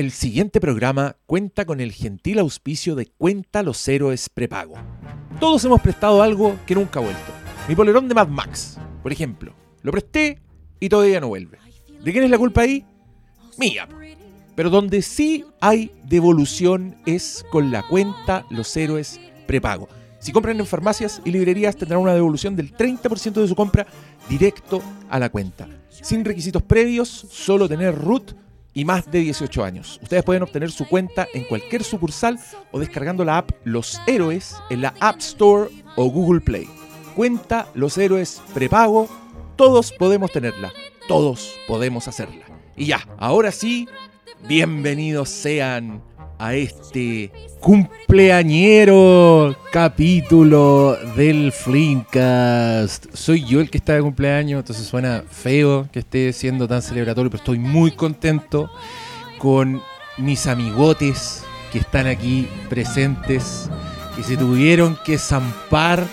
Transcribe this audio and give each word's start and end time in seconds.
El 0.00 0.12
siguiente 0.12 0.62
programa 0.62 1.18
cuenta 1.26 1.66
con 1.66 1.78
el 1.78 1.92
gentil 1.92 2.38
auspicio 2.38 2.94
de 2.94 3.04
Cuenta 3.04 3.62
los 3.62 3.86
Héroes 3.86 4.30
Prepago. 4.30 4.76
Todos 5.38 5.62
hemos 5.66 5.82
prestado 5.82 6.22
algo 6.22 6.56
que 6.64 6.74
nunca 6.74 7.00
ha 7.00 7.02
vuelto. 7.02 7.32
Mi 7.68 7.74
polerón 7.74 8.08
de 8.08 8.14
Mad 8.14 8.28
Max, 8.28 8.78
por 9.02 9.12
ejemplo. 9.12 9.52
Lo 9.82 9.92
presté 9.92 10.40
y 10.80 10.88
todavía 10.88 11.20
no 11.20 11.28
vuelve. 11.28 11.58
¿De 12.02 12.12
quién 12.12 12.24
es 12.24 12.30
la 12.30 12.38
culpa 12.38 12.62
ahí? 12.62 12.86
Mía. 13.58 13.86
Pero 14.56 14.70
donde 14.70 15.02
sí 15.02 15.44
hay 15.60 15.92
devolución 16.04 16.96
es 17.04 17.44
con 17.50 17.70
la 17.70 17.82
cuenta 17.82 18.46
Los 18.48 18.74
Héroes 18.78 19.20
Prepago. 19.46 19.86
Si 20.18 20.32
compran 20.32 20.58
en 20.58 20.64
farmacias 20.64 21.20
y 21.26 21.30
librerías 21.30 21.76
tendrán 21.76 22.00
una 22.00 22.14
devolución 22.14 22.56
del 22.56 22.74
30% 22.74 23.34
de 23.34 23.48
su 23.48 23.54
compra 23.54 23.86
directo 24.30 24.80
a 25.10 25.18
la 25.18 25.28
cuenta. 25.28 25.68
Sin 25.90 26.24
requisitos 26.24 26.62
previos, 26.62 27.10
solo 27.10 27.68
tener 27.68 27.94
root 27.94 28.32
y 28.74 28.84
más 28.84 29.10
de 29.10 29.20
18 29.20 29.64
años. 29.64 29.98
Ustedes 30.02 30.22
pueden 30.24 30.42
obtener 30.42 30.70
su 30.70 30.86
cuenta 30.86 31.26
en 31.34 31.44
cualquier 31.44 31.82
sucursal 31.84 32.38
o 32.70 32.78
descargando 32.78 33.24
la 33.24 33.38
app 33.38 33.50
Los 33.64 34.00
Héroes 34.06 34.56
en 34.70 34.82
la 34.82 34.94
App 35.00 35.18
Store 35.18 35.70
o 35.96 36.04
Google 36.06 36.40
Play. 36.40 36.68
Cuenta 37.16 37.68
Los 37.74 37.98
Héroes 37.98 38.40
prepago, 38.54 39.08
todos 39.56 39.92
podemos 39.92 40.30
tenerla, 40.32 40.72
todos 41.08 41.54
podemos 41.66 42.08
hacerla. 42.08 42.46
Y 42.76 42.86
ya, 42.86 43.06
ahora 43.18 43.52
sí, 43.52 43.88
bienvenidos 44.48 45.28
sean 45.28 46.02
a 46.40 46.54
este 46.54 47.30
cumpleañero 47.60 49.54
capítulo 49.70 50.96
del 51.14 51.52
Flinkcast. 51.52 53.14
Soy 53.14 53.44
yo 53.44 53.60
el 53.60 53.68
que 53.68 53.76
está 53.76 53.92
de 53.92 54.00
cumpleaños, 54.00 54.60
entonces 54.60 54.86
suena 54.86 55.22
feo 55.30 55.86
que 55.92 55.98
esté 55.98 56.32
siendo 56.32 56.66
tan 56.66 56.80
celebratorio, 56.80 57.30
pero 57.30 57.42
estoy 57.42 57.58
muy 57.58 57.90
contento 57.90 58.70
con 59.36 59.82
mis 60.16 60.46
amigotes 60.46 61.44
que 61.72 61.80
están 61.80 62.06
aquí 62.06 62.48
presentes, 62.70 63.68
que 64.20 64.26
se 64.26 64.36
tuvieron 64.36 64.98
que 65.04 65.16
zampar 65.16 66.04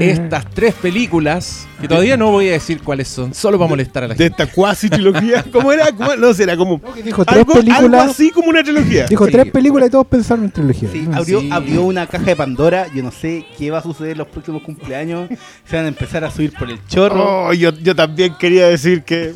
estas 0.00 0.44
tres 0.50 0.74
películas, 0.74 1.66
que 1.80 1.88
todavía 1.88 2.16
no 2.16 2.30
voy 2.30 2.48
a 2.48 2.52
decir 2.52 2.82
cuáles 2.82 3.08
son, 3.08 3.32
solo 3.32 3.58
para 3.58 3.68
molestar 3.68 4.04
a 4.04 4.08
la 4.08 4.14
de 4.14 4.24
gente. 4.24 4.42
esta 4.42 4.54
cuasi 4.54 4.90
trilogía. 4.90 5.42
¿Cómo 5.52 5.72
era? 5.72 5.90
¿Cómo- 5.92 6.16
No 6.16 6.34
sé, 6.34 6.42
era 6.42 6.56
como. 6.56 6.80
que 6.92 7.02
dijo 7.02 7.24
tres 7.24 7.38
Algo, 7.38 7.54
películas. 7.54 7.80
algo 7.80 7.96
así 8.12 8.30
como 8.30 8.48
una 8.50 8.62
trilogía. 8.62 9.06
Dijo 9.06 9.24
Sí. 9.26 9.32
tres 9.32 9.50
películas 9.50 9.88
y 9.88 9.90
todos 9.90 10.06
pensaron 10.06 10.44
en 10.44 10.50
trilogía. 10.50 10.88
Sí, 10.92 11.08
Ah, 11.12 11.16
abrió, 11.18 11.40
sí. 11.40 11.48
abrió 11.50 11.82
una 11.82 12.06
caja 12.06 12.24
de 12.24 12.36
Pandora. 12.36 12.86
Yo 12.94 13.02
no 13.02 13.10
sé 13.10 13.46
qué 13.56 13.70
va 13.70 13.78
a 13.78 13.82
suceder 13.82 14.12
en 14.12 14.18
los 14.18 14.28
próximos 14.28 14.62
cumpleaños. 14.62 15.28
Se 15.64 15.76
van 15.76 15.86
a 15.86 15.88
empezar 15.88 16.24
a 16.24 16.30
subir 16.30 16.52
por 16.52 16.68
el 16.70 16.78
chorro. 16.88 17.46
Oh, 17.48 17.52
yo, 17.54 17.70
yo 17.72 17.94
también 17.96 18.34
quería 18.38 18.66
decir 18.68 19.02
que 19.02 19.34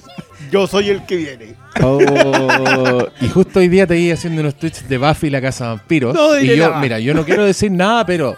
yo 0.51 0.67
soy 0.67 0.91
el 0.91 1.05
que 1.07 1.17
viene. 1.17 1.55
Oh, 1.83 3.09
y 3.21 3.29
justo 3.29 3.59
hoy 3.59 3.69
día 3.69 3.87
te 3.87 3.95
vi 3.95 4.11
haciendo 4.11 4.41
unos 4.41 4.55
tweets 4.55 4.89
de 4.89 4.99
Buffy 4.99 5.27
y 5.27 5.31
la 5.31 5.41
Casa 5.41 5.65
de 5.65 5.71
Vampiros. 5.77 6.15
No 6.15 6.39
y 6.39 6.57
yo, 6.57 6.69
nada. 6.69 6.81
mira, 6.81 6.99
yo 7.01 7.15
no 7.15 7.25
quiero 7.25 7.45
decir 7.45 7.71
nada, 7.71 8.07
pero 8.07 8.37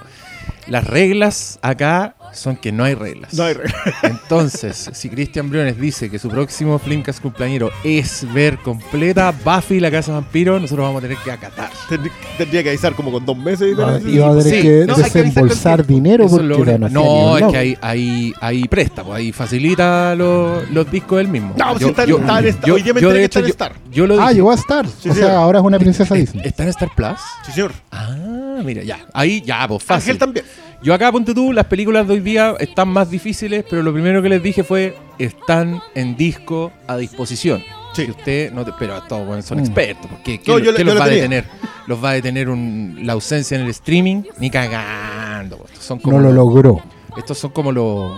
las 0.68 0.84
reglas 0.84 1.58
acá 1.62 2.14
son 2.36 2.56
que 2.56 2.70
no 2.72 2.84
hay 2.84 2.94
reglas. 2.94 3.34
No 3.34 3.44
hay 3.44 3.54
re- 3.54 3.72
Entonces, 4.02 4.90
si 4.92 5.08
Cristian 5.08 5.48
Briones 5.50 5.78
dice 5.78 6.10
que 6.10 6.18
su 6.18 6.28
próximo 6.28 6.78
Flimcast 6.78 7.20
cumpleañero 7.20 7.70
es 7.84 8.26
ver 8.32 8.58
completa 8.58 9.32
Buffy 9.44 9.80
la 9.80 9.90
Casa 9.90 10.12
de 10.12 10.18
Vampiros, 10.20 10.60
nosotros 10.60 10.86
vamos 10.86 11.00
a 11.00 11.08
tener 11.08 11.18
que 11.22 11.30
acatar. 11.32 11.70
Tendrí- 11.88 12.10
Tendría 12.38 12.62
que 12.62 12.68
avisar 12.70 12.94
como 12.94 13.10
con 13.12 13.24
dos 13.24 13.36
meses. 13.36 13.74
Ah, 13.78 13.98
diferencia. 13.98 14.10
y 14.10 14.18
va 14.18 14.26
a 14.26 14.38
tener 14.38 14.54
Sí, 14.54 14.62
que 14.62 14.84
no, 14.86 14.94
hay 14.96 15.02
que 15.10 15.18
desembolsar 15.22 15.76
tiempo. 15.84 15.92
dinero 15.94 16.26
porque 16.28 16.46
lo 16.46 16.78
no 16.78 16.88
No, 16.88 17.38
es 17.38 17.46
que 17.52 17.56
ahí, 17.56 17.78
ahí, 17.80 18.34
ahí 18.40 18.64
presta, 18.68 19.02
pues, 19.04 19.16
ahí 19.16 19.32
facilita 19.32 20.14
los, 20.14 20.70
los 20.70 20.90
discos 20.90 21.18
del 21.18 21.28
mismo. 21.28 21.54
No, 21.56 21.78
si 21.78 21.84
está- 21.86 22.04
está 22.04 22.38
en 22.40 22.46
Star- 22.48 22.70
hoy 22.70 22.82
día 22.82 22.94
me 22.94 23.00
yo, 23.00 23.08
de 23.10 23.18
que 23.18 23.24
hecho, 23.24 23.38
está 23.38 23.40
en 23.40 23.44
yo- 23.46 23.50
Star. 23.50 23.72
yo 23.90 24.06
lo 24.06 24.14
Ah, 24.20 24.22
dije. 24.28 24.34
llegó 24.34 24.50
a 24.52 24.54
estar. 24.54 24.86
Sí, 24.86 25.08
o 25.08 25.14
señor. 25.14 25.28
sea, 25.30 25.38
ahora 25.38 25.58
es 25.60 25.64
una 25.64 25.78
princesa 25.78 26.14
Disney. 26.14 26.46
¿Está 26.46 26.62
en 26.64 26.68
Star 26.70 26.90
Plus? 26.94 27.18
Sí, 27.44 27.52
señor. 27.52 27.72
Ah, 27.90 28.60
mira, 28.64 28.82
ya. 28.82 28.98
Ahí, 29.12 29.40
ya, 29.42 29.66
pues 29.68 29.82
fácil. 29.82 30.10
Ángel 30.10 30.18
también. 30.18 30.44
Yo 30.82 30.94
acá, 30.94 31.10
ponte 31.10 31.34
tú, 31.34 31.52
las 31.52 31.66
películas 31.66 32.06
de 32.06 32.14
hoy 32.14 32.20
día 32.20 32.54
están 32.60 32.88
más 32.88 33.10
difíciles, 33.10 33.64
pero 33.68 33.82
lo 33.82 33.92
primero 33.92 34.22
que 34.22 34.28
les 34.28 34.42
dije 34.42 34.62
fue, 34.62 34.96
están 35.18 35.80
en 35.94 36.16
disco 36.16 36.70
a 36.86 36.96
disposición. 36.96 37.62
Sí. 37.94 38.04
Si 38.04 38.10
usted 38.10 38.52
no 38.52 38.64
te- 38.64 38.72
pero 38.78 39.02
todos 39.04 39.26
bueno, 39.26 39.42
son 39.42 39.58
Mm. 39.58 39.60
expertos, 39.60 40.06
porque 40.10 40.38
¿qué, 40.38 40.50
No, 40.52 40.58
yo 40.58 40.66
qué 40.66 40.72
la- 40.72 40.78
yo 40.78 40.84
los 40.84 41.00
va 41.00 41.04
a 41.06 41.08
detener? 41.08 41.44
¿Los 41.86 42.04
va 42.04 42.10
a 42.10 42.12
detener 42.12 42.48
un- 42.50 42.98
la 43.02 43.14
ausencia 43.14 43.56
en 43.56 43.64
el 43.64 43.70
streaming? 43.70 44.22
Ni 44.38 44.50
cagando. 44.50 45.64
Son 45.80 45.98
como 45.98 46.16
No 46.18 46.22
lo 46.24 46.28
los- 46.32 46.36
logró. 46.36 46.82
Estos 47.16 47.38
son 47.38 47.50
como 47.52 47.72
los, 47.72 48.12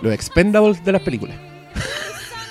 los 0.00 0.12
expendables 0.14 0.82
de 0.84 0.92
las 0.92 1.02
películas. 1.02 1.36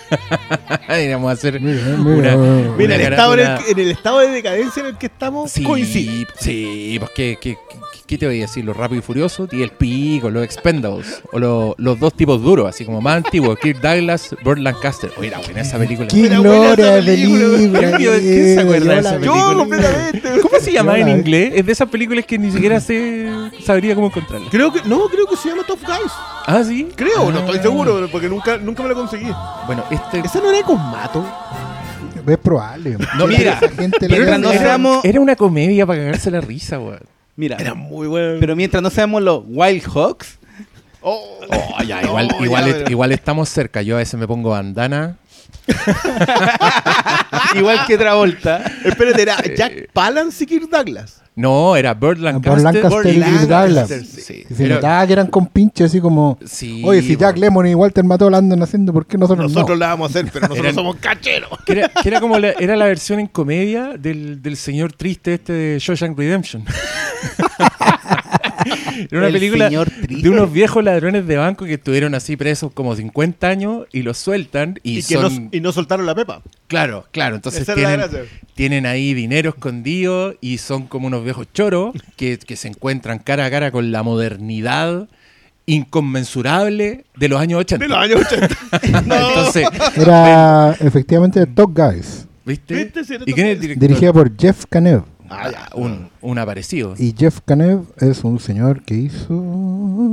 Deberíamos 0.88 1.32
hacer 1.32 1.60
Mira, 1.62 1.96
una, 2.36 2.76
mira. 2.78 2.96
El 2.96 3.02
estado 3.02 3.34
en, 3.34 3.40
el, 3.40 3.46
una- 3.46 3.58
que- 3.60 3.72
en 3.72 3.80
el 3.80 3.92
estado 3.92 4.20
de 4.20 4.28
decadencia 4.30 4.80
en 4.82 4.86
el 4.88 4.98
que 4.98 5.06
estamos 5.08 5.52
Sí, 5.52 5.64
coincide. 5.64 6.28
sí, 6.40 6.96
pues 7.00 7.12
¿qué, 7.16 7.38
qué, 7.42 7.56
qué- 7.70 7.78
qué 8.08 8.18
te 8.18 8.26
voy 8.26 8.40
a 8.40 8.42
decir? 8.42 8.66
Los 8.66 8.76
rápidos 8.76 9.04
y 9.04 9.06
furiosos 9.06 9.50
y 9.54 9.62
el 9.62 9.70
pico, 9.72 10.30
los 10.30 10.44
expendables. 10.44 11.22
O 11.32 11.38
lo- 11.40 11.76
los 11.78 12.00
dos 12.00 12.14
tipos 12.16 12.42
duros, 12.42 12.68
así 12.68 12.86
como 12.86 13.02
más 13.02 13.18
antiguos, 13.18 13.58
Kirk 13.60 13.80
Douglas, 13.82 14.36
Burt 14.44 14.60
Lancaster. 14.60 15.12
Oye, 15.18 15.28
era 15.28 15.40
buena 15.40 15.62
esa 15.62 15.78
película. 15.78 16.08
¡Qué 16.08 16.28
gloria 16.28 16.96
de 16.96 17.02
película. 17.04 17.98
¿Quién 17.98 18.56
se 18.56 18.60
acuerda 18.60 18.94
de 18.96 19.00
esa 19.00 19.12
la- 19.12 19.20
película? 19.20 19.42
Yo 19.52 19.58
completamente. 19.58 20.30
¿Cómo 20.42 20.60
se 20.60 20.72
llama 20.72 20.98
Yo 20.98 21.08
en 21.08 21.10
inglés? 21.20 21.54
Es 21.56 21.66
de 21.66 21.72
esas 21.72 21.90
películas 21.90 22.26
que 22.26 22.38
ni 22.40 22.52
siquiera 22.52 22.80
se 22.80 23.30
sabría 23.64 23.94
cómo 23.96 24.08
encontrarla. 24.08 24.48
Creo 24.50 24.74
que, 24.74 24.82
no, 24.86 25.08
creo 25.08 25.28
que 25.28 25.36
se 25.38 25.50
llama 25.50 25.64
Tough 25.68 25.82
Guys. 25.86 26.12
Ah, 26.48 26.64
sí. 26.68 26.88
Creo, 26.96 27.32
no 27.32 27.38
Ah. 27.38 27.42
estoy 27.42 27.60
seguro, 27.60 28.08
porque 28.12 28.28
nunca, 28.28 28.58
nunca 28.58 28.82
me 28.82 28.90
la 28.90 28.96
conseguí. 28.96 29.30
Bueno, 29.68 29.84
este. 30.06 30.20
¿Esa 30.20 30.40
no 30.40 30.52
era 30.52 30.66
con 30.66 30.78
Mato? 30.78 31.26
Es 32.28 32.38
probable. 32.38 32.98
No, 33.18 33.26
mira, 33.28 33.56
gente 33.58 34.08
pero 34.08 34.26
da- 34.26 34.38
no 34.38 34.52
era, 34.52 34.62
seamos- 34.62 35.04
era 35.06 35.20
una 35.20 35.36
comedia 35.36 35.86
para 35.88 36.00
cagarse 36.00 36.30
la 36.32 36.42
risa, 36.42 36.80
weón. 36.80 37.00
Mira, 37.36 37.56
Era 37.58 37.74
muy 37.74 38.08
buena. 38.08 38.38
pero 38.40 38.56
mientras 38.56 38.84
no 38.84 38.90
seamos 38.90 39.22
los 39.24 39.44
Wild 39.48 39.84
Hawks, 39.94 40.38
Oh, 41.02 41.40
Oh, 41.50 41.82
ya, 41.84 42.02
no, 42.02 42.10
igual, 42.10 42.28
ya, 42.30 42.44
igual, 42.46 42.64
pero- 42.74 42.92
igual 42.92 43.12
estamos 43.14 43.48
cerca. 43.48 43.82
Yo 43.82 43.96
a 43.96 44.00
veces 44.00 44.20
me 44.20 44.28
pongo 44.28 44.50
bandana. 44.50 45.16
igual 47.56 47.80
que 47.88 47.98
Travolta, 47.98 48.64
Espérate, 48.84 49.22
era 49.22 49.38
Jack 49.56 49.90
Palance 49.94 50.44
y 50.44 50.48
Kirk 50.48 50.70
Douglas. 50.70 51.22
No, 51.36 51.78
era 51.78 51.94
Burt 51.94 52.20
Lancaster. 52.20 52.52
Y 52.60 53.12
Kirk 53.14 53.18
Lancaster, 53.20 53.48
Douglas. 53.48 53.90
Sí, 54.10 54.44
Y 54.50 54.54
se 54.54 54.66
era- 54.66 54.76
notaba 54.76 55.08
que 55.08 55.14
eran 55.14 55.28
con 55.28 55.48
pinches 55.48 55.86
así 55.90 56.02
como. 56.02 56.38
sí, 56.46 56.82
Oye, 56.86 57.02
si 57.02 57.16
Jack 57.16 57.36
weón. 57.36 57.40
Lemmon 57.42 57.68
y 57.68 57.76
Walter 57.76 58.04
Mató 58.04 58.30
la 58.30 58.40
andan 58.40 58.62
haciendo, 58.62 58.92
¿por 58.92 59.06
qué 59.06 59.18
nosotros, 59.18 59.50
Nosotros 59.54 59.78
no? 59.78 59.86
la 59.86 59.88
vamos 59.90 60.10
a 60.10 60.20
hacer, 60.20 60.26
pero 60.34 60.42
nosotros 60.48 60.66
Eran- 60.66 60.76
somos 60.76 60.98
cacheros. 60.98 61.50
Que 61.66 61.72
era, 61.74 61.88
que 61.90 62.10
era 62.10 62.20
como 62.20 62.38
la, 62.38 62.50
era 62.60 62.76
la 62.76 62.86
versión 62.86 63.20
en 63.22 63.28
comedia 63.28 63.94
del, 63.98 64.42
del 64.42 64.58
señor 64.58 64.92
triste 64.92 65.36
este 65.36 65.54
de 65.54 65.80
Shawshank 65.80 66.18
Redemption. 66.18 66.66
era 69.12 69.18
una 69.18 69.28
El 69.28 69.34
película 69.34 69.70
de 69.70 70.30
unos 70.30 70.52
viejos 70.52 70.84
ladrones 70.84 71.28
de 71.28 71.38
banco 71.38 71.66
que 71.66 71.76
estuvieron 71.76 72.16
así 72.16 72.38
presos 72.38 72.72
como 72.74 72.96
50 72.96 73.48
años 73.48 73.86
y 73.92 74.04
los 74.04 74.18
sueltan 74.18 74.80
y, 74.84 75.00
Y, 75.00 75.04
que 75.04 75.16
son... 75.16 75.44
no, 75.46 75.50
y 75.52 75.60
no 75.62 75.72
soltaron 75.72 76.06
la 76.06 76.16
pepa. 76.16 76.42
Claro, 76.68 77.06
claro. 77.12 77.36
Entonces 77.36 77.66
tienen, 77.74 78.02
tienen 78.56 78.86
ahí 78.86 79.14
dinero 79.14 79.50
escondido 79.50 80.36
y 80.42 80.58
son 80.60 80.88
como 80.88 81.08
unos 81.08 81.24
viejos 81.24 81.48
choros 81.54 81.94
que, 82.16 82.38
que 82.38 82.56
se 82.56 82.68
encuentran 82.68 83.20
cara 83.20 83.46
a 83.46 83.52
cara 83.52 83.72
con 83.72 83.92
la 83.92 84.04
modernidad 84.04 85.08
inconmensurable 85.66 87.06
de 87.16 87.30
los 87.30 87.40
años 87.40 87.60
80. 87.60 87.86
De 87.86 87.90
los 87.90 87.98
años 87.98 88.22
80. 88.26 88.48
No. 89.06 89.30
Entonces, 89.30 89.68
Era 89.96 90.72
efectivamente 90.80 91.46
Top 91.46 91.72
Guys. 91.76 92.26
¿viste? 92.46 92.74
¿Viste? 92.74 93.02
¿Y 93.26 93.34
quién 93.34 93.48
es 93.48 93.54
el 93.56 93.62
director? 93.62 93.88
Dirigida 93.88 94.14
por 94.14 94.36
Jeff 94.38 94.66
Canev. 94.70 95.04
Ah, 95.30 95.50
ya, 95.52 95.70
un, 95.76 96.10
un 96.22 96.38
aparecido. 96.40 96.96
Y 96.98 97.14
Jeff 97.18 97.40
Canev 97.46 97.82
es 98.00 98.24
un 98.24 98.40
señor 98.40 98.82
que 98.84 98.96
hizo. 98.96 99.28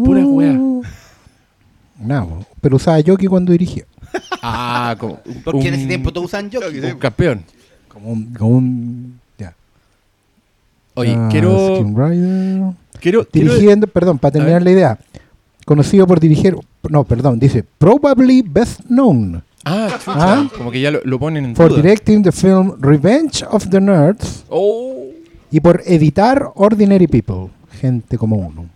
Pura 0.04 0.25
wea. 0.27 0.53
No, 1.99 2.44
pero 2.60 2.77
usaba 2.77 2.99
jockey 3.04 3.27
cuando 3.27 3.53
dirigía. 3.53 3.84
Ah, 4.43 4.94
como 4.99 5.19
porque 5.44 5.69
en 5.69 5.75
ese 5.75 5.87
tiempo 5.87 6.12
todos 6.12 6.27
usan 6.27 6.50
un 6.53 6.99
campeón. 6.99 7.44
Como 7.88 8.10
un. 8.12 8.34
Como 8.34 8.50
un 8.59 9.21
ya. 9.38 9.54
Oye, 10.95 11.15
Ah, 11.16 11.28
quiero, 11.30 11.83
quiero, 13.01 13.27
quiero- 13.30 13.51
Dirigiendo, 13.54 13.86
perdón, 13.86 14.19
para 14.19 14.33
terminar 14.33 14.62
la 14.62 14.71
idea. 14.71 14.98
Conocido 15.65 16.07
por 16.07 16.21
dirigir. 16.21 16.57
No, 16.89 17.04
perdón, 17.04 17.39
dice 17.41 17.65
Probably 17.78 18.42
Best 18.42 18.83
Known 18.86 19.42
Ah, 19.65 19.89
chucha, 19.98 20.12
Ah. 20.15 20.48
como 20.57 20.71
que 20.71 20.80
ya 20.80 20.92
lo, 20.92 21.01
lo 21.03 21.19
ponen 21.19 21.45
en 21.45 21.57
for 21.57 21.71
duda. 21.71 21.83
directing 21.83 22.22
the 22.22 22.30
film 22.30 22.74
Revenge 22.80 23.45
of 23.51 23.69
the 23.69 23.80
Nerds 23.80 24.45
Oh. 24.48 24.96
Y 25.57 25.61
por 25.61 25.83
editar 25.87 26.51
Ordinary 26.55 27.07
People, 27.07 27.49
gente 27.81 28.19
como 28.19 28.37
uno. 28.37 28.67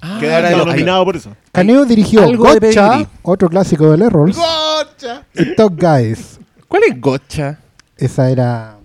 Ah, 0.00 0.16
Quedara 0.18 0.50
nominado 0.50 1.04
por 1.04 1.14
eso. 1.14 1.30
Caneo 1.52 1.84
dirigió 1.84 2.24
algo 2.24 2.52
de 2.52 2.54
Gotcha, 2.68 2.88
pedigrí. 2.90 3.08
otro 3.22 3.48
clásico 3.48 3.96
de 3.96 4.04
Errols, 4.04 4.36
¡Gocha! 4.36 5.22
y 5.32 5.54
Top 5.54 5.80
Guys. 5.80 6.40
¿Cuál 6.66 6.82
es 6.90 7.00
Gotcha? 7.00 7.60
Esa 7.96 8.28
era. 8.30 8.76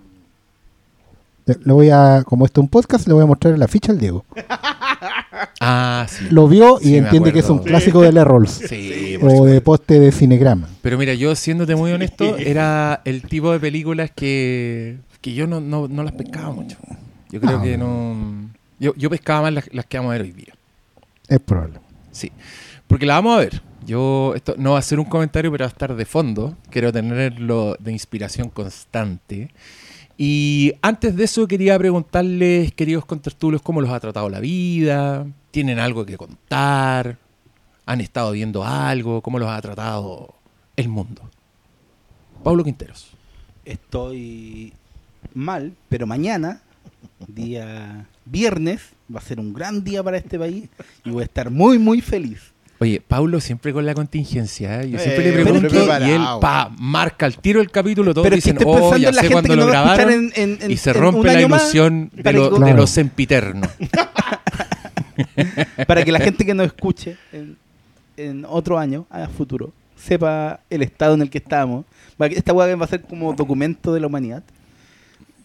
Le 1.46 1.56
le 1.64 1.72
voy 1.72 1.90
a, 1.90 2.22
como 2.24 2.46
esto 2.46 2.60
es 2.60 2.62
un 2.62 2.68
podcast, 2.68 3.08
le 3.08 3.14
voy 3.14 3.24
a 3.24 3.26
mostrar 3.26 3.58
la 3.58 3.66
ficha 3.66 3.90
al 3.90 3.98
Diego. 3.98 4.24
Ah, 5.62 6.06
sí. 6.08 6.26
Lo 6.30 6.48
vio 6.48 6.78
y 6.80 6.84
Sí, 6.84 6.90
me 6.92 6.98
entiende 6.98 7.32
que 7.32 7.40
es 7.40 7.48
un 7.50 7.58
acuerdo. 7.58 7.70
clásico 7.76 8.00
de 8.02 8.08
Errols. 8.20 8.50
Sí, 8.68 9.16
por 9.20 9.30
o 9.30 9.44
de 9.44 9.60
poste 9.60 9.98
de 10.00 10.10
cinegrama. 10.12 10.68
Pero 10.82 10.96
mira, 10.98 11.12
yo 11.14 11.34
siéndote 11.34 11.76
muy 11.76 11.92
honesto, 11.92 12.36
era 12.38 13.00
el 13.04 13.22
tipo 13.22 13.52
de 13.52 13.60
películas 13.60 14.10
que, 14.14 14.98
que 15.20 15.34
yo 15.34 15.46
no, 15.46 15.60
no, 15.60 15.86
no 15.88 16.02
las 16.02 16.12
pescaba 16.12 16.50
mucho. 16.52 16.76
Yo 17.30 17.40
creo 17.40 17.58
No. 17.58 17.62
que 17.62 17.78
no. 17.78 18.50
Yo, 18.78 18.94
yo 18.96 19.10
pescaba 19.10 19.42
más 19.42 19.52
las, 19.52 19.74
las 19.74 19.86
que 19.86 19.98
vamos 19.98 20.10
a 20.10 20.12
ver 20.14 20.22
hoy 20.22 20.32
día. 20.32 20.54
Es 21.28 21.38
probable. 21.40 21.80
Sí. 22.10 22.32
Porque 22.86 23.06
la 23.06 23.14
vamos 23.14 23.36
a 23.36 23.40
ver. 23.40 23.62
Yo, 23.86 24.32
esto 24.34 24.54
no 24.58 24.72
va 24.72 24.78
a 24.78 24.82
ser 24.82 24.98
un 24.98 25.04
comentario, 25.06 25.50
pero 25.50 25.62
va 25.62 25.66
a 25.66 25.72
estar 25.72 25.94
de 25.94 26.04
fondo. 26.04 26.56
Quiero 26.70 26.92
tenerlo 26.92 27.76
de 27.78 27.92
inspiración 27.92 28.50
constante. 28.50 29.50
Y 30.18 30.74
antes 30.82 31.16
de 31.16 31.24
eso 31.24 31.46
quería 31.48 31.78
preguntarles, 31.78 32.72
queridos 32.72 33.04
contertulios, 33.06 33.62
cómo 33.62 33.80
los 33.80 33.90
ha 33.90 34.00
tratado 34.00 34.28
la 34.28 34.40
vida. 34.40 35.26
¿Tienen 35.50 35.78
algo 35.78 36.04
que 36.04 36.16
contar? 36.18 37.16
¿Han 37.86 38.00
estado 38.00 38.32
viendo 38.32 38.64
algo? 38.64 39.22
¿Cómo 39.22 39.38
los 39.38 39.48
ha 39.48 39.60
tratado 39.62 40.34
el 40.76 40.88
mundo? 40.88 41.22
Pablo 42.44 42.64
Quinteros. 42.64 43.10
Estoy 43.64 44.72
mal, 45.34 45.72
pero 45.88 46.06
mañana, 46.06 46.62
día 47.28 48.06
viernes, 48.24 48.80
va 49.14 49.20
a 49.20 49.22
ser 49.22 49.40
un 49.40 49.52
gran 49.52 49.84
día 49.84 50.02
para 50.02 50.16
este 50.16 50.38
país 50.38 50.64
y 51.04 51.10
voy 51.10 51.22
a 51.22 51.24
estar 51.24 51.50
muy, 51.50 51.78
muy 51.78 52.00
feliz. 52.00 52.40
Oye, 52.78 53.02
Pablo 53.06 53.40
siempre 53.40 53.74
con 53.74 53.84
la 53.84 53.92
contingencia. 53.94 54.80
¿eh? 54.82 54.90
Yo 54.90 54.96
Eh, 54.96 55.00
siempre 55.02 55.24
le 55.24 55.32
pero 55.32 55.44
pregunto 55.44 55.66
es 55.66 55.72
que- 55.72 55.78
y 55.78 55.82
él 55.82 55.88
preparado. 56.16 56.40
pa, 56.40 56.72
marca 56.78 57.26
el 57.26 57.36
tiro 57.36 57.60
el 57.60 57.70
capítulo. 57.70 58.14
Todos 58.14 58.24
pero 58.24 58.36
es 58.36 58.44
que 58.44 58.52
dicen, 58.52 58.66
oh, 58.66 58.96
ya 58.96 59.12
sé 59.12 59.28
que 59.28 59.34
lo 59.34 59.38
escuchar 59.40 59.66
grabaron. 59.68 60.10
en, 60.12 60.32
en- 60.34 60.58
en- 60.62 60.70
y 60.70 60.76
se 60.78 60.92
rompe 60.94 61.26
la 61.26 61.42
ilusión 61.42 62.10
de 62.14 62.32
lo, 62.32 62.48
de 62.50 62.56
Claro. 62.56 62.76
lo 62.76 62.86
sempiterno. 62.86 63.68
para 65.86 66.04
que 66.04 66.12
la 66.12 66.20
gente 66.20 66.46
que 66.46 66.54
nos 66.54 66.66
escuche 66.66 67.16
en, 67.32 67.56
en 68.16 68.46
otro 68.48 68.78
año, 68.78 69.06
a 69.10 69.26
futuro, 69.28 69.72
sepa 69.96 70.60
el 70.70 70.82
estado 70.82 71.14
en 71.14 71.22
el 71.22 71.28
que 71.30 71.38
estamos. 71.38 71.84
Esta 72.18 72.52
hueá 72.54 72.74
va 72.76 72.84
a 72.84 72.88
ser 72.88 73.02
como 73.02 73.34
documento 73.34 73.92
de 73.92 74.00
la 74.00 74.06
humanidad. 74.06 74.42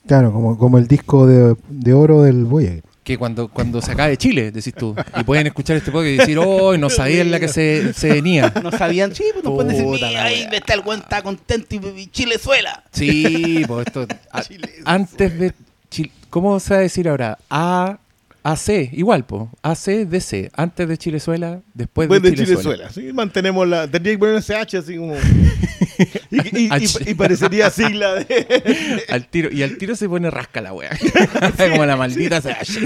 Claro, 0.07 0.31
como, 0.31 0.57
como 0.57 0.78
el 0.78 0.88
disco 0.88 1.25
de, 1.28 1.56
de 1.69 1.94
oro 1.94 2.22
del 2.24 2.46
Voyager. 2.46 2.84
Que 3.04 3.18
cuando, 3.19 3.50
cuando 3.50 3.81
se 3.84 3.92
acabe 3.92 4.18
Chile, 4.18 4.52
decís 4.52 4.74
tú. 4.74 4.96
Y 5.19 5.24
pueden 5.24 5.46
escuchar 5.46 5.78
este 5.78 5.92
podcast 5.92 6.07
y 6.10 6.18
decir, 6.18 6.40
oh, 6.40 6.75
no 6.75 6.90
sabía 6.90 7.22
en 7.22 7.30
la 7.30 7.40
que 7.40 7.48
se, 7.48 7.94
se 7.94 8.10
venía. 8.12 8.52
No 8.63 8.72
sabían, 8.72 9.13
sí, 9.13 9.25
pues 9.31 9.44
nos 9.46 9.54
pueden 9.54 9.69
decir, 9.74 9.86
Puta 9.86 10.07
"Mira, 10.07 10.22
la 10.22 10.28
ahí 10.28 10.42
wea". 10.50 10.57
está 10.57 10.74
el 10.74 10.80
weón, 10.80 11.00
está 11.02 11.22
contento 11.22 11.75
y, 11.75 12.00
y 12.02 12.07
Chilezuela. 12.07 12.84
Sí, 12.92 13.63
pues 13.68 13.86
esto. 13.86 14.07
a- 14.31 14.44
antes 14.86 15.40
de. 15.40 15.54
Chil- 15.92 16.12
¿Cómo 16.31 16.60
se 16.60 16.74
va 16.74 16.80
a 16.80 16.84
decir 16.84 17.07
ahora? 17.07 17.38
A. 17.50 18.00
AC, 18.47 18.89
igual, 18.94 19.25
pues. 19.25 19.47
AC, 19.63 20.06
DC. 20.07 20.51
Antes 20.56 20.88
de 20.88 20.97
Chilezuela, 21.00 21.62
después 21.74 22.07
Después 22.07 22.21
de, 22.21 22.30
de 22.30 22.36
Chilezuela. 22.36 22.89
Chilezuela. 22.89 23.09
Sí, 23.09 23.13
mantenemos 23.13 23.68
la. 23.68 23.88
Tendría 23.89 24.13
que 24.13 24.19
poner 24.19 24.36
ese 24.36 24.56
H 24.56 24.77
así 24.77 24.97
como. 24.97 25.15
y, 26.30 26.38
y- 26.38 26.65
y- 26.65 26.69
H. 26.71 27.00
y 27.09 27.13
parecería 27.15 27.69
sigla 27.71 28.13
de. 28.15 29.03
Al 29.09 29.27
tiro, 29.27 29.50
y 29.51 29.63
al 29.63 29.77
tiro 29.77 29.95
se 29.95 30.07
pone 30.07 30.30
rasca 30.30 30.62
la 30.62 30.74
wea. 30.74 30.92
Como 31.71 31.86
la 31.88 31.95
maldita 31.97 32.39
Sash. 32.42 32.77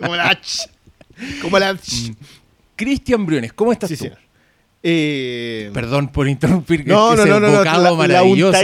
como 0.00 0.16
la 0.16 0.28
H. 0.30 0.68
Como 1.40 1.58
la 1.60 1.68
H. 1.70 2.10
Mm. 2.10 2.14
Cristian 2.74 3.24
Briones, 3.24 3.52
¿cómo 3.52 3.72
estás 3.72 3.88
Sí, 3.88 3.96
tú? 3.96 4.04
señor. 4.04 4.18
Eh, 4.82 5.70
Perdón 5.72 6.08
por 6.08 6.26
interrumpir 6.26 6.84
no, 6.88 7.12
ese 7.14 7.26
no, 7.26 7.38
no, 7.38 7.40
no, 7.40 7.52
no, 7.52 7.58
bocado 7.58 7.82
la, 7.84 7.90
la 7.90 7.96
maravilloso. 7.96 8.58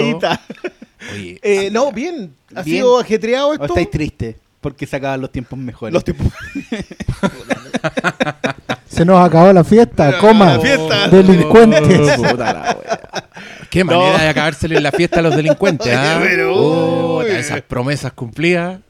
Oye, 1.12 1.38
Eh, 1.42 1.70
no, 1.70 1.92
bien. 1.92 2.32
¿Ha 2.56 2.62
Bien. 2.62 2.78
sido 2.78 2.98
ajetreado 2.98 3.50
¿O 3.50 3.52
esto? 3.52 3.66
estáis 3.66 3.90
tristes? 3.90 4.34
Porque 4.60 4.86
se 4.86 4.96
acaban 4.96 5.20
los 5.20 5.30
tiempos 5.30 5.58
mejores. 5.58 5.94
Los 5.94 6.04
tiempos. 6.04 6.28
Se 8.88 9.04
nos 9.04 9.24
acabó 9.24 9.52
la 9.52 9.62
fiesta, 9.62 10.06
Pero, 10.10 10.20
coma. 10.20 10.56
la 10.56 10.60
fiesta. 10.60 11.08
Delincuentes. 11.08 12.16
Puta 12.16 12.52
la 12.52 12.78
wea. 12.80 13.28
Qué 13.70 13.84
manera 13.84 14.18
de 14.18 14.28
acabársele 14.28 14.80
la 14.80 14.90
fiesta 14.92 15.20
a 15.20 15.22
los 15.22 15.36
delincuentes, 15.36 15.92
¿ah? 15.96 16.18
pero, 16.22 17.22
esas 17.22 17.62
promesas 17.62 18.12
cumplidas. 18.12 18.80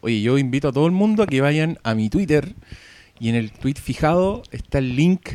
Oye, 0.00 0.20
yo 0.20 0.38
invito 0.38 0.68
a 0.68 0.72
todo 0.72 0.86
el 0.86 0.92
mundo 0.92 1.22
a 1.22 1.26
que 1.26 1.40
vayan 1.40 1.78
a 1.84 1.94
mi 1.94 2.08
Twitter 2.08 2.54
y 3.20 3.28
en 3.28 3.36
el 3.36 3.52
tweet 3.52 3.74
fijado 3.74 4.42
está 4.50 4.78
el 4.78 4.96
link 4.96 5.28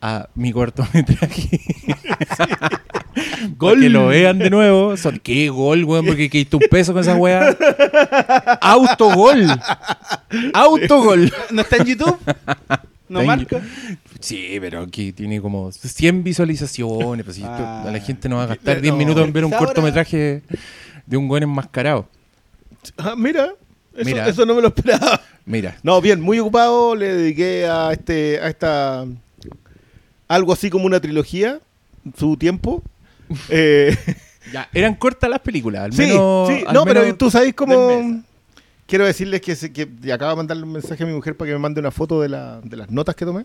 a 0.00 0.28
mi 0.34 0.52
cortometraje. 0.52 1.60
Para 3.58 3.80
que 3.80 3.88
lo 3.88 4.06
vean 4.08 4.38
de 4.38 4.50
nuevo. 4.50 4.96
Son, 4.96 5.18
¿Qué 5.18 5.48
gol, 5.48 5.84
weón? 5.84 6.06
Porque 6.06 6.30
quité 6.30 6.56
un 6.56 6.62
peso 6.70 6.92
con 6.92 7.02
esa 7.02 7.16
weá. 7.16 7.56
Autogol. 8.60 9.46
Autogol. 10.54 11.32
¿No 11.50 11.62
está 11.62 11.76
en 11.76 11.84
YouTube? 11.84 12.18
¿No 13.08 13.22
marca? 13.24 13.60
Sí, 14.20 14.58
pero 14.60 14.82
aquí 14.82 15.12
tiene 15.12 15.40
como 15.40 15.72
100 15.72 16.22
visualizaciones. 16.24 17.24
Pues, 17.24 17.38
esto- 17.38 17.48
Ah. 17.50 17.84
a 17.86 17.90
la 17.90 18.00
gente 18.00 18.28
no 18.28 18.36
va 18.36 18.44
a 18.44 18.46
gastar 18.46 18.80
10 18.80 18.92
No, 18.92 18.98
minutos 18.98 19.24
en 19.24 19.32
ver 19.32 19.44
un 19.44 19.52
cortometraje 19.52 20.42
de 21.06 21.16
un 21.16 21.26
buen 21.28 21.42
enmascarado. 21.42 22.08
Ah, 22.96 23.14
mira. 23.16 23.52
Eso, 23.96 24.04
Mira. 24.04 24.28
eso 24.28 24.46
no 24.46 24.54
me 24.54 24.62
lo 24.62 24.68
esperaba. 24.68 25.20
Mira, 25.44 25.76
No, 25.82 26.00
bien, 26.00 26.20
muy 26.20 26.38
ocupado. 26.38 26.94
Le 26.94 27.14
dediqué 27.16 27.66
a 27.66 27.90
este, 27.92 28.38
a 28.40 28.48
esta 28.48 29.04
algo 30.28 30.52
así 30.52 30.70
como 30.70 30.86
una 30.86 31.00
trilogía, 31.00 31.58
su 32.16 32.36
tiempo. 32.36 32.82
Eh, 33.48 33.96
ya, 34.52 34.68
eran 34.72 34.94
cortas 34.94 35.28
las 35.28 35.40
películas. 35.40 35.82
Al 35.84 35.92
sí, 35.92 36.02
menos, 36.02 36.48
sí. 36.48 36.64
al 36.66 36.74
No, 36.74 36.84
pero 36.84 37.14
tú 37.16 37.30
sabes 37.30 37.54
cómo. 37.54 38.22
Quiero 38.86 39.04
decirles 39.04 39.42
que, 39.42 39.54
se- 39.54 39.70
que 39.70 39.86
acabo 40.12 40.30
de 40.30 40.36
mandarle 40.36 40.62
un 40.62 40.72
mensaje 40.72 41.02
a 41.02 41.06
mi 41.06 41.12
mujer 41.12 41.36
para 41.36 41.48
que 41.48 41.52
me 41.52 41.58
mande 41.58 41.78
una 41.80 41.90
foto 41.90 42.22
de, 42.22 42.30
la, 42.30 42.60
de 42.62 42.74
las 42.76 42.90
notas 42.90 43.14
que 43.14 43.26
tomé. 43.26 43.44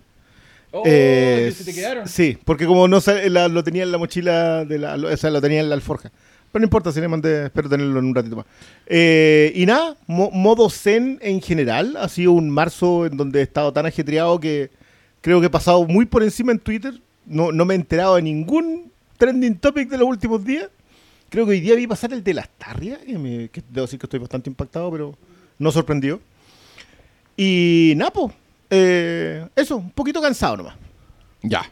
Oh, 0.71 0.83
Eh, 0.85 1.53
se 1.56 1.65
te 1.65 1.74
quedaron. 1.74 2.07
Sí, 2.07 2.38
porque 2.45 2.65
como 2.65 2.88
no 2.88 3.00
la- 3.29 3.50
lo 3.50 3.62
tenía 3.63 3.83
en 3.83 3.91
la 3.91 3.97
mochila, 3.97 4.63
de 4.63 4.79
la, 4.79 4.95
lo- 4.95 5.12
o 5.13 5.18
sea, 5.18 5.29
lo 5.31 5.41
tenía 5.41 5.59
en 5.59 5.68
la 5.68 5.75
alforja. 5.75 6.12
Pero 6.51 6.62
no 6.62 6.65
importa, 6.68 6.91
si 6.94 7.01
le 7.01 7.07
mandé, 7.09 7.45
espero 7.47 7.68
tenerlo 7.68 8.00
en 8.00 8.06
un 8.06 8.15
ratito 8.15 8.38
más. 8.38 8.45
Eh, 8.86 9.51
y 9.56 9.65
nada, 9.65 9.97
mo- 10.07 10.31
modo 10.31 10.69
zen 10.69 11.19
en 11.21 11.41
general. 11.41 11.97
Ha 12.00 12.07
sido 12.07 12.31
un 12.31 12.50
marzo 12.50 13.06
en 13.06 13.18
donde 13.18 13.39
he 13.39 13.44
estado 13.44 13.74
tan 13.74 13.86
ajetreado 13.86 14.39
que 14.39 14.69
creo 15.23 15.39
que 15.39 15.47
he 15.47 15.49
pasado 15.49 15.83
muy 15.87 16.05
por 16.05 16.21
encima 16.21 16.51
en 16.51 16.59
Twitter. 16.59 17.01
No, 17.25 17.51
no 17.51 17.65
me 17.65 17.73
he 17.73 17.77
enterado 17.77 18.15
de 18.15 18.21
ningún 18.21 18.91
trending 19.17 19.55
topic 19.57 19.89
de 19.89 19.97
los 19.97 20.07
últimos 20.07 20.43
días. 20.45 20.69
Creo 21.29 21.45
que 21.45 21.51
hoy 21.53 21.61
día 21.61 21.73
vi 21.75 21.87
pasar 21.87 22.13
el 22.13 22.23
de 22.23 22.33
las 22.35 22.47
tarrias, 22.59 22.99
que, 22.99 23.17
me- 23.17 23.49
que 23.49 23.63
debo 23.69 23.85
decir 23.87 23.97
que 23.97 24.05
estoy 24.05 24.19
bastante 24.19 24.49
impactado, 24.49 24.91
pero 24.91 25.17
no 25.57 25.71
sorprendió. 25.71 26.19
Y 27.35 27.93
Napo, 27.97 28.31
eso, 28.69 29.77
un 29.77 29.89
poquito 29.91 30.21
cansado 30.21 30.57
nomás. 30.57 30.75
Ya. 31.41 31.63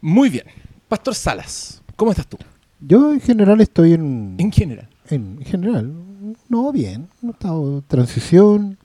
Muy 0.00 0.30
bien. 0.30 0.44
Pastor 0.88 1.14
Salas, 1.14 1.82
¿cómo 1.96 2.10
estás 2.10 2.26
tú? 2.26 2.38
Yo 2.80 3.12
en 3.12 3.20
general 3.20 3.60
estoy 3.60 3.92
en, 3.92 4.36
En 4.38 4.50
general. 4.50 4.88
en 5.10 5.40
general, 5.44 5.92
no 6.48 6.72
bien. 6.72 7.08
Hemos 7.22 7.34
estado 7.34 7.76
en 7.78 7.82
transición, 7.82 8.78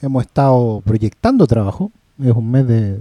hemos 0.00 0.22
estado 0.24 0.80
proyectando 0.84 1.46
trabajo. 1.46 1.92
Es 2.22 2.32
un 2.32 2.50
mes 2.50 2.66
de, 2.66 2.98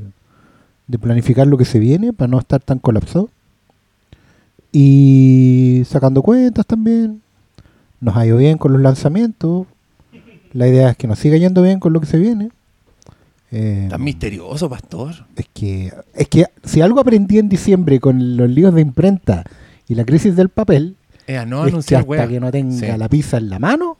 de 0.88 1.00
planificar 1.00 1.48
lo 1.48 1.58
que 1.58 1.66
se 1.66 1.80
viene 1.80 2.14
para 2.14 2.28
no 2.28 2.40
estar 2.40 2.62
tan 2.62 2.80
colapsado. 2.80 3.30
Y 4.72 5.84
sacando 5.86 6.22
cuentas 6.22 6.66
también. 6.66 7.22
Nos 8.02 8.16
ha 8.18 8.26
ido 8.26 8.38
bien 8.38 8.58
con 8.58 8.74
los 8.74 8.82
lanzamientos. 8.82 9.68
La 10.54 10.68
idea 10.68 10.90
es 10.92 10.98
que 10.98 11.08
nos 11.08 11.20
siga 11.20 11.38
yendo 11.38 11.62
bien 11.62 11.80
con 11.80 11.94
lo 11.94 12.00
que 12.02 12.06
se 12.08 12.18
viene. 12.18 12.50
Eh, 13.52 13.88
Tan 13.90 14.04
misterioso, 14.04 14.70
Pastor. 14.70 15.14
es 15.36 15.46
que, 15.54 15.94
es 16.14 16.28
que 16.28 16.46
si 16.64 16.82
algo 16.82 17.00
aprendí 17.00 17.40
en 17.40 17.48
diciembre 17.48 18.00
con 18.00 18.36
los 18.38 18.50
líos 18.50 18.74
de 18.74 18.82
imprenta 18.82 19.44
y 19.88 19.96
la 19.96 20.04
crisis 20.04 20.36
del 20.36 20.50
papel, 20.50 20.96
Eh, 21.28 21.44
no 21.48 21.66
es 21.66 21.86
que 21.86 21.96
hasta 21.96 22.08
wea. 22.10 22.28
que 22.28 22.40
no 22.40 22.52
tenga 22.52 22.74
Sí. 22.94 22.98
la 22.98 23.08
pizza 23.10 23.38
en 23.38 23.50
la 23.50 23.60
mano, 23.60 23.98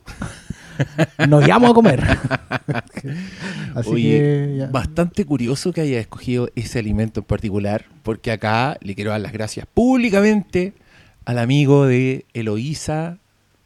nos 1.28 1.46
llamo 1.46 1.68
a 1.68 1.74
comer. 1.74 2.02
Así 3.74 3.90
Oye, 3.90 4.10
que 4.10 4.54
ya. 4.58 4.66
bastante 4.66 5.24
curioso 5.24 5.72
que 5.72 5.80
haya 5.82 6.00
escogido 6.00 6.48
ese 6.54 6.78
alimento 6.78 7.20
en 7.20 7.26
particular, 7.26 7.84
porque 8.02 8.32
acá 8.32 8.78
le 8.80 8.94
quiero 8.94 9.10
dar 9.10 9.20
las 9.20 9.32
gracias 9.32 9.66
públicamente 9.72 10.72
al 11.24 11.38
amigo 11.38 11.86
de 11.86 12.24
Eloísa 12.34 13.18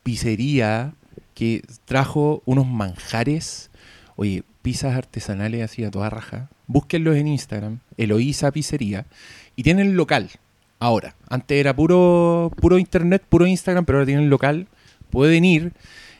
Pizzería, 0.02 0.94
que 1.34 1.62
trajo 1.84 2.42
unos 2.44 2.66
manjares, 2.66 3.70
oye, 4.16 4.42
pizzas 4.62 4.96
artesanales 4.96 5.62
así 5.62 5.84
a 5.84 5.90
toda 5.90 6.10
raja. 6.10 6.48
Búsquenlos 6.66 7.16
en 7.16 7.28
Instagram, 7.28 7.80
Eloísa 7.96 8.50
Pizzería, 8.50 9.06
y 9.56 9.62
tienen 9.62 9.96
local 9.96 10.30
ahora. 10.80 11.14
Antes 11.28 11.58
era 11.58 11.74
puro, 11.74 12.50
puro 12.60 12.78
internet, 12.78 13.22
puro 13.28 13.46
Instagram, 13.46 13.84
pero 13.84 13.98
ahora 13.98 14.06
tienen 14.06 14.30
local. 14.30 14.66
Pueden 15.10 15.44
ir 15.44 15.72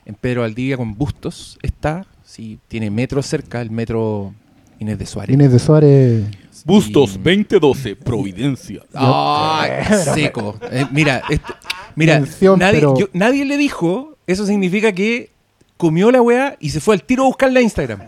en 0.05 0.15
Pedro 0.15 0.41
Valdivia 0.41 0.77
con 0.77 0.95
Bustos, 0.95 1.57
está, 1.61 2.05
sí, 2.25 2.59
tiene 2.67 2.89
metro 2.89 3.21
cerca, 3.21 3.61
el 3.61 3.71
metro 3.71 4.33
Inés 4.79 4.97
de 4.99 5.05
Suárez. 5.05 5.33
Inés 5.33 5.51
de 5.51 5.59
Suárez, 5.59 6.23
Bustos 6.65 7.15
Y- 7.15 7.17
2012, 7.17 7.95
Providencia. 7.95 8.81
¡Ay, 8.93 9.71
seco! 10.13 10.57
Eh, 10.71 10.85
mira, 10.91 11.21
esto- 11.29 11.53
mira 11.95 12.19
Mención, 12.19 12.59
nadie, 12.59 12.79
pero- 12.79 12.97
yo- 12.97 13.09
nadie 13.13 13.45
le 13.45 13.57
dijo, 13.57 14.15
eso 14.27 14.45
significa 14.45 14.91
que 14.91 15.29
comió 15.77 16.11
la 16.11 16.21
weá 16.21 16.57
y 16.59 16.69
se 16.69 16.79
fue 16.79 16.93
al 16.95 17.03
tiro 17.03 17.23
a 17.23 17.27
buscarla 17.27 17.59
en 17.59 17.65
Instagram. 17.65 18.01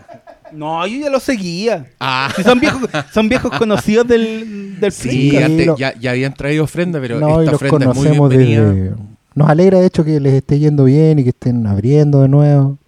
No, 0.52 0.86
yo 0.86 1.00
ya 1.00 1.10
lo 1.10 1.18
seguía. 1.18 1.90
Ah, 1.98 2.32
son 2.44 2.60
viejos, 2.60 2.88
son 3.12 3.28
viejos 3.28 3.50
conocidos 3.58 4.06
del, 4.06 4.78
del 4.78 4.92
sí, 4.92 5.36
antes 5.36 5.66
lo- 5.66 5.76
ya, 5.76 5.92
ya 5.98 6.12
habían 6.12 6.32
traído 6.34 6.62
ofrenda, 6.62 7.00
pero 7.00 7.18
no, 7.18 7.40
esta 7.40 7.52
los 7.52 7.54
ofrenda 7.62 7.90
es 7.90 7.96
muy 7.96 8.04
conocemos 8.06 8.28
bienvenida. 8.30 8.72
desde, 8.72 8.94
nos 9.34 9.48
alegra 9.48 9.80
de 9.80 9.86
hecho 9.86 10.04
que 10.04 10.20
les 10.20 10.34
esté 10.34 10.58
yendo 10.58 10.84
bien 10.84 11.18
y 11.18 11.22
que 11.24 11.30
estén 11.30 11.66
abriendo 11.66 12.22
de 12.22 12.28
nuevo. 12.28 12.78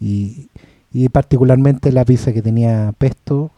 Y, 0.00 0.48
y 0.92 1.08
particularmente 1.08 1.92
la 1.92 2.04
pizza 2.04 2.32
que 2.32 2.42
tenía 2.42 2.92
pesto. 2.98 3.50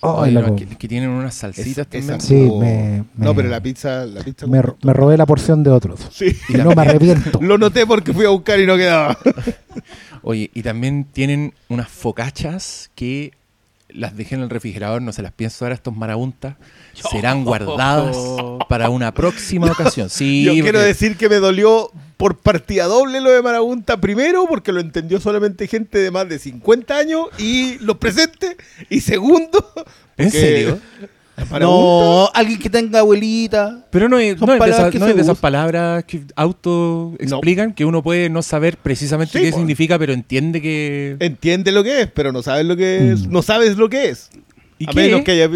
Oh, 0.00 0.24
no, 0.26 0.54
que, 0.54 0.64
que 0.66 0.86
tienen 0.86 1.10
unas 1.10 1.34
salsitas 1.34 1.88
Es- 1.90 2.06
también. 2.06 2.20
Sí, 2.20 2.48
o- 2.48 2.60
me- 2.60 3.04
No, 3.16 3.30
me- 3.30 3.34
pero 3.34 3.48
la 3.48 3.60
pizza, 3.60 4.06
la 4.06 4.22
pizza 4.22 4.46
me, 4.46 4.62
me 4.82 4.92
robé 4.92 5.16
la 5.16 5.26
porción 5.26 5.64
de 5.64 5.70
otros. 5.70 6.00
Sí. 6.12 6.36
Y 6.48 6.52
no 6.54 6.70
me 6.72 6.82
arrepiento. 6.82 7.38
Lo 7.42 7.58
noté 7.58 7.84
porque 7.84 8.12
fui 8.12 8.24
a 8.24 8.28
buscar 8.28 8.60
y 8.60 8.66
no 8.66 8.76
quedaba. 8.76 9.18
Oye, 10.22 10.50
y 10.54 10.62
también 10.62 11.04
tienen 11.12 11.52
unas 11.68 11.88
focachas 11.88 12.90
que 12.94 13.32
las 13.88 14.16
dejé 14.16 14.34
en 14.34 14.42
el 14.42 14.50
refrigerador, 14.50 15.02
no 15.02 15.12
se 15.12 15.22
las 15.22 15.32
pienso 15.32 15.64
dar 15.64 15.72
a 15.72 15.74
estos 15.74 15.96
marabuntas. 15.96 16.56
Serán 17.10 17.44
guardadas 17.44 18.16
para 18.68 18.90
una 18.90 19.12
próxima 19.14 19.70
ocasión. 19.70 20.10
Sí, 20.10 20.44
Yo 20.44 20.52
quiero 20.52 20.80
decir 20.80 21.16
que 21.16 21.28
me 21.28 21.36
dolió 21.36 21.90
por 22.16 22.38
partida 22.38 22.86
doble 22.86 23.20
lo 23.20 23.30
de 23.30 23.40
Marabunta. 23.42 24.00
Primero, 24.00 24.46
porque 24.48 24.72
lo 24.72 24.80
entendió 24.80 25.20
solamente 25.20 25.68
gente 25.68 25.98
de 25.98 26.10
más 26.10 26.28
de 26.28 26.38
50 26.38 26.96
años 26.96 27.26
y 27.38 27.78
los 27.78 27.98
presentes. 27.98 28.56
Y 28.90 29.00
segundo, 29.00 29.64
¿En 30.16 30.30
serio? 30.30 30.80
No, 31.60 32.28
alguien 32.34 32.58
que 32.58 32.68
tenga 32.70 33.00
abuelita. 33.00 33.86
Pero 33.90 34.08
no 34.08 34.18
es, 34.18 34.38
Son 34.38 34.46
no 34.48 34.54
es 34.54 34.60
de, 34.60 34.70
esas, 34.70 34.90
que 34.90 34.98
no 34.98 35.04
se 35.06 35.10
es 35.12 35.16
de 35.16 35.22
esas 35.22 35.32
usan. 35.32 35.40
palabras 35.42 36.04
que 36.04 36.22
auto 36.36 37.14
explican 37.18 37.72
que 37.72 37.84
uno 37.84 38.02
puede 38.02 38.28
no 38.28 38.42
saber 38.42 38.76
precisamente 38.76 39.38
Sí, 39.38 39.44
qué 39.44 39.52
significa, 39.52 39.98
pero 39.98 40.12
entiende 40.12 40.60
que. 40.60 41.16
Entiende 41.20 41.72
lo 41.72 41.82
que 41.84 42.02
es, 42.02 42.06
pero 42.10 42.32
no 42.32 42.42
sabes 42.42 42.66
lo 42.66 42.76
que 42.76 43.12
es. 43.12 43.26
Mm. 43.26 43.30
No 43.32 43.42
sabes 43.42 43.76
lo 43.76 43.88
que 43.88 44.08
es. 44.10 44.30
¿Y 44.78 44.88
a 44.88 44.92
qué? 44.92 45.00
menos 45.02 45.22
que 45.22 45.30
haya. 45.32 45.48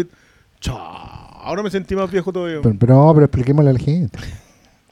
Chao, 0.59 0.77
ahora 0.77 1.63
me 1.63 1.69
sentí 1.69 1.95
más 1.95 2.09
viejo 2.11 2.31
todavía. 2.31 2.59
Pero, 2.61 2.75
pero 2.79 2.95
no, 2.95 3.13
pero 3.13 3.25
expliquémosle 3.25 3.69
a 3.69 3.73
la 3.73 3.79
gente. 3.79 4.17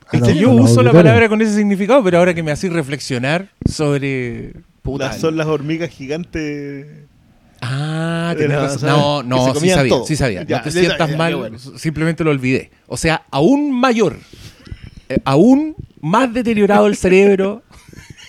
A 0.08 0.18
Es 0.18 0.20
los- 0.20 0.30
que 0.30 0.36
yo 0.36 0.52
uso 0.52 0.84
la 0.84 0.92
palabra 0.92 1.30
con 1.30 1.42
ese 1.42 1.56
significado, 1.56 2.04
pero 2.04 2.18
ahora 2.18 2.34
que 2.34 2.44
me 2.44 2.52
hacís 2.52 2.72
reflexionar 2.74 3.48
sobre. 3.66 4.54
Puta, 4.82 5.06
Las- 5.08 5.20
son 5.22 5.38
las 5.38 5.48
hormigas 5.48 5.90
gigantes. 5.90 6.88
Ah, 7.62 8.34
tenés 8.38 8.58
la- 8.58 8.62
razón. 8.64 8.90
No, 8.90 9.24
no, 9.24 9.54
sí 9.54 9.70
sabía, 9.70 9.88
todo. 9.90 10.06
sí 10.06 10.16
sabía. 10.16 10.44
Ya, 10.44 10.58
no 10.58 10.64
te 10.64 10.72
ya, 10.72 10.80
sientas 10.82 11.10
ya, 11.12 11.18
mal, 11.18 11.36
bueno. 11.36 11.58
simplemente 11.60 12.24
lo 12.24 12.32
olvidé. 12.32 12.72
O 12.88 12.98
sea, 12.98 13.24
aún 13.32 13.72
mayor, 13.72 14.18
eh, 15.10 15.18
aún 15.26 15.76
más 16.02 16.34
deteriorado 16.34 16.88
el 16.88 16.96
cerebro, 16.96 17.62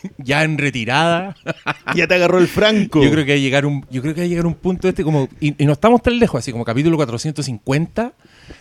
ya 0.19 0.45
en 0.45 0.59
retirada. 0.59 1.37
Ya 1.95 2.07
te 2.07 2.15
agarró 2.15 2.39
el 2.39 2.49
franco. 2.49 3.03
Yo 3.03 3.11
creo 3.11 3.25
que 3.27 3.33
va 3.33 3.37
a 3.37 3.41
llegar 3.41 3.67
un, 3.67 3.85
yo 3.91 4.01
creo 4.01 4.15
que 4.15 4.23
va 4.23 4.25
a 4.25 4.29
llegar 4.29 4.47
un 4.47 4.55
punto 4.55 4.89
este 4.89 5.05
como 5.05 5.29
y, 5.41 5.63
y 5.63 5.67
no 5.67 5.73
estamos 5.73 6.01
tan 6.01 6.19
lejos, 6.19 6.39
así 6.39 6.51
como 6.53 6.65
capítulo 6.65 6.97
450, 6.97 8.03
donde 8.03 8.13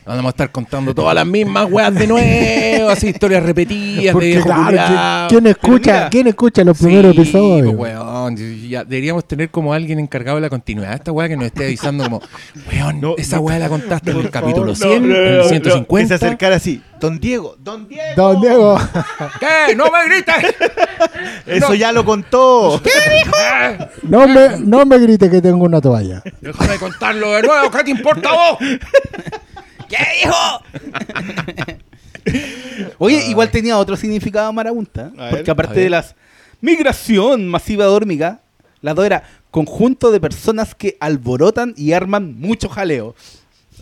vamos 0.06 0.26
a 0.26 0.30
estar 0.30 0.52
contando 0.52 0.94
todas 0.94 1.16
las 1.16 1.26
mismas 1.26 1.72
weas 1.72 1.94
de 1.94 2.08
nuevo, 2.08 2.90
así 2.90 3.08
historias 3.08 3.44
repetidas 3.44 4.06
de 4.06 4.12
Porque 4.12 4.42
claro. 4.42 5.28
¿quién 5.30 5.48
escucha, 5.48 5.94
mira, 5.94 6.10
¿quién 6.10 6.28
escucha 6.28 6.64
los 6.64 6.78
primeros 6.78 7.16
Sí, 7.16 7.22
episodios? 7.22 7.76
pues, 7.76 7.94
weón, 7.96 8.36
ya 8.68 8.84
deberíamos 8.84 9.26
tener 9.26 9.50
como 9.50 9.74
alguien 9.74 10.00
encargado 10.00 10.36
de 10.38 10.42
la 10.42 10.50
continuidad 10.50 10.90
de 10.90 10.96
esta 10.96 11.12
weá 11.12 11.30
que 11.30 11.38
nos 11.38 11.46
esté 11.46 11.66
avisando 11.66 12.04
como, 12.04 12.22
weón, 12.70 13.00
No, 13.00 13.16
esa 13.18 13.38
no, 13.38 13.44
weá 13.44 13.60
la 13.60 13.70
contaste 13.70 14.12
en 14.12 14.18
el 14.18 14.24
Por 14.24 14.32
capítulo 14.32 14.76
favor, 14.76 14.98
100, 14.98 15.08
no, 15.08 15.08
no, 15.08 15.16
en 15.16 15.24
no, 15.24 15.30
el 15.32 15.38
no, 15.38 15.44
150. 15.46 16.02
Que 16.02 16.08
se 16.20 16.26
acercara 16.26 16.56
así. 16.58 16.82
Don 17.01 17.20
Diego, 17.20 17.55
Don 17.60 17.88
Diego. 17.89 18.13
Don 18.15 18.41
Diego, 18.41 18.77
¿Qué? 19.39 19.75
¡No 19.75 19.86
me 19.91 20.05
grites! 20.05 20.55
Eso 21.48 21.70
No. 21.70 21.74
ya 21.75 21.91
lo 21.91 22.05
contó. 22.05 22.79
no 24.03 24.27
me, 24.27 24.60
no 24.60 24.86
me 24.86 25.00
grite 25.00 25.29
que 25.29 25.41
tengo 25.41 25.65
una 25.65 25.81
toalla. 25.81 26.22
Déjame 26.39 26.77
contarlo 26.77 27.31
de 27.34 27.41
nuevo, 27.43 27.72
¿qué 27.72 27.84
te 27.84 27.91
importa 27.91 28.29
a 28.29 28.34
vos? 28.51 28.58
¿Qué 29.89 29.98
dijo? 30.24 30.62
Oye, 33.00 33.25
igual 33.27 33.50
tenía 33.51 33.77
otro 33.77 33.96
significado 33.98 34.53
marabunta. 34.53 35.12
A 35.17 35.24
ver, 35.25 35.29
porque 35.31 35.51
a 35.51 35.53
aparte 35.53 35.75
ver. 35.75 35.84
de 35.86 35.89
las 35.89 36.15
migración 36.62 37.48
masiva 37.48 37.86
de 37.86 37.91
hormiga, 37.91 38.39
las 38.81 38.96
dos 38.96 39.05
era 39.05 39.24
conjunto 39.50 40.12
de 40.12 40.20
personas 40.20 40.75
que 40.75 40.98
alborotan 41.00 41.74
y 41.75 41.93
arman 41.93 42.39
mucho 42.39 42.70
jaleo. 42.70 43.15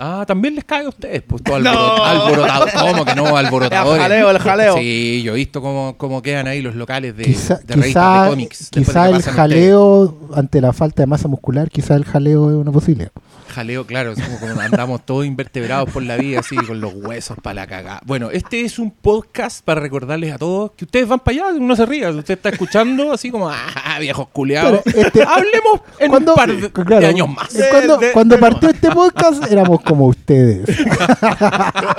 Ah, 0.01 0.23
también 0.25 0.55
les 0.55 0.63
cae 0.63 0.85
a 0.85 0.89
ustedes, 0.89 1.21
pues 1.23 1.43
todo 1.43 1.59
No. 1.59 1.69
alboro- 1.71 2.45
alborotado. 2.45 2.87
¿Cómo 2.91 3.05
que 3.05 3.15
no? 3.15 3.35
Alborotadores. 3.37 3.95
El 3.97 4.01
jaleo, 4.01 4.31
el 4.31 4.39
jaleo. 4.39 4.77
Sí, 4.77 5.21
yo 5.23 5.33
he 5.33 5.35
visto 5.35 5.61
cómo, 5.61 5.95
cómo 5.97 6.21
quedan 6.21 6.47
ahí 6.47 6.61
los 6.61 6.75
locales 6.75 7.17
de, 7.17 7.23
Quizá, 7.25 7.55
de 7.55 7.75
revistas 7.75 7.85
quizá, 7.85 8.23
de 8.23 8.29
cómics. 8.29 8.69
quizá 8.71 9.09
el 9.09 9.21
jaleo 9.21 10.17
ante 10.33 10.61
la 10.61 10.71
falta 10.73 11.03
de 11.03 11.07
masa 11.07 11.27
muscular, 11.27 11.69
quizá 11.69 11.95
el 11.95 12.05
jaleo 12.05 12.49
es 12.49 12.55
una 12.55 12.71
posibilidad. 12.71 13.11
Jaleo, 13.49 13.85
claro, 13.85 14.11
es 14.13 14.21
como, 14.23 14.39
como 14.39 14.61
andamos 14.61 15.05
todos 15.05 15.25
invertebrados 15.25 15.89
por 15.89 16.03
la 16.03 16.15
vida, 16.17 16.39
así, 16.39 16.55
con 16.55 16.79
los 16.79 16.93
huesos 16.93 17.37
para 17.41 17.53
la 17.55 17.67
cagada. 17.67 18.01
Bueno, 18.05 18.29
este 18.31 18.61
es 18.61 18.79
un 18.79 18.91
podcast 18.91 19.63
para 19.63 19.81
recordarles 19.81 20.33
a 20.33 20.37
todos 20.37 20.71
que 20.77 20.85
ustedes 20.85 21.07
van 21.07 21.19
para 21.19 21.47
allá, 21.49 21.59
no 21.59 21.75
se 21.75 21.85
rían. 21.85 22.17
Usted 22.17 22.35
está 22.35 22.49
escuchando 22.49 23.11
así 23.11 23.29
como, 23.31 23.49
ah, 23.49 23.97
viejos 23.99 24.27
culiados. 24.29 24.81
Claro, 24.83 24.99
este- 25.07 25.23
Hablemos 25.23 25.81
en 25.99 26.11
un 26.13 26.25
par 26.35 26.51
de, 26.55 26.71
claro, 26.71 26.99
de 26.99 27.05
años 27.07 27.29
más. 27.29 27.53
eh, 27.55 27.65
Cuando, 27.71 27.97
De- 27.97 28.05
de- 28.07 28.11
cuando 28.13 28.35
de- 28.35 28.41
partió 28.41 28.69
este 28.69 28.89
podcast 28.91 29.51
éramos 29.51 29.81
como 29.81 30.05
ustedes. 30.07 30.67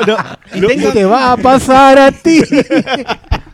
No, 0.07 0.17
¿Y 0.55 0.61
no, 0.61 0.69
qué 0.69 0.77
te 0.93 1.05
va 1.05 1.33
a 1.33 1.37
pasar 1.37 1.99
a 1.99 2.11
ti? 2.13 2.41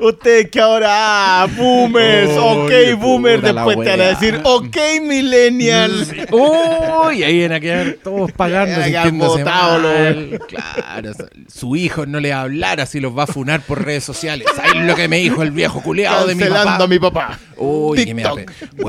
Ustedes 0.00 0.50
que 0.50 0.60
ahora, 0.60 1.42
ah, 1.42 1.46
boomers, 1.46 2.30
ok, 2.36 2.72
boomer, 2.98 3.40
después 3.40 3.78
te 3.78 3.90
van 3.90 4.00
a 4.00 4.08
decir, 4.08 4.40
ok, 4.44 4.76
millennial. 5.02 6.06
Uy, 6.30 7.22
ahí 7.22 7.42
van 7.42 7.52
a 7.52 7.60
quedar 7.60 7.96
todos 8.02 8.32
pagando, 8.32 8.80
mal. 9.44 10.40
Claro, 10.48 11.12
su 11.46 11.76
hijo 11.76 12.06
no 12.06 12.20
le 12.20 12.30
va 12.30 12.38
a 12.38 12.42
hablar 12.42 12.80
así, 12.80 13.00
los 13.00 13.16
va 13.16 13.24
a 13.24 13.26
funar 13.26 13.60
por 13.60 13.84
redes 13.84 14.04
sociales. 14.04 14.46
Ahí 14.62 14.80
lo 14.80 14.94
que 14.94 15.08
me 15.08 15.18
dijo 15.18 15.42
el 15.42 15.50
viejo 15.50 15.82
culeado 15.82 16.26
de 16.26 16.34
mi 16.34 16.44
papá. 16.44 16.76
a 16.76 16.86
mi 16.86 16.98
papá. 16.98 17.38
Uy, 17.56 18.04
que 18.04 18.14
me 18.14 18.22
da, 18.22 18.34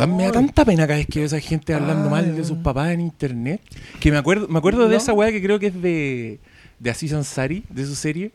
me 0.08 0.26
da 0.26 0.32
tanta 0.32 0.66
pena 0.66 0.86
cada 0.86 0.98
vez 0.98 1.08
que 1.08 1.20
veo 1.20 1.26
a 1.26 1.28
esa 1.28 1.40
gente 1.40 1.74
hablando 1.74 2.10
mal 2.10 2.36
de 2.36 2.44
sus 2.44 2.58
papás 2.58 2.92
en 2.92 3.02
internet. 3.02 3.62
Que 4.00 4.12
me 4.12 4.18
acuerdo, 4.18 4.48
me 4.48 4.58
acuerdo 4.58 4.88
de 4.88 4.98
esa 4.98 5.14
weá 5.14 5.32
que 5.32 5.42
creo 5.42 5.60
que 5.60 5.68
es 5.68 5.82
de, 5.82 6.40
de 6.80 6.90
Aziz 6.90 7.14
Ansari, 7.14 7.64
de 7.70 7.86
su 7.86 7.96
serie, 7.96 8.32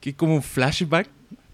que 0.00 0.10
es 0.10 0.16
como 0.16 0.34
un 0.34 0.42
flashback 0.42 1.08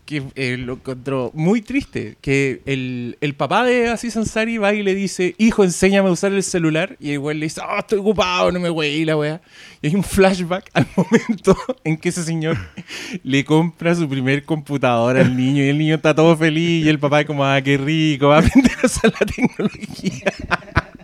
que 0.05 0.23
eh, 0.35 0.57
lo 0.59 0.75
encontró 0.75 1.31
muy 1.35 1.63
triste. 1.63 2.17
Que 2.21 2.61
el, 2.67 3.17
el 3.21 3.35
papá 3.35 3.65
de 3.65 3.89
Aziz 3.89 4.17
Ansari 4.17 4.59
va 4.59 4.73
y 4.75 4.83
le 4.83 4.95
dice, 4.95 5.35
hijo, 5.39 5.65
enséñame 5.65 6.09
a 6.09 6.13
usar 6.13 6.33
el 6.33 6.43
celular. 6.43 6.97
Y 7.01 7.13
el 7.13 7.19
weón 7.21 7.39
le 7.41 7.47
dice, 7.47 7.61
oh, 7.67 7.79
estoy 7.79 7.99
ocupado, 8.01 8.53
no 8.53 8.61
me 8.61 8.69
wey 8.71 9.05
la 9.05 9.17
weá. 9.17 9.41
Y 9.83 9.89
hay 9.89 9.95
un 9.95 10.03
flashback 10.05 10.71
al 10.75 10.87
momento 10.97 11.57
en 11.85 11.97
que 11.97 12.11
ese 12.11 12.23
señor 12.25 12.57
le 13.23 13.45
compra 13.45 13.95
su 13.95 14.09
primer 14.09 14.45
computadora 14.45 15.21
al 15.21 15.37
niño 15.37 15.63
y 15.65 15.69
el 15.69 15.79
niño 15.79 15.95
está 15.97 16.15
todo 16.15 16.37
feliz 16.37 16.85
y 16.85 16.89
el 16.89 16.99
papá 16.99 17.21
es 17.23 17.27
como, 17.27 17.45
ah, 17.45 17.61
qué 17.63 17.77
rico, 17.77 18.29
va 18.29 18.37
a 18.37 18.41
aprender 18.41 18.73
a 18.83 18.87
usar 18.87 19.13
la 19.19 19.27
tecnología. 19.27 20.33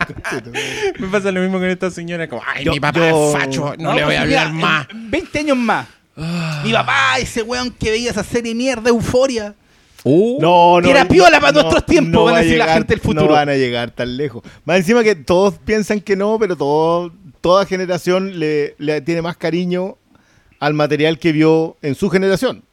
Me 0.99 1.07
pasa 1.07 1.31
lo 1.31 1.41
mismo 1.41 1.57
con 1.59 1.67
esta 1.69 1.91
señora, 1.91 2.27
como, 2.27 2.41
ay, 2.45 2.65
Yo- 2.65 2.71
mi 2.73 2.79
papá 2.79 2.99
yo- 3.09 3.27
es 3.33 3.39
facho, 3.41 3.73
no, 3.77 3.93
le 3.93 4.01
pues, 4.01 4.05
voy 4.05 4.15
a 4.15 4.21
hablar 4.21 4.51
mira, 4.53 4.67
más. 4.67 4.87
en 4.89 5.11
20 5.11 5.39
años 5.39 5.57
más. 5.57 5.87
Mi 6.15 6.71
papá, 6.73 7.19
ese 7.19 7.41
weón 7.41 7.71
que 7.71 7.91
veía 7.91 8.11
esa 8.11 8.23
serie 8.23 8.53
mierda, 8.53 8.89
Euforia. 8.89 9.55
Oh. 10.03 10.37
No, 10.41 10.81
no. 10.81 10.85
Que 10.85 10.91
era 10.91 11.07
piola 11.07 11.39
para 11.39 11.53
nuestros 11.53 11.85
tiempos, 11.85 12.25
van 12.25 12.35
a 12.35 12.39
decir 12.39 12.57
la 12.57 12.73
gente 12.73 12.93
del 12.93 13.01
futuro. 13.01 13.27
No 13.27 13.31
van 13.33 13.49
a 13.49 13.55
llegar 13.55 13.91
tan 13.91 14.17
lejos. 14.17 14.43
Más 14.65 14.77
encima 14.77 15.03
que 15.03 15.15
todos 15.15 15.55
piensan 15.59 16.01
que 16.01 16.15
no, 16.15 16.37
pero 16.39 16.55
todo, 16.55 17.11
toda 17.39 17.65
generación 17.65 18.39
le, 18.39 18.75
le 18.77 19.01
tiene 19.01 19.21
más 19.21 19.37
cariño 19.37 19.97
al 20.59 20.73
material 20.73 21.19
que 21.19 21.31
vio 21.31 21.77
en 21.81 21.95
su 21.95 22.09
generación. 22.09 22.63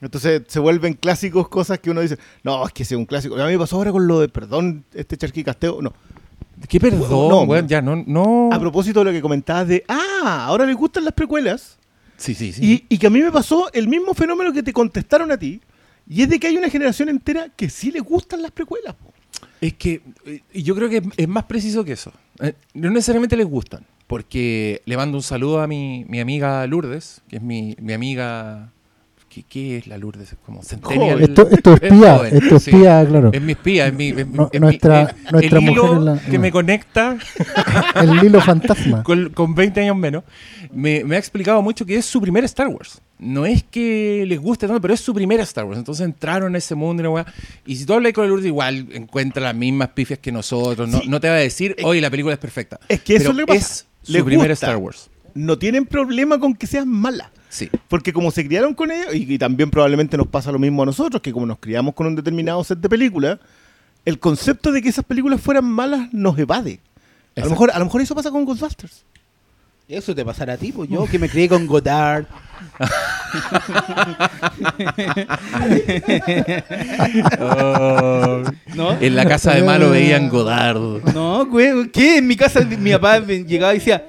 Entonces 0.00 0.42
se 0.48 0.58
vuelven 0.58 0.94
clásicos 0.94 1.48
cosas 1.48 1.78
que 1.78 1.90
uno 1.90 2.00
dice, 2.00 2.18
no, 2.42 2.66
es 2.66 2.72
que 2.72 2.82
es 2.82 2.90
un 2.92 3.06
clásico. 3.06 3.36
A 3.36 3.46
mí 3.46 3.52
me 3.52 3.58
pasó 3.58 3.76
ahora 3.76 3.92
con 3.92 4.06
lo 4.08 4.20
de, 4.20 4.28
perdón, 4.28 4.84
este 4.94 5.16
charquicasteo. 5.16 5.80
No. 5.80 5.92
¿Qué 6.68 6.80
perdón, 6.80 7.08
No, 7.08 7.42
weón? 7.42 7.68
Ya, 7.68 7.80
no, 7.80 8.02
no. 8.06 8.50
A 8.52 8.58
propósito 8.58 9.00
de 9.00 9.06
lo 9.06 9.12
que 9.12 9.22
comentabas 9.22 9.68
de, 9.68 9.84
ah, 9.88 10.44
ahora 10.46 10.66
les 10.66 10.76
gustan 10.76 11.04
las 11.04 11.14
precuelas. 11.14 11.78
Sí, 12.16 12.34
sí, 12.34 12.52
sí. 12.52 12.84
Y, 12.88 12.94
y 12.94 12.98
que 12.98 13.06
a 13.06 13.10
mí 13.10 13.20
me 13.20 13.32
pasó 13.32 13.72
el 13.72 13.88
mismo 13.88 14.14
fenómeno 14.14 14.52
que 14.52 14.62
te 14.62 14.72
contestaron 14.72 15.30
a 15.32 15.36
ti. 15.38 15.60
Y 16.08 16.22
es 16.22 16.28
de 16.28 16.38
que 16.40 16.48
hay 16.48 16.56
una 16.56 16.68
generación 16.68 17.08
entera 17.08 17.48
que 17.54 17.70
sí 17.70 17.90
le 17.90 18.00
gustan 18.00 18.42
las 18.42 18.50
precuelas. 18.50 18.94
po. 18.94 19.12
Es 19.60 19.74
que 19.74 20.02
eh, 20.26 20.42
yo 20.54 20.74
creo 20.74 20.88
que 20.88 21.02
es 21.16 21.28
más 21.28 21.44
preciso 21.44 21.84
que 21.84 21.92
eso. 21.92 22.12
Eh, 22.40 22.54
No 22.74 22.90
necesariamente 22.90 23.36
les 23.36 23.46
gustan, 23.46 23.86
porque 24.06 24.82
le 24.84 24.96
mando 24.96 25.16
un 25.16 25.22
saludo 25.22 25.60
a 25.60 25.66
mi, 25.66 26.04
mi 26.08 26.20
amiga 26.20 26.66
Lourdes, 26.66 27.22
que 27.28 27.36
es 27.36 27.42
mi, 27.42 27.76
mi 27.80 27.92
amiga... 27.92 28.72
¿Qué, 29.32 29.44
qué 29.44 29.78
es 29.78 29.86
la 29.86 29.96
Lourdes? 29.96 30.32
Es 30.32 30.38
como. 30.44 30.60
Esto, 30.60 31.48
esto 31.48 31.72
es 31.74 31.82
espía, 31.82 32.16
joven, 32.18 32.36
esto 32.36 32.56
es 32.56 32.62
sí. 32.64 32.70
espía, 32.70 33.06
claro. 33.08 33.30
Es 33.32 33.40
mi 33.40 33.52
espía, 33.52 33.86
es 33.86 33.94
mi... 33.94 34.08
es 34.08 34.26
mi- 34.26 34.36
No- 34.36 34.50
es 34.52 34.60
nuestra- 34.60 35.04
mi- 35.04 35.24
es 35.26 35.32
nuestra 35.32 35.58
el 35.58 35.64
mujer 35.64 35.82
hilo 35.84 35.96
en 35.96 36.04
la- 36.04 36.18
que 36.20 36.32
no. 36.32 36.38
me 36.40 36.52
conecta 36.52 37.16
El 37.94 38.24
hilo 38.26 38.40
fantasma. 38.42 39.02
con, 39.04 39.30
con 39.30 39.54
20 39.54 39.80
años 39.80 39.96
menos, 39.96 40.24
me, 40.72 41.02
me 41.04 41.16
ha 41.16 41.18
explicado 41.18 41.62
mucho 41.62 41.86
que 41.86 41.96
es 41.96 42.04
su 42.04 42.20
primer 42.20 42.44
Star 42.44 42.68
Wars. 42.68 43.00
No 43.18 43.46
es 43.46 43.62
que 43.62 44.24
les 44.26 44.38
guste 44.38 44.66
tanto, 44.66 44.82
pero 44.82 44.92
es 44.92 45.00
su 45.00 45.14
primera 45.14 45.42
Star 45.44 45.64
Wars. 45.64 45.78
Entonces 45.78 46.04
entraron 46.04 46.54
a 46.54 46.58
ese 46.58 46.74
mundo 46.74 47.02
y, 47.02 47.06
weá. 47.06 47.24
y 47.64 47.76
si 47.76 47.86
tú 47.86 47.94
hablas 47.94 48.12
con 48.12 48.24
el 48.24 48.30
Lourdes, 48.30 48.46
igual 48.48 48.88
encuentra 48.92 49.42
las 49.42 49.54
mismas 49.54 49.88
pifias 49.90 50.18
que 50.18 50.30
nosotros. 50.32 50.88
No, 50.90 51.00
Sí. 51.00 51.08
no 51.08 51.20
te 51.20 51.28
va 51.28 51.34
a 51.36 51.38
decir, 51.38 51.74
oye, 51.84 52.00
la 52.02 52.10
película 52.10 52.34
es 52.34 52.38
perfecta. 52.40 52.80
Es 52.88 53.00
que 53.00 53.14
eso 53.14 53.22
Pero 53.22 53.30
es 53.30 53.36
lo 53.38 53.46
que 53.46 53.52
pasa. 53.54 53.64
es 53.74 53.86
su 54.02 54.12
Les 54.12 54.22
primer 54.24 54.50
gusta. 54.50 54.66
Star 54.66 54.76
Wars. 54.76 55.08
No 55.34 55.56
tienen 55.56 55.86
problema 55.86 56.38
con 56.38 56.52
que 56.54 56.66
sean 56.66 56.88
malas. 56.88 57.28
Sí. 57.52 57.68
Porque 57.88 58.14
como 58.14 58.30
se 58.30 58.46
criaron 58.46 58.72
con 58.72 58.90
ellos, 58.90 59.14
y, 59.14 59.34
y 59.34 59.36
también 59.36 59.70
probablemente 59.70 60.16
nos 60.16 60.26
pasa 60.26 60.50
lo 60.50 60.58
mismo 60.58 60.84
a 60.84 60.86
nosotros, 60.86 61.20
que 61.20 61.32
como 61.32 61.44
nos 61.44 61.58
criamos 61.58 61.94
con 61.94 62.06
un 62.06 62.16
determinado 62.16 62.64
set 62.64 62.78
de 62.78 62.88
películas, 62.88 63.38
el 64.06 64.18
concepto 64.18 64.72
de 64.72 64.80
que 64.80 64.88
esas 64.88 65.04
películas 65.04 65.38
fueran 65.38 65.66
malas 65.66 66.10
nos 66.14 66.38
evade. 66.38 66.80
A 67.36 67.40
lo, 67.40 67.50
mejor, 67.50 67.70
a 67.70 67.78
lo 67.78 67.84
mejor 67.84 68.00
eso 68.00 68.14
pasa 68.14 68.30
con 68.30 68.46
Ghostbusters. 68.46 69.04
Eso 69.86 70.14
te 70.14 70.24
pasará 70.24 70.54
a 70.54 70.56
ti, 70.56 70.72
pues 70.72 70.88
yo 70.88 71.04
que 71.04 71.18
me 71.18 71.28
crié 71.28 71.50
con 71.50 71.66
Godard. 71.66 72.24
¿No? 78.74 78.92
En 78.98 79.14
la 79.14 79.26
casa 79.26 79.54
de 79.54 79.62
malo 79.62 79.90
veían 79.90 80.30
Godard. 80.30 81.12
No, 81.12 81.44
güey, 81.44 81.90
¿qué? 81.90 82.16
En 82.16 82.26
mi 82.26 82.36
casa 82.36 82.60
mi 82.60 82.92
papá 82.92 83.18
llegaba 83.18 83.74
y 83.74 83.78
decía, 83.78 84.06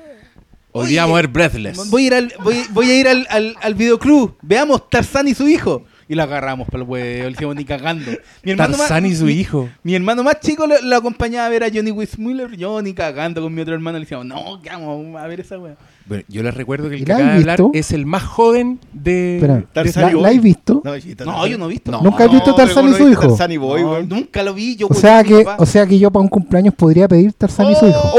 Hoy 0.76 0.88
día 0.88 1.02
vamos 1.04 1.16
a 1.20 1.22
ver 1.22 1.28
Breathless. 1.30 1.90
voy 1.90 2.04
a 2.04 2.08
ir 2.08 2.14
al, 2.16 2.34
voy, 2.44 2.56
voy 2.72 2.90
a 2.90 3.00
ir 3.00 3.08
al, 3.08 3.28
al, 3.30 3.56
al 3.62 3.76
videoclub, 3.76 4.36
veamos 4.42 4.90
Tarzán 4.90 5.28
y 5.28 5.34
su 5.36 5.48
hijo. 5.48 5.84
Y 6.10 6.16
lo 6.16 6.24
agarramos 6.24 6.68
para 6.68 6.84
el 6.84 6.90
huevo, 6.90 7.24
le 7.24 7.30
decíamos 7.32 7.56
ni 7.56 7.64
cagando. 7.64 8.12
Mi 8.44 8.52
hermano 8.52 8.76
Tarzán 8.76 9.04
más- 9.04 9.12
y 9.14 9.16
su 9.16 9.24
mi- 9.26 9.32
hijo. 9.34 9.70
Mi 9.84 9.96
hermano 9.96 10.22
más 10.24 10.40
chico 10.42 10.68
lo, 10.68 10.80
lo 10.82 10.96
acompañaba 10.98 11.46
a 11.46 11.50
ver 11.50 11.64
a 11.64 11.70
Johnny 11.74 11.92
Weissmuller, 11.92 12.58
yo 12.58 12.82
ni 12.82 12.94
cagando 12.94 13.42
con 13.42 13.54
mi 13.54 13.62
otro 13.62 13.74
hermano, 13.74 13.98
le 14.00 14.04
decíamos, 14.04 14.26
no, 14.26 14.62
que 14.62 14.70
vamos 14.70 15.16
a 15.16 15.28
ver 15.28 15.40
esa 15.40 15.58
wea. 15.58 15.76
Bueno, 16.06 16.24
yo 16.28 16.44
les 16.44 16.54
recuerdo 16.54 16.90
que 16.90 16.96
el 16.96 17.02
¿Y 17.04 17.06
que 17.06 17.14
acaba 17.14 17.30
de 17.32 17.38
hablar 17.38 17.58
visto? 17.62 17.72
es 17.74 17.92
el 17.94 18.06
más 18.06 18.24
joven 18.24 18.80
de. 18.92 19.36
Espera, 19.38 19.64
Tarzán 19.72 20.04
¿la, 20.04 20.12
y 20.12 20.14
Boy. 20.16 20.24
la 20.24 20.30
has 20.30 20.42
visto? 20.42 20.82
No, 21.26 21.48
yo 21.48 21.58
no 21.58 21.66
he 21.66 21.70
visto. 21.70 21.92
No. 21.92 22.02
¿Nunca 22.02 22.26
has 22.26 22.32
visto 22.32 22.54
Tarzán 22.54 22.90
y 22.90 22.94
su 22.96 23.08
hijo? 23.08 23.22
Tarzán 23.30 23.52
y 23.54 23.58
Boy, 23.58 23.82
No, 23.84 23.92
weón. 23.92 24.10
nunca 24.10 24.44
lo 24.44 24.54
vi, 24.54 24.76
yo 24.76 24.88
O 24.90 24.94
sea 24.94 25.24
que, 25.24 25.46
o 25.58 25.66
sea 25.66 25.88
que 25.88 25.98
yo 25.98 26.12
para 26.12 26.22
un 26.24 26.28
cumpleaños 26.30 26.74
podría 26.74 27.08
pedir 27.08 27.32
Tarzán 27.34 27.72
y 27.72 27.76
su 27.76 27.88
hijo. 27.88 28.12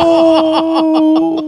¡Oh! 0.00 1.44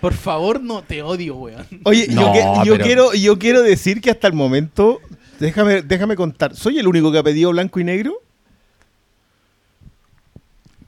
Por 0.00 0.14
favor, 0.14 0.60
no 0.62 0.82
te 0.82 1.02
odio, 1.02 1.34
weón. 1.36 1.66
Oye, 1.84 2.06
yo, 2.08 2.14
No, 2.20 2.32
que- 2.32 2.40
yo 2.68 2.72
pero- 2.74 2.84
quiero, 2.84 3.14
yo 3.14 3.38
quiero 3.38 3.62
decir 3.62 4.00
que 4.00 4.10
hasta 4.10 4.26
el 4.28 4.32
momento, 4.34 5.00
déjame, 5.40 5.82
déjame 5.82 6.14
contar, 6.16 6.54
¿soy 6.54 6.78
el 6.78 6.86
único 6.86 7.10
que 7.10 7.18
ha 7.18 7.22
pedido 7.22 7.50
blanco 7.50 7.80
y 7.80 7.84
negro? 7.84 8.14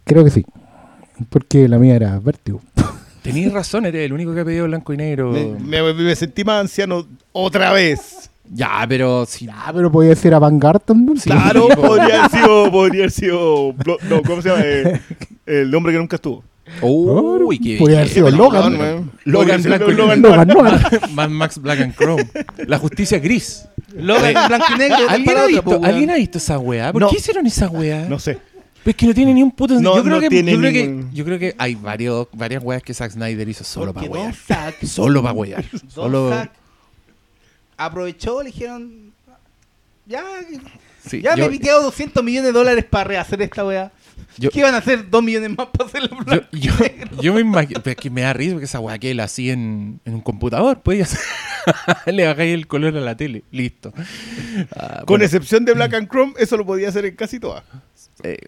Creo 0.04 0.24
que 0.24 0.30
sí. 0.30 0.44
Porque 1.28 1.68
la 1.68 1.78
mía 1.78 1.96
era 1.96 2.18
Vértigo. 2.18 2.60
Tenías 3.22 3.52
razón, 3.52 3.84
eres 3.84 4.06
el 4.06 4.12
único 4.12 4.32
que 4.34 4.40
ha 4.40 4.44
pedido 4.44 4.64
blanco 4.66 4.92
y 4.92 4.96
negro. 4.96 5.30
Me, 5.32 5.82
me- 5.82 5.92
me 5.92 6.16
sentí 6.16 6.42
más 6.44 6.60
anciano 6.62 7.06
otra 7.32 7.72
vez. 7.72 8.30
Ya, 8.52 8.84
pero 8.88 9.26
si. 9.26 9.46
Ah, 9.48 9.70
pero 9.72 9.92
podía 9.92 10.14
ser 10.16 10.34
Avantgarde 10.34 10.80
también. 10.84 11.18
Sí. 11.18 11.30
Claro, 11.30 11.68
podría 11.76 12.24
haber 12.24 12.30
sido, 12.30 12.70
podría 12.72 13.00
haber 13.02 13.10
sido, 13.12 13.74
no, 14.08 14.22
¿cómo 14.22 14.42
se 14.42 14.48
llama? 14.48 14.62
Eh, 14.64 15.00
el 15.46 15.74
hombre 15.74 15.92
que 15.92 15.98
nunca 15.98 16.16
estuvo. 16.16 16.42
Uy, 16.82 17.58
qué 17.58 17.76
Podría 17.78 17.98
haber 17.98 18.08
sido. 18.10 18.30
Logan. 18.30 19.10
Logan 19.24 19.62
ser 19.62 19.70
blanco 19.78 19.90
y 19.90 19.94
Logan. 19.94 20.22
Logan 20.22 20.48
Noir. 20.48 20.80
Mad 21.12 21.28
Max 21.28 21.58
Black 21.58 21.80
and 21.80 21.94
Chrome. 21.96 22.26
La 22.66 22.78
justicia 22.78 23.18
gris. 23.18 23.66
Logan 23.94 24.36
en 24.36 24.48
blanco 24.48 24.66
y 24.74 24.78
negro. 24.78 24.96
¿Alguien 25.08 25.36
ha, 25.38 25.46
visto. 25.46 25.80
¿Alguien 25.84 26.10
ha 26.10 26.14
visto 26.14 26.38
esa 26.38 26.58
weá? 26.58 26.92
¿Por 26.92 27.02
No. 27.02 27.08
qué 27.10 27.16
hicieron 27.16 27.46
esa 27.46 27.68
weá? 27.68 28.06
No 28.08 28.18
sé. 28.18 28.38
Pues 28.82 28.96
que 28.96 29.06
no 29.06 29.12
tiene 29.12 29.34
ni 29.34 29.42
un 29.42 29.50
puto 29.50 29.78
No, 29.78 29.94
yo 29.96 30.02
creo 30.02 30.14
no 30.14 30.20
que, 30.20 30.30
tiene 30.30 30.52
yo, 30.52 30.58
creo 30.58 30.72
que, 30.72 30.86
ningún- 30.86 31.12
yo 31.12 31.24
creo 31.26 31.38
que 31.38 31.54
hay 31.58 31.74
varios, 31.74 32.28
varias 32.32 32.62
weas 32.64 32.82
que 32.82 32.94
Zack 32.94 33.10
Snyder 33.12 33.46
hizo 33.46 33.62
solo 33.62 33.92
Porque 33.92 34.08
para 34.08 34.22
Don 34.22 34.32
wear. 34.32 34.72
Zack- 34.74 34.86
Solo 34.86 35.22
para 35.22 35.34
wear. 35.34 35.64
Don 35.70 35.90
Solo. 35.90 36.30
Zack 36.30 36.50
aprovechó, 37.76 38.42
le 38.42 38.50
dijeron, 38.50 39.12
ya, 40.06 40.24
Sí, 41.06 41.22
ya 41.22 41.34
yo, 41.34 41.44
me 41.44 41.54
he 41.54 41.58
piteado 41.58 41.82
200 41.82 42.22
millones 42.22 42.52
de 42.52 42.58
dólares 42.58 42.84
para 42.88 43.04
rehacer 43.04 43.40
esta 43.42 43.64
weá. 43.64 43.90
Yo- 44.38 44.50
¿Qué 44.50 44.60
iban 44.60 44.74
a 44.74 44.78
hacer 44.78 45.08
2 45.10 45.22
millones 45.22 45.50
más 45.56 45.66
para 45.68 45.90
yo, 45.90 46.16
blanco? 46.24 46.46
yo, 46.52 46.72
yo 47.20 47.34
me 47.34 47.40
imagino. 47.40 47.80
Es 47.84 47.96
que 47.96 48.10
me 48.10 48.22
da 48.22 48.32
risa 48.32 48.52
porque 48.52 48.64
esa 48.66 48.80
weá 48.80 48.98
que 48.98 49.10
él 49.10 49.20
hacía 49.20 49.52
en, 49.52 50.00
en 50.04 50.14
un 50.14 50.20
computador. 50.20 50.80
Ya 50.86 51.06
Le 52.12 52.26
bajáis 52.26 52.54
el 52.54 52.66
color 52.66 52.96
a 52.96 53.00
la 53.00 53.16
tele. 53.16 53.44
Listo. 53.50 53.92
Ah, 54.76 54.98
Con 55.00 55.06
bueno, 55.08 55.24
excepción 55.24 55.64
de 55.64 55.74
Black 55.74 55.94
and 55.94 56.08
Chrome, 56.08 56.32
eso 56.38 56.56
lo 56.56 56.64
podía 56.64 56.88
hacer 56.88 57.04
en 57.04 57.16
casi 57.16 57.38
todas. 57.38 57.62
eh, 58.22 58.38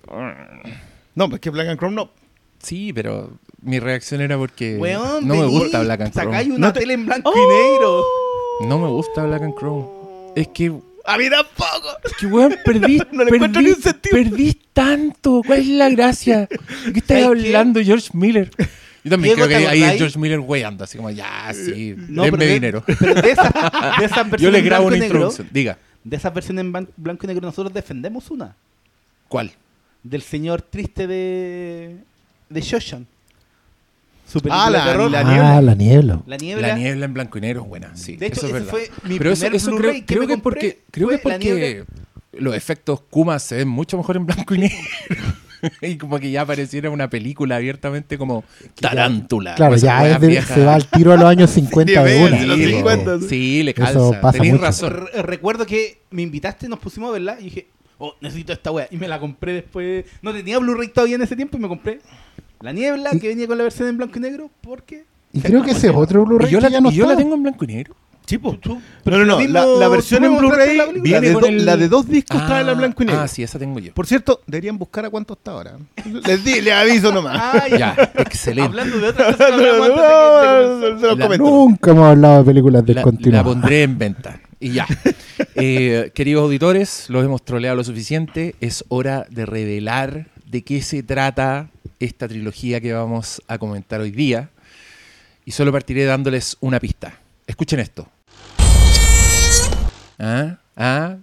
No, 1.14 1.29
pues 1.29 1.41
que 1.41 1.50
Black 1.50 1.69
and 1.69 1.79
Chrome 1.79 1.95
no. 1.97 2.11
sí, 2.58 2.93
pero 2.93 3.32
mi 3.61 3.78
reacción 3.80 4.21
era 4.23 4.37
porque 4.39 4.76
Weón, 4.78 5.26
no 5.28 5.35
me 5.37 5.47
gusta 5.47 5.82
Black 5.82 6.00
and 6.00 6.15
Sacáis 6.15 6.47
Chrome. 6.47 6.56
una 6.58 6.67
No 6.69 6.73
te- 6.73 6.80
tele 6.80 6.95
en 6.95 7.06
blanco 7.06 7.32
y 7.35 7.39
negro. 7.73 8.02
No 8.67 8.78
me 8.78 8.89
gusta 8.89 9.25
Black 9.26 9.43
and 9.43 9.54
Chrome. 9.58 9.87
Es 10.37 10.49
que 10.49 10.73
A 11.04 11.19
mí 11.19 11.28
tampoco. 11.30 11.88
Es 12.04 12.12
que, 12.19 12.26
weón, 12.26 12.54
perdí, 12.65 12.99
No 13.12 13.25
le 13.25 13.30
encuentro 13.34 13.60
perdí, 13.60 13.65
ni 13.65 13.71
un 13.73 13.82
sentido. 13.82 14.17
perdí 14.17 14.58
tanto. 14.73 15.43
¿Cuál 15.47 15.60
es 15.60 15.67
la 15.69 15.91
gracia? 15.91 16.49
¿De 16.86 16.93
qué 16.93 16.99
estás 17.00 17.23
hablando, 17.25 17.80
George 17.82 18.10
Miller? 18.12 18.50
Yo 19.04 19.10
también 19.10 19.34
Diego, 19.34 19.49
creo 19.49 19.58
que 19.58 19.65
¿te 19.65 19.71
ahí 19.71 19.82
es? 19.82 19.99
George 19.99 20.19
Miller 20.19 20.38
weyando, 20.38 20.84
así 20.84 20.97
como, 20.97 21.10
ya, 21.10 21.52
sí, 21.52 21.95
No, 21.97 22.23
denme 22.23 22.38
pero 22.38 22.49
de- 22.49 22.54
dinero. 22.54 22.84
Pero 23.00 23.15
de 23.21 23.30
esas 23.32 23.52
de 23.99 24.04
esas 24.04 24.30
versiones 24.30 24.41
Yo 24.41 24.50
le 24.52 24.62
grabo 24.62 24.86
una 24.86 24.97
introducción. 24.97 25.49
Diga, 25.50 25.76
de 26.04 26.17
esas 26.17 26.32
versiones 26.32 26.65
en 26.65 26.88
blanco 26.97 27.25
y 27.25 27.26
negro 27.26 27.47
nosotros 27.47 27.75
defendemos 27.75 28.30
una. 28.30 28.54
¿cuál? 29.28 29.50
Del 30.04 30.23
señor 30.23 30.62
triste 30.62 31.06
de 31.08 31.97
de 32.49 32.60
Shoshan. 32.60 33.06
Su 34.32 34.40
película 34.40 34.64
Ah, 34.64 34.71
de 34.71 34.78
la- 34.78 34.84
terror. 34.86 35.10
la- 35.10 35.21
ah, 35.21 35.25
niebla. 35.25 35.60
la 35.62 35.75
niebla. 35.75 36.23
La 36.26 36.36
niebla. 36.38 36.68
La 36.68 36.75
niebla 36.76 37.04
en 37.04 37.14
blanco 37.14 37.38
y 37.38 37.40
negro 37.42 37.62
es 37.62 37.68
buena, 37.68 37.95
sí. 37.95 38.16
De 38.16 38.26
hecho, 38.26 38.47
eso 38.47 38.47
es 38.47 38.52
ese 38.54 38.60
verdad. 38.64 38.71
fue 38.71 38.90
mi 39.10 39.18
Pero 39.18 39.30
eso, 39.32 39.40
primer 39.42 39.56
eso 39.56 39.71
Blu-ray 39.73 39.90
creo, 39.92 40.00
que 40.00 40.06
creo 40.06 40.21
me 40.23 40.26
que 40.28 40.32
es 40.34 40.40
porque, 40.40 40.78
creo 40.90 41.08
que 41.08 41.18
porque 41.18 41.84
los 42.32 42.54
efectos 42.54 43.02
Kuma 43.10 43.38
se 43.38 43.56
ven 43.56 43.68
mucho 43.68 43.99
mejor 43.99 44.16
en 44.16 44.25
blanco 44.26 44.54
y 44.54 44.58
negro. 44.58 44.78
y 45.82 45.97
como 45.97 46.18
que 46.18 46.30
ya 46.30 46.45
pareciera 46.47 46.88
una 46.90 47.08
película 47.10 47.56
abiertamente 47.56 48.16
como 48.18 48.42
tarántula. 48.80 49.54
Claro, 49.54 49.76
ya 49.76 50.08
es 50.08 50.21
de- 50.21 50.42
se 50.42 50.64
va 50.64 50.75
al 50.75 50.86
tiro 50.88 51.12
a 51.12 51.16
los 51.16 51.26
años 51.26 51.50
50 51.54 52.02
de 52.02 52.25
una. 52.25 52.42
los 52.47 52.56
Sí, 52.58 52.64
50. 52.66 53.21
Sí, 53.28 53.62
le 53.62 53.71
Eso 53.73 53.80
calza. 53.82 54.21
pasa 54.21 54.42
mucho. 54.42 54.62
razón. 54.62 55.08
Re- 55.12 55.23
recuerdo 55.23 55.66
que 55.66 55.99
me 56.10 56.23
invitaste, 56.23 56.68
nos 56.68 56.78
pusimos 56.78 57.10
a 57.10 57.12
verla 57.12 57.36
y 57.38 57.45
dije, 57.45 57.66
oh, 57.99 58.14
necesito 58.21 58.52
esta 58.52 58.71
wea. 58.71 58.88
Y 58.90 58.97
me 58.97 59.06
la 59.08 59.21
compré 59.21 59.52
después. 59.52 60.04
No 60.23 60.32
tenía 60.32 60.58
Blu-ray 60.58 60.88
todavía 60.88 61.16
en 61.16 61.23
ese 61.23 61.36
tiempo 61.36 61.56
y 61.58 61.60
me 61.60 61.68
compré 61.68 62.00
La 62.63 62.73
Niebla, 62.73 63.11
Y- 63.13 63.19
que 63.21 63.29
venía 63.29 63.47
con 63.47 63.59
la 63.59 63.65
versión 63.65 63.89
en 63.89 63.97
blanco 63.99 64.19
y 64.19 64.23
negro, 64.23 64.51
porque. 64.61 65.05
Y 65.33 65.41
creo 65.41 65.63
que 65.63 65.73
ese 65.73 65.89
es 65.89 65.93
otro 65.97 66.25
Blu-ray 66.25 66.51
yo, 66.51 66.59
que 66.59 66.63
la, 66.65 66.69
ya 66.71 66.81
no 66.81 66.91
y 66.91 66.95
yo 66.95 67.07
la 67.07 67.17
tengo 67.17 67.35
en 67.35 67.43
blanco 67.43 67.65
y 67.65 67.69
negro. 67.69 67.95
Sí, 68.25 68.39
po. 68.39 68.57
Tú- 68.57 68.81
No, 69.05 69.19
no, 69.19 69.25
no. 69.25 69.39
mismo- 69.39 69.53
La, 69.55 69.67
la 69.67 69.89
versión 69.89 70.23
en 70.25 70.39
Blu-ray, 70.39 70.77
la 70.77 70.85
la, 70.85 70.91
película. 70.93 71.15
de 71.15 71.21
Viene 71.21 71.33
con 71.35 71.43
do- 71.43 71.49
el- 71.49 71.67
la 71.67 71.77
de 71.77 71.89
dos 71.89 72.07
discos 72.09 72.47
trae 72.47 72.63
la 72.63 72.71
Ah, 72.73 72.75
blanco 72.75 73.03
y 73.03 73.07
negro. 73.07 73.21
Ah, 73.23 73.27
sí, 73.29 73.43
esa 73.43 73.59
tengo 73.59 73.81
yo. 73.81 73.93
Por 73.95 74.07
cierto, 74.07 74.41
deberían 74.47 74.79
buscar 74.79 75.05
a 75.05 75.11
cuánto 75.11 75.35
está 75.35 75.51
ahora. 75.51 75.77
Les, 76.05 76.45
di, 76.45 76.61
les 76.61 76.73
aviso 76.73 77.11
nomás. 77.13 77.37
Ah, 77.43 77.69
ya. 77.69 78.13
Excelente. 78.17 78.63
Hablando 78.69 78.99
de 79.01 79.09
otra 79.09 79.33
cosa 79.33 79.49
comento. 81.21 81.39
Nunca 81.39 81.91
hemos 81.91 82.07
hablado 82.11 82.39
de 82.39 82.45
películas 82.45 82.83
La, 82.83 82.87
la 82.89 82.95
descontinuadas. 82.95 83.45
pondré 83.47 83.83
en 83.83 83.99
venta. 83.99 84.41
Y 84.61 84.71
ya. 84.73 84.87
Eh, 85.57 86.13
queridos 86.15 86.45
auditores, 86.45 87.07
los 87.11 87.25
hemos 87.25 87.45
troleado 87.45 87.77
lo 87.77 87.83
suficiente. 87.85 88.55
Es 88.61 88.85
hora 88.89 89.27
de 89.31 89.45
revelar 89.47 90.29
de 90.47 90.63
qué 90.63 90.81
se 90.83 91.03
trata 91.03 91.69
esta 92.04 92.26
trilogía 92.26 92.80
que 92.80 92.93
vamos 92.93 93.41
a 93.47 93.58
comentar 93.58 94.00
hoy 94.00 94.10
día. 94.10 94.50
Y 95.45 95.52
solo 95.52 95.73
partiré 95.73 96.04
dándoles 96.04 96.56
una 96.60 96.80
pista. 96.80 97.19
Escuchen 97.47 97.80
esto. 97.80 98.08
¿Ah? 100.19 100.58
¿Ah? 100.76 101.17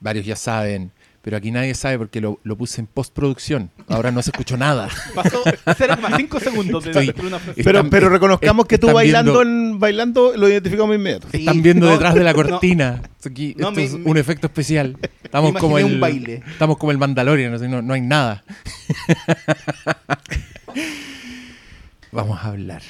Varios 0.00 0.26
ya 0.26 0.36
saben, 0.36 0.92
pero 1.26 1.38
aquí 1.38 1.50
nadie 1.50 1.74
sabe 1.74 1.98
porque 1.98 2.20
lo, 2.20 2.38
lo 2.44 2.54
puse 2.56 2.80
en 2.80 2.86
postproducción. 2.86 3.72
Ahora 3.88 4.12
no 4.12 4.22
se 4.22 4.30
escuchó 4.30 4.56
nada. 4.56 4.88
Pasó 5.16 5.42
0,5 5.42 6.38
segundos 6.38 6.84
de 6.84 6.90
Estoy- 6.92 7.08
entre 7.08 7.26
una 7.26 7.40
frase. 7.40 7.64
Pero, 7.64 7.78
Están- 7.80 7.90
pero 7.90 8.06
es- 8.06 8.12
reconozcamos 8.12 8.66
que 8.66 8.78
tú 8.78 8.92
bailando, 8.92 9.40
viendo- 9.40 9.72
en, 9.72 9.80
bailando 9.80 10.36
lo 10.36 10.48
identificamos 10.48 10.94
inmediato. 10.94 11.26
Sí, 11.32 11.38
Están 11.40 11.62
viendo 11.62 11.86
no, 11.86 11.92
detrás 11.92 12.14
de 12.14 12.22
la 12.22 12.30
no. 12.32 12.36
cortina. 12.36 13.02
Aquí, 13.24 13.56
No, 13.58 13.70
esto 13.70 13.80
es 13.80 13.94
un 13.94 14.16
efecto 14.16 14.46
especial. 14.46 14.96
Estamos 15.24 15.52
como 15.54 15.78
el 15.78 15.86
un 15.86 15.98
baile. 15.98 16.44
Estamos 16.48 16.76
como 16.78 16.92
el 16.92 16.98
Mandalorian, 16.98 17.50
no, 17.72 17.82
no 17.82 17.94
hay 17.94 18.02
nada. 18.02 18.44
Vamos 22.12 22.38
a 22.40 22.46
hablar 22.50 22.82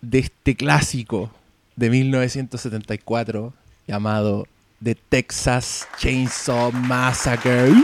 de 0.00 0.20
este 0.20 0.54
clásico 0.54 1.32
de 1.74 1.90
1974 1.90 3.52
llamado 3.88 4.46
The 4.82 4.94
Texas 4.94 5.86
Chainsaw 5.98 6.72
Massacre. 6.72 7.72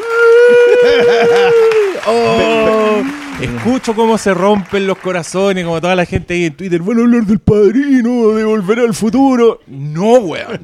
Oh, 2.07 3.03
escucho 3.41 3.95
cómo 3.95 4.19
se 4.19 4.35
rompen 4.35 4.87
los 4.87 4.99
corazones, 4.99 5.65
como 5.65 5.81
toda 5.81 5.97
la 5.97 6.05
gente 6.05 6.35
ahí 6.35 6.45
en 6.45 6.55
Twitter. 6.55 6.83
Van 6.83 6.99
a 6.99 7.01
hablar 7.01 7.25
del 7.25 7.39
padrino, 7.39 8.29
de 8.33 8.45
volver 8.45 8.81
al 8.81 8.93
futuro. 8.93 9.61
No, 9.67 10.17
weón. 10.19 10.61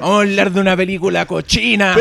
Vamos 0.00 0.16
a 0.18 0.20
hablar 0.22 0.50
de 0.50 0.60
una 0.60 0.76
película 0.76 1.24
cochina. 1.26 1.94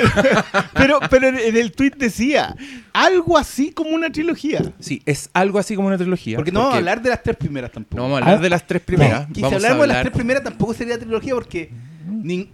Pero, 0.73 0.99
pero 1.11 1.27
en 1.27 1.55
el 1.57 1.71
tweet 1.73 1.91
decía 1.95 2.55
algo 2.91 3.37
así 3.37 3.71
como 3.71 3.91
una 3.91 4.11
trilogía. 4.11 4.61
Sí, 4.79 5.03
es 5.05 5.29
algo 5.33 5.59
así 5.59 5.75
como 5.75 5.87
una 5.87 5.97
trilogía. 5.99 6.37
Porque 6.37 6.51
no 6.51 6.61
vamos 6.61 6.73
a 6.73 6.77
hablar 6.77 7.03
de 7.03 7.09
las 7.09 7.21
tres 7.21 7.37
primeras 7.37 7.71
tampoco. 7.71 7.97
no 7.97 8.03
vamos 8.03 8.17
a 8.17 8.23
hablar 8.23 8.41
de 8.41 8.49
las 8.49 8.65
tres 8.65 8.81
primeras. 8.81 9.27
Y 9.31 9.35
si 9.35 9.43
hablamos 9.45 9.81
de 9.81 9.87
las 9.87 10.01
tres 10.01 10.13
primeras 10.13 10.43
tampoco 10.43 10.73
sería 10.73 10.97
trilogía 10.97 11.35
porque, 11.35 11.69
nin- 12.09 12.49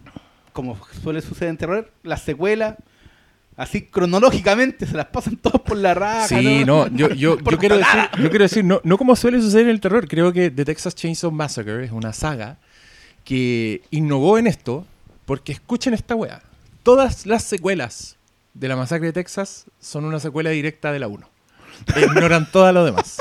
como 0.58 0.76
suele 1.04 1.22
suceder 1.22 1.52
en 1.52 1.58
terror, 1.58 1.92
las 2.02 2.24
secuelas, 2.24 2.78
así 3.58 3.84
cronológicamente, 3.84 4.88
se 4.88 4.98
las 4.98 5.06
pasan 5.06 5.38
todas 5.38 5.62
por 5.62 5.78
la 5.78 5.94
raja. 5.94 6.28
Sí, 6.28 6.66
no, 6.66 6.88
yo, 6.96 7.10
yo, 7.10 7.38
Por 7.38 7.54
yo 7.54 7.60
quiero 7.60 7.78
decir, 7.78 8.00
yo 8.18 8.30
quiero 8.32 8.44
decir 8.44 8.66
no, 8.66 8.82
no 8.84 8.98
como 8.98 9.16
suele 9.16 9.40
suceder 9.40 9.66
en 9.66 9.70
el 9.70 9.80
terror, 9.80 10.08
creo 10.08 10.34
que 10.34 10.50
The 10.50 10.66
Texas 10.66 10.96
Chainsaw 10.96 11.30
Massacre 11.30 11.86
es 11.86 11.92
una 11.92 12.12
saga 12.12 12.58
que 13.24 13.84
innovó 13.92 14.40
en 14.40 14.48
esto 14.48 14.84
porque 15.26 15.52
escuchen 15.52 15.94
esta 15.94 16.16
weá. 16.16 16.42
Todas 16.82 17.28
las 17.28 17.44
secuelas 17.44 18.18
de 18.56 18.68
la 18.68 18.76
masacre 18.76 19.06
de 19.06 19.14
Texas 19.14 19.66
son 19.80 20.06
una 20.06 20.20
secuela 20.20 20.50
directa 20.50 20.92
de 20.92 20.98
la 20.98 21.08
1. 21.08 21.30
E 21.98 22.02
ignoran 22.02 22.50
todo 22.52 22.72
lo 22.72 22.84
demás. 22.84 23.18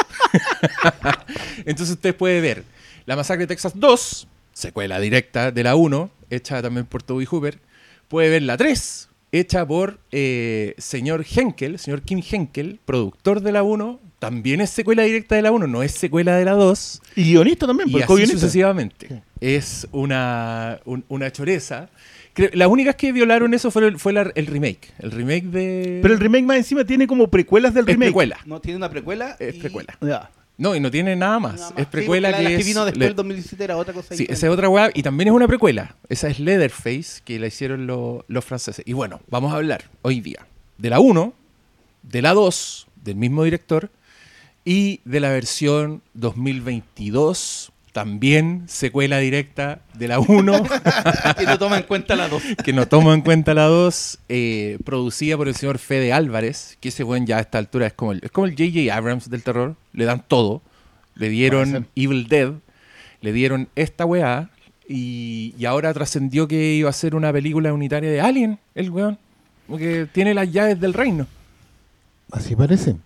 Entonces 1.66 1.96
usted 1.96 2.16
puede 2.16 2.40
ver 2.40 2.64
la 3.04 3.14
masacre 3.14 3.42
de 3.42 3.48
Texas 3.48 3.72
2, 3.74 4.26
secuela 4.54 4.98
directa 5.00 5.52
de 5.52 5.62
la 5.62 5.76
1, 5.76 6.15
hecha 6.30 6.62
también 6.62 6.86
por 6.86 7.02
Toby 7.02 7.24
Hooper. 7.26 7.58
Puede 8.08 8.28
ver 8.30 8.42
la 8.42 8.56
3, 8.56 9.08
hecha 9.32 9.66
por 9.66 9.98
eh, 10.12 10.74
señor 10.78 11.24
Henkel, 11.28 11.78
señor 11.78 12.02
Kim 12.02 12.22
Henkel, 12.28 12.78
productor 12.84 13.40
de 13.40 13.52
la 13.52 13.62
1. 13.62 14.00
También 14.18 14.60
es 14.62 14.70
secuela 14.70 15.02
directa 15.02 15.34
de 15.36 15.42
la 15.42 15.52
1, 15.52 15.66
no 15.66 15.82
es 15.82 15.92
secuela 15.92 16.36
de 16.36 16.44
la 16.46 16.52
2. 16.52 17.02
Y 17.16 17.24
guionista 17.32 17.66
también, 17.66 17.88
Y 17.88 17.92
pues, 17.92 18.04
así 18.04 18.08
co-guionista. 18.08 18.40
sucesivamente. 18.40 19.22
Es 19.40 19.86
una, 19.92 20.80
un- 20.86 21.04
una 21.08 21.30
choreza. 21.30 21.90
Creo- 22.32 22.50
las 22.54 22.68
únicas 22.68 22.94
que 22.96 23.12
violaron 23.12 23.52
eso 23.52 23.70
fue, 23.70 23.86
el, 23.86 23.98
fue 23.98 24.12
la- 24.14 24.32
el 24.34 24.46
remake. 24.46 24.92
El 25.00 25.10
remake 25.10 25.44
de... 25.44 25.98
Pero 26.00 26.14
el 26.14 26.20
remake 26.20 26.44
más 26.44 26.56
encima 26.56 26.84
tiene 26.84 27.06
como 27.06 27.28
precuelas 27.28 27.74
del 27.74 27.82
es 27.82 27.86
remake. 27.88 28.06
precuela. 28.08 28.38
No, 28.46 28.60
tiene 28.60 28.76
una 28.78 28.88
precuela. 28.88 29.36
Es 29.38 29.54
y- 29.56 29.58
precuela. 29.58 29.98
Ya. 30.00 30.30
No, 30.58 30.74
y 30.74 30.80
no 30.80 30.90
tiene 30.90 31.14
nada 31.16 31.38
más. 31.38 31.54
nada 31.60 31.70
más. 31.70 31.78
Es 31.78 31.84
Sí, 31.84 31.90
precuela 31.90 32.30
la- 32.30 32.38
que 32.38 32.42
la 32.44 32.50
es... 32.50 32.64
vino 32.66 32.84
después 32.84 32.98
le- 32.98 33.06
del 33.06 33.14
2017 33.16 33.64
era 33.64 33.76
otra 33.76 33.92
cosa. 33.92 34.08
Sí, 34.08 34.14
diferente. 34.14 34.32
esa 34.34 34.46
es 34.46 34.52
otra 34.52 34.68
weá. 34.68 34.90
Y 34.94 35.02
también 35.02 35.28
es 35.28 35.34
una 35.34 35.46
precuela. 35.46 35.96
Esa 36.08 36.28
es 36.28 36.40
Leatherface, 36.40 37.20
que 37.24 37.38
la 37.38 37.46
hicieron 37.48 37.86
lo- 37.86 38.24
los 38.28 38.44
franceses. 38.44 38.82
Y 38.86 38.92
bueno, 38.94 39.20
vamos 39.28 39.52
a 39.52 39.56
hablar 39.56 39.84
hoy 40.02 40.20
día 40.20 40.46
de 40.78 40.90
la 40.90 40.98
1, 41.00 41.34
de 42.02 42.22
la 42.22 42.32
2, 42.32 42.86
del 43.04 43.16
mismo 43.16 43.44
director, 43.44 43.90
y 44.64 45.00
de 45.04 45.20
la 45.20 45.28
versión 45.30 46.02
2022, 46.14 47.72
también 47.96 48.64
secuela 48.66 49.16
directa 49.20 49.80
de 49.94 50.06
la 50.06 50.20
1, 50.20 50.52
que 51.38 51.46
no 51.46 51.58
toma 51.58 51.78
en 51.78 51.84
cuenta 51.84 52.14
la 52.14 52.28
dos. 52.28 52.42
que 52.62 52.74
no 52.74 52.86
tomo 52.86 53.14
en 53.14 53.22
cuenta 53.22 53.54
la 53.54 53.64
2, 53.64 54.18
eh, 54.28 54.76
producida 54.84 55.38
por 55.38 55.48
el 55.48 55.54
señor 55.54 55.78
Fede 55.78 56.12
Álvarez, 56.12 56.76
que 56.78 56.90
ese 56.90 57.04
buen 57.04 57.24
ya 57.24 57.38
a 57.38 57.40
esta 57.40 57.56
altura 57.56 57.86
es 57.86 57.94
como 57.94 58.12
el, 58.12 58.20
es 58.22 58.30
como 58.30 58.48
el 58.48 58.52
J.J. 58.52 58.94
Abrams 58.94 59.30
del 59.30 59.42
terror. 59.42 59.76
Le 59.94 60.04
dan 60.04 60.22
todo. 60.28 60.60
Le 61.14 61.30
dieron. 61.30 61.88
Evil 61.96 62.28
Dead, 62.28 62.52
le 63.22 63.32
dieron 63.32 63.70
esta 63.76 64.04
weá, 64.04 64.50
y, 64.86 65.54
y 65.58 65.64
ahora 65.64 65.94
trascendió 65.94 66.46
que 66.46 66.74
iba 66.74 66.90
a 66.90 66.92
ser 66.92 67.14
una 67.14 67.32
película 67.32 67.72
unitaria 67.72 68.10
de 68.10 68.20
Alien, 68.20 68.58
el 68.74 68.90
weón. 68.90 69.16
Porque 69.68 70.06
tiene 70.12 70.34
las 70.34 70.52
llaves 70.52 70.78
del 70.78 70.92
reino. 70.92 71.26
Así 72.30 72.54
parece. 72.54 72.96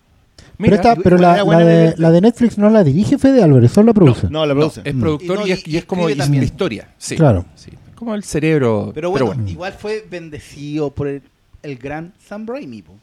Mira, 0.61 0.77
pero 0.77 0.89
esta- 0.91 1.03
pero 1.03 1.17
la, 1.17 1.43
la 1.43 1.57
de 1.59 1.65
de, 1.65 1.75
Netflix. 1.81 1.99
la 1.99 2.11
de 2.11 2.21
Netflix 2.21 2.57
no 2.57 2.69
la 2.69 2.83
dirige 2.83 3.17
Fede 3.17 3.43
Álvarez, 3.43 3.71
solo 3.71 3.87
la 3.87 3.93
produce. 3.93 4.27
No, 4.29 4.45
la 4.45 4.53
produce. 4.53 4.81
es 4.83 4.95
productor 4.95 5.37
Y 5.37 5.39
no, 5.41 5.47
y, 5.47 5.51
es, 5.51 5.67
y- 5.67 5.71
y 5.71 5.77
es 5.77 5.85
como 5.85 6.07
también. 6.09 6.43
historia. 6.43 6.89
Sí, 6.97 7.15
Claro. 7.15 7.45
sí. 7.55 7.71
Como 7.95 8.15
el 8.15 8.23
cerebro. 8.23 8.91
Pero 8.95 9.11
bueno, 9.11 9.35
igual 9.47 9.73
fue 9.73 10.05
bendecido 10.09 10.91
por 10.91 11.07
el, 11.07 11.21
el 11.61 11.77
gran 11.77 12.13
Sam 12.25 12.47
Raimi. 12.47 12.81
po. 12.81 12.93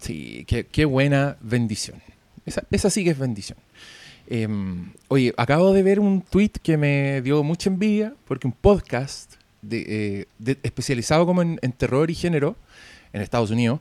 Sí, 0.00 0.44
qué, 0.46 0.64
qué 0.66 0.84
buena 0.84 1.36
bendición. 1.40 1.98
Esa, 2.46 2.62
esa 2.70 2.88
sí 2.90 3.02
que 3.04 3.10
es 3.10 3.18
bendición. 3.18 3.58
Em, 4.28 4.92
oye, 5.08 5.32
acabo 5.36 5.72
de 5.72 5.82
ver 5.82 6.00
un 6.00 6.20
tweet 6.22 6.50
que 6.62 6.76
me 6.76 7.22
dio 7.22 7.42
mucha 7.44 7.70
envidia 7.70 8.14
porque 8.26 8.46
un 8.46 8.52
podcast 8.52 9.34
de, 9.62 9.84
eh, 9.86 10.26
de- 10.38 10.58
especializado 10.62 11.26
como 11.26 11.42
en, 11.42 11.58
en 11.62 11.72
terror 11.72 12.10
y 12.10 12.14
género 12.14 12.56
en 13.12 13.22
Estados 13.22 13.50
Unidos 13.50 13.80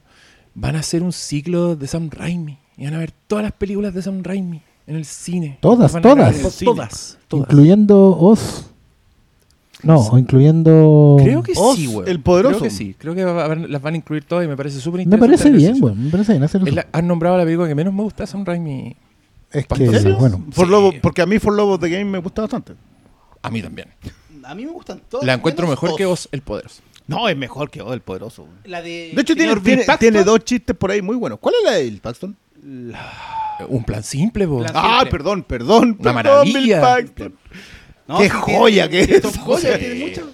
van 0.54 0.76
a 0.76 0.80
hacer 0.80 1.02
un 1.04 1.12
ciclo 1.14 1.76
de 1.76 1.88
Sam 1.88 2.10
Raimi 2.12 2.58
y 2.78 2.86
van 2.86 2.94
a 2.96 3.00
ver 3.00 3.12
todas 3.28 3.44
las 3.44 3.52
películas 3.54 3.94
de 3.94 4.02
Sam 4.02 4.24
Raimi 4.24 4.62
en 4.88 4.96
el 4.96 5.06
cine. 5.06 5.58
Todas, 5.62 5.92
todas. 6.02 6.58
Todas. 6.64 7.18
Incluyendo 7.32 8.18
Oz. 8.18 8.66
No, 9.84 10.00
o 10.00 10.18
incluyendo. 10.18 11.18
Creo 11.22 11.44
que 11.44 11.54
Oz, 11.56 11.76
sí, 11.76 11.86
güey. 11.88 12.10
el 12.10 12.20
poderoso. 12.22 12.58
Creo 12.60 12.70
que 12.70 12.76
sí. 12.76 12.96
Creo 12.98 13.14
que 13.14 13.24
va 13.24 13.42
a 13.42 13.46
haber- 13.46 13.70
las 13.70 13.82
van 13.82 13.94
a 13.94 13.98
incluir 13.98 14.24
todas 14.24 14.44
y 14.46 14.48
me 14.48 14.56
parece 14.58 14.80
súper 14.80 15.00
Me 15.00 15.04
interesante. 15.04 15.28
parece 15.38 15.50
el 15.50 15.56
bien, 15.58 15.80
güey. 15.80 15.94
Me 15.96 16.10
parece 16.10 16.32
bien 16.34 16.44
hacer 16.44 16.62
Es 16.62 16.68
eso. 16.68 16.76
la- 16.78 16.88
han 16.92 17.08
nombrado 17.08 17.38
la 17.38 17.44
película 17.44 17.68
que 17.68 17.76
menos 17.76 17.94
me 17.94 18.02
gusta 18.02 18.26
Sam 18.26 18.46
Raimi. 18.46 18.96
Es 19.52 19.68
bueno. 20.18 20.44
For 20.52 20.68
Sí. 20.68 21.00
Porque 21.02 21.22
a 21.22 21.26
mí 21.26 21.40
For 21.40 21.54
Love 21.54 21.74
of 21.76 21.82
the 21.82 21.90
Game 21.90 22.06
me 22.06 22.18
gusta 22.20 22.42
bastante. 22.42 22.74
A 23.42 23.50
mí 23.50 23.62
también. 23.62 23.88
A 24.44 24.56
mí 24.56 24.66
me 24.66 24.72
gustan 24.72 25.02
todas. 25.10 25.26
La 25.26 25.34
encuentro 25.34 25.68
mejor 25.68 25.96
que 25.96 26.06
Oz. 26.06 26.28
El 26.32 26.42
Poderoso. 26.42 26.82
No, 27.08 27.30
es 27.30 27.38
mejor 27.38 27.70
que 27.70 27.82
Oz 27.82 27.94
el 27.94 28.02
Poderoso. 28.02 28.48
La 28.66 28.82
de. 28.82 29.12
De 29.14 29.22
hecho, 29.22 29.36
tiene, 29.36 29.56
tiene, 30.00 30.24
dos 30.24 30.40
chistes 30.44 30.76
por 30.76 30.90
ahí 30.92 31.02
muy 31.02 31.16
buenos. 31.16 31.38
¿Cuál 31.40 31.56
es 31.60 31.64
la 31.72 31.78
de 31.78 31.84
Bill 31.84 32.00
Paxton? 32.00 32.36
Eh, 32.68 33.66
Un 33.70 33.84
plan 33.84 34.04
simple. 34.04 34.48
Plan- 34.48 34.72
Ah, 34.74 34.98
Siempre. 35.02 35.12
perdón, 35.12 35.44
perdón. 35.44 35.84
Una 36.00 36.14
perdón, 36.14 36.16
maravilla. 36.16 36.98
No, 38.08 38.18
Qué 38.20 38.30
joya 38.30 38.90
tiene- 38.90 39.08
que 39.08 39.16
es. 39.18 39.22
Son 39.24 39.34
joyas, 39.34 39.74
Sí. 39.74 39.80
tiene 39.80 40.06
mucho. 40.10 40.34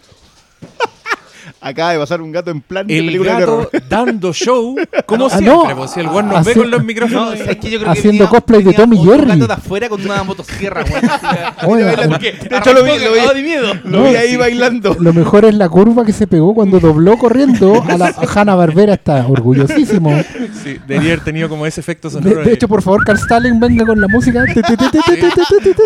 Acaba 1.61 1.91
de 1.93 1.99
pasar 1.99 2.21
un 2.21 2.31
gato 2.31 2.49
en 2.49 2.59
plan 2.61 2.87
de 2.87 2.97
El 2.97 3.05
película 3.05 3.35
de 3.35 3.39
gato 3.41 3.67
terror. 3.67 3.83
dando 3.87 4.33
show, 4.33 4.75
como 5.05 5.27
Ah, 5.27 5.29
siempre. 5.37 5.53
no. 5.69 5.75
pues, 5.77 5.91
si 5.91 5.99
el 5.99 6.07
weón 6.07 6.27
nos 6.29 6.43
ve 6.43 6.51
Hace- 6.51 6.59
con 6.59 6.71
los 6.71 6.83
micrófonos. 6.83 7.25
No, 7.27 7.33
es 7.33 7.57
que 7.57 7.69
yo 7.69 7.79
creo 7.79 7.93
que 7.93 7.99
Haciendo 7.99 8.25
tenía- 8.25 8.29
cosplay 8.29 8.63
de 8.63 8.71
tenía 8.71 8.77
Tom 8.85 8.93
y 8.93 8.97
otro 8.97 9.11
Jerry. 9.11 9.27
gato 9.27 9.47
de 9.47 9.53
afuera 9.53 9.89
con 9.89 10.01
una 10.01 10.23
motosierra, 10.23 10.83
güey. 10.83 11.01
Oye, 11.67 11.83
De 11.85 12.57
hecho, 12.57 12.73
lo 12.73 12.83
vi, 12.83 12.91
lo 12.99 13.13
vi, 13.13 13.35
de 13.35 13.41
miedo. 13.43 13.73
lo 13.83 13.99
No, 13.99 14.03
vi 14.09 14.15
ahí 14.15 14.31
sí. 14.31 14.37
bailando. 14.37 14.95
Lo 14.99 15.13
mejor 15.13 15.45
es 15.45 15.53
la 15.55 15.69
curva 15.69 16.03
que 16.05 16.13
se 16.13 16.25
pegó 16.27 16.53
cuando 16.55 16.79
dobló 16.79 17.17
corriendo 17.17 17.83
a 17.87 17.97
la 17.97 18.07
Hanna 18.35 18.55
Barbera. 18.55 18.93
Está 18.95 19.25
orgullosísimo. 19.27 20.19
Sí, 20.63 20.77
debería 20.87 21.13
haber 21.13 21.23
tenido 21.23 21.47
como 21.49 21.65
ese 21.65 21.79
efecto 21.81 22.09
De, 22.09 22.13
sonoro. 22.21 22.43
de 22.43 22.53
hecho, 22.53 22.67
por 22.67 22.81
favor, 22.81 23.03
Carl 23.05 23.19
Stalin, 23.19 23.59
venga 23.59 23.85
con 23.85 24.01
la 24.01 24.07
música. 24.07 24.43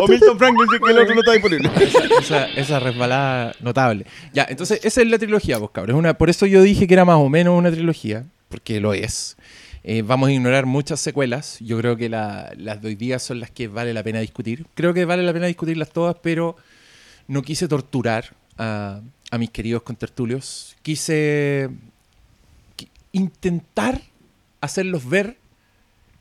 O 0.01 0.07
Milton 0.07 0.37
Franklin, 0.37 0.67
que 0.83 0.91
el 0.91 0.97
otro 0.99 1.15
no 1.15 1.21
está 1.21 1.31
disponible. 1.33 1.69
esa, 2.19 2.45
esa 2.47 2.79
resbalada 2.79 3.53
notable. 3.61 4.05
Ya, 4.33 4.45
entonces 4.49 4.79
esa 4.83 5.01
es 5.01 5.07
la 5.07 5.17
trilogía, 5.17 5.57
pues 5.67 5.73
cabrón. 5.75 5.95
Es 5.95 5.99
una, 5.99 6.13
por 6.17 6.29
eso 6.29 6.45
yo 6.45 6.61
dije 6.61 6.87
que 6.87 6.93
era 6.93 7.05
más 7.05 7.17
o 7.17 7.29
menos 7.29 7.57
una 7.57 7.71
trilogía, 7.71 8.25
porque 8.49 8.79
lo 8.79 8.93
es. 8.93 9.37
Eh, 9.83 10.01
vamos 10.01 10.29
a 10.29 10.31
ignorar 10.31 10.65
muchas 10.65 10.99
secuelas. 10.99 11.57
Yo 11.59 11.77
creo 11.77 11.95
que 11.95 12.09
la- 12.09 12.51
las 12.57 12.81
de 12.81 12.87
hoy 12.89 12.95
día 12.95 13.19
son 13.19 13.39
las 13.39 13.51
que 13.51 13.67
vale 13.67 13.93
la 13.93 14.01
pena 14.03 14.19
discutir. 14.19 14.65
Creo 14.73 14.93
que 14.93 15.05
vale 15.05 15.21
la 15.23 15.31
pena 15.33 15.45
discutirlas 15.45 15.89
todas, 15.91 16.15
pero 16.23 16.55
no 17.27 17.41
quise 17.43 17.67
torturar 17.67 18.33
a, 18.57 19.01
a 19.31 19.37
mis 19.37 19.51
queridos 19.51 19.83
contertulios. 19.83 20.75
Quise 20.81 21.69
qui- 22.77 22.87
intentar 23.11 24.01
hacerlos 24.61 25.07
ver 25.07 25.37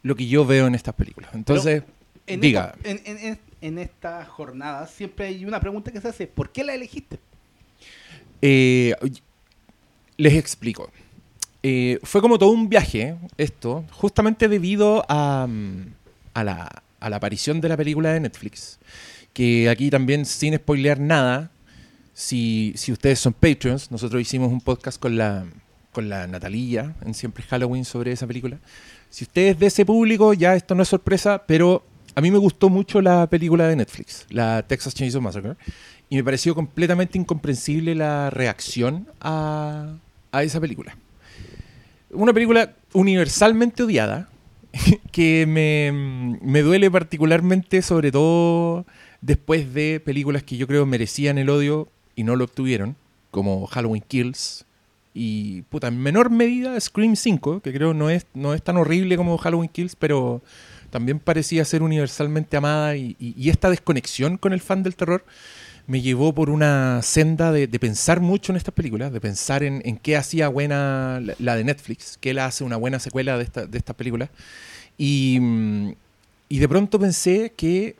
lo 0.02 0.14
que 0.14 0.26
yo 0.26 0.44
veo 0.44 0.66
en 0.66 0.74
estas 0.74 0.94
películas. 0.94 1.30
Entonces, 1.34 1.82
En 2.26 2.40
diga. 2.42 2.74
esta- 2.76 2.90
en, 2.90 3.00
en- 3.06 3.18
en- 3.26 3.38
en 3.62 3.78
esta 3.78 4.26
jornada 4.26 4.86
siempre 4.86 5.26
hay 5.28 5.46
una 5.46 5.58
pregunta 5.60 5.90
que 5.90 6.00
se 6.02 6.08
hace: 6.08 6.26
¿por 6.26 6.50
qué 6.52 6.64
la 6.64 6.74
elegiste? 6.74 7.18
Eh, 8.42 8.94
les 10.16 10.34
explico. 10.34 10.90
Eh, 11.62 11.98
fue 12.02 12.20
como 12.20 12.38
todo 12.38 12.50
un 12.50 12.68
viaje 12.68 13.16
esto, 13.38 13.84
justamente 13.92 14.48
debido 14.48 15.04
a, 15.08 15.46
mm, 15.48 15.94
a, 16.34 16.44
la, 16.44 16.82
aparición 17.00 17.60
de 17.60 17.68
la 17.68 17.76
película 17.76 18.12
de 18.12 18.20
Netflix. 18.20 18.78
Que 19.32 19.68
aquí 19.68 19.90
también, 19.90 20.26
sin 20.26 20.54
spoilear 20.56 21.00
nada, 21.00 21.50
si, 22.12 22.74
ustedes 22.88 23.18
son 23.18 23.32
Patreons, 23.32 23.90
nosotros 23.90 24.20
hicimos 24.20 24.52
un 24.52 24.60
podcast 24.60 25.00
con 25.00 25.16
la, 25.16 25.46
con 25.92 26.08
la 26.08 26.24
en 26.24 27.14
Siempre 27.14 27.44
Halloween 27.44 27.84
sobre 27.84 28.12
esa 28.12 28.26
película. 28.26 28.58
Si 29.10 29.24
ustedes 29.24 29.58
de 29.58 29.66
ese 29.66 29.86
público, 29.86 30.34
ya 30.34 30.54
esto 30.54 30.74
no 30.74 30.82
es 30.82 30.88
sorpresa, 30.88 31.44
pero 31.46 31.84
a 32.14 32.20
mí 32.20 32.30
me 32.30 32.38
gustó 32.38 32.68
mucho 32.68 33.00
la 33.00 33.26
película 33.28 33.68
de 33.68 33.76
Netflix, 33.76 34.26
la 34.28 34.62
Texas 34.62 34.94
Chainsaw 34.94 35.20
Massacre, 35.20 35.56
y 36.08 36.16
me 36.16 36.24
pareció 36.24 36.54
completamente 36.54 37.18
incomprensible 37.18 37.94
la 37.94 38.30
reacción 38.30 39.08
a, 39.20 39.94
a 40.32 40.42
esa 40.42 40.60
película. 40.60 40.96
Una 42.10 42.32
película 42.32 42.74
universalmente 42.92 43.82
odiada, 43.82 44.28
que 45.12 45.46
me, 45.46 46.38
me 46.42 46.62
duele 46.62 46.90
particularmente, 46.90 47.82
sobre 47.82 48.12
todo 48.12 48.86
después 49.20 49.72
de 49.74 50.00
películas 50.00 50.42
que 50.42 50.56
yo 50.56 50.66
creo 50.66 50.86
merecían 50.86 51.38
el 51.38 51.50
odio 51.50 51.88
y 52.14 52.24
no 52.24 52.36
lo 52.36 52.44
obtuvieron, 52.44 52.96
como 53.30 53.66
Halloween 53.66 54.04
Kills 54.06 54.64
y, 55.14 55.62
puta, 55.62 55.86
en 55.86 56.02
menor 56.02 56.30
medida 56.30 56.78
Scream 56.78 57.14
5, 57.14 57.60
que 57.60 57.72
creo 57.72 57.94
no 57.94 58.10
es, 58.10 58.26
no 58.34 58.52
es 58.52 58.62
tan 58.62 58.76
horrible 58.76 59.16
como 59.16 59.38
Halloween 59.38 59.70
Kills, 59.70 59.94
pero 59.94 60.42
también 60.90 61.20
parecía 61.20 61.64
ser 61.64 61.84
universalmente 61.84 62.56
amada 62.56 62.96
y, 62.96 63.16
esta 63.48 63.70
desconexión 63.70 64.36
con 64.36 64.52
el 64.52 64.60
fan 64.60 64.82
del 64.82 64.96
terror 64.96 65.24
me 65.86 66.00
llevó 66.00 66.34
por 66.34 66.50
una 66.50 67.02
senda 67.02 67.52
de, 67.52 67.68
pensar 67.78 68.20
mucho 68.20 68.52
en 68.52 68.56
estas 68.56 68.74
películas, 68.74 69.12
de 69.12 69.20
pensar 69.20 69.62
en, 69.62 69.96
qué 69.98 70.16
hacía 70.16 70.48
buena 70.48 71.20
la, 71.38 71.56
de 71.56 71.64
Netflix, 71.64 72.18
qué 72.20 72.32
la 72.32 72.46
hace 72.46 72.64
una 72.64 72.76
buena 72.76 72.98
secuela 72.98 73.36
de, 73.36 73.44
esta, 73.44 73.66
de 73.66 73.78
estas 73.78 73.94
películas. 73.94 74.30
Y, 74.96 75.38
mm, 75.40 75.92
y 76.48 76.58
de 76.58 76.68
pronto 76.68 76.98
pensé 76.98 77.52
que 77.56 77.96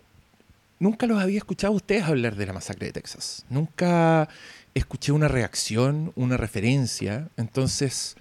nunca 0.79 1.07
los 1.07 1.23
había 1.23 1.39
escuchado 1.39 1.73
a 1.73 1.77
ustedes 1.77 2.05
hablar 2.05 2.37
de 2.37 2.47
la 2.47 2.53
masacre 2.53 2.87
de 2.87 2.93
Texas. 2.93 3.45
Nunca 3.51 4.29
escuché 4.75 5.13
una 5.13 5.29
reacción, 5.29 6.13
una 6.17 6.37
referencia. 6.37 7.29
Entonces, 7.37 8.17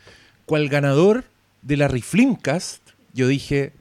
cual 0.46 0.70
ganador 0.70 1.26
de 1.62 1.78
la 1.78 1.88
Reflimcast, 1.88 2.82
yo 3.14 3.28
dije, 3.28 3.74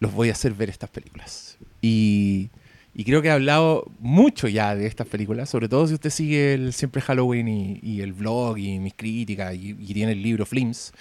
los 0.00 0.12
voy 0.12 0.28
a 0.30 0.32
hacer 0.32 0.54
ver 0.54 0.70
estas 0.70 0.90
películas. 0.90 1.56
Y, 1.82 2.50
Y 2.94 3.04
creo 3.04 3.22
que 3.22 3.28
he 3.28 3.32
hablado 3.32 3.90
mucho 3.98 4.48
ya 4.48 4.74
de 4.74 4.86
estas 4.86 5.06
películas, 5.06 5.48
sobre 5.48 5.68
todo 5.68 5.86
si 5.86 5.94
usted 5.94 6.10
sigue 6.10 6.54
el 6.54 6.72
Siempre 6.72 7.00
Halloween 7.00 7.78
y, 7.82 8.00
el 8.00 8.12
blog 8.12 8.58
y 8.58 8.78
mis 8.78 8.94
críticas 8.94 9.54
y, 9.54 9.76
y 9.78 9.94
tiene 9.94 10.12
el 10.12 10.22
libro 10.22 10.44
Flims. 10.44 10.92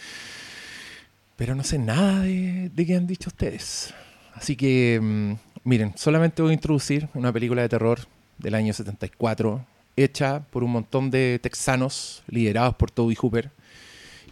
Pero 1.36 1.56
no 1.56 1.64
sé 1.64 1.80
nada 1.80 2.22
de, 2.22 2.70
de 2.70 2.86
qué 2.86 2.96
han 2.96 3.08
dicho 3.08 3.30
ustedes. 3.30 3.94
Así 4.34 4.56
que, 4.56 5.00
mm, 5.02 5.34
miren, 5.64 5.94
solamente 5.96 6.42
voy 6.42 6.52
a 6.52 6.54
introducir 6.54 7.10
una 7.14 7.34
película 7.34 7.62
de 7.62 7.70
terror 7.70 8.00
del 8.38 8.56
año 8.56 8.74
74, 8.74 9.66
hecha 9.96 10.42
por 10.50 10.64
un 10.64 10.72
montón 10.72 11.12
de 11.12 11.40
texanos 11.42 12.24
liderados 12.28 12.76
por 12.76 12.92
Toby 12.92 13.16
Hooper, 13.16 13.52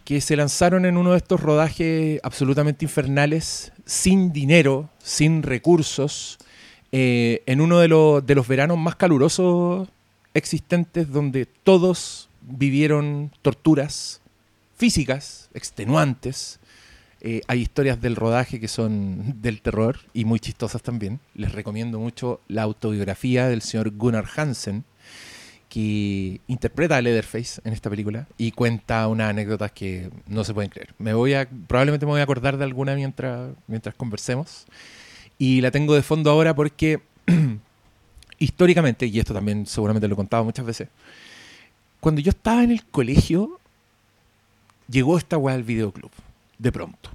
que 0.06 0.22
se 0.22 0.38
lanzaron 0.38 0.86
en 0.86 0.96
uno 0.96 1.12
de 1.12 1.18
estos 1.18 1.42
rodajes 1.42 2.20
absolutamente 2.24 2.86
infernales, 2.86 3.74
sin 3.86 4.32
dinero, 4.32 4.90
sin 5.00 5.44
recursos, 5.44 6.38
eh, 6.92 7.44
en 7.46 7.62
uno 7.62 7.80
de, 7.80 7.88
los- 7.88 8.26
de 8.26 8.36
los 8.36 8.48
veranos 8.48 8.78
más 8.78 8.96
calurosos 8.96 9.88
existentes, 10.34 11.12
donde 11.12 11.46
todos 11.46 12.30
vivieron 12.42 13.32
torturas 13.42 14.22
físicas, 14.78 15.50
extenuantes. 15.54 16.60
Eh, 17.22 17.42
hay 17.48 17.62
historias 17.62 18.00
del 18.00 18.16
rodaje 18.16 18.60
que 18.60 18.68
son 18.68 19.36
del 19.42 19.62
terror 19.62 20.00
y 20.14 20.26
muy 20.26 20.40
chistosas 20.40 20.82
también. 20.84 21.20
Les 21.36 21.52
recomiendo 21.52 22.00
mucho 22.00 22.40
la 22.48 22.64
autobiografía 22.64 23.48
del 23.48 23.62
señor 23.62 23.92
Gunnar 23.92 24.26
Hansen, 24.36 24.84
que 25.70 26.40
interpreta 26.48 26.96
a 26.96 27.02
Leatherface 27.02 27.60
en 27.66 27.74
esta 27.74 27.90
película 27.90 28.28
y 28.38 28.52
cuenta 28.52 29.06
unas 29.10 29.30
anécdotas 29.32 29.72
que 29.74 30.10
no 30.28 30.44
se 30.46 30.54
pueden 30.54 30.70
creer. 30.72 30.94
Me 30.98 31.14
voy 31.14 31.34
a, 31.34 31.50
probablemente 31.68 32.06
me 32.06 32.14
voy 32.14 32.22
a 32.22 32.24
acordar 32.24 32.58
de 32.58 32.64
alguna 32.64 32.96
mientras, 32.96 33.50
mientras 33.68 33.94
conversemos. 33.96 34.66
Y 35.38 35.62
la 35.62 35.72
tengo 35.72 35.96
de 35.96 36.02
fondo 36.02 36.32
ahora 36.32 36.56
porque 36.56 37.02
históricamente, 38.40 39.06
y 39.06 39.20
esto 39.20 39.34
también 39.34 39.66
seguramente 39.66 40.08
lo 40.08 40.14
he 40.14 40.18
contado 40.18 40.44
muchas 40.44 40.66
veces, 40.66 40.90
cuando 42.00 42.22
yo 42.22 42.30
estaba 42.30 42.64
en 42.64 42.72
el 42.72 42.86
colegio, 42.86 43.60
llegó 44.90 45.18
esta 45.18 45.38
weá 45.38 45.56
al 45.56 45.64
videoclub, 45.64 46.12
de 46.58 46.72
pronto. 46.72 47.10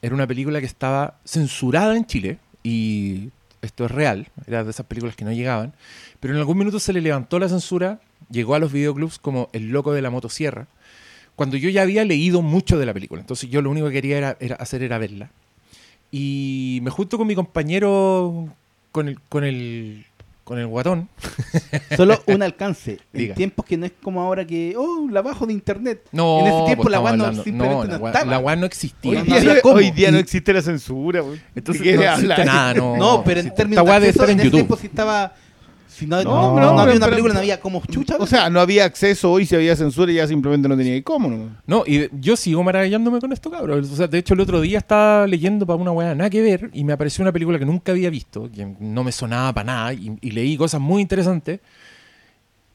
Era 0.00 0.14
una 0.14 0.26
película 0.26 0.60
que 0.60 0.66
estaba 0.66 1.18
censurada 1.24 1.96
en 1.96 2.06
Chile, 2.06 2.38
y 2.62 3.30
esto 3.62 3.84
es 3.84 3.90
real, 3.90 4.28
era 4.46 4.64
de 4.64 4.70
esas 4.70 4.86
películas 4.86 5.16
que 5.16 5.24
no 5.24 5.32
llegaban, 5.32 5.74
pero 6.20 6.34
en 6.34 6.40
algún 6.40 6.58
minuto 6.58 6.78
se 6.78 6.92
le 6.92 7.00
levantó 7.00 7.38
la 7.38 7.48
censura, 7.48 8.00
llegó 8.30 8.54
a 8.54 8.58
los 8.58 8.72
videoclubs 8.72 9.18
como 9.18 9.48
El 9.52 9.70
loco 9.70 9.92
de 9.92 10.02
la 10.02 10.10
motosierra, 10.10 10.68
cuando 11.34 11.56
yo 11.56 11.68
ya 11.70 11.82
había 11.82 12.04
leído 12.04 12.42
mucho 12.42 12.78
de 12.78 12.86
la 12.86 12.92
película. 12.92 13.20
Entonces 13.20 13.48
yo 13.48 13.62
lo 13.62 13.70
único 13.70 13.86
que 13.86 13.92
quería 13.92 14.18
era, 14.18 14.36
era 14.40 14.56
hacer 14.56 14.82
era 14.82 14.98
verla. 14.98 15.30
Y 16.10 16.80
me 16.82 16.90
junto 16.90 17.18
con 17.18 17.26
mi 17.26 17.34
compañero, 17.34 18.48
con 18.92 19.08
el, 19.08 19.20
con 19.28 19.44
el, 19.44 20.04
con 20.44 20.58
el 20.58 20.66
guatón. 20.66 21.08
Solo 21.96 22.22
un 22.26 22.42
alcance. 22.42 22.98
Diga. 23.12 23.32
En 23.32 23.36
tiempos 23.36 23.66
que 23.66 23.76
no 23.76 23.84
es 23.86 23.92
como 24.02 24.22
ahora 24.22 24.46
que, 24.46 24.74
oh, 24.76 25.06
la 25.10 25.20
bajo 25.20 25.46
de 25.46 25.52
internet. 25.52 26.02
No, 26.12 26.40
En 26.40 26.46
ese 26.46 26.62
tiempo 26.66 26.82
pues 26.84 26.92
la 26.92 27.00
weá 27.00 27.16
no, 27.16 27.32
simplemente 27.44 27.74
no, 27.74 27.84
la 27.84 27.98
weá- 28.00 28.06
estaba. 28.12 28.30
La 28.30 28.38
weá 28.38 28.56
no 28.56 28.64
existía. 28.66 29.20
Hoy, 29.20 29.28
no 29.28 29.40
día, 29.40 29.54
no, 29.54 29.60
cómo. 29.62 29.74
hoy 29.74 29.90
día 29.90 30.10
no 30.10 30.16
Y- 30.16 30.20
existe 30.20 30.52
la 30.54 30.62
censura, 30.62 31.20
güey. 31.20 31.40
Entonces, 31.54 31.84
¿De 31.84 31.90
qué 31.92 31.96
no 31.98 32.44
nada, 32.44 32.74
no. 32.74 32.96
No, 32.96 33.22
pero 33.24 33.42
Sí, 33.42 33.48
en 33.48 33.54
términos 33.54 33.84
de 33.84 33.92
acceso, 33.92 34.10
estar 34.10 34.24
en 34.30 34.32
en 34.32 34.38
ese 34.40 34.44
YouTube. 34.46 34.56
tiempo 34.58 34.76
si 34.76 34.86
estaba... 34.86 35.34
Si 35.98 36.06
no, 36.06 36.22
No, 36.22 36.50
no, 36.50 36.54
pero- 36.54 36.72
no 36.72 36.78
había 36.80 36.94
una 36.94 37.06
pero- 37.06 37.10
película, 37.10 37.34
no 37.34 37.40
había 37.40 37.60
como 37.60 37.82
chucha. 37.90 38.16
O 38.18 38.26
sea, 38.26 38.48
no 38.50 38.60
había 38.60 38.84
acceso 38.84 39.32
hoy, 39.32 39.44
si 39.46 39.54
había 39.56 39.74
censura, 39.74 40.12
ya 40.12 40.26
simplemente 40.28 40.68
no 40.68 40.76
tenía 40.76 40.94
y 40.96 41.02
cómo. 41.02 41.28
¿no? 41.28 41.56
No, 41.66 41.84
y 41.86 42.08
yo 42.20 42.36
sigo 42.36 42.62
maravillándome 42.62 43.18
con 43.20 43.32
esto, 43.32 43.50
cabrón. 43.50 43.80
O 43.80 43.96
sea, 43.96 44.06
de 44.06 44.18
hecho, 44.18 44.34
el 44.34 44.40
otro 44.40 44.60
día 44.60 44.78
estaba 44.78 45.26
leyendo 45.26 45.66
para 45.66 45.76
una 45.76 45.90
weá 45.90 46.14
nada 46.14 46.30
que 46.30 46.40
ver 46.40 46.70
y 46.72 46.84
me 46.84 46.92
apareció 46.92 47.22
una 47.22 47.32
película 47.32 47.58
que 47.58 47.64
nunca 47.64 47.92
había 47.92 48.10
visto, 48.10 48.48
que 48.50 48.64
no 48.78 49.02
me 49.02 49.10
sonaba 49.12 49.52
para 49.52 49.64
nada 49.66 49.92
y, 49.94 50.16
y 50.20 50.30
leí 50.30 50.56
cosas 50.56 50.80
muy 50.80 51.02
interesantes. 51.02 51.60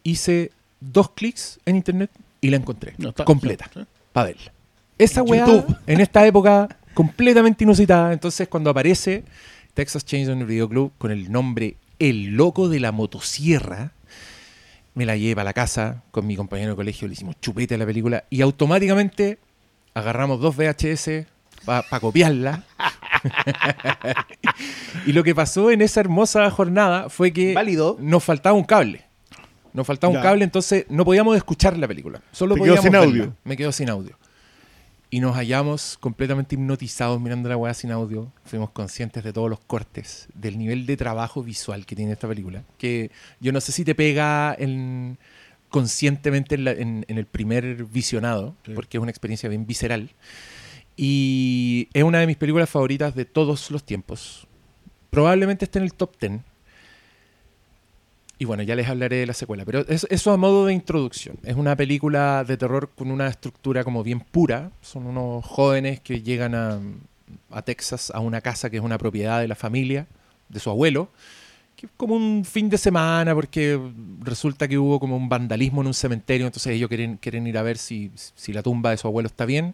Hice 0.04 0.52
dos 0.82 1.12
clics 1.12 1.60
en 1.66 1.78
internet 1.78 2.12
y 2.42 2.50
la 2.50 2.58
encontré 2.58 2.94
No 2.98 3.10
está- 3.10 3.24
completa 3.24 3.70
sí, 3.74 3.80
sí. 3.80 3.86
para 4.12 4.28
verla. 4.28 4.52
Esa 4.98 5.22
En 5.22 5.30
weá, 5.30 5.46
YouTube. 5.48 5.78
en 5.88 6.02
esta 6.02 6.26
época, 6.28 6.68
completamente 6.94 7.64
inusitada. 7.64 8.12
Entonces, 8.12 8.48
cuando 8.50 8.70
aparece 8.70 9.24
Texas 9.74 10.06
Chainsaw 10.06 10.36
Video 10.46 10.68
Club 10.68 10.92
con 10.98 11.10
el 11.12 11.32
nombre 11.32 11.78
El 12.00 12.36
Loco 12.36 12.70
de 12.70 12.80
la 12.80 12.92
Motosierra, 12.92 13.92
me 14.96 15.06
la 15.06 15.16
llevé 15.18 15.42
a 15.42 15.44
la 15.44 15.54
casa 15.54 16.04
con 16.12 16.26
mi 16.28 16.36
compañero 16.36 16.72
de 16.72 16.76
colegio, 16.76 17.08
le 17.08 17.14
hicimos 17.14 17.36
chupete 17.42 17.76
a 17.76 17.78
la 17.78 17.86
película 17.86 18.26
y 18.30 18.42
automáticamente 18.42 19.40
agarramos 19.94 20.40
dos 20.40 20.56
VHS 20.56 21.26
para 21.66 22.00
copiarla. 22.00 22.64
y 25.06 25.14
lo 25.14 25.24
que 25.24 25.34
pasó 25.36 25.72
en 25.72 25.82
esa 25.82 26.00
hermosa 26.02 26.50
jornada 26.52 27.10
fue 27.10 27.32
que 27.32 27.54
Válido. 27.54 27.98
nos 28.00 28.24
faltaba 28.24 28.56
un 28.56 28.64
cable. 28.64 29.06
Nos 29.74 29.88
faltaba 29.88 30.14
Ya. 30.14 30.20
un 30.20 30.24
cable, 30.24 30.44
entonces 30.44 30.86
no 30.90 31.04
podíamos 31.06 31.36
escuchar 31.36 31.78
la 31.78 31.88
película. 31.88 32.22
Solo 32.32 32.56
Te 32.56 32.62
quedó 32.62 32.76
podíamos 32.76 32.84
sin 32.84 32.92
verla. 32.92 33.08
audio. 33.08 33.36
Me 33.44 33.58
quedo 33.58 33.72
sin 33.72 33.90
audio. 33.90 34.18
Y 35.14 35.20
nos 35.20 35.36
hallamos 35.36 35.96
completamente 36.00 36.56
hipnotizados 36.56 37.22
mirando 37.22 37.48
la 37.48 37.56
weá 37.56 37.76
sin 37.76 37.92
audio. 37.92 38.32
Fuimos 38.46 38.72
conscientes 38.72 39.24
de 39.24 39.32
todos 39.32 39.48
los 39.48 39.60
cortes, 39.60 40.28
del 40.34 40.58
nivel 40.58 40.88
de 40.88 40.98
trabajo 40.98 41.44
visual 41.44 41.86
que 41.86 41.96
tiene 41.96 42.14
esta 42.14 42.28
película. 42.28 42.64
Que 42.80 43.12
yo 43.40 43.52
no 43.52 43.62
sé 43.62 43.72
si 43.74 43.86
te 43.86 43.94
pega 43.94 44.56
en- 44.58 45.20
conscientemente 45.70 46.56
en, 46.56 46.64
la- 46.64 46.72
en- 46.72 47.06
en 47.08 47.18
el 47.20 47.28
primer 47.28 47.84
visionado, 47.86 48.56
Sí. 48.66 48.72
porque 48.74 48.98
es 48.98 49.02
una 49.04 49.12
experiencia 49.12 49.50
bien 49.50 49.68
visceral. 49.68 50.10
Y 50.96 51.90
es 51.94 52.04
una 52.04 52.20
de 52.20 52.26
mis 52.26 52.38
películas 52.38 52.70
favoritas 52.72 53.14
de 53.14 53.26
todos 53.26 53.70
los 53.70 53.84
tiempos. 53.84 54.48
Probablemente 55.12 55.66
esté 55.66 55.78
en 55.78 55.86
el 55.86 55.94
top 55.94 56.16
10. 56.20 56.42
Y 58.44 58.46
bueno, 58.46 58.62
ya 58.64 58.76
les 58.76 58.90
hablaré 58.90 59.16
de 59.16 59.26
la 59.26 59.34
secuela, 59.34 59.64
pero 59.64 59.86
es- 59.88 60.06
eso 60.10 60.32
a 60.34 60.36
modo 60.38 60.66
de 60.66 60.74
introducción. 60.74 61.38
Es 61.44 61.56
una 61.56 61.78
película 61.78 62.44
de 62.44 62.58
terror 62.58 62.90
con 62.94 63.10
una 63.10 63.28
estructura 63.30 63.86
como 63.86 64.04
bien 64.04 64.20
pura. 64.20 64.70
Son 64.82 65.06
unos 65.08 65.46
jóvenes 65.46 66.02
que 66.02 66.22
llegan 66.22 66.54
a, 66.54 66.78
a 67.52 67.62
Texas 67.62 68.12
a 68.14 68.20
una 68.20 68.42
casa 68.42 68.70
que 68.70 68.76
es 68.76 68.84
una 68.84 68.98
propiedad 68.98 69.40
de 69.40 69.48
la 69.48 69.56
familia, 69.56 70.08
de 70.50 70.60
su 70.60 70.70
abuelo, 70.70 71.08
que 71.78 71.86
es 71.86 71.92
como 71.96 72.16
un 72.16 72.44
fin 72.44 72.70
de 72.70 72.78
semana 72.78 73.34
porque 73.34 73.80
resulta 74.20 74.68
que 74.68 74.78
hubo 74.78 75.00
como 75.00 75.16
un 75.16 75.30
vandalismo 75.30 75.80
en 75.80 75.88
un 75.88 75.94
cementerio, 75.94 76.46
entonces 76.46 76.74
ellos 76.74 76.90
quieren, 76.90 77.16
quieren 77.16 77.48
ir 77.48 77.58
a 77.58 77.62
ver 77.64 77.78
si, 77.78 78.12
si 78.36 78.52
la 78.52 78.62
tumba 78.62 78.90
de 78.90 78.98
su 78.98 79.08
abuelo 79.08 79.28
está 79.28 79.46
bien. 79.46 79.74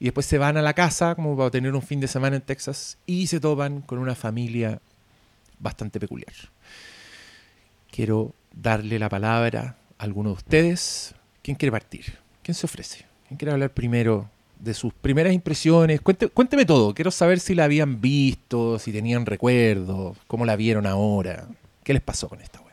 Y 0.00 0.06
después 0.06 0.26
se 0.26 0.38
van 0.38 0.56
a 0.56 0.62
la 0.62 0.72
casa 0.74 1.14
como 1.14 1.36
para 1.36 1.52
tener 1.52 1.72
un 1.72 1.82
fin 1.82 2.00
de 2.00 2.08
semana 2.08 2.34
en 2.34 2.42
Texas 2.42 2.98
y 3.06 3.28
se 3.28 3.38
topan 3.38 3.80
con 3.80 4.00
una 4.00 4.16
familia 4.16 4.80
bastante 5.60 6.00
peculiar. 6.00 6.34
Quiero 7.98 8.32
darle 8.54 8.96
la 9.00 9.08
palabra 9.08 9.74
a 9.98 10.04
alguno 10.04 10.28
de 10.28 10.34
ustedes. 10.36 11.16
¿Quién 11.42 11.56
quiere 11.56 11.72
partir? 11.72 12.14
¿Quién 12.44 12.54
se 12.54 12.64
ofrece? 12.64 13.06
¿Quién 13.26 13.36
quiere 13.38 13.50
hablar 13.50 13.70
primero 13.70 14.30
de 14.60 14.72
sus 14.72 14.94
primeras 14.94 15.32
impresiones? 15.32 16.00
Cuente- 16.00 16.28
cuénteme 16.28 16.64
todo. 16.64 16.94
Quiero 16.94 17.10
saber 17.10 17.40
si 17.40 17.56
la 17.56 17.64
habían 17.64 18.00
visto, 18.00 18.78
si 18.78 18.92
tenían 18.92 19.26
recuerdos, 19.26 20.16
cómo 20.28 20.46
la 20.46 20.54
vieron 20.54 20.86
ahora. 20.86 21.48
¿Qué 21.82 21.92
les 21.92 22.00
pasó 22.00 22.28
con 22.28 22.40
esta 22.40 22.60
wea? 22.60 22.68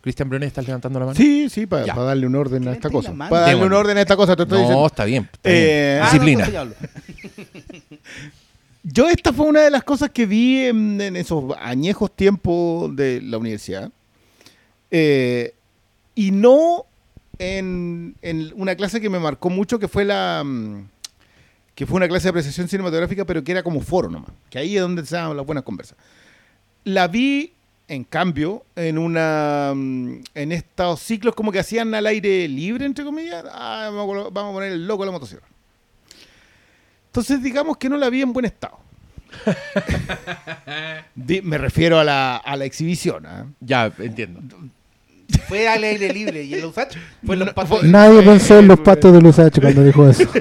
Cristian 0.00 0.28
Brunet, 0.28 0.48
¿estás 0.48 0.66
levantando 0.66 0.98
la 0.98 1.06
mano? 1.06 1.16
Sí, 1.16 1.48
sí, 1.48 1.66
para 1.66 1.86
Ya. 1.86 1.94
darle 1.94 2.26
un 2.26 2.34
orden 2.34 2.66
a 2.66 2.72
¿Qué 2.72 2.76
esta 2.78 2.90
cosa. 2.90 3.12
Para 3.12 3.28
darle 3.42 3.54
un 3.54 3.60
Démosle. 3.60 3.76
orden 3.76 3.98
a 3.98 4.00
esta 4.00 4.16
cosa, 4.16 4.34
te 4.34 4.42
estoy 4.42 4.58
No, 4.58 4.62
diciendo. 4.64 4.86
está 4.88 5.04
bien. 5.04 5.28
está 5.32 5.48
bien. 5.48 5.62
Eh, 5.64 6.00
Ah, 6.02 6.04
no, 6.06 6.10
Disciplina. 6.10 6.44
entonces 6.44 6.52
ya 6.54 6.60
hablo. 6.60 6.74
Yo 8.82 9.08
esta 9.08 9.32
fue 9.32 9.46
una 9.46 9.60
de 9.60 9.70
las 9.70 9.84
cosas 9.84 10.10
que 10.10 10.24
vi 10.26 10.64
en, 10.64 11.00
esos 11.16 11.54
añejos 11.58 12.14
tiempos 12.14 12.94
de 12.96 13.20
la 13.20 13.38
universidad. 13.38 13.90
Eh, 14.90 15.54
y 16.14 16.30
no 16.30 16.86
en, 17.38 18.16
una 18.54 18.74
clase 18.74 19.00
que 19.00 19.10
me 19.10 19.18
marcó 19.18 19.50
mucho, 19.50 19.78
que 19.78 19.88
fue 19.88 20.04
la 20.04 20.42
mm, 20.44 20.88
que 21.74 21.86
fue 21.86 21.96
una 21.96 22.08
clase 22.08 22.24
de 22.24 22.30
apreciación 22.30 22.68
cinematográfica, 22.68 23.24
pero 23.24 23.42
que 23.42 23.52
era 23.52 23.62
como 23.62 23.80
foro 23.80 24.08
nomás. 24.10 24.30
Que 24.50 24.58
ahí 24.58 24.76
es 24.76 24.82
donde 24.82 25.04
se 25.04 25.16
daban 25.16 25.36
las 25.36 25.46
buenas 25.46 25.64
conversas. 25.64 25.96
La 26.84 27.08
vi, 27.08 27.52
en 27.88 28.04
cambio, 28.04 28.64
en 28.76 28.98
una 28.98 29.72
mm, 29.74 30.22
en 30.34 30.52
estos 30.52 31.00
ciclos 31.00 31.34
como 31.34 31.52
que 31.52 31.58
hacían 31.58 31.94
al 31.94 32.06
aire 32.06 32.48
libre, 32.48 32.86
entre 32.86 33.04
comillas. 33.04 33.44
Ah, 33.52 33.90
vamos 33.92 34.26
a 34.26 34.28
a 34.28 34.52
poner 34.52 34.72
el 34.72 34.86
loco 34.86 35.02
de 35.02 35.06
la 35.06 35.12
motosierra. 35.12 35.49
Entonces, 37.10 37.42
digamos 37.42 37.76
que 37.76 37.88
no 37.88 37.96
la 37.96 38.08
vi 38.08 38.22
en 38.22 38.32
buen 38.32 38.44
estado. 38.46 38.78
Me 41.42 41.58
refiero 41.58 41.98
a 41.98 42.04
la, 42.04 42.36
a 42.36 42.56
la 42.56 42.64
exhibición. 42.64 43.26
¿ah? 43.26 43.46
Ya, 43.60 43.92
entiendo. 43.98 44.40
Fue 45.48 45.68
al 45.68 45.82
aire 45.84 46.12
libre 46.12 46.42
y 46.44 46.54
el 46.54 46.64
Usach 46.64 46.96
fue 47.24 47.34
en 47.34 47.40
los 47.40 47.48
No, 47.48 47.54
patos. 47.54 47.80
fue- 47.80 47.88
Nadie 47.88 48.20
Eh, 48.20 48.22
pensó 48.22 48.58
en 48.58 48.68
los 48.68 48.78
eh, 48.78 48.82
patos 48.84 49.12
de 49.12 49.20
Lusacho 49.20 49.60
cuando 49.60 49.82
dijo 49.84 50.08
eso. 50.08 50.24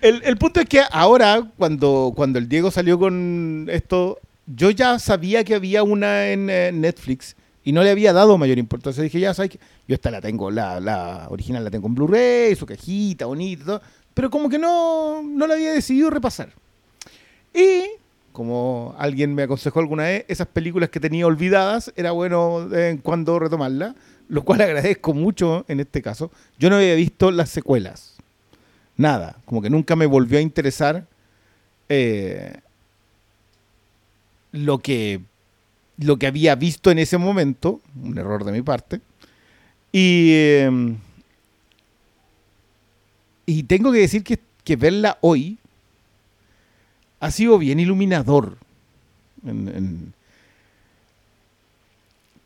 El, 0.00 0.22
el 0.24 0.36
punto 0.36 0.60
es 0.60 0.66
que 0.68 0.82
ahora, 0.92 1.42
cuando, 1.56 2.12
cuando 2.14 2.38
el 2.38 2.48
Diego 2.48 2.70
salió 2.70 2.98
con 2.98 3.66
esto, 3.70 4.20
yo 4.46 4.70
ya 4.70 4.98
sabía 5.00 5.42
que 5.42 5.54
había 5.54 5.82
una 5.82 6.28
en 6.28 6.48
eh, 6.50 6.70
Netflix 6.72 7.34
y 7.64 7.72
no 7.72 7.82
le 7.82 7.90
había 7.90 8.12
dado 8.12 8.36
mayor 8.38 8.58
importancia. 8.58 9.02
Dije, 9.02 9.18
ya 9.18 9.32
sabes 9.34 9.52
que 9.52 9.58
yo 9.88 9.94
esta 9.94 10.10
la 10.12 10.20
tengo, 10.20 10.50
la, 10.50 10.78
la 10.80 11.26
original 11.30 11.64
la 11.64 11.70
tengo 11.70 11.88
en 11.88 11.94
Blu-ray, 11.94 12.54
su 12.54 12.66
cajita, 12.66 13.24
bonita, 13.26 13.62
y 13.62 13.64
todo, 13.64 13.82
pero 14.16 14.30
como 14.30 14.48
que 14.48 14.58
no, 14.58 15.22
no 15.22 15.46
la 15.46 15.52
había 15.52 15.74
decidido 15.74 16.08
repasar. 16.08 16.48
Y 17.52 17.82
Como 18.32 18.94
alguien 18.98 19.34
me 19.34 19.42
aconsejó 19.42 19.78
alguna 19.80 20.04
vez, 20.04 20.24
esas 20.26 20.46
películas 20.46 20.88
que 20.88 21.00
tenía 21.00 21.26
olvidadas 21.26 21.92
era 21.96 22.12
bueno 22.12 22.66
de 22.66 22.76
vez 22.78 22.92
en 22.92 22.98
cuando 22.98 23.38
retomarlas, 23.38 23.94
lo 24.30 24.42
cual 24.42 24.60
agradezco 24.62 25.12
mucho 25.12 25.66
en 25.68 25.80
este 25.80 26.00
caso. 26.00 26.30
Yo 26.58 26.70
no 26.70 26.76
había 26.76 26.94
visto 26.94 27.30
las 27.30 27.50
secuelas. 27.50 28.16
Nada, 28.96 29.36
como 29.44 29.60
que 29.60 29.68
nunca 29.68 29.96
me 29.96 30.06
volvió 30.06 30.38
a 30.38 30.42
interesar 30.42 31.06
eh, 31.90 32.54
lo 34.52 34.78
que 34.78 35.20
lo 35.98 36.16
que 36.18 36.26
había 36.26 36.54
visto 36.54 36.90
en 36.90 37.00
ese 37.00 37.18
momento, 37.18 37.82
un 38.02 38.16
error 38.16 38.44
de 38.44 38.52
mi 38.52 38.62
parte. 38.62 39.02
Y, 39.92 40.30
eh, 40.32 40.96
y 43.46 43.62
tengo 43.62 43.92
que 43.92 44.00
decir 44.00 44.24
que, 44.24 44.40
que 44.64 44.76
verla 44.76 45.18
hoy 45.20 45.58
ha 47.20 47.30
sido 47.30 47.58
bien 47.58 47.80
iluminador. 47.80 48.58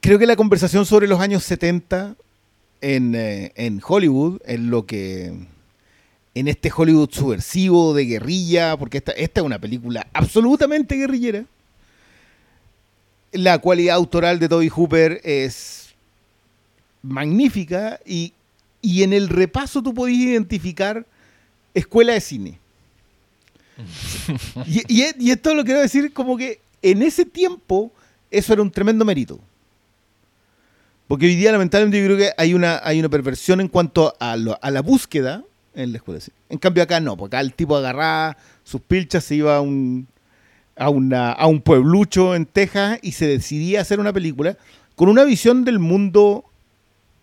Creo 0.00 0.18
que 0.18 0.26
la 0.26 0.36
conversación 0.36 0.86
sobre 0.86 1.08
los 1.08 1.20
años 1.20 1.44
70 1.44 2.16
en, 2.80 3.14
eh, 3.14 3.52
en 3.56 3.80
Hollywood, 3.86 4.40
en 4.44 4.70
lo 4.70 4.86
que. 4.86 5.34
en 6.34 6.48
este 6.48 6.70
Hollywood 6.74 7.10
subversivo 7.10 7.94
de 7.94 8.04
guerrilla, 8.06 8.76
porque 8.76 8.98
esta, 8.98 9.12
esta 9.12 9.40
es 9.40 9.46
una 9.46 9.58
película 9.58 10.06
absolutamente 10.12 10.96
guerrillera. 10.96 11.44
La 13.32 13.58
cualidad 13.58 13.96
autoral 13.96 14.38
de 14.38 14.48
Toby 14.48 14.68
Hooper 14.68 15.20
es 15.24 15.94
magnífica 17.02 18.00
y, 18.04 18.32
y 18.82 19.02
en 19.02 19.12
el 19.12 19.28
repaso 19.28 19.82
tú 19.82 19.92
podías 19.94 20.18
identificar 20.20 21.06
escuela 21.74 22.12
de 22.14 22.20
cine. 22.20 22.58
y, 24.66 24.80
y- 25.02 25.14
y 25.18 25.30
esto 25.30 25.54
lo 25.54 25.64
quiero 25.64 25.80
decir 25.80 26.12
como 26.12 26.36
que 26.36 26.60
en 26.82 27.02
ese 27.02 27.24
tiempo 27.24 27.92
eso 28.30 28.52
era 28.52 28.62
un 28.62 28.70
tremendo 28.70 29.04
mérito. 29.04 29.38
Porque 31.08 31.26
hoy 31.26 31.34
día 31.34 31.50
lamentablemente 31.52 31.98
yo 31.98 32.04
creo 32.06 32.16
que 32.18 32.32
hay 32.36 32.54
una, 32.54 32.80
hay 32.84 33.00
una 33.00 33.08
perversión 33.08 33.60
en 33.60 33.68
cuanto 33.68 34.14
a, 34.20 34.36
lo- 34.36 34.58
a 34.62 34.70
la 34.70 34.80
búsqueda 34.80 35.42
en 35.74 35.92
la 35.92 35.98
escuela 35.98 36.18
de 36.18 36.24
cine. 36.26 36.36
En 36.48 36.58
cambio 36.58 36.82
acá 36.82 37.00
no, 37.00 37.16
porque 37.16 37.36
acá 37.36 37.40
el 37.40 37.52
tipo 37.54 37.76
agarraba 37.76 38.36
sus 38.64 38.80
pilchas, 38.80 39.24
se 39.24 39.34
iba 39.36 39.56
a 39.56 39.60
un, 39.60 40.06
a, 40.76 40.88
una- 40.88 41.32
a 41.32 41.46
un 41.46 41.60
pueblucho 41.60 42.34
en 42.36 42.46
Texas 42.46 42.98
y 43.02 43.12
se 43.12 43.26
decidía 43.26 43.80
hacer 43.80 43.98
una 43.98 44.12
película 44.12 44.56
con 44.94 45.08
una 45.08 45.24
visión 45.24 45.64
del 45.64 45.78
mundo 45.80 46.44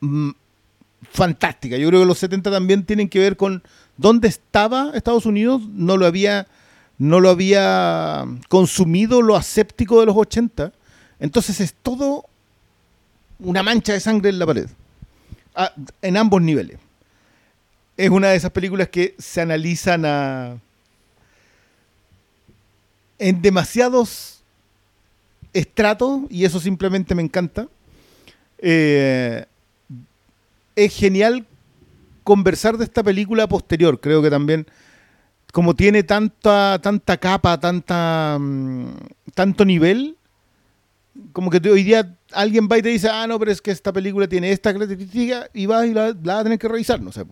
mm, 0.01 0.31
fantástica. 1.12 1.77
Yo 1.77 1.88
creo 1.89 2.01
que 2.01 2.05
los 2.05 2.19
70 2.19 2.51
también 2.51 2.86
tienen 2.86 3.10
que 3.10 3.19
ver 3.19 3.38
con 3.38 3.63
dónde 3.97 4.27
estaba 4.27 4.91
Estados 4.93 5.25
Unidos, 5.25 5.62
no 5.69 5.97
lo 5.97 6.05
había, 6.05 6.47
no 6.97 7.19
lo 7.19 7.29
había 7.29 8.25
consumido 8.49 9.21
lo 9.21 9.36
aséptico 9.36 9.99
de 9.99 10.07
los 10.07 10.15
80. 10.15 10.71
Entonces 11.19 11.60
es 11.60 11.73
todo 11.73 12.25
una 13.39 13.63
mancha 13.63 13.93
de 13.93 13.99
sangre 13.99 14.29
en 14.29 14.39
la 14.39 14.45
pared. 14.45 14.67
Ah, 15.55 15.73
en 16.01 16.17
ambos 16.17 16.41
niveles. 16.41 16.79
Es 17.95 18.10
una 18.10 18.29
de 18.29 18.36
esas 18.36 18.51
películas 18.51 18.89
que 18.89 19.15
se 19.17 19.41
analizan 19.41 20.05
a, 20.05 20.57
en 23.17 23.41
demasiados 23.41 24.43
estratos 25.53 26.21
y 26.29 26.45
eso 26.45 26.60
simplemente 26.60 27.15
me 27.15 27.23
encanta. 27.23 27.67
Eh, 28.60 29.45
es 30.77 30.95
genial 30.95 31.45
conversar 32.23 32.77
de 32.77 32.85
esta 32.85 33.03
película 33.03 33.47
posterior. 33.47 33.99
Creo 33.99 34.21
que 34.21 34.29
también, 34.29 34.67
como 35.51 35.75
tiene 35.75 36.03
tanta, 36.03 36.79
tanta 36.81 37.17
capa, 37.17 37.59
tanta, 37.59 38.37
mm, 38.39 38.91
tanto 39.33 39.65
nivel, 39.65 40.17
como 41.33 41.49
que 41.49 41.57
hoy 41.67 41.83
día 41.83 42.15
alguien 42.31 42.69
va 42.71 42.77
y 42.77 42.83
te 42.83 42.89
dice, 42.89 43.09
ah, 43.09 43.25
no, 43.25 43.39
pero 43.39 43.51
es 43.51 43.59
que 43.59 43.71
esta 43.71 43.91
película 43.91 44.27
tiene 44.27 44.51
esta 44.51 44.71
característica 44.71 45.49
y 45.51 45.65
vas 45.65 45.87
y 45.87 45.93
la, 45.93 46.09
la 46.09 46.33
vas 46.33 46.41
a 46.41 46.43
tener 46.43 46.59
que 46.59 46.67
revisar. 46.67 47.01
No 47.01 47.11
sé, 47.11 47.25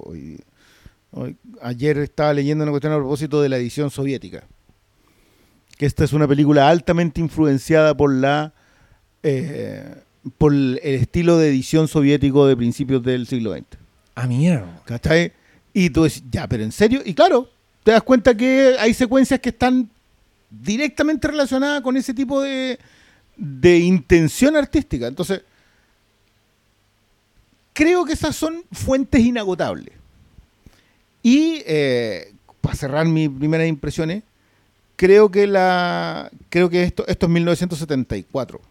ayer 1.62 2.00
estaba 2.00 2.34
leyendo 2.34 2.64
una 2.64 2.72
cuestión 2.72 2.94
a 2.94 2.98
propósito 2.98 3.44
de 3.44 3.50
la 3.50 3.58
edición 3.58 3.92
soviética. 3.92 4.44
Que 5.78 5.86
esta 5.86 6.04
es 6.04 6.14
una 6.14 6.28
película 6.28 6.68
altamente 6.68 7.22
influenciada 7.22 7.96
por 7.96 8.12
la 8.12 8.54
eh, 9.22 10.04
por 10.38 10.54
el 10.54 10.80
estilo 10.84 11.38
de 11.38 11.50
edición 11.50 11.88
soviético 11.88 12.48
de 12.48 12.58
principios 12.58 13.04
del 13.04 13.28
siglo 13.28 13.54
XX. 13.54 13.66
Ah, 14.16 14.28
mierda. 14.28 14.82
¿Cachai? 14.86 15.34
Y 15.74 15.90
tú 15.90 16.06
dices, 16.06 16.24
ya, 16.32 16.48
pero 16.48 16.64
en 16.64 16.72
serio. 16.72 17.02
Y 17.06 17.14
claro, 17.14 17.50
te 17.84 17.92
das 17.92 18.04
cuenta 18.04 18.36
que 18.36 18.76
hay 18.80 18.94
secuencias 18.94 19.40
que 19.40 19.50
están 19.50 19.90
directamente 20.50 21.28
relacionadas 21.28 21.82
con 21.82 21.98
ese 21.98 22.14
tipo 22.14 22.42
de, 22.42 22.80
de 23.36 23.80
intención 23.80 24.56
artística. 24.56 25.08
Entonces, 25.08 25.42
creo 27.74 28.06
que 28.06 28.14
esas 28.14 28.36
son 28.36 28.64
fuentes 28.72 29.22
inagotables. 29.22 29.94
Y 31.22 31.62
eh, 31.66 32.34
para 32.62 32.76
cerrar 32.76 33.06
mis 33.06 33.30
primeras 33.30 33.68
impresiones, 33.68 34.24
creo 34.96 35.30
que 35.30 35.46
la 35.46 36.32
creo 36.50 36.70
que 36.70 36.84
esto, 36.84 37.06
esto 37.08 37.26
es 37.26 37.32
1974, 37.32 38.62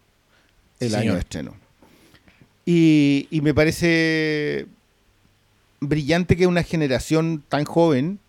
el 0.79 0.95
año 0.95 1.13
de 1.13 1.19
estreno. 1.19 1.55
Y, 2.65 3.27
y 3.31 3.41
me 3.41 3.53
parece 3.53 4.65
brillante 5.79 6.35
que 6.35 6.47
una 6.47 6.63
generación 6.63 7.43
tan 7.47 7.63
joven 7.65 8.19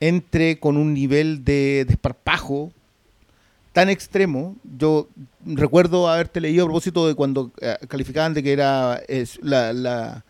entre 0.00 0.58
con 0.58 0.76
un 0.76 0.92
nivel 0.92 1.44
de 1.44 1.84
desparpajo 1.88 2.72
tan 3.72 3.88
extremo. 3.88 4.56
Yo 4.78 5.08
recuerdo 5.46 6.08
haberte 6.08 6.40
leído 6.40 6.64
a 6.64 6.66
propósito 6.68 7.08
de 7.08 7.14
cuando 7.14 7.52
eh, 7.60 7.76
calificaban 7.88 8.34
de 8.34 8.42
que 8.42 8.52
era 8.52 9.00
es, 9.08 9.38
la, 9.42 9.72
la, 9.72 10.24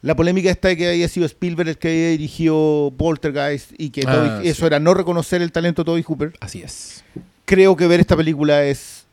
la 0.00 0.16
polémica 0.16 0.50
esta 0.50 0.68
de 0.68 0.76
que 0.76 0.88
había 0.88 1.08
sido 1.08 1.26
Spielberg 1.26 1.68
el 1.68 1.78
que 1.78 1.88
había 1.88 2.08
dirigido 2.10 2.92
Poltergeist 2.96 3.72
y 3.78 3.90
que 3.90 4.02
Ah, 4.06 4.12
Toby- 4.14 4.42
sí. 4.42 4.48
eso 4.48 4.66
era 4.66 4.80
no 4.80 4.94
reconocer 4.94 5.42
el 5.42 5.52
talento 5.52 5.82
de 5.82 5.86
Toby 5.86 6.02
Hooper. 6.02 6.32
Así 6.40 6.62
es. 6.62 7.04
Creo 7.44 7.76
que 7.76 7.86
ver 7.86 8.00
esta 8.00 8.16
película 8.16 8.64
es 8.64 9.03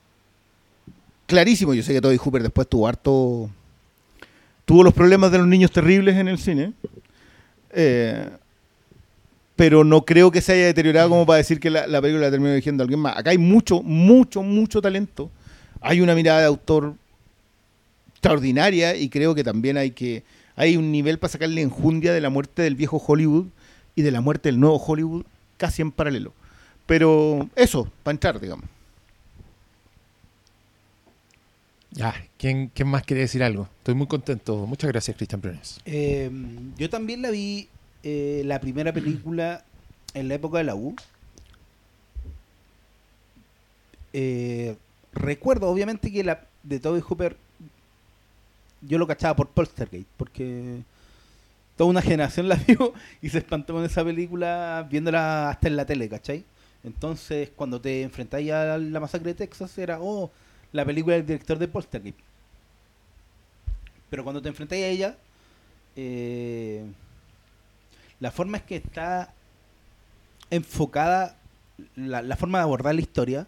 clarísimo. 1.31 1.73
Yo 1.73 1.81
sé 1.81 1.93
que 1.93 2.01
Toby 2.01 2.17
Hooper 2.17 2.43
después 2.43 2.67
tuvo 2.67 2.87
harto. 2.87 3.49
Tuvo 4.65 4.83
los 4.83 4.93
problemas 4.93 5.31
de 5.31 5.37
los 5.37 5.47
niños 5.47 5.71
terribles 5.71 6.17
en 6.17 6.27
el 6.27 6.37
cine. 6.37 6.73
Eh, 7.71 8.29
pero 9.55 9.85
no 9.85 10.03
creo 10.03 10.29
que 10.29 10.41
se 10.41 10.51
haya 10.51 10.65
deteriorado 10.65 11.09
como 11.09 11.25
para 11.25 11.37
decir 11.37 11.59
que 11.59 11.69
la, 11.69 11.87
la 11.87 12.01
película 12.01 12.25
la 12.25 12.31
terminó 12.31 12.51
dirigiendo 12.51 12.83
alguien 12.83 12.99
más. 12.99 13.17
Acá 13.17 13.29
hay 13.29 13.37
mucho, 13.37 13.81
mucho, 13.81 14.43
mucho 14.43 14.81
talento. 14.81 15.31
Hay 15.79 16.01
una 16.01 16.15
mirada 16.15 16.41
de 16.41 16.45
autor 16.47 16.95
extraordinaria 18.09 18.95
y 18.95 19.09
creo 19.09 19.33
que 19.33 19.43
también 19.43 19.77
hay 19.77 19.91
que 19.91 20.23
hay 20.57 20.75
un 20.75 20.91
nivel 20.91 21.17
para 21.17 21.31
sacarle 21.31 21.61
enjundia 21.61 22.13
de 22.13 22.21
la 22.21 22.29
muerte 22.29 22.61
del 22.61 22.75
viejo 22.75 23.01
Hollywood 23.05 23.45
y 23.95 24.01
de 24.01 24.11
la 24.11 24.19
muerte 24.19 24.49
del 24.49 24.59
nuevo 24.59 24.75
Hollywood 24.75 25.23
casi 25.57 25.81
en 25.81 25.91
paralelo. 25.91 26.33
Pero 26.85 27.49
eso, 27.55 27.89
para 28.03 28.13
entrar, 28.13 28.39
digamos. 28.39 28.65
Ya, 31.91 32.15
¿quién, 32.37 32.71
quién 32.73 32.87
más 32.87 33.03
quiere 33.03 33.21
decir 33.21 33.43
algo? 33.43 33.67
Estoy 33.79 33.95
muy 33.95 34.07
contento. 34.07 34.65
Muchas 34.65 34.89
gracias, 34.89 35.17
Cristian 35.17 35.41
Briones. 35.41 35.81
Eh, 35.85 36.31
yo 36.77 36.89
también 36.89 37.21
la 37.21 37.31
vi 37.31 37.67
eh, 38.03 38.43
la 38.45 38.59
primera 38.61 38.93
película 38.93 39.63
en 40.13 40.29
la 40.29 40.35
época 40.35 40.59
de 40.59 40.63
la 40.63 40.75
U. 40.75 40.95
Eh, 44.13 44.75
recuerdo, 45.13 45.69
obviamente, 45.69 46.11
que 46.11 46.23
la 46.23 46.45
de 46.63 46.79
Toby 46.79 47.01
Hooper 47.01 47.35
yo 48.81 48.97
lo 48.97 49.07
cachaba 49.07 49.35
por 49.35 49.49
Poltergeist, 49.49 50.07
porque 50.17 50.81
toda 51.75 51.89
una 51.89 52.01
generación 52.01 52.47
la 52.47 52.55
vio 52.67 52.93
y 53.21 53.29
se 53.29 53.39
espantó 53.39 53.73
con 53.73 53.85
esa 53.85 54.03
película 54.03 54.87
viéndola 54.89 55.49
hasta 55.49 55.67
en 55.67 55.75
la 55.75 55.85
tele, 55.85 56.09
¿cachai? 56.09 56.43
Entonces, 56.83 57.49
cuando 57.55 57.79
te 57.79 58.01
enfrentáis 58.01 58.51
a 58.51 58.77
la 58.77 58.99
masacre 58.99 59.33
de 59.33 59.35
Texas, 59.35 59.77
era, 59.77 59.99
oh, 60.01 60.31
la 60.71 60.85
película 60.85 61.15
del 61.15 61.25
director 61.25 61.57
de 61.57 61.67
Poltergeist. 61.67 62.17
Pero 64.09 64.23
cuando 64.23 64.41
te 64.41 64.49
enfrentáis 64.49 64.83
a 64.83 64.87
ella, 64.87 65.17
eh, 65.95 66.85
la 68.19 68.31
forma 68.31 68.57
es 68.57 68.63
que 68.63 68.75
está 68.77 69.33
enfocada, 70.49 71.37
la, 71.95 72.21
la 72.21 72.35
forma 72.35 72.59
de 72.59 72.63
abordar 72.63 72.95
la 72.95 73.01
historia, 73.01 73.47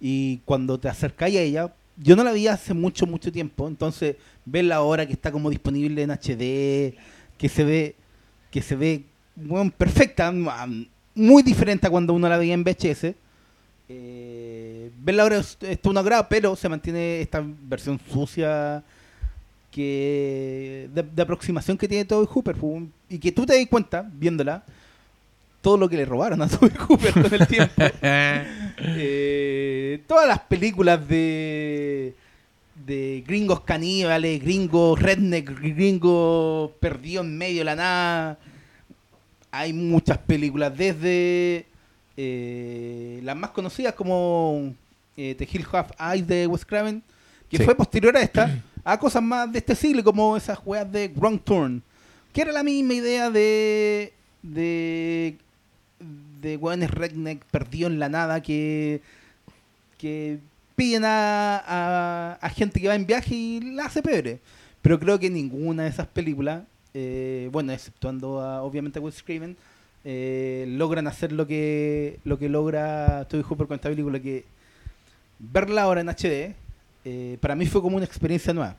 y 0.00 0.38
cuando 0.44 0.78
te 0.78 0.88
acercáis 0.88 1.36
a 1.36 1.40
ella, 1.40 1.74
yo 1.96 2.16
no 2.16 2.24
la 2.24 2.32
vi 2.32 2.48
hace 2.48 2.72
mucho, 2.72 3.06
mucho 3.06 3.30
tiempo, 3.30 3.68
entonces 3.68 4.16
verla 4.44 4.76
ahora 4.76 5.06
que 5.06 5.12
está 5.12 5.30
como 5.30 5.50
disponible 5.50 6.02
en 6.02 6.10
HD, 6.10 6.96
que 7.36 7.48
se 7.48 7.64
ve, 7.64 7.96
que 8.50 8.62
se 8.62 8.76
ve 8.76 9.04
perfecta, 9.76 10.32
muy 11.14 11.42
diferente 11.42 11.86
a 11.86 11.90
cuando 11.90 12.14
uno 12.14 12.28
la 12.28 12.38
veía 12.38 12.54
en 12.54 12.64
VHS. 12.64 13.14
Eh, 13.88 14.69
verla 15.10 15.22
ahora 15.24 15.38
es, 15.38 15.56
es 15.60 15.80
todo 15.80 15.90
un 15.92 15.98
agrado, 15.98 16.26
pero 16.28 16.56
se 16.56 16.68
mantiene 16.68 17.20
esta 17.20 17.42
versión 17.44 18.00
sucia 18.12 18.82
que 19.70 20.88
de, 20.92 21.02
de 21.02 21.22
aproximación 21.22 21.78
que 21.78 21.86
tiene 21.86 22.04
todo 22.04 22.26
Hooper 22.26 22.56
fu- 22.56 22.88
y 23.08 23.18
que 23.18 23.30
tú 23.32 23.46
te 23.46 23.56
das 23.56 23.66
cuenta 23.68 24.08
viéndola 24.12 24.64
todo 25.62 25.76
lo 25.76 25.88
que 25.88 25.96
le 25.96 26.04
robaron 26.04 26.40
a 26.42 26.48
Toby 26.48 26.70
Hooper 26.88 27.12
con 27.12 27.34
el 27.34 27.46
tiempo. 27.46 27.74
Eh, 28.82 30.02
todas 30.06 30.26
las 30.26 30.40
películas 30.40 31.06
de 31.06 32.14
de 32.86 33.22
gringos 33.26 33.60
caníbales, 33.60 34.40
gringos 34.42 34.98
redneck, 34.98 35.50
gringos 35.60 36.70
perdidos 36.80 37.26
en 37.26 37.36
medio 37.36 37.58
de 37.58 37.64
la 37.64 37.76
nada. 37.76 38.38
Hay 39.50 39.74
muchas 39.74 40.16
películas, 40.16 40.74
desde 40.76 41.66
eh, 42.16 43.20
las 43.22 43.36
más 43.36 43.50
conocidas 43.50 43.92
como 43.94 44.72
eh, 45.22 45.34
The 45.36 45.48
Hill 45.52 45.66
Half 45.70 45.90
Eyes 46.00 46.26
de 46.26 46.46
Wes 46.46 46.64
Craven, 46.64 47.02
que 47.50 47.58
Sí. 47.58 47.64
fue 47.64 47.74
posterior 47.74 48.16
a 48.16 48.20
esta, 48.22 48.62
a 48.84 48.98
cosas 48.98 49.22
más 49.22 49.50
de 49.52 49.58
este 49.58 49.74
siglo, 49.74 50.02
como 50.04 50.36
esas 50.36 50.58
weas 50.64 50.90
de 50.90 51.08
Wrong 51.16 51.40
Turn, 51.42 51.82
que 52.32 52.42
era 52.42 52.52
la 52.52 52.62
misma 52.62 52.94
idea 52.94 53.30
de 53.30 54.12
de 54.42 55.36
de 56.40 56.56
weones 56.56 56.90
redneck 56.90 57.44
perdidos 57.50 57.92
en 57.92 57.98
la 57.98 58.08
nada 58.08 58.40
que 58.42 59.02
que 59.98 60.38
piden 60.76 61.04
a, 61.04 61.58
a, 61.66 62.38
a 62.40 62.48
gente 62.50 62.80
que 62.80 62.88
va 62.88 62.94
en 62.94 63.04
viaje 63.06 63.34
y 63.34 63.60
la 63.60 63.84
hace 63.86 64.00
pebre. 64.02 64.38
Pero 64.80 64.98
creo 64.98 65.18
que 65.18 65.28
ninguna 65.28 65.82
de 65.82 65.90
esas 65.90 66.06
películas, 66.06 66.62
eh, 66.94 67.50
bueno, 67.52 67.70
exceptuando 67.72 68.40
a, 68.40 68.62
obviamente 68.62 68.98
a 68.98 69.02
Wes 69.02 69.22
Craven, 69.22 69.58
eh, 70.04 70.64
logran 70.68 71.06
hacer 71.06 71.32
lo 71.32 71.46
que 71.46 72.18
lo 72.24 72.38
que 72.38 72.48
logra 72.48 73.26
Toby 73.28 73.42
Hooper 73.42 73.66
con 73.66 73.74
esta 73.74 73.90
película, 73.90 74.18
que 74.20 74.44
verla 75.40 75.82
ahora 75.82 76.02
en 76.02 76.08
HD, 76.08 76.54
eh, 77.04 77.38
para 77.40 77.56
mí 77.56 77.66
fue 77.66 77.80
como 77.82 77.96
una 77.96 78.04
experiencia 78.04 78.52
nueva. 78.52 78.76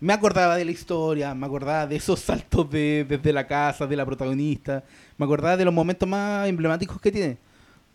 Me 0.00 0.12
acordaba 0.12 0.56
de 0.56 0.64
la 0.64 0.70
historia, 0.70 1.34
me 1.34 1.46
acordaba 1.46 1.86
de 1.86 1.96
esos 1.96 2.20
saltos 2.20 2.70
de, 2.70 3.04
desde 3.08 3.32
la 3.32 3.46
casa, 3.46 3.86
de 3.86 3.96
la 3.96 4.06
protagonista, 4.06 4.84
me 5.16 5.24
acordaba 5.24 5.56
de 5.56 5.64
los 5.64 5.74
momentos 5.74 6.08
más 6.08 6.48
emblemáticos 6.48 7.00
que 7.00 7.12
tiene. 7.12 7.36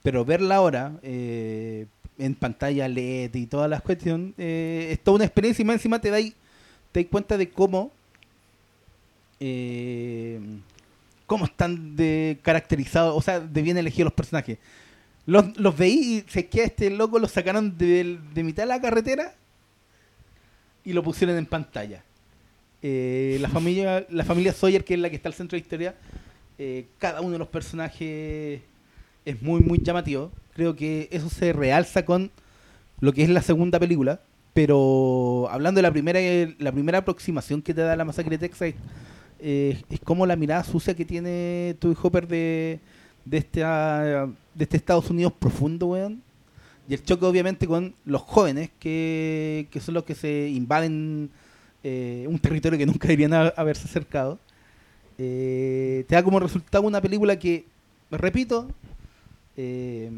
Pero 0.04 0.26
verla 0.26 0.56
ahora, 0.58 0.92
eh, 1.02 1.86
en 2.18 2.36
pantalla 2.36 2.88
LED 2.90 3.34
y 3.36 3.46
todas 3.48 3.70
las 3.70 3.82
cuestiones, 3.82 4.34
eh, 4.38 4.90
es 4.92 5.00
toda 5.00 5.16
una 5.16 5.26
experiencia 5.26 5.64
y 5.64 5.66
más 5.66 5.76
encima 5.76 6.00
te 6.00 6.10
dais 6.10 6.34
te 6.92 7.08
cuenta 7.08 7.38
de 7.38 7.50
cómo 7.50 7.92
eh, 9.40 10.40
cómo 11.26 11.46
están 11.46 11.96
caracterizados, 12.42 13.18
o 13.18 13.22
sea, 13.22 13.40
de 13.40 13.62
bien 13.62 13.78
elegidos 13.78 14.06
los 14.06 14.14
personajes. 14.14 14.60
Los, 15.26 15.58
los 15.58 15.78
veí 15.78 16.18
y 16.18 16.26
sé 16.30 16.48
que 16.48 16.62
a 16.62 16.66
este 16.66 16.90
loco 16.90 17.18
lo 17.20 17.28
sacaron 17.28 17.78
de, 17.78 18.20
de 18.34 18.44
mitad 18.44 18.64
de 18.64 18.68
la 18.68 18.82
carretera 18.82 19.36
y 20.84 20.94
lo 20.94 21.04
pusieron 21.04 21.38
en 21.38 21.46
pantalla. 21.46 22.04
Eh, 22.82 23.38
la 23.40 23.48
familia 23.48 24.06
la 24.10 24.26
familia 24.26 24.52
Sawyer, 24.54 24.84
que 24.84 24.96
es 24.96 25.00
la 25.00 25.10
que 25.10 25.16
está 25.16 25.30
al 25.30 25.34
centro 25.34 25.56
de 25.56 25.62
la 25.62 25.64
historia, 25.64 25.96
eh, 26.58 26.86
cada 27.00 27.22
uno 27.22 27.32
de 27.32 27.40
los 27.40 27.48
personajes 27.48 28.62
es 29.26 29.42
muy, 29.42 29.62
muy 29.62 29.80
llamativo. 29.82 30.32
Creo 30.54 30.76
que 30.76 31.08
eso 31.12 31.30
se 31.30 31.54
realza 31.54 32.06
con 32.06 32.30
lo 33.00 33.14
que 33.14 33.24
es 33.24 33.30
la 33.30 33.42
segunda 33.42 33.80
película. 33.80 34.22
Pero 34.54 35.48
hablando 35.50 35.80
de 35.80 35.84
la 35.84 35.92
primera, 35.92 36.20
la 36.60 36.72
primera 36.72 37.00
aproximación 37.00 37.62
que 37.64 37.74
te 37.74 37.82
da 37.82 37.96
la 37.96 38.06
masacre 38.06 38.38
de 38.38 38.50
Texas, 38.50 38.76
eh, 39.40 39.82
es 39.90 40.00
como 40.02 40.28
la 40.28 40.36
mirada 40.36 40.64
sucia 40.64 40.94
que 40.94 41.06
tiene 41.06 41.76
Toby 41.80 41.96
Hopper 42.00 42.28
de, 42.28 42.80
de, 43.26 43.38
esta, 43.38 44.26
de 44.54 44.64
este 44.64 44.78
Estados 44.78 45.10
Unidos 45.10 45.34
profundo, 45.38 45.88
weón. 45.88 46.22
Y 46.88 46.94
el 46.94 47.04
choque, 47.04 47.26
obviamente, 47.26 47.66
con 47.66 47.94
los 48.06 48.22
jóvenes, 48.22 48.70
que, 48.80 49.68
que 49.72 49.80
son 49.80 49.94
los 49.94 50.04
que 50.04 50.16
se 50.16 50.50
invaden 50.50 51.30
eh, 51.84 52.26
un 52.28 52.38
territorio 52.40 52.78
que 52.78 52.86
nunca 52.86 53.08
deberían 53.08 53.34
ha- 53.34 53.54
haberse 53.56 53.86
acercado. 53.88 54.38
Eh, 55.18 56.06
te 56.08 56.16
da 56.16 56.24
como 56.24 56.40
resultado 56.40 56.84
una 56.86 57.00
película 57.02 57.38
que, 57.40 57.66
repito, 58.12 58.68
eh, 59.56 60.12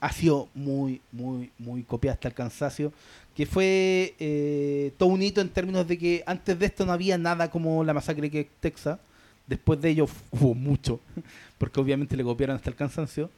ha 0.00 0.12
sido 0.12 0.48
muy, 0.54 1.00
muy, 1.12 1.50
muy 1.58 1.82
copiada 1.82 2.14
hasta 2.14 2.28
el 2.28 2.34
cansancio. 2.34 2.92
Que 3.34 3.44
fue 3.44 4.14
eh, 4.18 4.92
todo 4.96 5.10
un 5.10 5.20
hito 5.22 5.42
en 5.42 5.50
términos 5.50 5.86
de 5.86 5.98
que 5.98 6.22
antes 6.26 6.58
de 6.58 6.64
esto 6.64 6.86
no 6.86 6.92
había 6.92 7.18
nada 7.18 7.50
como 7.50 7.84
la 7.84 7.92
masacre 7.92 8.30
que 8.30 8.48
Texas. 8.60 8.98
Después 9.46 9.80
de 9.80 9.90
ello 9.90 10.08
hubo 10.32 10.54
mucho, 10.54 11.00
porque 11.58 11.80
obviamente 11.80 12.16
le 12.16 12.24
copiaron 12.24 12.56
hasta 12.56 12.70
el 12.70 12.76
cansancio. 12.76 13.30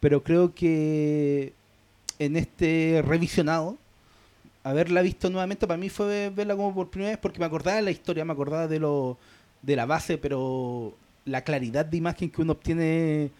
Pero 0.00 0.22
creo 0.22 0.54
que 0.54 1.52
en 2.18 2.36
este 2.36 3.02
revisionado, 3.06 3.78
haberla 4.62 5.02
visto 5.02 5.30
nuevamente 5.30 5.66
para 5.66 5.76
mí 5.78 5.88
fue 5.88 6.30
verla 6.34 6.56
como 6.56 6.74
por 6.74 6.90
primera 6.90 7.10
vez 7.10 7.18
porque 7.18 7.38
me 7.38 7.44
acordaba 7.46 7.76
de 7.76 7.82
la 7.82 7.90
historia, 7.90 8.24
me 8.24 8.32
acordaba 8.32 8.66
de 8.66 8.78
lo 8.80 9.18
de 9.62 9.76
la 9.76 9.86
base, 9.86 10.18
pero 10.18 10.94
la 11.24 11.42
claridad 11.42 11.86
de 11.86 11.96
imagen 11.96 12.30
que 12.30 12.42
uno 12.42 12.52
obtiene 12.52 13.30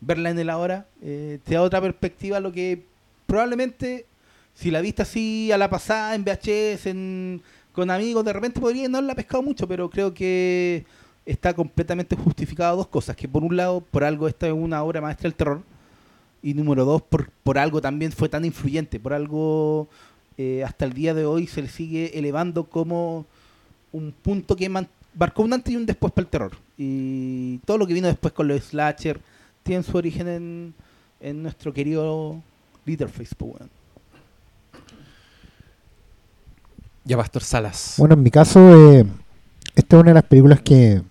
verla 0.00 0.30
en 0.30 0.38
el 0.38 0.50
ahora 0.50 0.86
eh, 1.02 1.38
te 1.44 1.54
da 1.54 1.62
otra 1.62 1.80
perspectiva 1.80 2.40
lo 2.40 2.52
que 2.52 2.82
probablemente 3.26 4.06
si 4.54 4.70
la 4.70 4.80
viste 4.80 5.02
así 5.02 5.50
a 5.52 5.58
la 5.58 5.68
pasada 5.70 6.14
en 6.14 6.24
VHS 6.24 6.86
en- 6.86 7.42
con 7.72 7.90
amigos 7.90 8.24
de 8.24 8.32
repente 8.32 8.60
podría 8.60 8.88
no 8.88 8.98
haberla 8.98 9.14
pescado 9.14 9.42
mucho 9.42 9.66
pero 9.68 9.90
creo 9.90 10.14
que 10.14 10.84
está 11.26 11.54
completamente 11.54 12.16
justificado 12.16 12.76
dos 12.76 12.88
cosas 12.88 13.16
que 13.16 13.28
por 13.28 13.42
un 13.44 13.56
lado 13.56 13.80
por 13.80 14.04
algo 14.04 14.28
esta 14.28 14.46
es 14.46 14.52
una 14.52 14.82
obra 14.82 15.00
maestra 15.00 15.24
del 15.24 15.34
terror 15.34 15.62
y 16.42 16.54
número 16.54 16.84
dos 16.84 17.00
por, 17.02 17.30
por 17.42 17.58
algo 17.58 17.80
también 17.80 18.12
fue 18.12 18.28
tan 18.28 18.44
influyente 18.44 19.00
por 19.00 19.14
algo 19.14 19.88
eh, 20.36 20.62
hasta 20.64 20.84
el 20.84 20.92
día 20.92 21.14
de 21.14 21.24
hoy 21.24 21.46
se 21.46 21.62
le 21.62 21.68
sigue 21.68 22.18
elevando 22.18 22.64
como 22.64 23.24
un 23.92 24.12
punto 24.12 24.56
que 24.56 24.68
man- 24.68 24.88
marcó 25.16 25.42
un 25.42 25.52
antes 25.52 25.72
y 25.72 25.76
un 25.76 25.86
después 25.86 26.12
para 26.12 26.24
el 26.24 26.30
terror. 26.30 26.52
Y 26.76 27.58
todo 27.58 27.78
lo 27.78 27.86
que 27.86 27.94
vino 27.94 28.08
después 28.08 28.34
con 28.34 28.48
los 28.48 28.60
slasher 28.64 29.20
tiene 29.62 29.84
su 29.84 29.96
origen 29.96 30.26
en, 30.26 30.74
en 31.20 31.42
nuestro 31.42 31.72
querido 31.72 32.42
Leatherface. 32.84 33.36
po, 33.36 33.44
weón. 33.46 33.70
Ya, 37.04 37.16
Pastor 37.16 37.44
Salas. 37.44 37.94
Bueno, 37.98 38.14
en 38.14 38.22
mi 38.24 38.30
caso, 38.32 38.92
eh, 38.92 39.06
esta 39.76 39.96
es 39.96 40.00
una 40.02 40.10
de 40.10 40.14
las 40.14 40.24
películas 40.24 40.60
que 40.62 41.02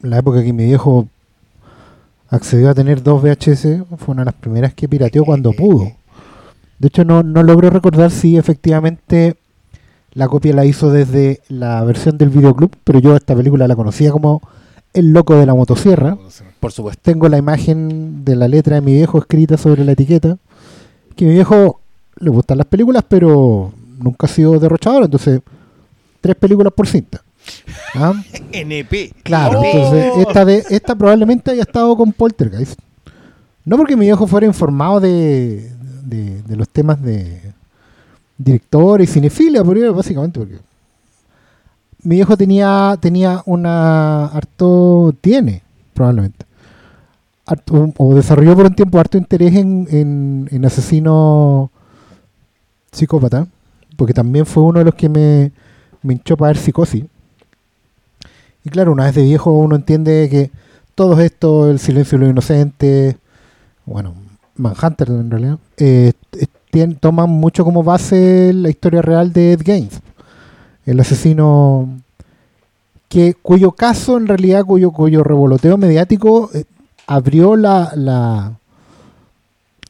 la 0.00 0.18
época 0.18 0.42
que 0.42 0.52
mi 0.52 0.64
viejo 0.64 1.08
accedió 2.28 2.70
a 2.70 2.74
tener 2.74 3.02
dos 3.02 3.22
VHS, 3.22 3.84
fue 3.96 4.12
una 4.12 4.22
de 4.22 4.26
las 4.26 4.34
primeras 4.34 4.74
que 4.74 4.88
pirateó 4.88 5.24
cuando 5.24 5.52
pudo. 5.52 5.92
De 6.78 6.88
hecho, 6.88 7.04
no, 7.04 7.22
no 7.22 7.42
logro 7.42 7.70
recordar 7.70 8.10
si 8.10 8.36
efectivamente 8.36 9.36
la 10.12 10.28
copia 10.28 10.54
la 10.54 10.64
hizo 10.64 10.90
desde 10.90 11.40
la 11.48 11.82
versión 11.84 12.18
del 12.18 12.30
videoclub, 12.30 12.70
pero 12.84 12.98
yo 12.98 13.16
esta 13.16 13.34
película 13.34 13.68
la 13.68 13.76
conocía 13.76 14.10
como 14.10 14.42
El 14.92 15.12
Loco 15.12 15.34
de 15.36 15.46
la 15.46 15.54
Motosierra. 15.54 16.16
Por 16.60 16.72
supuesto. 16.72 17.00
Tengo 17.02 17.28
la 17.28 17.38
imagen 17.38 18.24
de 18.24 18.36
la 18.36 18.48
letra 18.48 18.76
de 18.76 18.80
mi 18.80 18.94
viejo 18.94 19.18
escrita 19.18 19.56
sobre 19.56 19.84
la 19.84 19.92
etiqueta. 19.92 20.38
Que 21.14 21.24
mi 21.24 21.34
viejo 21.34 21.80
le 22.18 22.30
gustan 22.30 22.58
las 22.58 22.66
películas, 22.66 23.04
pero 23.08 23.72
nunca 23.98 24.26
ha 24.26 24.30
sido 24.30 24.58
derrochador. 24.58 25.04
Entonces, 25.04 25.40
tres 26.20 26.36
películas 26.36 26.72
por 26.72 26.86
cinta. 26.86 27.22
¿Ah? 27.94 28.12
NP. 28.52 29.12
Claro, 29.22 29.60
¡Oh! 29.60 29.64
entonces 29.64 30.12
esta, 30.26 30.44
de, 30.44 30.64
esta 30.70 30.94
probablemente 30.94 31.50
haya 31.50 31.62
estado 31.62 31.96
con 31.96 32.12
Poltergeist. 32.12 32.78
No 33.64 33.76
porque 33.76 33.96
mi 33.96 34.06
viejo 34.06 34.26
fuera 34.26 34.46
informado 34.46 35.00
de, 35.00 35.70
de, 36.04 36.42
de 36.42 36.56
los 36.56 36.68
temas 36.68 37.02
de 37.02 37.52
director 38.38 39.00
y 39.02 39.06
cinefilia, 39.06 39.62
pero 39.64 39.92
básicamente 39.94 40.38
porque 40.38 40.58
mi 42.04 42.14
viejo 42.14 42.36
tenía 42.36 42.96
tenía 43.00 43.42
una 43.44 44.26
harto 44.26 45.12
tiene 45.20 45.62
probablemente 45.94 46.46
harto- 47.44 47.92
o 47.98 48.14
desarrolló 48.14 48.54
por 48.54 48.66
un 48.66 48.74
tiempo 48.74 49.00
harto 49.00 49.18
interés 49.18 49.54
en, 49.56 49.88
en, 49.90 50.48
en 50.52 50.64
asesino 50.64 51.70
psicópata 52.92 53.48
porque 53.96 54.14
también 54.14 54.46
fue 54.46 54.62
uno 54.62 54.78
de 54.78 54.84
los 54.84 54.94
que 54.94 55.08
me, 55.08 55.50
me 56.02 56.14
hinchó 56.14 56.36
para 56.36 56.50
ver 56.52 56.58
psicosis 56.58 57.04
y 58.68 58.70
claro, 58.70 58.92
una 58.92 59.06
vez 59.06 59.14
de 59.14 59.22
viejo 59.22 59.50
uno 59.50 59.76
entiende 59.76 60.28
que 60.30 60.50
todo 60.94 61.18
esto, 61.20 61.70
el 61.70 61.78
silencio 61.78 62.18
de 62.18 62.24
los 62.24 62.32
inocentes, 62.32 63.16
bueno, 63.86 64.14
Manhunter 64.56 65.08
en 65.08 65.30
realidad, 65.30 65.58
eh, 65.78 66.12
toman 67.00 67.30
mucho 67.30 67.64
como 67.64 67.82
base 67.82 68.52
la 68.52 68.68
historia 68.68 69.00
real 69.00 69.32
de 69.32 69.52
Ed 69.52 69.62
Gaines, 69.64 70.00
el 70.84 71.00
asesino 71.00 71.88
que 73.08 73.32
cuyo 73.32 73.72
caso 73.72 74.18
en 74.18 74.26
realidad, 74.26 74.66
cuyo, 74.66 74.90
cuyo 74.90 75.24
revoloteo 75.24 75.78
mediático 75.78 76.50
eh, 76.52 76.64
abrió 77.06 77.56
la, 77.56 77.90
la 77.96 78.52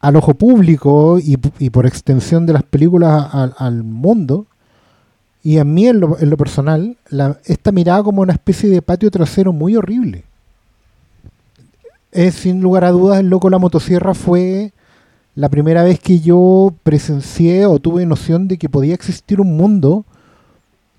al 0.01 0.15
ojo 0.15 0.35
público 0.35 1.19
y, 1.21 1.37
por 1.71 1.85
extensión 1.85 2.47
de 2.47 2.53
las 2.53 2.63
películas 2.63 3.29
al 3.33 3.83
mundo 3.83 4.47
y 5.43 5.59
a 5.59 5.65
mí, 5.65 5.87
en 5.87 6.01
lo, 6.01 6.19
en 6.19 6.31
lo 6.31 6.37
personal, 6.37 6.97
la- 7.11 7.39
esta 7.45 7.73
mirada 7.73 8.03
como 8.03 8.23
una 8.23 8.33
especie 8.33 8.69
de 8.69 8.83
patio 8.83 9.11
trasero 9.11 9.53
muy 9.53 9.77
horrible. 9.77 10.25
Es 12.11 12.35
sin 12.35 12.61
lugar 12.61 12.85
a 12.85 12.91
dudas, 12.91 13.21
el 13.21 13.29
loco 13.29 13.51
la 13.51 13.59
motosierra 13.59 14.15
fue 14.15 14.73
la 15.35 15.49
primera 15.49 15.83
vez 15.85 16.01
que 16.01 16.21
yo 16.21 16.73
presencié 16.83 17.67
o 17.67 17.79
tuve 17.79 18.05
noción 18.07 18.49
de 18.49 18.59
que 18.59 18.69
podía 18.69 18.95
existir 18.95 19.41
un 19.41 19.57
mundo 19.57 20.05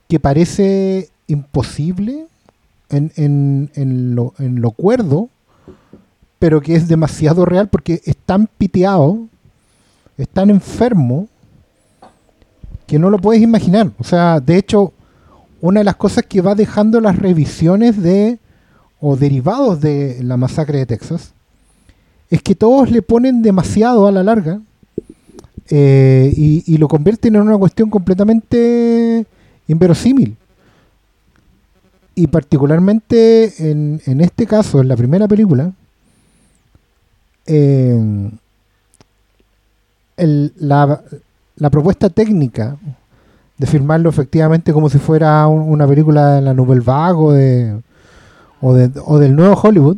que 0.08 0.20
parece 0.20 1.10
imposible 1.28 2.26
en, 2.90 3.12
en, 3.16 3.70
en 3.76 4.16
lo, 4.16 4.34
en 4.40 4.62
lo 4.62 4.72
cuerdo, 4.72 5.30
pero 6.40 6.62
que 6.62 6.76
es 6.76 6.88
demasiado 6.88 7.44
real 7.46 7.68
porque 7.68 8.02
es 8.06 8.16
tan 8.16 8.48
piteado, 8.58 9.28
es 10.18 10.30
tan 10.30 10.50
enfermo, 10.50 11.28
que 12.90 12.98
no 12.98 13.12
lo 13.12 13.20
puedes 13.20 13.44
imaginar. 13.44 13.92
O 14.00 14.04
sea, 14.04 14.40
de 14.40 14.58
hecho, 14.58 14.94
una 15.62 15.82
de 15.82 15.84
las 15.84 15.96
cosas 15.96 16.26
que 16.28 16.42
va 16.42 16.56
dejando 16.56 17.00
las 17.00 17.18
revisiones 17.18 18.02
de 18.02 18.40
o 19.00 19.16
derivados 19.16 19.80
de 19.80 20.24
la 20.24 20.38
masacre 20.38 20.80
de 20.80 20.86
Texas 20.88 21.32
es 22.32 22.42
que 22.42 22.56
todos 22.56 22.90
le 22.90 23.04
ponen 23.04 23.44
demasiado 23.44 24.08
a 24.08 24.12
la 24.12 24.24
larga 24.24 24.60
eh, 25.70 26.34
y, 26.36 26.78
lo 26.78 26.88
convierten 26.88 27.36
en 27.36 27.42
una 27.42 27.58
cuestión 27.60 27.92
completamente 27.92 29.24
inverosímil. 29.68 30.36
Y 32.16 32.26
particularmente 32.26 33.70
en, 33.70 34.02
en 34.08 34.22
este 34.22 34.48
caso, 34.48 34.82
en 34.82 34.88
la 34.88 34.98
primera 34.98 35.28
película, 35.28 35.72
eh, 37.46 38.32
el- 40.18 40.54
la, 40.58 41.02
la 41.60 41.70
propuesta 41.70 42.10
técnica 42.10 42.78
de 43.58 43.68
filmarlo 43.68 44.10
efectivamente 44.10 44.74
como 44.74 44.90
si 44.90 44.98
fuera 44.98 45.46
un- 45.48 45.62
una 45.70 45.86
película 45.88 46.36
de 46.36 46.42
la 46.42 46.54
Nouvelle 46.54 46.82
Vague 46.82 47.18
o, 47.18 47.32
de, 47.32 47.82
o, 48.62 48.74
de- 48.74 48.92
o 49.06 49.20
del 49.20 49.36
nuevo 49.36 49.56
Hollywood, 49.62 49.98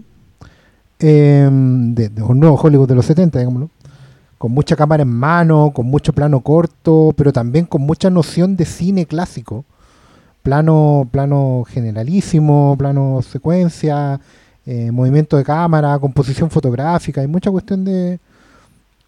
eh, 0.99 1.49
de, 1.51 2.09
de 2.09 2.23
un 2.23 2.39
nuevo 2.39 2.55
Hollywood 2.55 2.87
de 2.87 2.95
los 2.95 3.05
70, 3.05 3.39
digámoslo, 3.39 3.69
con 4.37 4.51
mucha 4.51 4.75
cámara 4.75 5.03
en 5.03 5.09
mano, 5.09 5.71
con 5.73 5.85
mucho 5.85 6.13
plano 6.13 6.41
corto, 6.41 7.13
pero 7.15 7.31
también 7.31 7.65
con 7.65 7.81
mucha 7.83 8.09
noción 8.09 8.55
de 8.55 8.65
cine 8.65 9.05
clásico. 9.05 9.65
Plano, 10.43 11.07
plano 11.11 11.63
generalísimo, 11.67 12.75
plano 12.77 13.21
secuencia, 13.21 14.19
eh, 14.65 14.89
movimiento 14.91 15.37
de 15.37 15.43
cámara, 15.43 15.99
composición 15.99 16.49
fotográfica, 16.49 17.21
hay 17.21 17.27
mucha 17.27 17.51
cuestión 17.51 17.85
de, 17.85 18.19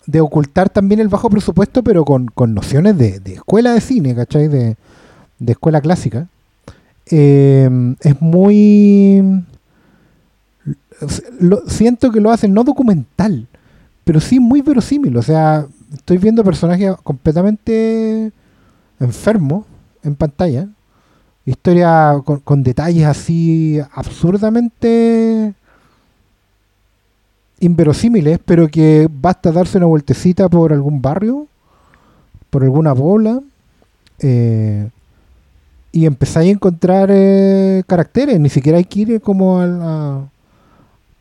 de 0.06 0.22
ocultar 0.22 0.70
también 0.70 1.00
el 1.00 1.08
bajo 1.08 1.30
presupuesto, 1.30 1.84
pero 1.84 2.04
con, 2.06 2.28
con 2.28 2.54
nociones 2.54 2.98
de, 2.98 3.20
de 3.20 3.34
escuela 3.36 3.74
de 3.74 3.82
cine, 3.82 4.16
¿cachai? 4.16 4.48
De, 4.48 4.76
de 5.40 5.52
escuela 5.52 5.82
clásica. 5.82 6.28
Eh, 7.06 7.70
es 8.02 8.22
muy... 8.22 9.44
lo- 11.40 11.68
siento 11.68 12.12
que 12.12 12.20
lo 12.22 12.32
hacen 12.32 12.54
no 12.54 12.64
documental, 12.64 13.48
pero 14.04 14.20
sí 14.20 14.40
muy 14.40 14.62
verosímil. 14.62 15.16
O 15.18 15.22
sea, 15.22 15.66
estoy 15.94 16.18
viendo 16.18 16.44
personajes 16.44 16.94
completamente 17.04 18.32
enfermos 19.00 19.66
en 20.04 20.16
pantalla. 20.16 20.68
Historia 21.46 22.22
con, 22.26 22.40
con 22.40 22.64
detalles 22.64 23.06
así 23.06 23.80
absurdamente 23.94 25.54
inverosímiles, 27.64 28.40
pero 28.44 28.68
que 28.68 29.08
basta 29.12 29.52
darse 29.52 29.78
una 29.78 29.88
vueltecita 29.88 30.50
por 30.50 30.74
algún 30.74 31.02
barrio, 31.02 31.48
por 32.50 32.64
alguna 32.64 32.94
bola, 32.94 33.40
eh, 34.20 34.90
y 35.92 36.06
empezáis 36.06 36.50
a 36.50 36.52
encontrar 36.54 37.10
eh, 37.12 37.84
caracteres. 37.88 38.40
Ni 38.40 38.50
siquiera 38.50 38.78
hay 38.78 38.86
que 38.86 39.00
ir 39.02 39.22
como 39.22 39.60
a, 39.60 39.68
la- 39.68 40.28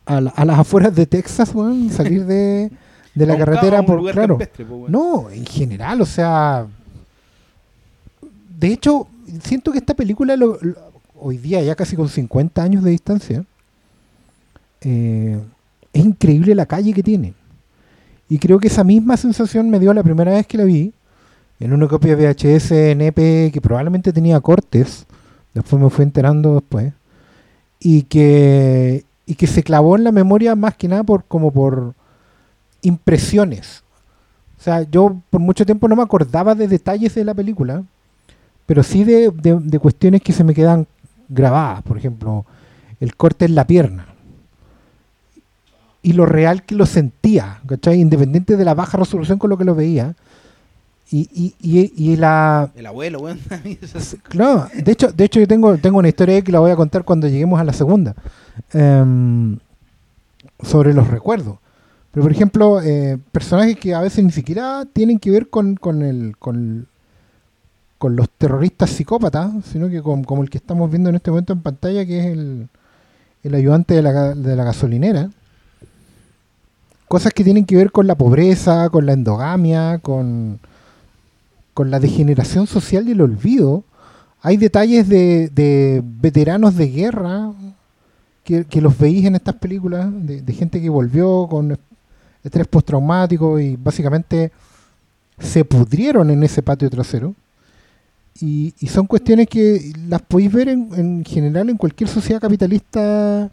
a, 0.05 0.21
la- 0.21 0.29
a 0.31 0.45
las 0.45 0.59
afueras 0.59 0.95
de 0.95 1.05
Texas, 1.05 1.53
weón, 1.53 1.89
salir 1.91 2.25
de, 2.25 2.71
de 3.15 3.25
la 3.25 3.37
carretera 3.37 3.83
por 3.83 4.01
claro. 4.11 4.35
campestre, 4.37 4.65
weón. 4.65 4.91
No, 4.91 5.29
en 5.29 5.45
general, 5.45 6.01
o 6.01 6.05
sea. 6.05 6.65
De 8.59 8.67
hecho, 8.67 9.07
siento 9.43 9.71
que 9.71 9.77
esta 9.79 9.93
película, 9.93 10.35
lo- 10.35 10.57
lo- 10.61 10.75
hoy 11.19 11.37
día, 11.37 11.61
ya 11.61 11.75
casi 11.75 11.95
con 11.95 12.09
50 12.09 12.61
años 12.63 12.83
de 12.83 12.91
distancia, 12.91 13.43
eh, 14.81 15.39
es 15.93 16.03
increíble 16.05 16.55
la 16.55 16.65
calle 16.65 16.93
que 16.93 17.03
tiene. 17.03 17.33
Y 18.29 18.39
creo 18.39 18.59
que 18.59 18.67
esa 18.67 18.83
misma 18.83 19.15
sensación 19.17 19.69
me 19.69 19.79
dio 19.79 19.93
la 19.93 20.03
primera 20.03 20.31
vez 20.31 20.47
que 20.47 20.57
la 20.57 20.63
vi, 20.63 20.91
en 21.59 21.71
una 21.71 21.87
copia 21.87 22.15
VHS 22.15 22.71
NP 22.71 23.51
que 23.53 23.61
probablemente 23.61 24.11
tenía 24.11 24.39
cortes, 24.41 25.05
después 25.53 25.81
me 25.81 25.89
fui 25.89 26.03
enterando 26.03 26.55
después, 26.55 26.93
y 27.79 28.03
que, 28.03 29.05
y 29.25 29.35
que 29.35 29.47
se 29.47 29.61
clavó 29.63 29.95
en 29.95 30.03
la 30.03 30.11
memoria 30.11 30.55
más 30.55 30.75
que 30.75 30.87
nada 30.87 31.03
por, 31.03 31.25
como 31.25 31.51
por 31.51 31.93
impresiones. 32.81 33.83
O 34.59 34.63
sea, 34.63 34.83
yo 34.89 35.17
por 35.29 35.41
mucho 35.41 35.65
tiempo 35.65 35.87
no 35.87 35.95
me 35.95 36.03
acordaba 36.03 36.55
de 36.55 36.67
detalles 36.67 37.13
de 37.15 37.25
la 37.25 37.33
película, 37.33 37.83
pero 38.65 38.81
sí 38.83 39.03
de, 39.03 39.29
de- 39.31 39.59
de 39.59 39.79
cuestiones 39.79 40.21
que 40.21 40.33
se 40.33 40.43
me 40.43 40.53
quedan 40.53 40.87
grabadas. 41.27 41.83
Por 41.83 41.97
ejemplo, 41.97 42.45
el 42.99 43.15
corte 43.15 43.45
en 43.45 43.55
la 43.55 43.67
pierna. 43.67 44.07
Y 46.03 46.13
lo 46.13 46.25
real 46.25 46.63
que 46.63 46.75
lo 46.75 46.85
sentía, 46.85 47.61
¿cachai? 47.65 47.99
Independiente 47.99 48.57
de 48.57 48.65
la 48.65 48.75
baja 48.75 48.97
resolución 48.97 49.39
con 49.39 49.49
lo 49.49 49.57
que 49.57 49.63
lo 49.63 49.73
veía. 49.73 50.15
Y, 51.09 51.29
y, 51.33 51.55
y, 51.59 52.11
y 52.11 52.15
la, 52.17 52.71
El 52.75 52.85
abuelo, 52.85 53.19
weón. 53.21 53.39
Claro, 54.23 54.67
de 54.73 54.91
hecho, 54.91 55.11
de 55.11 55.23
hecho 55.23 55.39
yo 55.39 55.47
tengo, 55.47 55.77
tengo 55.77 55.99
una 55.99 56.09
historia 56.09 56.41
que 56.41 56.51
la 56.51 56.59
voy 56.59 56.71
a 56.71 56.75
contar 56.75 57.03
cuando 57.03 57.27
lleguemos 57.27 57.59
a 57.59 57.63
la 57.63 57.73
segunda. 57.73 58.15
Em, 58.73 59.57
sobre 60.61 60.93
los 60.93 61.07
recuerdos. 61.07 61.57
Pero 62.11 62.23
por 62.23 62.31
ejemplo, 62.31 62.81
eh, 62.81 63.17
personajes 63.31 63.77
que 63.77 63.93
a 63.93 64.01
veces 64.01 64.23
ni 64.23 64.31
siquiera 64.31 64.85
tienen 64.91 65.19
que 65.19 65.31
ver 65.31 65.49
con, 65.49 65.75
con 65.75 66.03
el, 66.03 66.37
con, 66.37 66.87
con 67.97 68.15
los 68.15 68.29
terroristas 68.29 68.91
psicópatas, 68.91 69.51
sino 69.71 69.89
que 69.89 70.01
con, 70.01 70.23
como 70.23 70.43
el 70.43 70.49
que 70.49 70.57
estamos 70.57 70.89
viendo 70.89 71.09
en 71.09 71.15
este 71.15 71.31
momento 71.31 71.53
en 71.53 71.61
pantalla, 71.61 72.05
que 72.05 72.19
es 72.19 72.25
el, 72.27 72.69
el 73.43 73.55
ayudante 73.55 73.95
de 73.95 74.01
la, 74.01 74.35
de 74.35 74.55
la 74.55 74.63
gasolinera. 74.63 75.29
Cosas 77.13 77.31
que 77.31 77.43
tienen 77.43 77.65
que 77.65 77.75
ver 77.75 77.91
con 77.91 78.07
la 78.07 78.15
pobreza, 78.15 78.89
con 78.89 79.05
la 79.05 79.13
endogamia, 79.13 79.99
con, 79.99 80.59
con 81.75 81.91
la 81.91 81.99
degeneración 81.99 82.65
social 82.65 83.07
y 83.07 83.11
el 83.11 83.21
olvido. 83.21 83.83
Hay 84.41 84.57
detalles 84.57 85.07
de, 85.07 86.01
veteranos 86.03 86.75
de 86.75 86.87
guerra 86.87 87.53
que, 88.43 88.65
que 88.65 88.81
los 88.81 88.97
veis 88.97 89.25
en 89.25 89.35
estas 89.35 89.53
películas, 89.53 90.09
de, 90.11 90.41
de 90.41 90.53
gente 90.53 90.81
que 90.81 90.89
volvió 90.89 91.45
con 91.47 91.77
estrés 92.43 92.65
postraumático 92.65 93.59
y 93.59 93.75
básicamente 93.75 94.51
se 95.37 95.63
pudrieron 95.63 96.31
en 96.31 96.41
ese 96.41 96.63
patio 96.63 96.89
trasero. 96.89 97.35
Y, 98.41 98.73
y 98.79 98.87
son 98.87 99.05
cuestiones 99.05 99.47
que 99.49 99.93
las 100.07 100.23
podéis 100.23 100.51
ver 100.51 100.67
en, 100.67 100.89
en 100.95 101.23
general 101.23 101.69
en 101.69 101.77
cualquier 101.77 102.09
sociedad 102.09 102.41
capitalista 102.41 103.51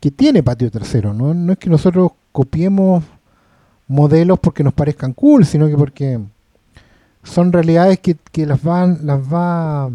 que 0.00 0.10
tiene 0.10 0.42
patio 0.42 0.70
trasero. 0.70 1.12
¿no? 1.12 1.34
no 1.34 1.52
es 1.52 1.58
que 1.58 1.70
nosotros 1.70 2.12
copiemos 2.32 3.04
modelos 3.86 4.38
porque 4.38 4.62
nos 4.62 4.74
parezcan 4.74 5.12
cool, 5.12 5.46
sino 5.46 5.66
que 5.66 5.76
porque 5.76 6.20
son 7.22 7.52
realidades 7.52 7.98
que, 7.98 8.16
que 8.30 8.46
las 8.46 8.62
van 8.62 9.00
las 9.02 9.20
va 9.20 9.90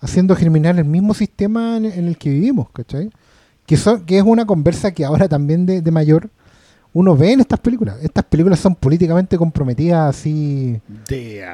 haciendo 0.00 0.36
germinar 0.36 0.78
el 0.78 0.84
mismo 0.84 1.14
sistema 1.14 1.76
en, 1.76 1.86
en 1.86 2.06
el 2.06 2.16
que 2.16 2.30
vivimos, 2.30 2.68
¿cachai? 2.70 3.10
Que, 3.66 3.76
son, 3.76 4.04
que 4.04 4.18
es 4.18 4.24
una 4.24 4.46
conversa 4.46 4.92
que 4.92 5.04
ahora 5.04 5.28
también 5.28 5.66
de, 5.66 5.80
de 5.80 5.90
mayor 5.90 6.30
uno 6.92 7.16
ve 7.16 7.32
en 7.32 7.40
estas 7.40 7.60
películas. 7.60 7.96
Estas 8.02 8.24
películas 8.24 8.58
son 8.58 8.74
políticamente 8.74 9.36
comprometidas 9.36 10.16
así, 10.16 10.80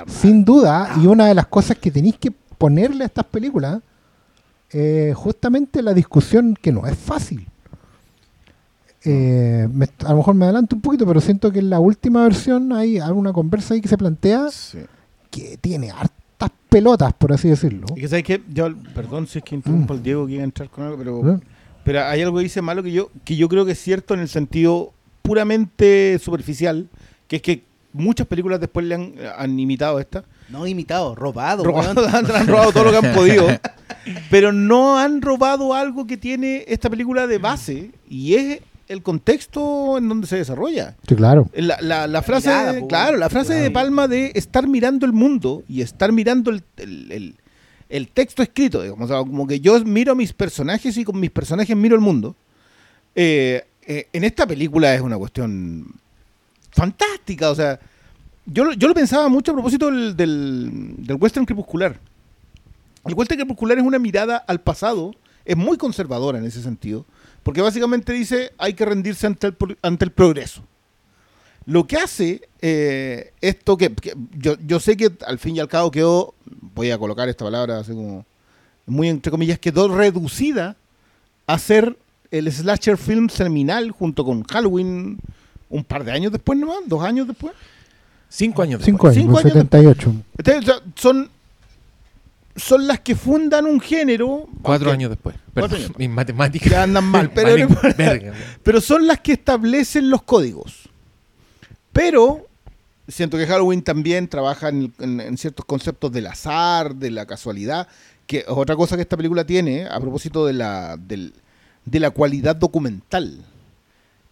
sin 0.06 0.44
duda, 0.44 0.94
y 1.02 1.06
una 1.06 1.26
de 1.26 1.34
las 1.34 1.46
cosas 1.46 1.76
que 1.76 1.90
tenéis 1.90 2.16
que 2.18 2.30
ponerle 2.56 3.04
a 3.04 3.06
estas 3.06 3.24
películas 3.24 3.80
es 4.74 5.14
justamente 5.16 5.82
la 5.82 5.94
discusión 5.94 6.56
que 6.60 6.72
no 6.72 6.86
es 6.86 6.96
fácil. 6.98 7.46
Eh, 9.04 9.68
me- 9.70 9.88
a 10.04 10.10
lo 10.10 10.16
mejor 10.16 10.34
me 10.34 10.46
adelanto 10.46 10.74
un 10.76 10.82
poquito, 10.82 11.06
pero 11.06 11.20
siento 11.20 11.52
que 11.52 11.58
en 11.58 11.68
la 11.70 11.78
última 11.78 12.22
versión 12.22 12.72
hay 12.72 12.98
alguna 12.98 13.32
conversa 13.32 13.74
ahí 13.74 13.80
que 13.80 13.88
se 13.88 13.98
plantea 13.98 14.48
Sí. 14.50 14.78
que 15.30 15.58
tiene 15.58 15.90
hartas 15.90 16.50
pelotas, 16.70 17.12
por 17.12 17.32
así 17.32 17.48
decirlo. 17.48 17.86
Y 17.94 18.00
que 18.00 18.08
sabes 18.08 18.24
que 18.24 18.42
yo, 18.52 18.68
perdón 18.94 19.26
si 19.26 19.38
es 19.38 19.44
que 19.44 19.54
interrumpo 19.54 19.92
Mm. 19.92 19.96
al 19.98 20.02
Diego 20.02 20.26
que 20.26 20.32
iba 20.32 20.40
a 20.42 20.44
entrar 20.44 20.70
con 20.70 20.84
algo, 20.84 20.96
pero, 20.98 21.34
¿Eh? 21.34 21.40
pero 21.84 22.02
hay 22.04 22.22
algo 22.22 22.38
que 22.38 22.44
dice 22.44 22.62
malo 22.62 22.82
que 22.82 22.92
yo, 22.92 23.10
que 23.24 23.36
yo 23.36 23.48
creo 23.48 23.66
que 23.66 23.72
es 23.72 23.78
cierto 23.80 24.14
en 24.14 24.20
el 24.20 24.28
sentido 24.28 24.92
puramente 25.22 26.18
superficial, 26.18 26.88
que 27.28 27.36
es 27.36 27.42
que 27.42 27.62
muchas 27.92 28.26
películas 28.26 28.58
después 28.58 28.86
le 28.86 28.94
han, 28.94 29.12
han 29.36 29.58
imitado 29.60 30.00
esta. 30.00 30.24
No 30.48 30.66
imitado, 30.66 31.14
robado, 31.14 31.64
Robado, 31.64 32.06
han, 32.12 32.30
han 32.30 32.46
robado 32.46 32.72
todo 32.72 32.84
lo 32.84 32.90
que 32.90 33.06
han 33.06 33.14
podido, 33.14 33.46
pero 34.30 34.52
no 34.52 34.98
han 34.98 35.22
robado 35.22 35.74
algo 35.74 36.06
que 36.06 36.16
tiene 36.16 36.64
esta 36.68 36.90
película 36.90 37.26
de 37.26 37.38
base 37.38 37.90
y 38.08 38.34
es 38.34 38.60
el 38.86 39.02
contexto 39.02 39.96
en 39.96 40.08
donde 40.08 40.26
se 40.26 40.36
desarrolla. 40.36 40.94
Sí, 41.08 41.14
claro. 41.14 41.48
La, 41.54 41.78
la- 41.80 42.06
la 42.06 42.22
frase, 42.22 42.48
mirada, 42.48 42.78
po, 42.80 42.88
claro, 42.88 43.16
la 43.16 43.30
frase 43.30 43.54
de. 43.54 43.70
Palma 43.70 44.06
de 44.08 44.32
estar 44.34 44.66
mirando 44.68 45.06
el 45.06 45.12
mundo 45.14 45.62
y 45.68 45.80
estar 45.80 46.12
mirando 46.12 46.50
el, 46.50 46.62
el- 46.76 47.10
el- 47.12 47.34
el 47.88 48.08
texto 48.08 48.42
escrito, 48.42 48.82
digamos, 48.82 49.04
o 49.10 49.14
sea, 49.14 49.18
como 49.22 49.46
que 49.46 49.60
yo 49.60 49.78
miro 49.84 50.12
a 50.12 50.14
mis 50.14 50.32
personajes 50.32 50.96
y 50.98 51.04
con 51.04 51.18
mis 51.20 51.30
personajes 51.30 51.74
miro 51.76 51.94
el 51.94 52.00
mundo. 52.02 52.34
Eh, 53.14 53.64
eh, 53.86 54.08
en 54.12 54.24
esta 54.24 54.46
película 54.46 54.94
es 54.94 55.00
una 55.00 55.16
cuestión 55.16 55.86
fantástica, 56.72 57.50
o 57.50 57.54
sea, 57.54 57.78
yo, 58.46 58.72
yo 58.72 58.88
lo 58.88 58.94
pensaba 58.94 59.28
mucho 59.28 59.52
a 59.52 59.54
propósito 59.54 59.86
del, 59.86 60.16
del, 60.16 61.16
western 61.18 61.46
crepuscular. 61.46 61.98
El 63.04 63.14
western 63.14 63.38
crepuscular 63.38 63.78
es 63.78 63.84
una 63.84 63.98
mirada 63.98 64.36
al 64.36 64.60
pasado 64.60 65.14
es 65.44 65.56
muy 65.56 65.76
conservadora 65.76 66.38
en 66.38 66.46
ese 66.46 66.62
sentido, 66.62 67.04
porque 67.42 67.60
básicamente 67.60 68.14
dice 68.14 68.52
hay 68.56 68.72
que 68.72 68.86
rendirse 68.86 69.26
ante 69.26 69.48
el, 69.48 69.56
ante 69.82 70.06
el 70.06 70.10
progreso. 70.10 70.62
Lo 71.66 71.86
que 71.86 71.96
hace 71.96 72.48
eh, 72.62 73.32
esto 73.40 73.76
que, 73.76 73.94
que 73.94 74.14
yo, 74.32 74.56
yo 74.66 74.80
sé 74.80 74.96
que 74.96 75.10
al 75.26 75.38
fin 75.38 75.56
y 75.56 75.60
al 75.60 75.68
cabo 75.68 75.90
quedó, 75.90 76.34
voy 76.74 76.90
a 76.90 76.98
colocar 76.98 77.28
esta 77.28 77.44
palabra 77.44 77.78
así 77.78 77.92
como 77.92 78.24
muy 78.86 79.08
entre 79.08 79.30
comillas, 79.30 79.58
quedó 79.58 79.94
reducida 79.94 80.76
a 81.46 81.58
ser 81.58 81.96
el 82.30 82.50
slasher 82.50 82.96
film 82.96 83.28
seminal 83.28 83.90
junto 83.90 84.24
con 84.24 84.42
Halloween 84.44 85.18
un 85.70 85.84
par 85.84 86.04
de 86.04 86.12
años 86.12 86.32
después 86.32 86.58
nomás, 86.58 86.78
dos 86.86 87.02
años 87.02 87.26
después. 87.26 87.54
Cinco 88.36 88.62
años 88.62 88.82
Cinco 88.84 89.08
después. 89.08 89.16
años, 89.16 89.24
Cinco 89.26 89.40
en 89.40 89.46
años 89.46 89.70
78. 89.70 90.14
Entonces, 90.38 90.62
o 90.62 90.66
sea, 90.66 90.82
son, 90.96 91.30
son 92.56 92.86
las 92.88 93.00
que 93.00 93.14
fundan 93.14 93.64
un 93.66 93.80
género. 93.80 94.48
Cuatro 94.62 94.88
aunque 94.90 94.92
años 95.04 95.10
después. 95.10 95.36
Cuatro 95.36 95.52
Perdón, 95.54 95.76
años 95.76 95.80
después. 95.88 95.98
mis 96.08 96.14
matemáticas. 96.14 96.70
Ya 96.72 96.82
andan 96.82 97.04
mal, 97.04 97.30
pero 97.34 97.56
importa. 97.56 97.88
verga. 97.96 98.32
Pero 98.62 98.80
son 98.80 99.06
las 99.06 99.20
que 99.20 99.32
establecen 99.34 100.10
los 100.10 100.22
códigos. 100.22 100.88
Pero 101.92 102.46
siento 103.06 103.36
que 103.38 103.46
Halloween 103.46 103.82
también 103.82 104.26
trabaja 104.28 104.68
en, 104.68 104.92
en- 104.98 105.20
en 105.20 105.38
ciertos 105.38 105.64
conceptos 105.64 106.10
del 106.12 106.26
azar, 106.26 106.96
de 106.96 107.10
la 107.12 107.26
casualidad, 107.26 107.86
que 108.26 108.38
es 108.38 108.44
otra 108.48 108.74
cosa 108.76 108.96
que 108.96 109.02
esta 109.02 109.16
película 109.16 109.44
tiene 109.44 109.86
a 109.86 110.00
propósito 110.00 110.44
de 110.46 110.54
la, 110.54 110.96
del- 110.96 111.34
de 111.84 112.00
la 112.00 112.10
cualidad 112.10 112.56
documental. 112.56 113.38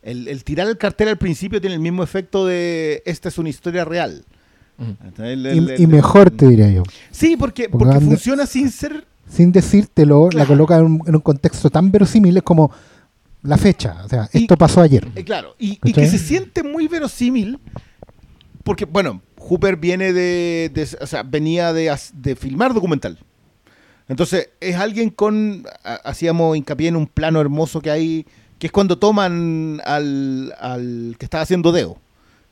El, 0.02 0.26
el 0.28 0.42
tirar 0.44 0.66
el 0.68 0.78
cartel 0.78 1.08
al 1.08 1.18
principio 1.18 1.60
tiene 1.60 1.74
el 1.74 1.80
mismo 1.80 2.02
efecto 2.02 2.44
de 2.46 3.02
esta 3.06 3.28
es 3.28 3.38
una 3.38 3.48
historia 3.48 3.84
real. 3.84 4.24
Y, 4.78 5.22
el- 5.22 5.46
el- 5.46 5.80
y 5.80 5.86
mejor 5.86 6.30
te 6.30 6.48
diría 6.48 6.68
yo. 6.70 6.82
Sí, 7.10 7.36
porque, 7.36 7.68
Porque 7.68 7.84
porque 7.86 8.00
funciona 8.04 8.46
sin 8.46 8.70
ser 8.70 9.06
Sin 9.28 9.52
decírtelo, 9.52 10.24
la 10.24 10.30
Claro. 10.30 10.48
coloca 10.48 10.78
en 10.78 10.84
un, 10.84 11.02
en 11.06 11.14
un 11.14 11.20
contexto 11.20 11.70
tan 11.70 11.90
verosímil 11.92 12.36
es 12.36 12.42
como 12.42 12.72
la 13.42 13.56
fecha. 13.56 14.02
O 14.04 14.08
sea, 14.08 14.28
Y- 14.32 14.42
esto 14.42 14.56
pasó 14.56 14.80
ayer. 14.80 15.06
Eh, 15.14 15.24
claro, 15.24 15.54
y, 15.58 15.78
y 15.84 15.92
que 15.92 16.06
se 16.08 16.18
siente 16.18 16.62
muy 16.64 16.88
verosímil, 16.88 17.58
porque, 18.64 18.84
bueno, 18.84 19.22
Hooper 19.38 19.76
viene 19.76 20.12
de, 20.12 20.70
de- 20.74 20.88
o 21.00 21.06
sea, 21.06 21.22
venía 21.22 21.72
de, 21.72 21.94
de 22.14 22.36
filmar 22.36 22.74
documental. 22.74 23.18
Entonces, 24.08 24.50
es 24.60 24.76
alguien 24.76 25.10
con, 25.10 25.64
ha- 25.84 25.94
hacíamos 26.04 26.56
hincapié 26.56 26.88
en 26.88 26.96
un 26.96 27.06
plano 27.06 27.40
hermoso 27.40 27.80
que 27.80 27.90
hay, 27.90 28.26
que 28.62 28.68
es 28.68 28.72
cuando 28.72 28.96
toman 28.96 29.80
al, 29.84 30.54
al 30.60 31.16
que 31.18 31.26
estaba 31.26 31.42
haciendo 31.42 31.72
Deo, 31.72 31.98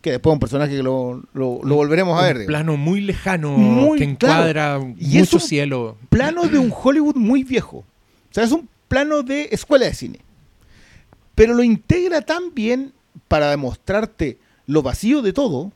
que 0.01 0.11
después 0.11 0.33
es 0.33 0.35
un 0.35 0.41
personaje 0.41 0.75
que 0.77 0.83
lo, 0.83 1.23
lo- 1.35 1.61
lo 1.63 1.75
volveremos 1.77 2.19
a 2.21 2.27
ver. 2.27 2.39
Un 2.39 2.47
plano 2.47 2.77
muy 2.77 3.01
lejano 3.01 3.53
Muy 3.53 3.97
que 3.97 4.17
claro. 4.17 4.49
encuadra 4.49 4.95
Y 4.99 5.19
es 5.19 5.33
mucho 5.33 5.37
un 5.37 5.41
cielo. 5.49 5.97
plano 6.09 6.49
de 6.49 6.59
un 6.59 6.73
Hollywood 6.77 7.15
muy 7.15 7.45
viejo. 7.45 7.77
O 7.77 7.85
sea, 8.33 8.43
es 8.43 8.51
un 8.51 8.69
plano 8.89 9.23
de 9.23 9.51
escuela 9.53 9.87
de 9.87 9.95
cine. 9.95 10.19
Pero 11.37 11.55
lo 11.55 11.63
integra 11.63 12.23
tan 12.23 12.55
bien 12.55 12.93
para 13.29 13.49
demostrarte 13.51 14.39
lo 14.67 14.83
vacío 14.83 15.23
de 15.23 15.33
todo, 15.33 15.71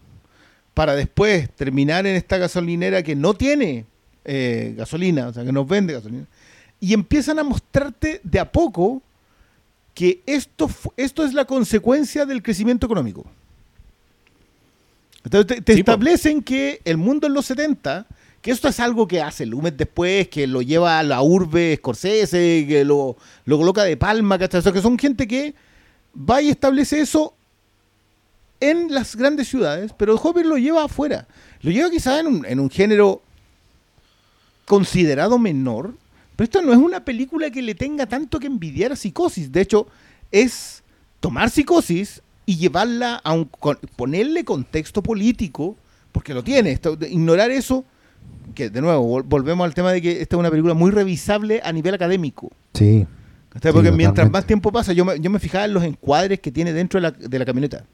para 0.74 0.97
después 0.97 1.49
terminar 1.51 2.09
en 2.09 2.16
esta 2.16 2.39
gasolinera 2.39 3.05
que 3.05 3.14
no 3.14 3.35
tiene 3.35 3.85
eh, 4.24 4.74
gasolina, 4.76 5.28
o 5.28 5.32
sea, 5.32 5.45
que 5.45 5.53
nos 5.53 5.68
vende 5.68 5.93
gasolina. 5.93 6.26
Y 6.80 6.93
empiezan 6.93 7.39
a 7.39 7.45
mostrarte 7.45 8.20
de 8.24 8.41
a 8.41 8.51
poco 8.51 9.01
que 9.95 10.23
esto, 10.27 10.69
esto 10.97 11.25
es 11.25 11.33
la 11.35 11.45
consecuencia 11.45 12.27
del 12.27 12.43
crecimiento 12.43 12.87
económico. 12.87 13.25
Entonces 15.25 15.47
te, 15.57 15.63
te 15.63 15.75
Sí, 15.75 15.83
po. 15.83 15.93
establecen 15.93 16.43
que 16.43 16.81
el 16.85 16.97
mundo 16.97 17.27
en 17.27 17.35
los 17.35 17.47
70, 17.47 18.07
que 18.43 18.51
esto 18.51 18.69
es 18.69 18.79
algo 18.81 19.09
que 19.09 19.23
hace 19.23 19.47
Lumet 19.47 19.77
después, 19.77 20.29
que 20.29 20.47
lo 20.47 20.61
lleva 20.63 20.99
a 20.99 21.03
la 21.03 21.23
urbe 21.23 21.77
Scorsese, 21.77 22.67
que 22.69 22.85
lo, 22.85 23.17
lo 23.47 23.57
coloca 23.57 23.85
de 23.85 23.97
palma, 23.97 24.39
¿cachai? 24.39 24.59
O 24.61 24.63
sea, 24.63 24.73
que 24.73 24.83
son 24.83 24.99
gente 24.99 25.27
que 25.27 25.55
va 26.17 26.43
y 26.43 26.51
establece 26.51 27.01
eso 27.01 27.35
en 28.61 28.93
las 28.93 29.17
grandes 29.17 29.49
ciudades, 29.49 29.93
pero 29.97 30.17
Hopper 30.17 30.45
lo 30.45 30.59
lleva 30.59 30.85
afuera. 30.85 31.27
Lo 31.63 31.71
lleva 31.71 31.91
quizás 31.91 32.21
en 32.21 32.27
un, 32.27 32.45
en 32.47 32.61
un 32.61 32.69
género 32.71 33.23
considerado 34.67 35.39
menor, 35.39 35.95
pero 36.37 36.45
esto 36.45 36.62
no 36.62 36.72
es 36.72 36.78
una 36.78 37.05
película 37.05 37.51
que 37.51 37.62
le 37.62 37.74
tenga 37.74 38.07
tanto 38.07 38.39
que 38.41 38.47
envidiar 38.47 38.93
a 38.93 38.97
Psicosis. 38.97 39.51
De 39.53 39.61
hecho, 39.61 39.87
es 40.30 40.82
tomar 41.20 41.51
Psicosis 41.51 42.22
y 42.47 42.57
llevarla 42.57 43.16
a 43.16 43.32
un, 43.32 43.45
con- 43.47 43.78
ponerle 43.97 44.45
contexto 44.45 45.03
político, 45.03 45.76
porque 46.12 46.35
lo 46.35 46.43
tiene. 46.45 46.72
Esto- 46.72 46.97
de- 46.97 47.09
ignorar 47.11 47.51
eso, 47.51 47.85
que 48.55 48.68
de 48.70 48.80
nuevo, 48.80 49.20
vol- 49.20 49.24
volvemos 49.26 49.64
al 49.64 49.74
tema 49.74 49.93
de 49.93 50.03
que 50.03 50.20
esta 50.20 50.37
es 50.37 50.41
una 50.41 50.51
película 50.51 50.74
muy 50.74 50.91
revisable 50.91 51.61
a 51.64 51.72
nivel 51.72 51.95
académico. 51.95 52.51
Sí. 52.74 53.07
Porque 53.72 53.91
Sí, 53.91 53.97
mientras 53.97 54.26
más 54.32 54.47
tiempo 54.47 54.72
pasa, 54.72 54.93
yo 54.93 55.05
me, 55.05 55.20
yo 55.20 55.30
me 55.30 55.39
fijaba 55.39 55.64
en 55.64 55.74
los 55.74 55.85
encuadres 55.85 56.41
que 56.41 56.51
tiene 56.51 56.72
dentro 56.72 56.99
de 57.01 57.03
la, 57.03 57.11
de 57.12 57.39
la 57.39 57.45
camioneta. 57.45 57.85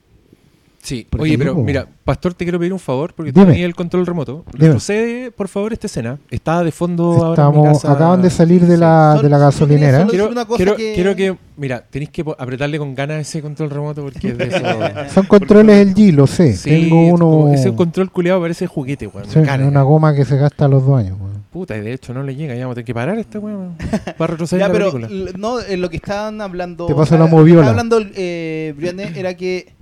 Sí, 0.82 1.06
Porque 1.10 1.24
oye, 1.24 1.36
pero 1.38 1.54
mira, 1.56 1.86
Pastor, 2.04 2.32
te 2.32 2.44
quiero 2.44 2.58
pedir 2.58 2.72
un 2.72 2.78
favor, 2.78 3.12
porque 3.14 3.32
tú 3.32 3.44
tenías 3.44 3.64
el 3.66 3.74
control 3.74 4.06
remoto. 4.06 4.44
Retrocede, 4.52 5.30
por 5.30 5.48
favor, 5.48 5.72
esta 5.74 5.86
escena. 5.86 6.18
Está 6.30 6.64
de 6.64 6.72
fondo 6.72 7.04
ahora 7.22 7.44
en 7.44 7.50
mi 7.50 7.56
Estamos, 7.58 7.82
casa. 7.82 7.92
acaban 7.92 8.22
de 8.22 8.30
salir 8.30 8.66
de 8.66 8.76
la, 8.78 9.18
de 9.22 9.28
la 9.28 9.38
gasolinera. 9.38 9.98
solo- 9.98 10.10
Quiero, 10.10 10.28
una 10.30 10.44
cosa 10.46 10.56
quiero, 10.56 10.76
que- 10.76 10.92
quiero 10.94 11.14
que, 11.14 11.36
mira, 11.58 11.84
tenéis 11.88 12.10
que 12.10 12.24
apretarle 12.38 12.78
con 12.78 12.94
ganas 12.94 13.20
ese 13.20 13.42
control 13.42 13.70
remoto 13.70 14.02
porque 14.02 14.28
es 14.28 14.38
de 14.38 14.44
eso. 14.48 15.12
Son 15.14 15.26
controles 15.26 15.86
LG, 15.88 16.12
lo 16.14 16.26
sé. 16.26 16.54
Sí, 16.54 16.70
Tengo 16.70 17.02
es 17.06 17.12
uno. 17.12 17.48
ese 17.52 17.74
control 17.74 18.10
culeado 18.10 18.40
parece 18.40 18.66
juguete, 18.66 19.06
weón. 19.06 19.28
sí, 19.28 19.38
una 19.38 19.82
goma 19.82 20.14
que 20.14 20.24
se 20.24 20.36
gasta 20.38 20.64
a 20.64 20.68
los 20.68 20.84
dos 20.86 20.98
años. 20.98 21.18
weón. 21.20 21.30
Puta, 21.52 21.76
y 21.76 21.80
de 21.80 21.92
hecho 21.92 22.14
no 22.14 22.22
le 22.22 22.34
llega, 22.36 22.54
ya 22.54 22.60
vamos 22.62 22.72
a 22.72 22.76
tener 22.76 22.86
que 22.86 22.94
parar 22.94 23.18
esta 23.18 23.38
weón 23.38 23.74
para 24.16 24.32
retroceder 24.32 24.60
Ya, 24.62 24.68
la 24.68 24.72
pero 24.72 24.92
película. 24.92 25.32
no, 25.36 25.60
en 25.60 25.80
lo 25.80 25.90
que 25.90 25.96
estaban 25.96 26.40
hablando. 26.40 26.86
Te 26.86 26.94
paso 26.94 27.14
ah, 27.16 27.18
la 27.18 27.24
lo 27.24 27.30
que 27.30 27.36
moviola. 27.36 27.60
estaba 27.62 27.70
hablando 27.80 28.00
eh, 28.14 28.72
Brianne 28.76 29.12
era 29.16 29.34
que, 29.34 29.72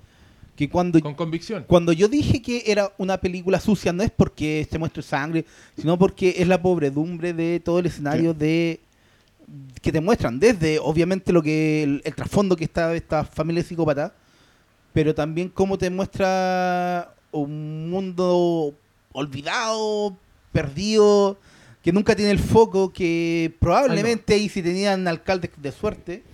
que 0.59 0.69
cuando, 0.69 0.99
Con 1.01 1.15
convicción. 1.15 1.65
cuando 1.69 1.93
yo 1.93 2.09
dije 2.09 2.43
que 2.43 2.65
era 2.67 2.93
una 2.99 3.19
película 3.19 3.61
sucia, 3.61 3.93
no 3.93 4.03
es 4.03 4.11
porque 4.11 4.67
se 4.69 4.77
muestre 4.77 5.05
sangre, 5.05 5.45
sino 5.81 5.97
porque 5.97 6.35
es 6.37 6.49
la 6.49 6.61
pobredumbre 6.61 7.33
de 7.33 7.61
todo 7.61 7.79
el 7.79 7.87
escenario 7.87 8.35
de 8.35 8.81
que 9.81 9.93
te 9.93 10.01
muestran, 10.01 10.41
desde 10.41 10.81
obviamente 10.81 11.33
lo 11.33 11.45
que 11.45 11.85
el, 11.85 12.03
el 12.05 12.13
trasfondo 12.13 12.57
que 12.57 12.65
está 12.65 12.93
esta 12.97 13.23
familia 13.23 13.63
psicópata, 13.63 14.13
pero 14.93 15.15
también 15.15 15.49
cómo 15.49 15.79
te 15.79 15.91
muestra 15.91 17.15
un 17.31 17.89
mundo 17.89 18.75
olvidado, 19.13 20.17
perdido, 20.51 21.39
que 21.85 21.93
nunca 21.93 22.17
tiene 22.17 22.33
el 22.33 22.41
foco, 22.41 22.93
que 22.93 23.55
probablemente 23.61 24.35
ahí 24.35 24.49
sí 24.49 24.61
tenían 24.61 25.07
alcaldes 25.07 25.53
de 25.57 25.71
suerte, 25.71 26.25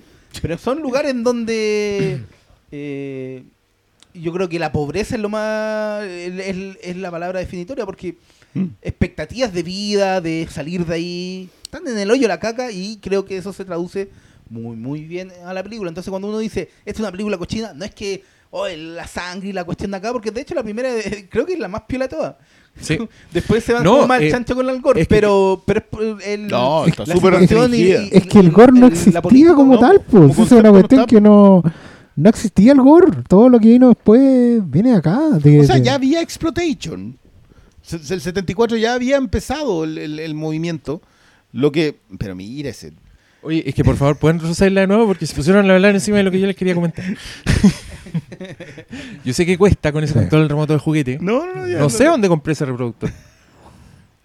pero 0.40 0.56
son 0.56 0.80
lugares 0.80 1.10
en 1.10 1.22
donde 1.22 2.22
eh, 2.72 3.44
yo 4.14 4.32
creo 4.32 4.48
que 4.48 4.58
la 4.58 4.72
pobreza 4.72 5.16
es 5.16 5.20
lo 5.20 5.28
más 5.28 6.04
es, 6.04 6.96
la 6.96 7.10
palabra 7.10 7.40
definitoria 7.40 7.84
porque 7.84 8.16
Mm. 8.56 8.66
expectativas 8.82 9.52
de 9.52 9.64
vida, 9.64 10.20
de 10.20 10.46
salir 10.48 10.86
de 10.86 10.94
ahí, 10.94 11.48
están 11.64 11.88
en 11.88 11.98
el 11.98 12.08
hoyo 12.08 12.28
la 12.28 12.38
caca 12.38 12.70
y 12.70 12.98
creo 12.98 13.24
que 13.24 13.36
eso 13.36 13.52
se 13.52 13.64
traduce 13.64 14.10
muy 14.48 14.76
muy 14.76 15.00
bien 15.04 15.32
a 15.44 15.52
la 15.52 15.62
película. 15.64 15.88
Entonces 15.88 16.08
cuando 16.08 16.28
uno 16.28 16.38
dice, 16.38 16.68
esta 16.84 16.92
es 16.92 17.00
una 17.00 17.10
película 17.10 17.36
cochina, 17.36 17.72
no 17.74 17.84
es 17.84 17.92
que 17.92 18.22
oh, 18.50 18.68
la 18.68 19.08
sangre 19.08 19.48
y 19.48 19.52
la 19.52 19.64
cuestión 19.64 19.90
de 19.90 19.96
acá, 19.96 20.12
porque 20.12 20.30
de 20.30 20.40
hecho 20.42 20.54
la 20.54 20.62
primera 20.62 20.88
creo 21.30 21.44
que 21.44 21.54
es 21.54 21.58
la 21.58 21.66
más 21.66 21.82
piola 21.88 22.04
de 22.06 22.10
todas. 22.16 22.36
Sí. 22.80 22.96
Después 23.32 23.64
se 23.64 23.72
van 23.72 23.82
No, 23.82 24.06
más 24.06 24.20
eh, 24.22 24.30
chancho 24.30 24.54
con 24.54 24.68
el 24.70 24.80
gore, 24.80 25.00
es 25.00 25.08
que- 25.08 25.14
pero, 25.16 25.60
pero 25.66 25.82
el, 26.20 26.46
No, 26.46 26.86
está 26.86 27.04
la 27.06 27.14
súper 27.16 27.34
y- 27.74 27.90
Es 28.12 28.26
que 28.28 28.38
el 28.38 28.52
gore 28.52 28.70
no 28.72 28.82
la 28.82 28.86
existía 28.86 29.20
política, 29.20 29.54
como 29.56 29.74
no, 29.74 29.80
tal, 29.80 30.00
pues. 30.02 30.38
Es 30.38 30.52
una 30.52 30.70
cuestión 30.70 31.06
que 31.06 31.20
no. 31.20 31.60
No 32.16 32.30
existía 32.30 32.72
el 32.72 32.80
gore. 32.80 33.22
Todo 33.28 33.48
lo 33.48 33.58
que 33.58 33.68
vino 33.68 33.88
después 33.88 34.60
viene 34.70 34.90
de 34.90 34.96
acá. 34.96 35.18
de- 35.42 35.60
O 35.60 35.64
sea, 35.64 35.76
de- 35.76 35.82
ya 35.82 35.94
había 35.94 36.20
exploitation. 36.20 37.18
El 37.90 38.20
74 38.20 38.76
ya 38.76 38.94
había 38.94 39.16
empezado 39.16 39.84
el, 39.84 39.98
el- 39.98 40.18
el 40.20 40.34
movimiento. 40.34 41.02
Lo 41.52 41.72
que. 41.72 41.98
Pero 42.18 42.34
mira 42.34 42.70
ese. 42.70 42.92
Oye, 43.42 43.62
es 43.68 43.74
que 43.74 43.84
por 43.84 43.96
favor 43.96 44.16
pueden 44.16 44.38
retrocederla 44.38 44.82
de 44.82 44.86
nuevo 44.86 45.06
porque 45.06 45.26
se 45.26 45.34
pusieron 45.34 45.68
a 45.70 45.74
hablar 45.74 45.94
encima 45.94 46.16
de 46.16 46.22
lo 46.22 46.30
que 46.30 46.40
yo 46.40 46.46
les 46.46 46.56
quería 46.56 46.74
comentar. 46.74 47.04
yo 49.24 49.32
sé 49.34 49.44
que 49.46 49.58
cuesta 49.58 49.92
con 49.92 50.02
ese 50.04 50.12
Sí. 50.14 50.18
control 50.20 50.48
remoto 50.48 50.72
de 50.72 50.78
juguete. 50.78 51.18
No, 51.20 51.44
no, 51.54 51.66
ya. 51.68 51.78
No 51.78 51.90
sé 51.90 52.04
dónde 52.04 52.28
compré 52.28 52.52
ese 52.52 52.64
reproductor. 52.64 53.10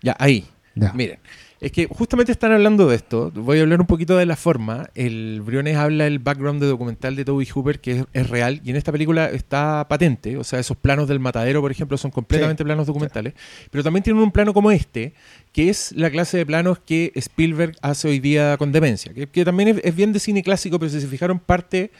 Ya, 0.01 0.15
ahí. 0.19 0.45
Ya. 0.75 0.93
Miren, 0.93 1.19
es 1.61 1.73
que 1.73 1.87
justamente 1.87 2.31
están 2.31 2.53
hablando 2.53 2.87
de 2.87 2.95
esto. 2.95 3.31
Voy 3.35 3.59
a 3.59 3.61
hablar 3.63 3.81
un 3.81 3.87
poquito 3.87 4.15
de 4.15 4.25
la 4.25 4.37
forma. 4.37 4.89
El 4.95 5.41
Briones 5.41 5.75
habla 5.75 6.05
del 6.05 6.19
background 6.19 6.61
de 6.61 6.67
documental 6.67 7.17
de 7.17 7.25
Toby 7.25 7.45
Hooper, 7.45 7.81
que 7.81 7.91
es, 7.91 8.05
es 8.13 8.29
real, 8.29 8.61
y 8.63 8.69
en 8.69 8.77
esta 8.77 8.93
película 8.93 9.29
está 9.29 9.85
patente. 9.89 10.37
O 10.37 10.45
sea, 10.45 10.59
esos 10.59 10.77
planos 10.77 11.09
del 11.09 11.19
matadero, 11.19 11.59
por 11.59 11.71
ejemplo, 11.71 11.97
son 11.97 12.11
completamente 12.11 12.63
planos 12.63 12.87
documentales. 12.87 13.33
Pero 13.71 13.83
también 13.83 14.03
tienen 14.03 14.23
un 14.23 14.31
plano 14.31 14.53
como 14.53 14.71
este, 14.71 15.13
que 15.51 15.69
es 15.69 15.91
la 15.91 16.09
clase 16.09 16.37
de 16.37 16.45
planos 16.45 16.79
que 16.79 17.11
Spielberg 17.15 17.75
hace 17.81 18.07
hoy 18.07 18.19
día 18.19 18.55
con 18.57 18.71
demencia. 18.71 19.13
Que, 19.13 19.27
que 19.27 19.43
también 19.43 19.69
es, 19.69 19.81
es 19.83 19.95
bien 19.95 20.13
de 20.13 20.19
cine 20.19 20.41
clásico, 20.41 20.79
pero 20.79 20.89
si 20.89 21.01
se 21.01 21.07
fijaron, 21.07 21.39
parte 21.39 21.91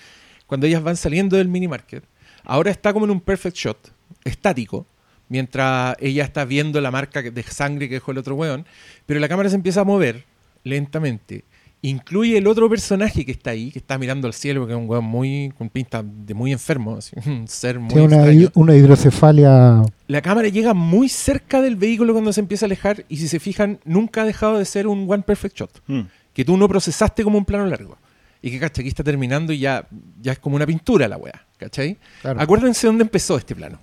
cuando 0.48 0.68
ellas 0.68 0.82
van 0.82 0.96
saliendo 0.96 1.36
del 1.36 1.50
mini 1.50 1.68
market. 1.68 2.04
Ahora 2.46 2.72
está 2.72 2.94
como 2.94 3.06
en 3.06 3.12
un 3.12 3.20
perfect 3.20 3.58
shot, 3.58 3.92
estático, 4.24 4.88
mientras 5.30 5.96
ella 6.00 6.24
está 6.26 6.44
viendo 6.46 6.82
la 6.82 6.92
marca 6.92 7.22
de 7.22 7.44
sangre 7.44 7.88
que 7.88 7.96
dejó 7.96 8.12
el 8.12 8.18
otro 8.18 8.36
weón, 8.36 8.66
pero 9.06 9.20
la 9.20 9.30
cámara 9.30 9.50
se 9.50 9.56
empieza 9.56 9.82
a 9.82 9.86
mover 9.86 10.26
lentamente 10.64 11.46
incluye 11.82 12.38
el 12.38 12.46
otro 12.48 12.70
personaje 12.70 13.26
que 13.26 13.32
está 13.32 13.52
ahí, 13.52 13.72
que 13.72 13.80
está 13.80 13.98
mirando 13.98 14.28
al 14.28 14.34
cielo, 14.34 14.68
que 14.68 14.74
es 14.74 14.78
un 14.78 14.90
weón 14.90 15.06
muy 15.06 15.54
con 15.58 15.70
pinta 15.70 16.04
de 16.04 16.34
muy 16.34 16.52
enfermo, 16.52 16.98
así, 16.98 17.16
un 17.26 17.48
ser 17.48 17.80
muy 17.80 17.88
Tiene 17.94 18.08
una, 18.08 18.16
extraño. 18.18 18.42
hi- 18.48 18.52
una 18.56 18.76
hidrocefalia. 18.76 19.84
La 20.08 20.22
cámara 20.22 20.50
llega 20.50 20.74
muy 20.74 21.08
cerca 21.08 21.62
del 21.62 21.78
vehículo 21.78 22.12
cuando 22.12 22.34
se 22.34 22.42
empieza 22.42 22.66
a 22.66 22.68
alejar 22.68 23.06
y 23.08 23.16
si 23.16 23.30
se 23.30 23.40
fijan, 23.40 23.80
nunca 23.86 24.24
ha 24.24 24.26
dejado 24.26 24.58
de 24.60 24.66
ser 24.66 24.88
un 24.88 25.10
one 25.10 25.24
perfect 25.24 25.56
shot. 25.58 25.82
Mm. 25.88 26.02
Que 26.34 26.44
tú 26.44 26.58
no 26.58 26.68
procesaste 26.68 27.24
como 27.24 27.38
un 27.38 27.46
plano 27.46 27.66
largo. 27.66 27.98
Y 28.42 28.52
que, 28.52 28.60
¿cachai? 28.60 28.84
Aquí 28.84 28.90
está 28.90 29.04
terminando 29.06 29.54
y 29.54 29.60
ya, 29.60 29.88
ya 30.22 30.34
es 30.34 30.40
como 30.40 30.58
una 30.58 30.66
pintura 30.66 31.08
la 31.08 31.16
weá, 31.16 31.46
¿cachai? 31.58 31.98
Claro. 32.22 32.42
Acuérdense 32.42 32.88
dónde 32.88 33.04
empezó 33.04 33.38
este 33.38 33.56
plano. 33.56 33.80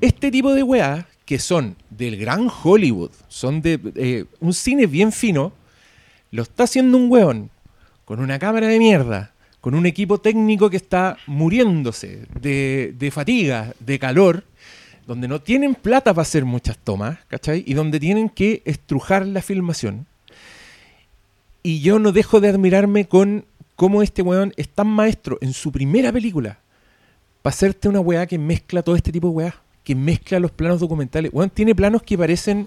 Este 0.00 0.30
tipo 0.30 0.52
de 0.52 0.62
weá, 0.62 1.06
que 1.24 1.38
son 1.38 1.76
del 1.88 2.18
gran 2.18 2.50
Hollywood, 2.62 3.12
son 3.28 3.62
de 3.62 3.80
eh, 3.94 4.24
un 4.40 4.52
cine 4.52 4.86
bien 4.86 5.10
fino, 5.10 5.52
lo 6.30 6.42
está 6.42 6.64
haciendo 6.64 6.98
un 6.98 7.10
weón 7.10 7.50
con 8.04 8.20
una 8.20 8.38
cámara 8.38 8.68
de 8.68 8.78
mierda, 8.78 9.32
con 9.62 9.74
un 9.74 9.86
equipo 9.86 10.18
técnico 10.18 10.68
que 10.68 10.76
está 10.76 11.16
muriéndose 11.26 12.26
de, 12.40 12.94
de 12.96 13.10
fatiga, 13.10 13.72
de 13.80 13.98
calor, 13.98 14.44
donde 15.06 15.28
no 15.28 15.40
tienen 15.40 15.74
plata 15.74 16.12
para 16.12 16.22
hacer 16.22 16.44
muchas 16.44 16.76
tomas, 16.76 17.18
¿cachai? 17.28 17.64
Y 17.66 17.72
donde 17.72 17.98
tienen 17.98 18.28
que 18.28 18.62
estrujar 18.66 19.26
la 19.26 19.40
filmación. 19.40 20.06
Y 21.62 21.80
yo 21.80 21.98
no 21.98 22.12
dejo 22.12 22.40
de 22.40 22.48
admirarme 22.48 23.06
con 23.08 23.46
cómo 23.76 24.02
este 24.02 24.22
weón 24.22 24.52
es 24.56 24.68
tan 24.68 24.88
maestro 24.88 25.38
en 25.40 25.54
su 25.54 25.72
primera 25.72 26.12
película 26.12 26.58
para 27.40 27.54
hacerte 27.54 27.88
una 27.88 28.00
weá 28.00 28.26
que 28.26 28.38
mezcla 28.38 28.82
todo 28.82 28.96
este 28.96 29.12
tipo 29.12 29.28
de 29.28 29.34
weá, 29.34 29.54
que 29.86 29.94
mezcla 29.94 30.40
los 30.40 30.50
planos 30.50 30.80
documentales. 30.80 31.30
Weón, 31.32 31.48
tiene 31.48 31.72
planos 31.72 32.02
que 32.02 32.18
parecen 32.18 32.66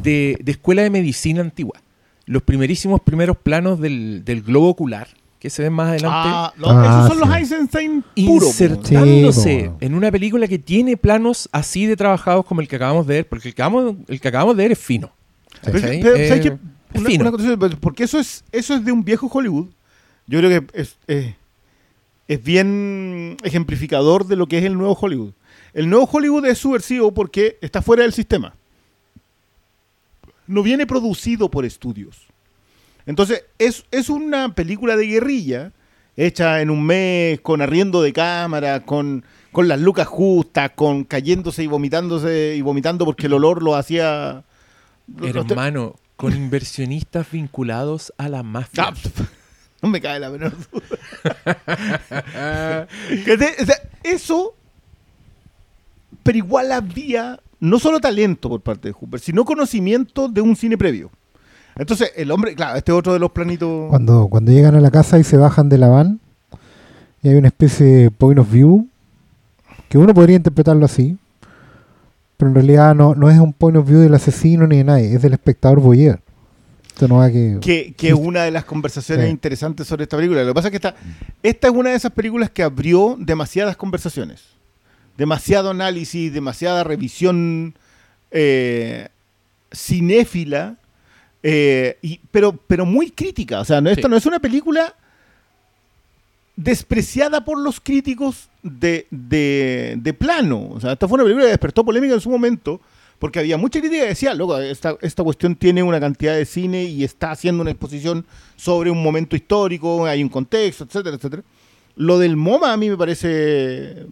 de, 0.00 0.38
de 0.40 0.52
escuela 0.52 0.82
de 0.82 0.90
medicina 0.90 1.40
antigua. 1.40 1.82
Los 2.24 2.42
primerísimos 2.44 3.00
primeros 3.00 3.36
planos 3.36 3.80
del, 3.80 4.24
del 4.24 4.42
globo 4.42 4.68
ocular, 4.68 5.08
que 5.40 5.50
se 5.50 5.62
ven 5.64 5.72
más 5.72 5.88
adelante, 5.88 6.16
Ah, 6.32 6.52
no, 6.56 6.66
Ah, 6.70 6.84
esos 6.86 7.08
son 7.08 7.18
sí. 7.18 7.24
los 7.28 7.36
Eisenstein 7.36 8.04
puros. 8.24 8.48
insertándose 8.48 9.60
Sí, 9.64 9.70
en 9.80 9.94
una 9.94 10.12
película 10.12 10.46
que 10.46 10.60
tiene 10.60 10.96
planos 10.96 11.48
así 11.50 11.84
de 11.86 11.96
trabajados 11.96 12.46
como 12.46 12.60
el 12.60 12.68
que 12.68 12.76
acabamos 12.76 13.08
de 13.08 13.14
ver, 13.14 13.28
porque 13.28 13.48
el 13.48 13.54
que 13.54 13.62
acabamos, 13.62 13.96
el 14.06 14.20
que 14.20 14.28
acabamos 14.28 14.56
de 14.56 14.62
ver 14.62 14.72
es 14.72 14.78
fino. 14.78 15.10
Eh, 15.64 16.28
¿sabes 16.28 16.40
qué? 16.42 16.48
es 16.94 17.00
Una- 17.00 17.10
fino. 17.10 17.28
una 17.28 17.68
porque 17.80 18.04
eso 18.04 18.20
es, 18.20 18.44
eso 18.52 18.74
es 18.74 18.84
de 18.84 18.92
un 18.92 19.02
viejo 19.04 19.28
Hollywood. 19.32 19.66
Yo 20.28 20.38
creo 20.38 20.50
que 20.64 20.80
es, 20.80 20.96
es, 21.08 21.34
es 22.28 22.42
bien 22.42 23.36
ejemplificador 23.42 24.26
de 24.26 24.36
lo 24.36 24.46
que 24.46 24.58
es 24.58 24.64
el 24.64 24.78
nuevo 24.78 24.94
Hollywood. 25.00 25.32
El 25.76 25.90
nuevo 25.90 26.08
Hollywood 26.10 26.46
es 26.46 26.56
subversivo 26.56 27.12
porque 27.12 27.58
está 27.60 27.82
fuera 27.82 28.02
del 28.02 28.14
sistema. 28.14 28.54
No 30.46 30.62
viene 30.62 30.86
producido 30.86 31.50
por 31.50 31.66
estudios. 31.66 32.16
Entonces, 33.04 33.44
es, 33.58 33.84
es 33.90 34.08
una 34.08 34.54
película 34.54 34.96
de 34.96 35.06
guerrilla 35.06 35.72
hecha 36.16 36.62
en 36.62 36.70
un 36.70 36.82
mes, 36.86 37.42
con 37.42 37.60
arriendo 37.60 38.00
de 38.00 38.14
cámara, 38.14 38.80
con, 38.86 39.22
con 39.52 39.68
las 39.68 39.78
lucas 39.78 40.06
justas, 40.06 40.70
con 40.74 41.04
cayéndose 41.04 41.64
y 41.64 41.66
vomitándose 41.66 42.54
y 42.56 42.62
vomitando 42.62 43.04
porque 43.04 43.26
el 43.26 43.34
olor 43.34 43.62
lo 43.62 43.74
hacía... 43.74 44.44
Hermano, 45.22 45.96
con 46.16 46.34
inversionistas 46.34 47.30
vinculados 47.30 48.14
a 48.16 48.30
la 48.30 48.42
mafia. 48.42 48.84
Ah, 48.84 48.94
no 49.82 49.90
me 49.90 50.00
cae 50.00 50.20
la 50.20 50.30
menor 50.30 50.54
duda. 50.72 50.86
Eso, 54.02 54.54
pero 56.26 56.36
igual 56.38 56.72
había 56.72 57.40
no 57.58 57.78
solo 57.78 58.00
talento 58.00 58.50
por 58.50 58.60
parte 58.60 58.88
de 58.88 58.92
Hooper, 58.92 59.18
sino 59.20 59.44
conocimiento 59.46 60.28
de 60.28 60.42
un 60.42 60.54
cine 60.56 60.76
previo. 60.76 61.10
Entonces, 61.78 62.12
el 62.16 62.30
hombre, 62.30 62.54
claro, 62.54 62.76
este 62.76 62.92
es 62.92 62.98
otro 62.98 63.12
de 63.14 63.18
los 63.18 63.30
planitos. 63.32 63.88
Cuando, 63.90 64.28
cuando 64.28 64.52
llegan 64.52 64.74
a 64.74 64.80
la 64.80 64.90
casa 64.90 65.18
y 65.18 65.24
se 65.24 65.36
bajan 65.36 65.68
de 65.68 65.78
la 65.78 65.88
van, 65.88 66.20
y 67.22 67.28
hay 67.28 67.34
una 67.36 67.48
especie 67.48 67.86
de 67.86 68.10
point 68.10 68.38
of 68.38 68.50
view, 68.50 68.88
que 69.88 69.98
uno 69.98 70.12
podría 70.14 70.36
interpretarlo 70.36 70.84
así, 70.84 71.16
pero 72.36 72.50
en 72.50 72.54
realidad 72.54 72.94
no, 72.94 73.14
no 73.14 73.30
es 73.30 73.38
un 73.38 73.52
point 73.52 73.76
of 73.78 73.86
view 73.88 74.00
del 74.00 74.14
asesino 74.14 74.66
ni 74.66 74.78
de 74.78 74.84
nadie, 74.84 75.14
es 75.14 75.22
del 75.22 75.32
espectador 75.32 75.80
voyeur. 75.80 76.20
Esto 76.88 77.08
no 77.08 77.16
va 77.16 77.30
que... 77.30 77.58
Que, 77.60 77.94
que 77.94 78.08
es 78.08 78.14
una 78.14 78.42
de 78.44 78.50
las 78.50 78.64
conversaciones 78.64 79.26
Sí. 79.26 79.30
interesantes 79.30 79.86
sobre 79.86 80.04
esta 80.04 80.16
película. 80.16 80.42
Lo 80.42 80.48
que 80.48 80.54
pasa 80.54 80.68
es 80.68 80.70
que 80.72 80.76
esta, 80.76 80.94
esta 81.42 81.68
es 81.68 81.74
una 81.74 81.90
de 81.90 81.96
esas 81.96 82.12
películas 82.12 82.48
que 82.50 82.62
abrió 82.62 83.16
demasiadas 83.18 83.76
conversaciones. 83.76 84.55
Demasiado 85.16 85.70
análisis, 85.70 86.32
demasiada 86.32 86.84
revisión 86.84 87.74
eh, 88.30 89.08
cinéfila, 89.72 90.76
eh, 91.42 91.98
y, 92.02 92.20
pero, 92.30 92.52
pero 92.66 92.84
muy 92.84 93.10
crítica. 93.10 93.60
O 93.60 93.64
sea, 93.64 93.80
no, 93.80 93.88
esto 93.90 94.08
Sí. 94.08 94.10
no 94.10 94.16
es 94.16 94.26
una 94.26 94.40
película 94.40 94.94
despreciada 96.56 97.44
por 97.44 97.58
los 97.58 97.80
críticos 97.80 98.48
de, 98.62 99.06
de, 99.10 99.94
de 99.98 100.14
plano. 100.14 100.68
O 100.70 100.80
sea, 100.80 100.92
esta 100.92 101.06
fue 101.06 101.16
una 101.16 101.24
película 101.24 101.44
que 101.44 101.50
despertó 101.50 101.84
polémica 101.84 102.14
en 102.14 102.20
su 102.20 102.30
momento, 102.30 102.80
porque 103.18 103.38
había 103.38 103.56
mucha 103.58 103.80
crítica 103.80 104.02
que 104.02 104.08
decía, 104.08 104.34
loco, 104.34 104.58
esta, 104.58 104.96
esta 105.02 105.22
cuestión 105.22 105.54
tiene 105.56 105.82
una 105.82 106.00
cantidad 106.00 106.34
de 106.34 106.44
cine 106.46 106.84
y 106.84 107.04
está 107.04 107.30
haciendo 107.30 107.62
una 107.62 107.70
exposición 107.70 108.24
sobre 108.56 108.90
un 108.90 109.02
momento 109.02 109.36
histórico, 109.36 110.06
hay 110.06 110.22
un 110.22 110.28
contexto, 110.30 110.84
etcétera, 110.84 111.16
etcétera. 111.16 111.42
Lo 111.94 112.18
del 112.18 112.36
MoMA 112.36 112.72
a 112.72 112.76
mí 112.76 112.90
me 112.90 112.96
parece 112.96 114.06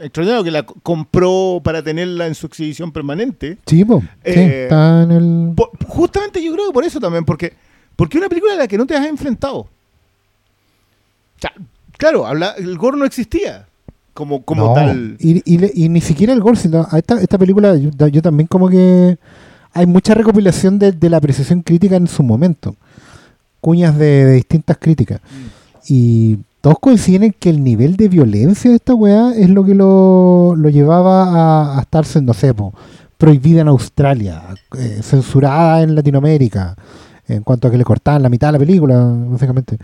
extraordinario, 0.00 0.44
que 0.44 0.50
la 0.50 0.62
co- 0.64 0.76
compró 0.82 1.60
para 1.62 1.82
tenerla 1.82 2.26
en 2.26 2.34
su 2.34 2.46
exhibición 2.46 2.90
permanente. 2.92 3.58
Sí, 3.66 3.84
po, 3.84 4.00
sí, 4.00 4.06
Eh, 4.24 4.62
está 4.64 5.02
en 5.02 5.10
el... 5.12 5.52
Por- 5.54 5.70
justamente 5.86 6.42
yo 6.42 6.52
creo 6.54 6.66
que 6.68 6.72
por 6.72 6.84
eso 6.84 6.98
también, 7.00 7.24
porque 7.24 7.52
porque 7.96 8.16
una 8.18 8.28
película 8.28 8.54
a 8.54 8.56
la 8.56 8.66
que 8.68 8.78
no 8.78 8.86
te 8.86 8.96
has 8.96 9.06
enfrentado. 9.06 9.58
O 9.58 9.68
sea, 11.40 11.52
claro, 11.98 12.26
habla, 12.26 12.54
el 12.58 12.76
gore 12.78 12.96
no 12.98 13.04
existía 13.04 13.66
como, 14.14 14.42
como 14.42 14.68
No, 14.68 14.74
tal. 14.74 15.16
Y, 15.18 15.42
y 15.44 15.84
y 15.84 15.88
ni 15.88 16.00
siquiera 16.00 16.32
el 16.32 16.40
gore, 16.40 16.56
sino 16.56 16.86
esta, 16.92 17.20
esta 17.20 17.38
película 17.38 17.76
yo, 17.76 17.90
yo 18.08 18.22
también 18.22 18.46
como 18.46 18.68
que 18.68 19.18
hay 19.72 19.86
mucha 19.86 20.14
recopilación 20.14 20.78
de, 20.78 20.92
de 20.92 21.10
la 21.10 21.18
apreciación 21.18 21.62
crítica 21.62 21.96
en 21.96 22.06
su 22.08 22.22
momento. 22.22 22.74
Cuñas 23.60 23.96
de, 23.98 24.24
de 24.24 24.32
distintas 24.34 24.78
críticas. 24.78 25.20
Y 25.86 26.38
todos 26.60 26.78
coinciden 26.78 27.24
en 27.24 27.32
que 27.32 27.50
el 27.50 27.64
nivel 27.64 27.96
de 27.96 28.08
violencia 28.08 28.70
de 28.70 28.76
esta 28.76 28.94
weá 28.94 29.32
es 29.34 29.48
lo 29.48 29.64
que 29.64 29.74
lo, 29.74 30.54
lo 30.56 30.68
llevaba 30.68 31.24
a, 31.24 31.78
a 31.78 31.80
estarse, 31.80 32.20
no 32.20 32.34
sé, 32.34 32.54
prohibida 33.16 33.62
en 33.62 33.68
Australia, 33.68 34.42
eh, 34.76 35.00
censurada 35.02 35.82
en 35.82 35.94
Latinoamérica, 35.94 36.76
en 37.28 37.42
cuanto 37.42 37.68
a 37.68 37.70
que 37.70 37.78
le 37.78 37.84
cortaban 37.84 38.22
la 38.22 38.28
mitad 38.28 38.48
de 38.48 38.52
la 38.52 38.58
película, 38.58 38.98
básicamente. 38.98 39.78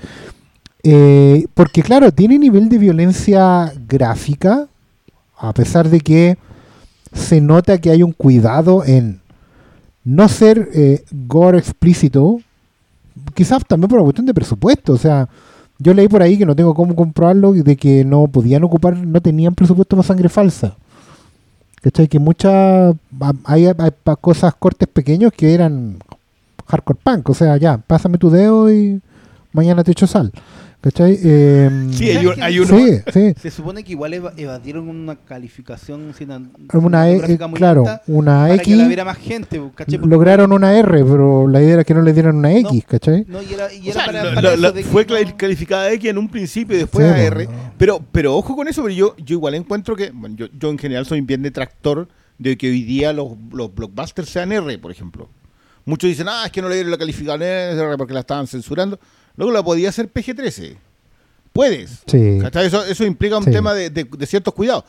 Eh, 0.83 1.47
porque 1.55 1.83
claro, 1.83 2.12
tiene 2.12 2.39
nivel 2.39 2.68
de 2.68 2.79
violencia 2.79 3.72
gráfica, 3.89 4.68
a 5.39 5.53
pesar 5.53 5.89
de 5.89 6.01
que 6.01 6.39
se 7.12 7.41
nota 7.41 7.79
que 7.79 7.91
hay 7.91 8.03
un 8.03 8.12
cuidado 8.12 8.85
en 8.85 9.20
no 10.05 10.29
ser 10.29 10.68
eh, 10.72 11.05
gore 11.11 11.59
explícito, 11.59 12.39
quizás 13.35 13.64
también 13.66 13.89
por 13.89 13.99
una 13.99 14.05
cuestión 14.05 14.27
de 14.27 14.35
presupuesto, 14.35 14.93
o 14.93 14.99
sea, 14.99 15.29
yo 15.79 15.95
leí 15.95 16.09
por 16.09 16.22
ahí 16.22 16.39
que 16.39 16.47
no 16.47 16.57
tengo 16.57 16.74
cómo 16.74 16.95
comprobarlo, 16.95 17.53
de 17.53 17.77
que 17.77 18.05
no 18.05 18.27
podían 18.29 18.64
ocupar, 18.64 18.97
no 18.97 19.20
tenían 19.20 19.55
presupuesto 19.55 19.97
para 19.97 20.07
sangre 20.07 20.29
falsa. 20.29 20.77
¿Cachai? 21.83 22.09
Que 22.09 22.18
muchas, 22.18 22.97
hay, 23.45 23.66
hay 23.66 23.91
cosas, 24.20 24.55
cortes 24.55 24.89
pequeños 24.89 25.33
que 25.33 25.55
eran 25.55 25.99
hardcore 26.66 26.99
punk, 27.03 27.29
o 27.31 27.35
sea, 27.35 27.57
ya, 27.57 27.79
pásame 27.79 28.18
tu 28.18 28.31
dedo 28.31 28.72
y 28.72 29.01
mañana 29.53 29.85
te 29.85 29.93
echo 29.93 30.07
sal. 30.07 30.33
¿Cachai? 30.81 31.18
Eh, 31.24 31.89
Sí, 31.93 32.11
hay, 32.11 32.27
un- 32.27 32.41
hay 32.43 32.59
uno. 32.61 32.68
sí, 32.79 32.99
sí. 33.12 33.35
Se 33.41 33.51
supone 33.51 33.83
que 33.83 33.93
igual 33.93 34.14
eva- 34.14 34.33
evadieron 34.37 34.89
una 34.89 35.16
calificación 35.16 36.12
Una 36.72 37.11
E, 37.11 37.39
muy 37.49 37.59
claro, 37.59 37.81
alta 37.81 38.03
una 38.07 38.47
para 38.47 38.59
que 38.59 38.70
la 38.70 38.77
X. 38.83 38.87
viera 38.89 39.05
más 39.05 39.18
gente, 39.18 39.61
¿cachai? 39.74 39.99
Porque- 39.99 40.09
Lograron 40.09 40.53
una 40.53 40.77
R, 40.79 41.05
pero 41.05 41.49
la 41.49 41.61
idea 41.61 41.74
era 41.74 41.85
que 41.85 41.93
no 41.95 42.03
le 42.03 42.12
dieran 42.12 42.37
una 42.37 42.53
X, 42.53 42.85
¿cachai? 42.87 43.24
No, 43.27 43.43
y 43.43 43.53
era, 43.55 43.72
y 43.72 43.81
O 43.89 43.91
era 43.91 43.93
sea, 43.95 44.07
para, 44.07 44.24
lo- 44.24 44.35
para 44.35 44.41
lo- 44.43 44.49
eso 44.55 44.62
lo- 44.62 44.72
de 44.72 44.83
que 44.83 44.89
fue 44.89 45.07
no- 45.07 45.37
calificada 45.37 45.91
X 45.93 46.11
en 46.11 46.18
un 46.18 46.29
principio 46.29 46.77
y 46.77 46.81
después 46.81 47.05
Sí, 47.05 47.11
a 47.11 47.14
pues, 47.14 47.27
R. 47.27 47.45
no. 47.47 47.53
Pero, 47.79 48.01
pero 48.12 48.37
ojo 48.37 48.55
con 48.55 48.68
eso, 48.68 48.83
porque 48.83 48.95
yo, 48.97 49.16
yo 49.16 49.35
igual 49.35 49.55
encuentro 49.55 49.97
que, 49.97 50.11
bueno, 50.12 50.37
yo, 50.37 50.47
yo 50.57 50.70
en 50.70 50.79
general 50.79 51.05
soy 51.07 51.20
bien 51.20 51.43
detractor 51.43 52.07
de 52.39 52.57
que 52.57 52.68
hoy 52.70 52.83
día 52.83 53.12
los, 53.12 53.33
los 53.53 53.74
blockbusters 53.74 54.29
sean 54.29 54.53
R, 54.53 54.79
por 54.79 54.93
ejemplo. 54.93 55.29
Muchos 55.85 56.09
dicen, 56.09 56.27
ah, 56.29 56.43
es 56.47 56.53
que 56.53 56.61
no 56.62 56.68
le 56.68 56.74
dieron 56.74 56.91
la 56.93 56.99
calificación 56.99 57.43
R 57.43 57.97
porque 57.97 58.12
la 58.14 58.20
estaban 58.20 58.47
censurando. 58.47 58.99
Luego 59.37 59.53
la 59.53 59.62
podía 59.62 59.89
hacer 59.91 60.12
PG-13. 60.12 60.76
Puedes. 61.53 62.03
Sí. 62.07 62.39
Eso, 62.55 62.84
eso 62.84 63.05
implica 63.05 63.39
un 63.39 63.45
Sí. 63.45 63.51
tema 63.51 63.72
de, 63.74 63.91
de- 63.91 64.05
de 64.05 64.26
ciertos 64.26 64.53
cuidados. 64.55 64.84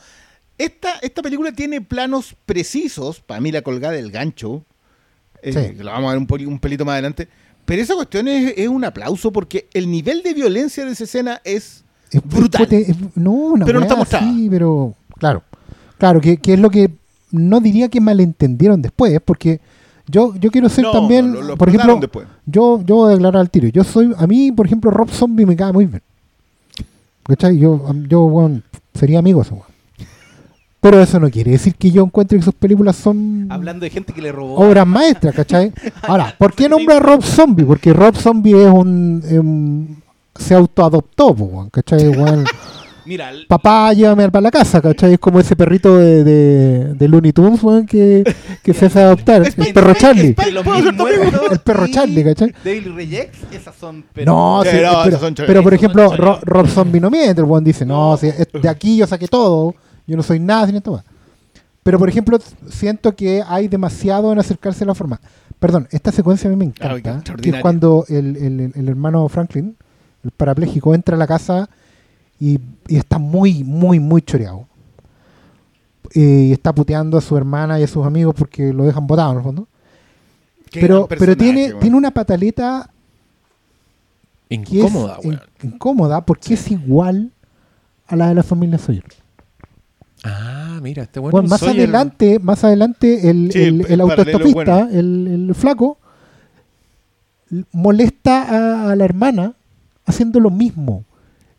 Esta, 0.58 0.94
esta 1.02 1.22
película 1.22 1.52
tiene 1.52 1.80
planos 1.80 2.34
precisos, 2.44 3.20
para 3.20 3.40
mí 3.40 3.52
la 3.52 3.62
colgada 3.62 3.94
del 3.94 4.10
gancho, 4.10 4.64
eh, 5.42 5.52
Sí. 5.52 5.76
que 5.76 5.84
lo 5.84 5.90
vamos 5.92 6.10
a 6.12 6.18
ver 6.18 6.46
un, 6.48 6.58
pelito 6.58 6.84
más 6.84 6.94
adelante, 6.94 7.28
pero 7.64 7.80
esa 7.80 7.94
cuestión 7.94 8.26
es, 8.28 8.54
es 8.56 8.68
un 8.68 8.84
aplauso 8.84 9.30
porque 9.32 9.68
el 9.72 9.90
nivel 9.90 10.22
de 10.22 10.34
violencia 10.34 10.84
de 10.84 10.92
esa 10.92 11.04
escena 11.04 11.40
es 11.44 11.84
Es 12.10 12.22
brutal. 12.24 12.66
es- 12.70 12.96
no, 13.14 13.30
una 13.32 13.64
Pero 13.64 13.78
no 13.78 13.84
está 13.84 13.96
mostrada. 13.96 14.28
así, 14.28 14.48
pero 14.50 14.94
claro. 15.18 15.42
Claro, 15.96 16.20
que, 16.20 16.36
que 16.38 16.54
es 16.54 16.60
lo 16.60 16.70
que 16.70 16.90
no 17.30 17.60
diría 17.60 17.88
que 17.88 18.00
malentendieron 18.00 18.82
después, 18.82 19.20
porque 19.24 19.60
Yo, 20.10 20.34
yo 20.36 20.50
quiero 20.50 20.68
ser 20.68 20.84
No, 20.84 20.92
también, 20.92 21.32
no, 21.32 21.40
lo- 21.40 21.46
lo 21.48 21.56
por 21.56 21.68
ejemplo, 21.68 21.96
después. 22.00 22.26
yo, 22.46 22.82
yo 22.84 22.94
voy 22.96 23.08
a 23.10 23.12
declarar 23.14 23.40
al 23.40 23.50
tiro. 23.50 23.68
Yo 23.68 23.84
soy, 23.84 24.12
a 24.16 24.26
mí, 24.26 24.50
por 24.52 24.66
ejemplo, 24.66 24.90
Rob 24.90 25.10
Zombie 25.10 25.44
me 25.46 25.54
cae 25.56 25.72
muy 25.72 25.86
bien. 25.86 26.02
¿Cachai? 27.24 27.58
Yo, 27.58 27.84
yo 28.08 28.22
weón, 28.24 28.62
sería 28.94 29.18
amigo 29.18 29.40
de 29.40 29.46
ese 29.46 29.54
weón. 29.54 29.66
Pero 30.80 31.02
eso 31.02 31.18
no 31.20 31.28
quiere 31.28 31.50
decir 31.50 31.74
que 31.74 31.90
yo 31.90 32.04
encuentre 32.04 32.38
que 32.38 32.44
sus 32.44 32.54
películas 32.54 32.94
son 32.96 33.48
Hablando 33.50 33.84
de 33.84 33.90
gente 33.90 34.12
que 34.12 34.22
le 34.22 34.30
robó. 34.32 34.54
obras 34.54 34.86
maestras, 34.86 35.34
¿cachai? 35.34 35.72
Ahora, 36.02 36.34
¿por 36.38 36.54
qué 36.54 36.68
nombra 36.68 36.96
a 36.96 37.00
Rob 37.00 37.22
Zombie? 37.22 37.64
Porque 37.64 37.92
Rob 37.92 38.14
Zombie 38.16 38.52
es 38.64 38.72
un... 38.72 40.00
se 40.36 40.54
autoadoptó, 40.54 41.68
¿cachai? 41.72 42.08
Weón, 42.08 42.44
Mira, 43.08 43.30
el- 43.30 43.46
papá, 43.46 43.92
llévame 43.94 44.30
para 44.30 44.42
la 44.42 44.50
casa, 44.50 44.82
¿cachai? 44.82 45.14
Es 45.14 45.18
como 45.18 45.40
ese 45.40 45.56
perrito 45.56 45.96
de, 45.96 46.22
de, 46.24 46.94
de 46.94 47.08
Looney 47.08 47.32
Tunes, 47.32 47.62
weón, 47.62 47.86
que, 47.86 48.22
que 48.62 48.74
se 48.74 48.86
hace 48.86 49.00
adoptar. 49.00 49.42
El 49.46 49.72
perro 49.72 49.94
Charlie. 49.94 50.36
El 51.50 51.58
perro 51.60 51.86
Charlie, 51.88 52.22
¿cachai? 52.24 52.54
Devil 52.62 52.94
Rejects, 52.94 53.38
esas 53.52 53.74
son. 53.76 54.04
pero- 54.12 54.30
No, 54.32 54.62
Sí, 54.62 54.70
sí, 54.70 54.76
no, 54.82 55.00
pero, 55.04 55.18
son 55.18 55.34
pero 55.34 55.62
por 55.62 55.72
ejemplo, 55.74 56.14
Ro-. 56.16 56.38
Rob 56.42 56.68
Zombie 56.68 57.00
no 57.00 57.10
miente, 57.10 57.40
el 57.40 57.46
weón 57.46 57.64
dice, 57.64 57.86
no, 57.86 58.16
si 58.18 58.26
de 58.28 58.68
aquí 58.68 58.96
yo 58.98 59.06
saqué 59.06 59.26
todo, 59.26 59.74
yo 60.06 60.16
no 60.16 60.22
soy 60.22 60.38
nada 60.38 60.66
sin 60.66 60.76
esto. 60.76 60.92
weón". 60.92 61.04
Pero 61.82 61.98
por 61.98 62.08
ejemplo, 62.10 62.38
siento 62.68 63.16
que 63.16 63.42
hay 63.48 63.68
demasiado 63.68 64.30
en 64.32 64.38
acercarse 64.38 64.84
a 64.84 64.86
la 64.86 64.94
forma. 64.94 65.18
Perdón, 65.58 65.88
esta 65.90 66.12
secuencia 66.12 66.48
a 66.48 66.52
mí 66.54 66.56
me 66.56 66.66
Ah, 66.80 66.94
encanta, 66.96 67.34
que 67.40 67.48
es 67.50 67.56
cuando 67.62 68.04
el, 68.08 68.36
el- 68.36 68.72
el 68.74 68.88
hermano 68.88 69.26
Franklin, 69.30 69.74
el 70.22 70.30
parapléjico, 70.30 70.94
entra 70.94 71.16
a 71.16 71.18
la 71.18 71.26
casa 71.26 71.68
y, 72.40 72.58
y 72.86 72.96
está 72.96 73.18
muy, 73.18 73.64
muy, 73.64 73.98
muy 74.00 74.22
choreado. 74.22 74.66
Eh, 76.14 76.46
Y 76.48 76.52
está 76.52 76.72
puteando 76.74 77.18
a 77.18 77.20
su 77.20 77.36
hermana 77.36 77.78
y 77.78 77.82
a 77.82 77.86
sus 77.88 78.06
amigos 78.06 78.34
porque 78.38 78.72
lo 78.72 78.84
dejan 78.84 79.06
botado 79.06 79.32
en 79.32 79.36
el 79.38 79.42
fondo. 79.42 79.68
Qué 80.70 80.80
Pero, 80.80 81.06
pero 81.08 81.36
tiene, 81.36 81.72
tiene 81.74 81.96
una 81.96 82.10
pataleta 82.10 82.90
que 84.48 84.54
Incómoda, 84.54 85.16
es 85.18 85.24
weón. 85.26 85.40
in- 85.62 85.70
incómoda 85.72 86.20
porque 86.24 86.54
es 86.54 86.70
igual 86.70 87.30
a 88.06 88.16
la 88.16 88.28
de 88.28 88.34
la 88.36 88.42
familia 88.42 88.78
Sawyer. 88.78 89.04
Ah, 90.24 90.78
mira, 90.82 91.02
este 91.04 91.20
Bueno, 91.20 91.40
un 91.40 91.48
más 91.48 91.62
adelante, 91.62 92.38
más 92.38 92.64
adelante 92.64 93.28
el, 93.30 93.52
Sí, 93.52 93.62
el- 93.62 93.86
el 93.88 94.00
autoestopista, 94.00 94.88
el, 94.90 95.48
el 95.48 95.54
flaco, 95.54 95.98
molesta 97.72 98.42
a, 98.86 98.90
a 98.92 98.96
la 98.96 99.04
hermana 99.04 99.54
haciendo 100.06 100.40
lo 100.40 100.50
mismo. 100.50 101.04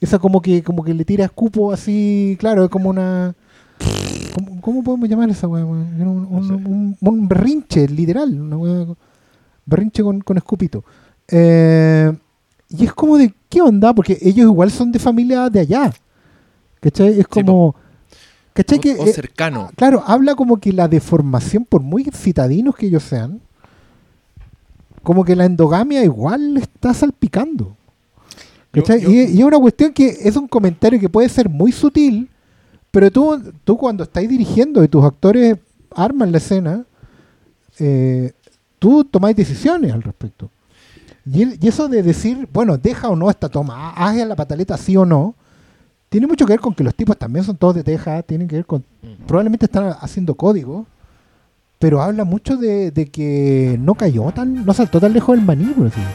Esa 0.01 0.17
como 0.19 0.41
que, 0.41 0.63
como 0.63 0.83
que 0.83 0.93
le 0.93 1.03
tira 1.05 1.25
escupo 1.25 1.71
así, 1.73 2.37
claro, 2.39 2.63
es 2.63 2.69
como 2.69 2.89
una 2.89 3.35
¿Cómo, 4.33 4.61
cómo 4.61 4.83
podemos 4.83 5.09
llamar 5.09 5.29
esa 5.29 5.47
weá? 5.47 5.65
Un, 5.65 5.77
un- 6.01 6.31
No 6.31 6.43
sé. 6.47 6.53
un- 6.53 6.97
un 6.99 7.27
berrinche, 7.27 7.87
literal, 7.87 8.39
una 8.39 8.57
weá 8.57 8.85
berrinche 9.65 10.03
con, 10.03 10.21
con 10.21 10.37
escupito. 10.37 10.83
Eh, 11.27 12.11
y 12.69 12.85
es 12.85 12.93
como 12.93 13.17
de, 13.17 13.33
¿qué 13.49 13.61
onda? 13.61 13.93
Porque 13.93 14.17
ellos 14.21 14.45
igual 14.51 14.71
son 14.71 14.91
de 14.91 14.99
familia 14.99 15.49
de 15.49 15.59
allá. 15.61 15.91
¿Cachai? 16.81 17.19
Es 17.19 17.27
como... 17.27 17.75
¿Cachai? 18.53 18.79
Que, 18.79 18.95
o 18.95 19.05
eh, 19.05 19.13
cercano. 19.13 19.69
Claro, 19.75 20.03
habla 20.05 20.35
como 20.35 20.57
que 20.57 20.71
la 20.73 20.87
deformación, 20.87 21.65
por 21.65 21.81
muy 21.81 22.03
citadinos 22.13 22.75
que 22.75 22.87
ellos 22.87 23.03
sean, 23.03 23.39
como 25.03 25.23
que 25.23 25.35
la 25.35 25.45
endogamia 25.45 26.03
igual 26.03 26.57
está 26.57 26.93
salpicando. 26.93 27.75
¿Cachai? 28.71 29.01
yo- 29.01 29.09
y, 29.09 29.19
y 29.31 29.39
es 29.39 29.43
una 29.43 29.59
cuestión 29.59 29.93
que 29.93 30.07
es 30.21 30.35
un 30.35 30.47
comentario 30.47 30.99
que 30.99 31.09
puede 31.09 31.29
ser 31.29 31.49
muy 31.49 31.71
sutil, 31.71 32.29
pero 32.91 33.11
tú, 33.11 33.41
tú 33.63 33.77
cuando 33.77 34.03
estás 34.03 34.27
dirigiendo 34.27 34.83
y 34.83 34.87
tus 34.87 35.03
actores 35.03 35.57
arman 35.95 36.31
la 36.31 36.37
escena, 36.37 36.85
eh, 37.79 38.31
tú 38.77 39.03
tomáis 39.03 39.35
decisiones 39.35 39.91
al 39.93 40.01
respecto. 40.03 40.49
Y, 41.31 41.67
eso 41.67 41.87
de 41.87 42.01
decir, 42.01 42.47
bueno, 42.51 42.77
deja 42.77 43.09
o 43.09 43.15
no 43.15 43.29
esta 43.29 43.49
toma, 43.49 43.91
haz 43.91 44.15
la 44.17 44.35
pataleta 44.35 44.77
sí 44.77 44.97
o 44.97 45.05
no, 45.05 45.35
tiene 46.09 46.25
mucho 46.25 46.45
que 46.45 46.53
ver 46.53 46.59
con 46.59 46.73
que 46.73 46.83
los 46.83 46.95
tipos 46.95 47.17
también 47.17 47.45
son 47.45 47.55
todos 47.55 47.75
de 47.75 47.83
Texas, 47.83 48.25
tienen 48.25 48.47
que 48.47 48.55
ver 48.55 48.65
con 48.65 48.83
probablemente 49.27 49.65
están 49.65 49.93
haciendo 49.99 50.33
código, 50.33 50.87
pero 51.77 52.01
habla 52.01 52.23
mucho 52.23 52.57
de, 52.57 52.89
de 52.89 53.05
que 53.05 53.77
no 53.79 53.93
cayó 53.93 54.31
tan, 54.31 54.65
no 54.65 54.73
saltó 54.73 54.99
tan 54.99 55.13
lejos 55.13 55.35
del 55.37 55.45
maní, 55.45 55.65
por 55.65 55.85
decirlo. 55.85 56.09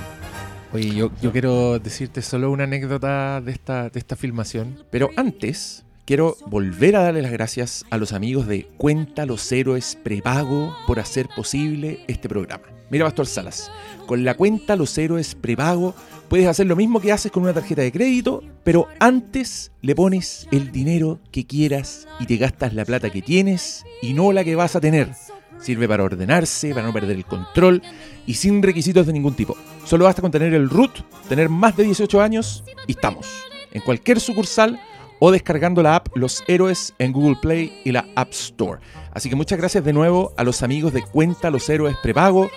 Oye, 0.75 0.93
yo, 0.93 1.12
quiero 1.31 1.79
decirte 1.79 2.20
solo 2.20 2.51
una 2.51 2.64
anécdota 2.64 3.41
de 3.41 3.53
esta, 3.53 3.91
de 3.91 3.99
esta 4.01 4.16
filmación, 4.16 4.83
pero 4.91 5.09
antes 5.14 5.85
quiero 6.05 6.37
volver 6.47 6.97
a 6.97 7.03
darle 7.05 7.22
las 7.22 7.31
gracias 7.31 7.85
a 7.91 7.97
los 7.97 8.12
amigos 8.12 8.49
de 8.49 8.66
Cuenta 8.77 9.25
los 9.25 9.53
Héroes 9.53 9.97
Prepago 10.03 10.77
por 10.89 10.99
hacer 10.99 11.29
posible 11.37 12.01
este 12.09 12.29
programa. 12.29 12.64
Mira, 12.91 13.05
Pastor 13.05 13.27
Salas, 13.27 13.70
con 14.07 14.25
la 14.25 14.35
cuenta 14.35 14.75
Los 14.75 14.99
Héroes 14.99 15.37
Prepago 15.37 15.95
puedes 16.29 16.49
hacer 16.49 16.66
lo 16.66 16.75
mismo 16.75 17.01
que 17.01 17.12
haces 17.12 17.31
con 17.31 17.45
una 17.45 17.55
tarjeta 17.55 17.83
de 17.83 17.93
crédito, 17.93 18.43
pero 18.64 18.89
antes 18.99 19.70
le 19.81 19.95
pones 19.95 20.49
el 20.51 20.72
dinero 20.72 21.20
que 21.31 21.47
quieras 21.47 22.09
y 22.18 22.27
te 22.27 22.37
gastas 22.37 22.75
la 22.75 22.85
plata 22.85 23.11
que 23.11 23.22
tienes 23.22 23.85
y 24.03 24.12
no 24.12 24.33
la 24.33 24.43
que 24.43 24.57
vas 24.57 24.75
a 24.75 24.81
tener. 24.81 25.12
Sirve 25.61 25.89
para 25.89 26.05
ordenarse, 26.05 26.75
para 26.75 26.87
no 26.87 26.93
perder 26.93 27.17
el 27.17 27.25
control 27.25 27.83
y 28.27 28.35
sin 28.35 28.63
requisitos 28.63 29.07
de 29.07 29.13
ningún 29.13 29.35
tipo. 29.35 29.57
Solo 29.85 30.05
basta 30.05 30.23
con 30.23 30.31
tener 30.31 30.53
el 30.55 30.69
root, 30.69 30.93
tener 31.29 31.49
más 31.49 31.77
de 31.77 31.85
18 31.85 32.21
años 32.21 32.65
y 32.87 32.93
estamos. 32.93 33.27
En 33.73 33.83
cualquier 33.83 34.21
sucursal 34.21 34.81
o 35.19 35.31
descargando 35.31 35.83
la 35.83 35.97
app 35.97 36.09
Los 36.15 36.45
Héroes 36.47 36.95
en 36.99 37.13
Google 37.13 37.37
Play 37.41 37.81
y 37.85 37.93
la 37.93 38.07
App 38.15 38.31
Store. 38.33 38.81
Así 39.13 39.29
que 39.29 39.37
muchas 39.37 39.59
gracias 39.59 39.85
de 39.85 39.93
nuevo 39.93 40.33
a 40.37 40.45
los 40.45 40.63
amigos 40.63 40.93
de 40.93 41.03
Cuenta 41.03 41.51
Los 41.51 41.69
Héroes 41.69 41.97
Prepago. 42.03 42.51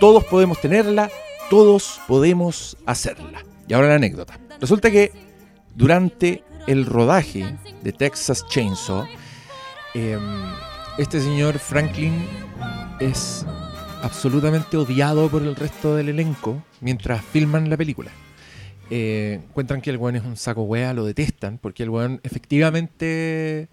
Todos 0.00 0.24
podemos 0.24 0.60
tenerla, 0.60 1.10
todos 1.50 2.00
podemos 2.08 2.76
hacerla. 2.86 3.44
Y 3.68 3.74
ahora 3.74 3.88
la 3.88 3.94
anécdota. 3.96 4.38
Resulta 4.60 4.90
que 4.90 5.12
durante 5.74 6.44
el 6.66 6.86
rodaje 6.86 7.56
de 7.82 7.92
Texas 7.92 8.46
Chainsaw, 8.48 9.06
em, 9.94 10.20
este 10.98 11.20
señor 11.20 11.58
Franklin 11.58 12.12
es 13.00 13.44
absolutamente 14.02 14.76
odiado 14.76 15.28
por 15.28 15.42
el 15.42 15.56
resto 15.56 15.96
del 15.96 16.08
elenco 16.10 16.62
mientras 16.80 17.24
filman 17.24 17.70
la 17.70 17.76
película. 17.76 18.10
Eh, 18.90 19.40
encuentran 19.48 19.80
que 19.80 19.90
el 19.90 19.96
weón 19.96 20.16
es 20.16 20.24
un 20.24 20.36
saco 20.36 20.62
wea, 20.62 20.92
lo 20.92 21.04
detestan, 21.04 21.58
porque 21.58 21.82
el 21.82 21.90
weón 21.90 22.20
efectivamente 22.22 23.68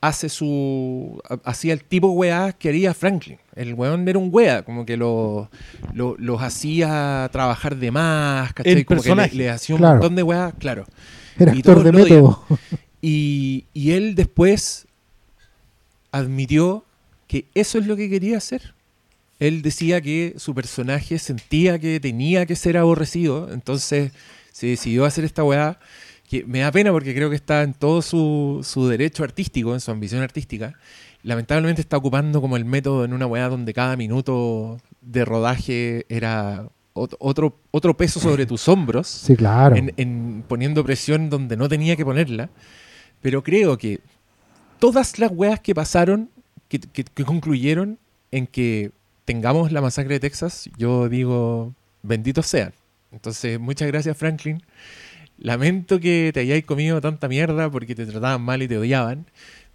hace 0.00 0.28
su. 0.30 1.20
ha- 1.28 1.38
hacía 1.50 1.74
el 1.74 1.84
tipo 1.84 2.08
wea 2.12 2.52
que 2.52 2.70
haría 2.70 2.94
Franklin. 2.94 3.38
El 3.54 3.74
weón 3.74 4.08
era 4.08 4.18
un 4.18 4.30
wea, 4.32 4.62
como 4.62 4.86
que 4.86 4.96
lo, 4.96 5.50
lo- 5.92 6.16
los 6.18 6.42
hacía 6.42 7.28
trabajar 7.30 7.76
de 7.76 7.90
más, 7.90 8.54
¿cachai? 8.54 8.72
El 8.72 8.86
como 8.86 9.02
que 9.02 9.14
le, 9.14 9.28
le 9.32 9.50
hacía 9.50 9.74
un 9.76 9.80
Claro. 9.80 9.94
montón 9.96 10.16
de 10.16 10.22
weas, 10.22 10.54
claro. 10.58 10.86
Era 11.38 11.54
Y 11.54 11.58
actor 11.58 11.82
de 11.82 11.92
método. 11.92 12.44
Y, 13.02 13.66
y 13.74 13.92
él 13.92 14.14
después 14.14 14.86
admitió 16.18 16.84
que 17.26 17.46
eso 17.54 17.78
es 17.78 17.86
lo 17.86 17.96
que 17.96 18.08
quería 18.08 18.38
hacer. 18.38 18.74
Él 19.40 19.62
decía 19.62 20.00
que 20.00 20.34
su 20.36 20.54
personaje 20.54 21.18
sentía 21.18 21.78
que 21.78 21.98
tenía 22.00 22.46
que 22.46 22.54
ser 22.56 22.76
aborrecido, 22.76 23.52
entonces 23.52 24.12
se 24.52 24.68
decidió 24.68 25.04
a 25.04 25.08
hacer 25.08 25.24
esta 25.24 25.42
weá, 25.42 25.78
que 26.28 26.44
me 26.44 26.60
da 26.60 26.70
pena 26.70 26.92
porque 26.92 27.14
creo 27.14 27.28
que 27.30 27.36
está 27.36 27.62
en 27.62 27.74
todo 27.74 28.00
su, 28.00 28.60
su 28.62 28.86
derecho 28.88 29.24
artístico, 29.24 29.74
en 29.74 29.80
su 29.80 29.90
ambición 29.90 30.22
artística. 30.22 30.74
Lamentablemente 31.22 31.80
está 31.80 31.96
ocupando 31.96 32.40
como 32.40 32.56
el 32.56 32.64
método 32.64 33.04
en 33.04 33.12
una 33.12 33.26
weá 33.26 33.48
donde 33.48 33.74
cada 33.74 33.96
minuto 33.96 34.78
de 35.00 35.24
rodaje 35.24 36.06
era 36.08 36.68
ot- 36.94 37.16
otro, 37.18 37.58
otro 37.72 37.96
peso 37.96 38.20
sobre 38.20 38.46
tus 38.46 38.68
hombros 38.68 39.08
Sí, 39.08 39.34
claro. 39.34 39.74
en, 39.74 39.92
en 39.96 40.44
poniendo 40.46 40.84
presión 40.84 41.28
donde 41.28 41.56
no 41.56 41.68
tenía 41.68 41.96
que 41.96 42.04
ponerla. 42.04 42.50
Pero 43.20 43.42
creo 43.42 43.76
que 43.78 44.00
todas 44.78 45.18
las 45.18 45.30
weas 45.32 45.60
que 45.60 45.74
pasaron, 45.74 46.30
que, 46.68 47.24
concluyeron 47.24 47.98
en 48.30 48.46
que 48.46 48.90
tengamos 49.24 49.72
la 49.72 49.80
masacre 49.80 50.14
de 50.14 50.20
Texas, 50.20 50.68
yo 50.76 51.08
digo, 51.08 51.74
benditos 52.02 52.46
sean. 52.46 52.72
Entonces, 53.12 53.60
muchas 53.60 53.88
gracias 53.88 54.16
Franklin. 54.16 54.62
Lamento 55.38 56.00
que 56.00 56.30
te 56.32 56.40
hayáis 56.40 56.64
comido 56.64 57.00
tanta 57.00 57.28
mierda 57.28 57.70
porque 57.70 57.94
te 57.94 58.06
trataban 58.06 58.42
mal 58.42 58.62
y 58.62 58.68
te 58.68 58.78
odiaban. 58.78 59.26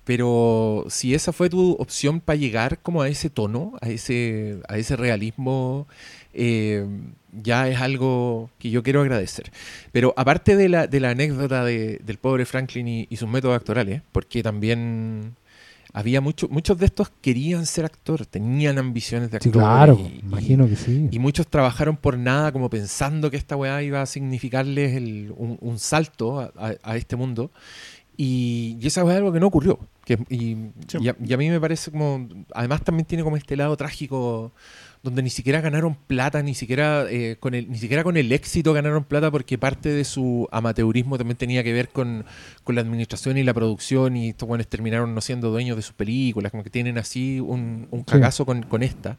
Pero 0.03 0.85
si 0.89 1.13
esa 1.13 1.31
fue 1.33 1.49
tu 1.49 1.73
opción 1.73 2.19
para 2.19 2.37
llegar 2.37 2.79
como 2.79 3.01
a 3.01 3.09
ese 3.09 3.29
tono, 3.29 3.73
a 3.81 3.89
ese, 3.89 4.59
a 4.67 4.77
ese 4.77 4.95
realismo, 4.95 5.87
eh, 6.33 6.85
ya 7.31 7.67
es 7.67 7.79
algo 7.79 8.49
que 8.59 8.69
yo 8.69 8.81
quiero 8.83 9.01
agradecer. 9.01 9.51
Pero 9.91 10.13
aparte 10.17 10.55
de 10.55 10.69
la, 10.69 10.87
de 10.87 10.99
la 10.99 11.11
anécdota 11.11 11.63
de- 11.63 11.99
del 12.03 12.17
pobre 12.17 12.45
Franklin 12.45 12.87
y, 12.87 13.07
y 13.09 13.15
sus 13.17 13.29
métodos 13.29 13.55
actorales, 13.55 14.01
porque 14.11 14.41
también 14.43 15.35
había 15.93 16.21
mucho, 16.21 16.47
muchos 16.49 16.77
de 16.77 16.85
estos 16.85 17.09
querían 17.21 17.65
ser 17.65 17.85
actor, 17.85 18.25
tenían 18.25 18.77
ambiciones 18.77 19.31
de 19.31 19.39
Sí, 19.41 19.49
actor. 19.49 19.61
claro. 19.63 19.99
y- 19.99 20.17
y- 20.17 20.19
imagino 20.23 20.67
que 20.67 20.75
sí. 20.75 21.07
y 21.11 21.19
muchos 21.19 21.47
trabajaron 21.47 21.97
por 21.97 22.17
nada, 22.17 22.51
como 22.51 22.69
pensando 22.69 23.31
que 23.31 23.37
esta 23.37 23.55
weá 23.55 23.81
iba 23.81 24.01
a 24.01 24.05
significarles 24.05 24.95
el- 24.95 25.33
un, 25.35 25.57
un 25.61 25.79
salto 25.79 26.39
a, 26.39 26.51
a- 26.55 26.75
a 26.83 26.95
este 26.97 27.15
mundo. 27.15 27.51
Y, 28.17 28.77
y 28.81 28.87
esa 28.87 29.03
weá 29.03 29.15
es 29.15 29.17
algo 29.19 29.31
que 29.31 29.39
no 29.39 29.47
ocurrió. 29.47 29.79
Que, 30.05 30.13
y, 30.29 30.57
Sí. 30.87 30.97
y 31.01 31.07
a, 31.09 31.15
y 31.25 31.33
a 31.33 31.37
mí 31.37 31.49
me 31.49 31.59
parece 31.59 31.89
como. 31.91 32.27
Además, 32.53 32.83
también 32.83 33.05
tiene 33.05 33.23
como 33.23 33.37
este 33.37 33.55
lado 33.55 33.77
trágico, 33.77 34.51
donde 35.01 35.23
ni 35.23 35.29
siquiera 35.29 35.61
ganaron 35.61 35.95
plata, 35.95 36.43
ni 36.43 36.53
siquiera, 36.53 37.05
eh, 37.09 37.37
con 37.39 37.53
el, 37.53 37.69
ni 37.71 37.77
siquiera 37.77 38.03
con 38.03 38.17
el 38.17 38.31
éxito 38.33 38.73
ganaron 38.73 39.05
plata 39.05 39.31
porque 39.31 39.57
parte 39.57 39.87
de 39.89 40.03
su 40.03 40.47
amateurismo 40.51 41.17
también 41.17 41.37
tenía 41.37 41.63
que 41.63 41.71
ver 41.71 41.87
con, 41.89 42.25
con 42.65 42.75
la 42.75 42.81
administración 42.81 43.37
y 43.37 43.43
la 43.43 43.53
producción 43.53 44.17
y 44.17 44.29
estos 44.29 44.47
buenos 44.47 44.67
terminaron 44.67 45.15
no 45.15 45.21
siendo 45.21 45.51
dueños 45.51 45.77
de 45.77 45.83
sus 45.83 45.93
películas, 45.93 46.51
como 46.51 46.63
que 46.63 46.69
tienen 46.69 46.97
así 46.97 47.39
un, 47.39 47.87
un 47.91 48.03
cagazo 48.03 48.45
con, 48.45 48.63
con 48.63 48.83
esta. 48.83 49.17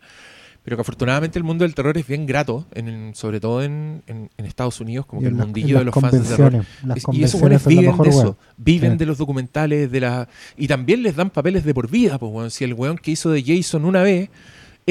Pero 0.62 0.76
que 0.76 0.82
afortunadamente 0.82 1.38
el 1.38 1.42
mundo 1.44 1.64
del 1.64 1.74
terror 1.74 1.96
es 1.96 2.06
bien 2.06 2.26
grato, 2.26 2.66
en, 2.74 3.14
sobre 3.14 3.40
todo 3.40 3.62
en, 3.62 4.02
en- 4.06 4.28
en 4.36 4.44
Estados 4.44 4.78
Unidos, 4.82 5.06
como 5.06 5.22
Y 5.22 5.24
que 5.24 5.28
el 5.30 5.34
mundillo 5.34 5.78
de 5.78 5.84
los 5.86 5.94
fans 5.94 6.12
de 6.28 6.36
terror. 6.36 6.66
Es- 6.94 7.04
y 7.12 7.24
esos 7.24 7.40
buenos 7.40 7.64
viven 7.64 7.96
de 7.96 8.08
eso, 8.10 8.36
viven 8.58 8.92
Sí. 8.92 8.98
de 8.98 9.06
los 9.06 9.16
documentales, 9.16 9.90
de 9.90 10.00
la 10.00 10.28
y 10.58 10.68
también 10.68 11.02
les 11.02 11.16
dan 11.16 11.30
papeles 11.30 11.64
de 11.64 11.72
por 11.72 11.90
vida. 11.90 12.18
Pues, 12.18 12.30
weón. 12.30 12.50
Si 12.50 12.64
el 12.64 12.74
weón 12.74 12.98
que 12.98 13.12
hizo 13.12 13.30
de 13.30 13.42
Jason 13.42 13.86
una 13.86 14.02
vez, 14.02 14.28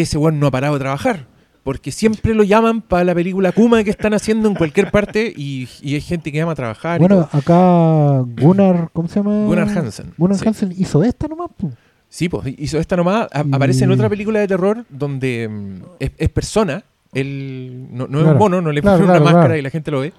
ese 0.01 0.17
weón 0.17 0.39
no 0.39 0.47
ha 0.47 0.51
parado 0.51 0.73
de 0.75 0.79
trabajar. 0.79 1.27
Porque 1.63 1.91
siempre 1.91 2.33
lo 2.33 2.43
llaman 2.43 2.81
para 2.81 3.03
la 3.03 3.13
película 3.13 3.51
Kuma 3.51 3.83
que 3.83 3.89
están 3.89 4.13
haciendo 4.13 4.47
en 4.47 4.55
cualquier 4.55 4.89
parte 4.91 5.31
y, 5.35 5.67
y 5.81 5.93
hay 5.95 6.01
gente 6.01 6.31
que 6.31 6.37
llama 6.37 6.53
a 6.53 6.55
trabajar. 6.55 6.99
Bueno, 6.99 7.27
acá 7.31 8.23
Gunnar, 8.41 8.89
¿cómo 8.93 9.07
se 9.09 9.15
llama? 9.19 9.45
Gunnar 9.45 9.69
Hansen. 9.77 10.13
Gunnar 10.17 10.37
sí. 10.39 10.47
Hansen 10.47 10.73
hizo 10.77 11.03
esta 11.03 11.27
nomás. 11.27 11.49
po. 11.55 11.69
Sí, 12.07 12.27
pues 12.29 12.55
hizo 12.57 12.79
esta 12.79 12.95
nomás. 12.95 13.27
A- 13.31 13.43
Y- 13.45 13.53
Aparece 13.53 13.83
en 13.83 13.91
otra 13.91 14.09
película 14.09 14.39
de 14.39 14.47
terror 14.47 14.85
donde 14.89 15.47
mm, 15.47 15.75
es, 15.99 16.11
es 16.17 16.29
persona. 16.29 16.83
Él 17.13 17.87
no, 17.91 18.07
no 18.07 18.19
es 18.19 18.23
Claro, 18.23 18.31
un 18.31 18.37
mono, 18.37 18.61
no 18.61 18.71
le 18.71 18.81
claro, 18.81 18.97
ponen 18.99 19.09
una 19.09 19.19
claro, 19.19 19.25
máscara 19.25 19.45
claro. 19.47 19.59
y 19.59 19.61
la 19.63 19.69
gente 19.69 19.91
lo 19.91 19.99
ve. 19.99 20.13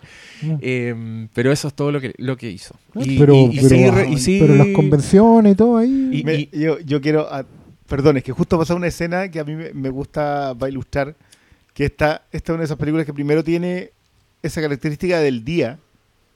Eh, 0.61 1.27
pero 1.33 1.53
eso 1.53 1.69
es 1.69 1.75
todo 1.75 1.91
lo 1.91 2.01
que, 2.01 2.13
lo 2.19 2.37
que 2.37 2.51
hizo. 2.51 2.75
Y, 2.97 3.19
pero, 3.19 3.35
y- 3.35 3.45
y 3.45 3.57
pero- 3.57 3.69
sí, 3.69 3.91
re- 3.91 4.09
y 4.11 4.19
sí- 4.19 4.39
pero 4.41 4.55
las 4.57 4.69
convenciones 4.69 5.53
y 5.53 5.57
todo 5.57 5.79
ahí. 5.79 6.23
Me- 6.25 6.49
yo, 6.53 6.79
yo 6.81 7.01
quiero. 7.01 7.27
Perdón, 7.91 8.17
es 8.19 8.23
que 8.23 8.31
justo 8.31 8.57
pasó 8.57 8.77
una 8.77 8.87
escena 8.87 9.29
que 9.31 9.41
a 9.41 9.45
mí 9.45 9.55
me, 9.75 9.91
gusta 9.91 10.55
para 10.57 10.71
ilustrar. 10.71 11.17
Que 11.75 11.87
esta, 11.87 12.23
esta 12.31 12.53
es 12.53 12.55
una 12.55 12.59
de 12.61 12.65
esas 12.67 12.79
películas 12.79 13.05
que 13.05 13.13
primero 13.13 13.43
tiene 13.43 13.91
esa 14.43 14.61
característica 14.63 15.19
del 15.19 15.45
día. 15.45 15.79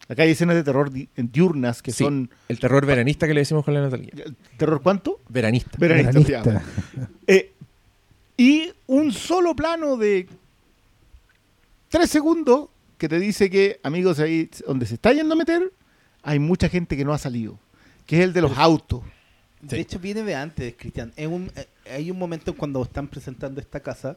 Acá 0.08 0.24
hay 0.24 0.32
escenas 0.32 0.56
de 0.56 0.64
terror 0.64 0.90
di- 0.90 1.08
diurnas 1.16 1.80
que 1.80 1.92
Sí. 1.92 2.02
son. 2.04 2.28
el 2.48 2.58
terror 2.58 2.84
veranista 2.84 3.26
que 3.28 3.34
le 3.34 3.40
decimos 3.40 3.64
con 3.64 3.72
la 3.72 3.82
Natalia. 3.82 4.10
¿Terror 4.56 4.82
cuánto? 4.82 5.20
Veranista. 5.28 5.78
Veranista. 5.78 6.62
Eh, 7.26 7.52
y 8.36 8.72
un 8.88 9.12
solo 9.12 9.54
plano 9.54 9.96
de 9.96 10.26
tres 11.88 12.10
segundos 12.10 12.68
que 12.98 13.08
te 13.08 13.20
dice 13.20 13.48
que, 13.48 13.78
amigos, 13.84 14.18
ahí 14.18 14.50
donde 14.66 14.86
se 14.86 14.94
está 14.94 15.12
yendo 15.12 15.34
a 15.34 15.38
meter, 15.38 15.72
hay 16.24 16.40
mucha 16.40 16.68
gente 16.68 16.96
que 16.96 17.04
no 17.04 17.12
ha 17.12 17.18
salido. 17.18 17.58
Que 18.06 18.18
es 18.18 18.24
el 18.24 18.32
de 18.32 18.40
los 18.42 18.58
autos. 18.58 19.02
De 19.68 19.80
hecho, 19.80 19.98
viene 19.98 20.22
de 20.22 20.34
antes, 20.34 20.74
Cristian. 20.76 21.12
Un- 21.18 21.50
eh, 21.56 21.66
hay 21.92 22.10
un 22.10 22.18
momento 22.18 22.54
cuando 22.54 22.82
están 22.82 23.08
presentando 23.08 23.60
esta 23.60 23.80
casa 23.80 24.16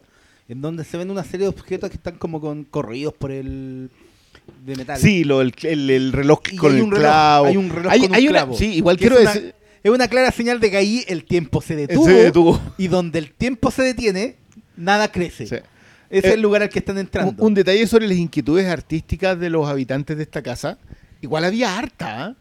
en 0.49 0.61
donde 0.61 0.83
se 0.83 0.97
ven 0.97 1.09
una 1.11 1.23
serie 1.23 1.45
de 1.45 1.49
objetos 1.49 1.89
que 1.89 1.97
están 1.97 2.15
como 2.17 2.39
con 2.41 2.63
corridos 2.63 3.13
por 3.13 3.31
el 3.31 3.89
de 4.65 4.75
metal. 4.75 4.97
Sí, 4.99 5.23
lo, 5.23 5.41
el, 5.41 5.53
el- 5.63 5.89
el 5.89 6.13
reloj 6.13 6.39
Y 6.51 6.55
con 6.57 6.75
el 6.75 6.81
un 6.83 6.91
reloj, 6.91 7.01
clavo. 7.03 7.45
hay 7.47 7.57
un 7.57 7.69
reloj 7.69 7.91
Hay- 7.91 7.99
con 7.99 8.09
un 8.09 8.15
hay 8.15 8.23
una- 8.27 8.31
clavo. 8.31 8.57
sí, 8.57 8.65
igual 8.75 8.97
quiero 8.97 9.17
es 9.17 9.21
una. 9.35 9.53
Es 9.83 9.91
una 9.91 10.07
clara 10.09 10.31
señal 10.31 10.59
de 10.59 10.69
que 10.71 10.77
ahí 10.77 11.05
el 11.07 11.23
tiempo 11.23 11.61
se 11.61 11.75
detuvo. 11.75 12.05
Se 12.05 12.11
detuvo. 12.13 12.59
Y 12.77 12.87
donde 12.87 13.19
el 13.19 13.31
tiempo 13.31 13.71
se 13.71 13.83
detiene, 13.83 14.35
nada 14.75 15.11
crece. 15.11 15.47
Sí. 15.47 15.55
Ese 15.55 16.27
Eh, 16.27 16.29
es 16.29 16.33
el 16.33 16.41
lugar 16.41 16.61
al 16.63 16.69
que 16.69 16.79
están 16.79 16.95
Un, 16.95 17.01
entrando. 17.01 17.43
un 17.43 17.53
detalle 17.53 17.85
sobre 17.87 18.07
las 18.07 18.17
inquietudes 18.17 18.67
artísticas 18.67 19.39
de 19.39 19.49
los 19.49 19.67
habitantes 19.69 20.17
de 20.17 20.23
esta 20.23 20.41
casa. 20.41 20.77
Igual 21.21 21.45
había 21.45 21.77
harta. 21.77 22.25
¿ah? 22.25 22.35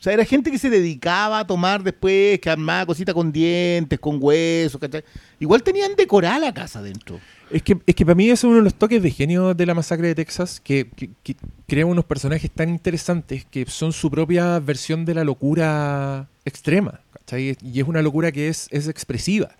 O 0.00 0.02
sea, 0.02 0.14
era 0.14 0.24
gente 0.24 0.50
que 0.50 0.56
se 0.58 0.70
dedicaba 0.70 1.40
a 1.40 1.46
tomar 1.46 1.82
después, 1.82 2.40
que 2.40 2.48
armaba 2.48 2.86
cositas 2.86 3.14
con 3.14 3.30
dientes, 3.30 4.00
con 4.00 4.16
huesos, 4.18 4.80
¿cachai? 4.80 5.04
Igual 5.38 5.62
tenían 5.62 5.94
decorada 5.94 6.38
la 6.38 6.54
casa 6.54 6.80
dentro. 6.80 7.20
Es 7.50 7.62
que, 7.62 7.76
es 7.84 7.94
que 7.94 8.06
para 8.06 8.14
mí 8.14 8.30
es 8.30 8.42
uno 8.42 8.56
de 8.56 8.62
los 8.62 8.74
toques 8.74 9.02
de 9.02 9.10
genio 9.10 9.52
de 9.52 9.66
la 9.66 9.74
masacre 9.74 10.08
de 10.08 10.14
Texas, 10.14 10.58
que, 10.58 10.88
que, 10.96 11.10
que 11.22 11.36
crea 11.68 11.84
unos 11.84 12.06
personajes 12.06 12.50
tan 12.50 12.70
interesantes 12.70 13.44
que 13.44 13.66
son 13.66 13.92
su 13.92 14.10
propia 14.10 14.58
versión 14.60 15.04
de 15.04 15.12
la 15.14 15.22
locura 15.22 16.30
extrema. 16.46 17.00
¿cachai? 17.12 17.58
Y 17.62 17.80
es 17.80 17.86
una 17.86 18.00
locura 18.00 18.32
que 18.32 18.48
es, 18.48 18.68
es 18.70 18.88
expresiva. 18.88 19.50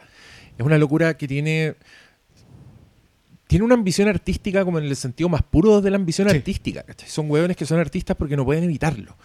Es 0.57 0.65
una 0.65 0.79
locura 0.79 1.19
que 1.19 1.29
tiene. 1.29 1.75
Tiene 3.47 3.65
una 3.65 3.75
ambición 3.75 4.09
artística 4.09 4.65
como 4.65 4.79
en 4.79 4.85
el 4.85 4.95
sentido 4.95 5.29
más 5.29 5.43
puro 5.43 5.81
de 5.81 5.91
la 5.91 5.97
ambición 5.97 6.29
Sí. 6.31 6.37
artística. 6.37 6.83
¿cachai? 6.85 7.09
Son 7.11 7.29
hueones 7.31 7.57
que 7.57 7.67
son 7.67 7.79
artistas 7.81 8.17
porque 8.17 8.37
no 8.37 8.45
pueden 8.45 8.65
evitarlo. 8.65 9.17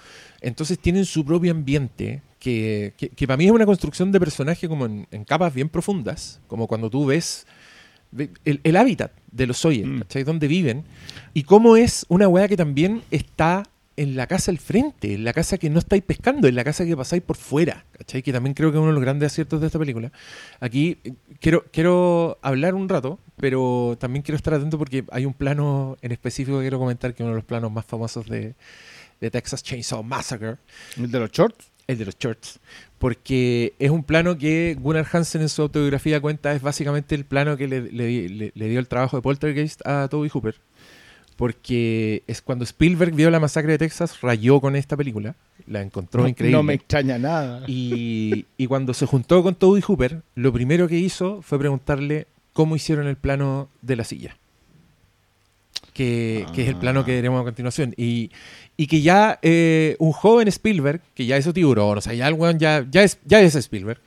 Entonces 0.41 0.79
tienen 0.79 1.05
su 1.05 1.23
propio 1.25 1.51
ambiente, 1.51 2.21
que, 2.39 2.93
que, 2.97 3.09
que 3.09 3.25
para 3.27 3.37
mí 3.37 3.45
es 3.45 3.51
una 3.51 3.65
construcción 3.65 4.11
de 4.11 4.19
personaje 4.19 4.67
como 4.67 4.85
en, 4.85 5.07
en 5.11 5.23
capas 5.23 5.53
bien 5.53 5.69
profundas, 5.69 6.39
como 6.47 6.67
cuando 6.67 6.89
tú 6.89 7.05
ves 7.05 7.47
ve- 8.11 8.29
el, 8.45 8.59
el 8.63 8.75
hábitat 8.77 9.11
de 9.31 9.47
los 9.47 9.57
Sawyer, 9.57 9.87
Mm. 9.87 9.99
¿cachai? 10.01 10.23
Donde 10.23 10.47
viven, 10.47 10.83
y 11.33 11.43
cómo 11.43 11.75
es 11.75 12.05
una 12.09 12.27
weá 12.27 12.47
que 12.47 12.55
también 12.57 13.01
está 13.11 13.63
en 13.97 14.17
la 14.17 14.27
casa 14.27 14.51
al 14.51 14.57
frente, 14.59 15.13
en 15.13 15.23
la 15.23 15.31
casa 15.31 15.57
que 15.57 15.69
no 15.69 15.79
estáis 15.79 16.03
pescando, 16.03 16.49
en 16.49 16.55
la 16.55 16.65
casa 16.65 16.85
que 16.85 16.97
pasáis 16.97 17.23
por 17.23 17.37
fuera, 17.37 17.85
¿cachai? 17.97 18.21
Que 18.21 18.33
también 18.33 18.53
creo 18.53 18.69
que 18.69 18.77
es 18.77 18.79
uno 18.79 18.89
de 18.89 18.93
los 18.93 19.01
grandes 19.01 19.31
aciertos 19.31 19.61
de 19.61 19.67
esta 19.67 19.79
película. 19.79 20.11
Aquí 20.59 20.97
eh, 21.05 21.13
quiero, 21.39 21.63
quiero 21.71 22.37
hablar 22.41 22.75
un 22.75 22.89
rato, 22.89 23.19
pero 23.37 23.95
también 23.97 24.21
quiero 24.21 24.35
estar 24.35 24.53
atento 24.53 24.77
porque 24.77 25.05
hay 25.11 25.25
un 25.25 25.33
plano 25.33 25.95
en 26.01 26.11
específico 26.11 26.57
que 26.57 26.63
quiero 26.65 26.77
comentar, 26.77 27.13
que 27.13 27.23
es 27.23 27.25
uno 27.25 27.31
de 27.31 27.37
los 27.37 27.45
planos 27.45 27.71
más 27.71 27.85
famosos 27.85 28.27
de, 28.27 28.53
de 29.21 29.31
Texas 29.31 29.63
Chainsaw 29.63 30.03
Massacre, 30.03 30.55
El 30.97 31.11
de 31.11 31.19
los 31.19 31.31
shorts. 31.31 31.71
el 31.87 31.97
de 31.97 32.05
los 32.05 32.17
shorts. 32.17 32.59
Porque 32.97 33.73
es 33.79 33.91
un 33.91 34.03
plano 34.03 34.37
que 34.37 34.75
Gunnar 34.79 35.05
Hansen 35.11 35.41
en 35.41 35.49
su 35.49 35.61
autobiografía 35.61 36.19
cuenta 36.21 36.53
es 36.53 36.61
básicamente 36.61 37.13
el 37.15 37.25
plano 37.25 37.57
que 37.57 37.67
le, 37.67 37.81
le 37.91 38.05
di- 38.07 38.27
le- 38.29 38.51
le 38.55 38.69
dio 38.69 38.79
el 38.79 38.87
trabajo 38.87 39.17
de 39.17 39.21
Poltergeist 39.21 39.85
a 39.85 40.07
Toby 40.07 40.29
Hooper. 40.29 40.55
Porque 41.35 42.23
es 42.27 42.41
cuando 42.41 42.63
Spielberg 42.63 43.13
vio 43.13 43.29
la 43.29 43.41
masacre 43.41 43.73
de 43.73 43.77
Texas, 43.77 44.21
rayó 44.21 44.61
con 44.61 44.75
esta 44.77 44.95
película, 44.95 45.35
la 45.67 45.81
encontró 45.81 46.21
No, 46.21 46.29
increíble. 46.29 46.55
no 46.55 46.63
me 46.63 46.75
extraña 46.75 47.17
nada. 47.17 47.63
Y, 47.67 48.45
y 48.57 48.67
cuando 48.67 48.93
se 48.93 49.05
juntó 49.05 49.43
con 49.43 49.55
Toby 49.55 49.81
Hooper, 49.81 50.21
lo 50.35 50.53
primero 50.53 50.87
que 50.87 50.97
hizo 50.97 51.41
fue 51.41 51.59
preguntarle 51.59 52.27
cómo 52.53 52.77
hicieron 52.77 53.05
el 53.07 53.17
plano 53.17 53.67
de 53.81 53.95
la 53.97 54.05
silla. 54.05 54.37
Que, 55.93 56.45
que 56.53 56.63
es 56.63 56.67
el 56.67 56.75
plano 56.75 57.05
que 57.05 57.13
veremos 57.15 57.39
a 57.39 57.43
continuación. 57.45 57.93
Y, 57.95 58.29
y 58.75 58.87
que 58.87 59.01
ya 59.01 59.39
eh, 59.41 59.95
un 59.99 60.11
joven 60.11 60.47
Spielberg, 60.49 60.99
que 61.13 61.25
ya 61.25 61.37
hizo 61.37 61.53
tiburón, 61.53 61.97
o 61.97 62.01
sea, 62.01 62.13
ya 62.13 62.27
el 62.27 62.33
weón 62.33 62.59
ya, 62.59 62.85
ya, 62.91 63.03
es, 63.03 63.17
ya 63.25 63.39
es 63.41 63.55
Spielberg, 63.55 63.99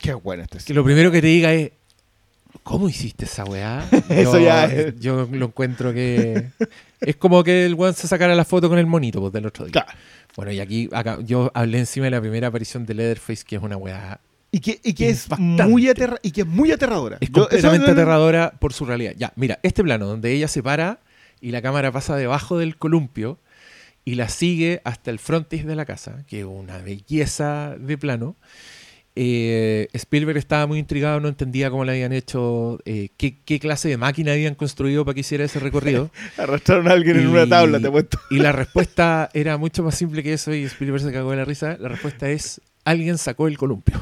Qué 0.00 0.14
bueno 0.14 0.42
este 0.42 0.58
que 0.64 0.74
lo 0.74 0.82
primero 0.82 1.10
que 1.12 1.20
te 1.20 1.26
diga 1.28 1.52
es, 1.52 1.70
¿cómo 2.64 2.88
hiciste 2.88 3.26
esa 3.26 3.44
weá? 3.44 3.86
Eso 4.08 4.38
Yo- 4.38 4.44
ya 4.44 4.64
es- 4.64 4.98
Yo 4.98 5.28
lo 5.30 5.46
encuentro 5.46 5.92
que... 5.92 6.46
Es 7.00 7.16
como 7.16 7.44
que 7.44 7.64
el 7.66 7.74
weón 7.74 7.94
se 7.94 8.08
sacara 8.08 8.34
la 8.34 8.44
foto 8.44 8.68
con 8.68 8.78
el 8.78 8.86
monito 8.86 9.20
pues, 9.20 9.32
del 9.32 9.46
otro 9.46 9.66
día. 9.66 9.72
Claro. 9.72 9.92
Bueno, 10.36 10.52
y 10.52 10.60
aquí 10.60 10.88
acá, 10.92 11.18
yo 11.22 11.50
hablé 11.54 11.78
encima 11.78 12.06
de 12.06 12.10
la 12.12 12.20
primera 12.20 12.48
aparición 12.48 12.86
de 12.86 12.94
Leatherface, 12.94 13.44
que 13.46 13.56
es 13.56 13.62
una 13.62 13.76
weá 13.76 14.18
Y 14.52 14.60
que, 14.60 14.80
y 14.82 14.94
que 14.94 15.10
es 15.10 15.28
muy 15.38 15.88
aterra 15.88 16.16
y 16.22 16.32
que 16.32 16.40
es 16.40 16.46
muy 16.46 16.72
aterradora. 16.72 17.18
Es 17.20 17.28
Yo- 17.28 17.42
completamente 17.42 17.90
aterradora 17.92 18.52
por 18.58 18.72
su 18.72 18.84
realidad. 18.84 19.12
Ya, 19.16 19.32
mira, 19.36 19.58
este 19.62 19.82
plano 19.84 20.06
donde 20.06 20.32
ella 20.32 20.48
se 20.48 20.62
para 20.62 20.98
y 21.40 21.50
la 21.52 21.62
cámara 21.62 21.92
pasa 21.92 22.16
debajo 22.16 22.58
del 22.58 22.76
columpio 22.76 23.38
y 24.04 24.16
la 24.16 24.28
sigue 24.28 24.80
hasta 24.84 25.10
el 25.12 25.18
frontis 25.20 25.64
de 25.66 25.76
la 25.76 25.84
casa, 25.84 26.24
que 26.26 26.40
es 26.40 26.46
una 26.46 26.78
belleza 26.78 27.76
de 27.78 27.96
plano. 27.96 28.34
Eh, 29.16 29.88
Spielberg 29.92 30.38
estaba 30.38 30.66
muy 30.66 30.78
intrigado, 30.78 31.20
no 31.20 31.28
entendía 31.28 31.68
cómo 31.70 31.84
le 31.84 31.92
habían 31.92 32.12
hecho, 32.12 32.78
eh, 32.84 33.08
qué, 33.16 33.38
qué 33.44 33.58
clase 33.58 33.88
de 33.88 33.96
máquina 33.96 34.32
habían 34.32 34.54
construido 34.54 35.04
para 35.04 35.14
que 35.14 35.20
hiciera 35.20 35.44
ese 35.44 35.58
recorrido. 35.58 36.10
Arrastraron 36.38 36.88
a 36.88 36.92
alguien 36.92 37.18
en 37.18 37.26
una 37.26 37.46
tabla, 37.46 37.80
te 37.80 37.88
he 37.88 37.90
puesto. 37.90 38.18
Y 38.30 38.38
la 38.38 38.52
respuesta 38.52 39.28
era 39.34 39.58
mucho 39.58 39.82
más 39.82 39.96
simple 39.96 40.22
que 40.22 40.32
eso 40.32 40.54
y 40.54 40.62
Spielberg 40.64 41.02
se 41.02 41.12
cagó 41.12 41.32
de 41.32 41.36
la 41.38 41.44
risa. 41.44 41.76
La 41.78 41.88
respuesta 41.88 42.30
es, 42.30 42.60
alguien 42.84 43.18
sacó 43.18 43.48
el 43.48 43.58
columpio. 43.58 44.00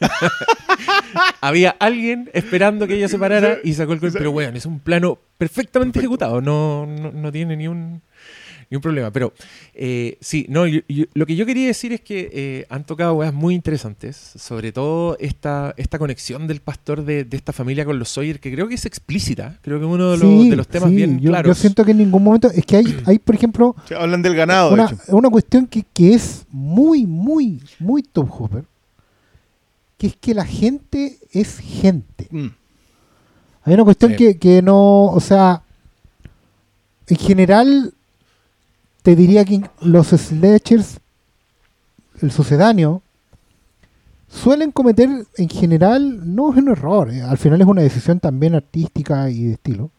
Había 1.40 1.70
alguien 1.70 2.30
esperando 2.32 2.86
que 2.86 2.94
ella 2.94 3.08
se 3.08 3.18
parara 3.18 3.58
y 3.62 3.74
sacó 3.74 3.92
el 3.92 4.00
columpio. 4.00 4.18
Pero 4.18 4.32
bueno, 4.32 4.56
es 4.56 4.66
un 4.66 4.80
plano 4.80 5.18
perfectamente 5.38 5.98
ejecutado. 5.98 6.40
No, 6.40 6.86
no, 6.86 7.12
no 7.12 7.32
tiene 7.32 7.56
ni 7.56 7.68
un, 7.68 8.02
ni 8.70 8.76
un 8.76 8.80
problema. 8.82 9.10
Pero 9.10 9.32
eh, 9.74 10.16
sí, 10.20 10.46
no, 10.48 10.66
yo- 10.66 10.80
yo- 10.88 11.04
lo 11.14 11.26
que 11.26 11.36
yo 11.36 11.46
quería 11.46 11.66
decir 11.66 11.92
es 11.92 12.00
que 12.00 12.30
eh, 12.32 12.66
han 12.68 12.84
tocado 12.84 13.14
weas 13.14 13.32
muy 13.34 13.54
interesantes. 13.54 14.16
Sobre 14.36 14.72
todo 14.72 15.16
esta, 15.20 15.74
esta 15.76 15.98
conexión 15.98 16.46
del 16.46 16.60
pastor 16.60 17.04
de, 17.04 17.24
de 17.24 17.36
esta 17.36 17.52
familia 17.52 17.84
con 17.84 17.98
los 17.98 18.08
Sawyer, 18.08 18.40
que 18.40 18.52
creo 18.52 18.68
que 18.68 18.74
es 18.74 18.86
explícita. 18.86 19.58
Creo 19.62 19.78
que 19.78 19.84
es 19.86 19.90
uno 19.90 20.10
de 20.12 20.18
los, 20.18 20.42
Sí, 20.42 20.50
de 20.50 20.56
los 20.56 20.68
temas 20.68 20.90
sí, 20.90 20.96
bien 20.96 21.18
yo, 21.20 21.30
claros. 21.30 21.48
yo 21.56 21.60
siento 21.60 21.84
que 21.84 21.90
en 21.92 21.98
ningún 21.98 22.22
momento. 22.22 22.50
Es 22.50 22.64
que 22.66 22.76
hay, 22.76 22.84
hay 23.06 23.18
por 23.18 23.34
ejemplo, 23.34 23.74
hablan 23.98 24.22
del 24.22 24.34
ganado, 24.34 24.68
de 24.68 24.74
una, 24.74 24.84
hecho. 24.86 24.96
una 25.16 25.30
cuestión 25.30 25.66
que, 25.66 25.84
que 25.94 26.14
es 26.14 26.44
muy, 26.50 27.06
muy, 27.06 27.62
muy 27.78 28.02
Top 28.02 28.28
Hopper. 28.38 28.64
Que 29.96 30.08
es 30.08 30.16
que 30.16 30.34
la 30.34 30.44
gente 30.44 31.18
es 31.32 31.58
gente. 31.58 32.26
Mm. 32.30 32.48
Hay 33.62 33.74
una 33.74 33.84
cuestión 33.84 34.10
Sí. 34.10 34.16
que, 34.18 34.38
que 34.38 34.60
no, 34.60 35.04
o 35.06 35.20
sea, 35.20 35.62
en 37.06 37.16
general, 37.16 37.93
te 39.04 39.14
diría 39.14 39.44
que 39.44 39.60
los 39.82 40.08
slashers, 40.08 40.98
el 42.22 42.30
sucedáneo, 42.32 43.02
suelen 44.28 44.72
cometer 44.72 45.08
en 45.36 45.48
general, 45.48 46.34
no 46.34 46.50
es 46.50 46.56
un 46.58 46.68
error, 46.70 47.10
eh, 47.12 47.20
al 47.22 47.36
final 47.38 47.60
es 47.60 47.66
una 47.66 47.82
decisión 47.82 48.18
también 48.18 48.54
artística 48.54 49.28
y 49.30 49.44
de 49.44 49.52
estilo. 49.52 49.90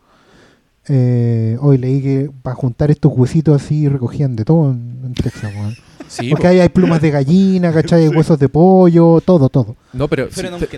Eh, 0.87 1.57
hoy 1.61 1.77
leí 1.77 2.01
que 2.01 2.31
para 2.43 2.55
juntar 2.55 2.91
estos 2.91 3.11
huesitos 3.15 3.61
así 3.61 3.87
recogían 3.87 4.35
de 4.35 4.43
todo 4.43 4.71
en, 4.71 4.99
en 5.05 5.13
Texas, 5.13 5.51
weón. 5.55 5.75
Sí, 6.07 6.29
Porque 6.29 6.43
po. 6.43 6.47
ahí 6.49 6.59
hay 6.59 6.69
plumas 6.69 7.01
de 7.01 7.11
gallina, 7.11 7.71
¿cachai? 7.71 8.03
Hay 8.05 8.09
huesos 8.09 8.37
de 8.39 8.49
pollo, 8.49 9.21
todo, 9.21 9.49
todo. 9.49 9.75
No, 9.93 10.07
pero 10.07 10.27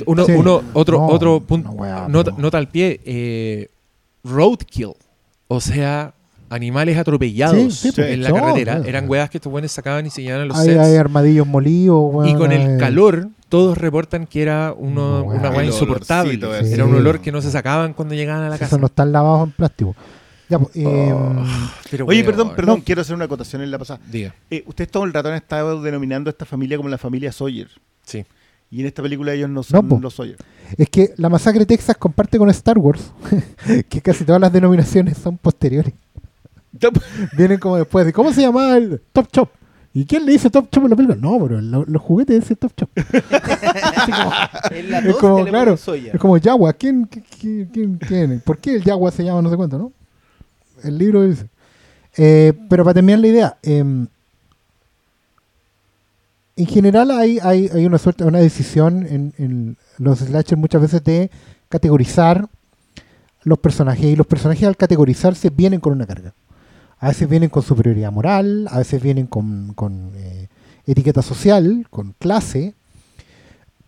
uno, 0.06 0.26
Sí. 0.26 0.32
uno- 0.34 0.62
otro, 0.74 0.98
No, 1.00 1.08
otro 1.08 1.40
punto, 1.42 1.72
una 1.72 1.82
weá, 1.82 2.08
nota, 2.10 2.32
pero- 2.32 2.42
nota 2.42 2.58
al 2.58 2.68
pie, 2.70 3.00
eh, 3.06 3.70
roadkill, 4.24 4.92
o 5.48 5.60
sea, 5.62 6.14
animales 6.50 6.98
atropellados 6.98 7.74
Sí, 7.76 7.92
sí, 7.92 8.02
en 8.02 8.24
la 8.24 8.32
carretera, 8.32 8.82
eran 8.86 9.10
weas 9.10 9.30
que 9.30 9.38
estos 9.38 9.52
buenos 9.52 9.72
sacaban 9.72 10.06
y 10.06 10.10
se 10.10 10.22
llevaban 10.22 10.44
a 10.44 10.46
los 10.48 10.58
Hay, 10.58 10.68
sets. 10.68 10.80
hay 10.80 10.96
armadillos 10.96 11.46
molidos, 11.48 12.14
weón, 12.14 12.30
y 12.30 12.36
con 12.36 12.52
el 12.52 12.78
calor, 12.78 13.30
todos 13.50 13.78
reportan 13.78 14.26
que 14.28 14.42
era 14.42 14.74
uno- 14.78 15.24
Una 15.24 15.50
El 15.60 15.66
insoportable. 15.68 16.40
Era 16.72 16.86
un 16.86 16.96
olor 16.96 17.20
que 17.22 17.32
no 17.32 17.42
se 17.42 17.52
sacaban 17.52 17.94
cuando 17.94 18.14
llegaban 18.16 18.44
a 18.44 18.50
la 18.50 18.56
casa. 18.58 18.66
esos 18.66 18.80
no 18.80 18.88
están 18.88 19.12
lavados 19.12 19.48
en 19.48 19.52
plástico. 19.54 19.96
Ya, 20.50 20.60
pues, 20.60 20.74
eh, 20.78 21.12
Oh, 21.14 21.44
pero 21.92 22.06
Oye, 22.06 22.24
perdón, 22.24 22.54
perdón, 22.56 22.80
No. 22.80 22.84
quiero 22.86 23.02
hacer 23.02 23.14
una 23.16 23.26
acotación 23.26 23.62
en 23.62 23.70
la 23.70 23.78
pasada. 23.80 24.00
Diga, 24.10 24.34
Eh, 24.50 24.64
usted 24.66 24.90
todo 24.90 25.04
el 25.04 25.12
rato 25.12 25.28
han 25.28 25.36
estado 25.36 25.82
denominando 25.82 26.30
a 26.30 26.32
esta 26.32 26.46
familia 26.46 26.78
como 26.78 26.88
la 26.90 26.98
familia 26.98 27.32
Sawyer. 27.34 27.68
sí. 28.04 28.26
Y 28.70 28.82
en 28.82 28.88
esta 28.88 29.02
película 29.02 29.32
ellos 29.34 29.50
no 29.50 29.64
son 29.64 29.88
po. 29.88 29.98
los 30.02 30.14
Sawyer. 30.16 30.36
es 30.78 30.90
que 30.90 31.14
la 31.16 31.30
masacre 31.30 31.60
de 31.62 31.66
Texas 31.66 31.96
comparte 31.98 32.38
con 32.38 32.50
Star 32.50 32.78
Wars, 32.78 33.14
que 33.90 34.02
casi 34.02 34.26
todas 34.26 34.42
las 34.42 34.52
denominaciones 34.52 35.18
son 35.18 35.38
posteriores. 35.38 35.94
Vienen 37.38 37.60
como 37.60 37.78
después 37.78 38.06
de, 38.06 38.14
¿cómo 38.14 38.32
se 38.34 38.42
llamaba 38.42 38.78
el 38.78 39.02
Top 39.14 39.28
Chop? 39.32 39.50
¿Y 39.94 40.06
quién 40.06 40.26
le 40.26 40.34
dice 40.34 40.50
Top 40.52 40.70
Chop 40.70 40.84
en 40.84 40.90
la 40.92 40.96
película? 40.96 41.18
No, 41.20 41.40
pero 41.42 41.60
lo- 41.60 41.86
los 41.86 42.02
juguetes 42.02 42.40
dicen 42.42 42.58
Top 42.58 42.72
Chop. 42.78 42.90
Así 42.98 44.12
como- 44.12 44.32
En 44.72 44.92
la 44.92 45.00
Es 45.00 45.16
como, 45.16 45.46
claro, 45.46 45.76
soya. 45.78 46.12
es 46.14 46.20
como 46.20 46.38
Yagua. 46.38 46.74
¿Quién, 46.74 47.06
quién, 47.40 47.66
quién, 47.74 47.98
quién? 47.98 48.42
¿Por 48.46 48.60
qué 48.60 48.76
el 48.76 48.84
Yagua 48.84 49.10
se 49.12 49.24
llama 49.24 49.42
no 49.42 49.50
sé 49.50 49.56
cuánto, 49.58 49.78
no? 49.80 49.92
El 50.84 50.98
libro 51.00 51.24
dice. 51.24 51.48
Eh, 52.16 52.54
pero 52.70 52.84
para 52.84 52.94
terminar 52.96 53.20
la 53.20 53.28
idea, 53.28 53.58
em, 53.64 54.08
en 56.56 56.66
general 56.66 57.12
hay, 57.12 57.40
hay, 57.42 57.70
hay 57.74 57.86
una 57.86 57.98
suerte, 57.98 58.24
una 58.24 58.40
decisión 58.40 59.06
en, 59.06 59.34
en 59.38 59.78
los 60.00 60.20
slashers 60.20 60.60
muchas 60.60 60.82
veces 60.82 61.04
de 61.04 61.30
categorizar 61.70 62.48
los 63.44 63.60
personajes 63.60 64.06
y 64.06 64.16
los 64.16 64.26
personajes 64.28 64.68
al 64.68 64.76
categorizarse 64.78 65.50
vienen 65.50 65.80
con 65.80 65.94
una 65.94 66.06
carga. 66.08 66.34
A 67.00 67.10
veces 67.10 67.30
vienen 67.30 67.50
con 67.50 67.64
superioridad 67.64 68.12
moral, 68.12 68.68
a 68.72 68.80
veces 68.80 69.02
vienen 69.02 69.28
con, 69.28 69.74
con, 69.76 70.12
eh, 70.16 70.48
etiqueta 70.86 71.22
social, 71.22 71.86
con 71.90 72.14
clase, 72.18 72.74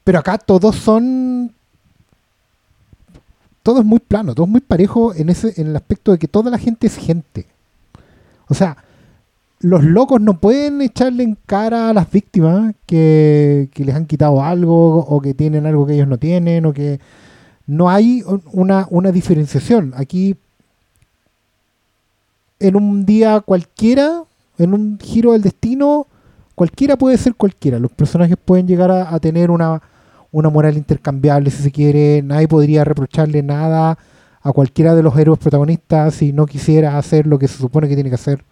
pero 0.03 0.19
acá 0.19 0.37
todos 0.37 0.75
son. 0.75 1.51
Todo 3.63 3.79
es 3.79 3.85
muy 3.85 3.99
plano, 3.99 4.33
todo 4.33 4.45
es 4.45 4.51
muy 4.51 4.61
parejo 4.61 5.13
en, 5.13 5.29
ese, 5.29 5.59
en 5.61 5.67
el 5.67 5.75
aspecto 5.75 6.11
de 6.11 6.17
que 6.17 6.27
toda 6.27 6.49
la 6.49 6.57
gente 6.57 6.87
es 6.87 6.95
gente. 6.97 7.45
O 8.47 8.53
sea, 8.53 8.77
los 9.59 9.83
locos 9.83 10.21
no 10.21 10.39
pueden 10.39 10.81
echarle 10.81 11.23
en 11.23 11.37
cara 11.45 11.89
a 11.89 11.93
las 11.93 12.09
víctimas 12.09 12.73
que, 12.85 13.69
que 13.73 13.85
les 13.85 13.95
han 13.95 14.05
quitado 14.05 14.41
algo 14.43 14.97
o 14.99 15.21
que 15.21 15.33
tienen 15.33 15.65
algo 15.65 15.85
que 15.85 15.93
ellos 15.95 16.07
no 16.07 16.17
tienen 16.17 16.65
o 16.65 16.73
que 16.73 16.99
no 17.67 17.89
hay 17.89 18.23
un- 18.25 18.41
una, 18.53 18.87
una 18.89 19.11
diferenciación. 19.11 19.93
Aquí, 19.95 20.35
en 22.59 22.75
un 22.75 23.05
día 23.05 23.39
cualquiera, 23.41 24.23
en 24.57 24.73
un 24.73 24.99
giro 25.01 25.31
del 25.33 25.41
destino, 25.41 26.07
cualquiera 26.55 26.97
puede 26.97 27.17
ser 27.17 27.35
cualquiera. 27.35 27.79
Los 27.79 27.91
personajes 27.91 28.37
pueden 28.43 28.67
llegar 28.67 28.91
a, 28.91 29.13
a 29.13 29.19
tener 29.19 29.49
una, 29.51 29.81
una 30.31 30.49
moral 30.49 30.77
intercambiable 30.77 31.49
si 31.51 31.63
se 31.63 31.71
quiere. 31.71 32.21
Nadie 32.23 32.47
podría 32.47 32.83
reprocharle 32.83 33.41
nada 33.43 33.97
a 34.41 34.51
cualquiera 34.53 34.95
de 34.95 35.03
los 35.03 35.17
héroes 35.17 35.39
protagonistas 35.39 36.15
si 36.15 36.31
no 36.33 36.45
quisiera 36.45 36.97
hacer 36.97 37.27
lo 37.27 37.37
que 37.39 37.47
se 37.47 37.57
supone 37.57 37.87
que 37.87 37.95
tiene 37.95 38.09
que 38.09 38.15
hacer. 38.15 38.43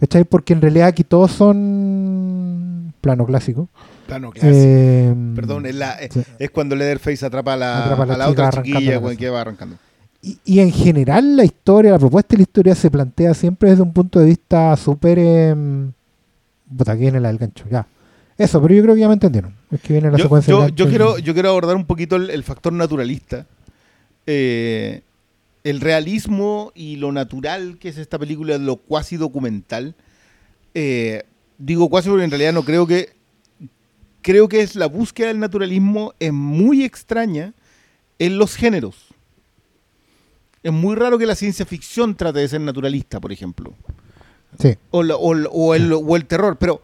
¿Cachai? 0.00 0.24
Porque 0.24 0.52
en 0.52 0.60
realidad 0.60 0.88
aquí 0.88 1.04
todos 1.04 1.30
son 1.32 2.92
plano 3.00 3.24
clásico. 3.24 3.68
Plano 4.06 4.30
clásico. 4.30 4.52
Eh, 4.56 5.14
Perdón, 5.34 5.66
es, 5.66 5.74
la- 5.76 5.92
es, 5.94 6.12
sí. 6.12 6.22
es 6.38 6.50
cuando 6.50 6.74
Leatherface 6.74 7.24
atrapa 7.24 7.54
a 7.54 7.56
la, 7.56 7.84
Atrapa 7.84 8.02
a 8.02 8.06
la 8.06 8.14
a 8.14 8.18
la 8.18 8.28
chica 8.28 8.48
otra 8.48 8.62
chiquilla 8.62 9.16
que 9.16 9.30
va 9.30 9.40
arrancando. 9.40 9.76
Y, 10.22 10.38
y 10.44 10.60
en 10.60 10.70
general 10.70 11.36
la 11.36 11.44
historia, 11.44 11.90
la 11.90 11.98
propuesta 11.98 12.28
de 12.34 12.38
la 12.38 12.42
historia 12.42 12.74
se 12.76 12.90
plantea 12.90 13.34
siempre 13.34 13.70
desde 13.70 13.82
un 13.82 13.92
punto 13.92 14.20
de 14.20 14.26
vista 14.26 14.76
súper... 14.76 15.18
Eh, 15.20 15.54
puta, 16.76 16.92
aquí 16.92 17.02
viene 17.02 17.18
la 17.20 17.28
del 17.28 17.38
gancho, 17.38 17.64
ya. 17.70 17.86
Eso, 18.38 18.62
pero 18.62 18.74
yo 18.74 18.82
creo 18.82 18.94
que 18.94 19.00
ya 19.00 19.08
me 19.08 19.14
entendieron. 19.14 19.54
Es 19.70 19.80
que 19.80 19.92
viene 19.92 20.10
la 20.10 20.16
Yo, 20.18 20.24
secuencia 20.24 20.52
yo- 20.54 20.68
yo 20.68 20.88
quiero, 20.88 21.18
yo 21.18 21.34
quiero 21.34 21.50
abordar 21.50 21.76
un 21.76 21.84
poquito 21.86 22.16
el, 22.16 22.30
el 22.30 22.44
factor 22.44 22.72
naturalista. 22.72 23.46
Eh, 24.26 25.02
el 25.64 25.80
realismo 25.80 26.72
y 26.74 26.96
lo 26.96 27.12
natural 27.12 27.78
que 27.78 27.88
es 27.88 27.98
esta 27.98 28.18
película, 28.18 28.56
lo 28.58 28.76
cuasi 28.76 29.16
documental. 29.16 29.94
Eh, 30.74 31.24
digo 31.58 31.88
cuasi 31.90 32.08
porque 32.08 32.24
en 32.24 32.30
realidad 32.30 32.52
no 32.52 32.62
creo 32.64 32.86
que. 32.86 33.10
Creo 34.22 34.48
que 34.48 34.60
es 34.62 34.76
la 34.76 34.86
búsqueda 34.86 35.28
del 35.28 35.40
naturalismo 35.40 36.14
es 36.20 36.32
muy 36.32 36.84
extraña 36.84 37.54
en 38.20 38.38
los 38.38 38.54
géneros. 38.54 39.08
Es 40.62 40.72
muy 40.72 40.94
raro 40.96 41.18
que 41.18 41.26
la 41.26 41.34
ciencia 41.34 41.66
ficción 41.66 42.14
trate 42.14 42.38
de 42.40 42.48
ser 42.48 42.60
naturalista, 42.60 43.20
por 43.20 43.32
ejemplo. 43.32 43.74
Sí, 44.60 44.76
O, 44.90 45.02
la- 45.02 45.16
o 45.16 45.34
la- 45.34 45.48
o 45.48 45.74
el, 45.74 45.92
o 45.92 46.14
el 46.16 46.26
terror. 46.26 46.56
Pero 46.58 46.80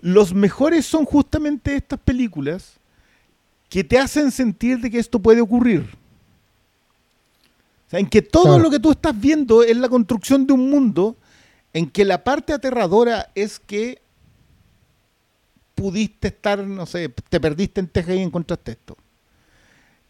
los 0.00 0.34
mejores 0.34 0.84
son 0.86 1.04
justamente 1.04 1.74
estas 1.76 1.98
películas 2.00 2.74
que 3.68 3.84
te 3.84 3.98
hacen 3.98 4.30
sentir 4.30 4.80
de 4.80 4.90
que 4.90 4.98
esto 4.98 5.18
puede 5.18 5.40
ocurrir. 5.40 5.80
O 7.86 7.90
sea, 7.90 8.00
en 8.00 8.06
que 8.08 8.22
todo 8.22 8.44
Claro. 8.44 8.58
lo 8.64 8.70
que 8.70 8.80
tú 8.80 8.90
estás 8.90 9.18
viendo 9.18 9.62
es 9.62 9.76
la 9.76 9.88
construcción 9.88 10.46
de 10.46 10.52
un 10.52 10.68
mundo 10.70 11.16
en 11.72 11.88
que 11.88 12.04
la 12.04 12.22
parte 12.24 12.52
aterradora 12.52 13.30
es 13.34 13.58
que 13.60 14.00
pudiste 15.74 16.28
estar, 16.28 16.58
no 16.66 16.86
sé, 16.86 17.08
te 17.28 17.38
perdiste 17.40 17.80
en 17.80 17.88
Texas 17.88 18.16
y 18.16 18.20
encontraste 18.22 18.72
esto. 18.72 18.96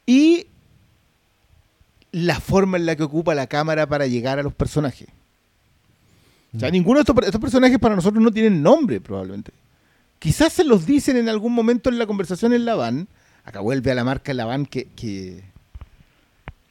Y 0.06 0.46
la 2.16 2.40
forma 2.40 2.78
en 2.78 2.86
la 2.86 2.96
que 2.96 3.02
ocupa 3.02 3.34
la 3.34 3.46
cámara 3.46 3.86
para 3.86 4.06
llegar 4.06 4.38
a 4.38 4.42
los 4.42 4.54
personajes. 4.54 5.06
O 6.56 6.58
sea, 6.58 6.70
ninguno 6.70 6.98
de 6.98 7.02
estos, 7.02 7.14
estos 7.26 7.40
personajes 7.40 7.78
para 7.78 7.94
nosotros 7.94 8.24
no 8.24 8.30
tienen 8.30 8.62
nombre, 8.62 9.02
probablemente. 9.02 9.52
Quizás 10.18 10.54
se 10.54 10.64
los 10.64 10.86
dicen 10.86 11.18
en 11.18 11.28
algún 11.28 11.52
momento 11.52 11.90
en 11.90 11.98
la 11.98 12.06
conversación 12.06 12.54
en 12.54 12.64
la 12.64 12.74
van. 12.74 13.08
Acá 13.44 13.60
vuelve 13.60 13.90
a 13.90 13.94
la 13.94 14.02
marca 14.02 14.30
en 14.30 14.38
la 14.38 14.46
van 14.46 14.64
que, 14.64 14.86
que, 14.96 15.44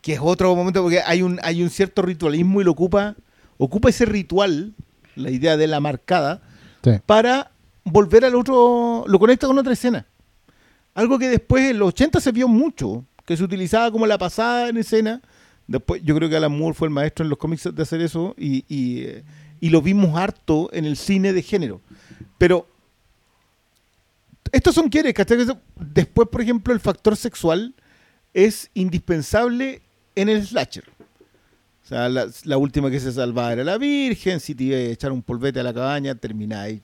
que 0.01 0.13
es 0.13 0.19
otro 0.19 0.55
momento 0.55 0.81
porque 0.81 1.01
hay 1.05 1.21
un, 1.21 1.39
hay 1.43 1.61
un 1.61 1.69
cierto 1.69 2.01
ritualismo 2.01 2.59
y 2.59 2.63
lo 2.63 2.71
ocupa, 2.71 3.15
ocupa 3.59 3.89
ese 3.89 4.05
ritual, 4.05 4.73
la 5.15 5.29
idea 5.29 5.57
de 5.57 5.67
la 5.67 5.79
marcada, 5.79 6.41
sí. 6.83 6.93
para 7.05 7.51
volver 7.83 8.25
al 8.25 8.33
otro, 8.33 9.03
lo 9.05 9.19
conecta 9.19 9.45
con 9.45 9.59
otra 9.59 9.73
escena. 9.73 10.07
Algo 10.95 11.20
que 11.20 11.29
después 11.29 11.70
en 11.70 11.78
los 11.78 11.89
80 11.89 12.20
se 12.20 12.32
vio 12.32 12.47
mucho, 12.47 13.05
que 13.25 13.37
se 13.37 13.43
utilizaba 13.43 13.91
como 13.91 14.07
la 14.07 14.17
pasada 14.17 14.70
en 14.70 14.78
escena. 14.78 15.21
Después, 15.67 16.01
yo 16.04 16.16
creo 16.16 16.29
que 16.29 16.36
Alan 16.37 16.55
Moore 16.58 16.75
fue 16.75 16.87
el 16.87 16.93
maestro 16.93 17.24
en 17.25 17.29
los 17.29 17.39
cómics 17.39 17.70
de 17.74 17.82
hacer 17.82 18.01
eso 18.01 18.36
y, 18.37 18.63
y, 18.67 19.01
eh, 19.05 19.24
y 19.59 19.70
lo 19.70 19.82
vimos 19.82 20.16
harto 20.17 20.70
en 20.74 20.86
el 20.86 20.96
cine 20.97 21.33
de 21.33 21.42
género. 21.42 21.82
Pero 22.37 22.67
estos 24.51 24.75
son 24.75 24.89
quienes, 24.89 25.13
¿cachai? 25.13 25.39
Después, 25.75 26.28
por 26.29 26.42
ejemplo, 26.42 26.74
el 26.74 26.79
factor 26.79 27.16
sexual 27.17 27.74
es 28.33 28.70
indispensable 28.74 29.82
en 30.16 30.29
el 30.29 30.46
slasher. 30.46 30.86
O 31.83 31.87
sea, 31.87 32.09
la, 32.09 32.28
la 32.43 32.58
última 32.58 32.89
que 32.89 33.00
se 33.00 33.12
salvaba 33.12 33.54
era 33.54 33.63
la 33.63 33.78
Virgen, 33.78 34.39
si 34.39 34.55
te 34.55 34.63
iba 34.66 34.75
a 34.78 34.79
echar 34.79 35.12
un 35.12 35.21
polvete 35.21 35.59
a 35.59 35.63
la 35.63 35.74
cabaña, 35.74 36.16
termináis 36.16 36.82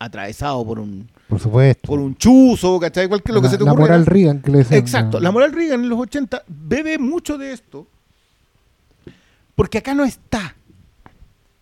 atravesado 0.00 0.64
por 0.64 0.78
un, 0.78 1.08
Por 1.28 1.40
supuesto. 1.40 1.88
por 1.88 1.98
un 1.98 2.14
chuzo, 2.16 2.78
¿cachai? 2.78 3.08
Cualquier 3.08 3.34
lo 3.34 3.40
que 3.40 3.46
la, 3.46 3.50
se 3.50 3.58
te 3.58 3.64
la 3.64 3.72
ocurra. 3.72 3.86
moral 3.86 4.06
Reagan 4.06 4.40
que 4.40 4.50
le 4.52 4.58
decían, 4.58 4.78
Exacto, 4.80 5.18
¿no? 5.18 5.24
la 5.24 5.30
moral 5.32 5.52
Reagan 5.52 5.82
en 5.82 5.88
los 5.88 5.98
80 5.98 6.44
bebe 6.46 6.98
mucho 6.98 7.36
de 7.36 7.52
esto, 7.52 7.88
porque 9.58 9.78
acá 9.78 9.92
no 9.92 10.04
está. 10.04 10.54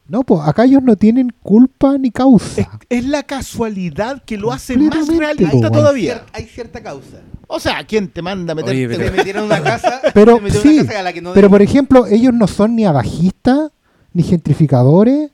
No, 0.06 0.22
pues 0.22 0.40
acá 0.46 0.64
ellos 0.66 0.82
no 0.82 0.94
tienen 0.96 1.32
culpa 1.42 1.96
ni 1.98 2.10
causa. 2.12 2.60
Es, 2.60 2.68
es 2.90 3.04
la 3.06 3.22
casualidad 3.24 4.22
que 4.24 4.36
lo 4.36 4.52
hace 4.52 4.76
más 4.76 5.08
realista 5.08 5.68
po, 5.68 5.78
todavía. 5.78 6.18
Cier- 6.18 6.30
hay 6.34 6.44
cierta 6.44 6.80
causa. 6.82 7.22
O 7.48 7.58
sea, 7.58 7.84
¿quién 7.84 8.08
te 8.08 8.20
manda 8.22 8.52
a 8.52 8.54
meterte? 8.54 8.86
Oye, 8.86 8.96
Te 8.98 9.10
metieron 9.10 9.44
en 9.44 9.50
una 9.50 9.62
casa. 9.64 10.00
Pero 10.14 10.38
te 10.38 10.50
sí, 10.52 10.74
una 10.78 10.84
casa 10.86 11.00
a 11.00 11.02
la 11.02 11.12
que 11.14 11.22
no 11.22 11.32
Pero 11.32 11.48
por 11.50 11.62
ejemplo, 11.62 12.06
ellos 12.06 12.32
no 12.34 12.46
son 12.46 12.76
ni 12.76 12.84
abajistas, 12.84 13.70
ni 14.12 14.22
gentrificadores, 14.22 15.30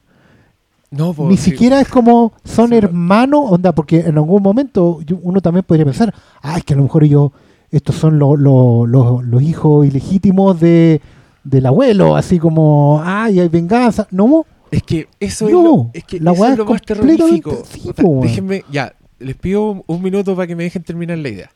No, 0.90 1.12
po, 1.12 1.28
ni 1.28 1.36
sí. 1.36 1.50
siquiera 1.50 1.80
es 1.80 1.88
como 1.88 2.32
son 2.44 2.70
Sí, 2.70 2.76
hermanos, 2.76 3.40
onda, 3.50 3.72
porque 3.74 4.00
en 4.00 4.16
algún 4.16 4.42
momento 4.42 5.00
yo- 5.02 5.18
uno 5.22 5.40
también 5.42 5.64
podría 5.66 5.84
pensar, 5.84 6.14
ah, 6.40 6.56
es 6.56 6.64
que 6.64 6.72
a 6.72 6.76
lo 6.78 6.84
mejor 6.84 7.04
ellos, 7.04 7.30
estos 7.70 7.96
son 7.96 8.18
lo- 8.18 8.36
lo- 8.36 8.86
lo- 8.86 9.20
los 9.20 9.42
hijos 9.42 9.86
ilegítimos 9.86 10.58
de, 10.60 11.00
del 11.44 11.66
abuelo, 11.66 12.16
así 12.16 12.38
como, 12.38 13.00
ay, 13.04 13.40
hay 13.40 13.48
venganza. 13.48 14.06
No, 14.10 14.46
Es 14.70 14.82
que 14.84 15.08
eso 15.20 15.48
No, 15.48 15.58
es 15.58 15.64
lo, 15.64 15.90
es 15.94 16.04
que 16.04 16.20
la 16.20 16.32
eso 16.32 16.46
es 16.46 16.58
lo 16.58 16.64
más 16.66 16.82
terrorífico. 16.82 17.62
sí, 17.70 17.80
O 17.80 17.84
sea, 17.84 17.92
po, 17.94 18.08
weón. 18.08 18.26
déjenme, 18.26 18.64
ya, 18.70 18.94
les 19.18 19.36
pido 19.36 19.70
un- 19.70 19.84
un 19.86 20.02
minuto 20.02 20.34
para 20.34 20.46
que 20.46 20.56
me 20.56 20.62
dejen 20.64 20.82
terminar 20.82 21.18
la 21.18 21.28
idea. 21.28 21.50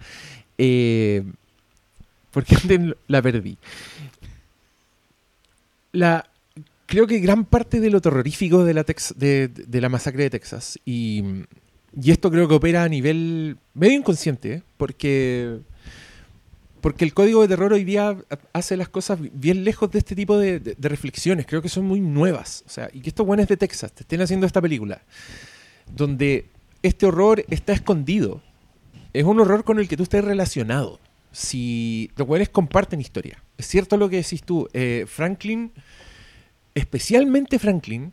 Eh, 0.59 1.23
porque 2.31 2.55
antes 2.57 2.81
la 3.09 3.23
perdí. 3.23 3.57
La, 5.93 6.29
creo 6.87 7.07
que 7.07 7.19
gran 7.21 7.45
parte 7.45 7.81
de 7.81 7.91
lo 7.91 8.01
terrorífico 8.01 8.65
de 8.65 8.75
la, 8.75 8.85
Tex- 8.85 9.15
de, 9.15 9.49
de 9.49 9.81
la 9.81 9.89
masacre 9.89 10.25
de 10.25 10.31
Texas, 10.31 10.79
y, 10.85 11.23
y 12.01 12.11
esto 12.11 12.31
creo 12.31 12.47
que 12.49 12.55
opera 12.55 12.83
a 12.85 12.89
nivel 12.89 13.57
medio 13.75 13.99
inconsciente, 13.99 14.53
¿eh? 14.53 14.63
porque, 14.77 15.59
porque 16.87 17.05
el 17.05 17.15
código 17.15 17.43
de 17.43 17.49
terror 17.49 17.73
hoy 17.73 17.83
día 17.83 18.17
hace 18.53 18.77
las 18.77 18.89
cosas 18.89 19.19
bien 19.33 19.65
lejos 19.65 19.91
de 19.91 19.99
este 19.99 20.15
tipo 20.15 20.39
de, 20.39 20.61
de- 20.61 20.77
de 20.79 20.89
reflexiones, 20.89 21.45
creo 21.45 21.61
que 21.61 21.69
son 21.69 21.85
muy 21.85 21.99
nuevas, 21.99 22.63
o 22.65 22.71
sea, 22.71 22.89
y 22.93 23.01
que 23.01 23.09
estos 23.09 23.27
buenos 23.27 23.49
de 23.49 23.57
Texas 23.57 23.91
te 23.93 24.05
estén 24.05 24.21
haciendo 24.21 24.47
esta 24.47 24.61
película, 24.61 25.03
donde 25.93 26.47
este 26.85 27.07
horror 27.07 27.45
está 27.51 27.73
escondido, 27.73 28.41
es 29.13 29.25
un 29.25 29.41
horror 29.41 29.65
con 29.65 29.81
el 29.81 29.89
que 29.89 29.97
tú 29.97 30.05
estés 30.05 30.25
relacionado. 30.25 31.01
Si 31.33 32.09
los 32.15 32.25
buenos 32.29 32.51
comparten 32.51 33.01
historia. 33.01 33.43
Es 33.59 33.67
cierto 33.67 33.97
lo 33.97 34.09
que 34.09 34.19
decís 34.19 34.45
tú. 34.45 34.69
eh, 34.73 35.07
Franklin, 35.09 35.73
especialmente 36.77 37.59
Franklin, 37.59 38.13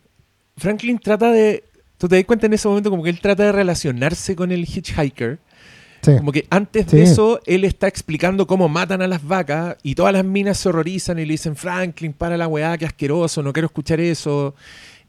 Franklin 0.58 0.98
trata 0.98 1.32
de. 1.32 1.64
Tú 2.00 2.08
te 2.08 2.16
das 2.16 2.26
cuenta 2.26 2.48
en 2.48 2.54
ese 2.54 2.68
momento 2.68 2.90
como 2.90 3.04
que 3.04 3.12
él 3.12 3.20
trata 3.22 3.44
de 3.44 3.52
relacionarse 3.52 4.36
con 4.36 4.52
el 4.52 4.62
hitchhiker. 4.66 5.38
Sí. 6.04 6.18
Como 6.18 6.32
que 6.32 6.46
antes 6.50 6.88
de 6.88 7.04
eso, 7.04 7.40
él 7.46 7.64
está 7.64 7.88
explicando 7.88 8.46
cómo 8.46 8.68
matan 8.70 9.02
a 9.02 9.08
las 9.08 9.26
vacas 9.26 9.78
y 9.84 9.96
todas 9.96 10.12
las 10.14 10.26
minas 10.26 10.58
se 10.58 10.70
horrorizan 10.70 11.18
y 11.20 11.26
le 11.26 11.32
dicen, 11.34 11.56
Franklin, 11.56 12.14
para 12.14 12.36
la 12.38 12.48
weá, 12.48 12.78
qué 12.78 12.86
asqueroso, 12.86 13.42
no 13.42 13.54
quiero 13.54 13.68
escuchar 13.68 14.00
eso. 14.00 14.54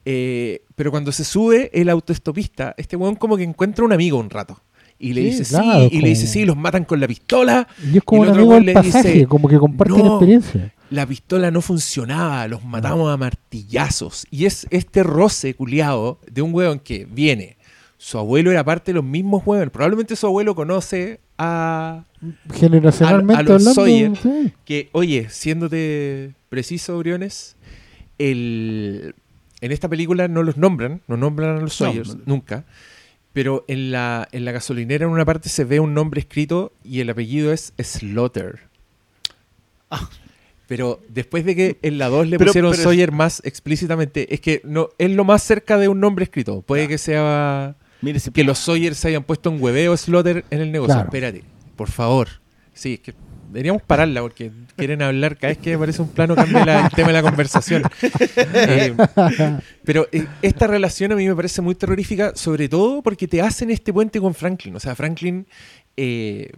Eh, 0.04 0.62
pero 0.76 0.90
cuando 0.90 1.12
se 1.12 1.24
sube 1.24 1.70
el 1.72 1.88
autoestopista, 1.88 2.74
este 2.76 2.96
weón 2.96 3.16
como 3.16 3.36
que 3.36 3.42
encuentra 3.42 3.84
un 3.84 3.92
amigo 3.92 4.18
un 4.18 4.30
rato. 4.30 4.60
Y 4.98 5.12
le 5.12 5.22
Sí, 5.22 5.38
dice 5.38 5.44
claro, 5.56 5.88
sí, 5.88 5.96
y 5.96 6.00
le 6.00 6.08
dice 6.10 6.26
sí, 6.28 6.44
los 6.44 6.56
matan 6.56 6.84
con 6.84 7.00
la 7.00 7.08
pistola. 7.08 7.66
Y 7.92 7.98
es 7.98 8.04
como 8.04 8.22
el 8.24 8.30
otro 8.30 8.42
amigo 8.42 8.60
le 8.60 8.72
dice, 8.74 8.82
pasaje, 8.92 9.26
como 9.26 9.48
que 9.48 9.58
comparten 9.58 9.98
"No". 9.98 10.12
experiencia. 10.14 10.72
La 10.90 11.04
pistola 11.06 11.50
no 11.50 11.60
funcionaba, 11.60 12.46
los 12.46 12.62
matamos 12.64 13.12
a 13.12 13.16
martillazos. 13.16 14.26
Y 14.30 14.44
es 14.44 14.66
este 14.70 15.02
roce 15.02 15.54
culiado 15.54 16.20
de 16.30 16.42
un 16.42 16.54
weón 16.54 16.78
que 16.78 17.06
viene. 17.10 17.56
Su 18.04 18.18
abuelo 18.18 18.50
era 18.50 18.62
parte 18.62 18.90
de 18.92 18.96
los 18.96 19.04
mismos 19.04 19.42
hueones. 19.46 19.70
Probablemente 19.70 20.14
su 20.14 20.26
abuelo 20.26 20.54
conoce 20.54 21.20
a, 21.38 22.04
Generacionalmente 22.52 23.34
A- 23.34 23.38
a 23.38 23.42
los 23.44 23.52
hablando. 23.66 23.74
Sawyer. 23.74 24.16
sí. 24.18 24.52
que, 24.66 24.90
oye, 24.92 25.28
siéndote 25.30 26.34
preciso, 26.50 26.98
Briones, 26.98 27.56
el, 28.18 29.14
en 29.62 29.72
esta 29.72 29.88
película 29.88 30.28
no 30.28 30.42
los 30.42 30.58
nombran, 30.58 31.00
no 31.08 31.16
nombran 31.16 31.56
a 31.56 31.60
los 31.60 31.72
Sawyers, 31.74 32.14
no. 32.16 32.22
nunca. 32.26 32.64
Pero 33.32 33.64
en 33.68 33.90
la, 33.90 34.28
en 34.32 34.44
la 34.44 34.52
gasolinera 34.52 35.06
en 35.06 35.10
una 35.10 35.24
parte 35.24 35.48
se 35.48 35.64
ve 35.64 35.80
un 35.80 35.94
nombre 35.94 36.20
escrito 36.20 36.72
y 36.84 37.00
el 37.00 37.08
apellido 37.08 37.54
es 37.54 37.72
Slaughter. 37.82 38.60
Ah. 39.90 40.10
Pero 40.66 41.00
después 41.08 41.46
de 41.46 41.56
que 41.56 41.78
en 41.80 41.96
la 41.96 42.08
2 42.10 42.26
le 42.28 42.36
Pero- 42.38 42.50
pusieron 42.50 42.70
pero 42.72 42.80
es- 42.80 42.84
Sawyer 42.84 43.12
más 43.12 43.40
explícitamente, 43.46 44.32
es 44.34 44.40
que 44.40 44.60
no 44.64 44.90
es 44.98 45.10
lo 45.10 45.24
más 45.24 45.42
cerca 45.42 45.78
de 45.78 45.88
un 45.88 46.00
nombre 46.00 46.24
escrito. 46.24 46.60
Puede 46.60 46.86
que 46.86 46.98
sea 46.98 47.76
Mire, 48.04 48.20
si- 48.20 48.30
que 48.30 48.44
los 48.44 48.58
Sawyer 48.58 48.94
se 48.94 49.08
hayan 49.08 49.24
puesto 49.24 49.50
un 49.50 49.60
hueveo 49.60 49.96
Slaughter 49.96 50.44
en 50.50 50.60
el 50.60 50.70
negocio. 50.70 50.94
Claro. 50.94 51.08
Espérate, 51.08 51.42
por 51.76 51.90
favor. 51.90 52.28
Sí, 52.72 52.94
es 52.94 53.00
que 53.00 53.14
deberíamos 53.50 53.82
pararla 53.82 54.20
porque 54.20 54.50
quieren 54.76 55.00
hablar 55.00 55.36
cada 55.36 55.52
vez 55.52 55.58
que 55.58 55.74
aparece 55.74 56.02
un 56.02 56.08
plano 56.08 56.34
cambia 56.34 56.64
la- 56.64 56.86
el 56.86 56.90
tema 56.92 57.08
de 57.08 57.14
la 57.14 57.22
conversación. 57.22 57.82
Eh, 58.36 58.94
pero 59.84 60.08
eh, 60.12 60.26
esta 60.42 60.66
relación 60.66 61.12
a 61.12 61.16
mí 61.16 61.26
me 61.28 61.34
parece 61.36 61.62
muy 61.62 61.74
terrorífica, 61.74 62.32
sobre 62.34 62.68
todo 62.68 63.02
porque 63.02 63.26
te 63.28 63.40
hacen 63.42 63.70
este 63.70 63.92
puente 63.92 64.20
con 64.20 64.34
Franklin. 64.34 64.74
O 64.76 64.80
sea, 64.80 64.94
Franklin 64.94 65.46
eh, 65.96 66.50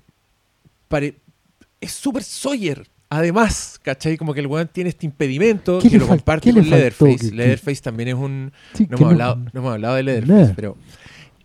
es 1.81 1.93
súper 1.93 2.23
Sawyer. 2.23 2.87
Además, 3.09 3.79
¿cachai? 3.83 4.17
Como 4.17 4.35
que 4.35 4.41
el 4.41 4.49
weón 4.49 4.69
tiene 4.73 4.91
este 4.91 5.07
impedimento 5.07 5.79
¿Qué 5.79 5.91
que 5.91 5.99
lo 5.99 6.09
comparte 6.09 6.53
le 6.53 6.61
con? 6.61 6.71
Leatherface. 6.71 7.31
Leatherface 7.33 7.81
también 7.81 8.09
es 8.09 8.15
un, 8.17 8.53
Sí, 8.75 8.87
no 8.91 8.97
hemos, 8.97 9.13
hablado, 9.13 9.37
no 9.37 9.61
hemos 9.61 9.73
hablado 9.75 9.95
de 9.95 10.03
Leatherface, 10.03 10.53
pero 10.57 10.77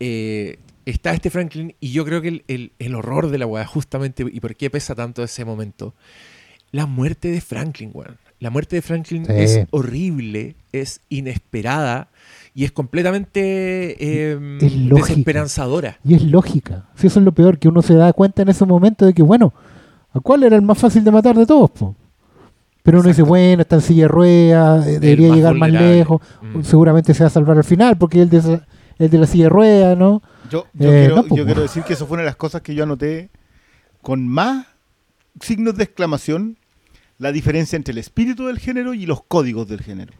eh, 0.04 0.58
está 0.84 1.12
este 1.12 1.30
Franklin 1.30 1.74
y 1.78 1.92
yo 1.92 2.04
creo 2.04 2.20
que 2.20 2.28
el, 2.28 2.44
el- 2.48 2.72
el 2.80 2.94
horror 2.96 3.30
de 3.30 3.38
la 3.38 3.46
weá, 3.46 3.64
justamente, 3.66 4.24
y 4.30 4.40
por 4.40 4.56
qué 4.56 4.68
pesa 4.68 4.96
tanto 4.96 5.22
ese 5.22 5.44
momento, 5.44 5.94
la 6.72 6.86
muerte 6.86 7.28
de 7.30 7.40
Franklin, 7.40 7.90
weón. 7.94 8.16
La 8.40 8.50
muerte 8.50 8.74
de 8.74 8.82
Franklin 8.82 9.24
Sí. 9.24 9.32
es 9.36 9.60
horrible, 9.70 10.56
es 10.72 11.00
inesperada 11.08 12.08
y 12.54 12.64
es 12.64 12.72
completamente 12.72 13.40
eh, 14.00 14.58
Es 14.60 14.74
lógica. 14.76 15.06
desesperanzadora. 15.08 15.98
Y 16.04 16.14
es 16.14 16.22
lógica. 16.24 16.88
Si 16.96 17.06
eso 17.06 17.20
es 17.20 17.24
lo 17.24 17.30
peor, 17.32 17.58
que 17.58 17.68
uno 17.68 17.82
se 17.82 17.94
da 17.94 18.12
cuenta 18.12 18.42
en 18.42 18.48
ese 18.48 18.64
momento 18.66 19.06
de 19.06 19.14
que, 19.14 19.22
bueno, 19.22 19.54
¿a 20.12 20.18
cuál 20.18 20.42
era 20.42 20.56
el 20.56 20.62
más 20.62 20.78
fácil 20.78 21.04
de 21.04 21.12
matar 21.12 21.36
de 21.36 21.46
todos? 21.46 21.70
po? 21.70 21.94
Pero 22.82 22.98
uno 22.98 23.08
dice, 23.10 23.22
bueno, 23.22 23.62
está 23.62 23.76
en 23.76 23.82
silla 23.82 24.02
de 24.04 24.08
ruedas, 24.08 24.86
eh, 24.88 24.98
debería 24.98 25.28
más 25.28 25.36
llegar 25.36 25.54
más 25.54 25.70
lejos, 25.70 26.20
Mm. 26.42 26.62
seguramente 26.62 27.14
se 27.14 27.22
va 27.22 27.28
a 27.28 27.30
salvar 27.30 27.56
al 27.56 27.62
final, 27.64 27.96
porque 27.96 28.22
esa- 28.22 28.66
el 29.02 29.10
de 29.10 29.18
la 29.18 29.26
silla 29.26 29.44
de 29.44 29.50
ruedas, 29.50 29.98
¿no? 29.98 30.22
Yo, 30.50 30.66
yo 30.74 30.92
Eh, 30.92 31.00
quiero, 31.06 31.16
no, 31.16 31.22
pues, 31.24 31.38
yo 31.38 31.44
po. 31.44 31.46
quiero 31.46 31.62
decir 31.62 31.82
que 31.84 31.92
eso 31.94 32.06
fue 32.06 32.14
una 32.14 32.22
de 32.22 32.26
las 32.28 32.36
cosas 32.36 32.62
que 32.62 32.74
yo 32.74 32.82
anoté 32.84 33.30
con 34.00 34.26
más 34.26 34.66
signos 35.40 35.76
de 35.76 35.84
exclamación 35.84 36.58
la 37.18 37.32
diferencia 37.32 37.76
entre 37.76 37.92
el 37.92 37.98
espíritu 37.98 38.46
del 38.46 38.58
género 38.58 38.94
y 38.94 39.06
los 39.06 39.22
códigos 39.24 39.68
del 39.68 39.80
género. 39.82 40.12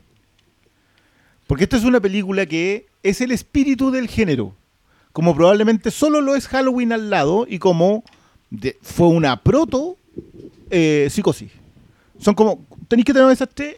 Porque 1.47 1.65
esta 1.65 1.77
es 1.77 1.85
una 1.85 2.01
película 2.01 2.47
que 2.47 2.87
es 3.03 3.21
el 3.21 3.33
espíritu 3.33 3.91
del 3.91 4.09
género, 4.09 4.55
como 5.13 5.35
probablemente 5.35 5.91
solo 5.91 6.21
lo 6.21 6.35
es 6.37 6.47
Halloween 6.49 6.93
al 6.93 7.11
lado 7.11 7.45
y 7.49 7.59
como 7.59 8.05
de- 8.51 8.79
fue 8.83 9.09
una 9.09 9.43
proto 9.43 9.97
eh, 10.71 11.09
psicosis. 11.11 11.51
Son 12.19 12.35
como, 12.35 12.65
tenéis 12.89 13.05
que 13.05 13.13
tener 13.13 13.29
esas 13.31 13.49
tres 13.53 13.77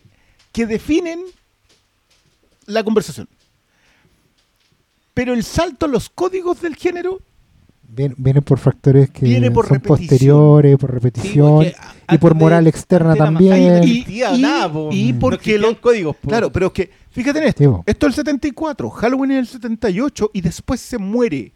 que 0.53 0.67
definen 0.67 1.21
la 2.67 2.85
conversación. 2.85 3.29
Pero 5.15 5.33
el 5.33 5.45
salto 5.45 5.87
a 5.87 5.89
los 5.89 6.11
códigos 6.11 6.61
del 6.61 6.75
género 6.77 7.21
Viene, 7.89 8.15
viene 8.19 8.43
por 8.43 8.59
factores 8.59 9.09
que 9.11 9.25
Viene 9.25 9.53
por 9.53 9.67
son 9.69 9.77
repetición. 9.77 10.09
posteriores, 10.09 10.77
por 10.79 10.93
repetición, 10.93 11.67
y 12.11 12.19
por 12.19 12.35
moral 12.35 12.65
de- 12.65 12.71
externa 12.71 13.15
también. 13.15 13.85
Y- 13.85 14.05
y- 14.09 14.43
nada, 14.43 14.73
po. 14.73 14.89
y 14.93 15.13
No 15.13 15.19
porque 15.21 15.51
existían 15.55 15.61
lo- 15.75 15.81
códigos, 15.81 16.17
po. 16.17 16.29
Claro, 16.29 16.51
pero 16.51 16.67
es 16.67 16.73
que, 16.73 16.91
fíjate 17.13 17.39
en 17.39 17.45
esto, 17.47 17.63
Sí, 17.63 17.83
esto 17.87 18.07
es 18.09 18.11
el 18.11 18.15
74, 18.17 18.91
Halloween 18.91 19.31
es 19.33 19.39
el 19.39 19.47
78 19.47 20.31
y 20.33 20.41
después 20.41 20.81
se 20.81 20.99
muere. 20.99 21.53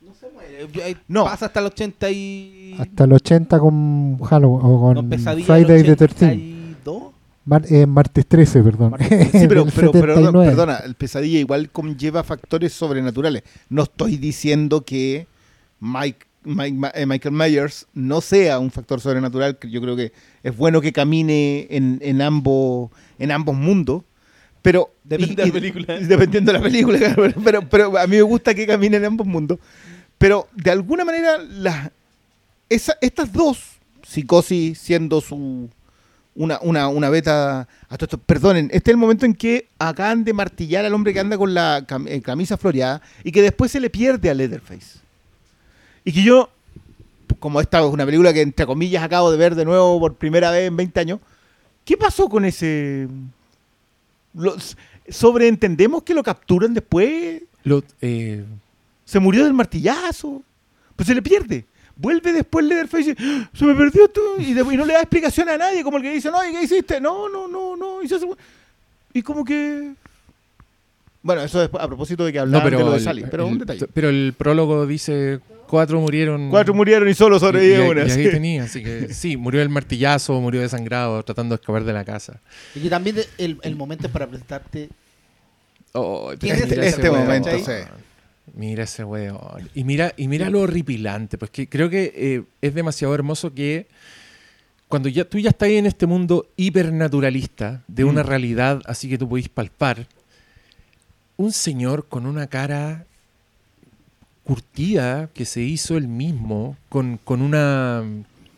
No 0.00 0.12
se 0.14 0.26
muere. 0.34 0.82
ahí 0.84 0.96
No. 1.06 1.24
Pasa 1.24 1.46
hasta 1.46 1.60
el 1.60 1.66
80 1.66 2.10
y... 2.10 2.74
Hasta 2.76 3.04
el 3.04 3.12
80 3.12 3.58
con 3.60 4.18
Halloween, 4.18 4.60
o 4.66 4.80
con 4.80 5.08
no, 5.08 5.18
Friday 5.44 5.84
the 5.84 5.94
13 5.94 6.24
82. 6.26 6.59
Mar- 7.44 7.64
eh, 7.70 7.86
martes 7.86 8.26
13, 8.26 8.62
perdón. 8.62 8.94
Sí, 9.32 9.46
pero, 9.48 9.64
pero, 9.74 9.92
pero, 9.92 10.14
79. 10.14 10.46
perdona, 10.50 10.76
el 10.78 10.94
pesadilla 10.94 11.38
igual 11.38 11.70
conlleva 11.70 12.22
factores 12.22 12.72
sobrenaturales. 12.72 13.42
No 13.68 13.84
estoy 13.84 14.16
diciendo 14.18 14.82
que 14.82 15.26
Mike, 15.80 16.26
eh, 16.94 17.06
Michael 17.06 17.34
Myers 17.34 17.86
no 17.94 18.20
sea 18.20 18.58
un 18.58 18.70
factor 18.70 19.00
sobrenatural, 19.00 19.58
que 19.58 19.70
yo 19.70 19.80
creo 19.80 19.96
que 19.96 20.12
es 20.42 20.56
bueno 20.56 20.80
que 20.80 20.92
camine 20.92 21.66
en, 21.70 21.98
en 22.02 22.20
ambos, 22.22 22.90
en 23.18 23.30
ambos 23.32 23.56
mundos. 23.56 24.02
Pero 24.62 24.90
Depende 25.02 25.36
de 25.36 25.46
la 25.48 25.52
película. 25.54 25.98
Dependiendo 26.00 26.52
de 26.52 26.58
la 26.58 26.62
película, 26.62 26.98
claro, 27.14 27.32
pero, 27.42 27.68
pero 27.68 27.98
a 27.98 28.06
mí 28.06 28.16
me 28.16 28.22
gusta 28.22 28.54
que 28.54 28.66
camine 28.66 28.98
en 28.98 29.06
ambos 29.06 29.26
mundos. 29.26 29.58
Pero 30.18 30.48
de 30.54 30.70
alguna 30.70 31.04
manera, 31.06 31.38
las 31.38 31.90
esa- 32.68 32.98
estas 33.00 33.32
dos, 33.32 33.62
psicosis 34.06 34.78
siendo 34.78 35.22
su 35.22 35.70
una, 36.34 36.58
una, 36.62 36.88
una 36.88 37.08
beta. 37.10 37.60
a 37.88 37.96
todo 37.96 38.04
esto, 38.06 38.18
perdonen, 38.18 38.66
este 38.72 38.90
es 38.90 38.94
el 38.94 38.96
momento 38.98 39.26
en 39.26 39.34
que 39.34 39.68
acaban 39.78 40.24
de 40.24 40.32
martillar 40.32 40.84
al 40.84 40.94
hombre 40.94 41.12
que 41.12 41.20
anda 41.20 41.36
con 41.36 41.52
la 41.54 41.86
cam- 41.86 42.06
eh, 42.08 42.20
camisa 42.22 42.56
floreada 42.56 43.02
y 43.24 43.32
que 43.32 43.42
después 43.42 43.70
se 43.72 43.80
le 43.80 43.90
pierde 43.90 44.30
a 44.30 44.34
Leatherface. 44.34 44.98
Y 46.04 46.12
que 46.12 46.22
yo, 46.22 46.48
como 47.38 47.60
esta 47.60 47.80
es 47.80 47.86
una 47.86 48.06
película 48.06 48.32
que 48.32 48.40
entre 48.42 48.64
comillas 48.66 49.02
acabo 49.02 49.30
de 49.30 49.36
ver 49.38 49.54
de 49.54 49.64
nuevo 49.64 49.98
por 50.00 50.14
primera 50.14 50.50
vez 50.50 50.68
en 50.68 50.76
20 50.76 51.00
años, 51.00 51.20
¿qué 51.84 51.96
pasó 51.96 52.28
con 52.28 52.44
ese. 52.44 53.08
Lo- 54.34 54.56
sobreentendemos 55.08 56.02
que 56.04 56.14
lo 56.14 56.22
capturan 56.22 56.72
después? 56.74 57.42
Lo- 57.64 57.82
eh, 58.00 58.44
Se 59.04 59.18
murió 59.18 59.42
del 59.44 59.52
martillazo. 59.54 60.42
Pues 60.94 61.06
se 61.08 61.14
le 61.14 61.22
pierde. 61.22 61.64
Vuelve 62.00 62.32
después 62.32 62.64
Leatherface 62.64 63.02
y 63.10 63.14
dice, 63.14 63.16
"¡Ah! 63.22 63.50
se 63.52 63.64
me 63.64 63.74
perdió 63.74 64.04
esto. 64.06 64.20
Y, 64.38 64.54
después- 64.54 64.74
y 64.74 64.78
no 64.78 64.86
le 64.86 64.94
da 64.94 65.00
explicación 65.00 65.48
a 65.50 65.58
nadie, 65.58 65.82
como 65.82 65.98
el 65.98 66.02
que 66.02 66.12
dice, 66.14 66.30
no, 66.30 66.42
¿y 66.48 66.52
qué 66.52 66.62
hiciste? 66.62 67.00
No, 67.00 67.28
no, 67.28 67.46
no, 67.48 67.76
no. 67.76 68.02
Y, 68.02 68.08
se 68.08 68.14
hace- 68.16 68.26
y 69.12 69.22
como 69.22 69.44
que... 69.44 69.92
Bueno, 71.22 71.42
eso 71.42 71.62
es 71.62 71.68
a 71.78 71.86
propósito 71.86 72.24
de 72.24 72.32
que 72.32 72.38
no, 72.38 72.42
hablaban 72.44 72.64
pero, 72.64 72.78
de 72.78 72.84
lo 72.84 72.92
de 72.92 73.00
Sally, 73.00 73.24
pero 73.30 73.44
el- 73.46 73.52
un 73.52 73.58
detalle. 73.58 73.86
pero 73.92 74.08
el 74.08 74.34
prólogo 74.38 74.86
dice 74.86 75.40
cuatro 75.66 76.00
murieron. 76.00 76.48
Cuatro 76.48 76.72
murieron 76.72 77.06
y 77.10 77.12
solo 77.14 77.36
y- 77.36 77.72
una. 77.90 78.00
y 78.06 78.10
ahí 78.10 78.24
sí. 78.24 78.30
tenía, 78.30 78.62
así 78.64 78.82
que 78.82 79.12
sí, 79.12 79.36
murió 79.36 79.60
el 79.60 79.68
martillazo, 79.68 80.40
murió 80.40 80.62
desangrado, 80.62 81.22
tratando 81.22 81.54
de 81.54 81.60
escapar 81.60 81.84
de 81.84 81.92
la 81.92 82.04
casa. 82.06 82.40
Y 82.74 82.80
que 82.80 82.88
también 82.88 83.16
el, 83.36 83.58
el 83.62 83.76
momento 83.76 84.06
es 84.06 84.12
para 84.12 84.26
presentarte 84.26 84.88
Oh, 85.92 86.32
¿Quién 86.38 86.54
pero 86.56 86.70
es 86.72 86.76
ya 86.76 86.82
este 86.84 87.02
se- 87.02 87.10
momento, 87.10 87.50
sí. 87.58 87.72
Mira 88.54 88.84
ese 88.84 89.04
weón. 89.04 89.68
Y 89.74 89.84
mira, 89.84 90.12
y 90.16 90.26
mira 90.28 90.50
lo 90.50 90.60
horripilante, 90.62 91.38
pues 91.38 91.50
que 91.50 91.68
creo 91.68 91.88
que 91.88 92.12
eh, 92.14 92.42
es 92.60 92.74
demasiado 92.74 93.14
hermoso 93.14 93.54
que 93.54 93.86
cuando 94.88 95.08
ya 95.08 95.24
tú 95.24 95.38
ya 95.38 95.50
estás 95.50 95.68
en 95.68 95.86
este 95.86 96.06
mundo 96.06 96.48
hipernaturalista 96.56 97.82
de 97.86 98.04
una 98.04 98.22
Mm. 98.22 98.26
realidad 98.26 98.82
así 98.86 99.08
que 99.08 99.16
tú 99.18 99.28
podís 99.28 99.48
palpar, 99.48 100.06
un 101.36 101.52
señor 101.52 102.06
con 102.08 102.26
una 102.26 102.48
cara 102.48 103.06
curtida 104.44 105.28
que 105.32 105.44
se 105.44 105.60
hizo 105.62 105.96
él 105.96 106.08
mismo, 106.08 106.76
con, 106.88 107.18
con 107.22 107.40
una 107.42 108.02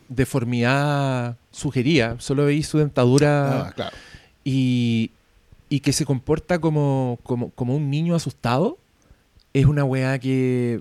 deformidad 0.08 1.36
sugería, 1.50 2.16
solo 2.18 2.46
veis 2.46 2.66
su 2.66 2.78
dentadura 2.78 3.68
Ah, 3.68 3.72
claro. 3.74 3.96
y, 4.44 5.10
y 5.68 5.80
que 5.80 5.92
se 5.92 6.04
comporta 6.06 6.58
como, 6.60 7.18
como, 7.22 7.50
como 7.50 7.76
un 7.76 7.90
niño 7.90 8.14
asustado, 8.14 8.78
es 9.52 9.66
una 9.66 9.84
weá 9.84 10.18
que 10.18 10.80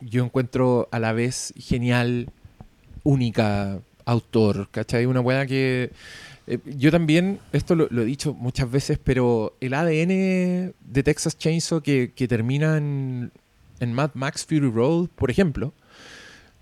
yo 0.00 0.24
encuentro 0.24 0.88
a 0.90 0.98
la 0.98 1.12
vez 1.12 1.54
genial, 1.56 2.28
única, 3.02 3.80
autor, 4.04 4.68
¿cachai? 4.70 5.06
Una 5.06 5.20
weá 5.20 5.46
que... 5.46 5.90
eh, 6.46 6.58
yo 6.76 6.90
también, 6.90 7.38
esto 7.52 7.74
lo, 7.74 7.88
lo 7.90 8.02
he 8.02 8.04
dicho 8.04 8.34
muchas 8.34 8.70
veces, 8.70 8.98
pero 9.02 9.54
el 9.60 9.72
ADN 9.74 10.74
de 10.80 11.02
Texas 11.02 11.38
Chainsaw 11.38 11.80
que, 11.80 12.12
que 12.14 12.28
termina 12.28 12.76
en, 12.76 13.30
en 13.80 13.92
Mad 13.92 14.10
Max 14.14 14.44
Fury 14.44 14.70
Road, 14.70 15.08
por 15.14 15.30
ejemplo, 15.30 15.72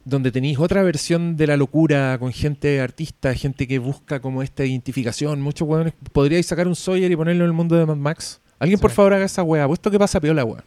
donde 0.05 0.31
tenéis 0.33 0.59
otra 0.59 0.83
versión 0.83 1.37
de 1.37 1.47
la 1.47 1.57
locura 1.57 2.17
con 2.19 2.33
gente 2.33 2.81
artista, 2.81 3.35
gente 3.35 3.67
que 3.67 3.79
busca 3.79 4.21
como 4.21 4.43
esta 4.43 4.65
identificación. 4.65 5.41
Muchos 5.41 5.67
weones 5.67 5.95
podríais 6.13 6.47
sacar 6.47 6.69
un 6.69 6.77
Sawyer 6.77 7.11
y 7.11 7.17
ponerlo 7.17 7.45
en 7.45 7.51
el 7.51 7.57
mundo 7.57 7.77
de 7.77 7.87
Mad 7.87 7.97
Max. 7.97 8.41
Alguien, 8.59 8.79
por 8.79 8.91
favor, 8.91 9.15
haga 9.15 9.25
esa 9.25 9.43
weá. 9.43 9.65
Apuesto 9.65 9.91
que 9.91 9.99
pasa 9.99 10.21
piola, 10.21 10.45
weón. 10.45 10.63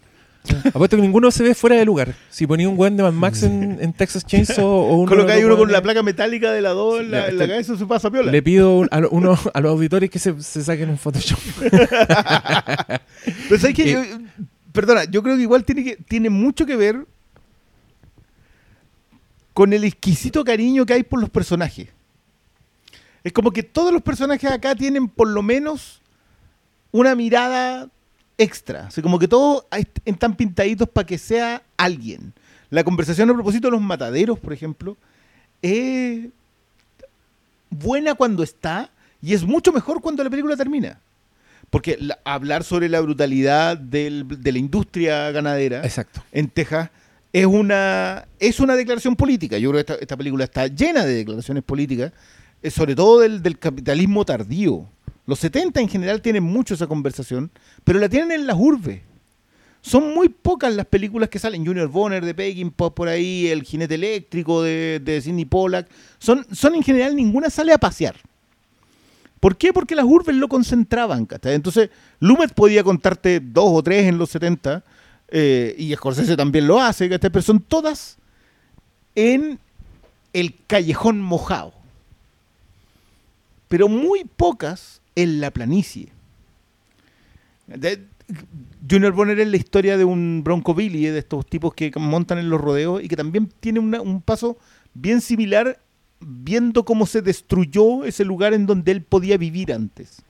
Apuesto 0.73 0.95
que 0.95 1.01
ninguno 1.01 1.31
se 1.31 1.43
ve 1.43 1.53
fuera 1.55 1.75
de 1.75 1.85
lugar. 1.85 2.13
Si 2.29 2.45
ponía 2.47 2.67
un 2.69 2.77
weón 2.77 2.97
de 2.97 3.03
Mad 3.03 3.13
Max 3.13 3.43
en, 3.43 3.77
en 3.81 3.93
Texas 3.93 4.25
Chainsaw 4.25 4.65
o 4.65 4.97
uno. 4.97 5.15
Los 5.15 5.43
uno 5.43 5.57
con 5.57 5.71
la 5.71 5.81
placa 5.81 6.03
metálica 6.03 6.51
de 6.51 6.61
la 6.61 6.69
2 6.71 6.99
en 7.01 7.11
la, 7.11 7.27
en 7.27 7.37
la 7.37 7.43
este- 7.43 7.53
cabeza, 7.53 7.77
se 7.77 7.85
pasa 7.85 8.09
piola. 8.11 8.31
Le 8.31 8.41
pido 8.43 8.77
un- 8.77 8.87
a, 8.91 8.99
lo- 9.01 9.09
uno, 9.09 9.37
a 9.53 9.61
los 9.61 9.71
auditores 9.71 10.09
que 10.09 10.19
se, 10.19 10.41
se 10.41 10.63
saquen 10.63 10.89
un 10.89 10.97
Photoshop. 10.97 11.39
Pero 13.49 13.59
¿sabes 13.59 13.75
qué? 13.75 13.91
Eh, 13.91 14.07
Yo- 14.09 14.43
perdona, 14.71 15.05
yo 15.05 15.23
creo 15.23 15.35
que 15.37 15.41
igual 15.43 15.63
tiene, 15.63 15.83
que, 15.83 15.95
tiene 15.97 16.29
mucho 16.29 16.65
que 16.65 16.75
ver 16.75 17.05
con 19.53 19.71
el 19.73 19.83
exquisito 19.85 20.43
cariño 20.43 20.85
que 20.85 20.93
hay 20.93 21.03
por 21.03 21.19
los 21.21 21.29
personajes. 21.29 21.87
Es 23.23 23.31
como 23.33 23.51
que 23.51 23.63
todos 23.63 23.91
los 23.93 24.01
personajes 24.01 24.51
acá 24.51 24.75
tienen 24.75 25.07
por 25.07 25.27
lo 25.29 25.41
menos 25.41 26.01
una 26.91 27.15
mirada 27.15 27.89
extra. 28.37 28.85
O 28.87 28.91
sea, 28.91 29.01
como 29.03 29.19
que 29.19 29.27
todos 29.27 29.65
están 30.05 30.35
pintaditos 30.35 30.89
para 30.89 31.05
que 31.05 31.17
sea 31.17 31.61
alguien. 31.77 32.33
La 32.69 32.83
conversación 32.83 33.29
a 33.29 33.33
propósito 33.33 33.67
de 33.67 33.71
los 33.71 33.81
mataderos, 33.81 34.39
por 34.39 34.51
ejemplo, 34.53 34.97
es 35.61 36.27
buena 37.69 38.15
cuando 38.15 38.43
está 38.43 38.89
y 39.21 39.33
es 39.33 39.43
mucho 39.43 39.71
mejor 39.71 40.01
cuando 40.01 40.23
la 40.23 40.29
película 40.29 40.55
termina. 40.55 40.99
Porque 41.69 41.97
la- 41.99 42.19
hablar 42.23 42.63
sobre 42.63 42.89
la 42.89 43.01
brutalidad 43.01 43.77
del- 43.77 44.27
de 44.41 44.51
la 44.51 44.59
industria 44.59 45.31
ganadera 45.31 45.83
Exacto. 45.83 46.23
en 46.31 46.47
Texas 46.49 46.89
es 47.33 47.45
una, 47.45 48.27
es 48.39 48.59
una 48.59 48.75
declaración 48.75 49.15
política. 49.15 49.57
Yo 49.57 49.71
creo 49.71 49.83
que 49.83 49.91
esta, 49.93 50.01
esta 50.01 50.17
película 50.17 50.43
está 50.45 50.67
llena 50.67 51.03
de 51.05 51.15
declaraciones 51.15 51.63
políticas, 51.63 52.11
eh, 52.61 52.71
sobre 52.71 52.95
todo 52.95 53.19
del, 53.19 53.41
del 53.41 53.57
capitalismo 53.59 54.23
tardío. 54.25 54.85
Los 55.25 55.39
70 55.39 55.79
en 55.81 55.89
general 55.89 56.21
tienen 56.21 56.43
mucho 56.43 56.73
esa 56.73 56.87
conversación, 56.87 57.51
pero 57.83 57.99
la 57.99 58.09
tienen 58.09 58.31
en 58.31 58.47
las 58.47 58.57
urbes. 58.57 59.01
Son 59.81 60.13
muy 60.13 60.29
pocas 60.29 60.73
las 60.73 60.85
películas 60.85 61.29
que 61.29 61.39
salen. 61.39 61.65
Junior 61.65 61.87
Bonner 61.87 62.25
de 62.25 62.33
Peckinpah 62.33 62.89
por 62.89 63.07
ahí, 63.07 63.47
El 63.47 63.63
jinete 63.63 63.95
eléctrico 63.95 64.63
de, 64.63 65.21
Sidney 65.23 65.45
Pollack. 65.45 65.87
Son, 66.17 66.45
son 66.51 66.75
en 66.75 66.83
general, 66.83 67.15
ninguna 67.15 67.49
sale 67.49 67.71
a 67.71 67.77
pasear. 67.77 68.15
¿Por 69.39 69.57
qué? 69.57 69.73
Porque 69.73 69.95
las 69.95 70.05
urbes 70.05 70.35
lo 70.35 70.47
concentraban. 70.47 71.27
Entonces, 71.43 71.91
Lumet 72.19 72.53
podía 72.53 72.83
contarte 72.83 73.39
dos 73.39 73.69
o 73.71 73.83
tres 73.83 74.07
en 74.07 74.17
los 74.17 74.31
70, 74.31 74.83
eh, 75.27 75.75
y 75.77 75.93
Scorsese 75.95 76.35
también 76.35 76.67
lo 76.67 76.81
hace, 76.81 77.07
pero 77.19 77.41
son 77.41 77.59
todas 77.59 78.17
en 79.13 79.59
el 80.33 80.55
callejón 80.65 81.21
mojado. 81.21 81.73
Pero 83.67 83.87
muy 83.87 84.23
pocas 84.23 85.01
en 85.15 85.41
la 85.41 85.51
planicie. 85.51 86.09
Junior 88.89 89.13
Bonner 89.13 89.39
es 89.39 89.47
la 89.47 89.57
historia 89.57 89.97
de 89.97 90.03
un 90.05 90.43
Bronco 90.43 90.73
Billy, 90.73 91.05
de 91.05 91.19
estos 91.19 91.45
tipos 91.45 91.73
que 91.73 91.91
montan 91.97 92.37
en 92.37 92.49
los 92.49 92.61
rodeos 92.61 93.03
y 93.03 93.07
que 93.07 93.15
también 93.15 93.51
tiene 93.59 93.79
un 93.79 94.21
paso 94.21 94.57
bien 94.93 95.21
similar 95.21 95.79
viendo 96.19 96.85
cómo 96.85 97.05
se 97.05 97.21
destruyó 97.21 98.03
ese 98.05 98.25
lugar 98.25 98.53
en 98.53 98.65
donde 98.65 98.91
él 98.91 99.01
podía 99.03 99.37
vivir 99.37 99.73
antes. 99.73 100.21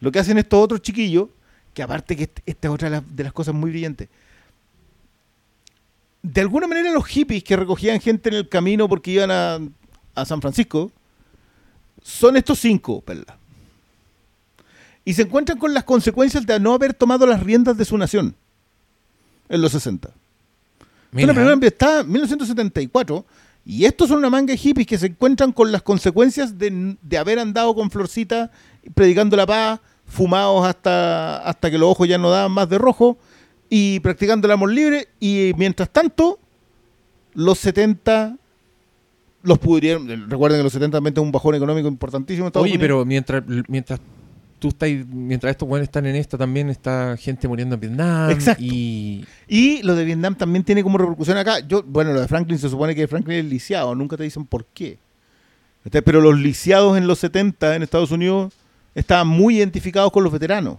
Lo 0.00 0.12
que 0.12 0.18
hacen 0.18 0.38
estos 0.38 0.62
otros 0.62 0.82
chiquillos, 0.82 1.28
que 1.72 1.82
aparte 1.82 2.16
que 2.16 2.24
este- 2.24 2.42
esta 2.46 2.68
es 2.68 2.74
otra 2.74 3.00
de 3.00 3.22
las, 3.24 3.32
cosas 3.32 3.54
muy 3.54 3.70
brillantes, 3.70 4.08
de 6.22 6.40
alguna 6.40 6.66
manera 6.66 6.90
los 6.92 7.06
hippies 7.06 7.44
que 7.44 7.56
recogían 7.56 8.00
gente 8.00 8.28
en 8.28 8.34
el 8.34 8.48
camino 8.48 8.88
porque 8.88 9.12
iban 9.12 9.30
a, 9.30 9.58
a 10.14 10.24
San 10.24 10.40
Francisco, 10.40 10.90
son 12.02 12.36
estos 12.36 12.58
cinco, 12.58 13.00
Perla. 13.00 13.35
Y 15.06 15.14
se 15.14 15.22
encuentran 15.22 15.56
con 15.58 15.72
las 15.72 15.84
consecuencias 15.84 16.44
de 16.44 16.60
no 16.60 16.74
haber 16.74 16.92
tomado 16.92 17.26
las 17.26 17.42
riendas 17.42 17.78
de 17.78 17.84
su 17.86 17.96
nación 17.96 18.34
en 19.48 19.62
los 19.62 19.72
60. 19.72 20.10
Mira, 21.12 21.26
Una 21.26 21.32
película 21.34 21.52
ambientada 21.54 22.00
en 22.00 22.10
1974 22.12 23.24
y 23.64 23.84
estos 23.84 24.08
son 24.08 24.18
una 24.18 24.28
manga 24.30 24.52
de 24.52 24.58
hippies 24.58 24.86
que 24.86 24.98
se 24.98 25.06
encuentran 25.06 25.52
con 25.52 25.72
las 25.72 25.82
consecuencias 25.82 26.58
de, 26.58 26.96
de 27.00 27.18
haber 27.18 27.38
andado 27.38 27.74
con 27.74 27.90
Florcita 27.90 28.50
predicando 28.94 29.36
la 29.36 29.46
paz, 29.46 29.80
fumados 30.06 30.66
hasta, 30.66 31.38
hasta 31.38 31.70
que 31.70 31.78
los 31.78 31.88
ojos 31.90 32.08
ya 32.08 32.18
no 32.18 32.28
daban 32.30 32.52
más 32.52 32.68
de 32.68 32.78
rojo 32.78 33.16
y 33.70 34.00
practicando 34.00 34.46
el 34.46 34.52
amor 34.52 34.72
libre 34.72 35.08
y 35.20 35.52
mientras 35.56 35.88
tanto 35.90 36.38
los 37.34 37.58
70 37.58 38.36
los 39.42 39.58
pudieron, 39.58 40.28
recuerden 40.28 40.58
que 40.58 40.64
los 40.64 40.72
70 40.72 40.96
también 40.96 41.14
es 41.14 41.22
un 41.22 41.30
bajón 41.30 41.54
económico 41.54 41.86
importantísimo 41.86 42.46
en 42.46 42.48
Estados 42.48 42.64
Oye, 42.64 42.72
Unidos. 42.72 42.84
pero 42.84 43.04
mientras, 43.04 43.44
mientras 43.68 44.00
tú 44.66 44.70
estás, 44.70 44.90
mientras 45.08 45.52
estos 45.52 45.68
buenos 45.68 45.84
están 45.84 46.06
en 46.06 46.16
esta, 46.16 46.36
también 46.36 46.68
está 46.70 47.16
gente 47.16 47.46
muriendo 47.46 47.74
en 47.74 47.80
Vietnam. 47.80 48.30
Exacto. 48.30 48.62
Y 48.62 49.24
Y 49.46 49.82
lo 49.82 49.94
de 49.94 50.04
Vietnam 50.04 50.34
también 50.34 50.64
tiene 50.64 50.82
como 50.82 50.98
repercusión 50.98 51.38
acá. 51.38 51.60
Yo, 51.60 51.82
bueno, 51.84 52.12
lo 52.12 52.20
de 52.20 52.28
Franklin 52.28 52.58
se 52.58 52.68
supone 52.68 52.94
que 52.94 53.06
Franklin 53.06 53.38
es 53.38 53.44
lisiado, 53.44 53.94
nunca 53.94 54.16
te 54.16 54.24
dicen 54.24 54.44
por 54.44 54.64
qué. 54.66 54.98
Pero 55.90 56.20
los 56.20 56.36
lisiados 56.38 56.98
en 56.98 57.06
los 57.06 57.20
70 57.20 57.76
en 57.76 57.82
Estados 57.84 58.10
Unidos 58.10 58.52
estaban 58.94 59.28
muy 59.28 59.58
identificados 59.58 60.10
con 60.10 60.24
los 60.24 60.32
veteranos. 60.32 60.78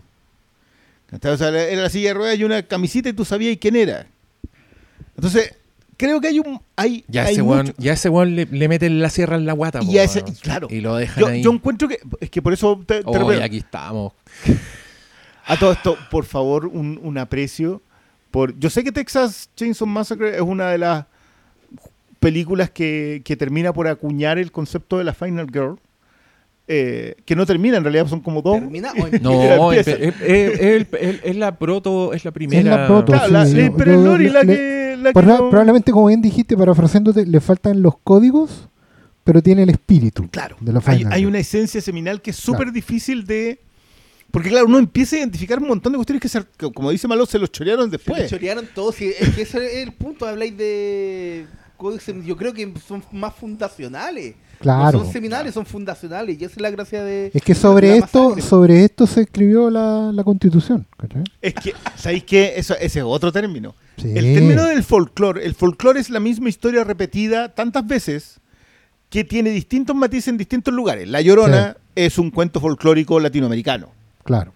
O 1.14 1.38
sea, 1.38 1.48
era 1.48 1.82
la 1.82 1.90
silla 1.90 2.10
de 2.10 2.14
ruedas 2.16 2.38
y 2.38 2.44
una 2.44 2.62
camisita 2.64 3.08
y 3.08 3.14
tú 3.14 3.24
sabías 3.24 3.58
quién 3.60 3.78
era. 3.78 4.08
Entonces, 5.16 5.56
creo 5.98 6.22
que 6.22 6.28
hay 6.30 6.40
un. 6.40 6.62
Hay, 6.76 7.04
ya 7.08 7.24
hay 7.26 7.34
ese 7.34 7.44
mucho- 7.44 7.54
weón, 7.56 7.74
ya 7.78 7.94
ese 7.94 8.10
weón 8.10 8.36
le, 8.36 8.46
le 8.46 8.68
meten 8.70 9.02
la 9.02 9.10
sierra 9.10 9.36
en 9.36 9.46
la 9.46 9.54
guata. 9.54 9.80
Y 9.82 9.86
po, 9.88 10.00
ese- 10.00 10.24
y 10.26 10.32
claro. 10.34 10.68
Y 10.70 10.80
lo 10.82 10.96
dejan 10.96 11.20
yo, 11.22 11.28
ahí. 11.28 11.42
yo 11.44 11.52
encuentro 11.52 11.88
que. 11.88 12.00
Es 12.22 12.30
que 12.30 12.42
por 12.42 12.54
eso 12.54 12.80
te, 12.86 13.04
te 13.04 13.44
aquí 13.44 13.58
estamos. 13.58 14.14
A 15.46 15.58
todo 15.58 15.72
esto, 15.72 15.98
por 16.12 16.26
favor, 16.26 16.66
un, 16.68 17.00
un 17.02 17.18
aprecio. 17.18 17.82
Por, 18.32 18.58
yo 18.60 18.70
sé 18.70 18.84
que 18.84 18.92
Texas 18.92 19.50
Chainsaw 19.56 19.88
Massacre 19.88 20.36
es 20.36 20.42
una 20.42 20.70
de 20.70 20.78
las 20.78 21.06
películas 22.20 22.70
que, 22.70 23.22
que 23.24 23.36
termina 23.38 23.72
por 23.74 23.88
acuñar 23.88 24.38
el 24.38 24.52
concepto 24.52 24.98
de 24.98 25.04
la 25.06 25.14
Final 25.14 25.48
Girl. 25.52 25.78
eh, 26.68 27.16
que 27.24 27.34
no 27.38 27.46
termina, 27.46 27.78
en 27.78 27.84
realidad 27.84 28.08
son 28.08 28.20
como 28.20 28.42
dos. 28.42 28.60
¿Termina 28.60 28.92
o? 28.92 29.08
No, 29.22 29.72
es, 29.72 29.88
es- 29.88 30.00
es- 30.00 30.22
es- 30.22 30.88
es- 31.00 31.20
es 31.24 31.36
la 31.38 31.58
proto, 31.58 32.12
es 32.12 32.26
la 32.26 32.32
primera. 32.32 32.78
la 32.82 32.88
proto, 32.88 33.14
Claro, 33.14 33.32
la- 33.32 33.46
sí, 33.46 33.56
yo- 33.56 33.78
pero 33.78 33.92
es 33.92 33.98
yo- 33.98 34.04
Lori 34.06 34.30
la 34.30 34.42
que. 34.42 34.77
La 35.04 35.14
que 35.14 35.20
Proba- 35.20 35.38
no- 35.40 35.50
Probablemente, 35.50 35.92
como 35.92 36.08
bien 36.08 36.22
dijiste, 36.22 36.56
parafraseándote, 36.58 37.26
le 37.26 37.40
faltan 37.40 37.82
los 37.82 37.98
códigos, 38.04 38.68
pero 39.24 39.42
tiene 39.42 39.64
el 39.64 39.70
espíritu 39.70 40.28
Claro, 40.30 40.56
de 40.60 40.72
la 40.74 40.82
hay, 40.86 41.04
hay 41.10 41.26
una 41.26 41.40
esencia 41.40 41.82
seminal 41.82 42.22
que 42.22 42.32
es 42.32 42.38
súper 42.38 42.60
Claro. 42.64 42.72
difícil 42.74 43.26
de. 43.26 43.60
Porque, 44.32 44.50
claro, 44.50 44.66
uno 44.66 44.78
empieza 44.78 45.16
a 45.16 45.20
identificar 45.20 45.58
un 45.60 45.70
montón 45.70 45.94
de 45.94 45.98
cuestiones 45.98 46.22
que, 46.22 46.28
se- 46.30 46.44
como 46.74 46.92
dice 46.92 47.08
Malo, 47.08 47.26
se 47.26 47.40
los 47.40 47.50
chorearon 47.52 47.86
Se 47.86 47.92
después. 47.98 48.22
le 48.24 48.28
chorearon 48.28 48.68
todos. 48.76 49.02
y 49.02 49.06
es 49.08 49.36
que 49.36 49.42
ese 49.44 49.66
es 49.66 49.88
el 49.88 49.94
punto. 49.94 50.26
Habláis 50.28 50.56
de 50.58 51.46
códices. 51.78 52.16
Yo 52.26 52.36
creo 52.36 52.54
que 52.54 52.74
son 52.86 53.04
más 53.12 53.34
fundacionales. 53.36 54.36
Claro. 54.60 54.98
No 54.98 55.04
son 55.06 55.14
seminales, 55.14 55.54
son 55.54 55.66
fundacionales. 55.66 56.40
Y 56.40 56.44
esa 56.44 56.56
es 56.56 56.62
la 56.62 56.72
gracia 56.72 57.04
de. 57.04 57.32
Es 57.34 57.42
que 57.42 57.56
sobre 57.56 57.98
esto, 57.98 58.24
masacre. 58.24 58.42
sobre 58.42 58.84
esto 58.84 59.08
se 59.08 59.22
escribió 59.22 59.70
la, 59.70 60.12
la 60.12 60.24
constitución. 60.24 60.86
¿cachai? 60.98 61.24
Es 61.42 61.54
que, 61.54 61.74
¿sabéis 61.96 62.24
qué? 62.24 62.54
Eso, 62.58 62.74
ese 62.76 63.00
es 63.00 63.06
otro 63.06 63.32
término. 63.32 63.76
Sí. 63.98 64.12
El 64.16 64.34
término 64.34 64.66
del 64.66 64.84
folclore, 64.84 65.46
el 65.46 65.56
folclore 65.56 66.00
es 66.00 66.10
la 66.10 66.20
misma 66.20 66.50
historia 66.50 66.84
repetida 66.84 67.54
tantas 67.56 67.86
veces 67.88 68.40
que 69.10 69.24
tiene 69.24 69.52
distintos 69.52 69.96
matices 69.96 70.30
en 70.30 70.38
distintos 70.38 70.74
lugares. 70.74 71.08
La 71.08 71.22
Llorona 71.22 71.78
es 71.96 72.18
un 72.18 72.30
cuento 72.32 72.60
folclórico 72.60 73.20
latinoamericano. 73.20 73.90
Claro. 74.24 74.54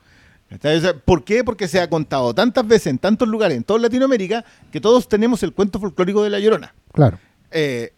¿Por 1.05 1.23
qué? 1.23 1.43
Porque 1.43 1.67
se 1.67 1.79
ha 1.79 1.89
contado 1.89 2.33
tantas 2.33 2.67
veces 2.67 2.87
en 2.87 2.97
tantos 2.97 3.27
lugares, 3.27 3.57
en 3.57 3.63
toda 3.63 3.79
Latinoamérica, 3.79 4.43
que 4.71 4.81
todos 4.81 5.07
tenemos 5.07 5.41
el 5.43 5.53
cuento 5.53 5.79
folclórico 5.79 6.23
de 6.23 6.29
La 6.29 6.39
Llorona. 6.39 6.73
Claro. 6.91 7.17
Eh, 7.51 7.93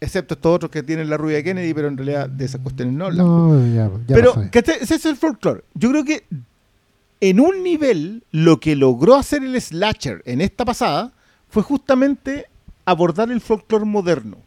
excepto 0.00 0.34
estos 0.34 0.54
otros 0.54 0.70
que 0.70 0.82
tienen 0.82 1.10
la 1.10 1.16
rubia 1.16 1.36
de 1.36 1.44
Kennedy, 1.44 1.74
pero 1.74 1.88
en 1.88 1.96
realidad 1.96 2.28
de 2.28 2.44
esas 2.44 2.60
cuestiones 2.60 2.94
no 2.94 3.06
hablamos. 3.06 3.52
No, 3.52 3.66
ya, 3.74 3.90
ya 4.06 4.14
Pero, 4.14 4.34
ese 4.52 4.94
es 4.94 5.06
el 5.06 5.16
folclore. 5.16 5.64
Yo 5.74 5.90
creo 5.90 6.04
que 6.04 6.24
en 7.20 7.38
un 7.38 7.62
nivel, 7.62 8.24
lo 8.32 8.58
que 8.58 8.74
logró 8.74 9.14
hacer 9.14 9.44
el 9.44 9.60
slasher 9.60 10.22
en 10.24 10.40
esta 10.40 10.64
pasada 10.64 11.12
fue 11.48 11.62
justamente 11.62 12.46
abordar 12.84 13.30
el 13.30 13.40
folclore 13.40 13.84
moderno. 13.84 14.38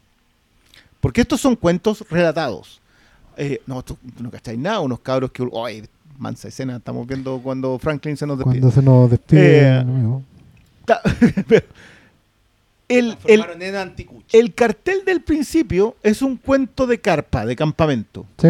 Porque 1.00 1.22
estos 1.22 1.40
son 1.40 1.56
cuentos 1.56 2.04
relatados. 2.10 2.82
Eh, 3.38 3.62
no, 3.66 3.84
tú, 3.84 3.98
no 4.20 4.32
cacháis 4.32 4.60
nada, 4.60 4.80
unos 4.80 5.00
cabros 5.00 5.32
que. 5.32 5.48
Mansa 6.18 6.48
escena, 6.48 6.78
estamos 6.78 7.06
viendo 7.08 7.40
cuando 7.40 7.78
Franklin 7.80 8.16
se 8.18 8.26
nos 8.26 8.38
despide. 8.38 8.60
Cuando 8.60 8.72
se 8.76 8.82
nos 8.82 9.12
despide. 9.12 9.80
Eh. 9.80 9.86
Ta- 10.86 11.02
el, 11.50 11.64
el, 12.88 13.16
Transformaron 13.18 13.62
en 13.62 13.76
anticucho. 13.76 14.38
el 14.38 14.54
cartel 14.54 15.04
del 15.06 15.22
principio 15.22 15.96
es 16.04 16.22
un 16.22 16.38
cuento 16.38 16.88
de 16.88 17.00
carpa, 17.00 17.46
de 17.46 17.56
campamento. 17.56 18.26
Sí. 18.38 18.50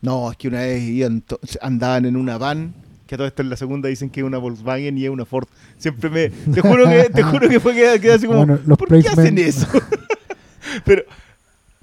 No, 0.00 0.30
es 0.30 0.36
que 0.36 0.48
una 0.48 0.60
vez 0.60 1.22
andaban 1.60 2.06
en 2.06 2.16
una 2.16 2.38
van, 2.38 2.72
que 3.06 3.14
a 3.14 3.18
todo 3.18 3.26
esto 3.26 3.42
en 3.42 3.50
la 3.50 3.56
segunda 3.56 3.88
dicen 3.88 4.10
que 4.10 4.20
es 4.20 4.26
una 4.26 4.38
Volkswagen 4.38 4.96
y 4.98 5.04
es 5.04 5.10
una 5.10 5.24
Ford. 5.24 5.48
Siempre 5.76 6.08
me. 6.10 6.28
Te 6.30 6.60
juro 6.60 6.84
que, 6.88 7.10
te 7.10 7.22
juro 7.22 7.48
que 7.48 7.58
fue 7.60 7.74
que 7.74 8.00
quedé 8.00 8.12
así 8.14 8.26
como. 8.26 8.38
Bueno, 8.38 8.58
los 8.66 8.78
¿Por 8.78 8.88
qué 8.88 9.08
hacen 9.08 9.38
eso? 9.38 9.66
Pero 10.84 11.04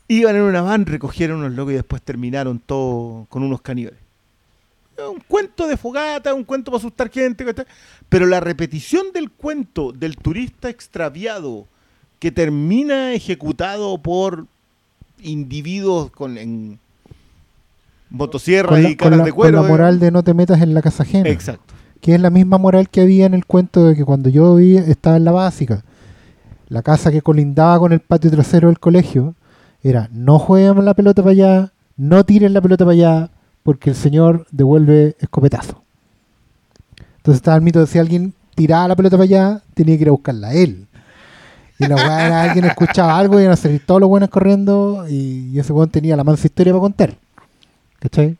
iban 0.07 0.35
en 0.35 0.43
una 0.43 0.61
van, 0.61 0.85
recogieron 0.85 1.39
unos 1.39 1.53
locos 1.53 1.73
y 1.73 1.75
después 1.75 2.01
terminaron 2.01 2.59
todo 2.59 3.25
con 3.29 3.43
unos 3.43 3.61
caníbales. 3.61 3.99
Un 4.97 5.19
cuento 5.27 5.67
de 5.67 5.75
fogata, 5.77 6.33
un 6.33 6.43
cuento 6.45 6.71
para 6.71 6.79
asustar 6.79 7.09
gente, 7.11 7.45
pero 8.07 8.25
la 8.25 8.39
repetición 8.39 9.07
del 9.13 9.29
cuento 9.29 9.91
del 9.91 10.15
turista 10.17 10.69
extraviado 10.69 11.67
que 12.19 12.31
termina 12.31 13.13
ejecutado 13.13 13.97
por 13.97 14.45
individuos 15.21 16.11
con 16.11 16.37
en 16.37 16.79
motosierra 18.09 18.69
Con 18.69 18.83
la, 18.83 18.89
y 18.89 18.95
con 18.95 19.05
caras 19.05 19.19
la- 19.19 19.25
de 19.25 19.31
con 19.31 19.37
cuero. 19.37 19.61
la 19.61 19.67
eh. 19.67 19.71
moral 19.71 19.99
de 19.99 20.11
no 20.11 20.23
te 20.23 20.33
metas 20.33 20.61
en 20.61 20.73
la 20.73 20.81
casa 20.81 21.03
ajena. 21.03 21.29
Exacto. 21.29 21.73
Que 22.01 22.15
es 22.15 22.21
la 22.21 22.29
misma 22.29 22.57
moral 22.57 22.89
que 22.89 23.01
había 23.01 23.25
en 23.25 23.33
el 23.33 23.45
cuento 23.45 23.83
de 23.85 23.95
que 23.95 24.05
cuando 24.05 24.29
yo 24.29 24.55
vi 24.55 24.77
estaba 24.77 25.17
en 25.17 25.25
la 25.25 25.31
básica. 25.31 25.83
La 26.67 26.81
casa 26.81 27.11
que 27.11 27.21
colindaba 27.21 27.79
con 27.79 27.93
el 27.93 27.99
patio 27.99 28.31
trasero 28.31 28.67
del 28.69 28.79
colegio 28.79 29.35
era 29.83 30.09
no 30.11 30.39
jueguen 30.39 30.83
la 30.85 30.93
pelota 30.93 31.21
para 31.21 31.31
allá, 31.33 31.71
no 31.97 32.23
tiren 32.23 32.53
la 32.53 32.61
pelota 32.61 32.85
para 32.85 32.93
allá, 32.93 33.29
porque 33.65 33.89
el 33.89 33.95
señor 33.95 34.45
devuelve 34.51 35.15
escopetazo. 35.19 35.81
Entonces 37.17 37.37
estaba 37.37 37.57
el 37.57 37.63
mito 37.63 37.79
de 37.79 37.87
si 37.87 37.97
alguien 37.97 38.35
tiraba 38.53 38.87
la 38.87 38.95
pelota 38.95 39.17
para 39.17 39.23
allá, 39.23 39.63
tenía 39.73 39.95
que 39.97 40.03
ir 40.03 40.09
a 40.09 40.11
buscarla 40.11 40.53
él. 40.53 40.85
Y 41.79 41.87
la 41.87 41.95
weá 41.95 42.27
era 42.27 42.43
alguien 42.43 42.65
escuchaba 42.65 43.17
algo 43.17 43.39
y 43.39 43.41
iban 43.41 43.53
a 43.53 43.57
salir 43.57 43.83
todos 43.83 43.99
los 43.99 44.07
buenos 44.07 44.29
corriendo 44.29 45.07
y, 45.09 45.57
ese 45.57 45.73
weón 45.73 45.89
tenía 45.89 46.15
la 46.15 46.23
mansa 46.23 46.45
historia 46.45 46.73
para 46.73 46.81
contar. 46.81 47.17
¿Cachai? 47.97 48.37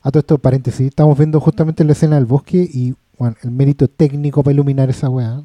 A 0.00 0.12
todo 0.12 0.20
esto, 0.20 0.38
paréntesis, 0.38 0.86
estamos 0.86 1.18
viendo 1.18 1.40
justamente 1.40 1.82
la 1.82 1.92
escena 1.92 2.14
del 2.14 2.26
bosque 2.26 2.58
y 2.58 2.94
bueno, 3.18 3.34
el 3.42 3.50
mérito 3.50 3.88
técnico 3.88 4.44
para 4.44 4.54
iluminar 4.54 4.88
esa 4.90 5.08
weá 5.08 5.42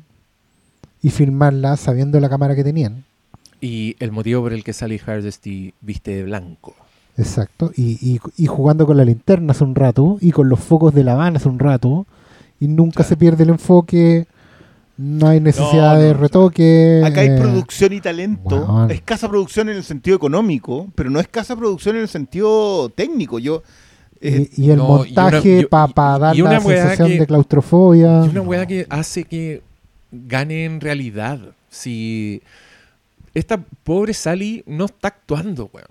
y 1.02 1.10
filmarla 1.10 1.76
sabiendo 1.76 2.20
la 2.20 2.30
cámara 2.30 2.56
que 2.56 2.64
tenían. 2.64 3.04
Y 3.62 3.96
el 3.98 4.12
motivo 4.12 4.44
por 4.44 4.54
el 4.54 4.64
que 4.64 4.74
Sally 4.74 5.00
Hardesty 5.00 5.74
viste 5.82 6.18
de 6.18 6.24
blanco. 6.24 6.76
Exacto. 7.18 7.72
Y, 7.76 7.98
y, 8.02 8.20
y 8.38 8.46
jugando 8.46 8.86
con 8.86 8.98
la 8.98 9.04
linterna 9.06 9.52
hace 9.52 9.64
un 9.64 9.76
rato 9.76 10.18
y 10.22 10.32
con 10.32 10.50
los 10.50 10.60
focos 10.60 10.94
de 10.94 11.04
la 11.04 11.16
van 11.16 11.36
hace 11.36 11.50
un 11.50 11.60
rato 11.60 12.06
y 12.60 12.68
nunca 12.68 12.98
Claro. 12.98 13.10
se 13.10 13.18
pierde 13.18 13.44
el 13.44 13.50
enfoque, 13.50 14.28
no 14.98 15.28
hay 15.28 15.40
necesidad 15.40 15.94
No, 15.96 16.00
de 16.02 16.14
retoque. 16.14 17.02
Acá 17.06 17.22
hay 17.22 17.30
eh, 17.30 17.38
producción 17.40 17.94
y 17.94 18.02
talento. 18.02 18.56
weón. 18.56 18.92
Escasa 18.92 19.28
producción 19.30 19.70
en 19.70 19.78
el 19.78 19.84
sentido 19.84 20.16
económico, 20.16 20.88
pero 20.96 21.10
no 21.10 21.20
escasa 21.20 21.56
producción 21.56 21.96
en 21.96 22.04
el 22.04 22.08
sentido 22.08 22.90
técnico. 22.90 23.40
Yo. 23.40 23.62
eh, 24.22 24.50
y, 24.58 24.66
y 24.66 24.72
el 24.72 24.78
no, 24.78 24.88
montaje 24.88 25.68
para 25.68 26.18
y- 26.18 26.20
dar 26.22 26.36
y 26.36 26.42
una 26.42 26.54
la 26.54 26.62
sensación 26.62 27.08
que- 27.10 27.20
de 27.20 27.28
claustrofobia. 27.28 28.26
Y 28.26 28.30
una 28.30 28.42
weá 28.42 28.66
que 28.66 28.88
hace 28.90 29.24
que 29.24 29.62
gane 30.12 30.66
en 30.66 30.82
realidad. 30.82 31.40
Si 31.70 32.42
esta 33.36 33.58
pobre 33.84 34.14
Sally 34.14 34.64
no 34.66 34.86
está 34.86 35.10
actuando, 35.10 35.70
weón. 35.74 35.88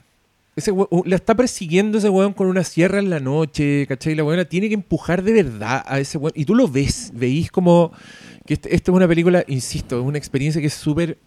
Ese 0.56 0.70
we- 0.72 0.86
u- 0.90 1.02
la 1.04 1.16
está 1.16 1.34
persiguiendo 1.34 1.98
ese 1.98 2.08
weón 2.08 2.32
con 2.32 2.46
una 2.46 2.64
sierra 2.64 2.98
en 2.98 3.10
la 3.10 3.20
noche, 3.20 3.86
¿cachai? 3.86 4.14
La 4.14 4.24
weona 4.24 4.46
tiene 4.46 4.68
que 4.68 4.74
empujar 4.74 5.22
de 5.22 5.32
verdad 5.34 5.84
a 5.86 6.00
ese 6.00 6.16
weón. 6.18 6.32
Y 6.34 6.46
tú 6.46 6.54
lo 6.54 6.66
ves, 6.66 7.12
veís 7.14 7.50
como 7.50 7.92
que 8.46 8.54
este- 8.54 8.74
esta 8.74 8.90
es 8.90 8.96
una 8.96 9.06
película, 9.06 9.44
insisto, 9.48 9.98
es 10.00 10.04
una 10.04 10.16
experiencia 10.18 10.60
que 10.60 10.68
es 10.68 10.74
súper 10.74 11.18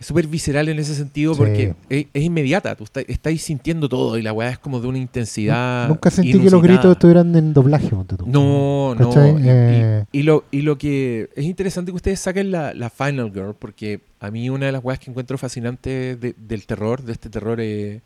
súper 0.00 0.28
visceral 0.28 0.68
en 0.68 0.78
ese 0.78 0.94
sentido 0.94 1.34
Sí. 1.34 1.38
porque 1.38 1.74
es, 1.88 2.06
es 2.14 2.22
inmediata. 2.22 2.76
Tú 2.76 2.84
está- 2.84 3.00
estáis 3.00 3.42
sintiendo 3.42 3.88
todo 3.88 4.16
y 4.16 4.22
la 4.22 4.32
weá 4.32 4.48
es 4.50 4.58
como 4.60 4.80
de 4.80 4.86
una 4.86 4.98
intensidad. 4.98 5.88
Nunca 5.88 6.08
sentí 6.12 6.38
que 6.40 6.48
los 6.50 6.62
gritos 6.62 6.92
estuvieran 6.92 7.34
en 7.34 7.52
doblaje. 7.52 7.88
tú. 7.88 8.24
No, 8.24 8.94
no. 8.94 9.08
¿Cachai? 9.08 9.30
Y, 9.32 9.38
y- 9.38 9.48
Eh. 9.48 10.04
y 10.12 10.22
lo, 10.22 10.44
y 10.52 10.62
lo 10.62 10.78
que 10.78 11.28
es 11.34 11.44
interesante 11.44 11.90
que 11.90 11.96
ustedes 11.96 12.20
saquen 12.20 12.52
la, 12.52 12.74
la 12.74 12.90
Final 12.90 13.32
Girl, 13.34 13.56
porque 13.58 13.98
a 14.20 14.30
mí 14.30 14.48
una 14.48 14.66
de 14.66 14.72
las 14.72 14.84
weas 14.84 15.00
que 15.00 15.10
encuentro 15.10 15.36
fascinante 15.36 16.14
de- 16.14 16.36
del 16.38 16.64
terror, 16.64 17.02
de 17.02 17.10
este 17.12 17.28
terror, 17.28 17.58
eh, 17.60 18.00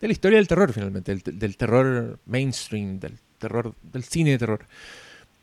de 0.00 0.06
la 0.06 0.12
historia 0.12 0.38
del 0.38 0.48
terror 0.48 0.72
finalmente, 0.72 1.14
del, 1.14 1.38
del 1.38 1.56
terror 1.56 2.18
mainstream, 2.26 2.98
del 3.00 3.18
terror, 3.38 3.74
del 3.82 4.04
cine 4.04 4.30
de 4.30 4.38
terror. 4.38 4.66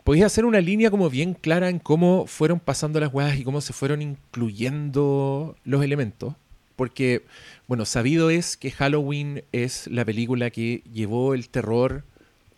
Podéis 0.04 0.26
hacer 0.26 0.46
una 0.46 0.60
línea 0.60 0.92
como 0.92 1.10
bien 1.10 1.34
clara 1.34 1.70
en 1.70 1.80
cómo 1.80 2.28
fueron 2.28 2.60
pasando 2.60 3.00
las 3.00 3.14
weas 3.14 3.38
y 3.40 3.44
cómo 3.44 3.62
se 3.62 3.72
fueron 3.72 4.02
incluyendo 4.02 5.56
los 5.64 5.84
elementos. 5.84 6.36
Porque, 6.76 7.24
bueno, 7.68 7.86
sabido 7.86 8.30
es 8.30 8.58
que 8.58 8.72
Halloween 8.72 9.44
es 9.52 9.88
la 9.88 10.04
película 10.04 10.50
que 10.50 10.84
llevó 10.92 11.34
el 11.34 11.50
terror 11.50 12.04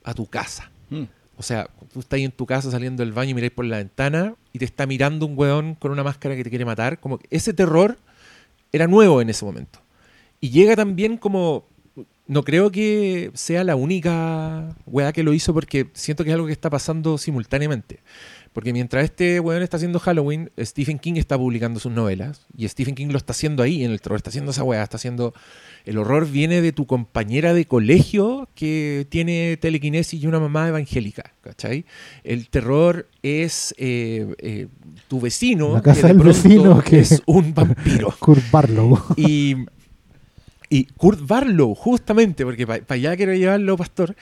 a 0.04 0.14
tu 0.14 0.26
casa. 0.28 0.72
mm. 0.90 1.04
O 1.38 1.44
sea, 1.44 1.70
tú 1.92 2.00
estás 2.00 2.18
ahí 2.18 2.24
en 2.24 2.32
tu 2.32 2.46
casa 2.46 2.72
saliendo 2.72 3.04
del 3.04 3.12
baño 3.12 3.32
y 3.32 3.34
miráis 3.34 3.52
por 3.52 3.66
la 3.66 3.78
ventana 3.78 4.36
y 4.54 4.60
te 4.60 4.66
está 4.66 4.86
mirando 4.86 5.26
un 5.26 5.38
weón 5.38 5.76
con 5.76 5.92
una 5.92 6.02
máscara 6.02 6.34
que 6.36 6.46
te 6.46 6.50
quiere 6.50 6.64
matar. 6.64 7.00
Como 7.00 7.18
que 7.18 7.28
ese 7.30 7.54
terror 7.54 7.98
era 8.72 8.88
nuevo 8.88 9.22
en 9.22 9.30
ese 9.30 9.44
momento. 9.44 9.80
Y 10.40 10.50
llega 10.50 10.76
también 10.76 11.18
como. 11.18 11.68
No 12.28 12.44
creo 12.44 12.72
que 12.72 13.30
sea 13.36 13.64
la 13.64 13.76
única 13.76 14.76
weá 14.88 15.14
que 15.14 15.22
lo 15.24 15.34
hizo 15.34 15.54
porque 15.54 15.90
siento 15.94 16.24
que 16.24 16.32
es 16.32 16.34
algo 16.34 16.48
que 16.48 16.54
está 16.54 16.70
pasando 16.72 17.18
simultáneamente. 17.20 18.00
Porque 18.52 18.72
mientras 18.72 19.04
este 19.04 19.40
weón 19.42 19.62
está 19.62 19.76
haciendo 19.78 20.00
Halloween, 20.00 20.50
Stephen 20.58 20.98
King 20.98 21.16
está 21.18 21.38
publicando 21.38 21.80
sus 21.80 21.92
novelas. 21.92 22.48
Y 22.58 22.66
Stephen 22.70 22.96
King 22.96 23.08
lo 23.10 23.18
está 23.18 23.34
haciendo 23.34 23.62
ahí 23.62 23.84
en 23.84 23.92
el 23.92 24.00
terror. 24.02 24.16
Está 24.16 24.30
haciendo 24.30 24.52
esa 24.52 24.64
weá. 24.64 24.82
Está 24.82 24.96
haciendo. 24.98 25.34
El 25.84 25.98
horror 25.98 26.26
viene 26.28 26.62
de 26.62 26.72
tu 26.72 26.88
compañera 26.88 27.54
de 27.54 27.66
colegio 27.66 28.48
que 28.56 29.06
tiene 29.10 29.58
telequinesis 29.58 30.24
y 30.24 30.26
una 30.26 30.40
mamá 30.40 30.70
evangélica. 30.70 31.34
¿Cachai? 31.42 31.86
El 32.24 32.48
terror 32.50 33.08
es 33.22 33.76
eh, 33.78 34.34
eh, 34.40 34.68
tu 35.10 35.20
vecino. 35.20 35.74
La 35.74 35.82
casa 35.82 36.02
que 36.02 36.08
de 36.08 36.14
del 36.14 36.22
pronto 36.22 36.42
vecino 36.44 36.82
que- 36.82 37.00
es 37.00 37.22
un 37.26 37.54
vampiro. 37.54 38.16
Kurt 38.20 38.50
Barlow. 38.52 39.00
Y, 39.18 39.58
y 40.76 40.84
Kurt 40.98 41.20
Barlow, 41.26 41.74
justamente, 41.76 42.44
porque 42.46 42.66
para 42.68 42.84
allá 42.90 43.16
quiero 43.16 43.34
llevarlo, 43.34 43.78
pastor, 43.78 44.16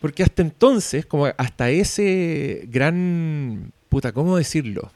porque 0.00 0.22
hasta 0.22 0.42
entonces, 0.42 1.06
como 1.06 1.26
hasta 1.26 1.70
ese 1.70 2.66
gran, 2.70 3.72
puta, 3.88 4.12
¿cómo 4.12 4.36
decirlo? 4.36 4.90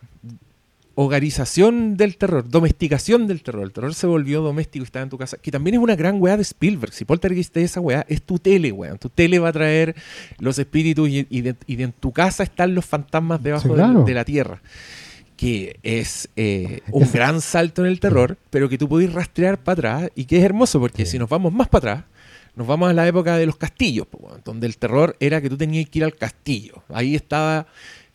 Hogarización 0.94 1.96
del 1.96 2.18
terror, 2.18 2.46
domesticación 2.46 3.26
del 3.26 3.42
terror. 3.42 3.62
El 3.64 3.72
terror 3.72 3.94
se 3.94 4.06
volvió 4.06 4.42
doméstico 4.42 4.82
y 4.82 4.84
estaba 4.84 5.02
en 5.02 5.08
tu 5.08 5.16
casa. 5.16 5.38
Que 5.38 5.50
también 5.50 5.74
es 5.76 5.80
una 5.80 5.96
gran 5.96 6.20
weá 6.20 6.36
de 6.36 6.42
Spielberg. 6.42 6.92
Si 6.92 7.06
Poltergeist 7.06 7.56
es 7.56 7.64
esa 7.70 7.80
weá, 7.80 8.04
es 8.10 8.20
tu 8.20 8.38
tele, 8.38 8.70
weón. 8.72 8.98
Tu 8.98 9.08
tele 9.08 9.38
va 9.38 9.48
a 9.48 9.52
traer 9.54 9.96
los 10.38 10.58
espíritus 10.58 11.08
y, 11.08 11.26
y 11.30 11.40
de, 11.40 11.54
y 11.66 11.76
de 11.76 11.84
en 11.84 11.92
tu 11.92 12.12
casa 12.12 12.42
están 12.42 12.74
los 12.74 12.84
fantasmas 12.84 13.42
debajo 13.42 13.62
Sí, 13.74 13.74
de- 13.74 14.04
de, 14.04 14.14
la 14.14 14.24
tierra. 14.26 14.60
Que 15.42 15.76
es 15.82 16.28
eh, 16.36 16.80
un 16.92 17.10
gran 17.12 17.40
salto 17.40 17.84
en 17.84 17.90
el 17.90 17.98
terror, 18.00 18.36
pero 18.50 18.68
que 18.68 18.78
tú 18.78 18.88
podés 18.88 19.12
rastrear 19.12 19.58
para 19.58 19.72
atrás 19.98 20.10
y 20.14 20.24
que 20.26 20.38
es 20.38 20.44
hermoso 20.44 20.78
porque 20.78 21.04
Sí. 21.04 21.12
si 21.12 21.18
nos 21.18 21.28
vamos 21.28 21.52
más 21.52 21.68
para 21.68 21.92
atrás, 21.92 22.04
nos 22.54 22.66
vamos 22.66 22.88
a 22.88 22.92
la 22.92 23.06
época 23.08 23.36
de 23.36 23.46
los 23.46 23.56
castillos, 23.56 24.06
donde 24.44 24.66
el 24.66 24.76
terror 24.76 25.16
era 25.20 25.40
que 25.40 25.48
tú 25.48 25.56
tenías 25.56 25.88
que 25.88 25.98
ir 26.00 26.04
al 26.04 26.14
castillo. 26.14 26.82
Ahí 26.90 27.14
estaba 27.16 27.66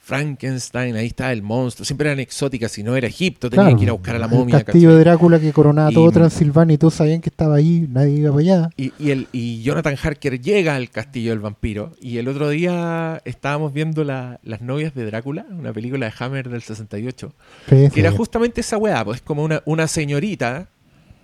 Frankenstein, 0.07 0.95
ahí 0.95 1.07
estaba 1.07 1.33
el 1.33 1.41
monstruo. 1.43 1.85
Siempre 1.85 2.07
eran 2.09 2.19
exóticas, 2.19 2.71
si 2.71 2.81
no 2.81 2.95
era 2.95 3.07
Egipto, 3.07 3.49
Claro, 3.49 3.75
que 3.75 3.83
ir 3.83 3.89
a 3.89 3.93
buscar 3.93 4.15
a 4.15 4.19
la 4.19 4.25
el 4.27 4.31
momia. 4.31 4.63
castillo 4.63 4.95
de. 4.95 5.03
Drácula 5.03 5.37
que 5.39 5.51
coronaba 5.51 5.91
Y- 5.91 5.93
todo 5.93 6.09
Transilvania 6.11 6.75
y 6.75 6.77
todos 6.77 6.93
sabían 6.95 7.19
que 7.21 7.29
estaba 7.29 7.55
ahí, 7.55 7.85
nadie 7.89 8.13
iba 8.19 8.29
para 8.31 8.41
allá. 8.41 8.69
Y, 8.77 8.93
y 8.99 9.11
el, 9.11 9.27
y 9.33 9.61
Jonathan 9.63 9.95
Harker 10.01 10.39
llega 10.41 10.75
al 10.75 10.89
castillo 10.89 11.31
del 11.31 11.39
vampiro. 11.39 11.91
Y 12.01 12.17
el 12.19 12.27
otro 12.29 12.49
día 12.49 13.21
estábamos 13.25 13.73
viendo 13.73 14.03
la- 14.05 14.39
Las 14.43 14.61
novias 14.61 14.95
de 14.95 15.05
Drácula, 15.05 15.45
una 15.51 15.73
película 15.73 16.05
de 16.07 16.13
Hammer 16.17 16.49
del 16.49 16.61
68. 16.61 17.33
Sí, 17.69 17.89
Que 17.93 17.99
era 17.99 18.11
justamente 18.11 18.61
esa 18.61 18.77
weá, 18.77 19.03
pues 19.03 19.21
como 19.21 19.43
una, 19.43 19.61
una 19.65 19.87
señorita, 19.87 20.69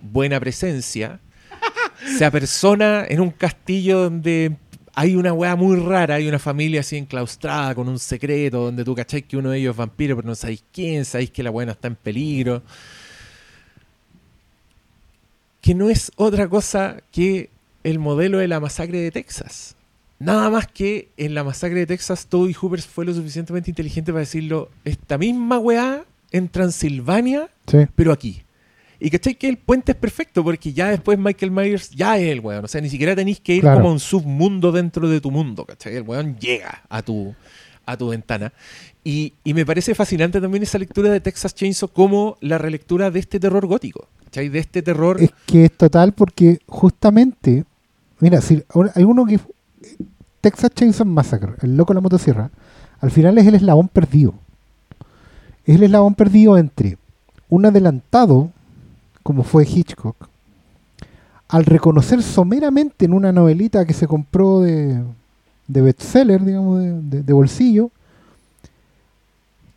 buena 0.01 0.39
presencia, 0.39 1.19
se 2.17 2.25
apersona 2.25 3.05
en 3.07 3.21
un 3.21 3.31
castillo 3.31 3.99
donde 4.03 4.57
hay 4.95 5.15
una 5.15 5.33
weá 5.33 5.55
muy 5.55 5.77
rara, 5.79 6.15
hay 6.15 6.27
una 6.27 6.39
familia 6.39 6.81
así 6.81 6.97
enclaustrada 6.97 7.73
con 7.75 7.87
un 7.89 7.97
secreto 7.99 8.65
donde 8.65 8.83
tú 8.83 8.93
cacháis 8.95 9.25
que 9.25 9.37
uno 9.37 9.49
de 9.49 9.57
ellos 9.59 9.71
es 9.71 9.77
vampiro, 9.77 10.15
pero 10.15 10.27
no 10.27 10.35
sabéis 10.35 10.63
quién, 10.71 11.03
sabéis 11.05 11.31
que 11.31 11.41
la 11.43 11.51
weá 11.51 11.65
no 11.65 11.71
está 11.71 11.87
en 11.87 11.95
peligro. 11.95 12.61
Que 15.61 15.73
no 15.73 15.89
es 15.89 16.11
otra 16.15 16.47
cosa 16.49 16.97
que 17.11 17.49
el 17.83 17.99
modelo 17.99 18.37
de 18.37 18.47
la 18.47 18.59
masacre 18.59 18.99
de 18.99 19.11
Texas. 19.11 19.75
Nada 20.19 20.49
más 20.49 20.67
que 20.67 21.09
en 21.17 21.33
la 21.33 21.43
masacre 21.43 21.79
de 21.79 21.85
Texas, 21.85 22.27
Toby 22.27 22.53
Hooper 22.53 22.81
fue 22.81 23.05
lo 23.05 23.13
suficientemente 23.13 23.71
inteligente 23.71 24.11
para 24.11 24.21
decirlo, 24.21 24.69
esta 24.85 25.17
misma 25.17 25.57
weá 25.59 26.03
en 26.31 26.49
Transilvania, 26.49 27.49
Sí. 27.67 27.79
pero 27.95 28.11
aquí. 28.11 28.43
Y 28.99 29.09
cachai 29.09 29.35
que 29.35 29.49
el 29.49 29.57
puente 29.57 29.91
es 29.91 29.97
perfecto 29.97 30.43
porque 30.43 30.71
ya 30.73 30.89
después 30.89 31.17
Michael 31.19 31.51
Myers 31.51 31.89
ya 31.91 32.17
es 32.17 32.29
el 32.31 32.39
weón. 32.39 32.63
O 32.65 32.67
sea, 32.67 32.79
ni 32.81 32.89
siquiera 32.89 33.15
tenéis 33.15 33.39
que 33.39 33.55
ir 33.55 33.61
Claro. 33.61 33.77
como 33.79 33.89
a 33.89 33.93
un 33.93 33.99
submundo 33.99 34.71
dentro 34.71 35.09
de 35.09 35.19
tu 35.19 35.29
mundo, 35.31 35.65
¿cachai? 35.65 35.95
El 35.95 36.03
weón 36.03 36.37
llega 36.39 36.83
a 36.89 37.01
tu, 37.01 37.33
a 37.85 37.97
tu 37.97 38.09
ventana. 38.09 38.53
Y, 39.03 39.33
y 39.43 39.53
me 39.53 39.65
parece 39.65 39.93
fascinante 39.95 40.39
también 40.39 40.63
esa 40.63 40.77
lectura 40.77 41.09
de 41.09 41.19
Texas 41.19 41.53
Chainsaw 41.53 41.89
como 41.89 42.37
la 42.39 42.57
relectura 42.57 43.11
de 43.11 43.19
este 43.19 43.39
terror 43.39 43.65
gótico, 43.67 44.07
¿cachai? 44.23 44.47
De 44.47 44.59
este 44.59 44.81
terror... 44.81 45.21
Es 45.21 45.31
que 45.45 45.65
es 45.65 45.71
total 45.75 46.13
porque 46.13 46.59
justamente, 46.67 47.65
mira, 48.19 48.39
si 48.39 48.63
hay 48.95 49.03
uno 49.03 49.25
que 49.25 49.39
Texas 50.39 50.71
Chainsaw 50.73 51.05
Massacre, 51.05 51.53
el 51.61 51.75
loco 51.75 51.91
de 51.93 51.95
la 51.95 52.01
motosierra, 52.01 52.51
al 53.01 53.11
final 53.11 53.37
es 53.37 53.45
el 53.47 53.55
eslabón 53.55 53.89
perdido. 53.89 54.35
Es 55.65 55.75
el 55.75 55.83
eslabón 55.83 56.15
perdido 56.15 56.57
entre 56.57 56.97
un 57.49 57.65
adelantado, 57.65 58.51
como 59.23 59.43
fue 59.43 59.65
Hitchcock, 59.65 60.27
al 61.47 61.65
reconocer 61.65 62.21
someramente 62.21 63.05
en 63.05 63.13
una 63.13 63.31
novelita 63.31 63.85
que 63.85 63.93
se 63.93 64.07
compró 64.07 64.61
de, 64.61 65.03
bestseller, 65.67 66.43
digamos, 66.43 66.81
de, 66.81 67.33
bolsillo, 67.33 67.89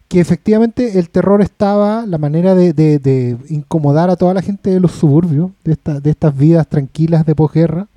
que 0.09 0.21
efectivamente 0.21 0.99
el 0.99 1.11
terror 1.11 1.43
estaba, 1.43 2.07
la 2.07 2.19
manera 2.19 2.55
de, 2.55 3.37
incomodar 3.49 4.11
a 4.11 4.17
toda 4.17 4.35
la 4.35 4.43
gente 4.43 4.71
de 4.71 4.81
los 4.81 4.93
suburbios, 4.93 5.51
de, 5.65 5.77
de 6.01 6.11
estas 6.11 6.37
vidas 6.37 6.67
tranquilas 6.69 7.25
de 7.25 7.35
posguerra, 7.35 7.89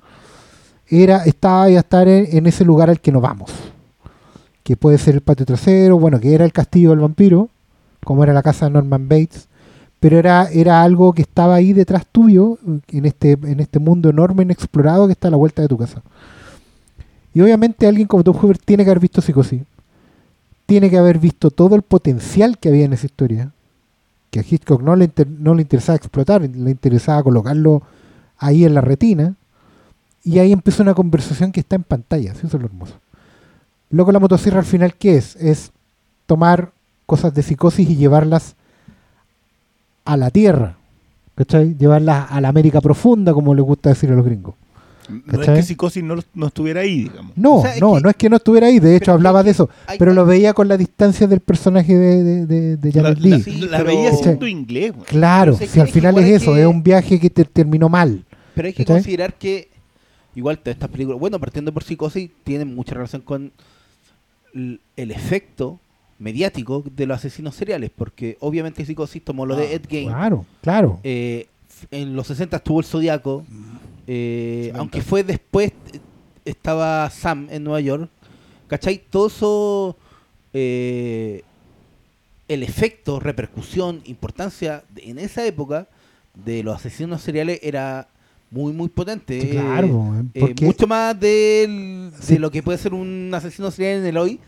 era, 0.88 1.24
estaba 1.24 1.70
y 1.70 1.76
estar 1.76 2.08
en, 2.08 2.36
en 2.36 2.46
ese 2.46 2.64
lugar 2.64 2.90
al 2.90 3.00
que 3.00 3.12
nos 3.12 3.22
vamos. 3.22 3.50
Que 4.62 4.76
puede 4.76 4.98
ser 4.98 5.14
el 5.14 5.20
patio 5.20 5.46
trasero, 5.46 5.98
bueno, 5.98 6.20
que 6.20 6.34
era 6.34 6.44
el 6.44 6.52
castillo 6.52 6.90
del 6.90 6.98
vampiro, 6.98 7.48
como 8.04 8.24
era 8.24 8.32
la 8.32 8.42
casa 8.42 8.66
de 8.66 8.72
Norman 8.72 9.08
Bates, 9.08 9.48
pero 10.00 10.18
era, 10.18 10.48
era 10.50 10.82
algo 10.82 11.12
que 11.12 11.22
estaba 11.22 11.54
ahí 11.54 11.72
detrás 11.72 12.06
tuyo, 12.10 12.58
en 12.88 13.04
este, 13.04 13.32
en 13.32 13.60
este 13.60 13.78
mundo 13.78 14.08
enorme, 14.08 14.42
inexplorado 14.42 15.06
que 15.06 15.12
está 15.12 15.28
a 15.28 15.30
la 15.30 15.36
vuelta 15.36 15.60
de 15.62 15.68
tu 15.68 15.76
casa. 15.76 16.02
Y 17.34 17.40
obviamente 17.42 17.86
alguien 17.86 18.08
como 18.08 18.24
Tom 18.24 18.36
Hoover 18.36 18.58
tiene 18.58 18.82
que 18.84 18.90
haber 18.90 19.00
visto 19.00 19.20
Psicosis, 19.20 19.62
tiene 20.66 20.88
que 20.88 20.98
haber 20.98 21.18
visto 21.18 21.50
todo 21.50 21.76
el 21.76 21.82
potencial 21.82 22.58
que 22.58 22.70
había 22.70 22.86
en 22.86 22.92
esa 22.94 23.06
historia, 23.06 23.52
que 24.30 24.40
a 24.40 24.44
Hitchcock 24.48 24.82
no 24.82 24.96
le, 24.96 25.04
inter- 25.04 25.28
no 25.28 25.54
le 25.54 25.62
interesaba 25.62 25.96
explotar, 25.96 26.40
le 26.42 26.70
interesaba 26.70 27.22
colocarlo 27.22 27.82
ahí 28.38 28.64
en 28.64 28.74
la 28.74 28.80
retina, 28.80 29.34
y 30.24 30.38
ahí 30.38 30.52
empieza 30.52 30.82
una 30.82 30.94
conversación 30.94 31.52
que 31.52 31.60
está 31.60 31.76
en 31.76 31.82
pantalla, 31.82 32.34
¿sí? 32.34 32.46
eso 32.46 32.56
es 32.56 32.62
lo 32.62 32.68
hermoso. 32.68 32.94
Loco 33.90 34.12
la 34.12 34.20
motosierra 34.20 34.60
al 34.60 34.64
final, 34.66 34.94
¿qué 34.94 35.16
es? 35.16 35.36
Es 35.36 35.72
tomar 36.26 36.70
cosas 37.06 37.34
de 37.34 37.42
psicosis 37.42 37.88
y 37.90 37.96
llevarlas 37.96 38.54
a 40.12 40.16
la 40.16 40.30
tierra, 40.30 40.76
¿cachai? 41.34 41.76
Llevarlas 41.78 42.30
a 42.30 42.40
la 42.40 42.48
América 42.48 42.80
profunda, 42.80 43.32
como 43.32 43.54
les 43.54 43.64
gusta 43.64 43.90
decir 43.90 44.10
a 44.10 44.14
los 44.14 44.24
gringos. 44.24 44.54
No 45.08 45.16
es 45.32 45.38
¿Cachai? 45.38 45.56
que 45.56 45.62
Psicosis 45.64 46.04
no, 46.04 46.14
no 46.34 46.46
estuviera 46.46 46.82
ahí, 46.82 47.04
digamos. 47.04 47.32
No, 47.36 47.56
O 47.56 47.62
sea, 47.62 47.74
es 47.74 47.80
no, 47.80 47.94
que- 47.96 48.00
no 48.00 48.10
es 48.10 48.16
que 48.16 48.30
no 48.30 48.36
estuviera 48.36 48.66
ahí, 48.68 48.78
de 48.78 48.94
hecho 48.94 49.06
Pero 49.06 49.14
hablaba 49.14 49.42
de 49.42 49.50
eso, 49.50 49.68
hay- 49.88 49.98
pero 49.98 50.12
hay- 50.12 50.14
lo 50.14 50.24
veía 50.24 50.52
con 50.54 50.68
la 50.68 50.76
distancia 50.76 51.26
del 51.26 51.40
personaje 51.40 51.96
de, 51.96 52.22
de, 52.22 52.46
de, 52.46 52.76
de 52.76 52.92
La, 52.92 53.02
Janet 53.02 53.18
la-. 53.24 53.38
Sí, 53.40 53.60
la 53.62 53.78
pero- 53.78 53.88
veía 53.88 54.10
¿Cachai? 54.10 54.22
siendo 54.22 54.46
inglés, 54.46 54.92
güey. 54.92 55.04
Claro, 55.06 55.56
si 55.56 55.80
al 55.80 55.88
final 55.88 56.16
es 56.18 56.42
eso, 56.42 56.54
que- 56.54 56.60
es 56.60 56.66
un 56.66 56.82
viaje 56.84 57.18
que 57.18 57.28
te 57.30 57.44
terminó 57.44 57.88
mal. 57.88 58.24
Pero 58.54 58.66
hay 58.68 58.72
que 58.74 58.84
¿Cachai? 58.84 58.96
considerar 58.98 59.34
que 59.34 59.68
igual 60.36 60.58
todas 60.58 60.76
estas 60.76 60.90
películas, 60.90 61.18
bueno, 61.18 61.40
partiendo 61.40 61.72
por 61.72 61.82
psicosis, 61.82 62.30
tienen 62.44 62.72
mucha 62.72 62.94
relación 62.94 63.22
con 63.22 63.50
el 64.54 65.10
efecto 65.10 65.80
mediático 66.20 66.84
de 66.94 67.06
los 67.06 67.16
asesinos 67.18 67.56
seriales, 67.56 67.90
porque 67.94 68.36
obviamente 68.40 68.84
psicosis 68.86 69.24
tomó 69.24 69.44
lo 69.46 69.54
Ah, 69.54 69.58
de 69.58 69.74
Ed 69.74 69.82
Gein. 69.88 70.08
Claro, 70.08 70.46
claro. 70.62 71.00
Eh, 71.02 71.48
en 71.90 72.14
los 72.14 72.26
60 72.28 72.58
estuvo 72.58 72.78
el 72.80 72.86
Zodiaco, 72.86 73.44
eh, 74.06 74.60
70. 74.66 74.78
aunque 74.78 75.00
fue 75.02 75.24
después, 75.24 75.72
eh, 75.92 75.98
estaba 76.44 77.08
Sam 77.10 77.48
en 77.50 77.64
Nueva 77.64 77.80
York. 77.80 78.08
¿Cachai? 78.68 79.02
Todo 79.10 79.26
eso, 79.26 79.96
eh, 80.52 81.42
el 82.48 82.62
efecto, 82.62 83.18
repercusión, 83.18 84.00
importancia 84.04 84.84
de- 84.94 85.10
en 85.10 85.18
esa 85.18 85.44
época 85.46 85.88
de 86.34 86.62
los 86.62 86.76
asesinos 86.76 87.22
seriales 87.22 87.58
era 87.62 88.08
muy, 88.50 88.72
muy 88.72 88.88
potente. 88.88 89.38
Eh, 89.38 89.50
claro, 89.50 90.24
eh, 90.34 90.54
mucho 90.62 90.86
más 90.86 91.18
del- 91.18 92.10
de 92.10 92.22
Sí. 92.22 92.38
lo 92.38 92.50
que 92.50 92.62
puede 92.62 92.78
ser 92.78 92.92
un 92.94 93.30
asesino 93.32 93.70
serial 93.70 94.00
en 94.00 94.06
el 94.06 94.16
hoy, 94.16 94.38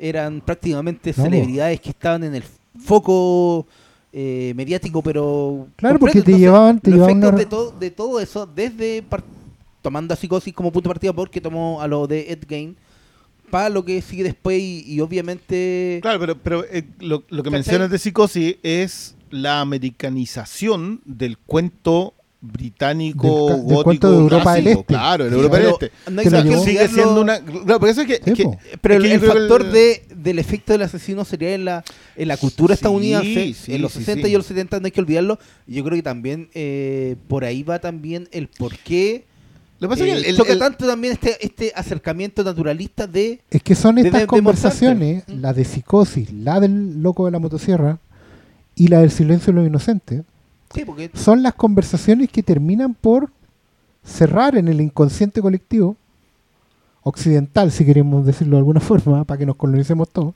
eran 0.00 0.40
prácticamente 0.40 1.12
No, 1.16 1.24
celebridades 1.24 1.80
que 1.80 1.90
estaban 1.90 2.24
en 2.24 2.34
el 2.34 2.42
foco 2.78 3.66
eh, 4.12 4.52
mediático, 4.56 5.02
pero. 5.02 5.68
Claro, 5.76 5.98
completo. 5.98 6.00
porque 6.00 6.12
te 6.22 6.32
Entonces, 6.32 6.40
llevaban- 6.40 6.80
te 6.80 6.90
los 6.90 6.96
llevaban 6.96 7.18
efectos 7.18 7.30
una- 7.32 7.38
de, 7.38 7.46
todo, 7.46 7.70
de 7.78 7.90
todo 7.90 8.20
eso, 8.20 8.46
desde 8.46 9.02
par- 9.02 9.22
tomando 9.82 10.12
a 10.14 10.16
psicosis 10.16 10.52
como 10.52 10.72
punto 10.72 10.88
de 10.88 10.94
partida, 10.94 11.12
porque 11.12 11.40
tomó 11.40 11.80
a 11.80 11.86
lo 11.86 12.06
de 12.06 12.32
Ed 12.32 12.40
Gein, 12.48 12.76
para 13.50 13.68
lo 13.68 13.84
que 13.84 14.02
sigue 14.02 14.22
después, 14.24 14.60
y, 14.60 14.84
y 14.86 15.00
obviamente. 15.00 16.00
Claro, 16.02 16.18
pero, 16.20 16.36
pero 16.38 16.64
eh, 16.70 16.84
lo, 16.98 17.22
lo 17.28 17.42
que 17.42 17.50
mencionas 17.50 17.90
de 17.90 17.98
Psicosis 17.98 18.56
es 18.62 19.14
la 19.30 19.60
americanización 19.60 21.00
del 21.04 21.38
cuento 21.38 22.14
británico, 22.40 23.46
Del 23.48 23.56
del 23.56 23.64
gótico, 23.66 23.84
cuento 23.84 24.10
de 24.12 24.16
Europa 24.18 24.54
del 24.54 24.62
clásico, 24.62 24.80
Este. 24.80 24.94
Claro, 24.94 25.28
Sí, 25.28 25.34
Europa 25.34 25.56
del 25.58 25.66
Este. 25.68 25.90
no 26.10 26.22
Que 26.22 26.30
sigue 26.30 26.40
olvidarlo- 26.54 26.94
siendo 26.94 27.20
una... 27.20 27.40
Claro, 27.40 27.80
porque 27.80 27.90
eso 27.90 28.00
es 28.02 28.06
que... 28.06 28.14
Sí, 28.16 28.22
es 28.30 28.34
que-. 28.34 28.58
Pero 28.80 28.94
es 28.94 29.00
que 29.02 29.14
el, 29.14 29.20
que 29.20 29.26
factor 29.26 29.62
el- 29.62 29.72
de, 29.72 30.02
del 30.16 30.38
efecto 30.38 30.72
del 30.72 30.82
asesino 30.82 31.24
sería 31.24 31.54
en 31.54 31.64
la, 31.64 31.84
en 32.16 32.28
la 32.28 32.36
cultura 32.36 32.74
Sí, 32.74 32.78
estadounidense, 32.78 33.54
sí, 33.54 33.74
en 33.74 33.82
los 33.82 33.92
sí, 33.92 33.98
60 34.00 34.26
sí. 34.26 34.32
y 34.32 34.36
los 34.36 34.46
70, 34.46 34.80
no 34.80 34.86
hay 34.86 34.90
que 34.92 35.00
olvidarlo. 35.00 35.38
Yo 35.66 35.84
creo 35.84 35.96
que 35.96 36.02
también 36.02 36.48
eh, 36.54 37.16
por 37.28 37.44
ahí 37.44 37.62
va 37.62 37.78
también 37.78 38.28
el 38.32 38.48
por 38.48 38.76
qué 38.78 39.24
Lo 39.78 39.88
que 39.88 39.92
pasa 39.94 40.04
es 40.06 40.10
eh, 40.10 40.12
que 40.12 40.18
el- 40.20 40.24
el- 40.30 40.36
choca 40.36 40.52
el- 40.52 40.58
tanto 40.58 40.86
también 40.86 41.12
este, 41.12 41.44
este 41.44 41.72
acercamiento 41.74 42.42
naturalista 42.42 43.06
de... 43.06 43.40
es 43.50 43.62
que 43.62 43.74
son 43.74 43.98
estas 43.98 44.22
de- 44.22 44.26
conversaciones, 44.26 45.26
demostrarte. 45.26 45.42
la 45.42 45.52
de 45.52 45.64
psicosis, 45.64 46.32
la 46.32 46.58
del 46.60 47.02
loco 47.02 47.26
de 47.26 47.32
la 47.32 47.38
motosierra 47.38 47.98
y 48.74 48.88
la 48.88 49.00
del 49.00 49.10
silencio 49.10 49.52
de 49.52 49.58
los 49.60 49.68
inocentes, 49.68 50.22
Sí, 50.72 50.84
porque 50.84 51.10
son 51.14 51.42
las 51.42 51.54
conversaciones 51.54 52.28
que 52.30 52.42
terminan 52.42 52.94
por 52.94 53.30
cerrar 54.04 54.56
en 54.56 54.68
el 54.68 54.80
inconsciente 54.80 55.42
colectivo 55.42 55.96
occidental, 57.02 57.70
si 57.72 57.84
queremos 57.84 58.24
decirlo 58.24 58.56
de 58.56 58.58
alguna 58.58 58.80
forma, 58.80 59.24
para 59.24 59.38
que 59.38 59.46
nos 59.46 59.56
colonicemos 59.56 60.08
todos, 60.10 60.34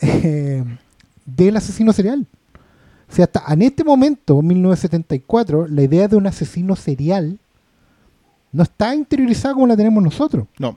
eh, 0.00 0.64
del 1.24 1.56
asesino 1.56 1.92
serial. 1.92 2.26
O 3.08 3.12
sea, 3.12 3.24
hasta 3.24 3.42
en 3.52 3.62
este 3.62 3.84
momento, 3.84 4.40
1974, 4.40 5.66
la 5.68 5.82
idea 5.82 6.06
de 6.06 6.16
un 6.16 6.26
asesino 6.26 6.76
serial 6.76 7.38
no 8.52 8.62
está 8.62 8.94
interiorizada 8.94 9.54
como 9.54 9.66
la 9.66 9.76
tenemos 9.76 10.02
nosotros. 10.02 10.46
No, 10.58 10.76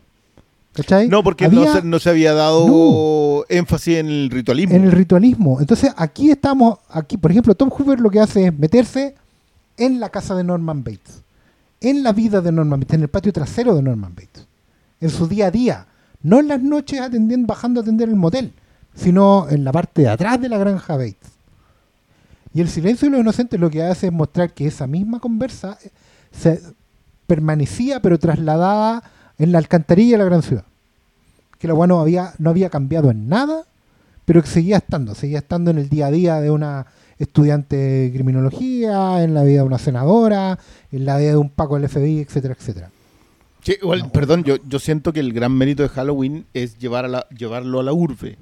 ¿Cachai? 0.74 1.08
no 1.08 1.24
porque 1.24 1.46
Había- 1.46 1.66
no, 1.66 1.74
se, 1.74 1.82
no 1.84 2.00
se 2.00 2.10
había 2.10 2.34
dado 2.34 3.46
énfasis 3.50 3.98
en 3.98 4.08
el 4.08 4.30
ritualismo. 4.32 4.76
en 4.76 4.84
el 4.86 4.92
ritualismo. 4.92 5.60
Entonces, 5.62 5.92
aquí 5.98 6.32
estamos, 6.32 6.80
aquí, 6.90 7.18
por 7.18 7.30
ejemplo, 7.32 7.54
Tom 7.56 7.70
Hoover 7.70 8.00
lo 8.00 8.10
que 8.10 8.20
hace 8.20 8.48
es 8.48 8.58
meterse 8.58 9.16
en 9.78 10.00
la 10.00 10.10
casa 10.10 10.34
de 10.36 10.44
Norman 10.44 10.84
Bates, 10.84 11.22
en 11.82 12.02
la 12.04 12.12
vida 12.12 12.42
de 12.42 12.52
Norman 12.52 12.80
Bates, 12.80 12.96
en 12.96 13.02
el 13.04 13.08
patio 13.10 13.32
trasero 13.32 13.76
de 13.76 13.84
Norman 13.84 14.16
Bates, 14.16 14.48
en 15.00 15.10
su 15.12 15.28
día 15.28 15.48
a 15.48 15.52
día, 15.52 15.86
no 16.24 16.40
en 16.40 16.48
las 16.48 16.62
noches 16.62 17.00
atendiendo, 17.02 17.46
bajando 17.48 17.80
a 17.80 17.84
atender 17.84 18.10
el 18.10 18.16
motel, 18.16 18.54
sino 18.96 19.48
en 19.50 19.64
la 19.64 19.72
parte 19.72 20.02
de 20.04 20.10
atrás 20.10 20.42
de 20.42 20.50
la 20.50 20.58
granja 20.58 20.96
Bates. 20.98 21.34
Y 22.56 22.62
el 22.62 22.70
silencio 22.70 23.08
de 23.08 23.12
los 23.12 23.22
inocentes 23.22 23.60
lo 23.60 23.70
que 23.70 23.84
hace 23.84 24.08
es 24.08 24.14
mostrar 24.14 24.54
que 24.54 24.66
esa 24.68 24.88
misma 24.88 25.20
conversa 25.20 25.78
eh, 25.84 25.90
se 26.32 26.62
permanecía 27.28 28.00
pero 28.02 28.20
trasladada 28.20 29.04
en 29.44 29.52
la 29.52 29.58
alcantarilla 29.60 30.14
de 30.14 30.24
la 30.24 30.30
gran 30.30 30.42
ciudad. 30.42 30.66
Que 31.60 31.68
la 31.68 31.74
bueno 31.74 32.00
había, 32.00 32.34
no 32.40 32.50
había 32.50 32.70
cambiado 32.70 33.12
en 33.12 33.28
nada, 33.30 33.64
pero 34.26 34.42
que 34.42 34.48
seguía 34.48 34.78
estando, 34.78 35.16
seguía 35.16 35.40
estando 35.40 35.72
en 35.72 35.78
el 35.78 35.90
día 35.90 36.08
a 36.08 36.12
día 36.12 36.42
de 36.42 36.50
una 36.52 36.88
estudiante 37.20 37.76
de 37.76 38.12
criminología, 38.14 39.24
en 39.24 39.34
la 39.34 39.44
vida 39.44 39.60
de 39.62 39.68
una 39.68 39.78
senadora, 39.78 40.58
en 40.92 41.06
la 41.06 41.18
vida 41.18 41.32
de 41.32 41.38
un 41.38 41.50
Paco 41.50 41.80
del 41.80 41.90
FBI, 41.90 42.20
etcétera, 42.20 42.56
etcétera. 42.58 42.90
Sí, 43.62 43.76
igual, 43.82 44.00
No. 44.00 44.12
Perdón, 44.12 44.44
yo, 44.44 44.58
yo 44.68 44.80
siento 44.80 45.14
que 45.14 45.20
el 45.22 45.32
gran 45.32 45.54
mérito 45.54 45.84
de 45.84 45.90
Halloween 45.90 46.46
es 46.54 46.78
llevar 46.80 47.06
a 47.06 47.08
la, 47.08 47.28
llevarlo 47.30 47.80
a 47.80 47.84
la 47.84 47.94
urbe. 47.94 48.38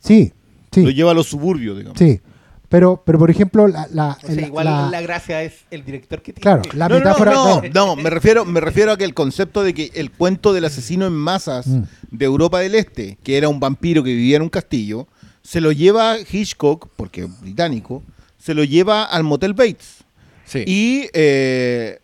Sí, 0.00 0.32
Lo 0.74 0.88
sí, 0.88 0.94
lleva 0.94 1.12
a 1.12 1.14
los 1.14 1.26
suburbios, 1.28 1.78
digamos. 1.78 1.98
sí. 1.98 2.20
Pero, 2.68 3.02
pero 3.06 3.18
por 3.18 3.30
ejemplo, 3.30 3.68
la, 3.68 3.86
la, 3.92 4.18
O 4.22 4.26
sea, 4.26 4.34
la- 4.34 4.42
igual 4.46 4.64
la- 4.64 4.90
la 4.90 5.00
gracia 5.00 5.42
es 5.42 5.54
el 5.70 5.84
director 5.84 6.20
que 6.20 6.32
tiene. 6.32 6.42
claro, 6.42 6.62
la 6.74 6.88
no, 6.88 6.94
no, 6.94 6.98
metáfora. 7.00 7.32
no, 7.32 7.60
claro. 7.60 7.70
no, 7.72 7.96
me 7.96 8.10
refiero, 8.10 8.44
me 8.44 8.60
refiero 8.60 8.90
a 8.92 8.96
que 8.96 9.04
el 9.04 9.14
concepto 9.14 9.62
de 9.62 9.72
que 9.72 9.92
el 9.94 10.10
cuento 10.10 10.52
del 10.52 10.64
asesino 10.64 11.06
en 11.06 11.12
masas 11.12 11.66
Mm. 11.68 11.82
de 12.10 12.24
Europa 12.24 12.58
del 12.60 12.74
Este, 12.74 13.18
que 13.22 13.36
era 13.36 13.48
un 13.48 13.60
vampiro 13.60 14.02
que 14.02 14.10
vivía 14.12 14.36
en 14.36 14.42
un 14.42 14.48
castillo, 14.48 15.06
se 15.42 15.60
lo 15.60 15.70
lleva 15.70 16.16
Hitchcock, 16.18 16.88
porque 16.96 17.22
es 17.24 17.40
británico, 17.40 18.02
se 18.36 18.52
lo 18.52 18.64
lleva 18.64 19.04
al 19.04 19.22
Motel 19.22 19.54
Bates. 19.54 19.98
Sí. 20.44 20.64
Y 20.66 21.08
eh, 21.12 22.00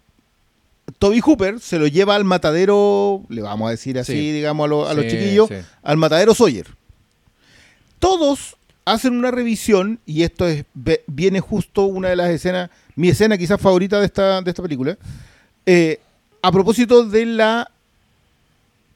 Toby 1.01 1.21
Hooper 1.21 1.59
se 1.59 1.81
lo 1.81 1.89
lleva 1.89 2.15
al 2.15 2.25
matadero, 2.25 3.23
le 3.29 3.43
vamos 3.43 3.67
a 3.67 3.71
decir 3.73 3.99
así, 3.99 4.13
Sí. 4.13 4.31
digamos, 4.33 4.65
a, 4.65 4.69
los- 4.69 4.89
a 4.91 4.95
los 4.95 5.05
Sí, 5.07 5.11
chiquillos, 5.11 5.49
sí. 5.49 5.57
al 5.83 5.97
matadero 5.97 6.35
Sawyer. 6.35 6.67
Todos 7.99 8.57
hacen 8.85 9.15
una 9.17 9.31
revisión, 9.31 10.01
y 10.07 10.23
esto 10.23 10.47
es 10.49 10.65
viene 11.07 11.41
justo 11.41 11.85
una 11.85 12.09
de 12.09 12.17
las 12.17 12.31
escenas, 12.31 12.71
mi 12.97 13.09
escena 13.09 13.39
quizás 13.39 13.61
favorita 13.61 14.01
de 14.01 14.07
esta, 14.07 14.43
de 14.43 14.51
esta 14.51 14.63
película, 14.63 14.99
eh, 15.67 16.01
a 16.43 16.51
propósito 16.53 17.05
de 17.05 17.27
la 17.27 17.71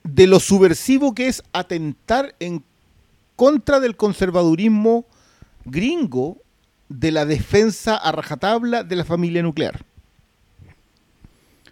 de 0.02 0.26
lo 0.28 0.38
subversivo 0.38 1.14
que 1.14 1.26
es 1.26 1.42
atentar 1.52 2.34
en 2.38 2.62
contra 3.34 3.80
del 3.80 3.96
conservadurismo 3.96 5.04
gringo 5.64 6.38
de 6.88 7.10
la 7.10 7.24
defensa 7.24 7.96
a 7.96 8.12
rajatabla 8.12 8.84
de 8.84 8.96
la 8.96 9.04
familia 9.04 9.42
nuclear. 9.42 9.84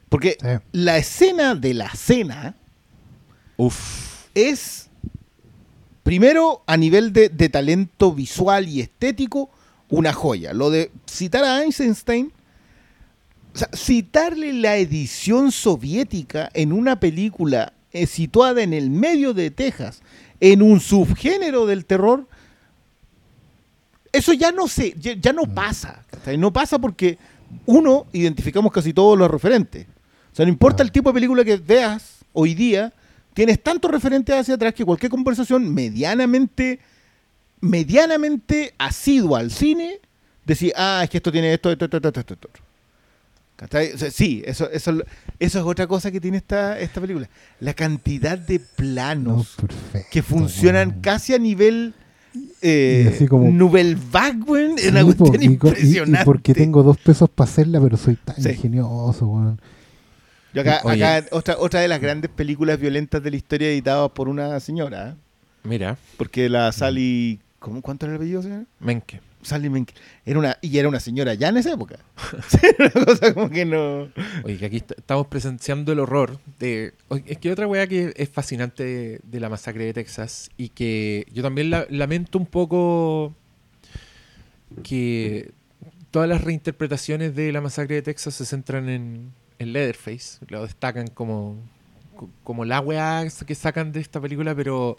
Porque 0.09 0.37
Sí. 0.41 0.49
la 0.73 0.97
escena 0.99 1.55
de 1.55 1.75
la 1.75 1.91
cena 1.91 2.57
Uf. 3.57 4.27
es, 4.35 4.84
primero, 6.05 6.63
a 6.67 6.77
nivel 6.77 7.13
de, 7.13 7.29
de 7.29 7.49
talento 7.49 8.13
visual 8.13 8.69
y 8.69 8.81
estético, 8.81 9.51
una 9.89 10.13
joya. 10.13 10.53
Lo 10.53 10.71
de 10.71 10.93
citar 11.07 11.43
a 11.43 11.63
Einstein, 11.63 12.33
o 13.55 13.59
sea, 13.59 13.69
citarle 13.75 14.53
la 14.53 14.77
edición 14.77 15.51
soviética 15.51 16.51
en 16.55 16.73
una 16.73 17.01
película 17.01 17.73
eh, 17.93 18.07
situada 18.07 18.63
en 18.63 18.73
el 18.73 18.91
medio 18.91 19.35
de 19.35 19.51
Texas, 19.51 20.03
en 20.41 20.63
un 20.63 20.81
subgénero 20.81 21.67
del 21.67 21.87
terror, 21.87 22.27
eso 24.13 24.33
ya 24.33 24.53
no 24.53 24.69
se, 24.69 24.95
ya, 24.99 25.15
ya 25.15 25.33
no 25.33 25.43
pasa. 25.43 26.05
¿cachai? 26.11 26.37
No 26.37 26.53
pasa 26.53 26.79
porque 26.79 27.19
uno 27.67 28.07
identificamos 28.13 28.73
casi 28.73 28.93
todos 28.93 29.19
los 29.19 29.31
referentes. 29.31 29.87
O 30.33 30.37
sea, 30.37 30.45
no 30.45 30.51
importa 30.51 30.83
el 30.83 30.91
tipo 30.91 31.11
de 31.11 31.15
película 31.15 31.45
que 31.45 31.57
veas 31.57 32.25
hoy 32.33 32.55
día, 32.55 32.93
tienes 33.35 33.63
tantos 33.63 33.91
referentes 33.91 34.35
hacia 34.35 34.55
atrás 34.55 34.73
que 34.73 34.85
cualquier 34.85 35.11
conversación 35.11 35.73
medianamente, 35.75 36.79
medianamente 37.61 38.75
asidua 38.79 39.41
al 39.41 39.51
cine, 39.51 40.01
decir, 40.45 40.73
ah, 40.77 41.01
es 41.05 41.11
que 41.11 41.19
esto 41.19 41.33
tiene 41.33 41.53
esto, 41.53 41.71
esto, 41.71 41.85
esto, 41.87 41.97
esto, 41.97 42.09
esto, 42.21 42.35
esto. 42.35 42.49
¿Cachai? 43.57 43.93
O 43.93 43.99
sea, 43.99 44.11
sí, 44.11 44.43
eso, 44.45 44.69
eso, 44.71 44.93
eso 45.39 45.59
es 45.61 45.65
otra 45.65 45.87
cosa 45.87 46.11
que 46.11 46.21
tiene 46.21 46.39
esta, 46.39 46.79
esta 46.79 47.01
película. 47.01 47.29
La 47.61 47.73
cantidad 47.73 48.37
de 48.37 48.59
No, 48.59 48.65
planos 48.77 49.55
perfecto, 49.61 50.09
que 50.11 50.23
funcionan 50.23 51.01
casi 51.01 51.35
a 51.35 51.39
nivel 51.39 51.95
eh, 52.63 53.13
así 53.15 53.29
como- 53.29 53.49
Nouvelle 53.51 53.97
Vague, 54.11 54.75
Sí, 54.77 54.89
una 54.89 55.05
cuestión 55.05 55.41
y 55.41 55.45
impresionante. 55.47 56.23
Y, 56.23 56.25
porque 56.25 56.53
tengo 56.53 56.83
dos 56.83 56.99
pesos 56.99 57.31
para 57.31 57.49
hacerla, 57.49 57.81
pero 57.81 57.97
soy 57.97 58.17
tan 58.17 58.43
Sí. 58.43 58.49
ingenioso, 58.51 59.29
weón. 59.29 59.61
Yo 60.55 60.61
acá, 60.63 60.81
acá 60.89 61.27
otra, 61.33 61.57
otra 61.59 61.81
de 61.81 61.89
las 61.89 62.01
grandes 62.01 62.31
películas 62.31 62.79
violentas 62.81 63.23
de 63.23 63.31
la 63.31 63.37
historia 63.37 63.69
editadas 63.69 64.11
por 64.13 64.29
una 64.29 64.59
señora, 64.61 65.11
¿eh? 65.11 65.15
Mira, 65.65 65.97
porque 66.17 66.49
la 66.49 66.71
Sally, 66.73 67.41
¿cómo, 67.59 67.83
¿cuánto 67.83 68.07
era 68.07 68.13
el 68.15 68.17
apellido, 68.17 68.43
señora? 68.43 68.65
Menke. 68.81 69.21
Sally 69.43 69.69
Menke. 69.69 69.93
Era 70.25 70.39
una, 70.39 70.57
y 70.63 70.79
era 70.79 70.89
una 70.89 71.01
señora 71.01 71.35
ya 71.35 71.49
en 71.49 71.59
esa 71.59 71.73
época. 71.73 71.99
Una 72.79 73.05
cosa 73.05 73.35
como 73.35 73.51
que 73.51 73.65
no... 73.67 74.09
Oye, 74.43 74.57
que 74.57 74.65
aquí 74.67 74.77
est- 74.77 74.93
estamos 74.97 75.27
presenciando 75.27 75.93
el 75.93 75.99
horror 75.99 76.39
de... 76.59 76.95
Oye, 77.09 77.25
es 77.27 77.37
que 77.39 77.53
otra 77.53 77.67
weá 77.67 77.87
que 77.87 78.15
es 78.17 78.29
fascinante 78.31 78.85
de, 78.85 79.21
de 79.23 79.41
la 79.41 79.51
masacre 79.51 79.85
de 79.85 79.93
Texas 79.93 80.51
y 80.57 80.71
que 80.71 81.27
yo 81.33 81.43
también 81.43 81.69
la- 81.69 81.87
lamento 81.91 82.39
un 82.39 82.47
poco 82.47 83.35
que 84.83 85.53
todas 86.11 86.29
las 86.29 86.43
reinterpretaciones 86.43 87.35
de 87.35 87.53
la 87.53 87.61
masacre 87.61 87.97
de 87.97 88.03
Texas 88.03 88.35
se 88.35 88.47
centran 88.47 88.89
en, 88.89 89.33
en 89.59 89.73
Leatherface, 89.73 90.39
lo 90.49 90.63
destacan 90.63 91.09
como, 91.09 91.57
co- 92.17 92.31
como 92.43 92.65
la 92.65 92.81
weá 92.81 93.27
que 93.47 93.55
sacan 93.55 93.93
de 93.93 94.01
esta 94.01 94.21
película, 94.21 94.55
pero 94.55 94.97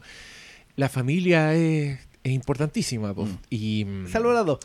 la 0.76 0.90
familia 0.90 1.54
es, 1.54 2.00
es 2.24 2.32
importantísima. 2.32 3.14
po. 3.14 3.28
Y, 3.50 3.86
mm, 3.86 4.08
Salvo 4.10 4.34
la 4.34 4.44
2. 4.44 4.60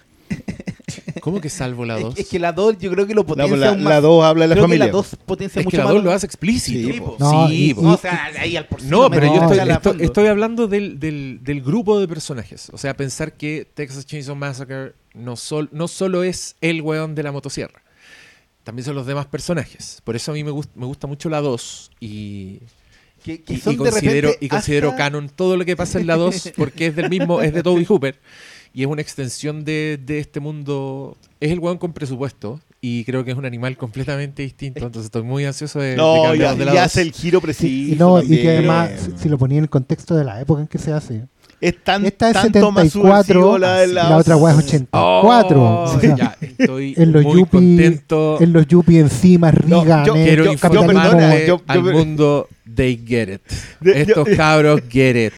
¿Cómo 1.20 1.40
que 1.40 1.50
salvo 1.50 1.84
la 1.84 1.96
Es, 1.98 2.02
2? 2.02 2.18
es 2.18 2.28
que 2.28 2.38
la 2.38 2.52
2 2.52 2.78
yo 2.78 2.90
creo 2.90 3.06
que 3.06 3.14
lo 3.14 3.22
La, 3.22 3.26
potencia 3.26 3.56
la, 3.56 3.72
la 3.72 3.76
más. 3.76 4.02
dos 4.02 4.24
habla 4.24 4.44
de 4.44 4.48
la 4.48 4.54
Creo 4.54 4.64
que 4.64 4.68
familia. 4.68 4.86
la 4.86 4.92
2 4.92 5.16
potencia 5.26 5.60
Es 5.60 5.66
mucho 5.66 5.70
que 5.76 5.78
la 5.78 5.84
más 5.84 5.94
2 5.94 6.04
lo- 6.04 6.12
hace 6.12 6.26
explícito. 6.26 6.92
Sí, 6.92 7.00
po. 7.00 7.16
No, 7.18 7.48
Sí, 7.48 7.74
po. 7.74 7.82
y- 7.82 7.86
O 7.86 7.96
sea, 7.96 8.24
ahí 8.38 8.56
al 8.56 8.66
por 8.66 8.82
No, 8.84 9.10
pero 9.10 9.26
yo 9.26 9.34
No, 9.36 9.42
estoy, 9.52 9.56
ya 9.68 9.74
estoy, 9.74 10.02
estoy 10.02 10.26
hablando 10.28 10.66
del, 10.68 10.98
del- 10.98 11.40
del 11.42 11.60
grupo 11.62 12.00
de 12.00 12.08
personajes. 12.08 12.70
O 12.72 12.78
sea, 12.78 12.96
pensar 12.96 13.32
que 13.34 13.66
Texas 13.74 14.06
Chainsaw 14.06 14.34
Massacre 14.36 14.94
no, 15.14 15.36
sol- 15.36 15.68
no 15.72 15.88
solo 15.88 16.22
es 16.22 16.56
el 16.60 16.80
weón 16.82 17.14
de 17.14 17.22
la 17.22 17.32
motosierra. 17.32 17.82
También 18.64 18.84
son 18.84 18.94
los 18.94 19.06
demás 19.06 19.26
personajes. 19.26 20.00
Por 20.04 20.16
eso 20.16 20.30
a 20.32 20.34
mí 20.34 20.44
me, 20.44 20.50
gust- 20.50 20.70
me 20.74 20.86
gusta 20.86 21.06
mucho 21.06 21.28
la 21.30 21.40
2 21.40 21.90
y, 22.00 22.60
que, 23.24 23.42
que 23.42 23.54
y- 23.54 23.76
considero, 23.76 24.32
y 24.40 24.48
considero 24.48 24.88
hasta- 24.90 24.98
canon 25.04 25.28
todo 25.28 25.56
lo 25.56 25.64
que 25.64 25.76
pasa 25.76 25.98
en 26.00 26.06
la 26.06 26.16
2 26.16 26.52
porque 26.56 26.86
es 26.86 26.96
del 26.96 27.08
mismo, 27.10 27.40
es 27.42 27.52
de 27.54 27.62
Toby 27.62 27.84
Hooper 27.84 28.18
y 28.72 28.82
es 28.82 28.86
una 28.86 29.02
extensión 29.02 29.64
de, 29.64 29.98
de 30.04 30.18
este 30.20 30.40
mundo. 30.40 31.16
Es 31.40 31.50
el 31.50 31.58
weón 31.58 31.78
con 31.78 31.92
presupuesto 31.92 32.60
y 32.82 33.04
creo 33.04 33.24
que 33.24 33.32
es 33.32 33.36
un 33.36 33.44
animal 33.46 33.76
completamente 33.76 34.42
distinto. 34.42 34.78
Entonces 34.86 35.06
estoy 35.06 35.22
muy 35.22 35.44
ansioso 35.44 35.80
de, 35.80 35.88
de 35.90 35.96
que 35.96 36.00
No, 36.02 36.22
y, 36.22 36.26
hablemos 36.26 36.58
de 36.58 36.64
la 36.66 36.72
y 36.72 36.76
2. 36.76 36.84
hace 36.84 37.02
el 37.02 37.12
giro 37.12 37.40
preciso. 37.40 37.92
y, 37.94 37.96
no, 37.96 38.22
y 38.22 38.28
que 38.42 38.48
además, 38.50 38.90
si, 39.16 39.22
si 39.22 39.28
lo 39.28 39.38
ponía 39.38 39.58
en 39.58 39.64
el 39.64 39.70
contexto 39.70 40.14
de 40.14 40.24
la 40.24 40.40
época 40.40 40.60
en 40.60 40.68
que 40.68 40.78
se 40.78 40.92
hace, 40.92 41.26
Es 41.60 41.76
tan, 41.84 42.06
esta 42.06 42.28
es 42.28 42.34
tanto 42.34 42.72
más 42.72 42.84
74, 42.86 43.32
subversivo 43.42 43.58
la 43.58 43.80
de 43.80 43.86
la, 43.88 44.16
otra 44.16 44.36
weá 44.36 44.54
es 44.54 44.58
84. 44.64 45.62
Oh, 45.62 45.82
o 45.84 46.00
sea, 46.00 46.16
ya, 46.16 46.36
estoy 46.40 46.94
en 46.96 47.12
los 47.12 47.22
muy 47.22 47.42
Yuppie- 47.42 47.50
contento. 47.50 48.38
en 48.40 48.52
los 48.54 48.66
Yuppie 48.66 49.00
encima, 49.00 49.52
No, 49.66 49.84
Reagan, 49.84 50.04
yo 50.06 50.16
eh, 50.16 50.24
Quiero 50.24 50.44
yo- 50.44 50.52
yo 50.54 51.60
al 51.66 51.82
mundo, 51.82 52.48
they 52.74 52.96
get 53.06 53.28
it. 53.28 53.42
De- 53.80 53.92
yo- 54.06 54.22
Estos 54.22 54.28
cabros 54.36 54.80
get 54.88 55.16
it. 55.26 55.32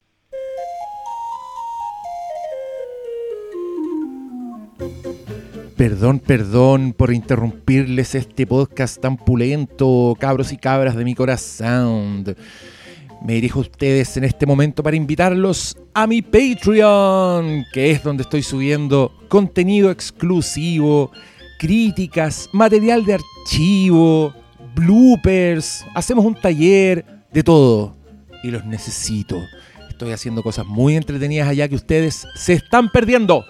Perdón, 5.75 6.19
perdón 6.19 6.93
por 6.93 7.13
interrumpirles 7.13 8.15
este 8.15 8.45
podcast 8.47 9.01
tan 9.01 9.17
pulento, 9.17 10.15
cabros 10.19 10.53
y 10.53 10.57
cabras 10.57 10.95
de 10.95 11.03
mi 11.03 11.15
corazón. 11.15 12.23
Me 13.23 13.35
dirijo 13.35 13.59
a 13.59 13.61
ustedes 13.61 14.17
en 14.17 14.25
este 14.25 14.45
momento 14.45 14.83
para 14.83 14.97
invitarlos 14.97 15.77
a 15.93 16.07
mi 16.07 16.21
Patreon, 16.21 17.65
que 17.71 17.91
es 17.91 18.03
donde 18.03 18.23
estoy 18.23 18.43
subiendo 18.43 19.13
contenido 19.29 19.89
exclusivo, 19.91 21.09
críticas, 21.57 22.49
material 22.51 23.05
de 23.05 23.13
archivo, 23.13 24.33
bloopers, 24.75 25.85
hacemos 25.95 26.25
un 26.25 26.35
taller, 26.35 27.05
de 27.31 27.43
todo. 27.43 27.95
Y 28.43 28.51
los 28.51 28.65
necesito. 28.65 29.37
Estoy 29.89 30.11
haciendo 30.11 30.43
cosas 30.43 30.65
muy 30.65 30.97
entretenidas 30.97 31.47
allá 31.47 31.69
que 31.69 31.75
ustedes 31.75 32.27
se 32.35 32.51
están 32.51 32.91
perdiendo. 32.91 33.45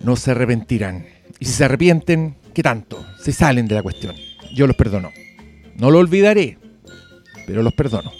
No 0.00 0.16
se 0.16 0.32
arrepentirán. 0.32 1.06
Y 1.40 1.46
si 1.46 1.52
se 1.52 1.64
arrepienten, 1.64 2.36
¿qué 2.52 2.62
tanto? 2.62 3.02
Se 3.18 3.32
salen 3.32 3.66
de 3.68 3.74
la 3.74 3.82
cuestión. 3.82 4.14
Yo 4.54 4.66
los 4.66 4.76
perdono. 4.76 5.12
No 5.78 5.90
lo 5.90 6.00
olvidaré, 6.00 6.58
pero 7.46 7.62
los 7.62 7.72
perdono. 7.72 8.12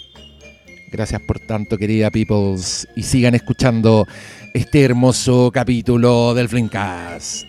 Gracias 0.91 1.21
por 1.27 1.37
tanto, 1.41 1.77
querida 1.77 2.09
Peoples. 2.09 2.87
Y 2.95 3.03
sigan 3.03 3.35
escuchando 3.35 4.07
este 4.55 4.81
hermoso 4.81 5.51
capítulo 5.53 6.33
del 6.33 6.49
Flimcast. 6.49 7.45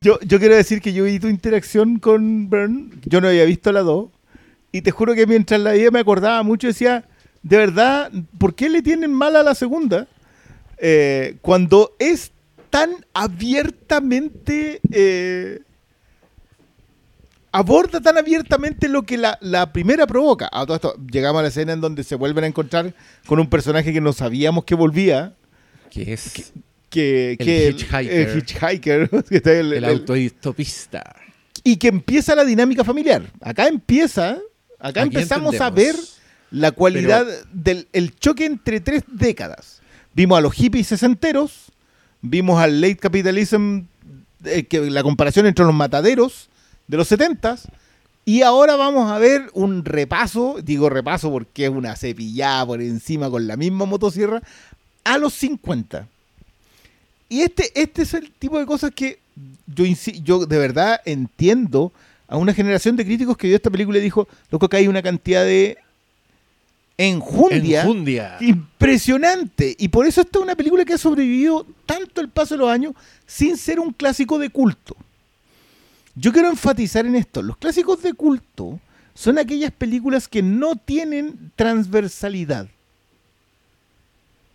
Yo, 0.00 0.18
yo 0.26 0.40
quiero 0.40 0.56
decir 0.56 0.80
que 0.80 0.92
yo 0.92 1.04
vi 1.04 1.20
tu 1.20 1.28
interacción 1.28 2.00
con 2.00 2.50
Bern. 2.50 2.90
Yo 3.04 3.20
no 3.20 3.28
había 3.28 3.44
visto 3.44 3.70
la 3.70 3.82
2. 3.82 4.08
Y 4.74 4.82
te 4.82 4.90
juro 4.90 5.14
que 5.14 5.26
mientras 5.26 5.60
la 5.60 5.70
veía 5.70 5.90
me 5.92 6.00
acordaba 6.00 6.42
mucho. 6.42 6.66
Decía, 6.66 7.04
de 7.42 7.56
verdad, 7.58 8.10
¿por 8.38 8.54
qué 8.54 8.68
le 8.68 8.82
tienen 8.82 9.12
mal 9.12 9.36
a 9.36 9.42
la 9.44 9.54
segunda? 9.54 10.08
Eh, 10.78 11.36
cuando 11.42 11.94
es 12.00 12.32
tan 12.70 12.90
abiertamente. 13.14 14.80
eh, 14.90 15.60
aborda 17.52 18.00
tan 18.00 18.18
abiertamente 18.18 18.88
lo 18.88 19.04
que 19.04 19.16
la, 19.16 19.38
la 19.40 19.72
primera 19.72 20.06
provoca. 20.08 20.48
A 20.52 20.66
todo 20.66 20.74
esto, 20.74 20.96
llegamos 21.10 21.38
a 21.38 21.42
la 21.42 21.48
escena 21.48 21.72
en 21.72 21.80
donde 21.80 22.02
se 22.02 22.16
vuelven 22.16 22.42
a 22.42 22.46
encontrar 22.48 22.92
con 23.26 23.38
un 23.38 23.48
personaje 23.48 23.92
que 23.92 24.00
no 24.00 24.12
sabíamos 24.12 24.64
que 24.64 24.74
volvía. 24.74 25.34
Que 25.90 26.12
es 26.14 26.52
Que, 26.90 27.32
El 27.32 27.38
que 27.38 27.68
hitchhiker. 27.70 28.10
el 28.10 28.38
hitchhiker, 28.38 29.08
que 29.28 29.36
está 29.36 29.52
el- 29.52 29.72
el 29.72 29.84
el- 29.84 29.90
autoestopista. 29.90 31.14
y 31.62 31.76
que 31.76 31.88
empieza 31.88 32.34
la 32.34 32.44
dinámica 32.44 32.82
familiar. 32.82 33.22
Acá 33.40 33.68
empieza, 33.68 34.38
acá 34.78 35.02
Aquí 35.02 35.16
empezamos 35.16 35.60
a 35.60 35.70
ver 35.70 35.96
la 36.50 36.72
cualidad 36.72 37.26
del 37.52 37.88
el 37.92 38.16
choque 38.16 38.44
entre 38.44 38.80
tres 38.80 39.02
décadas. 39.08 39.80
Vimos 40.14 40.38
a 40.38 40.40
los 40.40 40.52
hippies 40.52 40.86
sesenteros, 40.86 41.72
vimos 42.22 42.60
al 42.60 42.80
late 42.80 42.96
capitalism, 42.96 43.80
eh, 44.44 44.64
que, 44.64 44.90
la 44.90 45.02
comparación 45.02 45.46
entre 45.46 45.64
los 45.64 45.74
mataderos 45.74 46.48
de 46.86 46.96
los 46.96 47.08
setentas, 47.08 47.66
y 48.24 48.42
ahora 48.42 48.76
vamos 48.76 49.10
a 49.10 49.18
ver 49.18 49.50
un 49.52 49.84
repaso, 49.84 50.56
digo 50.62 50.88
repaso 50.88 51.30
porque 51.30 51.64
es 51.64 51.70
una 51.70 51.96
cepillada 51.96 52.64
por 52.64 52.80
encima 52.80 53.28
con 53.28 53.46
la 53.46 53.56
misma 53.56 53.84
motosierra, 53.84 54.42
a 55.02 55.18
los 55.18 55.34
50. 55.34 56.06
Y 57.28 57.40
este, 57.40 57.70
este 57.74 58.02
es 58.02 58.14
el 58.14 58.30
tipo 58.30 58.58
de 58.58 58.66
cosas 58.66 58.92
que 58.94 59.18
yo, 59.66 59.84
yo 60.22 60.46
de 60.46 60.58
verdad 60.58 61.00
entiendo 61.04 61.92
a 62.26 62.36
una 62.36 62.54
generación 62.54 62.96
de 62.96 63.04
críticos 63.04 63.36
que 63.36 63.46
vio 63.46 63.56
esta 63.56 63.70
película 63.70 63.98
y 63.98 64.02
dijo, 64.02 64.26
loco, 64.50 64.68
que 64.68 64.76
hay 64.78 64.88
una 64.88 65.02
cantidad 65.02 65.44
de 65.44 65.78
enjundia, 66.96 67.82
Enjundia. 67.82 68.36
impresionante. 68.40 69.74
Y 69.78 69.88
por 69.88 70.06
eso 70.06 70.20
esta 70.20 70.38
es 70.38 70.42
una 70.44 70.54
película 70.54 70.84
que 70.84 70.94
ha 70.94 70.98
sobrevivido 70.98 71.66
tanto 71.86 72.20
el 72.20 72.28
paso 72.28 72.54
de 72.54 72.58
los 72.58 72.70
años 72.70 72.94
sin 73.26 73.56
ser 73.56 73.80
un 73.80 73.92
clásico 73.92 74.38
de 74.38 74.50
culto. 74.50 74.96
Yo 76.14 76.32
quiero 76.32 76.48
enfatizar 76.48 77.04
en 77.06 77.16
esto, 77.16 77.42
los 77.42 77.56
clásicos 77.56 78.00
de 78.02 78.12
culto 78.12 78.78
son 79.14 79.38
aquellas 79.38 79.72
películas 79.72 80.28
que 80.28 80.42
no 80.42 80.76
tienen 80.76 81.50
transversalidad. 81.56 82.68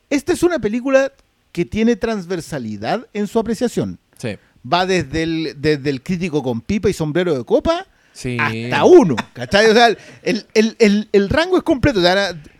Esta 0.09 0.33
es 0.33 0.41
una 0.43 0.59
película 0.59 1.11
que 1.51 1.65
tiene 1.65 1.95
transversalidad 1.95 3.07
en 3.13 3.27
su 3.27 3.39
apreciación. 3.39 3.99
Sí. 4.17 4.37
Va 4.71 4.85
desde 4.85 5.23
el, 5.23 5.53
desde 5.57 5.89
el 5.89 6.01
crítico 6.03 6.43
con 6.43 6.61
pipa 6.61 6.89
y 6.89 6.93
sombrero 6.93 7.37
de 7.37 7.43
copa 7.43 7.85
Sí. 8.13 8.37
hasta 8.39 8.83
uno. 8.85 9.15
¿Cachai? 9.33 9.67
O 9.67 9.73
sea, 9.73 9.87
el, 10.23 10.45
el- 10.53 10.75
el- 10.79 11.09
el 11.11 11.29
rango 11.29 11.57
es 11.57 11.63
completo. 11.63 12.01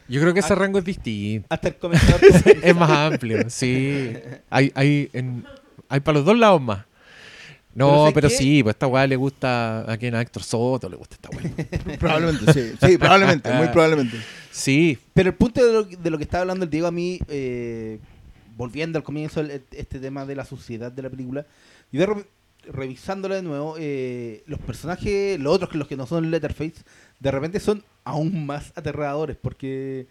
Yo 0.07 0.22
creo 0.22 0.34
que 0.34 0.40
ese 0.40 0.56
rango 0.56 0.80
es 0.80 0.86
distinto. 0.86 1.45
Hasta 1.49 1.68
el 1.68 1.76
comentario. 1.76 2.30
es 2.64 2.76
más 2.76 2.90
amplio, 2.90 3.49
sí. 3.49 4.14
Hay, 4.49 4.72
hay, 4.73 5.10
en- 5.14 5.45
hay 5.90 5.99
para 5.99 6.18
los 6.19 6.26
dos 6.26 6.38
lados 6.38 6.61
más. 6.61 6.86
No, 7.76 7.99
¿sabes 7.99 8.14
pero, 8.15 8.30
sí, 8.30 8.64
pues 8.64 8.73
esta 8.73 8.88
weá 8.88 9.06
le 9.06 9.15
gusta 9.15 9.90
a 9.90 9.98
quien 9.98 10.15
a 10.15 10.22
Héctor 10.22 10.41
Soto, 10.44 10.90
le 10.90 10.95
gusta 10.98 11.15
esta 11.15 11.30
weá. 11.30 11.98
Probablemente, 11.99 12.52
sí. 12.52 12.73
Sí, 12.86 12.98
probablemente, 12.98 13.53
muy 13.53 13.68
probablemente. 13.68 14.18
Sí, 14.52 14.98
Pero 15.14 15.30
el 15.30 15.36
punto 15.36 15.64
de 15.65 15.73
lo, 15.73 15.84
de 15.84 16.10
lo 16.10 16.18
que 16.18 16.23
estaba 16.23 16.41
hablando 16.41 16.65
el 16.65 16.72
Diego 16.72 16.88
a 16.88 16.91
mí, 16.91 17.19
eh, 17.27 17.99
volviendo 18.57 18.98
al 18.98 19.03
comienzo, 19.03 19.41
el- 19.41 19.61
este 19.72 19.99
tema 19.99 20.26
de 20.26 20.36
la 20.36 20.45
suciedad 20.45 20.91
de 20.91 21.02
la 21.03 21.10
película, 21.10 21.45
yo 21.91 21.99
de 22.01 22.05
re- 22.05 22.25
revisándola 22.71 23.35
de 23.35 23.41
nuevo, 23.43 23.75
eh, 23.79 24.43
los 24.45 24.59
personajes, 24.59 25.39
los 25.39 25.53
otros 25.55 25.69
que 25.71 25.77
los 25.77 25.87
que 25.87 25.95
no 25.97 26.05
son 26.05 26.29
Letterface, 26.31 26.73
de 27.19 27.31
repente 27.31 27.59
son 27.59 27.83
aún 28.03 28.45
más 28.45 28.71
aterradores, 28.75 29.37
porque 29.41 30.07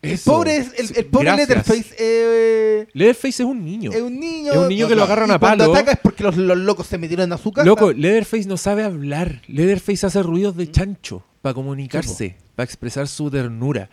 el 0.00 0.12
Eso. 0.12 0.30
pobre, 0.32 0.56
es- 0.58 0.72
el, 0.78 0.96
el 0.96 1.06
pobre 1.06 1.24
Gracias. 1.26 1.48
Letterface 1.48 1.94
eh, 1.98 2.86
Leatherface 2.92 3.42
es 3.42 3.48
un 3.48 3.64
niño. 3.64 3.90
es 3.92 4.00
un 4.00 4.20
niño. 4.20 4.52
Es 4.52 4.58
un 4.58 4.68
niño 4.68 4.86
que 4.86 4.94
lo 4.94 5.02
agarran 5.02 5.30
y 5.30 5.32
a 5.32 5.38
cuando 5.40 5.64
palo. 5.64 5.74
ataca 5.74 5.92
es 5.92 5.98
porque 6.00 6.22
los, 6.22 6.36
los 6.36 6.56
locos 6.58 6.86
se 6.86 6.98
metieron 6.98 7.32
a 7.32 7.38
su 7.38 7.50
casa. 7.52 7.66
Loco, 7.66 7.92
Leatherface 7.92 8.46
no 8.48 8.56
sabe 8.56 8.84
hablar. 8.84 9.42
Leatherface 9.48 10.06
hace 10.06 10.22
ruidos 10.22 10.56
de 10.56 10.70
chancho 10.70 11.24
para 11.42 11.54
comunicarse, 11.54 12.36
para 12.54 12.64
expresar 12.64 13.08
su 13.08 13.28
ternura. 13.30 13.90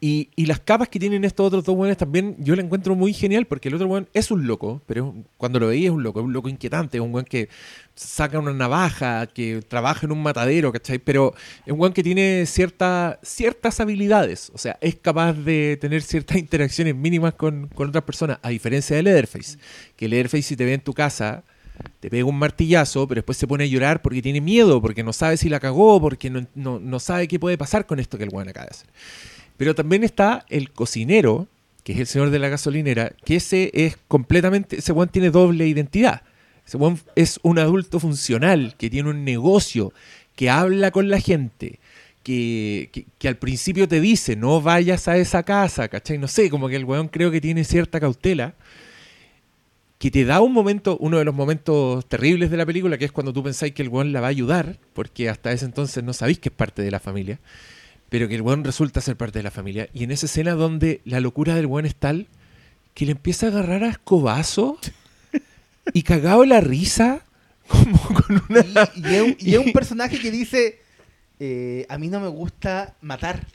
Y, 0.00 0.30
y 0.36 0.46
las 0.46 0.60
capas 0.60 0.88
que 0.88 1.00
tienen 1.00 1.24
estos 1.24 1.48
otros 1.48 1.64
dos 1.64 1.74
buenos 1.74 1.96
también 1.96 2.36
yo 2.38 2.54
la 2.54 2.62
encuentro 2.62 2.94
muy 2.94 3.12
genial 3.12 3.46
porque 3.46 3.68
el 3.68 3.74
otro 3.74 3.88
buen 3.88 4.06
es 4.14 4.30
un 4.30 4.46
loco, 4.46 4.80
pero 4.86 5.12
cuando 5.36 5.58
lo 5.58 5.66
veía 5.66 5.88
es 5.88 5.90
un 5.92 6.04
loco, 6.04 6.20
es 6.20 6.24
un 6.24 6.32
loco 6.32 6.48
inquietante, 6.48 6.98
es 6.98 7.02
un 7.02 7.10
buen 7.10 7.24
que 7.24 7.48
saca 7.96 8.38
una 8.38 8.52
navaja, 8.52 9.26
que 9.26 9.60
trabaja 9.66 10.06
en 10.06 10.12
un 10.12 10.22
matadero, 10.22 10.70
¿cachai? 10.72 11.00
Pero 11.00 11.34
es 11.66 11.72
un 11.72 11.78
buen 11.78 11.92
que 11.92 12.04
tiene 12.04 12.46
cierta, 12.46 13.18
ciertas 13.24 13.80
habilidades, 13.80 14.52
o 14.54 14.58
sea, 14.58 14.78
es 14.80 14.94
capaz 14.94 15.32
de 15.32 15.76
tener 15.80 16.02
ciertas 16.02 16.36
interacciones 16.38 16.94
mínimas 16.94 17.34
con, 17.34 17.66
con 17.66 17.88
otras 17.88 18.04
personas, 18.04 18.38
a 18.42 18.50
diferencia 18.50 18.94
de 18.94 19.02
Leatherface, 19.02 19.58
que 19.96 20.06
Leatherface 20.08 20.42
si 20.42 20.54
te 20.56 20.64
ve 20.64 20.74
en 20.74 20.80
tu 20.80 20.94
casa 20.94 21.42
te 22.00 22.10
pega 22.10 22.24
un 22.24 22.38
martillazo, 22.38 23.06
pero 23.08 23.18
después 23.20 23.38
se 23.38 23.46
pone 23.46 23.64
a 23.64 23.66
llorar 23.66 24.00
porque 24.02 24.22
tiene 24.22 24.40
miedo, 24.40 24.80
porque 24.80 25.02
no 25.04 25.12
sabe 25.12 25.36
si 25.36 25.48
la 25.48 25.60
cagó, 25.60 26.00
porque 26.00 26.28
no, 26.30 26.46
no- 26.54 26.78
no 26.80 27.00
sabe 27.00 27.26
qué 27.28 27.38
puede 27.38 27.56
pasar 27.58 27.86
con 27.86 27.98
esto 28.00 28.16
que 28.18 28.24
el 28.24 28.30
weón 28.30 28.48
acaba 28.48 28.66
de 28.66 28.70
hacer. 28.70 28.88
Pero 29.58 29.74
también 29.74 30.04
está 30.04 30.46
el 30.48 30.70
cocinero, 30.70 31.46
que 31.84 31.92
es 31.92 31.98
el 31.98 32.06
señor 32.06 32.30
de 32.30 32.38
la 32.38 32.48
gasolinera, 32.48 33.12
que 33.26 33.36
ese 33.36 33.70
es 33.74 33.98
completamente, 34.08 34.76
ese 34.78 34.92
weón 34.92 35.10
tiene 35.10 35.30
doble 35.30 35.66
identidad. 35.68 36.22
Ese 36.66 36.78
weón 36.78 36.98
es 37.14 37.38
un 37.42 37.58
adulto 37.58 38.00
funcional, 38.00 38.74
que 38.78 38.88
tiene 38.88 39.10
un 39.10 39.24
negocio, 39.24 39.92
que 40.36 40.48
habla 40.48 40.90
con 40.90 41.10
la 41.10 41.20
gente, 41.20 41.78
que, 42.22 42.88
que- 42.92 43.06
que 43.18 43.28
al 43.28 43.36
principio 43.36 43.88
te 43.88 44.00
dice, 44.00 44.36
no 44.36 44.60
vayas 44.62 45.08
a 45.08 45.16
esa 45.16 45.42
casa, 45.42 45.88
¿cachai? 45.88 46.18
No 46.18 46.28
sé, 46.28 46.48
como 46.50 46.68
que 46.68 46.76
el 46.76 46.84
weón 46.84 47.08
creo 47.08 47.30
que 47.30 47.40
tiene 47.40 47.64
cierta 47.64 48.00
cautela 48.00 48.54
que 49.98 50.10
te 50.12 50.24
da 50.24 50.40
un 50.40 50.52
momento, 50.52 50.96
uno 51.00 51.18
de 51.18 51.24
los 51.24 51.34
momentos 51.34 52.06
terribles 52.06 52.50
de 52.52 52.56
la 52.56 52.64
película, 52.66 52.98
que 52.98 53.04
es 53.06 53.10
cuando 53.12 53.32
tú 53.32 53.42
pensáis 53.42 53.72
que 53.72 53.82
el 53.82 53.88
weón 53.88 54.12
la 54.12 54.20
va 54.20 54.28
a 54.28 54.30
ayudar, 54.30 54.78
porque 54.92 55.28
hasta 55.28 55.50
ese 55.50 55.64
entonces 55.64 56.04
no 56.04 56.12
sabéis 56.12 56.38
que 56.38 56.50
es 56.50 56.54
parte 56.54 56.82
de 56.82 56.90
la 56.92 57.00
familia, 57.00 57.40
pero 58.08 58.28
que 58.28 58.34
el 58.34 58.42
weón 58.42 58.64
resulta 58.64 59.00
ser 59.00 59.16
parte 59.16 59.38
de 59.38 59.42
la 59.42 59.50
familia. 59.50 59.88
Y 59.92 60.04
en 60.04 60.10
esa 60.10 60.26
escena 60.26 60.52
donde 60.52 61.00
la 61.04 61.20
locura 61.20 61.54
del 61.54 61.66
weón 61.66 61.86
es 61.86 61.94
tal 61.94 62.26
que 62.94 63.04
le 63.06 63.12
empieza 63.12 63.46
a 63.46 63.48
agarrar 63.50 63.84
a 63.84 63.88
escobazo 63.90 64.78
y 65.92 66.02
cagado 66.02 66.44
la 66.44 66.60
risa, 66.60 67.22
como 67.66 67.98
con 68.08 68.42
una... 68.48 68.64
Y, 68.94 69.00
y 69.00 69.14
es, 69.14 69.22
un- 69.22 69.36
y 69.38 69.54
es 69.54 69.58
un 69.66 69.72
personaje 69.72 70.18
que 70.18 70.30
dice, 70.30 70.80
eh, 71.38 71.86
a 71.88 71.98
mí 71.98 72.08
no 72.08 72.18
me 72.20 72.28
gusta 72.28 72.94
matar. 73.02 73.46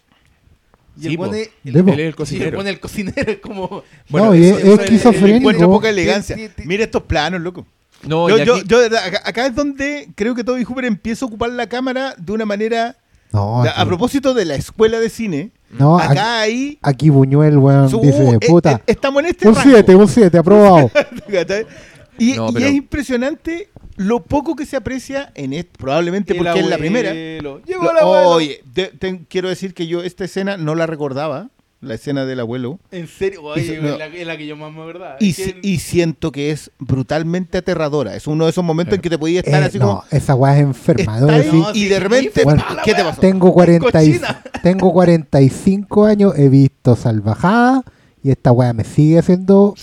Y 0.96 1.02
Sí, 1.02 1.08
el 1.10 1.16
po. 1.18 1.24
weón 1.24 1.36
es- 1.36 1.50
el- 1.66 1.76
el 1.76 2.00
y 2.00 2.02
el 2.04 2.16
cocinero. 2.16 2.62
el 2.62 2.80
cocinero, 2.80 3.32
es 3.32 3.40
como... 3.40 3.84
No, 4.10 4.36
y 4.36 4.46
es- 4.46 4.58
es 4.64 4.80
esquizofrénico. 4.80 5.52
Poca 5.70 5.90
elegancia. 5.90 6.36
Sí, 6.36 6.48
sí. 6.56 6.64
Mira 6.66 6.84
estos 6.84 7.04
planos, 7.04 7.42
loco. 7.42 7.66
No, 8.08 8.30
yo, 8.30 8.38
yo- 8.44 8.56
aquí- 8.58 8.64
yo, 8.68 8.86
acá, 8.86 9.22
acá 9.26 9.46
es 9.48 9.56
donde 9.56 10.10
creo 10.16 10.36
que 10.36 10.44
Toby 10.44 10.64
Hooper 10.64 10.86
empieza 10.86 11.26
a 11.26 11.28
ocupar 11.28 11.50
la 11.52 11.68
cámara 11.68 12.14
de 12.18 12.32
una 12.32 12.46
manera. 12.46 12.98
No, 13.34 13.64
a, 13.64 13.70
aquí, 13.70 13.82
a 13.82 13.86
propósito 13.86 14.34
de 14.34 14.46
la 14.46 14.56
escuela 14.56 15.00
de 15.00 15.10
cine, 15.10 15.52
no, 15.72 15.98
aquí, 15.98 16.12
acá 16.12 16.40
ahí. 16.42 16.80
aquí 16.84 17.10
Buñuel, 17.10 17.58
weón, 17.58 17.90
su- 17.90 18.00
dice, 18.00 18.30
eh, 18.30 18.48
puta, 18.48 18.74
eh, 18.74 18.84
estamos 18.88 19.24
en 19.24 19.30
este 19.30 19.48
un 19.48 19.56
rango. 19.56 19.70
7, 19.72 19.96
un 19.96 20.08
7, 20.08 20.38
aprobado. 20.38 20.92
Y, 22.20 22.34
No, 22.34 22.50
y 22.50 22.54
pero- 22.54 22.66
es 22.68 22.74
impresionante 22.76 23.70
lo 23.96 24.22
poco 24.24 24.56
que 24.56 24.66
se 24.68 24.76
aprecia 24.76 25.32
en 25.34 25.54
esto, 25.54 25.72
probablemente 25.80 26.34
El 26.34 26.38
porque 26.38 26.60
es 26.60 26.68
la 26.68 26.78
primera. 26.78 27.12
Lo- 27.42 27.60
abuelo. 28.00 28.30
Oye, 28.30 28.62
te- 28.74 28.88
te- 28.88 29.22
quiero 29.28 29.50
decir 29.50 29.74
que 29.74 29.88
yo 29.88 30.04
esta 30.04 30.24
escena 30.26 30.56
no 30.58 30.76
la 30.76 30.86
recordaba, 30.86 31.50
la 31.84 31.96
escena 31.96 32.26
del 32.26 32.40
abuelo, 32.40 32.80
En 32.92 33.08
serio, 33.08 33.42
Y 33.42 33.60
oye, 33.60 33.76
es 33.76 33.82
no. 33.84 33.98
la, 33.98 34.08
es 34.08 34.26
la 34.28 34.38
que 34.38 34.48
yo 34.48 34.56
más 34.56 34.72
me 34.74 34.82
acordaba. 34.82 35.18
y, 35.20 35.30
Es 35.32 35.36
que 35.36 35.44
si- 35.44 35.50
el- 35.52 35.60
y 35.66 35.78
siento 35.80 36.32
que 36.32 36.52
es 36.52 36.72
brutalmente 36.80 37.58
aterradora. 37.58 38.16
Es 38.16 38.26
uno 38.28 38.46
de 38.46 38.52
esos 38.52 38.64
momentos 38.64 38.96
en 38.96 39.02
que 39.02 39.10
te 39.10 39.18
podía 39.18 39.40
estar 39.42 39.62
Eh, 39.62 39.66
así 39.66 39.78
no, 39.80 39.88
como... 39.88 40.04
esa 40.12 40.36
weá 40.36 40.56
es 40.58 40.62
enferma. 40.64 41.16
ahí 41.16 41.50
No, 41.52 41.72
y 41.72 41.74
sí, 41.80 41.88
de 41.90 42.00
repente, 42.00 42.44
Bueno, 42.44 42.64
¿qué 42.84 42.94
te 42.94 43.04
pasó? 43.04 43.20
tengo, 43.22 43.54
40 43.54 44.04
y- 44.04 44.20
tengo 44.62 44.92
45 44.94 46.06
años, 46.06 46.34
he 46.38 46.50
visto 46.50 46.96
salvajada 46.96 47.84
y 48.24 48.32
esta 48.32 48.52
weá 48.52 48.74
me 48.74 48.84
sigue 48.84 49.20
haciendo 49.20 49.76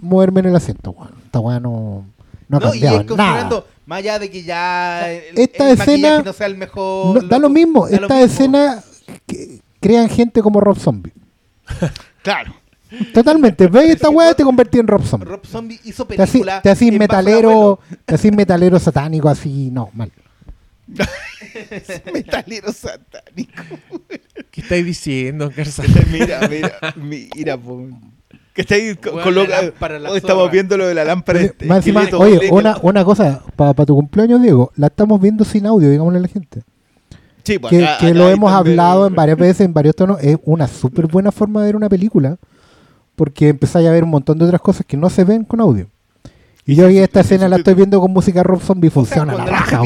moverme 0.00 0.40
en 0.40 0.46
el 0.46 0.56
asiento, 0.56 0.92
weón. 0.92 1.10
Esta 1.24 1.40
weá 1.40 1.58
no, 1.60 2.06
no 2.48 2.56
ha 2.56 2.60
No, 2.60 2.74
y 2.74 2.78
es 2.78 2.84
considerando, 2.84 3.16
nada. 3.16 3.64
más 3.86 3.98
allá 3.98 4.18
de 4.18 4.30
que 4.30 4.42
ya 4.44 5.10
el, 5.10 5.36
Esta 5.38 5.66
el 5.72 5.72
escena- 5.78 5.86
maquillaje 5.92 6.22
no 6.24 6.32
sea 6.32 6.46
el 6.46 6.56
mejor. 6.56 7.22
No, 7.22 7.28
da 7.28 7.38
lo 7.38 7.48
mismo, 7.48 7.88
da 7.88 7.96
lo 7.96 8.02
esta 8.06 8.14
mismo. 8.14 8.32
escena 8.32 8.84
que 9.26 9.60
crean 9.80 10.08
gente 10.08 10.40
como 10.42 10.60
Rob 10.60 10.78
Zombie. 10.78 11.12
Claro. 12.22 12.54
Totalmente, 13.12 13.66
ves 13.68 13.90
esta 13.90 14.08
weá 14.08 14.32
te 14.34 14.42
convertí 14.44 14.78
en 14.78 14.86
Rob 14.86 15.04
Zombie. 15.04 15.26
Rob 15.28 15.44
Zombie 15.46 15.78
hizo 15.84 16.06
película. 16.08 16.62
te 16.62 16.70
al 16.70 16.92
metalero, 16.98 17.78
te 18.06 18.30
metalero 18.32 18.78
satánico, 18.78 19.28
así, 19.28 19.70
no, 19.70 19.90
mal. 19.92 20.10
Metalero 22.12 22.72
satánico. 22.72 23.62
¿Qué 24.50 24.60
estáis 24.62 24.84
diciendo, 24.86 25.50
Garza? 25.54 25.82
mira, 26.10 26.48
mira, 26.48 26.72
mira, 26.96 27.56
po. 27.58 27.86
Que 28.54 28.62
está 28.62 28.74
ahí 28.74 28.96
co- 28.96 29.10
Weón, 29.10 29.22
coloca- 29.24 29.48
la 29.50 29.62
lámpara, 29.62 29.98
la 29.98 30.10
hoy 30.10 30.16
estamos 30.18 30.50
viendo 30.50 30.76
lo 30.76 30.86
de 30.86 30.94
la 30.94 31.04
lámpara. 31.04 31.38
Oye, 31.38 31.46
este 31.48 31.66
más 31.66 31.78
encima, 31.78 32.02
esqueleto 32.04 32.24
oye, 32.38 32.50
una, 32.50 32.76
una 32.82 33.04
cosa, 33.04 33.42
para 33.54 33.74
tu 33.74 33.94
cumpleaños, 33.94 34.42
Diego, 34.42 34.72
la 34.76 34.88
estamos 34.88 35.20
viendo 35.20 35.44
sin 35.44 35.66
audio, 35.66 35.90
digámosle 35.90 36.18
a 36.18 36.22
la 36.22 36.28
gente. 36.28 36.62
Sí, 37.48 37.58
pues, 37.58 37.70
Que, 37.70 37.84
acá- 37.84 37.98
que 37.98 38.06
acá 38.08 38.14
lo 38.14 38.28
hemos 38.28 38.52
hablado 38.52 39.06
en 39.06 39.14
varias 39.14 39.38
veces, 39.38 39.62
en 39.62 39.72
varios 39.74 39.96
tonos, 39.96 40.18
es 40.22 40.36
una 40.44 40.68
súper 40.68 41.06
buena 41.06 41.32
forma 41.32 41.60
de 41.60 41.66
ver 41.66 41.76
una 41.76 41.88
película, 41.88 42.36
porque 43.16 43.48
empezáis 43.48 43.88
a 43.88 43.90
ver 43.90 44.04
un 44.04 44.10
montón 44.10 44.38
de 44.38 44.44
otras 44.44 44.60
cosas 44.60 44.84
que 44.86 44.96
no 44.96 45.08
se 45.10 45.24
ven 45.24 45.44
con 45.44 45.60
audio. 45.60 45.86
Y 46.64 46.74
yo 46.74 46.84
hoy 46.86 46.98
esta 46.98 47.20
escena 47.20 47.48
la 47.48 47.56
estoy 47.56 47.72
viendo 47.74 47.98
con 48.00 48.12
música 48.12 48.42
Rob 48.42 48.60
Zombie, 48.60 48.88
O 48.88 48.90
sea, 48.90 48.94
funciona 49.02 49.32
la 49.32 49.44
cuando 49.44 49.52
la 49.52 49.58
raja, 49.58 49.82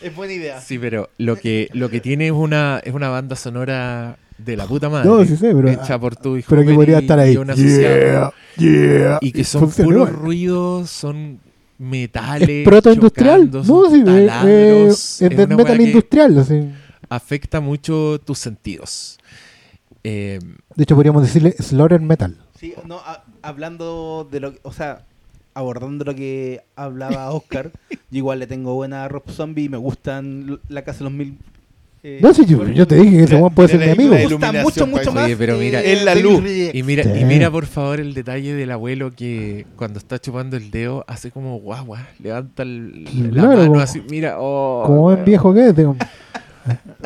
es 0.00 0.16
buena 0.16 0.32
idea. 0.32 0.60
Sí, 0.60 0.78
pero 0.78 1.10
lo 1.18 1.36
que, 1.36 1.68
lo 1.74 1.90
que 1.90 2.00
tiene 2.00 2.26
es 2.26 2.32
una, 2.32 2.80
es 2.82 2.94
una 2.94 3.08
banda 3.10 3.36
sonora 3.36 4.16
de 4.38 4.56
la 4.56 4.66
puta 4.66 4.88
madre. 4.88 5.08
No, 5.08 5.24
sí 5.24 5.36
sé, 5.36 5.54
pero- 5.54 5.68
Hecha 5.68 5.98
por 6.00 6.16
tu 6.16 6.36
hijo. 6.36 6.46
Pero 6.48 6.62
que 6.64 6.74
podría 6.74 6.98
estar 6.98 7.18
ahí. 7.18 7.38
Y. 7.56 7.62
Yeah, 7.62 8.32
yeah. 8.56 9.18
y 9.20 9.32
que 9.32 9.44
son 9.44 9.60
Funciona 9.62 9.88
puros 9.90 10.12
ruidos, 10.12 10.90
son 10.90 11.38
metales. 11.82 12.48
Es 12.48 12.64
protoindustrial. 12.64 13.50
No, 13.50 13.90
sí, 13.90 14.04
taladros, 14.04 15.20
eh, 15.22 15.26
es 15.30 15.48
metal 15.48 15.80
industrial. 15.80 16.38
así. 16.38 16.68
Afecta 17.08 17.60
mucho 17.60 18.18
tus 18.24 18.38
sentidos. 18.38 19.18
Eh, 20.04 20.38
De 20.74 20.82
hecho, 20.84 20.94
podríamos 20.94 21.22
decirle 21.22 21.52
Slaughter 21.58 22.00
Metal. 22.00 22.36
Sí, 22.58 22.74
no, 22.86 22.96
a- 22.98 23.24
hablando 23.42 24.26
de 24.30 24.40
lo 24.40 24.52
que, 24.52 24.60
o 24.62 24.72
sea, 24.72 25.04
abordando 25.54 26.04
lo 26.04 26.14
que 26.14 26.62
hablaba 26.76 27.30
Oscar, 27.32 27.70
yo 27.90 28.18
igual 28.18 28.38
le 28.38 28.46
tengo 28.46 28.74
buena 28.74 29.04
a 29.04 29.08
Rob 29.08 29.28
Zombie 29.30 29.64
y 29.64 29.68
me 29.68 29.76
gustan 29.76 30.60
la 30.68 30.82
casa 30.82 31.00
de 31.00 31.04
los 31.04 31.12
mil. 31.12 31.36
Eh, 32.04 32.18
No, 32.20 32.34
sí, 32.34 32.44
yo, 32.46 32.86
te 32.86 32.96
dije 32.96 33.16
que 33.18 33.22
ese 33.24 33.36
weón 33.36 33.54
puede 33.54 33.68
ser 33.68 33.78
mi 33.80 33.90
amigo. 33.90 34.14
Me 34.14 34.26
gusta 34.26 34.52
mucho, 34.52 34.86
mucho 34.86 35.12
más. 35.12 35.24
Oye, 35.26 35.36
pero 35.36 35.56
mira, 35.56 35.80
Es 35.80 36.02
la 36.04 36.14
luz. 36.16 36.42
Y 36.72 36.82
mira, 36.82 37.04
Sí. 37.04 37.10
y 37.20 37.24
mira 37.24 37.50
por 37.50 37.66
favor 37.66 38.00
el 38.00 38.12
detalle 38.14 38.54
del 38.54 38.70
abuelo 38.72 39.12
que 39.12 39.66
cuando 39.76 39.98
está 39.98 40.18
chupando 40.18 40.56
el 40.56 40.70
dedo 40.70 41.04
hace 41.06 41.30
como 41.30 41.58
guagua, 41.58 42.08
levanta 42.18 42.64
el- 42.64 43.04
la 43.04 43.42
Claro, 43.42 43.56
mano 43.58 43.80
así, 43.80 44.02
mira, 44.10 44.36
oh, 44.38 44.82
Como 44.86 45.02
buen 45.02 45.24
viejo 45.24 45.54
que 45.54 45.68
es. 45.68 45.76
digo. 45.76 45.96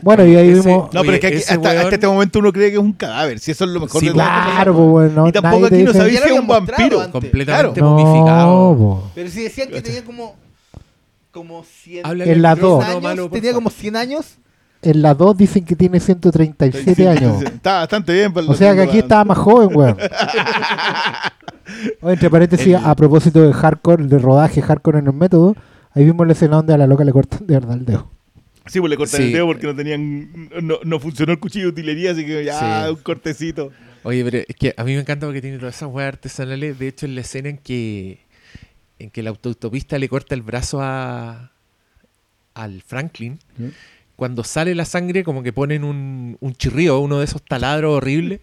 Bueno, 0.02 0.27
y 0.27 0.36
ahí 0.36 0.51
Ese- 0.51 0.68
vimos. 0.68 0.93
No, 0.93 1.01
pero 1.01 1.12
es 1.14 1.20
que 1.20 1.27
aquí- 1.28 1.36
hasta, 1.39 1.56
weón- 1.59 1.77
hasta 1.78 1.94
este 1.94 2.06
momento 2.06 2.39
uno 2.40 2.52
cree 2.52 2.68
que 2.68 2.77
es 2.77 2.82
un 2.82 2.93
cadáver. 2.93 3.39
Si 3.39 3.51
eso 3.52 3.64
es 3.64 3.70
lo 3.70 3.81
mejor 3.81 4.01
Sí, 4.01 4.06
de 4.09 4.12
todo. 4.12 4.23
Claro, 4.23 4.74
pues 4.74 4.89
bueno. 4.89 5.28
Y 5.28 5.32
tampoco 5.32 5.66
aquí 5.66 5.82
no 5.82 5.93
sabía 5.94 6.20
lo 6.20 6.27
es 6.27 6.32
un 6.40 6.47
vampiro. 6.47 7.01
antes. 7.01 7.12
completamente 7.12 7.81
No, 7.81 7.97
momificado. 7.97 9.02
Pero 9.14 9.31
si 9.31 9.43
decían 9.44 9.68
que 9.68 9.81
tenía 9.82 10.05
como. 10.05 10.36
Como 11.31 11.64
100 11.64 12.06
Háblale 12.06 12.32
En 12.32 12.40
las 12.43 12.52
al 12.55 12.60
dos. 12.60 12.78
micrófono, 12.78 13.09
años, 13.09 13.31
tenía 13.31 13.52
como 13.52 13.68
100 13.70 13.97
años. 13.97 14.39
En 14.88 15.02
las 15.02 15.18
dos 15.18 15.36
dicen 15.36 15.64
que 15.64 15.74
tiene 15.74 15.98
137 16.00 17.08
años. 17.08 17.42
Está 17.42 17.78
bastante 17.80 18.12
bien. 18.12 18.32
para 18.32 18.46
O 18.46 18.54
sea 18.54 18.72
que 18.74 18.82
aquí 18.82 18.98
estaba 18.98 19.24
más 19.24 19.38
joven, 19.38 19.76
weón. 19.76 19.96
Oye, 22.00 22.14
entre 22.14 22.30
paréntesis, 22.30 22.68
El- 22.68 22.76
a 22.76 22.94
propósito 22.94 23.42
de 23.42 23.52
hardcore, 23.52 24.04
de 24.06 24.18
rodaje 24.18 24.62
hardcore 24.62 24.98
en 25.00 25.06
el 25.08 25.12
método, 25.12 25.56
ahí 25.92 26.04
vimos 26.04 26.26
la 26.26 26.32
escena 26.32 26.56
donde 26.56 26.74
a 26.74 26.78
la 26.78 26.86
loca 26.86 27.04
le 27.04 27.12
cortan 27.12 27.46
de 27.46 27.54
verdad 27.54 27.76
el 27.78 27.84
dedo. 27.84 28.10
Sí, 28.66 28.80
pues 28.80 28.90
le 28.90 28.96
cortan 28.96 29.20
Sí. 29.20 29.26
el 29.28 29.32
dedo 29.32 29.46
porque 29.46 29.66
no 29.66 29.74
tenían. 29.74 30.48
No, 30.62 30.78
no 30.84 31.00
funcionó 31.00 31.32
el 31.32 31.40
cuchillo 31.40 31.66
de 31.66 31.70
utilería, 31.70 32.12
así 32.12 32.24
que 32.24 32.44
ya, 32.44 32.84
Sí. 32.86 32.90
un 32.90 32.96
cortecito. 32.96 33.70
Oye, 34.04 34.24
pero 34.24 34.38
es 34.46 34.56
que 34.56 34.74
a 34.76 34.84
mí 34.84 34.94
me 34.94 35.00
encanta 35.00 35.26
porque 35.26 35.40
tiene 35.40 35.58
todas 35.58 35.74
esas 35.76 35.88
weas 35.88 36.08
artesanales. 36.08 36.78
De 36.78 36.88
hecho, 36.88 37.06
en 37.06 37.14
la 37.16 37.20
escena 37.22 37.48
en 37.48 37.58
que 37.58 38.24
en 38.98 39.10
que 39.10 39.22
la 39.22 39.30
autostopista 39.30 39.98
le 39.98 40.08
corta 40.08 40.34
el 40.34 40.42
brazo 40.42 40.78
a 40.80 41.50
al 42.54 42.82
Franklin. 42.82 43.38
Cuando 44.16 44.43
sale 44.44 44.74
la 44.74 44.84
sangre, 44.84 45.22
como 45.24 45.43
que 45.43 45.52
ponen 45.52 45.84
un, 45.84 46.36
un 46.40 46.55
chirrío, 46.55 46.98
uno 47.01 47.18
de 47.18 47.24
esos 47.26 47.43
taladros 47.43 47.97
horribles. 47.97 48.40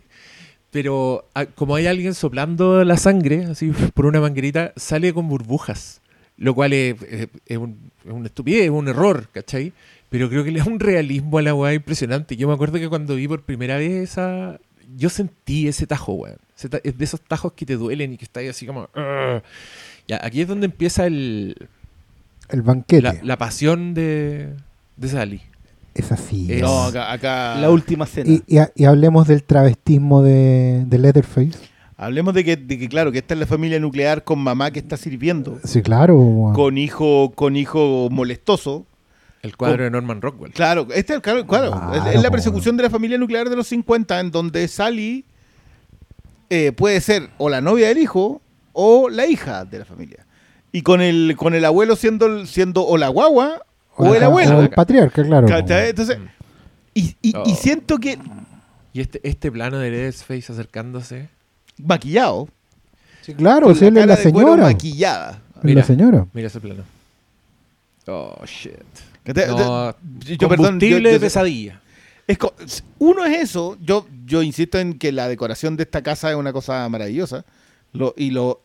Pero 0.71 1.27
ah, 1.35 1.45
como 1.45 1.75
hay 1.75 1.85
alguien 1.87 2.13
soplando 2.15 2.83
la 2.83 2.97
sangre, 2.97 3.45
así 3.45 3.71
por 3.93 4.05
una 4.07 4.19
manguerita, 4.21 4.73
sale 4.75 5.13
con 5.13 5.27
burbujas. 5.27 6.01
Lo 6.37 6.55
cual 6.55 6.73
es, 6.73 6.99
es- 7.03 7.27
es 7.45 7.57
un, 7.57 7.77
es 8.05 8.11
una 8.11 8.25
estupidez, 8.27 8.63
es 8.65 8.69
un 8.71 8.87
error, 8.87 9.27
¿cachai? 9.31 9.71
Pero 10.09 10.29
creo 10.29 10.43
que 10.43 10.51
le 10.51 10.59
da 10.59 10.65
un 10.65 10.79
realismo 10.79 11.37
a 11.37 11.41
la 11.43 11.53
weá 11.53 11.73
impresionante. 11.73 12.35
Yo 12.37 12.47
me 12.47 12.53
acuerdo 12.55 12.79
que 12.79 12.89
cuando 12.89 13.15
vi 13.15 13.27
por 13.27 13.41
primera 13.43 13.77
vez 13.77 14.11
esa. 14.11 14.59
Yo 14.97 15.09
sentí 15.09 15.67
ese 15.67 15.87
tajo, 15.87 16.13
weón. 16.13 16.37
Es 16.83 16.97
de 16.97 17.03
esos 17.05 17.19
tajos 17.21 17.53
que 17.53 17.65
te 17.65 17.75
duelen 17.77 18.13
y 18.13 18.17
que 18.17 18.25
está 18.25 18.39
ahí 18.39 18.47
así 18.47 18.65
como. 18.65 18.89
Aquí 20.21 20.41
es 20.41 20.47
donde 20.47 20.65
empieza 20.65 21.05
el, 21.07 21.55
El 22.49 22.61
banquete. 22.61 23.01
la, 23.01 23.15
la 23.23 23.37
pasión 23.37 23.93
de, 23.93 24.49
de 24.97 25.07
Sally. 25.07 25.41
Es 25.93 26.11
así. 26.11 26.47
Es- 26.51 26.61
No, 26.61 26.83
acá. 26.83 27.11
acá- 27.11 27.55
La 27.59 27.69
última 27.69 28.05
cena. 28.05 28.29
Y, 28.31 28.43
y, 28.47 28.59
y 28.75 28.85
hablemos 28.85 29.27
del 29.27 29.43
travestismo 29.43 30.21
de, 30.23 30.83
de 30.85 30.97
Leatherface. 30.99 31.51
Hablemos 31.95 32.33
de 32.33 32.43
que, 32.43 32.57
de 32.57 32.79
que, 32.79 32.89
claro, 32.89 33.11
que 33.11 33.19
esta 33.19 33.33
es 33.35 33.39
la 33.39 33.45
familia 33.45 33.79
nuclear 33.79 34.23
con 34.23 34.39
mamá 34.39 34.71
que 34.71 34.79
está 34.79 34.97
sirviendo. 34.97 35.59
Sí, 35.63 35.81
claro. 35.83 36.51
Con 36.55 36.77
hijo, 36.77 37.31
con 37.35 37.55
hijo 37.55 38.09
molestoso. 38.11 38.85
El 39.43 39.55
cuadro 39.55 39.77
Con- 39.77 39.83
de 39.85 39.91
Norman 39.91 40.21
Rockwell. 40.21 40.51
Claro, 40.53 40.87
este, 40.93 41.19
claro, 41.21 41.45
claro, 41.45 41.71
Claro, 41.71 42.09
es, 42.09 42.15
es 42.15 42.23
la 42.23 42.31
persecución 42.31 42.75
de 42.77 42.83
la 42.83 42.89
familia 42.89 43.17
nuclear 43.17 43.49
de 43.49 43.55
los 43.55 43.67
50, 43.67 44.19
en 44.19 44.31
donde 44.31 44.67
Sally 44.67 45.25
eh, 46.49 46.71
puede 46.71 46.99
ser 47.01 47.29
o 47.37 47.49
la 47.49 47.61
novia 47.61 47.87
del 47.89 47.97
hijo 47.97 48.41
o 48.73 49.09
la 49.09 49.27
hija 49.27 49.65
de 49.65 49.79
la 49.79 49.85
familia. 49.85 50.25
Y 50.71 50.81
con 50.81 51.01
el, 51.01 51.35
con 51.37 51.53
el 51.53 51.65
abuelo 51.65 51.95
siendo, 51.95 52.45
siendo 52.45 52.85
o 52.85 52.97
la 52.97 53.09
guagua 53.09 53.61
o, 53.95 54.13
el 54.15 54.23
abuelo. 54.23 54.57
o 54.57 54.61
el 54.61 54.69
patriarca, 54.69 55.23
claro. 55.23 55.47
¿Cachai? 55.47 55.89
Entonces, 55.89 56.17
Mm. 56.19 56.27
y, 57.21 57.33
Oh. 57.35 57.55
siento 57.55 57.97
que 57.97 58.17
Y 58.93 59.01
este, 59.01 59.19
este 59.23 59.51
plano 59.51 59.79
de 59.79 59.89
Leatherface 59.89 60.51
acercándose. 60.53 61.27
maquillado. 61.83 62.47
Sí, 63.21 63.33
claro, 63.33 63.65
con 63.67 63.75
sí, 63.75 63.85
él 63.85 63.97
es 63.97 64.05
la 64.05 64.15
señora. 64.17 64.63
maquillada. 64.63 65.41
Mira. 65.63 65.81
la 65.81 65.87
señora. 65.87 66.27
Mira 66.33 66.47
ese 66.47 66.59
plano. 66.59 66.83
Oh, 68.05 68.35
shit. 68.45 68.73
No, 69.25 69.95
yo, 70.19 70.49
perdón, 70.49 70.65
combustible 70.65 70.97
yo- 70.99 70.99
yo- 71.09 71.11
de 71.13 71.19
pesadilla. 71.19 71.81
Es 72.27 72.37
co- 72.37 72.53
uno 72.99 73.25
es 73.25 73.41
eso, 73.43 73.77
yo, 73.81 74.05
yo 74.25 74.43
insisto 74.43 74.77
en 74.77 74.97
que 74.99 75.11
la 75.11 75.27
decoración 75.27 75.75
de 75.77 75.83
esta 75.83 76.01
casa 76.03 76.29
es 76.29 76.35
una 76.35 76.51
cosa 76.53 76.87
maravillosa. 76.89 77.45
Lo, 77.93 78.13
y 78.17 78.31
lo 78.31 78.61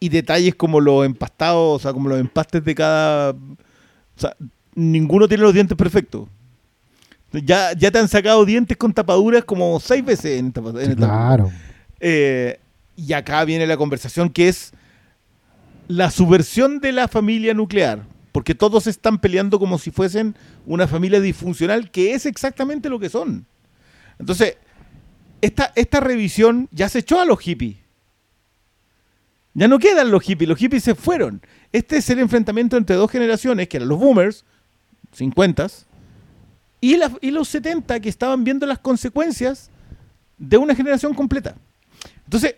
y 0.00 0.08
detalles 0.08 0.54
como 0.54 0.80
los 0.80 1.04
empastados, 1.06 1.76
o 1.76 1.78
sea, 1.82 1.92
como 1.92 2.08
los 2.08 2.18
empastes 2.18 2.64
de 2.64 2.74
cada. 2.74 3.34
O 4.16 4.20
sea, 4.20 4.34
ninguno 4.74 5.28
tiene 5.28 5.42
los 5.42 5.54
dientes 5.54 5.76
perfectos. 5.76 6.28
Ya, 7.32 7.72
ya 7.74 7.90
te 7.90 7.98
han 7.98 8.08
sacado 8.08 8.44
dientes 8.44 8.76
con 8.76 8.92
tapaduras 8.94 9.44
como 9.44 9.78
seis 9.80 10.04
veces 10.04 10.38
en 10.38 10.46
esta, 10.48 10.60
en 10.60 10.76
esta- 10.78 10.94
claro. 10.96 11.50
Eh, 12.00 12.58
y 12.96 13.12
acá 13.12 13.44
viene 13.44 13.66
la 13.66 13.76
conversación 13.76 14.30
que 14.30 14.48
es 14.48 14.72
la 15.88 16.10
subversión 16.10 16.80
de 16.80 16.92
la 16.92 17.08
familia 17.08 17.52
nuclear. 17.52 18.02
Porque 18.32 18.54
todos 18.54 18.86
están 18.86 19.18
peleando 19.18 19.58
como 19.58 19.78
si 19.78 19.90
fuesen 19.90 20.34
una 20.66 20.86
familia 20.86 21.20
disfuncional, 21.20 21.90
que 21.90 22.12
es 22.14 22.26
exactamente 22.26 22.88
lo 22.90 22.98
que 22.98 23.08
son. 23.08 23.46
Entonces, 24.18 24.56
esta, 25.40 25.72
esta 25.74 26.00
revisión 26.00 26.68
ya 26.70 26.88
se 26.90 26.98
echó 27.00 27.18
a 27.20 27.24
los 27.24 27.38
hippies. 27.40 27.76
Ya 29.54 29.68
no 29.68 29.78
quedan 29.78 30.10
los 30.10 30.22
hippies, 30.22 30.48
los 30.48 30.58
hippies 30.58 30.84
se 30.84 30.94
fueron. 30.94 31.40
Este 31.76 31.98
es 31.98 32.08
el 32.08 32.20
enfrentamiento 32.20 32.78
entre 32.78 32.96
dos 32.96 33.10
generaciones, 33.10 33.68
que 33.68 33.76
eran 33.76 33.90
los 33.90 33.98
boomers, 33.98 34.46
50 35.12 35.66
y, 36.80 36.96
y 37.20 37.30
los 37.30 37.48
70, 37.48 38.00
que 38.00 38.08
estaban 38.08 38.44
viendo 38.44 38.64
las 38.64 38.78
consecuencias 38.78 39.68
de 40.38 40.56
una 40.56 40.74
generación 40.74 41.12
completa. 41.12 41.54
Entonces, 42.24 42.54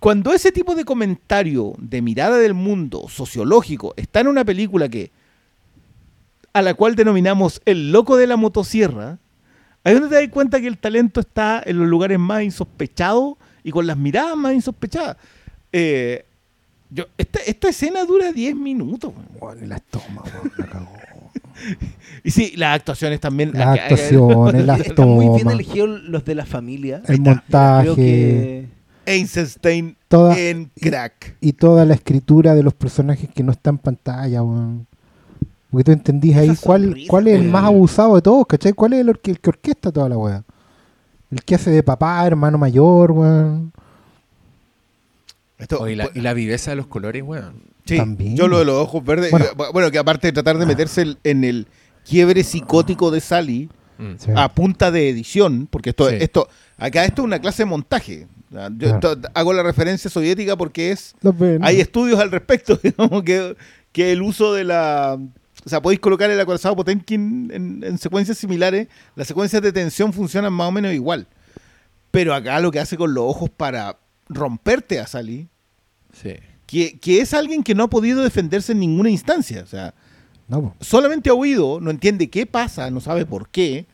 cuando 0.00 0.32
ese 0.34 0.50
tipo 0.50 0.74
de 0.74 0.84
comentario 0.84 1.74
de 1.78 2.02
mirada 2.02 2.38
del 2.38 2.54
mundo 2.54 3.08
sociológico 3.08 3.94
está 3.96 4.18
en 4.18 4.26
una 4.26 4.44
película 4.44 4.88
que 4.88 5.12
a 6.52 6.60
la 6.60 6.74
cual 6.74 6.96
denominamos 6.96 7.62
El 7.66 7.92
loco 7.92 8.16
de 8.16 8.26
la 8.26 8.36
motosierra, 8.36 9.20
ahí 9.84 9.94
donde 9.94 10.08
te 10.08 10.16
das 10.16 10.28
cuenta 10.32 10.60
que 10.60 10.66
el 10.66 10.78
talento 10.78 11.20
está 11.20 11.62
en 11.64 11.78
los 11.78 11.86
lugares 11.86 12.18
más 12.18 12.42
insospechados 12.42 13.34
y 13.62 13.70
con 13.70 13.86
las 13.86 13.96
miradas 13.96 14.36
más 14.36 14.54
insospechadas. 14.54 15.16
Eh, 15.70 16.24
yo, 16.90 17.04
esta, 17.18 17.40
esta 17.46 17.68
escena 17.68 18.04
dura 18.04 18.32
10 18.32 18.56
minutos. 18.56 19.12
weón. 19.40 19.68
Las 19.68 19.82
tomas, 19.82 20.24
weón, 20.34 20.52
la 20.56 20.66
cagó. 20.66 20.92
Y 22.24 22.30
sí, 22.30 22.52
las 22.56 22.76
actuaciones 22.76 23.18
también. 23.20 23.50
Las 23.52 23.78
actuaciones, 23.78 24.64
las 24.64 24.80
Están 24.86 25.08
muy 25.08 25.26
bien 25.26 25.38
tomas, 25.40 25.54
elegidos 25.54 26.02
los 26.04 26.24
de 26.24 26.34
la 26.36 26.46
familia. 26.46 26.96
el 27.06 27.20
Creo 27.20 27.34
montaje 27.34 27.94
que 27.96 28.66
Eisenstein 29.06 29.96
Toda- 30.08 30.38
en 30.38 30.70
crack. 30.80 31.36
y 31.40 31.52
toda 31.54 31.84
la 31.84 31.94
escritura 31.94 32.54
de 32.54 32.62
los 32.62 32.74
personajes 32.74 33.28
que 33.34 33.42
no 33.42 33.52
está 33.52 33.70
en 33.70 33.78
pantalla, 33.78 34.42
weón. 34.42 34.86
Porque 35.70 35.84
tú 35.84 35.92
entendís 35.92 36.36
ahí 36.36 36.48
Esa 36.50 36.62
cuál, 36.64 36.84
sonrisa, 36.84 37.10
cuál 37.10 37.28
es 37.28 37.40
el 37.40 37.48
más 37.48 37.64
abusado 37.64 38.14
de 38.14 38.22
todos, 38.22 38.46
¿cachai? 38.46 38.72
¿Cuál 38.72 38.92
es 38.94 39.00
el 39.06 39.18
que 39.18 39.36
orquesta 39.48 39.90
toda 39.92 40.08
la 40.08 40.16
weá? 40.16 40.44
El 41.30 41.42
que 41.42 41.56
hace 41.56 41.70
de 41.70 41.82
papá, 41.82 42.26
hermano 42.26 42.56
mayor, 42.56 43.10
weón. 43.12 43.72
Esto- 45.58 45.88
y, 45.88 45.96
la, 45.96 46.10
y 46.14 46.20
la 46.20 46.34
viveza 46.34 46.70
de 46.70 46.76
los 46.76 46.86
colores, 46.86 47.22
weón. 47.22 47.62
Sí, 47.84 47.96
También. 47.96 48.36
yo 48.36 48.48
lo 48.48 48.58
de 48.58 48.64
los 48.64 48.76
ojos 48.76 49.04
verdes. 49.04 49.30
Bueno. 49.30 49.46
Bueno, 49.72 49.90
que 49.90 49.98
aparte 49.98 50.28
de 50.28 50.32
tratar 50.32 50.58
de 50.58 50.66
meterse 50.66 51.02
el- 51.02 51.18
en 51.24 51.42
el 51.44 51.66
quiebre 52.04 52.44
psicótico 52.44 53.10
de 53.10 53.20
Sally 53.20 53.68
Mm. 53.98 54.14
Sí. 54.18 54.30
a 54.36 54.48
punta 54.54 54.92
de 54.92 55.08
edición, 55.08 55.66
porque 55.68 55.90
esto, 55.90 56.08
Sí. 56.08 56.16
esto 56.20 56.48
acá 56.76 57.04
esto 57.04 57.22
es 57.22 57.24
una 57.24 57.40
clase 57.40 57.62
de 57.64 57.66
montaje. 57.66 58.28
Sea, 58.52 58.70
Yo 58.76 58.98
to- 59.00 59.18
hago 59.34 59.52
la 59.52 59.62
referencia 59.64 60.08
soviética 60.08 60.56
porque 60.56 60.92
es 60.92 61.14
hay 61.60 61.80
estudios 61.80 62.20
al 62.20 62.30
respecto, 62.30 62.78
digamos, 62.82 63.24
que, 63.24 63.56
que 63.90 64.12
el 64.12 64.22
uso 64.22 64.54
de 64.54 64.62
la... 64.64 65.18
O 65.66 65.68
sea, 65.68 65.82
podéis 65.82 65.98
colocar 66.00 66.30
el 66.30 66.40
acorazado 66.40 66.76
Potemkin 66.76 67.50
en, 67.52 67.82
en 67.82 67.98
secuencias 67.98 68.38
similares, 68.38 68.86
las 69.16 69.26
secuencias 69.26 69.60
de 69.60 69.72
tensión 69.72 70.12
funcionan 70.12 70.52
más 70.52 70.68
o 70.68 70.72
menos 70.72 70.92
igual. 70.94 71.26
Pero 72.12 72.32
acá 72.34 72.60
lo 72.60 72.70
que 72.70 72.78
hace 72.78 72.96
con 72.96 73.12
los 73.12 73.24
ojos 73.24 73.50
para 73.50 73.98
romperte 74.28 75.00
a 75.00 75.06
Sally, 75.06 75.48
Sí. 76.12 76.34
que, 76.66 76.98
que 76.98 77.20
es 77.20 77.34
alguien 77.34 77.62
que 77.62 77.74
no 77.74 77.84
ha 77.84 77.90
podido 77.90 78.22
defenderse 78.22 78.72
en 78.72 78.80
ninguna 78.80 79.10
instancia. 79.10 79.62
O 79.62 79.66
sea, 79.66 79.94
No, 80.48 80.74
solamente 80.80 81.30
ha 81.30 81.34
oído, 81.34 81.78
no 81.80 81.90
entiende 81.90 82.28
qué 82.30 82.46
pasa, 82.46 82.90
no 82.90 83.00
sabe 83.00 83.26
por 83.26 83.48
qué. 83.48 83.86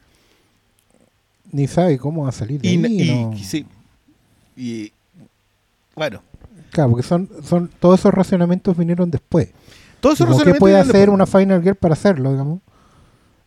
ni 1.53 1.67
sabe 1.69 1.99
cómo 1.99 2.23
va 2.25 2.31
a 2.31 2.33
salir 2.33 2.61
de 2.61 2.69
Y, 2.69 2.85
ahí, 2.85 3.03
y- 3.03 3.11
no. 3.15 3.33
y 3.33 3.45
sí. 3.45 3.67
Y 4.57 4.93
bueno, 5.95 6.23
Claro, 6.71 6.91
porque 6.91 7.07
son, 7.07 7.29
son 7.45 7.71
todos 7.79 8.01
esos 8.01 8.13
racionamientos 8.13 8.77
vinieron 8.77 9.09
después. 9.11 9.51
Todos 10.01 10.21
esos 10.21 10.43
¿Qué 10.43 10.55
puede 10.55 10.77
hacer 10.77 10.93
después. 10.93 11.09
una 11.15 11.27
Final 11.27 11.63
Girl 11.63 11.77
para 11.77 11.93
hacerlo, 11.95 12.33
digamos? 12.33 12.61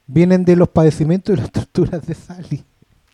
Vienen 0.07 0.45
de 0.45 0.55
los 0.55 0.69
padecimientos 0.69 1.35
y 1.35 1.41
las 1.41 1.51
torturas 1.51 2.05
de 2.07 2.13
Sally. 2.13 2.63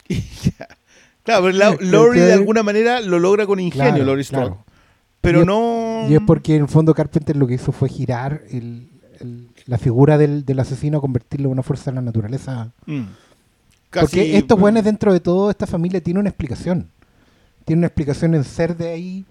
Claro, 1.23 1.43
pero 1.45 1.57
la- 1.57 1.77
Laurie 1.79 2.21
de 2.21 2.27
¿Cachai? 2.27 2.39
alguna 2.39 2.63
manera 2.63 2.99
lo 3.01 3.19
logra 3.19 3.45
con 3.45 3.59
ingenio, 3.59 4.03
Claro, 4.03 4.23
Strode. 4.23 4.43
claro. 4.45 4.65
Pero 5.21 5.37
Y 5.37 5.41
es- 5.41 5.47
no. 5.47 6.05
Y 6.09 6.15
es 6.15 6.21
porque 6.27 6.55
en 6.55 6.63
el 6.63 6.67
fondo 6.67 6.93
Carpenter 6.93 7.35
lo 7.37 7.47
que 7.47 7.53
hizo 7.53 7.71
fue 7.71 7.87
girar 7.89 8.41
el- 8.51 8.89
el- 9.21 9.47
la 9.65 9.77
figura 9.77 10.17
del, 10.17 10.43
del 10.45 10.59
asesino, 10.59 10.99
convertirlo 10.99 11.47
en 11.47 11.53
una 11.53 11.63
fuerza 11.63 11.91
de 11.91 11.95
la 11.95 12.01
naturaleza. 12.01 12.71
Mm. 12.85 13.03
Casi- 13.89 14.05
Porque 14.05 14.37
estos 14.37 14.59
buenos 14.59 14.83
dentro 14.83 15.13
de 15.13 15.19
todo, 15.21 15.49
esta 15.49 15.65
familia 15.67 16.01
tiene 16.01 16.19
una 16.19 16.29
explicación. 16.29 16.89
Tiene 17.63 17.81
una 17.81 17.87
explicación 17.87 18.33
en 18.35 18.43
ser 18.43 18.75
de 18.75 18.89
ahí, 18.89 19.25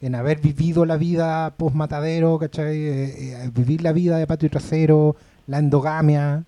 en 0.00 0.14
haber 0.14 0.40
vivido 0.40 0.86
la 0.86 0.96
vida 0.96 1.52
post-matadero, 1.58 2.38
¿cachai? 2.38 2.76
Eh, 2.76 3.32
eh, 3.44 3.50
vivir 3.54 3.82
la 3.82 3.92
vida 3.92 4.16
de 4.16 4.26
patio 4.26 4.48
trasero, 4.48 5.16
la 5.46 5.58
endogamia, 5.58 6.44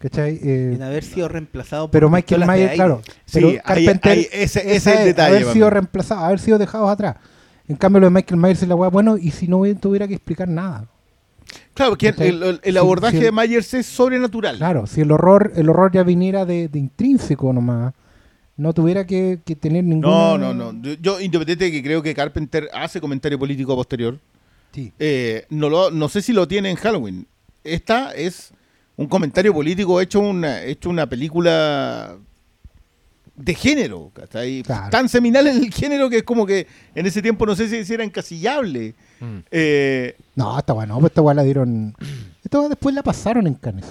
¿cachai? 0.00 0.40
Eh, 0.42 0.72
En 0.74 0.82
haber 0.82 1.04
sido 1.04 1.28
reemplazado 1.28 1.84
por 1.86 1.92
pero 1.92 2.10
Michael 2.10 2.44
Myers, 2.46 2.72
claro. 2.74 3.02
Sí, 3.24 3.38
pero 3.40 3.52
Carpenter, 3.64 4.12
ahí- 4.12 4.26
ese- 4.32 4.74
ese 4.74 4.92
es 4.92 4.98
el 4.98 5.04
detalle, 5.04 5.36
Haber 5.36 5.52
sido 5.52 5.66
mí. 5.66 5.70
reemplazados, 5.74 6.24
haber 6.24 6.38
sido 6.40 6.58
dejados 6.58 6.90
atrás. 6.90 7.16
En 7.68 7.76
cambio, 7.76 8.00
lo 8.00 8.06
de 8.08 8.10
Michael 8.14 8.40
Myers 8.40 8.62
y 8.62 8.66
la 8.66 8.74
weá, 8.74 8.90
bueno, 8.90 9.16
y 9.16 9.30
si 9.30 9.46
no 9.46 9.62
tuviera 9.80 10.08
que 10.08 10.14
explicar 10.14 10.48
nada. 10.48 10.88
Claro, 11.74 11.96
que 11.96 12.10
¿cachai? 12.10 12.28
el, 12.62 12.76
abordaje 12.76 13.18
de 13.20 13.30
Myers 13.32 13.74
es 13.74 13.86
sobrenatural. 13.86 14.56
Claro, 14.56 14.86
si 14.86 15.00
el 15.02 15.10
horror, 15.12 15.52
el 15.54 15.68
horror 15.68 15.92
ya 15.92 16.02
viniera 16.02 16.44
de, 16.44 16.68
de 16.68 16.78
intrínseco 16.78 17.52
nomás, 17.52 17.94
no 18.56 18.72
tuviera 18.74 19.06
que, 19.06 19.38
que 19.44 19.56
tener 19.56 19.84
ninguna... 19.84 20.36
No, 20.36 20.38
no, 20.38 20.54
no. 20.54 20.82
Yo, 20.82 20.92
yo, 21.00 21.20
independiente 21.20 21.64
de 21.64 21.72
que 21.72 21.82
creo 21.82 22.02
que 22.02 22.14
Carpenter 22.14 22.68
hace 22.74 23.00
comentario 23.00 23.38
político 23.38 23.74
posterior, 23.74 24.18
Sí. 24.72 24.92
eh, 24.98 25.46
no, 25.50 25.68
lo, 25.68 25.90
no 25.90 26.08
sé 26.08 26.22
si 26.22 26.32
lo 26.32 26.46
tiene 26.46 26.70
en 26.70 26.76
Halloween. 26.76 27.26
Esta 27.64 28.12
es 28.14 28.52
un 29.00 29.06
comentario 29.08 29.52
político 29.54 30.00
hecho 30.00 30.20
una, 30.20 30.62
hecho 30.62 30.90
una 30.90 31.06
película 31.08 32.16
de 33.34 33.54
género, 33.54 34.10
¿cachai? 34.12 34.62
Claro. 34.62 34.90
tan 34.90 35.08
seminal 35.08 35.46
en 35.46 35.56
el 35.56 35.72
género 35.72 36.10
que 36.10 36.18
es 36.18 36.22
como 36.24 36.44
que 36.44 36.66
en 36.94 37.06
ese 37.06 37.22
tiempo 37.22 37.46
no 37.46 37.56
sé 37.56 37.68
si, 37.68 37.84
si 37.84 37.94
era 37.94 38.04
encasillable. 38.04 38.94
Mm. 39.20 39.38
Eh, 39.50 40.16
No, 40.36 40.58
esta 40.58 40.74
weá 40.74 40.84
no, 40.86 40.98
pues 41.00 41.10
esta 41.12 41.22
weá 41.22 41.34
la 41.34 41.42
dieron... 41.42 41.94
Esta 42.44 42.60
weá 42.60 42.68
después 42.68 42.94
la 42.94 43.02
pasaron 43.02 43.46
en 43.46 43.54
Cannes. 43.54 43.86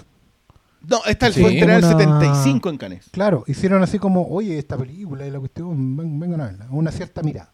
no, 0.88 1.00
esta 1.08 1.32
Sí. 1.32 1.42
fue 1.42 1.58
en 1.58 1.70
el 1.70 1.80
Una- 1.84 1.90
75 1.90 2.70
en 2.70 2.78
Cannes. 2.78 3.06
Claro, 3.12 3.44
hicieron 3.48 3.82
así 3.82 3.98
como, 3.98 4.28
oye, 4.30 4.60
esta 4.60 4.78
película 4.78 5.26
y 5.26 5.32
la 5.32 5.40
cuestión, 5.40 5.98
ven- 5.98 6.20
vengan 6.20 6.42
a 6.42 6.46
verla, 6.46 6.68
una 6.70 6.92
cierta 6.92 7.24
mirada. 7.24 7.52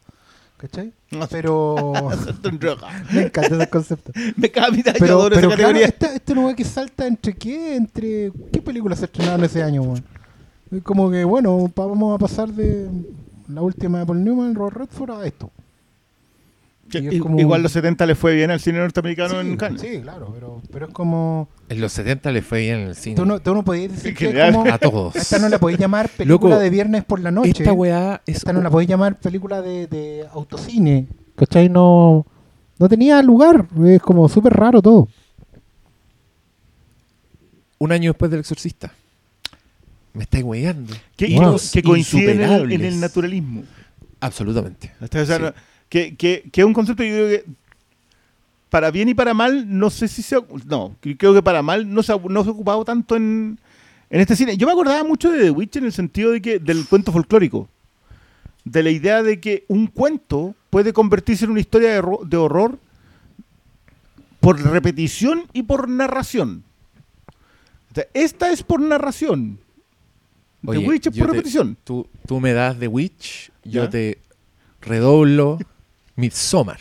¿Cachai? 0.57 0.94
No, 1.11 1.27
Pero... 1.27 1.94
Droga. 2.60 2.88
Me 3.14 3.23
encanta 3.23 3.56
ese 3.56 3.69
concepto. 3.69 4.11
Me 4.38 4.49
caga 4.49 4.72
mi 4.72 4.77
yo 4.77 4.84
Pero, 4.94 4.99
pero 4.99 5.18
esa 5.27 5.30
claro, 5.30 5.49
categoría. 5.49 5.86
esta, 5.86 6.14
esta 6.15 6.34
nueva 6.34 6.56
que 6.56 6.64
salta 6.64 7.06
entre 7.07 7.34
qué, 7.34 7.76
entre 7.76 8.32
qué 8.52 8.61
películas 8.61 8.99
se 8.99 9.06
estrenaron 9.06 9.44
ese 9.44 9.61
año, 9.61 9.82
weón? 9.82 10.03
Como 10.84 11.11
que, 11.11 11.23
bueno, 11.23 11.72
vamos 11.76 12.15
a 12.15 12.18
pasar 12.18 12.49
de 12.49 12.90
la 13.48 13.61
última 13.61 13.99
de 13.99 14.06
Paul 14.06 14.23
Newman, 14.23 14.56
Robert 14.56 14.77
Redford, 14.77 15.11
a 15.11 15.26
esto. 15.27 15.52
Y 16.94 17.20
como- 17.20 17.40
Igual 17.40 17.64
los 17.64 17.72
70 17.72 18.06
le 18.06 18.14
fue 18.16 18.36
bien 18.36 18.52
al 18.52 18.60
cine 18.60 18.78
norteamericano 18.80 19.41
sí, 19.41 19.48
en 19.48 19.57
Cannes. 19.57 19.82
sí, 19.82 19.99
claro, 20.02 20.32
pero, 20.34 20.62
pero 20.72 20.86
es 20.88 20.94
como... 20.94 21.49
En 21.68 21.82
los 21.82 21.91
70 21.94 22.32
le 22.32 22.41
fue 22.44 22.60
bien 22.62 22.80
en 22.82 22.88
el 22.90 22.95
cine. 22.95 23.16
Tú 23.16 23.26
no, 23.26 23.40
tú 23.40 23.53
no 23.56 23.64
podías 23.66 23.91
decir 23.91 24.14
que 24.16 24.32
como... 24.52 24.66
A 24.72 24.78
todos. 24.78 25.16
Esta 25.16 25.40
no 25.40 25.49
la 25.49 25.57
podéis 25.60 25.80
llamar 25.80 26.10
película 26.10 26.52
Loco, 26.56 26.62
de 26.62 26.70
viernes 26.70 27.03
por 27.03 27.20
la 27.20 27.32
noche. 27.32 27.49
Esta 27.49 27.74
weá 27.74 28.22
es. 28.28 28.38
Esta 28.38 28.53
no 28.53 28.62
la 28.62 28.70
podéis 28.70 28.90
llamar 28.90 29.20
película 29.20 29.62
de, 29.64 29.88
de 29.88 30.28
autocine. 30.32 31.07
¿Cachai? 31.36 31.70
No, 31.70 32.26
no 32.78 32.88
tenía 32.88 33.22
lugar. 33.24 33.66
Es 33.88 34.02
como 34.02 34.30
súper 34.30 34.53
raro 34.53 34.82
todo. 34.82 35.07
un 37.80 37.91
año 37.91 38.12
después 38.12 38.32
del 38.32 38.40
Exorcista. 38.41 38.94
Me 40.14 40.24
estáis 40.24 40.44
weyando. 40.44 40.94
Que, 41.18 41.36
Wow. 41.38 41.57
que 41.74 41.84
coincide 41.84 42.32
en 42.32 42.41
el, 42.41 42.44
en 42.44 42.52
Insuperables. 42.52 42.94
el 42.94 42.99
naturalismo. 43.02 43.64
Absolutamente. 44.22 44.94
O 45.02 45.07
sea, 45.07 45.26
Sí. 45.26 45.41
no- 45.44 45.53
que, 45.95 46.15
que, 46.17 46.49
que 46.51 46.59
es 46.59 46.67
un 46.67 46.73
concepto 46.73 47.03
que 47.03 47.09
yo 47.09 47.15
creo 47.15 47.30
que 47.30 47.45
para 48.69 48.91
bien 48.91 49.07
y 49.07 49.13
para 49.13 49.34
mal, 49.34 49.65
no 49.80 49.89
sé 49.89 50.09
si 50.09 50.22
se... 50.22 50.35
No, 50.65 50.93
creo 51.17 51.34
que 51.34 51.41
para 51.41 51.61
mal 51.61 51.93
no 51.93 52.03
se 52.03 52.11
ha, 52.11 52.17
no 52.17 52.43
se 52.43 52.49
ha 52.49 52.51
ocupado 52.51 52.84
tanto 52.84 53.15
en, 53.15 53.57
en 54.09 54.19
este 54.19 54.35
cine. 54.35 54.57
Yo 54.57 54.67
me 54.67 54.73
acordaba 54.73 55.05
mucho 55.05 55.31
de 55.31 55.41
The 55.41 55.51
Witch 55.51 55.77
en 55.77 55.85
el 55.85 55.93
sentido 55.93 56.31
de 56.31 56.41
que 56.41 56.59
del 56.59 56.85
cuento 56.85 57.13
folclórico. 57.13 57.69
De 58.65 58.84
la 58.84 58.89
idea 58.89 59.23
de 59.23 59.39
que 59.39 59.63
un 59.69 59.88
cuento 59.88 60.53
puede 60.69 60.91
convertirse 60.91 61.45
en 61.45 61.51
una 61.51 61.61
historia 61.61 61.91
de, 61.93 62.01
ro- 62.01 62.19
de 62.26 62.35
horror 62.35 62.77
por 64.41 64.59
repetición 64.61 65.43
y 65.53 65.63
por 65.63 65.88
narración. 65.88 66.63
O 67.91 67.95
sea, 67.95 68.05
esta 68.13 68.51
es 68.51 68.63
por 68.63 68.81
narración. 68.81 69.59
The 70.69 70.80
Witch 70.80 71.07
es 71.07 71.17
por 71.17 71.27
te- 71.27 71.31
repetición. 71.34 71.77
Tú, 71.85 72.07
tú 72.27 72.41
me 72.41 72.51
das 72.51 72.77
The 72.80 72.89
Witch, 72.89 73.51
yo 73.63 73.88
te 73.89 74.17
redoblo 74.81 75.59
Midsommar. 76.15 76.79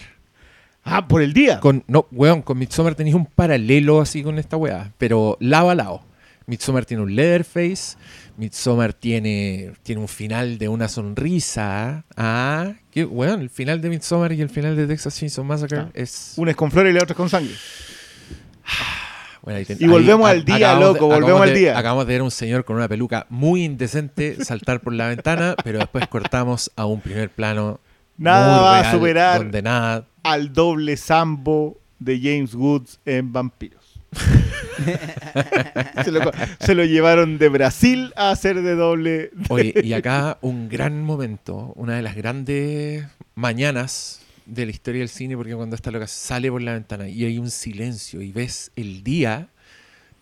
Ah, 0.84 1.08
por 1.08 1.22
el 1.22 1.32
día. 1.32 1.60
Con, 1.60 1.82
no, 1.86 2.06
weón, 2.12 2.42
con 2.42 2.58
Midsommar 2.58 2.94
tenéis 2.94 3.16
un 3.16 3.26
paralelo 3.26 4.00
así 4.00 4.22
con 4.22 4.38
esta 4.38 4.56
weá, 4.56 4.92
pero 4.98 5.36
lado 5.40 5.70
a 5.70 5.74
lado. 5.74 6.02
Midsommar 6.46 6.84
tiene 6.84 7.02
un 7.02 7.14
Leatherface, 7.16 7.96
Midsommar 8.36 8.92
tiene, 8.92 9.72
tiene 9.82 10.02
un 10.02 10.08
final 10.08 10.58
de 10.58 10.68
una 10.68 10.88
sonrisa. 10.88 12.04
Ah, 12.18 12.74
que, 12.90 13.06
weón, 13.06 13.40
el 13.40 13.48
final 13.48 13.80
de 13.80 13.88
Midsommar 13.88 14.32
y 14.32 14.42
el 14.42 14.50
final 14.50 14.76
de 14.76 14.86
Texas 14.86 15.18
Chainsaw 15.18 15.42
Massacre 15.44 15.78
Ah. 15.78 15.88
es... 15.94 16.34
Una 16.36 16.50
es 16.50 16.56
con 16.56 16.70
flores 16.70 16.90
y 16.90 16.94
la 16.94 17.02
otra 17.02 17.14
es 17.14 17.16
con 17.16 17.30
sangre. 17.30 17.54
Bueno, 19.42 19.60
Y 19.78 19.86
volvemos 19.86 20.26
al 20.26 20.42
día, 20.42 20.56
acabamos 20.56 20.94
loco, 20.94 21.06
volvemos 21.06 21.42
al 21.42 21.52
día. 21.54 21.78
Acabamos 21.78 22.06
de 22.06 22.14
ver 22.14 22.22
a 22.22 22.24
un 22.24 22.30
señor 22.30 22.64
con 22.64 22.76
una 22.76 22.88
peluca 22.88 23.26
muy 23.28 23.62
indecente 23.62 24.42
saltar 24.42 24.80
por 24.80 24.94
la 24.94 25.08
ventana, 25.08 25.54
pero 25.62 25.80
después 25.80 26.06
cortamos 26.08 26.72
a 26.76 26.86
un 26.86 27.02
primer 27.02 27.28
plano. 27.28 27.78
Nada 28.16 28.60
va 28.60 28.80
a 28.80 28.92
superar 28.92 29.38
Donde 29.38 29.62
nada. 29.62 30.06
al 30.22 30.52
doble 30.52 30.96
sambo 30.96 31.80
de 31.98 32.20
James 32.20 32.54
Woods 32.54 33.00
en 33.04 33.32
Vampiros. 33.32 33.82
se, 36.04 36.10
lo, 36.12 36.20
se 36.60 36.74
lo 36.74 36.84
llevaron 36.84 37.38
de 37.38 37.48
Brasil 37.48 38.12
a 38.16 38.30
hacer 38.30 38.62
de 38.62 38.74
doble. 38.74 39.30
Oye, 39.48 39.74
y 39.82 39.92
acá 39.92 40.38
un 40.40 40.68
gran 40.68 41.02
momento, 41.02 41.72
una 41.76 41.96
de 41.96 42.02
las 42.02 42.14
grandes 42.14 43.06
mañanas 43.34 44.20
de 44.46 44.66
la 44.66 44.70
historia 44.70 45.00
del 45.00 45.08
cine, 45.08 45.36
porque 45.36 45.54
cuando 45.54 45.74
esta 45.74 45.90
loca 45.90 46.06
sale 46.06 46.50
por 46.50 46.62
la 46.62 46.74
ventana 46.74 47.08
y 47.08 47.24
hay 47.24 47.38
un 47.38 47.50
silencio 47.50 48.20
y 48.20 48.30
ves 48.30 48.70
el 48.76 49.02
día, 49.02 49.48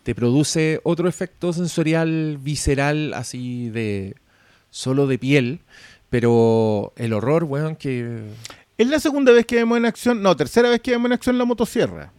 te 0.03 0.15
produce 0.15 0.81
otro 0.85 1.09
efecto 1.09 1.53
sensorial, 1.53 2.39
visceral, 2.41 3.15
así 3.15 3.69
de 3.71 4.17
solo 4.71 5.07
de 5.07 5.19
piel, 5.19 5.61
pero 6.13 6.93
el 6.97 7.15
horror, 7.15 7.45
weón, 7.45 7.75
que 7.75 8.21
Es 8.77 8.87
la 8.87 9.01
segunda 9.01 9.33
vez 9.33 9.47
que 9.47 9.57
vemos 9.57 9.79
en 9.79 9.87
acción, 9.87 10.23
no, 10.23 10.37
tercera 10.37 10.69
vez 10.69 10.81
que 10.83 10.91
vemos 10.91 11.07
en 11.07 11.15
acción 11.15 11.39
la 11.39 11.47
motosierra. 11.47 12.13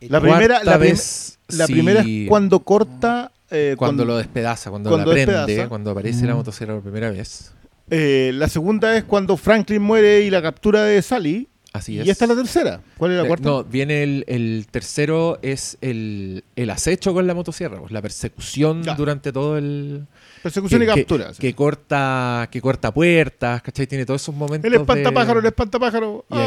La 0.00 0.18
cuarta 0.18 0.36
primera, 0.38 0.64
la, 0.64 0.78
prim- 0.78 0.90
vez, 0.92 1.38
la 1.48 1.66
sí, 1.66 1.72
primera 1.74 2.00
es 2.00 2.28
cuando 2.28 2.60
corta. 2.60 3.32
eh, 3.50 3.74
cuando 3.76 4.06
lo 4.06 4.16
despedaza, 4.16 4.70
cuando, 4.70 4.88
cuando 4.88 5.08
la 5.10 5.12
prende, 5.12 5.32
despedaza. 5.34 5.68
cuando 5.68 5.90
aparece 5.90 6.24
la 6.24 6.32
Mm. 6.32 6.36
motosierra 6.38 6.74
por 6.74 6.82
primera 6.84 7.10
vez. 7.10 7.52
eh, 7.90 8.30
la 8.34 8.48
segunda 8.48 8.96
es 8.96 9.04
cuando 9.04 9.36
Franklin 9.36 9.82
muere 9.82 10.22
y 10.22 10.30
la 10.30 10.40
captura 10.40 10.84
de 10.84 11.02
Sally. 11.02 11.48
Así 11.72 11.94
y 11.94 12.00
es. 12.00 12.08
esta 12.08 12.24
es 12.24 12.28
la 12.30 12.34
tercera. 12.36 12.80
¿Cuál 12.98 13.12
es 13.12 13.16
la 13.18 13.24
Eh, 13.24 13.26
cuarta? 13.28 13.48
No, 13.48 13.62
viene 13.64 14.02
el, 14.02 14.24
el 14.26 14.66
tercero, 14.70 15.38
es 15.40 15.78
el, 15.80 16.42
el 16.56 16.70
acecho 16.70 17.14
con 17.14 17.26
la 17.28 17.34
motosierra, 17.34 17.78
pues, 17.78 17.92
la 17.92 18.02
persecución 18.02 18.82
Ya. 18.82 18.94
durante 18.96 19.32
todo 19.32 19.56
el... 19.56 20.06
Persecución 20.42 20.80
que, 20.80 20.84
y 20.84 20.88
captura. 20.88 21.26
Que, 21.32 21.38
que 21.38 21.54
corta, 21.54 22.48
que 22.50 22.60
corta 22.60 22.92
puertas, 22.92 23.62
¿cachai? 23.62 23.86
Tiene 23.86 24.04
todos 24.04 24.20
esos 24.20 24.34
momentos 24.34 24.66
el 24.66 24.80
espantapájaro, 24.80 25.38
el 25.38 25.42
de- 25.44 25.48
espantapájaro. 25.50 26.24
Y 26.30 26.34
aquí 26.34 26.42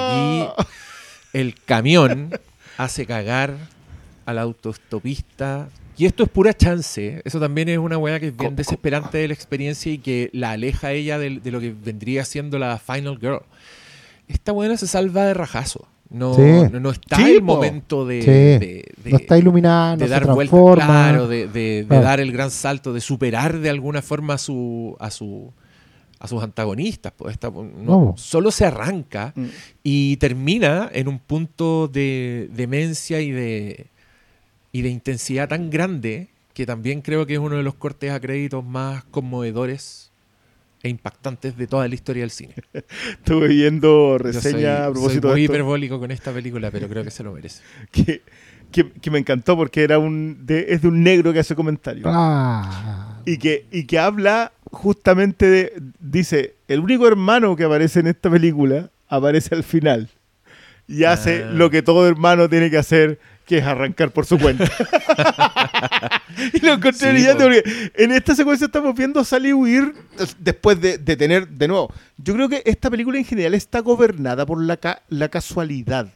Ah. 0.57 0.67
el 1.31 1.55
camión 1.63 2.31
hace 2.77 3.05
cagar 3.05 3.55
a 4.25 4.33
la 4.33 4.41
autostopista. 4.41 5.69
Y 5.95 6.05
esto 6.05 6.23
es 6.23 6.29
pura 6.29 6.53
chance. 6.53 7.21
Eso 7.23 7.39
también 7.39 7.69
es 7.69 7.77
una 7.77 7.97
weá 7.97 8.19
que 8.19 8.27
es 8.27 8.35
bien 8.37 8.51
Co- 8.51 8.55
desesperante 8.57 9.19
de 9.19 9.27
la 9.27 9.33
experiencia 9.35 9.91
y 9.91 9.99
que 9.99 10.29
la 10.33 10.51
aleja 10.51 10.87
a 10.87 10.91
ella 10.91 11.17
del- 11.19 11.41
de, 11.43 11.51
lo 11.51 11.59
que 11.61 11.71
vendría 11.71 12.25
siendo 12.25 12.57
la 12.59 12.77
Final 12.79 13.17
Girl. 13.21 13.41
Esta 14.33 14.51
weá 14.51 14.75
se 14.77 14.87
salva 14.87 15.25
de 15.25 15.33
rajazo. 15.33 15.87
No, 16.09 16.35
Sí. 16.35 16.41
no, 16.71 16.79
no 16.79 16.91
está 16.91 17.17
Sí, 17.17 17.31
el 17.35 17.39
po. 17.39 17.55
momento 17.55 18.05
de, 18.05 18.21
Sí. 18.21 18.27
de- 18.27 18.85
de- 19.03 19.11
no 19.11 19.17
está 19.17 19.37
iluminada, 19.37 19.91
no 19.95 19.97
de 19.97 20.05
se 20.05 20.09
dar 20.11 20.25
vuelta, 20.27 20.75
claro, 20.75 21.27
de, 21.27 21.47
de- 21.47 21.59
de 21.81 21.85
Claro. 21.87 22.03
dar 22.03 22.19
el 22.19 22.31
gran 22.31 22.51
salto, 22.51 22.93
de 22.93 23.01
superar 23.01 23.57
de 23.59 23.69
alguna 23.69 24.01
forma 24.01 24.35
a 24.35 24.37
su, 24.37 24.95
a 24.99 25.09
su 25.09 25.51
a 26.19 26.27
sus 26.27 26.41
antagonistas. 26.41 27.11
Pues 27.17 27.33
esta, 27.33 27.49
no, 27.49 27.63
No. 27.83 28.13
Solo 28.15 28.49
se 28.51 28.63
arranca 28.65 29.33
Mm. 29.35 29.45
y 29.83 30.15
termina 30.17 30.89
en 30.93 31.09
un 31.09 31.19
punto 31.19 31.89
de 31.89 32.47
demencia 32.53 33.19
y 33.19 33.31
de, 33.31 33.87
y 34.71 34.83
de 34.83 34.89
intensidad 34.89 35.49
tan 35.49 35.69
grande 35.69 36.29
que 36.53 36.65
también 36.65 37.01
creo 37.01 37.25
que 37.25 37.33
es 37.33 37.39
uno 37.39 37.57
de 37.57 37.63
los 37.63 37.73
cortes 37.75 38.11
a 38.11 38.21
créditos 38.21 38.63
más 38.63 39.03
conmovedores 39.05 40.02
e 40.83 40.89
impactantes 40.89 41.57
de 41.57 41.65
toda 41.65 41.87
la 41.87 41.95
historia 41.95 42.21
del 42.23 42.29
cine. 42.31 42.53
Estuve 42.73 43.47
viendo 43.47 44.17
Yo 44.17 44.23
soy- 44.23 44.31
reseña 44.33 44.85
a 44.85 44.91
propósito 44.91 45.29
soy 45.29 45.31
muy 45.31 45.39
de 45.41 45.45
esto, 45.45 45.53
hiperbólico 45.53 45.99
con 45.99 46.11
esta 46.11 46.31
película, 46.33 46.69
pero 46.71 46.87
creo 46.89 47.03
que 47.03 47.11
se 47.11 47.23
lo 47.23 47.31
merece. 47.33 47.61
que, 47.91 48.21
que, 48.71 48.91
que 48.91 49.09
me 49.11 49.19
encantó 49.19 49.55
porque 49.55 49.83
era 49.83 49.97
un 49.97 50.45
de- 50.45 50.65
es 50.69 50.81
de 50.81 50.89
un 50.89 51.01
negro 51.01 51.31
que 51.33 51.39
hace 51.39 51.55
comentarios. 51.55 52.05
Ah, 52.09 53.21
Y 53.25 53.37
que, 53.37 53.65
y 53.71 53.85
que 53.85 53.97
habla 53.99 54.51
justamente 54.71 55.45
de. 55.49 55.73
Dice: 55.99 56.55
el 56.67 56.81
único 56.81 57.07
hermano 57.07 57.55
que 57.55 57.63
aparece 57.63 58.01
en 58.01 58.07
esta 58.07 58.29
película 58.29 58.89
aparece 59.07 59.55
al 59.55 59.63
final. 59.63 60.09
Y 60.87 61.05
hace 61.05 61.43
Ah. 61.45 61.51
lo 61.51 61.69
que 61.69 61.81
todo 61.81 62.05
hermano 62.07 62.49
tiene 62.49 62.69
que 62.69 62.77
hacer, 62.77 63.19
que 63.45 63.57
es 63.57 63.63
arrancar 63.65 64.11
por 64.11 64.25
su 64.25 64.37
cuenta. 64.39 64.63
y 66.53 66.59
lo 66.65 66.73
encontré 66.73 67.11
brillante 67.11 67.43
porque 67.43 67.91
en 67.95 68.11
esta 68.11 68.35
secuencia 68.35 68.65
estamos 68.65 68.95
viendo 68.95 69.19
a 69.19 69.25
Sally 69.25 69.53
huir 69.53 69.93
des- 70.17 70.35
después 70.39 70.79
de, 70.79 70.97
de 70.97 71.15
tener. 71.15 71.47
De 71.47 71.67
nuevo, 71.67 71.91
yo 72.17 72.33
creo 72.33 72.49
que 72.49 72.61
esta 72.65 72.89
película 72.89 73.17
en 73.17 73.25
general 73.25 73.53
está 73.53 73.79
gobernada 73.79 74.45
por 74.45 74.61
la, 74.61 74.77
ca- 74.77 75.01
la 75.09 75.29
casualidad. 75.29 76.07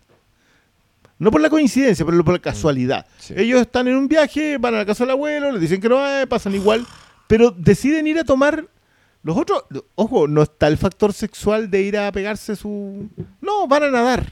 No 1.20 1.32
por 1.32 1.42
la 1.42 1.50
coincidencia, 1.50 2.06
pero 2.06 2.24
por 2.24 2.34
la 2.36 2.40
casualidad. 2.42 3.06
Sí. 3.18 3.34
Ellos 3.36 3.60
están 3.62 3.88
en 3.88 3.96
un 3.96 4.08
viaje, 4.08 4.58
van 4.60 4.76
a 4.76 4.78
la 4.80 4.86
casa 4.86 5.04
del 5.04 5.12
abuelo, 5.12 5.52
les 5.52 5.62
dicen 5.62 5.82
que 5.82 5.90
no, 5.90 6.06
eh, 6.08 6.28
pasan 6.28 6.54
igual, 6.54 6.86
pero 7.28 7.52
deciden 7.52 8.06
ir 8.08 8.20
a 8.20 8.24
tomar. 8.24 8.66
Los 9.24 9.36
otros, 9.36 9.64
ojo, 9.96 10.28
no 10.28 10.44
está 10.44 10.68
el 10.68 10.78
factor 10.78 11.12
sexual 11.12 11.70
de 11.72 11.82
ir 11.82 11.98
a 11.98 12.12
pegarse 12.12 12.56
su. 12.56 13.10
No, 13.42 13.68
van 13.68 13.84
a 13.84 13.90
nadar. 13.92 14.32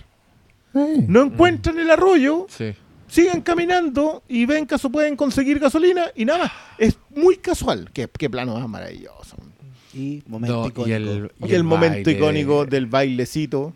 No 0.73 1.23
encuentran 1.23 1.79
el 1.79 1.89
arroyo, 1.89 2.45
Sí. 2.49 2.75
Siguen 3.15 3.41
caminando 3.41 4.23
y 4.27 4.45
ven 4.45 4.65
que 4.67 4.77
pueden 4.77 5.15
conseguir 5.15 5.59
gasolina 5.59 6.05
y 6.15 6.25
nada 6.25 6.39
más. 6.39 6.51
Es 6.77 6.97
muy 7.15 7.37
casual. 7.37 7.89
Qué, 7.93 8.09
qué 8.17 8.29
plano 8.29 8.55
más 8.59 8.67
maravilloso. 8.67 9.37
Y 9.93 10.21
momento 10.27 10.61
No, 10.61 10.67
icónico. 10.67 10.89
y 10.89 10.91
el, 10.93 11.31
Y, 11.47 11.53
el, 11.53 11.63
momento 11.63 11.95
baile 11.95 12.11
icónico 12.11 12.65
de- 12.65 12.71
del 12.71 12.85
bailecito. 12.87 13.73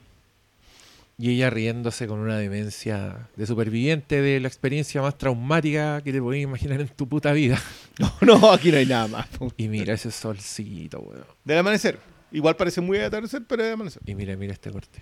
Y 1.18 1.32
ella 1.32 1.49
riéndose 1.49 2.07
con 2.07 2.20
una 2.20 2.38
demencia 2.38 3.28
de 3.36 3.45
superviviente 3.45 4.22
de 4.22 4.40
la 4.40 4.48
experiencia 4.48 5.02
más 5.02 5.18
traumática 5.18 6.02
que 6.02 6.14
te 6.14 6.22
podías 6.22 6.44
imaginar 6.44 6.80
en 6.80 6.88
tu 6.90 7.07
puta 7.07 7.32
vida. 7.34 7.61
No, 7.99 8.40
no, 8.40 8.52
aquí 8.53 8.72
no 8.72 8.78
hay 8.78 8.86
nada 8.86 9.07
más. 9.10 9.28
Y 9.57 9.68
mira 9.68 9.94
ese 9.94 10.10
solcito, 10.11 10.99
weón. 11.02 11.26
Del 11.44 11.57
amanecer. 11.57 11.99
Igual 12.32 12.56
parece 12.56 12.80
muy 12.80 12.98
atardecer, 12.99 13.44
pero 13.45 13.61
es 13.64 13.68
de 13.68 13.74
amanecer. 13.74 14.02
Y 14.06 14.16
mira, 14.16 14.38
mira 14.38 14.53
este 14.53 14.72
corte. 14.72 15.02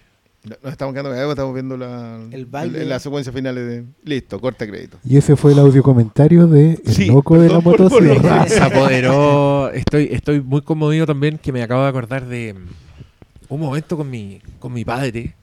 No- 0.49 0.55
Nos 0.63 0.71
estamos 0.71 0.93
quedando 0.93 1.09
callados, 1.11 1.31
estamos 1.31 1.53
viendo 1.53 1.77
la, 1.77 2.19
El 2.31 2.45
baile. 2.45 2.85
la 2.85 2.99
secuencia 2.99 3.31
finales 3.33 3.67
de. 3.67 3.85
Listo, 4.03 4.39
corta 4.39 4.65
crédito. 4.67 4.97
Y 5.03 5.17
ese 5.17 5.35
fue 5.35 5.51
el 5.53 5.59
audio 5.59 5.83
comentario 5.83 6.47
de 6.47 6.79
El 6.85 6.93
Sí, 6.93 7.05
loco 7.07 7.39
de 7.39 7.49
la 7.49 7.59
motosierra. 7.59 8.47
Se 8.47 8.61
apoderó. 8.61 9.69
Estoy, 9.71 10.09
estoy 10.11 10.41
muy 10.41 10.61
conmovido 10.61 11.05
también 11.05 11.37
que 11.37 11.51
me 11.51 11.61
acabo 11.63 11.83
de 11.83 11.89
acordar 11.89 12.25
de 12.27 12.55
un 13.49 13.59
momento 13.59 13.97
con 13.97 14.09
mi, 14.09 14.41
con 14.59 14.73
mi 14.73 14.83
padre. 14.85 15.35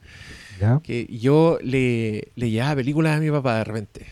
¿Ya? 0.59 0.79
Que 0.81 1.05
yo 1.07 1.57
le, 1.61 2.29
le 2.35 2.49
llevaba 2.49 2.75
películas 2.75 3.17
a 3.17 3.19
mi 3.19 3.29
papá 3.29 3.57
de 3.57 3.63
repente. 3.65 4.05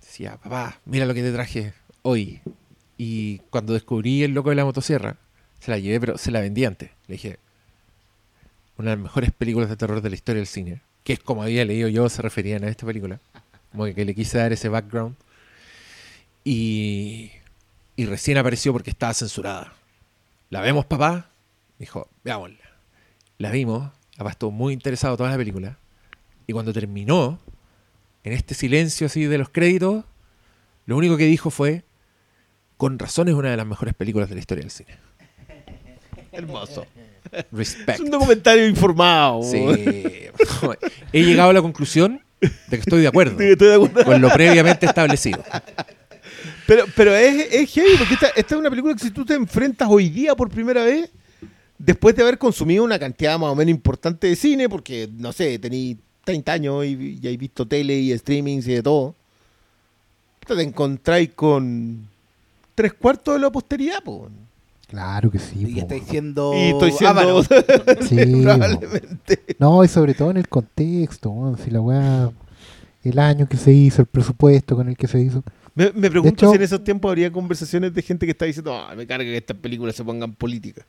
Decía, 0.00 0.38
papá, 0.42 0.80
mira 0.86 1.04
lo 1.06 1.14
que 1.14 1.22
te 1.22 1.32
traje 1.32 1.72
hoy. 2.02 2.40
Y 2.96 3.38
cuando 3.50 3.72
descubrí 3.74 4.22
El 4.22 4.32
Loco 4.32 4.50
de 4.50 4.56
la 4.56 4.64
Motosierra, 4.64 5.16
se 5.58 5.70
la 5.70 5.78
llevé, 5.78 6.00
pero 6.00 6.18
se 6.18 6.30
la 6.30 6.40
vendí 6.40 6.64
antes. 6.64 6.90
Le 7.06 7.12
dije, 7.14 7.38
una 8.80 8.90
de 8.90 8.96
las 8.96 9.02
mejores 9.02 9.30
películas 9.30 9.68
de 9.68 9.76
terror 9.76 10.00
de 10.00 10.08
la 10.08 10.14
historia 10.14 10.40
del 10.40 10.46
cine. 10.46 10.80
Que 11.04 11.12
es 11.12 11.20
como 11.20 11.42
había 11.42 11.64
leído 11.64 11.88
yo, 11.88 12.08
se 12.08 12.22
referían 12.22 12.64
a 12.64 12.68
esta 12.68 12.86
película. 12.86 13.20
Como 13.72 13.84
que 13.84 14.04
le 14.04 14.14
quise 14.14 14.38
dar 14.38 14.52
ese 14.52 14.68
background. 14.68 15.16
Y, 16.44 17.30
y 17.96 18.06
recién 18.06 18.38
apareció 18.38 18.72
porque 18.72 18.90
estaba 18.90 19.14
censurada. 19.14 19.74
¿La 20.48 20.60
vemos, 20.62 20.86
papá? 20.86 21.30
Dijo, 21.78 22.08
veámosla. 22.24 22.58
La 23.38 23.50
vimos. 23.50 23.92
Papá 24.16 24.30
estuvo 24.30 24.50
muy 24.50 24.72
interesado 24.72 25.16
toda 25.16 25.30
la 25.30 25.36
película. 25.36 25.78
Y 26.46 26.52
cuando 26.52 26.72
terminó, 26.72 27.38
en 28.24 28.32
este 28.32 28.54
silencio 28.54 29.06
así 29.06 29.24
de 29.24 29.38
los 29.38 29.50
créditos, 29.50 30.04
lo 30.86 30.96
único 30.96 31.16
que 31.16 31.24
dijo 31.24 31.50
fue, 31.50 31.84
con 32.76 32.98
razón 32.98 33.28
es 33.28 33.34
una 33.34 33.50
de 33.50 33.56
las 33.56 33.66
mejores 33.66 33.94
películas 33.94 34.28
de 34.30 34.36
la 34.36 34.40
historia 34.40 34.62
del 34.62 34.70
cine. 34.70 34.98
Hermoso. 36.32 36.86
Respect. 37.52 37.90
Es 37.90 38.00
un 38.00 38.10
documentario 38.10 38.66
informado. 38.66 39.42
Sí. 39.42 39.58
He 41.12 41.22
llegado 41.22 41.50
a 41.50 41.52
la 41.52 41.62
conclusión 41.62 42.20
de 42.40 42.48
que 42.68 42.76
estoy 42.76 43.02
de 43.02 43.08
acuerdo 43.08 43.38
Sí, 43.38 43.44
Estoy 43.44 43.68
de 43.68 43.74
acuerdo. 43.74 44.04
con 44.04 44.20
lo 44.20 44.30
previamente 44.30 44.86
establecido. 44.86 45.42
Pero, 46.66 46.84
pero 46.94 47.14
es, 47.14 47.52
es 47.52 47.70
heavy, 47.72 47.96
porque 47.98 48.14
esta, 48.14 48.28
esta 48.28 48.54
es 48.54 48.60
una 48.60 48.70
película 48.70 48.94
que 48.94 49.00
si 49.00 49.10
tú 49.10 49.24
te 49.24 49.34
enfrentas 49.34 49.88
hoy 49.90 50.08
día 50.08 50.34
por 50.36 50.48
primera 50.48 50.84
vez, 50.84 51.10
después 51.78 52.14
de 52.14 52.22
haber 52.22 52.38
consumido 52.38 52.84
una 52.84 52.98
cantidad 52.98 53.38
más 53.38 53.50
o 53.50 53.56
menos 53.56 53.70
importante 53.70 54.28
de 54.28 54.36
cine, 54.36 54.68
porque, 54.68 55.08
no 55.16 55.32
sé, 55.32 55.58
tení 55.58 55.98
30 56.24 56.52
años 56.52 56.84
y, 56.84 57.18
y 57.20 57.26
hay 57.26 57.36
visto 57.36 57.66
tele 57.66 57.94
y 57.98 58.16
streamings 58.16 58.68
y 58.68 58.74
de 58.74 58.82
todo, 58.82 59.16
te 60.46 60.62
encontráis 60.62 61.30
con 61.34 62.08
tres 62.74 62.92
cuartos 62.94 63.34
de 63.34 63.40
la 63.40 63.50
posteridad, 63.50 64.02
po. 64.02 64.28
Claro 64.90 65.30
que 65.30 65.38
sí. 65.38 65.60
Y 65.68 65.74
po. 65.74 65.80
estáis 65.82 66.02
siendo. 66.08 66.52
Y 66.54 66.70
estoy 66.70 66.90
siendo... 66.92 67.42
Sí, 68.08 68.42
probablemente. 68.42 69.38
No, 69.58 69.84
y 69.84 69.88
sobre 69.88 70.14
todo 70.14 70.32
en 70.32 70.36
el 70.38 70.48
contexto, 70.48 71.56
si 71.64 71.70
la 71.70 71.80
weá, 71.80 72.30
el 73.04 73.18
año 73.20 73.48
que 73.48 73.56
se 73.56 73.72
hizo, 73.72 74.02
el 74.02 74.06
presupuesto 74.06 74.74
con 74.74 74.88
el 74.88 74.96
que 74.96 75.06
se 75.06 75.20
hizo. 75.20 75.44
Me, 75.76 75.92
me 75.94 76.10
pregunto 76.10 76.34
hecho- 76.34 76.50
si 76.50 76.56
en 76.56 76.62
esos 76.62 76.82
tiempos 76.82 77.08
habría 77.08 77.30
conversaciones 77.30 77.94
de 77.94 78.02
gente 78.02 78.26
que 78.26 78.32
está 78.32 78.44
diciendo, 78.46 78.74
"Ah, 78.74 78.92
me 78.96 79.06
carga 79.06 79.24
que 79.24 79.36
estas 79.36 79.56
películas 79.58 79.94
se 79.94 80.02
pongan 80.04 80.32
políticas. 80.34 80.84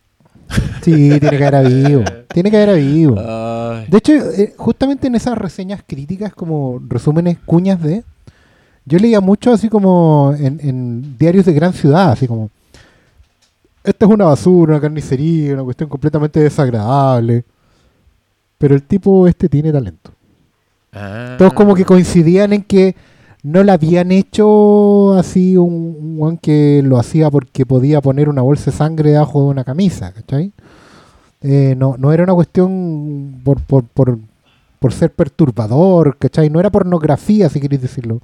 Sí, 0.82 1.20
tiene 1.20 1.38
que 1.38 1.46
haber 1.48 1.56
habido. 1.56 2.04
Tiene 2.34 2.50
que 2.50 2.58
haber 2.58 2.70
habido. 2.72 3.16
Ay, 3.20 3.86
De 3.88 3.98
hecho, 4.00 4.14
eh, 4.14 4.54
justamente 4.58 5.06
en 5.08 5.16
esas 5.16 5.38
reseñas 5.38 5.84
críticas, 5.86 6.34
como 6.34 6.82
resúmenes, 6.88 7.38
cuñas 7.46 7.82
de. 7.84 8.04
Yo 8.86 8.98
leía 8.98 9.22
mucho 9.22 9.52
así 9.52 9.70
como 9.70 10.34
en, 10.40 10.60
en 10.64 11.18
diarios 11.20 11.46
de 11.46 11.54
gran 11.54 11.74
ciudad, 11.74 12.12
así 12.12 12.28
como. 12.28 12.50
Esta 13.84 14.06
es 14.06 14.12
una 14.12 14.26
basura, 14.26 14.74
una 14.74 14.82
carnicería, 14.82 15.54
una 15.54 15.64
cuestión 15.64 15.90
completamente 15.90 16.40
desagradable. 16.40 17.44
Pero 18.58 18.76
el 18.76 18.84
tipo 18.84 19.28
este 19.28 19.50
tiene 19.50 19.72
talento. 19.72 20.12
ah. 20.94 21.36
Todos 21.38 21.54
como 21.54 21.74
que 21.74 21.86
coincidían 21.86 22.54
en 22.54 22.64
que 22.64 22.96
no 23.44 23.64
la 23.64 23.74
habían 23.74 24.12
hecho 24.12 25.16
así 25.16 25.58
un, 25.58 26.38
que 26.42 26.82
lo 26.84 27.00
hacía 27.00 27.32
porque 27.32 27.66
podía 27.66 28.02
poner 28.02 28.30
una 28.30 28.44
bolsa 28.44 28.70
de 28.70 28.78
sangre 28.78 29.12
debajo 29.12 29.42
de 29.42 29.48
una 29.48 29.64
camisa, 29.64 30.12
¿cachai? 30.14 30.52
Eh, 31.42 31.74
no, 31.76 31.96
no 31.98 32.14
era 32.14 32.24
una 32.24 32.36
cuestión 32.36 33.42
por, 33.44 33.60
por, 33.62 33.84
por, 33.86 34.20
por 34.78 34.94
ser 34.94 35.12
perturbador, 35.12 36.18
¿cachai? 36.18 36.52
No 36.52 36.60
era 36.60 36.70
pornografía, 36.70 37.50
si 37.50 37.60
queréis 37.60 37.82
decirlo 37.82 38.22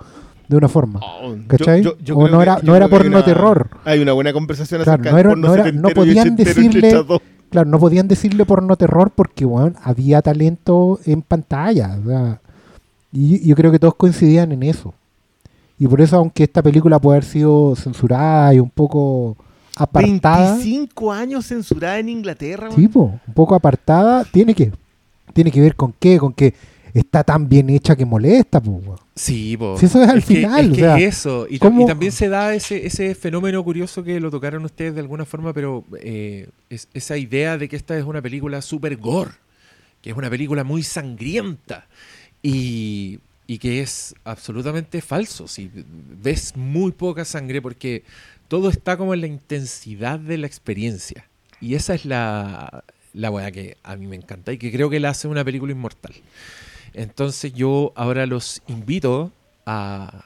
de 0.47 0.55
una 0.57 0.67
forma. 0.69 0.99
Oh, 1.03 1.35
¿Cachai? 1.47 1.81
yo- 1.81 1.97
yo 1.99 2.17
o 2.17 2.27
no 2.29 2.41
era, 2.41 2.59
no 2.63 2.73
que 2.73 2.83
hay 2.83 2.89
porno 2.89 3.17
una- 3.17 3.25
terror. 3.25 3.69
Hay 3.85 3.99
una 3.99 4.13
buena 4.13 4.31
conversación 4.33 4.81
Claro, 4.83 5.01
acerca 5.01 5.11
no 5.11 5.17
era- 5.17 5.29
porno 5.29 5.47
no 5.47 5.53
era- 5.53 5.71
no 5.71 5.89
podían 5.89 6.35
decirle-. 6.35 7.03
Claro, 7.49 7.69
no 7.69 7.79
podían 7.79 8.07
decirle 8.07 8.45
porno 8.45 8.75
terror 8.75 9.11
porque 9.15 9.45
weón, 9.45 9.75
había 9.83 10.21
talento 10.21 10.99
en 11.05 11.21
pantalla. 11.21 11.97
o 12.03 12.07
sea, 12.09 12.41
y 13.11 13.47
yo 13.47 13.55
creo 13.55 13.71
que 13.71 13.79
todos 13.79 13.95
coincidían 13.95 14.51
en 14.51 14.63
eso. 14.63 14.93
Y 15.79 15.87
por 15.87 16.01
eso, 16.01 16.17
aunque 16.17 16.43
esta 16.43 16.61
película 16.61 16.99
puede 16.99 17.17
haber 17.17 17.25
sido 17.29 17.75
censurada 17.75 18.53
y 18.53 18.59
un 18.59 18.69
poco 18.69 19.37
apartada, 19.75 20.55
25 20.57 21.11
años 21.13 21.45
censurada 21.45 21.99
en 21.99 22.09
Inglaterra. 22.09 22.69
sí, 22.75 22.87
po, 22.87 23.19
un 23.27 23.33
poco 23.33 23.53
apartada, 23.55 24.23
tiene 24.25 24.53
que, 24.55 24.71
tiene 25.33 25.51
que 25.51 25.61
ver 25.61 25.75
con 25.75 25.93
qué, 25.99 26.17
con 26.17 26.33
que 26.33 26.53
está 26.99 27.23
tan 27.23 27.47
bien 27.49 27.69
hecha 27.69 27.95
que 27.95 28.05
molesta, 28.05 28.59
weón. 28.59 28.97
Sí. 29.15 29.57
Si 29.79 29.85
eso 29.85 30.01
es 30.03 30.09
al 30.09 30.21
final, 30.21 30.65
es 30.67 30.71
o 30.71 30.75
sea, 30.75 30.97
es 30.97 31.03
eso. 31.17 31.47
Y, 31.49 31.55
tam- 31.55 31.59
¿cómo- 31.59 31.83
y 31.83 31.87
también 31.87 32.11
se 32.11 32.29
da 32.29 32.53
ese, 32.53 32.85
ese 32.85 33.15
fenómeno 33.15 33.63
curioso 33.63 34.03
que 34.03 34.19
lo 34.19 34.29
tocaron 34.31 34.63
ustedes 34.65 34.93
de 34.93 35.01
alguna 35.01 35.25
forma, 35.25 35.53
pero 35.53 35.83
eh, 36.01 36.49
es, 36.69 36.87
esa 36.93 37.17
idea 37.17 37.57
de 37.57 37.67
que 37.67 37.75
esta 37.75 37.97
es 37.97 38.03
una 38.05 38.21
película 38.21 38.61
super 38.61 38.95
gore, 38.97 39.31
que 40.01 40.11
es 40.11 40.15
una 40.17 40.29
película 40.29 40.63
muy 40.63 40.83
sangrienta 40.83 41.87
y, 42.43 43.19
y 43.47 43.57
que 43.57 43.81
es 43.81 44.13
absolutamente 44.23 45.01
falso. 45.01 45.47
Si 45.47 45.71
ves 46.21 46.55
muy 46.55 46.91
poca 46.91 47.25
sangre 47.25 47.61
porque 47.61 48.03
todo 48.47 48.69
está 48.69 48.97
como 48.97 49.13
en 49.13 49.21
la 49.21 49.27
intensidad 49.27 50.19
de 50.19 50.37
la 50.37 50.47
experiencia. 50.47 51.25
Y 51.59 51.73
esa 51.73 51.95
es 51.95 52.05
la, 52.05 52.83
la 53.13 53.31
weá 53.31 53.51
que 53.51 53.77
a 53.83 53.95
mí 53.95 54.05
me 54.05 54.15
encanta 54.15 54.53
y 54.53 54.57
que 54.59 54.71
creo 54.71 54.89
que 54.91 54.99
la 54.99 55.09
hace 55.09 55.27
una 55.27 55.43
película 55.43 55.71
inmortal. 55.71 56.13
Entonces 56.97 57.53
yo 57.53 57.93
ahora 57.95 58.25
los 58.25 58.63
invito 58.65 59.31
a 59.67 60.25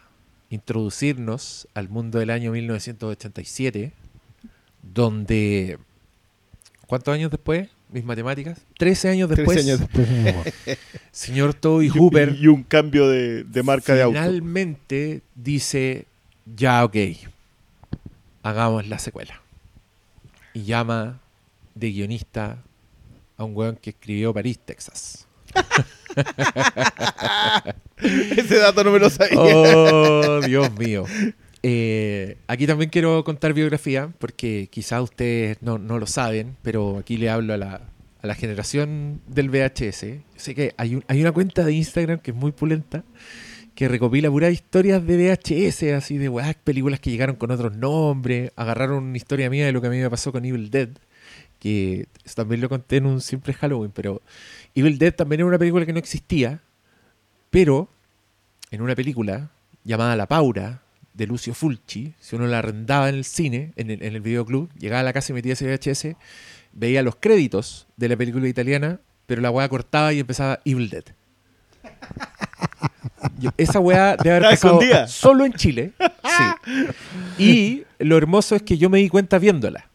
introducirnos 0.50 1.68
al 1.74 1.90
mundo 1.90 2.18
del 2.20 2.30
año 2.30 2.54
1987, 2.54 3.92
donde... 4.82 5.78
¿Cuántos 6.88 7.14
años 7.14 7.30
después? 7.30 7.68
Mis 7.90 8.06
matemáticas. 8.06 8.62
13 8.78 9.10
años 9.10 9.30
13 9.30 9.42
después, 9.42 9.66
años 9.66 9.82
Pues, 9.92 10.10
mi 10.10 10.30
amor. 10.30 10.46
señor 11.12 11.54
Toby 11.56 11.88
Y, 11.88 11.90
Hooper 11.90 12.38
y 12.40 12.48
un 12.48 12.64
cambio 12.64 13.10
de, 13.10 13.44
de 13.44 13.64
marca 13.64 13.94
de 13.94 14.04
auto. 14.04 14.18
finalmente 14.18 15.24
dice, 15.36 16.06
ya 16.56 16.86
ok, 16.86 16.96
hagamos 18.44 18.88
la 18.88 18.98
secuela. 18.98 19.42
Y 20.54 20.64
llama 20.64 21.20
de 21.76 21.92
guionista 21.92 22.64
a 23.36 23.44
un 23.44 23.58
weón 23.58 23.76
que 23.76 23.90
escribió 23.90 24.34
París, 24.34 24.58
Texas. 24.58 25.28
Ese 27.98 28.58
dato 28.58 28.84
no 28.84 28.92
me 28.92 29.00
lo 29.00 29.10
sabía. 29.10 29.38
Oh, 29.40 30.42
Dios 30.42 30.72
mío. 30.78 31.06
Eh, 31.64 32.38
aquí 32.48 32.66
también 32.66 32.90
quiero 32.90 33.24
contar 33.24 33.54
biografía, 33.54 34.10
porque 34.18 34.68
quizás 34.72 35.02
ustedes 35.04 35.58
no, 35.62 35.78
no 35.78 36.00
lo 36.00 36.08
saben, 36.08 36.56
pero 36.64 36.98
aquí 36.98 37.18
le 37.18 37.30
hablo 37.30 37.54
a 37.54 37.58
la, 37.58 37.82
a 38.22 38.28
la 38.28 38.36
generación 38.36 39.22
del 39.28 39.50
VHS. 39.50 40.06
Sé 40.38 40.56
que 40.56 40.74
hay, 40.78 40.96
un- 40.96 41.04
hay 41.08 41.22
una 41.22 41.32
cuenta 41.32 41.64
de 41.64 41.74
Instagram 41.74 42.20
que 42.20 42.32
es 42.32 42.38
muy 42.38 42.52
pulenta, 42.52 43.04
que 43.76 43.88
recopila 43.88 44.30
puras 44.32 44.52
historias 44.52 45.06
de 45.06 45.18
VHS, 45.18 45.84
así 45.96 46.18
de 46.18 46.30
weas, 46.30 46.56
películas 46.56 47.00
que 47.00 47.12
llegaron 47.12 47.36
con 47.36 47.52
otros 47.52 47.76
nombres, 47.78 48.52
agarraron 48.56 49.04
una 49.04 49.18
historia 49.18 49.50
mía 49.50 49.66
de 49.68 49.72
lo 49.72 49.82
que 49.82 49.88
a 49.88 49.92
mí 49.92 49.98
me 50.00 50.10
pasó 50.10 50.32
con 50.32 50.44
Evil 50.44 50.72
Dead, 50.72 50.90
que 51.60 52.08
también 52.36 52.60
lo 52.62 52.70
conté 52.70 52.98
en 52.98 53.06
un 53.06 53.22
simple 53.22 53.54
Halloween, 53.54 53.92
pero 53.94 54.22
Evil 54.76 54.98
Dead 54.98 55.14
también 55.14 55.42
era 55.42 55.48
una 55.48 55.60
película 55.60 55.86
que 55.86 55.94
no 55.94 56.00
existía, 56.00 56.62
pero 57.50 57.90
en 58.72 58.82
una 58.82 58.96
película 58.96 59.50
llamada 59.84 60.16
La 60.16 60.28
Paura, 60.28 60.82
de 61.14 61.28
Lucio 61.28 61.54
Fulci, 61.54 62.14
si 62.20 62.36
uno 62.36 62.48
la 62.48 62.60
arrendaba 62.60 63.10
en 63.10 63.16
el 63.16 63.26
cine, 63.26 63.74
en 63.76 63.92
el, 63.92 64.04
en 64.04 64.16
el 64.16 64.22
videoclub, 64.22 64.70
llegaba 64.78 65.02
a 65.02 65.04
la 65.04 65.14
casa 65.14 65.32
y 65.32 65.36
metía 65.36 65.54
ese 65.54 65.66
VHS, 65.66 66.16
veía 66.74 67.04
los 67.04 67.16
créditos 67.16 67.88
de 67.98 68.10
la 68.10 68.18
película 68.18 68.48
italiana, 68.48 69.00
pero 69.26 69.42
la 69.42 69.52
weá 69.52 69.68
cortaba 69.68 70.14
y 70.14 70.20
empezaba 70.20 70.60
Evil 70.66 70.90
Dead. 70.90 71.04
Esa 73.58 73.80
weá 73.80 74.16
debe 74.16 74.32
haber 74.32 74.42
¿La 74.44 74.50
pasado 74.52 74.80
solo 75.08 75.46
en 75.46 75.54
Chile. 75.54 75.94
Sí. 76.24 76.72
Y 77.38 77.84
lo 77.98 78.18
hermoso 78.18 78.56
es 78.56 78.62
que 78.62 78.78
yo 78.78 78.90
me 78.90 79.00
di 79.00 79.10
cuenta 79.10 79.40
viéndola. 79.40 79.90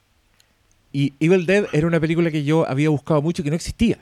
Y 0.93 1.13
Evil 1.21 1.47
Dead 1.47 1.67
era 1.73 1.87
una 1.87 2.01
película 2.01 2.31
que 2.31 2.43
yo 2.45 2.69
había 2.69 2.89
buscado 2.89 3.23
mucho 3.23 3.43
y 3.43 3.45
que 3.45 3.51
no 3.51 3.57
existía. 3.57 3.99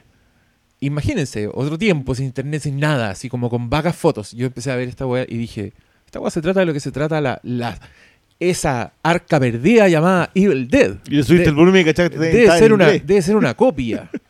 Imagínense, 0.80 1.48
otro 1.52 1.78
tiempo, 1.78 2.14
sin 2.14 2.26
internet, 2.26 2.62
sin 2.62 2.78
nada, 2.78 3.10
así 3.10 3.28
como 3.28 3.48
con 3.48 3.70
vagas 3.70 3.96
fotos. 3.96 4.32
Yo 4.32 4.46
empecé 4.46 4.70
a 4.70 4.76
ver 4.76 4.88
esta 4.88 5.06
weá 5.06 5.24
y 5.28 5.36
dije, 5.38 5.72
esta 6.04 6.20
weá 6.20 6.30
se 6.30 6.42
trata 6.42 6.60
de 6.60 6.66
lo 6.66 6.72
que 6.72 6.80
se 6.80 6.92
trata 6.92 7.20
la, 7.20 7.40
la- 7.42 7.78
esa 8.40 8.92
arca 9.02 9.38
perdida 9.40 9.88
llamada 9.88 10.30
Evil 10.34 10.68
Dead. 10.68 10.96
Y 11.06 11.16
le 11.16 11.22
subiste 11.22 11.44
De- 11.44 11.50
el 11.50 11.54
volumen 11.56 11.82
y 11.82 11.84
cachaste 11.84 12.18
debe 12.18 12.58
ser, 12.58 12.72
una, 12.72 12.86
debe 12.88 13.22
ser 13.22 13.36
una 13.36 13.54
copia. 13.54 14.10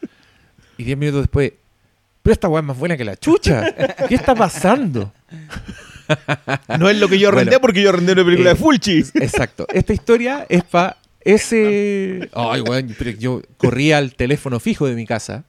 Y 0.76 0.82
diez 0.82 0.98
minutos 0.98 1.22
después, 1.22 1.52
pero 2.22 2.32
esta 2.32 2.48
weá 2.48 2.60
es 2.60 2.66
más 2.66 2.76
buena 2.76 2.96
que 2.96 3.04
la 3.04 3.16
chucha. 3.16 3.72
¿Qué 4.08 4.16
está 4.16 4.34
pasando? 4.34 5.12
No 6.78 6.88
es 6.90 6.98
lo 6.98 7.08
que 7.08 7.18
yo 7.18 7.28
Bueno. 7.32 7.38
arrendé 7.42 7.60
porque 7.60 7.80
yo 7.82 7.90
arrendé 7.90 8.12
una 8.12 8.24
película 8.24 8.50
Eh, 8.50 8.54
de 8.54 8.60
Fulci. 8.60 9.04
Exacto. 9.14 9.66
Esta 9.72 9.92
historia 9.92 10.46
es 10.48 10.64
para 10.64 10.96
ese. 11.24 12.28
Ay, 12.32 12.60
weón, 12.60 12.94
pero 12.98 13.10
yo 13.10 13.42
corrí 13.56 13.92
al 13.92 14.14
teléfono 14.14 14.60
fijo 14.60 14.86
de 14.86 14.94
mi 14.94 15.06
casa 15.06 15.44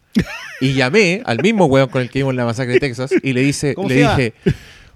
y 0.62 0.74
llamé 0.74 1.22
al 1.26 1.42
mismo 1.42 1.66
weón 1.66 1.90
con 1.90 2.02
el 2.02 2.10
que 2.10 2.20
vimos 2.20 2.36
la 2.36 2.46
masacre 2.46 2.74
de 2.74 2.80
Texas 2.80 3.12
y 3.22 3.34
le, 3.34 3.42
dice, 3.42 3.76
¿Cómo 3.76 3.90
le 3.90 3.96
dije, 3.96 4.34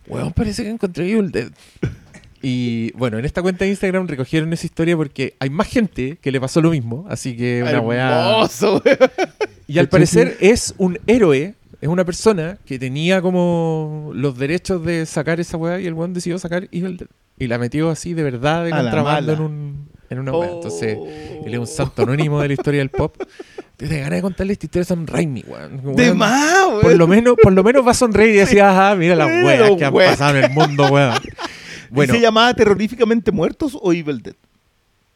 weón, 0.07 0.33
parece 0.33 0.63
que 0.63 0.69
encontré 0.69 1.09
Evil 1.11 1.31
Dead. 1.31 1.51
Y 2.41 2.91
bueno, 2.93 3.19
en 3.19 3.25
esta 3.25 3.41
cuenta 3.41 3.65
de 3.65 3.71
Instagram 3.71 4.07
recogieron 4.07 4.53
esa 4.53 4.65
historia 4.65 4.95
porque 4.95 5.35
hay 5.39 5.49
más 5.49 5.67
gente 5.67 6.17
que 6.21 6.31
le 6.31 6.39
pasó 6.39 6.61
lo 6.61 6.71
mismo, 6.71 7.05
así 7.09 7.35
que 7.35 7.61
una 7.63 7.81
weá. 7.81 8.29
Hermoso, 8.29 8.81
weón. 8.85 8.97
Y 9.67 9.77
al 9.77 9.89
parecer 9.89 10.37
es 10.39 10.73
un 10.77 10.97
héroe, 11.05 11.55
es 11.81 11.89
una 11.89 12.05
persona 12.05 12.57
que 12.65 12.79
tenía 12.79 13.21
como 13.21 14.11
los 14.15 14.37
derechos 14.37 14.83
de 14.83 15.05
sacar 15.05 15.39
esa 15.39 15.57
weá 15.57 15.79
y 15.79 15.85
el 15.85 15.93
weón 15.93 16.13
decidió 16.13 16.39
sacar 16.39 16.67
Evil 16.71 16.97
Dead. 16.97 17.09
Y 17.37 17.47
la 17.47 17.57
metió 17.57 17.89
así 17.89 18.13
de 18.13 18.23
verdad 18.23 18.65
de 18.65 18.71
contrabando 18.71 19.33
en, 19.33 19.41
un, 19.41 19.88
en 20.09 20.19
una 20.19 20.31
weá. 20.31 20.51
Entonces, 20.51 20.97
él 21.45 21.53
es 21.53 21.59
un 21.59 21.67
santo 21.67 22.03
anónimo 22.03 22.41
de 22.41 22.47
la 22.49 22.53
historia 22.53 22.79
del 22.79 22.89
pop. 22.89 23.15
Te 23.77 23.87
ganas 23.87 24.11
de 24.11 24.21
contarle 24.21 24.53
esta 24.53 24.65
historia 24.65 24.83
a 24.83 24.85
Sam 24.85 25.05
Raimi, 25.05 25.43
weón. 25.47 25.95
De 25.95 26.03
Weón, 26.05 26.17
más, 26.17 26.67
weón. 26.67 26.81
Por 26.81 26.95
lo 26.95 27.07
menos, 27.07 27.35
por 27.41 27.53
lo 27.53 27.63
menos 27.63 27.85
va 27.87 27.91
a 27.91 27.93
sonreír 27.93 28.35
y 28.35 28.37
decir, 28.39 28.61
ajá, 28.61 28.95
mira 28.95 29.15
las 29.15 29.27
weas 29.43 29.71
que 29.77 29.85
han 29.85 29.93
weas. 29.93 30.11
pasado 30.11 30.37
en 30.37 30.43
el 30.45 30.51
mundo, 30.51 30.87
weón. 30.87 31.13
Bueno, 31.91 32.13
¿Se 32.13 32.19
llamaba 32.21 32.53
Terroríficamente 32.53 33.31
Muertos 33.31 33.75
o 33.81 33.91
Evil 33.93 34.21
Dead? 34.21 34.35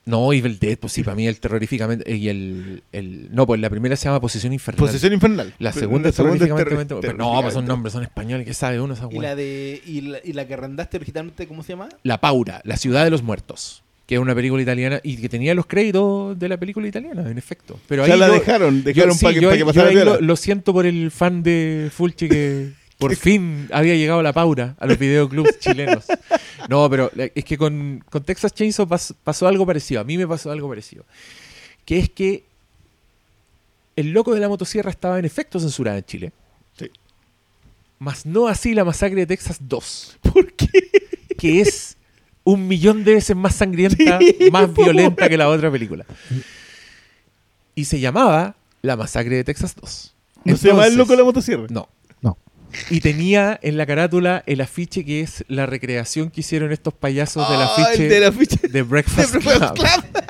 no, 0.06 0.34
Evil 0.34 0.57
Dead, 0.60 0.76
pues 0.78 0.91
sí, 0.91 1.03
para 1.03 1.15
mí 1.15 1.28
el 1.28 1.40
terroríficamente. 1.40 2.11
Y 2.15 2.28
el, 2.30 2.82
el. 2.91 3.30
No, 3.32 3.45
pues 3.45 3.61
la 3.61 3.70
primera 3.70 3.95
se 3.95 4.06
llama 4.06 4.20
Posesión 4.20 4.52
Infernal. 4.53 4.80
Posesión 4.80 5.14
Infernal. 5.14 5.53
La 5.60 5.72
segunda 5.72 6.10
es 6.10 6.15
segunda 6.15 6.36
es 6.36 6.40
terroríficamente. 6.41 6.95
terror- 6.95 7.02
pero 7.02 7.14
no, 7.18 7.40
pues 7.44 7.53
son 7.53 7.65
nombres, 7.68 7.94
son 7.94 8.02
españoles, 8.02 8.48
¿qué 8.48 8.53
sabe 8.56 8.82
uno 8.82 8.95
esa 8.95 9.07
Y 9.11 9.20
la, 9.20 9.36
de, 9.36 9.82
y, 9.86 10.02
la, 10.02 10.18
y 10.24 10.34
la 10.34 10.48
que 10.48 10.56
arrendaste 10.56 10.98
originalmente, 10.98 11.48
¿cómo 11.48 11.61
se 11.61 11.74
llama? 11.74 11.90
La 12.02 12.20
Paura, 12.20 12.60
la 12.65 12.76
ciudad 12.78 13.03
de 13.03 13.11
los 13.11 13.22
muertos, 13.22 13.82
que 14.06 14.16
es 14.16 14.22
una 14.22 14.36
película 14.36 14.62
italiana 14.62 15.00
y 15.04 15.16
que 15.18 15.30
tenía 15.30 15.54
los 15.56 15.66
créditos 15.66 16.38
de 16.38 16.50
la 16.50 16.58
película 16.58 16.88
italiana, 16.88 17.30
en 17.30 17.38
efecto. 17.38 17.80
Pero 17.88 18.04
ahí 18.04 18.10
sea, 18.10 18.18
la 18.18 18.28
yo- 18.28 18.34
dejaron, 18.34 18.78
yo- 18.80 18.84
dejaron 18.84 19.16
sí, 19.16 19.24
para 19.26 19.34
que, 19.34 19.42
yo 19.42 19.48
pa' 19.48 19.54
ahí- 19.54 19.58
que 19.58 19.60
yo 19.62 19.66
pasara 19.66 19.90
piola. 19.90 20.06
lo, 20.16 20.22
lo 20.22 20.36
siento 20.36 20.74
por 20.74 20.86
el 20.86 21.10
fan 21.12 21.42
de 21.44 21.90
Fulci 21.94 22.28
que 22.28 22.72
por 22.98 23.16
fin 23.16 23.70
había 23.72 23.96
llegado 23.96 24.22
la 24.22 24.34
Paura 24.34 24.76
a 24.80 24.86
los 24.88 24.98
videoclubs 25.00 25.58
chilenos. 25.60 26.06
No, 26.70 26.90
pero 26.90 27.12
la- 27.16 27.30
es 27.34 27.46
que 27.46 27.58
con, 27.58 28.04
con 28.10 28.24
Texas 28.24 28.54
Chainsaw 28.54 28.86
pas- 28.88 29.14
pasó 29.24 29.48
algo 29.48 29.66
parecido. 29.66 30.02
A 30.02 30.04
mí 30.04 30.18
me 30.18 30.28
pasó 30.28 30.52
algo 30.52 30.68
parecido. 30.70 31.06
Que 31.86 32.00
es 32.00 32.10
que 32.10 32.44
el 33.96 34.12
loco 34.12 34.34
de 34.34 34.40
la 34.40 34.50
motosierra 34.50 34.90
estaba 34.90 35.20
en 35.20 35.26
efecto 35.26 35.60
censurada 35.60 35.98
en 36.00 36.04
Chile. 36.06 36.32
Sí. 36.78 36.90
Más 38.00 38.26
no 38.26 38.48
así 38.48 38.74
la 38.74 38.84
masacre 38.84 39.22
de 39.22 39.28
Texas 39.28 39.58
2. 39.62 40.18
¿Por 40.34 40.52
qué? 40.54 40.68
que 41.38 41.62
es 41.62 41.96
un 42.44 42.68
millón 42.68 43.03
de 43.03 43.15
veces 43.15 43.36
más 43.36 43.56
sangrienta, 43.56 44.20
Sí, 44.20 44.49
más 44.52 44.74
violenta 44.74 45.30
que 45.30 45.38
la 45.38 45.49
otra 45.49 45.72
película. 45.72 46.06
Y 47.76 47.86
se 47.86 47.99
llamaba 47.99 48.56
La 48.82 48.95
Masacre 48.98 49.36
de 49.38 49.44
Texas 49.44 49.76
2. 49.80 50.15
¿No 50.45 50.57
se 50.57 50.68
llama 50.68 50.86
el 50.88 50.95
loco 50.95 51.11
de 51.14 51.18
la 51.20 51.24
motosierra? 51.24 51.65
No. 51.70 51.88
No. 52.22 52.38
Y 52.90 52.99
tenía 52.99 53.57
en 53.64 53.78
la 53.78 53.86
carátula 53.86 54.44
el 54.45 54.60
afiche 54.61 55.06
que 55.06 55.22
es 55.22 55.45
la 55.48 55.65
recreación 55.65 56.30
que 56.32 56.41
hicieron 56.41 56.72
estos 56.72 56.94
payasos 56.94 57.48
del 57.49 57.61
Ah, 57.61 57.74
afiche 57.78 58.10
del 58.10 58.24
afiche 58.26 58.68
de 58.68 58.82
Breakfast 58.82 59.34
de 59.34 59.40
Breakfast 59.40 59.76
Club. 59.76 59.88
Club. 59.88 60.24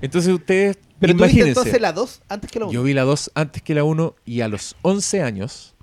Entonces 0.00 0.32
ustedes 0.32 0.78
Pero 0.98 1.12
tú 1.14 1.18
viste 1.24 1.38
imagínense. 1.40 1.48
entonces 1.60 1.80
la 1.80 1.92
2 1.92 2.22
antes 2.28 2.50
que 2.50 2.58
la 2.60 2.64
1. 2.66 2.72
Yo 2.72 2.82
vi 2.82 2.94
la 2.94 3.02
2 3.02 3.30
antes 3.34 3.62
que 3.62 3.74
la 3.74 3.84
1 3.84 4.14
y 4.24 4.40
a 4.40 4.48
los 4.48 4.76
11 4.82 5.22
años, 5.22 5.74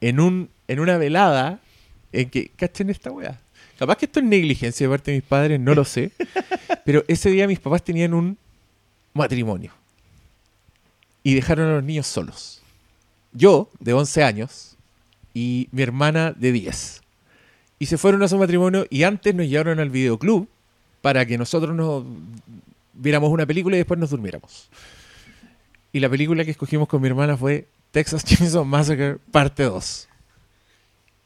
en, 0.00 0.20
un, 0.20 0.50
en 0.68 0.80
una 0.80 0.98
velada, 0.98 1.60
en 2.12 2.28
que, 2.30 2.50
cachen 2.56 2.90
esta 2.90 3.10
weá. 3.10 3.40
Capaz 3.80 3.96
que 3.96 4.04
esto 4.04 4.20
es 4.20 4.26
negligencia 4.26 4.86
de 4.86 4.90
parte 4.90 5.10
de 5.10 5.16
mis 5.16 5.26
padres, 5.26 5.58
no 5.58 5.74
lo 5.74 5.86
sé. 5.86 6.12
pero 6.84 7.02
ese 7.08 7.30
día 7.30 7.46
mis 7.46 7.60
papás 7.60 7.82
tenían 7.82 8.12
un 8.12 8.36
matrimonio. 9.14 9.72
Y 11.22 11.32
dejaron 11.32 11.66
a 11.66 11.74
los 11.76 11.84
niños 11.84 12.06
solos. 12.06 12.60
Yo, 13.32 13.70
de 13.78 13.94
11 13.94 14.22
años, 14.22 14.76
y 15.32 15.70
mi 15.72 15.80
hermana, 15.80 16.32
de 16.32 16.52
10. 16.52 17.00
Y 17.78 17.86
se 17.86 17.96
fueron 17.96 18.22
a 18.22 18.28
su 18.28 18.36
matrimonio 18.36 18.86
y 18.90 19.04
antes 19.04 19.34
nos 19.34 19.46
llevaron 19.46 19.80
al 19.80 19.88
videoclub 19.88 20.46
para 21.00 21.24
que 21.24 21.38
nosotros 21.38 21.74
nos 21.74 22.04
viéramos 22.92 23.30
una 23.30 23.46
película 23.46 23.76
y 23.76 23.78
después 23.78 23.98
nos 23.98 24.10
durmiéramos. 24.10 24.68
Y 25.90 26.00
la 26.00 26.10
película 26.10 26.44
que 26.44 26.50
escogimos 26.50 26.86
con 26.86 27.00
mi 27.00 27.08
hermana 27.08 27.34
fue 27.34 27.66
Texas 27.92 28.26
Chainsaw 28.26 28.66
Massacre 28.66 29.16
parte 29.30 29.62
2. 29.62 30.06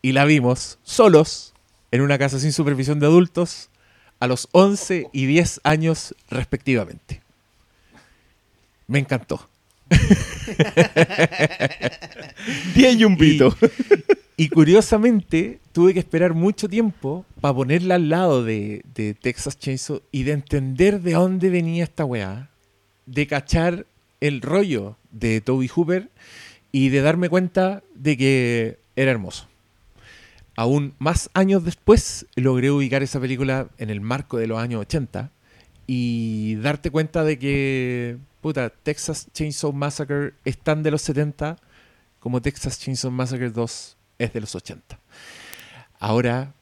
Y 0.02 0.12
la 0.12 0.24
vimos 0.24 0.78
solos 0.84 1.53
en 1.94 2.00
una 2.00 2.18
casa 2.18 2.40
sin 2.40 2.52
supervisión 2.52 2.98
de 2.98 3.06
adultos 3.06 3.70
a 4.18 4.26
los 4.26 4.48
11 4.50 5.10
y 5.12 5.26
10 5.26 5.60
años 5.62 6.12
respectivamente. 6.28 7.22
Me 8.88 8.98
encantó. 8.98 9.48
10 12.74 12.96
y 12.96 13.04
un 13.04 13.16
pito. 13.16 13.56
Y 14.36 14.48
curiosamente 14.48 15.60
tuve 15.70 15.94
que 15.94 16.00
esperar 16.00 16.34
mucho 16.34 16.68
tiempo 16.68 17.24
para 17.40 17.54
ponerla 17.54 17.94
al 17.94 18.08
lado 18.08 18.42
de, 18.42 18.82
de 18.92 19.14
Texas 19.14 19.56
Chainsaw 19.56 20.02
y 20.10 20.24
de 20.24 20.32
entender 20.32 21.00
de 21.00 21.12
dónde 21.12 21.48
venía 21.48 21.84
esta 21.84 22.04
weá, 22.04 22.50
de 23.06 23.28
cachar 23.28 23.86
el 24.20 24.40
rollo 24.40 24.96
de 25.12 25.40
Toby 25.40 25.68
Hooper 25.68 26.10
y 26.72 26.88
de 26.88 27.02
darme 27.02 27.28
cuenta 27.28 27.84
de 27.94 28.16
que 28.16 28.78
era 28.96 29.12
hermoso. 29.12 29.46
Aún 30.56 30.94
más 30.98 31.30
años 31.34 31.64
después 31.64 32.26
logré 32.36 32.70
ubicar 32.70 33.02
esa 33.02 33.20
película 33.20 33.68
en 33.78 33.90
el 33.90 34.00
marco 34.00 34.38
de 34.38 34.46
los 34.46 34.58
años 34.58 34.80
80 34.82 35.30
y 35.86 36.56
darte 36.56 36.90
cuenta 36.90 37.24
de 37.24 37.38
que, 37.38 38.18
puta, 38.40 38.70
Texas 38.70 39.28
Chainsaw 39.32 39.72
Massacre 39.72 40.34
es 40.44 40.58
tan 40.58 40.82
de 40.82 40.90
los 40.90 41.02
70 41.02 41.56
como 42.20 42.40
Texas 42.40 42.78
Chainsaw 42.78 43.10
Massacre 43.10 43.50
2 43.50 43.96
es 44.18 44.32
de 44.32 44.40
los 44.40 44.54
80. 44.54 44.98
Ahora 45.98 46.54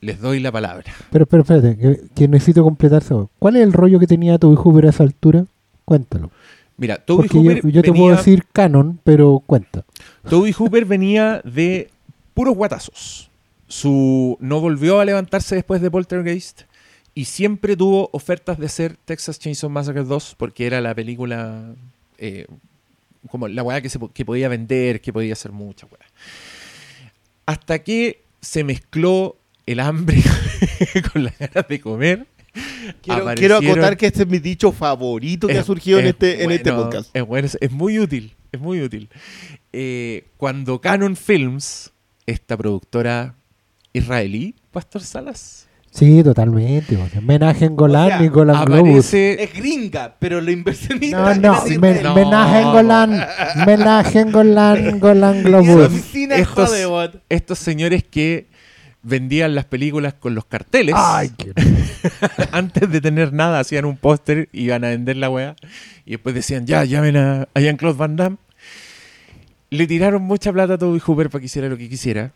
les 0.00 0.20
doy 0.20 0.40
la 0.40 0.52
palabra. 0.52 0.92
Pero, 1.10 1.26
pero 1.26 1.42
espérate, 1.42 1.76
que, 1.76 2.02
que 2.14 2.28
necesito 2.28 2.62
completarse. 2.62 3.14
¿Cuál 3.38 3.56
es 3.56 3.62
el 3.62 3.72
rollo 3.72 3.98
que 3.98 4.06
tenía 4.06 4.38
Toby 4.38 4.56
Hooper 4.56 4.86
a 4.86 4.90
esa 4.90 5.02
altura? 5.02 5.46
Cuéntalo. 5.84 6.30
Mira, 6.76 6.98
Toby 6.98 7.28
Porque 7.28 7.38
Hooper, 7.38 7.62
yo, 7.62 7.68
yo 7.70 7.82
te 7.82 7.90
venía, 7.90 8.02
puedo 8.04 8.16
decir 8.16 8.44
canon, 8.52 9.00
pero 9.02 9.42
cuenta. 9.44 9.84
Toby 10.28 10.52
Hooper 10.52 10.84
venía 10.84 11.40
de 11.44 11.90
puros 12.34 12.54
guatazos. 12.54 13.27
Su, 13.68 14.36
no 14.40 14.60
volvió 14.60 14.98
a 15.00 15.04
levantarse 15.04 15.54
después 15.54 15.80
de 15.80 15.90
Poltergeist 15.90 16.62
y 17.14 17.26
siempre 17.26 17.76
tuvo 17.76 18.08
ofertas 18.12 18.58
de 18.58 18.66
hacer 18.66 18.96
Texas 19.04 19.38
Chainsaw 19.38 19.68
Massacre 19.70 20.04
2 20.04 20.34
porque 20.38 20.66
era 20.66 20.80
la 20.80 20.94
película 20.94 21.74
eh, 22.16 22.46
como 23.30 23.46
la 23.48 23.62
weá 23.62 23.80
que, 23.82 23.88
se 23.90 23.98
que 24.14 24.24
podía 24.24 24.48
vender, 24.48 25.00
que 25.00 25.12
podía 25.12 25.34
hacer 25.34 25.52
mucha 25.52 25.86
weá. 25.86 26.06
Hasta 27.46 27.80
que 27.80 28.22
se 28.40 28.64
mezcló 28.64 29.36
el 29.66 29.80
hambre 29.80 30.22
con 31.12 31.24
las 31.24 31.38
ganas 31.38 31.68
de 31.68 31.80
comer. 31.80 32.26
Quiero, 33.02 33.56
acotar 33.58 33.96
que 33.96 34.06
este 34.06 34.22
es 34.22 34.28
mi 34.28 34.38
dicho 34.38 34.72
favorito 34.72 35.46
que 35.46 35.56
ha 35.58 35.60
Es- 35.60 35.66
surgido 35.66 35.98
en 35.98 36.06
es 36.06 36.10
este, 36.12 36.42
en 36.42 36.50
este 36.50 36.72
podcast. 36.72 37.10
Es, 37.14 37.24
bueno, 37.26 37.46
es, 37.46 37.58
es 37.60 37.70
muy 37.70 37.98
útil, 37.98 38.34
es 38.50 38.60
muy 38.60 38.80
útil. 38.80 39.08
Eh, 39.72 40.26
cuando 40.36 40.80
Canon 40.80 41.16
Films, 41.16 41.92
esta 42.26 42.56
productora 42.56 43.34
israelí, 43.98 44.54
Pastor 44.72 45.02
Salas, 45.02 45.64
Sí, 45.90 46.22
totalmente. 46.22 46.98
Homenaje 47.16 47.64
en 47.64 47.74
Golan 47.74 48.04
O 48.06 48.08
sea, 48.08 48.22
y 48.22 48.28
Golan 48.28 48.64
Globus. 48.66 49.14
Es 49.14 49.52
gringa, 49.54 50.14
pero 50.18 50.40
lo 50.40 50.50
inversionista. 50.50 51.34
No, 51.34 51.52
no, 51.52 51.58
homenaje 51.62 52.60
en 52.60 52.70
Golan. 52.72 53.26
Homenaje 53.62 54.20
en 54.20 54.30
Golan, 54.30 55.00
Golan 55.00 55.42
Tenía 55.42 55.50
la 55.50 55.62
Globus. 55.62 56.14
Estos- 56.14 57.20
estos 57.30 57.58
señores 57.58 58.04
que 58.04 58.46
vendían 59.02 59.54
las 59.54 59.64
películas 59.64 60.12
con 60.14 60.34
los 60.34 60.44
carteles. 60.44 60.94
Ay, 60.96 61.30
qué... 61.36 61.52
Antes 62.52 62.90
de 62.92 63.00
tener 63.00 63.32
nada, 63.32 63.58
hacían 63.58 63.86
un 63.86 63.96
póster, 63.96 64.50
iban 64.52 64.84
a 64.84 64.88
vender 64.90 65.16
la 65.16 65.30
weá. 65.30 65.56
Y 66.04 66.12
después 66.12 66.34
decían, 66.34 66.66
ya, 66.66 66.84
llamen 66.84 67.16
a, 67.16 67.48
a 67.54 67.60
Jean-Claude 67.60 67.96
Van 67.96 68.14
Damme. 68.16 68.36
Le 69.70 69.86
tiraron 69.86 70.22
mucha 70.22 70.52
plata 70.52 70.74
a 70.74 70.78
Toby 70.78 71.00
Hooper 71.00 71.30
para 71.30 71.40
que 71.40 71.46
hiciera 71.46 71.68
lo 71.68 71.76
que 71.78 71.88
quisiera. 71.88 72.30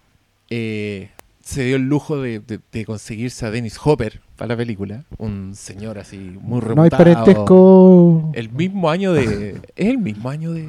Eh, 0.51 1.11
se 1.43 1.64
dio 1.64 1.77
el 1.77 1.82
lujo 1.82 2.20
de, 2.20 2.40
de- 2.40 2.60
de 2.73 2.85
conseguirse 2.85 3.44
a 3.47 3.51
Dennis 3.51 3.78
Hopper 3.82 4.20
para 4.36 4.48
la 4.51 4.56
película. 4.56 5.05
Un 5.19 5.55
señor 5.55 5.98
así 5.98 6.16
muy 6.40 6.60
reputado. 6.60 6.74
No 6.77 6.82
hay 6.85 6.90
parentesco 6.90 8.31
El 8.35 8.51
mismo 8.51 8.89
año 8.90 9.12
de... 9.12 9.60
¿Es 9.77 9.86
el 9.89 9.98
mismo 9.98 10.28
año 10.31 10.52
de...? 10.52 10.69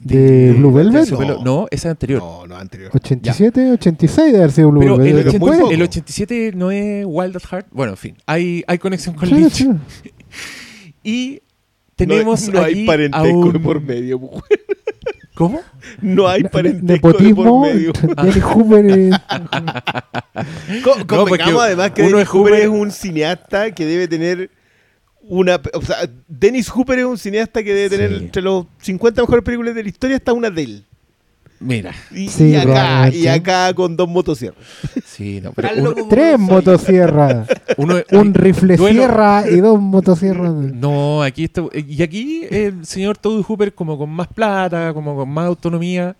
de 0.00 0.52
Blue 0.58 0.72
Velvet. 0.72 1.08
pelo. 1.16 1.44
No, 1.44 1.66
esa 1.70 1.88
es 1.88 1.92
anterior. 1.92 2.20
No, 2.20 2.46
no, 2.46 2.56
anterior. 2.56 2.90
87, 2.92 3.72
86 3.72 4.32
de 4.32 4.38
haber 4.38 4.50
sido 4.50 4.70
Blue 4.70 4.80
Pero 4.80 4.94
el, 4.96 5.00
Velvet. 5.02 5.26
Pero 5.26 5.38
muy 5.38 5.48
80 5.50 5.62
poco. 5.62 5.72
el 5.74 5.82
87 5.82 6.52
no 6.56 6.70
es 6.72 7.04
Wild 7.06 7.36
at 7.36 7.42
Heart. 7.48 7.66
Bueno, 7.70 7.92
en 7.92 7.96
fin, 7.96 8.16
hay, 8.26 8.64
hay 8.66 8.78
conexión 8.78 9.14
con 9.14 9.28
Sí, 9.28 9.34
Lynch. 9.34 9.52
sí. 9.52 9.68
Y 11.04 11.42
tenemos 11.96 12.46
no, 12.48 12.54
no 12.60 12.64
hay 12.64 12.84
parentesco 12.86 13.28
un- 13.38 13.62
por 13.62 13.80
medio. 13.80 14.18
mujer. 14.20 14.60
¿Cómo? 15.34 15.60
No 16.02 16.28
hay 16.28 16.42
parentesco 16.44 17.08
de 17.08 17.14
Nepotismo, 17.14 17.44
por 17.44 17.72
medio. 17.72 17.92
Dennis 18.22 18.42
Hooper. 18.42 18.86
eh, 18.90 19.10
Co- 20.84 20.98
No, 20.98 21.06
Convengamos 21.06 21.62
además 21.62 21.90
que 21.92 22.02
uno 22.02 22.10
Dennis 22.18 22.22
es 22.24 22.28
Hooper 22.28 22.52
Hooper- 22.54 22.62
es 22.62 22.68
un 22.68 22.90
cineasta 22.90 23.70
que 23.72 23.86
debe 23.86 24.08
tener 24.08 24.50
una... 25.22 25.60
O 25.74 25.82
sea, 25.82 25.96
Dennis 26.28 26.68
Hooper 26.68 26.98
es 26.98 27.04
un 27.06 27.18
cineasta 27.18 27.62
que 27.62 27.72
debe 27.74 27.90
tener 27.90 28.10
Sí. 28.10 28.24
entre 28.24 28.42
los 28.42 28.66
50 28.82 29.22
mejores 29.22 29.44
películas 29.44 29.74
de 29.74 29.82
la 29.82 29.88
historia 29.88 30.16
está 30.16 30.32
una 30.32 30.50
de 30.50 30.62
él. 30.62 30.86
Mira. 31.62 31.92
Y, 32.10 32.28
Sí, 32.28 32.50
y 32.50 32.54
acá, 32.56 32.62
probablemente. 32.64 33.18
y 33.18 33.28
acá 33.28 33.74
con 33.74 33.96
dos 33.96 34.08
motosierras. 34.08 34.58
Sí, 35.04 35.40
no, 35.40 35.52
pero 35.52 35.68
uno, 35.76 35.94
Tres 36.08 36.38
motosierras. 36.38 37.48
uno- 37.76 37.96
Un 38.12 38.34
rifle 38.34 38.76
duelo. 38.76 39.02
sierra 39.02 39.44
y 39.50 39.60
dos 39.60 39.80
motosierras. 39.80 40.52
No, 40.52 41.22
aquí 41.22 41.44
está. 41.44 41.62
Y 41.74 42.02
aquí 42.02 42.44
el 42.50 42.84
señor 42.84 43.16
Toby 43.18 43.42
Hooper 43.46 43.74
como 43.74 43.96
con 43.98 44.10
más 44.10 44.28
plata, 44.28 44.92
como 44.94 45.14
con 45.16 45.28
más 45.28 45.46
autonomía. 45.46 46.16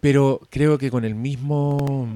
Pero 0.00 0.40
creo 0.50 0.76
que 0.78 0.90
con 0.90 1.04
el 1.04 1.14
mismo. 1.14 2.06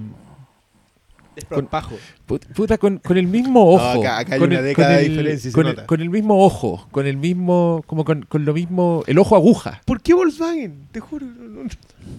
Desparpajo. 1.40 1.97
put- 2.27 2.47
Puta, 2.55 2.78
con, 2.78 2.98
con 2.98 3.16
el 3.16 3.27
mismo 3.27 3.74
ojo. 3.74 4.01
acá- 4.01 4.19
acá 4.19 4.35
hay 4.35 4.40
con 4.40 4.51
una 4.51 4.59
el- 4.60 4.65
década 4.65 4.89
con 4.89 4.97
de 4.97 5.02
el- 5.05 5.10
diferencia 5.10 5.51
se 5.51 5.55
Con 5.55 5.66
el, 5.66 5.86
con 5.86 6.10
mismo 6.10 6.44
ojo. 6.44 6.89
Con 6.90 7.06
el 7.06 7.16
mismo. 7.16 7.82
Como 7.86 8.05
con, 8.05 8.23
con 8.23 8.44
lo 8.44 8.55
mismo. 8.55 9.02
El 9.06 9.19
ojo 9.19 9.36
aguja. 9.36 9.81
¿Por 9.85 10.01
qué 10.01 10.15
Volkswagen? 10.15 10.89
Te 10.93 11.01
juro. 11.01 11.27
No, 11.27 11.62
no- 11.65 11.69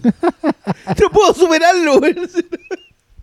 no 0.04 1.10
puedo 1.12 1.34
superarlo. 1.34 2.00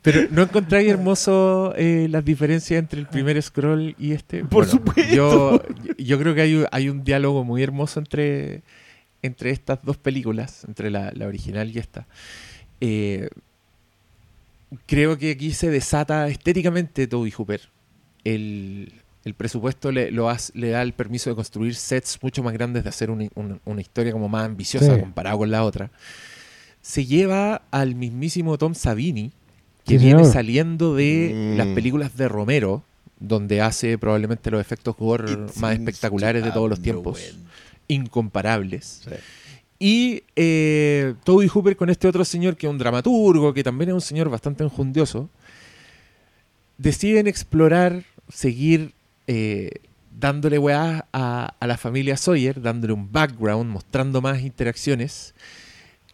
Pero 0.02 0.22
¿no 0.32 0.44
encontráis 0.44 0.90
hermoso 0.90 1.74
eh, 1.76 2.08
las 2.10 2.24
diferencias 2.24 2.80
entre 2.80 3.00
el 3.00 3.08
primer 3.08 3.42
scroll 3.42 3.94
y 4.00 4.14
este? 4.14 4.46
Por 4.46 4.66
supuesto. 4.66 5.14
Yo, 5.14 5.62
yo 5.98 6.20
creo 6.20 6.34
que 6.34 6.42
hay, 6.42 6.56
un- 6.56 6.68
hay 6.72 6.88
un 6.90 7.04
diálogo 7.04 7.44
muy 7.44 7.62
hermoso 7.62 8.00
entre, 8.00 8.62
entre 9.22 9.50
estas 9.52 9.80
dos 9.84 9.98
películas, 9.98 10.64
entre 10.66 10.92
la, 10.92 11.12
la 11.14 11.28
original 11.28 11.70
y 11.76 11.80
esta. 11.80 12.08
Eh, 12.80 13.28
creo 14.86 15.18
que 15.18 15.32
aquí 15.32 15.52
se 15.52 15.70
desata 15.70 16.28
estéticamente 16.28 17.08
Toby 17.08 17.32
Hooper. 17.32 17.62
El, 18.24 18.92
el 19.24 19.34
presupuesto 19.34 19.92
le, 19.92 20.12
lo 20.12 20.30
le 20.54 20.70
da 20.70 20.82
el 20.82 20.94
permiso 20.94 21.30
de 21.30 21.36
construir 21.36 21.76
sets 21.76 22.20
mucho 22.22 22.44
más 22.44 22.54
grandes, 22.54 22.84
de 22.84 22.90
hacer 22.90 23.10
una, 23.10 23.28
una- 23.36 23.60
una 23.66 23.82
historia 23.82 24.12
como 24.12 24.28
más 24.30 24.46
ambiciosa 24.46 24.96
Sí. 24.96 25.00
comparado 25.00 25.38
con 25.40 25.52
la 25.52 25.64
otra. 25.64 25.92
Se 26.82 27.06
lleva 27.06 27.64
al 27.72 27.96
mismísimo 27.96 28.58
Tom 28.58 28.74
Savini, 28.76 29.32
que 29.86 29.98
Sí, 29.98 30.06
viene 30.06 30.20
señor. 30.22 30.34
saliendo 30.34 30.96
de 30.96 31.32
Mm. 31.34 31.58
las 31.58 31.68
películas 31.68 32.18
de 32.18 32.28
Romero, 32.28 32.84
donde 33.20 33.62
hace 33.62 33.98
probablemente 33.98 34.52
los 34.52 34.62
efectos 34.62 34.96
gore 34.98 35.32
It 35.32 35.56
más 35.58 35.74
espectaculares 35.74 36.44
de 36.44 36.50
to 36.50 36.54
todos 36.56 36.70
los 36.70 36.82
tiempos, 36.82 37.36
incomparables. 37.88 39.02
Sí. 39.04 39.12
Y 39.80 40.24
eh, 40.36 41.14
Toby 41.24 41.48
Hooper 41.48 41.76
con 41.76 41.90
este 41.90 42.08
otro 42.08 42.26
señor 42.26 42.58
que 42.58 42.68
es 42.68 42.72
un 42.72 42.80
dramaturgo, 42.80 43.54
que 43.54 43.64
también 43.64 43.90
es 43.90 43.94
un 43.94 44.02
señor 44.02 44.30
bastante 44.30 44.64
enjundioso, 44.64 45.30
deciden 46.78 47.28
explorar, 47.28 48.04
seguir 48.30 48.94
eh, 49.28 49.70
dándole 50.12 50.58
weá 50.58 51.06
a, 51.14 51.56
a 51.60 51.68
la 51.68 51.78
familia 51.78 52.18
Sawyer, 52.18 52.60
dándole 52.62 52.94
un 52.94 53.12
background, 53.12 53.70
mostrando 53.70 54.22
más 54.22 54.42
interacciones, 54.42 55.36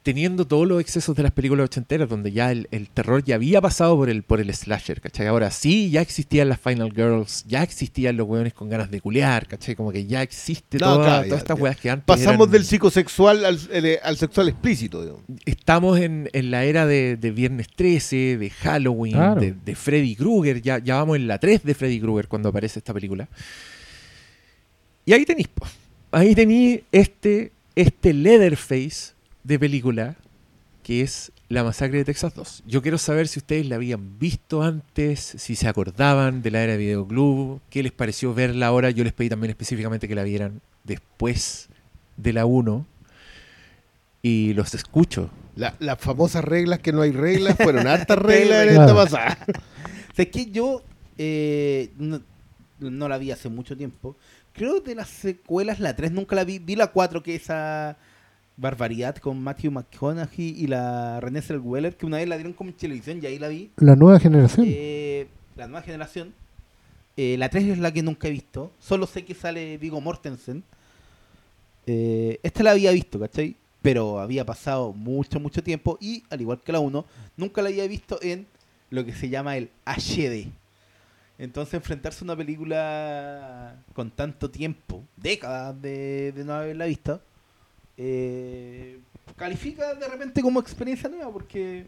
teniendo 0.04 0.46
todos 0.46 0.68
los 0.68 0.82
excesos 0.82 1.16
de 1.16 1.24
las 1.24 1.32
películas 1.32 1.64
ochenteras, 1.66 2.10
donde 2.10 2.32
ya 2.34 2.52
el, 2.52 2.68
el 2.72 2.90
terror 2.90 3.24
ya 3.24 3.36
había 3.36 3.62
pasado 3.62 3.96
por 3.96 4.10
el, 4.10 4.22
por 4.24 4.42
el 4.42 4.54
slasher, 4.54 5.00
¿cachai? 5.00 5.28
Ahora 5.28 5.50
sí, 5.50 5.90
ya 5.92 6.02
existían 6.02 6.50
las 6.50 6.60
Final 6.60 6.92
Girls, 6.94 7.46
ya 7.48 7.64
existían 7.64 8.18
los 8.18 8.28
weones 8.28 8.54
con 8.54 8.68
ganas 8.70 8.92
de 8.92 9.00
culear, 9.00 9.48
¿cachai? 9.48 9.76
Como 9.76 9.94
que 9.94 10.06
ya 10.06 10.22
existe 10.22 10.78
No, 10.78 10.96
toda- 10.96 11.06
claro, 11.06 11.24
todas 11.28 11.40
estas 11.42 11.58
ya. 11.58 11.64
weas 11.64 11.78
que 11.78 11.90
antes 11.90 12.06
Pasamos 12.06 12.42
eran- 12.48 12.52
del 12.52 12.66
psicosexual 12.66 13.46
al, 13.46 13.60
el- 13.72 14.00
al 14.04 14.18
sexual 14.18 14.50
explícito. 14.50 15.02
digamos. 15.02 15.22
estamos 15.46 15.98
en, 16.00 16.30
en 16.34 16.52
la 16.52 16.66
era 16.66 16.86
de, 16.86 17.16
de 17.16 17.32
Viernes 17.32 17.68
13, 17.74 18.38
de 18.38 18.50
Halloween, 18.50 19.14
Claro. 19.14 19.40
de, 19.40 19.54
de 19.54 19.76
Freddy 19.76 20.16
Krueger. 20.18 20.62
Ya, 20.62 20.80
ya 20.80 20.96
vamos 20.96 21.16
en 21.16 21.28
la 21.28 21.40
3 21.40 21.64
de 21.64 21.74
Freddy 21.76 22.02
Krueger 22.02 22.28
cuando 22.28 22.50
aparece 22.50 22.80
esta 22.80 22.94
película. 22.94 23.30
Y 25.06 25.14
ahí 25.14 25.26
tenéis, 25.26 25.48
ahí 26.12 26.36
tenéis 26.36 26.82
este, 26.92 27.52
este 27.76 28.14
Leatherface 28.14 29.13
de 29.44 29.60
película 29.60 30.16
que 30.84 31.02
es 31.02 31.32
La 31.48 31.64
Masacre 31.64 32.00
de 32.00 32.04
Texas 32.06 32.34
2. 32.36 32.64
Yo 32.68 32.82
quiero 32.82 32.98
saber 32.98 33.30
si 33.30 33.40
ustedes 33.40 33.66
la 33.68 33.76
habían 33.76 34.20
visto 34.20 34.64
antes, 34.64 35.20
si 35.38 35.56
se 35.56 35.70
acordaban 35.70 36.42
de 36.42 36.52
la 36.52 36.62
era 36.62 36.74
de 36.74 36.78
Videoclub, 36.80 37.62
qué 37.70 37.82
les 37.84 37.94
pareció 37.94 38.34
verla 38.34 38.68
ahora. 38.68 38.90
Yo 38.90 39.06
les 39.06 39.14
pedí 39.14 39.30
también 39.30 39.52
específicamente 39.52 40.10
que 40.10 40.16
la 40.16 40.24
vieran 40.24 40.60
después 40.84 41.70
de 42.18 42.34
la 42.34 42.46
1 42.46 42.86
y 44.22 44.54
los 44.54 44.74
escucho. 44.74 45.30
La- 45.56 45.76
las 45.80 46.00
famosas 46.00 46.44
reglas 46.44 46.80
que 46.80 46.92
no 46.92 47.02
hay 47.02 47.12
reglas 47.12 47.56
fueron 47.58 47.88
hartas 47.88 48.18
reglas 48.22 48.64
en 48.68 48.70
esta 48.82 48.94
pasada. 48.96 49.38
O 49.48 50.16
sea, 50.16 50.26
es 50.26 50.28
que 50.32 50.48
yo 50.52 50.84
eh, 51.18 51.92
no, 51.98 52.22
no 52.80 53.08
la 53.08 53.18
vi 53.18 53.32
hace 53.32 53.48
mucho 53.50 53.78
tiempo. 53.78 54.18
Creo 54.54 54.84
que 54.84 54.90
de 54.92 54.96
las 54.96 55.10
secuelas, 55.10 55.80
la 55.80 55.96
3 55.96 56.12
nunca 56.12 56.36
la 56.36 56.44
vi. 56.44 56.60
Vi 56.60 56.76
la 56.76 56.88
4, 56.88 57.24
que 57.24 57.36
es 57.36 57.44
esa 57.44 57.98
barbaridad 58.58 59.16
con 59.18 59.42
Matthew 59.42 59.72
McConaughey 59.72 60.56
y 60.58 60.68
la 60.68 61.20
Renée 61.20 61.42
Zellweger, 61.42 61.96
que 61.96 62.06
una 62.06 62.18
vez 62.18 62.28
la 62.28 62.36
dieron 62.36 62.54
como 62.54 62.70
en 62.70 62.76
televisión 62.76 63.20
y 63.22 63.26
ahí 63.26 63.40
la 63.40 63.48
vi. 63.48 63.72
La 63.78 63.96
nueva 63.96 64.20
generación. 64.20 64.68
Eh, 64.70 65.28
la 65.56 65.68
nueva 65.68 65.82
generación. 65.82 66.34
Eh, 67.16 67.36
la 67.38 67.50
3 67.50 67.66
es 67.66 67.78
la 67.80 67.92
que 67.92 68.02
nunca 68.02 68.28
he 68.28 68.32
visto. 68.32 68.72
Solo 68.80 69.06
sé 69.06 69.24
que 69.24 69.34
sale 69.34 69.78
Vigo 69.78 70.02
Mortensen. 70.02 70.64
Eh, 71.86 72.40
esta 72.44 72.64
la 72.64 72.72
había 72.72 72.92
visto, 72.92 73.20
¿cachai? 73.20 73.56
Pero 73.82 74.20
había 74.20 74.46
pasado 74.46 74.94
mucho, 74.94 75.40
mucho 75.40 75.62
tiempo. 75.62 75.98
Y, 76.02 76.24
al 76.30 76.42
igual 76.42 76.62
que 76.62 76.72
la 76.72 76.80
1, 76.80 77.06
nunca 77.38 77.62
la 77.62 77.70
había 77.70 77.88
visto 77.88 78.18
en 78.22 78.48
lo 78.90 79.06
que 79.06 79.14
se 79.14 79.30
llama 79.30 79.58
el 79.58 79.70
HD. 79.86 80.48
Entonces, 81.38 81.74
enfrentarse 81.74 82.24
a 82.24 82.26
una 82.26 82.38
película 82.38 83.76
con 83.94 84.12
tanto 84.12 84.50
tiempo, 84.50 85.04
décadas 85.18 85.80
de, 85.82 86.32
de 86.32 86.46
no 86.46 86.54
haberla 86.54 86.86
visto, 86.86 87.22
eh, 87.98 89.00
califica 89.36 89.94
de 89.94 90.08
repente 90.08 90.42
como 90.42 90.60
experiencia 90.60 91.10
nueva 91.10 91.32
porque 91.32 91.86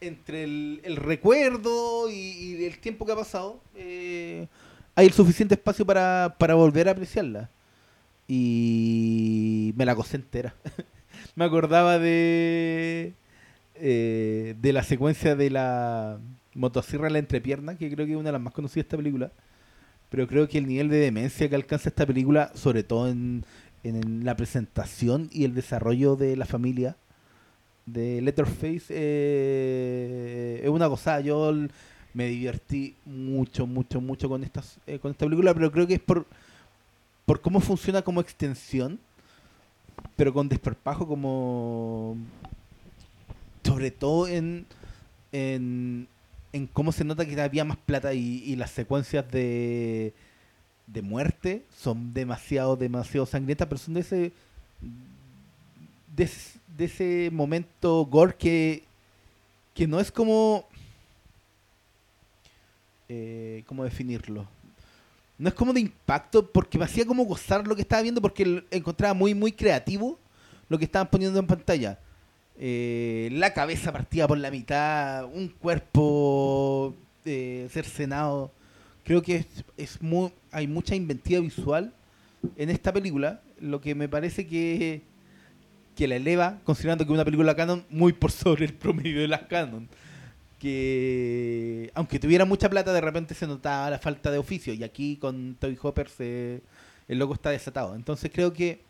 entre 0.00 0.44
el, 0.44 0.96
recuerdo 0.96 2.10
y, 2.10 2.64
el 2.64 2.78
tiempo 2.78 3.06
que 3.06 3.12
ha 3.12 3.16
pasado, 3.16 3.60
eh, 3.74 4.46
hay 4.94 5.06
el 5.06 5.12
suficiente 5.12 5.54
espacio 5.54 5.86
para, 5.86 6.36
para 6.38 6.54
volver 6.54 6.88
a 6.88 6.92
apreciarla. 6.92 7.50
Y 8.28 9.72
me 9.76 9.84
la 9.84 9.94
gocé 9.94 10.16
entera. 10.16 10.54
me 11.36 11.44
acordaba 11.44 11.98
de, 11.98 13.14
eh, 13.76 14.54
de 14.60 14.72
la 14.72 14.82
secuencia 14.82 15.36
de 15.36 15.50
la, 15.50 16.18
motosierra 16.56 17.06
en 17.06 17.12
la 17.12 17.18
entrepierna, 17.20 17.76
que 17.76 17.90
creo 17.90 18.06
que 18.06 18.12
es 18.12 18.18
una 18.18 18.28
de 18.28 18.32
las 18.32 18.40
más 18.40 18.54
conocidas 18.54 18.84
de 18.84 18.88
esta 18.88 18.96
película. 18.96 19.30
Pero 20.08 20.26
creo 20.26 20.48
que 20.48 20.58
el 20.58 20.66
nivel 20.66 20.88
de 20.88 20.98
demencia 20.98 21.48
que 21.48 21.54
alcanza 21.54 21.88
esta 21.88 22.06
película, 22.06 22.50
sobre 22.54 22.82
todo 22.82 23.08
en, 23.08 23.44
en 23.88 24.24
la 24.24 24.36
presentación 24.36 25.28
y 25.32 25.44
el 25.44 25.54
desarrollo 25.54 26.16
de 26.16 26.36
la 26.36 26.46
familia 26.46 26.96
de 27.86 28.20
Letterface, 28.20 28.86
eh, 28.90 30.60
es 30.62 30.68
una 30.68 30.86
gozada. 30.86 31.20
Yo 31.20 31.52
me 32.14 32.26
divertí 32.26 32.96
mucho, 33.04 33.66
mucho, 33.66 34.00
mucho 34.00 34.28
con, 34.28 34.42
estas, 34.42 34.78
eh, 34.86 34.98
con 34.98 35.12
esta 35.12 35.24
película, 35.24 35.54
pero 35.54 35.70
creo 35.70 35.86
que 35.86 35.94
es 35.94 36.00
por, 36.00 36.26
por 37.24 37.40
cómo 37.40 37.60
funciona 37.60 38.02
como 38.02 38.20
extensión, 38.20 38.98
pero 40.16 40.32
con 40.32 40.48
desparpajo 40.48 41.06
como... 41.06 42.16
Sobre 43.62 43.90
todo 43.90 44.28
en, 44.28 44.64
en, 45.32 46.06
en 46.52 46.66
cómo 46.68 46.92
se 46.92 47.02
nota 47.02 47.26
que 47.26 47.40
había 47.40 47.64
más 47.64 47.78
plata 47.78 48.14
y 48.14 48.54
las 48.54 48.70
secuencias 48.70 49.28
de, 49.32 50.14
de 50.86 51.02
muerte 51.02 51.64
son 51.76 52.14
demasiado, 52.14 52.76
demasiado 52.76 53.26
sangrientas, 53.26 53.68
pero 53.68 53.78
son 53.78 53.94
de 53.94 54.00
ese, 54.00 54.32
de 56.76 56.84
ese, 56.84 57.30
momento 57.32 58.04
gore 58.06 58.34
que, 58.36 58.84
que 59.74 59.86
no 59.86 60.00
es 60.00 60.10
como... 60.10 60.66
Eh, 63.08 63.62
¿Cómo 63.66 63.84
definirlo? 63.84 64.48
No 65.38 65.48
es 65.48 65.54
como 65.54 65.72
de 65.72 65.80
impacto 65.80 66.50
porque 66.50 66.78
me 66.78 66.84
hacía 66.84 67.06
como 67.06 67.24
gozar 67.24 67.66
lo 67.66 67.76
que 67.76 67.82
estaba 67.82 68.02
viendo 68.02 68.20
porque 68.20 68.64
encontraba 68.70 69.14
muy, 69.14 69.34
muy 69.34 69.52
creativo 69.52 70.18
lo 70.68 70.78
que 70.78 70.86
estaban 70.86 71.08
poniendo 71.08 71.38
en 71.38 71.46
pantalla. 71.46 71.98
Eh, 72.58 73.28
la 73.32 73.52
cabeza 73.52 73.92
partida 73.92 74.26
por 74.26 74.38
la 74.38 74.50
mitad, 74.50 75.24
un 75.26 75.48
cuerpo 75.48 76.94
eh, 77.24 77.68
cercenado. 77.70 78.50
Creo 79.06 79.22
que 79.22 79.36
es, 79.36 79.46
es 79.76 80.02
muy, 80.02 80.32
hay 80.50 80.66
mucha 80.66 80.96
inventiva 80.96 81.40
visual 81.40 81.94
en 82.56 82.70
esta 82.70 82.92
película, 82.92 83.40
lo 83.60 83.80
que 83.80 83.94
me 83.94 84.08
parece 84.08 84.46
que, 84.48 85.02
que 85.94 86.08
la 86.08 86.16
eleva, 86.16 86.58
considerando 86.64 87.04
que 87.04 87.12
es 87.12 87.14
una 87.14 87.24
película 87.24 87.54
canon 87.54 87.84
muy 87.88 88.12
por 88.12 88.32
sobre 88.32 88.66
el 88.66 88.74
promedio 88.74 89.20
de 89.20 89.28
las 89.28 89.42
canon. 89.42 89.88
Que 90.58 91.90
aunque 91.94 92.18
tuviera 92.18 92.44
mucha 92.44 92.68
plata, 92.68 92.92
de 92.92 93.00
repente 93.00 93.34
se 93.34 93.46
notaba 93.46 93.90
la 93.90 93.98
falta 94.00 94.32
de 94.32 94.38
oficio. 94.38 94.74
Y 94.74 94.82
aquí 94.82 95.16
con 95.16 95.56
Toby 95.60 95.78
Hopper 95.80 96.08
se, 96.08 96.62
el 97.06 97.18
loco 97.18 97.34
está 97.34 97.50
desatado. 97.50 97.94
Entonces 97.94 98.30
creo 98.34 98.52
que 98.52 98.80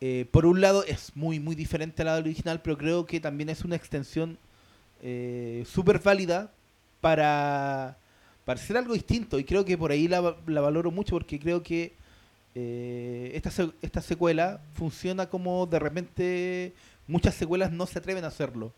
eh, 0.00 0.26
por 0.30 0.46
un 0.46 0.60
lado 0.60 0.84
es 0.84 1.12
muy 1.14 1.38
muy 1.40 1.54
diferente 1.54 2.02
a 2.02 2.06
la 2.06 2.14
del 2.16 2.24
original, 2.24 2.60
pero 2.60 2.76
creo 2.76 3.06
que 3.06 3.20
también 3.20 3.50
es 3.50 3.64
una 3.64 3.76
extensión 3.76 4.36
eh, 5.02 5.64
súper 5.66 6.00
válida 6.00 6.52
para, 7.00 7.96
para 8.46 8.58
hacer 8.58 8.78
algo 8.78 8.94
distinto. 8.94 9.38
Y 9.38 9.44
creo 9.44 9.66
que 9.66 9.76
por 9.76 9.90
ahí 9.90 10.08
la, 10.08 10.20
valoro 10.22 10.90
mucho 10.90 11.16
porque 11.16 11.38
creo 11.38 11.62
que 11.62 11.92
eh, 12.54 13.32
esta, 13.34 13.50
se- 13.50 13.72
esta 13.82 14.00
secuela 14.00 14.60
funciona 14.74 15.26
como 15.26 15.66
de 15.66 15.78
repente 15.78 16.72
muchas 17.06 17.34
secuelas 17.34 17.70
no 17.70 17.84
se 17.86 17.98
atreven 17.98 18.24
a 18.24 18.28
hacerlo. 18.28 18.72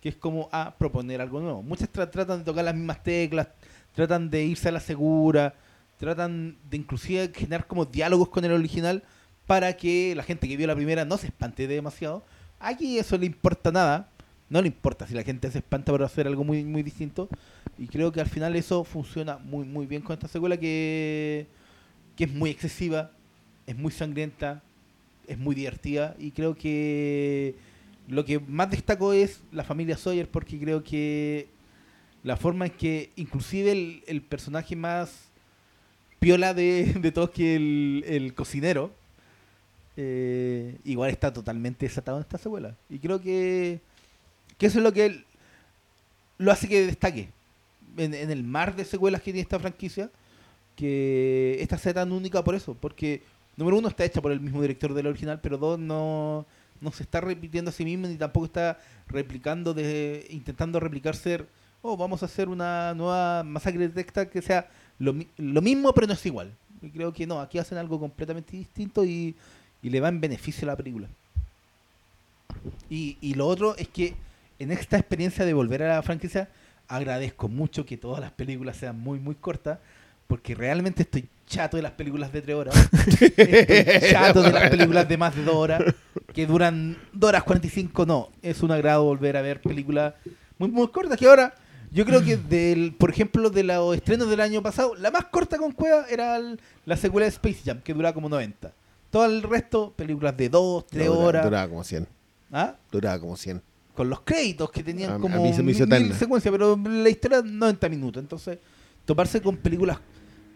Que 0.00 0.08
es 0.10 0.14
como 0.14 0.48
a 0.52 0.74
proponer 0.78 1.20
algo 1.20 1.40
nuevo. 1.40 1.60
Muchas 1.62 1.92
tra- 1.92 2.08
tratan 2.10 2.38
de 2.38 2.44
tocar 2.44 2.64
las 2.64 2.74
mismas 2.74 3.02
teclas, 3.02 3.48
tratan 3.94 4.30
de 4.30 4.44
irse 4.44 4.68
a 4.68 4.72
la 4.72 4.80
segura, 4.80 5.54
tratan 5.98 6.56
de 6.70 6.76
inclusive 6.76 7.32
generar 7.34 7.66
como 7.66 7.84
diálogos 7.84 8.28
con 8.28 8.44
el 8.44 8.52
original 8.52 9.02
para 9.48 9.76
que 9.76 10.14
la 10.14 10.22
gente 10.22 10.46
que 10.46 10.56
vio 10.56 10.68
la 10.68 10.76
primera 10.76 11.04
no 11.04 11.16
se 11.18 11.26
espante 11.26 11.66
demasiado. 11.66 12.22
Aquí 12.60 12.96
eso 12.98 13.18
le 13.18 13.26
importa 13.26 13.72
nada. 13.72 14.08
No 14.50 14.60
le 14.62 14.68
importa 14.68 15.06
si 15.06 15.14
la 15.14 15.22
gente 15.22 15.50
se 15.50 15.58
espanta 15.58 15.92
por 15.92 16.02
hacer 16.02 16.26
algo 16.26 16.44
muy, 16.44 16.64
muy 16.64 16.82
distinto. 16.82 17.28
Y 17.78 17.86
creo 17.86 18.12
que 18.12 18.20
al 18.20 18.28
final 18.28 18.56
eso 18.56 18.84
funciona 18.84 19.38
muy, 19.38 19.64
muy 19.66 19.86
bien 19.86 20.02
con 20.02 20.14
esta 20.14 20.28
secuela 20.28 20.56
que, 20.56 21.46
que 22.16 22.24
es 22.24 22.32
muy 22.32 22.50
excesiva, 22.50 23.12
es 23.66 23.76
muy 23.76 23.92
sangrienta, 23.92 24.62
es 25.26 25.38
muy 25.38 25.54
divertida. 25.54 26.16
Y 26.18 26.30
creo 26.30 26.56
que 26.56 27.54
lo 28.08 28.24
que 28.24 28.40
más 28.40 28.70
destaco 28.70 29.12
es 29.12 29.40
la 29.52 29.64
familia 29.64 29.96
Sawyer 29.96 30.28
porque 30.28 30.58
creo 30.58 30.82
que 30.82 31.48
la 32.24 32.36
forma 32.36 32.66
en 32.66 32.72
que 32.72 33.10
inclusive 33.16 33.72
el, 33.72 34.02
el 34.06 34.22
personaje 34.22 34.74
más 34.74 35.28
piola 36.18 36.54
de, 36.54 36.94
de 37.00 37.12
todos 37.12 37.30
que 37.30 37.56
el, 37.56 38.04
el 38.06 38.34
cocinero 38.34 38.92
eh, 39.96 40.78
igual 40.84 41.10
está 41.10 41.32
totalmente 41.32 41.86
desatado 41.86 42.18
en 42.18 42.22
esta 42.22 42.38
secuela. 42.38 42.76
Y 42.88 42.98
creo 42.98 43.20
que, 43.20 43.80
que 44.58 44.66
eso 44.66 44.78
es 44.78 44.84
lo 44.84 44.92
que 44.92 45.06
él 45.06 45.24
lo 46.38 46.52
hace 46.52 46.68
que 46.68 46.86
destaque 46.86 47.30
en, 47.96 48.14
el 48.14 48.44
mar 48.44 48.76
de 48.76 48.84
secuelas 48.84 49.20
que 49.20 49.32
tiene 49.32 49.40
esta 49.40 49.58
franquicia. 49.58 50.10
Que 50.76 51.58
esta 51.60 51.76
sea 51.76 51.92
tan 51.92 52.12
única 52.12 52.42
por 52.44 52.54
eso. 52.54 52.74
Porque, 52.74 53.22
número 53.56 53.78
uno, 53.78 53.88
está 53.88 54.04
hecha 54.04 54.22
por 54.22 54.30
el 54.30 54.40
mismo 54.40 54.62
director 54.62 54.94
del 54.94 55.08
original, 55.08 55.40
pero 55.42 55.58
dos, 55.58 55.78
no, 55.78 56.46
no 56.80 56.92
se 56.92 57.02
está 57.02 57.20
repitiendo 57.20 57.70
a 57.70 57.72
sí 57.72 57.84
mismo 57.84 58.06
ni 58.06 58.16
tampoco 58.16 58.46
está 58.46 58.78
replicando, 59.08 59.74
de, 59.74 60.26
intentando 60.30 60.78
replicar 60.78 61.16
ser, 61.16 61.48
oh, 61.82 61.96
vamos 61.96 62.22
a 62.22 62.26
hacer 62.26 62.48
una 62.48 62.94
nueva 62.94 63.42
masacre 63.42 63.88
de 63.88 64.04
Texas 64.04 64.28
que 64.28 64.40
sea 64.40 64.70
lo 64.98 65.12
mismo, 65.62 65.92
pero 65.92 66.06
no 66.06 66.12
es 66.12 66.26
igual. 66.26 66.52
Y 66.80 66.90
creo 66.90 67.12
que 67.12 67.26
no, 67.26 67.40
aquí 67.40 67.58
hacen 67.58 67.78
algo 67.78 67.98
completamente 67.98 68.56
distinto 68.56 69.04
y, 69.04 69.34
y 69.82 69.90
le 69.90 70.00
va 70.00 70.08
en 70.08 70.20
beneficio 70.20 70.64
a 70.66 70.70
la 70.72 70.76
película. 70.76 71.08
Y, 72.88 73.18
y 73.20 73.34
lo 73.34 73.48
otro 73.48 73.76
es 73.76 73.88
que 73.88 74.14
en 74.58 74.70
esta 74.72 74.96
experiencia 74.98 75.44
de 75.44 75.52
volver 75.54 75.82
a 75.82 75.94
la 75.96 76.02
franquicia, 76.02 76.48
agradezco 76.88 77.48
mucho 77.48 77.84
que 77.86 77.96
todas 77.96 78.20
las 78.20 78.32
películas 78.32 78.76
sean 78.76 78.98
muy, 78.98 79.18
muy 79.20 79.34
cortas, 79.34 79.78
porque 80.26 80.54
realmente 80.54 81.02
estoy 81.02 81.28
chato 81.46 81.76
de 81.76 81.82
las 81.82 81.92
películas 81.92 82.32
de 82.32 82.42
tres 82.42 82.56
horas. 82.56 82.74
Estoy 83.20 84.10
chato 84.10 84.42
de 84.42 84.52
las 84.52 84.68
películas 84.70 85.08
de 85.08 85.16
más 85.16 85.34
de 85.34 85.42
dos 85.44 85.54
horas, 85.54 85.82
que 86.34 86.46
duran 86.46 86.96
dos 87.12 87.28
horas 87.28 87.42
45. 87.44 88.04
No, 88.06 88.28
es 88.42 88.62
un 88.62 88.70
agrado 88.70 89.04
volver 89.04 89.36
a 89.36 89.42
ver 89.42 89.60
películas 89.62 90.14
muy, 90.58 90.70
muy 90.70 90.88
cortas, 90.88 91.16
que 91.18 91.26
ahora 91.26 91.54
yo 91.90 92.04
creo 92.04 92.22
que, 92.22 92.36
del, 92.36 92.92
por 92.98 93.08
ejemplo, 93.10 93.48
de 93.48 93.62
los 93.62 93.96
estrenos 93.96 94.28
del 94.28 94.40
año 94.40 94.62
pasado, 94.62 94.94
la 94.96 95.10
más 95.10 95.24
corta 95.26 95.56
con 95.56 95.72
Cueva 95.72 96.04
era 96.10 96.36
el- 96.36 96.60
la 96.84 96.96
secuela 96.98 97.24
de 97.24 97.30
Space 97.30 97.60
Jam, 97.64 97.80
que 97.80 97.94
duraba 97.94 98.12
como 98.12 98.28
90. 98.28 98.72
Todo 99.10 99.24
el 99.24 99.42
resto, 99.42 99.94
películas 99.96 100.36
de 100.36 100.50
2, 100.50 100.86
3 100.88 101.06
No, 101.06 101.12
dura- 101.14 101.26
horas. 101.26 101.44
Duraba 101.44 101.68
como 101.68 101.82
100. 101.84 102.06
¿Ah? 102.52 102.74
Duraba 102.92 103.18
como 103.20 103.36
100. 103.36 103.62
Con 103.98 104.08
los 104.10 104.20
créditos 104.20 104.70
que 104.70 104.82
tenían 104.84 105.10
A- 105.10 105.14
a 105.16 105.18
como 105.18 105.42
mí 105.42 105.52
se 105.52 105.62
me 105.62 105.72
hizo 105.72 105.86
mil, 105.86 106.04
mil 106.04 106.14
secuencias, 106.14 106.52
pero 106.52 106.76
la 106.76 107.08
historia 107.08 107.42
90 107.44 107.88
minutos. 107.88 108.22
Entonces, 108.22 108.58
toparse 109.04 109.42
con 109.42 109.56
películas 109.56 109.98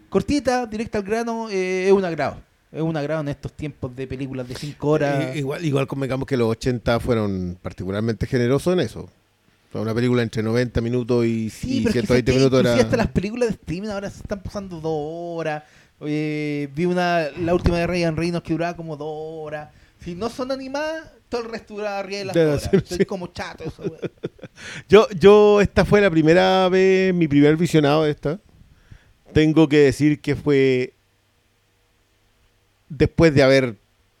cortitas, 0.09 0.69
directa 0.69 0.97
al 0.99 1.03
grano, 1.03 1.49
eh, 1.49 1.87
es 1.87 1.91
un 1.93 2.05
agrado. 2.05 2.37
Es 2.71 2.81
un 2.81 2.95
agrado 2.97 3.21
en 3.21 3.27
estos 3.27 3.51
tiempos 3.53 3.95
de 3.95 4.07
películas 4.07 4.47
de 4.47 4.55
5 4.55 4.87
horas. 4.89 5.35
Eh, 5.35 5.39
igual, 5.39 5.63
igual 5.65 5.87
convengamos 5.87 6.25
que 6.25 6.37
los 6.37 6.49
80 6.49 6.99
fueron 6.99 7.57
particularmente 7.61 8.25
generosos 8.27 8.73
en 8.73 8.79
eso. 8.79 9.01
O 9.01 9.71
sea, 9.73 9.81
una 9.81 9.93
película 9.93 10.21
entre 10.23 10.41
90 10.41 10.81
minutos 10.81 11.25
y, 11.25 11.49
Sí, 11.49 11.79
y 11.79 11.83
pero 11.83 11.89
es 11.89 11.93
que 11.93 12.07
120 12.07 12.07
sabes 12.07 12.23
que 12.23 12.31
minutos 12.39 12.59
era... 12.61 12.75
hasta 12.85 12.97
las 12.97 13.07
películas 13.09 13.49
de 13.49 13.55
streaming 13.55 13.89
ahora 13.89 14.09
se 14.09 14.19
están 14.21 14.41
pasando 14.41 14.79
dos 14.79 14.93
horas. 15.37 15.63
Oye, 15.99 16.69
vi 16.75 16.85
una, 16.85 17.27
la 17.39 17.53
última 17.53 17.77
de 17.77 17.87
Ryan 17.87 18.15
Reynolds 18.15 18.45
que 18.47 18.53
duraba 18.53 18.75
como 18.75 18.95
dos 18.97 19.07
horas. 19.11 19.69
Si 19.99 20.15
no 20.15 20.29
son 20.29 20.51
animadas, 20.51 21.11
todo 21.33 21.45
el 21.45 21.51
resto 21.51 21.73
duraba 21.75 21.99
arriba 21.99 22.19
de 22.19 22.25
las 22.25 22.33
Debe 22.35 22.49
horas. 22.51 22.63
ser, 22.63 22.75
Estoy 22.75 22.97
sí. 22.99 23.05
como 23.05 23.27
chato 23.27 23.63
eso, 23.63 23.83
güey. 23.87 23.99
Yo, 24.87 25.07
yo, 25.17 25.61
esta 25.61 25.83
fue 25.83 25.99
la 25.99 26.11
primera 26.11 26.69
vez, 26.69 27.13
mi 27.13 27.27
primer 27.27 27.57
visionado 27.57 28.03
de 28.03 28.11
esta. 28.11 28.39
Tengo 29.33 29.67
que 29.67 29.79
decir 29.79 30.21
que 30.21 30.35
fue 30.35 30.93
después 32.89 33.33
de 33.33 33.41
haber 33.43 33.77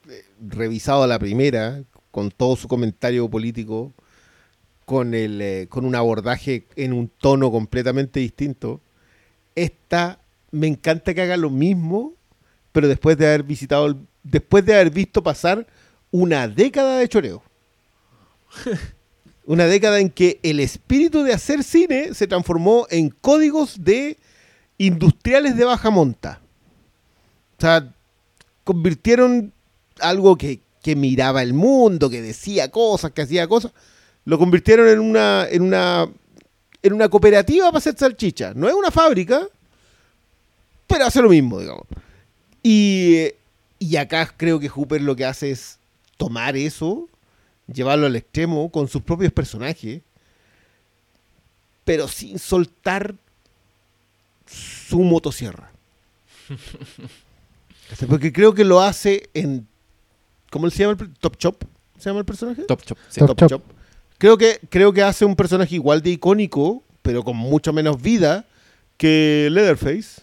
eh, 0.09 0.23
revisado 0.49 1.05
la 1.05 1.19
primera, 1.19 1.83
con 2.11 2.31
todo 2.31 2.55
su 2.55 2.67
comentario 2.67 3.29
político, 3.29 3.93
con, 4.85 5.13
el, 5.13 5.39
eh, 5.41 5.67
con 5.69 5.85
un 5.85 5.95
abordaje 5.95 6.65
en 6.75 6.93
un 6.93 7.07
tono 7.09 7.51
completamente 7.51 8.19
distinto. 8.19 8.81
Esta 9.55 10.19
me 10.51 10.67
encanta 10.67 11.13
que 11.13 11.21
haga 11.21 11.37
lo 11.37 11.49
mismo, 11.51 12.13
pero 12.71 12.87
después 12.87 13.17
de 13.17 13.27
haber 13.27 13.43
visitado, 13.43 13.85
el- 13.85 13.97
después 14.23 14.65
de 14.65 14.73
haber 14.73 14.89
visto 14.89 15.21
pasar 15.21 15.67
una 16.13 16.47
década 16.47 16.99
de 16.99 17.09
choreo. 17.09 17.43
Una 19.45 19.65
década 19.65 19.99
en 19.99 20.09
que 20.09 20.39
el 20.41 20.61
espíritu 20.61 21.23
de 21.23 21.33
hacer 21.33 21.65
cine 21.65 22.13
se 22.13 22.27
transformó 22.27 22.87
en 22.89 23.09
códigos 23.09 23.83
de 23.83 24.17
industriales 24.77 25.57
de 25.57 25.65
baja 25.65 25.89
monta. 25.89 26.39
O 27.57 27.61
sea, 27.61 27.93
convirtieron 28.63 29.51
algo 29.99 30.37
que, 30.37 30.61
que 30.81 30.95
miraba 30.95 31.41
el 31.41 31.53
mundo, 31.53 32.09
que 32.09 32.21
decía 32.21 32.71
cosas, 32.71 33.11
que 33.11 33.23
hacía 33.23 33.47
cosas, 33.47 33.73
lo 34.23 34.39
convirtieron 34.39 34.87
en 34.87 34.99
una, 34.99 35.45
en 35.49 35.61
una, 35.61 36.07
en 36.81 36.93
una 36.93 37.09
cooperativa 37.09 37.65
para 37.65 37.79
hacer 37.79 37.97
salchicha. 37.97 38.53
No 38.55 38.69
es 38.69 38.75
una 38.75 38.91
fábrica, 38.91 39.45
pero 40.87 41.05
hace 41.05 41.21
lo 41.21 41.27
mismo, 41.27 41.59
digamos. 41.59 41.85
Y, 42.61 43.27
y 43.77 43.97
acá 43.97 44.31
creo 44.37 44.57
que 44.57 44.69
Hooper 44.69 45.01
lo 45.01 45.17
que 45.17 45.25
hace 45.25 45.51
es 45.51 45.79
tomar 46.17 46.55
eso, 46.57 47.07
llevarlo 47.71 48.05
al 48.05 48.15
extremo 48.15 48.69
con 48.71 48.87
sus 48.87 49.01
propios 49.01 49.31
personajes. 49.31 50.01
pero 51.85 52.07
sin 52.07 52.39
soltar 52.39 53.15
su 54.45 54.99
motosierra. 55.01 55.71
¿Cachai? 57.89 58.07
Porque 58.09 58.31
creo 58.31 58.53
que 58.53 58.63
lo 58.63 58.81
hace 58.81 59.29
en. 59.33 59.67
¿Cómo 60.49 60.69
se 60.69 60.77
llama 60.83 60.97
el 60.99 61.13
Top 61.15 61.37
Chop? 61.37 61.63
¿Se 61.97 62.09
llama 62.09 62.19
el 62.19 62.25
personaje? 62.25 62.63
Top 62.63 62.81
Chop. 62.83 62.97
sí. 63.09 63.19
Top 63.19 63.37
Chop. 63.47 63.63
Creo 64.17 64.37
que, 64.37 64.59
creo 64.69 64.93
que 64.93 65.01
hace 65.01 65.25
un 65.25 65.35
personaje 65.35 65.75
igual 65.75 66.01
de 66.01 66.11
icónico, 66.11 66.83
pero 67.01 67.23
con 67.23 67.35
mucho 67.35 67.73
menos 67.73 68.01
vida 68.01 68.45
que 68.97 69.49
Leatherface. 69.51 70.21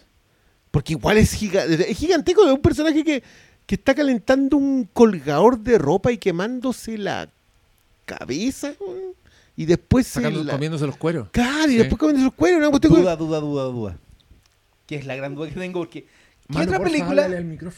Porque 0.71 0.93
igual 0.93 1.17
es, 1.17 1.33
giga- 1.39 1.65
es 1.65 1.97
gigantesco, 1.97 2.45
es 2.47 2.53
un 2.53 2.61
personaje 2.61 3.03
que, 3.03 3.21
que 3.65 3.75
está 3.75 3.95
calentando 3.95 4.57
un 4.57 4.87
colgador 4.91 5.59
de 5.59 5.77
ropa 5.77 6.11
y 6.11 6.17
quemándose 6.17 6.97
la 6.97 7.29
cabeza. 8.05 8.73
Y 9.55 9.65
después 9.65 10.07
se 10.07 10.21
Sacando- 10.21 10.43
la- 10.43 10.53
comiéndose 10.53 10.85
los 10.85 10.97
cueros. 10.97 11.29
Claro, 11.31 11.67
y 11.69 11.73
Sí. 11.73 11.77
después 11.77 11.99
comiéndose 11.99 12.25
los 12.25 12.33
cueros. 12.33 12.79
Que- 12.79 12.87
Duda, 12.87 13.15
duda, 13.15 13.39
duda, 13.39 13.63
duda. 13.65 13.97
Que 14.87 14.95
es 14.95 15.05
la 15.05 15.15
gran 15.15 15.35
duda 15.35 15.49
que 15.49 15.55
tengo 15.55 15.79
porque... 15.79 16.01
¿Qué 16.03 16.57
Mano, 16.57 16.71
otra 16.71 16.83
película... 16.83 17.29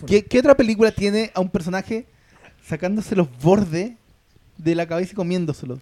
¿Qué, 0.08 0.26
qué 0.26 0.40
otra 0.40 0.56
película 0.58 0.92
tiene 0.92 1.32
a 1.36 1.42
un 1.42 1.50
personaje 1.50 2.08
sacándose 2.66 3.16
los 3.16 3.28
bordes 3.40 3.94
de 4.58 4.76
la 4.76 4.88
cabeza 4.88 5.12
y 5.12 5.16
comiéndoselos? 5.16 5.80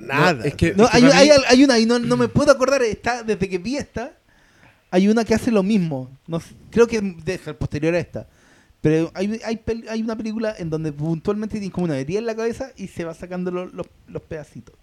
Nada. 0.00 0.34
No, 0.34 0.44
es 0.44 0.54
que- 0.54 0.74
No, 0.74 0.84
es 0.84 0.90
que 0.90 0.96
hay, 0.98 1.04
hay- 1.04 1.28
mí- 1.30 1.44
hay 1.48 1.64
una 1.64 1.78
y 1.80 1.86
no, 1.86 1.98
no 1.98 2.16
me 2.16 2.28
puedo 2.28 2.52
acordar, 2.52 2.82
está 2.82 3.22
desde 3.24 3.48
que 3.48 3.58
vi 3.58 3.76
esta, 3.76 4.12
hay 4.90 5.08
una 5.08 5.24
que 5.24 5.34
hace 5.34 5.50
lo 5.50 5.62
mismo. 5.64 6.10
No 6.28 6.40
creo 6.70 6.86
que 6.86 7.16
ser 7.42 7.56
posterior 7.58 7.94
a 7.94 7.98
esta. 7.98 8.28
Pero 8.80 9.10
hay, 9.14 9.40
hay, 9.44 9.60
hay 9.88 10.02
una 10.02 10.16
película 10.16 10.54
en 10.58 10.70
donde 10.70 10.92
puntualmente 10.92 11.58
tiene 11.58 11.72
como 11.72 11.86
una 11.86 11.98
herida 11.98 12.18
en 12.20 12.26
la 12.26 12.36
cabeza 12.36 12.70
y 12.76 12.86
se 12.88 13.04
va 13.04 13.14
sacando 13.14 13.50
lo- 13.50 13.66
los- 13.66 13.86
los 14.06 14.22
pedacitos. 14.22 14.74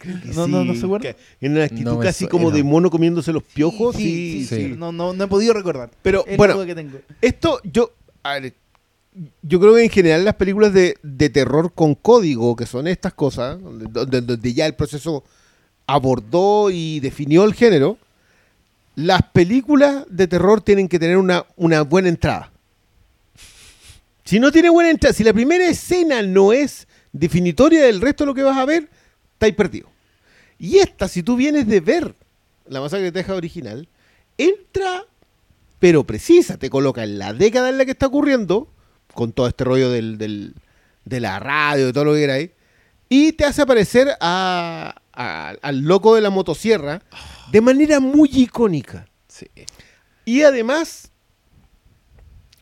Que 0.00 0.08
No, 0.34 0.48
no, 0.48 0.64
no 0.64 0.74
se 0.74 0.84
acuerda. 0.84 1.14
En 1.40 1.52
una 1.52 1.64
actitud 1.64 1.84
No 1.92 2.00
casi 2.00 2.26
como 2.26 2.50
de 2.50 2.64
mono 2.64 2.90
comiéndose 2.90 3.32
los 3.32 3.44
piojos. 3.44 3.94
Sí, 3.94 4.44
sí, 4.44 4.46
sí, 4.46 4.56
sí. 4.70 4.74
No, 4.76 4.90
no, 4.90 5.12
no 5.12 5.24
he 5.24 5.28
podido 5.28 5.52
recordar. 5.52 5.90
Pero 6.02 6.24
Es 6.26 6.36
bueno, 6.36 6.54
duda 6.54 6.66
que 6.66 6.74
tengo. 6.74 6.98
Esto, 7.20 7.60
yo. 7.62 7.92
a 8.24 8.40
ver, 8.40 8.54
yo 9.42 9.60
creo 9.60 9.74
que 9.76 9.84
en 9.84 9.90
general 9.90 10.24
las 10.24 10.34
películas 10.34 10.72
de, 10.74 10.96
de 11.04 11.30
terror 11.30 11.72
con 11.72 11.94
código, 11.94 12.56
que 12.56 12.66
son 12.66 12.88
estas 12.88 13.14
cosas, 13.14 13.62
donde, 13.62 13.86
donde- 13.88 14.20
donde 14.22 14.54
ya 14.54 14.66
el 14.66 14.74
proceso 14.74 15.22
abordó 15.86 16.70
y 16.72 16.98
definió 16.98 17.44
el 17.44 17.54
género, 17.54 17.96
las 18.96 19.22
películas 19.32 20.04
de 20.08 20.26
terror 20.26 20.62
tienen 20.62 20.88
que 20.88 20.98
tener 20.98 21.18
una, 21.18 21.44
buena 21.82 22.08
entrada. 22.08 22.50
Si 24.24 24.40
no 24.40 24.50
tiene 24.50 24.70
buena 24.70 24.90
entrada, 24.90 25.14
si 25.14 25.22
la 25.22 25.32
primera 25.32 25.68
escena 25.68 26.22
no 26.22 26.52
es 26.52 26.88
definitoria 27.12 27.84
del 27.84 28.00
resto 28.00 28.24
de 28.24 28.26
lo 28.26 28.34
que 28.34 28.42
vas 28.42 28.56
a 28.56 28.64
ver, 28.64 28.88
estáis 29.34 29.54
perdido. 29.54 29.88
Y 30.58 30.78
esta, 30.78 31.06
si 31.06 31.22
tú 31.22 31.36
vienes 31.36 31.68
de 31.68 31.80
ver 31.80 32.14
la 32.66 32.80
masacre 32.80 33.04
de 33.04 33.12
Texas 33.12 33.36
original, 33.36 33.88
entra 34.36 35.04
pero 35.78 36.04
precisa, 36.04 36.56
te 36.56 36.70
coloca 36.70 37.04
en 37.04 37.18
la 37.18 37.34
década 37.34 37.68
en 37.68 37.76
la 37.76 37.84
que 37.84 37.90
está 37.90 38.06
ocurriendo, 38.06 38.68
con 39.12 39.32
todo 39.32 39.46
este 39.46 39.62
rollo 39.62 39.90
de 39.90 40.54
la 41.04 41.38
radio, 41.38 41.86
de 41.86 41.92
todo 41.92 42.06
lo 42.06 42.14
que 42.14 42.20
queráis, 42.20 42.50
y 43.10 43.32
te 43.32 43.44
hace 43.44 43.62
aparecer 43.62 44.08
al 44.20 45.80
loco 45.82 46.14
de 46.14 46.22
la 46.22 46.30
motosierra 46.30 47.02
de 47.52 47.60
manera 47.60 48.00
muy 48.00 48.28
icónica. 48.32 49.06
Sí. 49.28 49.46
Y 50.24 50.42
además, 50.42 51.10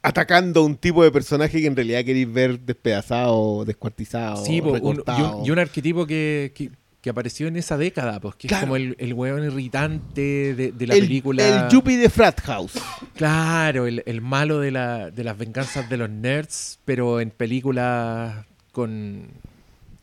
atacando 0.02 0.60
a 0.60 0.64
un 0.64 0.76
tipo 0.76 1.02
de 1.02 1.10
personaje 1.10 1.60
que 1.60 1.66
en 1.66 1.76
realidad 1.76 2.04
queréis 2.04 2.30
ver 2.30 2.60
despedazado, 2.60 3.64
descuartizado, 3.64 4.44
Sí, 4.44 4.60
po, 4.60 4.72
un- 4.72 5.02
y, 5.06 5.22
un, 5.22 5.46
y 5.46 5.50
un 5.50 5.58
arquetipo 5.58 6.06
que, 6.06 6.52
que, 6.54 6.70
que 7.00 7.10
apareció 7.10 7.46
en 7.48 7.56
esa 7.56 7.78
década, 7.78 8.20
pues, 8.20 8.34
que 8.36 8.48
Claro. 8.48 8.62
es 8.62 8.66
como 8.66 8.76
el, 8.76 8.96
el 8.98 9.14
hueón 9.14 9.44
irritante 9.44 10.54
de, 10.54 10.72
de 10.72 10.86
la 10.86 10.94
el, 10.94 11.00
película. 11.00 11.64
el 11.66 11.70
Yuppie 11.70 11.96
de 11.96 12.10
Frat 12.10 12.40
House. 12.42 12.72
Claro, 13.14 13.86
el, 13.86 14.02
el 14.04 14.20
malo 14.20 14.60
de, 14.60 14.70
la, 14.72 15.10
de 15.10 15.24
las 15.24 15.38
venganzas 15.38 15.88
de 15.88 15.96
los 15.96 16.10
nerds, 16.10 16.78
pero 16.84 17.20
en 17.20 17.30
películas 17.30 18.44
con, 18.72 19.28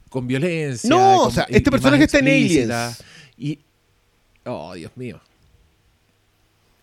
con 0.09 0.25
violencia. 0.27 0.89
No, 0.89 1.17
con- 1.19 1.27
o 1.27 1.31
sea, 1.31 1.45
este 1.49 1.69
personaje 1.69 2.05
está 2.05 2.17
en. 2.19 2.27
Aliens. 2.27 3.03
Y. 3.37 3.59
Oh, 4.45 4.73
Dios 4.73 4.91
mío. 4.95 5.19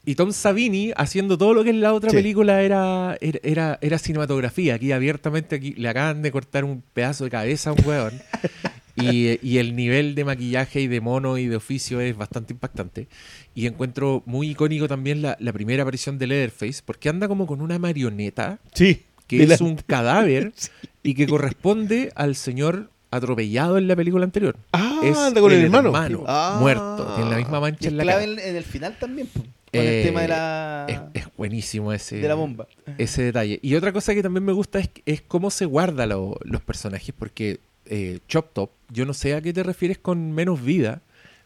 Y 0.05 0.15
Tom 0.15 0.33
Savini 0.33 0.93
haciendo 0.97 1.37
todo 1.37 1.53
lo 1.53 1.65
que 1.65 1.71
en 1.71 1.81
la 1.83 1.93
otra 1.93 2.11
Sí. 2.11 2.17
película 2.17 2.63
era, 2.63 3.19
era, 3.21 3.41
era, 3.43 3.79
era 3.83 3.99
cinematografía. 3.99 4.75
Aquí 4.77 4.93
abiertamente 4.93 5.57
aquí 5.57 5.75
le 5.77 5.89
acaban 5.89 6.23
de 6.23 6.33
cortar 6.33 6.65
un 6.65 6.83
pedazo 6.95 7.25
de 7.25 7.31
cabeza 7.31 7.71
a 7.71 7.73
un 7.75 7.85
hueón. 7.85 8.13
y, 8.97 9.39
y 9.47 9.59
el 9.59 9.77
nivel 9.77 10.15
de 10.15 10.25
maquillaje 10.25 10.81
y 10.81 10.87
de 10.87 11.01
mono 11.03 11.37
y 11.37 11.47
de 11.47 11.57
oficio 11.57 12.01
es 12.01 12.17
bastante 12.17 12.55
impactante. 12.55 13.07
Y 13.55 13.67
encuentro 13.67 14.23
muy 14.25 14.51
icónico 14.51 14.89
también 14.89 15.21
la, 15.21 15.37
la 15.41 15.53
primera 15.53 15.83
aparición 15.83 16.17
de 16.19 16.27
Leatherface, 16.27 16.81
porque 16.85 17.11
anda 17.11 17.29
como 17.29 17.47
con 17.47 17.61
una 17.61 17.79
marioneta 17.79 18.61
Sí. 18.73 19.03
que 19.27 19.43
es 19.43 19.49
la- 19.61 19.67
un 19.67 19.77
cadáver 19.87 20.53
y 21.03 21.15
que 21.15 21.27
corresponde 21.27 22.13
al 22.15 22.35
señor 22.35 22.89
atropellado 23.11 23.77
en 23.77 23.89
la 23.89 23.97
película 23.97 24.25
anterior. 24.25 24.57
Ah, 24.73 24.88
es 25.03 25.17
anda 25.17 25.41
con 25.41 25.53
el, 25.53 25.65
hermano. 25.65 26.25
Ah. 26.27 26.57
muerto, 26.61 27.13
tiene 27.17 27.31
la 27.31 27.37
misma 27.37 27.59
Y 27.59 27.61
mancha 27.61 27.81
es 27.81 27.87
en 27.87 27.97
la 27.97 28.03
clave 28.05 28.21
cara. 28.27 28.33
en, 28.43 28.49
en 28.51 28.57
el 28.57 28.65
final 28.65 28.97
también, 28.99 29.29
con 29.35 29.45
Eh, 29.73 30.01
el 30.01 30.07
tema 30.07 30.23
de 30.23 30.29
la, 30.29 30.87
Es, 30.89 31.01
es 31.23 31.29
buenísimo 31.37 31.93
ese, 31.93 32.17
de 32.17 32.29
la 32.29 32.35
bomba. 32.35 32.67
ese 32.97 33.23
detalle. 33.23 33.59
Y 33.63 33.75
otra 33.75 33.93
cosa 33.93 34.15
que 34.15 34.23
también 34.23 34.45
me 34.45 34.53
gusta 34.53 34.79
es, 34.79 34.89
es 35.07 35.21
cómo 35.23 35.51
se 35.51 35.65
guarda 35.67 36.07
lo- 36.07 36.39
los 36.43 36.63
personajes, 36.63 37.15
porque 37.19 37.59
eh, 37.87 38.19
Chop 38.29 38.53
Top, 38.53 38.71
yo 38.91 39.05
no 39.07 39.15
sé 39.15 39.35
a 39.35 39.41
qué 39.43 39.53
te 39.53 39.63
refieres 39.63 39.99
con 39.99 40.33
menos 40.33 40.63
vida, 40.63 41.01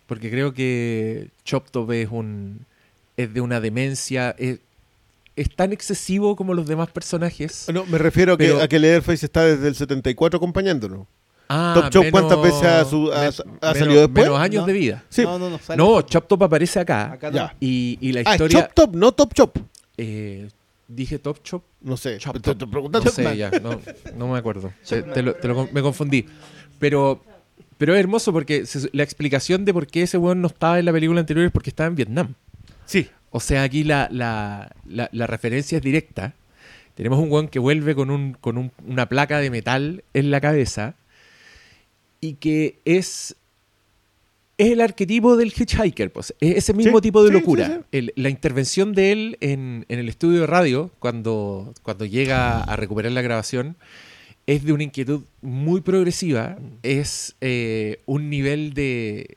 porque 0.07 0.31
creo 0.31 0.53
que 0.55 1.29
Chop 1.45 1.71
Top 1.71 1.91
es 1.93 2.09
un 2.11 2.65
es 3.17 3.33
de 3.35 3.41
una 3.41 3.61
demencia, 3.61 4.35
es, 4.39 4.59
es 5.37 5.55
tan 5.55 5.73
excesivo 5.73 6.35
como 6.37 6.55
los 6.55 6.67
demás 6.67 6.91
personajes. 6.91 7.67
No, 7.73 7.85
me 7.87 7.99
refiero 7.99 8.35
a 8.35 8.39
que, 8.39 8.53
a 8.61 8.69
que 8.69 8.79
Leatherface 8.79 9.27
está 9.27 9.45
desde 9.45 9.69
el 9.69 9.75
74 9.75 10.37
acompañándonos. 10.39 11.07
Ah, 11.55 11.73
Top 11.75 11.91
Chop, 11.91 12.05
¿cuántas 12.11 12.43
veces 12.43 12.63
ha 12.63 12.85
su- 12.85 13.13
ha- 13.13 13.17
ha 13.19 13.21
menos- 13.21 13.79
salido 13.79 14.01
después? 14.03 14.25
Menos 14.27 14.41
años 14.41 14.61
No. 14.63 14.67
de 14.67 14.73
vida. 14.73 15.05
Sí. 15.09 15.23
No, 15.23 15.39
no, 15.39 15.51
no. 15.51 15.59
sale 15.59 15.77
No. 15.77 16.03
Chop 16.03 16.27
Top 16.27 16.43
aparece 16.45 16.81
acá. 16.81 17.13
Acá 17.13 17.31
Ya. 17.31 17.43
no. 17.45 17.51
Y, 17.61 17.99
y 18.01 18.13
la 18.13 18.21
Ah, 18.25 18.33
historia. 18.33 18.61
Chop 18.63 18.73
Top, 18.75 18.95
no 18.97 19.13
Top 19.13 19.35
Chop. 19.35 19.57
eh, 19.99 20.49
dije 20.89 21.19
Top 21.19 21.43
Chop. 21.43 21.63
No 21.83 21.97
sé. 21.97 22.19
Chop 22.19 22.35
te 22.35 22.41
Top. 22.41 22.53
estoy 22.53 22.69
preguntando. 22.69 23.05
No 23.05 23.11
sé, 23.11 23.37
ya, 23.37 23.51
no, 23.61 23.81
no 24.17 24.29
me 24.29 24.39
acuerdo. 24.39 24.73
Te- 24.89 25.03
te 25.03 25.23
lo- 25.23 25.35
te 25.35 25.49
lo 25.49 25.69
me 25.73 25.83
confundí. 25.83 26.27
Pero, 26.79 27.23
pero 27.79 27.95
es 27.95 28.01
hermoso 28.01 28.33
porque 28.33 28.67
se- 28.67 28.89
la 28.93 29.03
explicación 29.03 29.65
de 29.65 29.73
por 29.75 29.87
qué 29.87 30.03
ese 30.03 30.17
weón 30.19 30.41
no 30.41 30.49
estaba 30.49 30.79
en 30.79 30.85
la 30.87 30.93
película 30.93 31.21
anterior 31.21 31.45
es 31.47 31.53
porque 31.53 31.71
estaba 31.71 31.89
en 31.89 31.97
Vietnam. 31.97 32.35
Sí. 32.87 33.09
O 33.31 33.41
sea, 33.41 33.63
aquí 33.63 33.85
la, 33.85 34.09
la, 34.11 34.71
la- 34.87 35.09
la 35.13 35.27
referencia 35.27 35.77
es 35.79 35.83
directa. 35.83 36.35
Tenemos 36.95 37.19
un 37.19 37.31
weón 37.33 37.49
que 37.49 37.59
vuelve 37.59 37.95
con, 37.95 38.11
un, 38.11 38.35
con 38.35 38.59
un- 38.59 38.71
una 38.87 39.07
placa 39.09 39.39
de 39.39 39.51
metal 39.51 40.05
en 40.13 40.31
la 40.31 40.41
cabeza 40.41 40.95
y 42.23 42.35
que 42.35 42.79
es, 42.87 43.37
es 44.57 44.71
el 44.71 44.81
arquetipo 44.81 45.37
del 45.37 45.53
hitchhiker. 45.53 46.11
Pues. 46.11 46.35
Es 46.41 46.57
ese 46.57 46.73
mismo 46.73 46.99
Sí, 46.99 47.03
tipo 47.03 47.23
de 47.23 47.29
sí, 47.29 47.35
locura. 47.35 47.67
sí, 47.67 47.73
sí. 47.75 47.81
El- 47.93 48.13
la 48.17 48.31
intervención 48.31 48.95
de 48.95 49.13
él 49.13 49.37
en, 49.41 49.85
en 49.89 49.99
el 49.99 50.09
estudio 50.09 50.41
de 50.41 50.47
radio, 50.47 50.91
cuando, 51.01 51.75
cuando 51.83 52.07
llega 52.07 52.63
a 52.63 52.77
recuperar 52.77 53.13
la 53.13 53.21
grabación, 53.23 53.77
es 54.47 54.65
de 54.65 54.73
una 54.73 54.85
inquietud 54.85 55.23
muy 55.43 55.81
progresiva. 55.83 56.59
Es 56.83 57.35
eh, 57.41 57.99
un 58.07 58.31
nivel 58.31 58.73
de, 58.73 59.37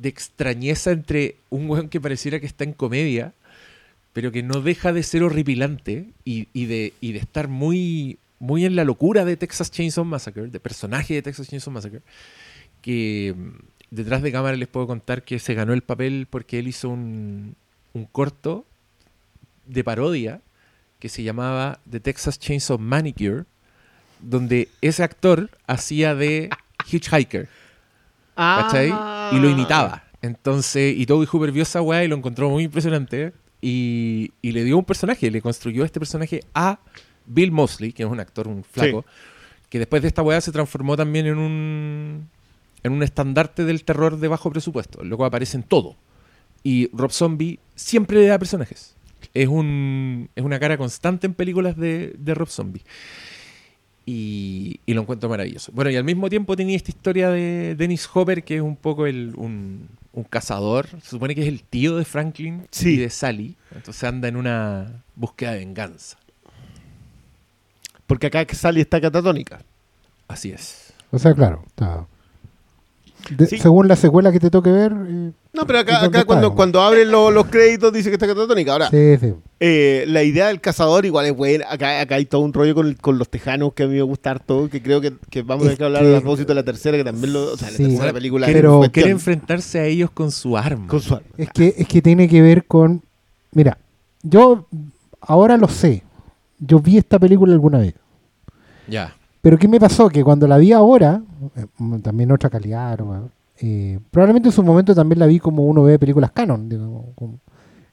de 0.00 0.08
extrañeza 0.08 0.90
entre 0.90 1.36
un 1.48 1.70
weón 1.70 1.88
que 1.88 2.00
pareciera 2.00 2.40
que 2.40 2.46
está 2.46 2.64
en 2.64 2.72
comedia, 2.72 3.32
pero 4.12 4.30
que 4.32 4.42
no 4.42 4.60
deja 4.60 4.92
de 4.92 5.02
ser 5.04 5.22
horripilante 5.22 6.06
y, 6.24 6.48
y 6.52 6.66
de, 6.66 6.92
y 7.00 7.12
de 7.12 7.18
estar 7.20 7.46
muy, 7.48 8.18
muy 8.42 8.64
en 8.64 8.74
la 8.74 8.82
locura 8.82 9.24
de 9.24 9.36
Texas 9.36 9.70
Chainsaw 9.70 10.04
Massacre, 10.04 10.48
de 10.48 10.58
personaje 10.58 11.14
de 11.14 11.22
Texas 11.22 11.48
Chainsaw 11.48 11.72
Massacre, 11.72 12.02
que 12.80 13.32
mm, 13.36 13.50
detrás 13.92 14.20
de 14.20 14.32
cámara 14.32 14.56
les 14.56 14.66
puedo 14.66 14.88
contar 14.88 15.22
que 15.22 15.38
se 15.38 15.54
ganó 15.54 15.72
el 15.72 15.82
papel 15.82 16.26
porque 16.28 16.58
él 16.58 16.66
hizo 16.66 16.88
un, 16.88 17.54
un 17.92 18.04
corto 18.04 18.66
de 19.66 19.84
parodia 19.84 20.40
que 20.98 21.08
se 21.08 21.22
llamaba 21.22 21.78
The 21.88 22.00
Texas 22.00 22.40
Chainsaw 22.40 22.80
Manicure, 22.80 23.44
donde 24.18 24.68
ese 24.80 25.04
actor 25.04 25.48
hacía 25.68 26.16
de 26.16 26.50
Hitchhiker. 26.90 27.48
¿cachai? 28.34 28.88
Y 29.36 29.38
lo 29.38 29.50
imitaba. 29.50 30.02
Entonces, 30.20 30.96
y 30.96 31.06
Toby 31.06 31.26
Hooper 31.26 31.52
vio 31.52 31.62
esa 31.62 31.80
weá 31.80 32.02
y 32.02 32.08
lo 32.08 32.16
encontró 32.16 32.50
muy 32.50 32.64
impresionante. 32.64 33.34
Y, 33.60 34.32
y 34.42 34.50
le 34.50 34.64
dio 34.64 34.78
un 34.78 34.84
personaje, 34.84 35.30
le 35.30 35.40
construyó 35.40 35.84
este 35.84 36.00
personaje 36.00 36.40
a 36.54 36.80
Bill 37.26 37.52
Mosley, 37.52 37.92
que 37.92 38.02
es 38.02 38.08
un 38.08 38.20
actor, 38.20 38.48
un 38.48 38.64
flaco, 38.64 39.04
que 39.68 39.78
después 39.78 40.02
de 40.02 40.08
esta 40.08 40.22
weá 40.22 40.40
se 40.40 40.52
transformó 40.52 40.96
también 40.96 41.26
en 41.26 41.38
un 41.38 42.28
en 42.84 42.92
un 42.92 43.02
estandarte 43.02 43.64
del 43.64 43.84
terror 43.84 44.18
de 44.18 44.28
bajo 44.28 44.50
presupuesto. 44.50 45.04
Luego 45.04 45.24
aparece 45.24 45.56
en 45.56 45.62
todo. 45.62 45.96
Y 46.64 46.90
Rob 46.92 47.12
Zombie 47.12 47.58
siempre 47.76 48.18
le 48.18 48.26
da 48.26 48.38
personajes. 48.38 48.96
Es, 49.34 49.46
un, 49.48 50.28
es 50.34 50.44
una 50.44 50.58
cara 50.58 50.76
constante 50.76 51.26
en 51.28 51.34
películas 51.34 51.76
de, 51.76 52.12
de 52.18 52.34
Rob 52.34 52.48
Zombie. 52.48 52.82
Y, 54.04 54.80
y 54.84 54.94
lo 54.94 55.02
encuentro 55.02 55.28
maravilloso. 55.28 55.70
Bueno, 55.72 55.90
y 55.90 55.96
al 55.96 56.02
mismo 56.02 56.28
tiempo 56.28 56.56
tenía 56.56 56.74
esta 56.76 56.90
historia 56.90 57.30
de 57.30 57.76
Dennis 57.76 58.08
Hopper, 58.12 58.42
que 58.42 58.56
es 58.56 58.62
un 58.62 58.74
poco 58.74 59.06
el, 59.06 59.32
un, 59.36 59.88
un 60.12 60.24
cazador. 60.24 60.88
Se 61.02 61.10
supone 61.10 61.36
que 61.36 61.42
es 61.42 61.48
el 61.48 61.62
tío 61.62 61.96
de 61.96 62.04
Franklin 62.04 62.66
Sí. 62.72 62.94
y 62.94 62.96
de 62.96 63.10
Sally. 63.10 63.54
Entonces 63.74 64.02
anda 64.02 64.26
en 64.26 64.34
una 64.36 65.04
búsqueda 65.14 65.52
de 65.52 65.58
venganza. 65.60 66.18
Porque 68.12 68.26
acá 68.26 68.44
Sally 68.54 68.82
está 68.82 69.00
catatónica. 69.00 69.60
Así 70.28 70.50
es. 70.50 70.92
O 71.10 71.18
sea, 71.18 71.32
claro, 71.32 71.62
está. 71.66 72.06
de- 73.30 73.46
Sí. 73.46 73.56
Según 73.58 73.88
la 73.88 73.96
secuela 73.96 74.32
que 74.32 74.38
te 74.40 74.50
toque 74.50 74.70
ver. 74.70 74.92
eh, 74.92 75.30
No, 75.54 75.66
pero 75.66 75.78
¿Y 75.78 75.82
acá, 75.82 76.04
acá 76.04 76.24
cuando, 76.24 76.48
está? 76.48 76.56
cuando 76.56 76.80
abren 76.82 77.10
lo- 77.10 77.30
los 77.30 77.46
créditos 77.46 77.92
dice 77.92 78.08
que 78.10 78.14
está 78.16 78.26
catatónica. 78.26 78.72
Ahora, 78.72 78.90
sí, 78.90 79.16
sí. 79.18 79.32
eh, 79.60 80.04
la 80.08 80.22
idea 80.24 80.48
del 80.48 80.60
cazador 80.60 81.06
igual 81.06 81.24
es 81.26 81.34
buena. 81.36 81.64
Acá, 81.70 82.00
acá 82.00 82.16
hay 82.16 82.24
todo 82.26 82.40
un 82.42 82.52
rollo 82.52 82.74
con, 82.74 82.86
el- 82.88 82.96
con 82.98 83.16
los 83.18 83.28
tejanos 83.30 83.72
que 83.74 83.84
a 83.84 83.86
mí 83.86 83.94
me 83.94 84.02
gusta 84.02 84.34
todo, 84.38 84.68
que 84.68 84.82
creo 84.82 85.00
que, 85.00 85.14
que 85.30 85.42
vamos 85.42 85.62
a 85.62 85.66
tener 85.68 85.78
que 85.78 85.84
hablar 85.84 86.02
que- 86.02 86.16
a 86.16 86.20
propósito 86.20 86.48
de 86.48 86.54
la 86.56 86.64
tercera, 86.64 86.96
que 86.98 87.04
también 87.04 87.32
lo... 87.32 87.52
O 87.52 87.56
sea, 87.56 87.70
la 87.70 87.76
Sí. 87.76 87.84
tercera 87.84 88.12
película 88.12 88.46
Quiere, 88.46 88.58
es 88.58 88.62
Pero- 88.62 88.80
quiere 88.92 89.10
enfrentarse 89.10 89.78
a 89.78 89.84
ellos 89.86 90.10
con 90.10 90.30
su 90.32 90.56
arma. 90.58 90.86
con 90.88 91.00
su 91.00 91.14
arma. 91.14 91.26
Es 91.38 91.48
que, 91.50 91.74
es 91.78 91.86
que 91.88 92.02
tiene 92.02 92.28
que 92.28 92.42
ver 92.42 92.64
con. 92.66 93.02
Mira, 93.52 93.78
yo 94.22 94.66
ahora 95.20 95.56
lo 95.56 95.68
sé. 95.68 96.02
Yo 96.58 96.78
vi 96.80 96.96
esta 96.98 97.18
película 97.18 97.52
alguna 97.52 97.78
vez. 97.78 97.94
Ya. 98.88 99.14
Pero 99.40 99.58
¿qué 99.58 99.66
me 99.68 99.80
pasó? 99.80 100.08
Que 100.08 100.22
cuando 100.22 100.46
la 100.46 100.56
vi 100.58 100.72
ahora, 100.72 101.20
eh, 101.56 101.66
también 102.02 102.30
otra 102.32 102.48
calidad, 102.50 102.98
¿no? 102.98 103.28
Eh, 103.60 103.98
probablemente 104.10 104.48
en 104.48 104.52
su 104.52 104.62
momento 104.62 104.94
también 104.94 105.18
la 105.18 105.26
vi 105.26 105.38
como 105.38 105.64
uno 105.64 105.82
ve 105.84 105.98
películas 105.98 106.30
canon. 106.32 106.68
digamos, 106.68 107.06
como- 107.14 107.38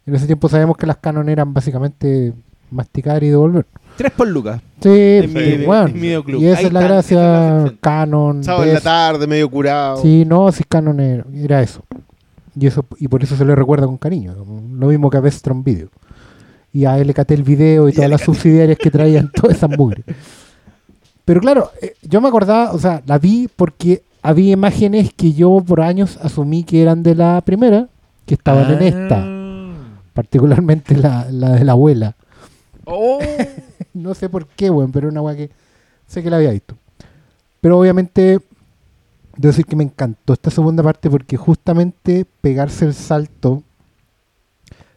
en 0.06 0.16
ese 0.16 0.26
tiempo 0.26 0.50
sabíamos 0.50 0.78
que 0.78 0.88
las 0.88 0.98
canon 0.98 1.30
eran 1.30 1.54
básicamente 1.54 2.34
masticar 2.72 3.24
y 3.24 3.30
devolver. 3.30 3.66
Tres 3.98 4.12
por 4.12 4.28
lucas. 4.28 4.62
Sí, 4.82 4.90
En 4.90 5.66
bueno, 5.66 5.88
en 5.88 6.42
y 6.42 6.46
esa 6.46 6.60
Ahí 6.60 6.66
es 6.66 6.74
la 6.74 6.82
es 6.82 6.88
gracia, 6.88 7.74
canon. 7.82 8.44
Sábado 8.44 8.64
en 8.66 8.74
la 8.74 8.82
tarde, 8.82 9.28
medio 9.28 9.50
curado. 9.50 9.98
Sí, 10.02 10.24
no, 10.26 10.52
si 10.52 10.64
canon 10.64 11.00
era, 11.00 11.26
era 11.34 11.62
eso. 11.62 11.84
Y 12.56 12.66
eso 12.68 12.86
y 12.98 13.08
por 13.08 13.24
eso 13.24 13.36
se 13.36 13.46
le 13.46 13.56
recuerda 13.56 13.86
con 13.86 13.98
cariño. 13.98 14.34
Lo 14.74 14.88
mismo 14.88 15.10
que 15.10 15.18
a 15.18 15.22
Vestron 15.22 15.64
Video. 15.64 15.90
Y 16.72 16.86
a 16.86 16.98
LKT 16.98 17.32
el 17.34 17.44
video 17.44 17.88
y 17.90 17.92
Y 17.92 17.96
todas 17.96 18.10
las 18.10 18.22
subsidiarias 18.22 18.78
que 18.78 18.92
traían 18.92 19.32
todas 19.32 19.58
esas 19.58 19.70
mugres. 19.78 20.06
Pero 21.30 21.42
claro, 21.42 21.70
eh, 21.80 21.94
yo 22.02 22.22
me 22.22 22.28
acordaba, 22.28 22.72
o 22.72 22.80
sea, 22.80 23.04
la 23.06 23.20
vi 23.20 23.48
porque 23.56 24.02
había 24.24 24.54
imágenes 24.54 25.14
que 25.14 25.32
yo 25.32 25.64
por 25.64 25.80
años 25.80 26.18
asumí 26.24 26.64
que 26.64 26.82
eran 26.82 27.04
de 27.04 27.14
la 27.14 27.40
primera, 27.42 27.88
que 28.26 28.34
estaban 28.34 28.74
en 28.74 28.82
esta, 28.82 29.22
Ah. 29.24 29.72
particularmente 30.16 30.98
la, 30.98 31.28
la 31.30 31.52
de 31.52 31.66
la 31.66 31.74
abuela. 31.74 32.16
Oh. 32.86 33.20
No 33.94 34.16
sé 34.16 34.28
por 34.28 34.48
qué, 34.48 34.72
weón, 34.72 34.92
pero 34.92 35.08
una 35.08 35.22
weá 35.22 35.36
que 35.36 35.52
sé 36.08 36.24
que 36.24 36.32
la 36.32 36.38
había 36.38 36.50
visto. 36.50 36.76
Pero 37.62 37.78
obviamente, 37.78 38.40
debo 39.38 39.52
decir 39.52 39.66
que 39.68 39.76
me 39.76 39.84
encantó 39.84 40.34
esta 40.34 40.50
segunda 40.50 40.82
parte 40.82 41.12
porque 41.12 41.38
justamente 41.38 42.26
pegarse 42.42 42.86
el 42.86 42.96
salto, 42.96 43.62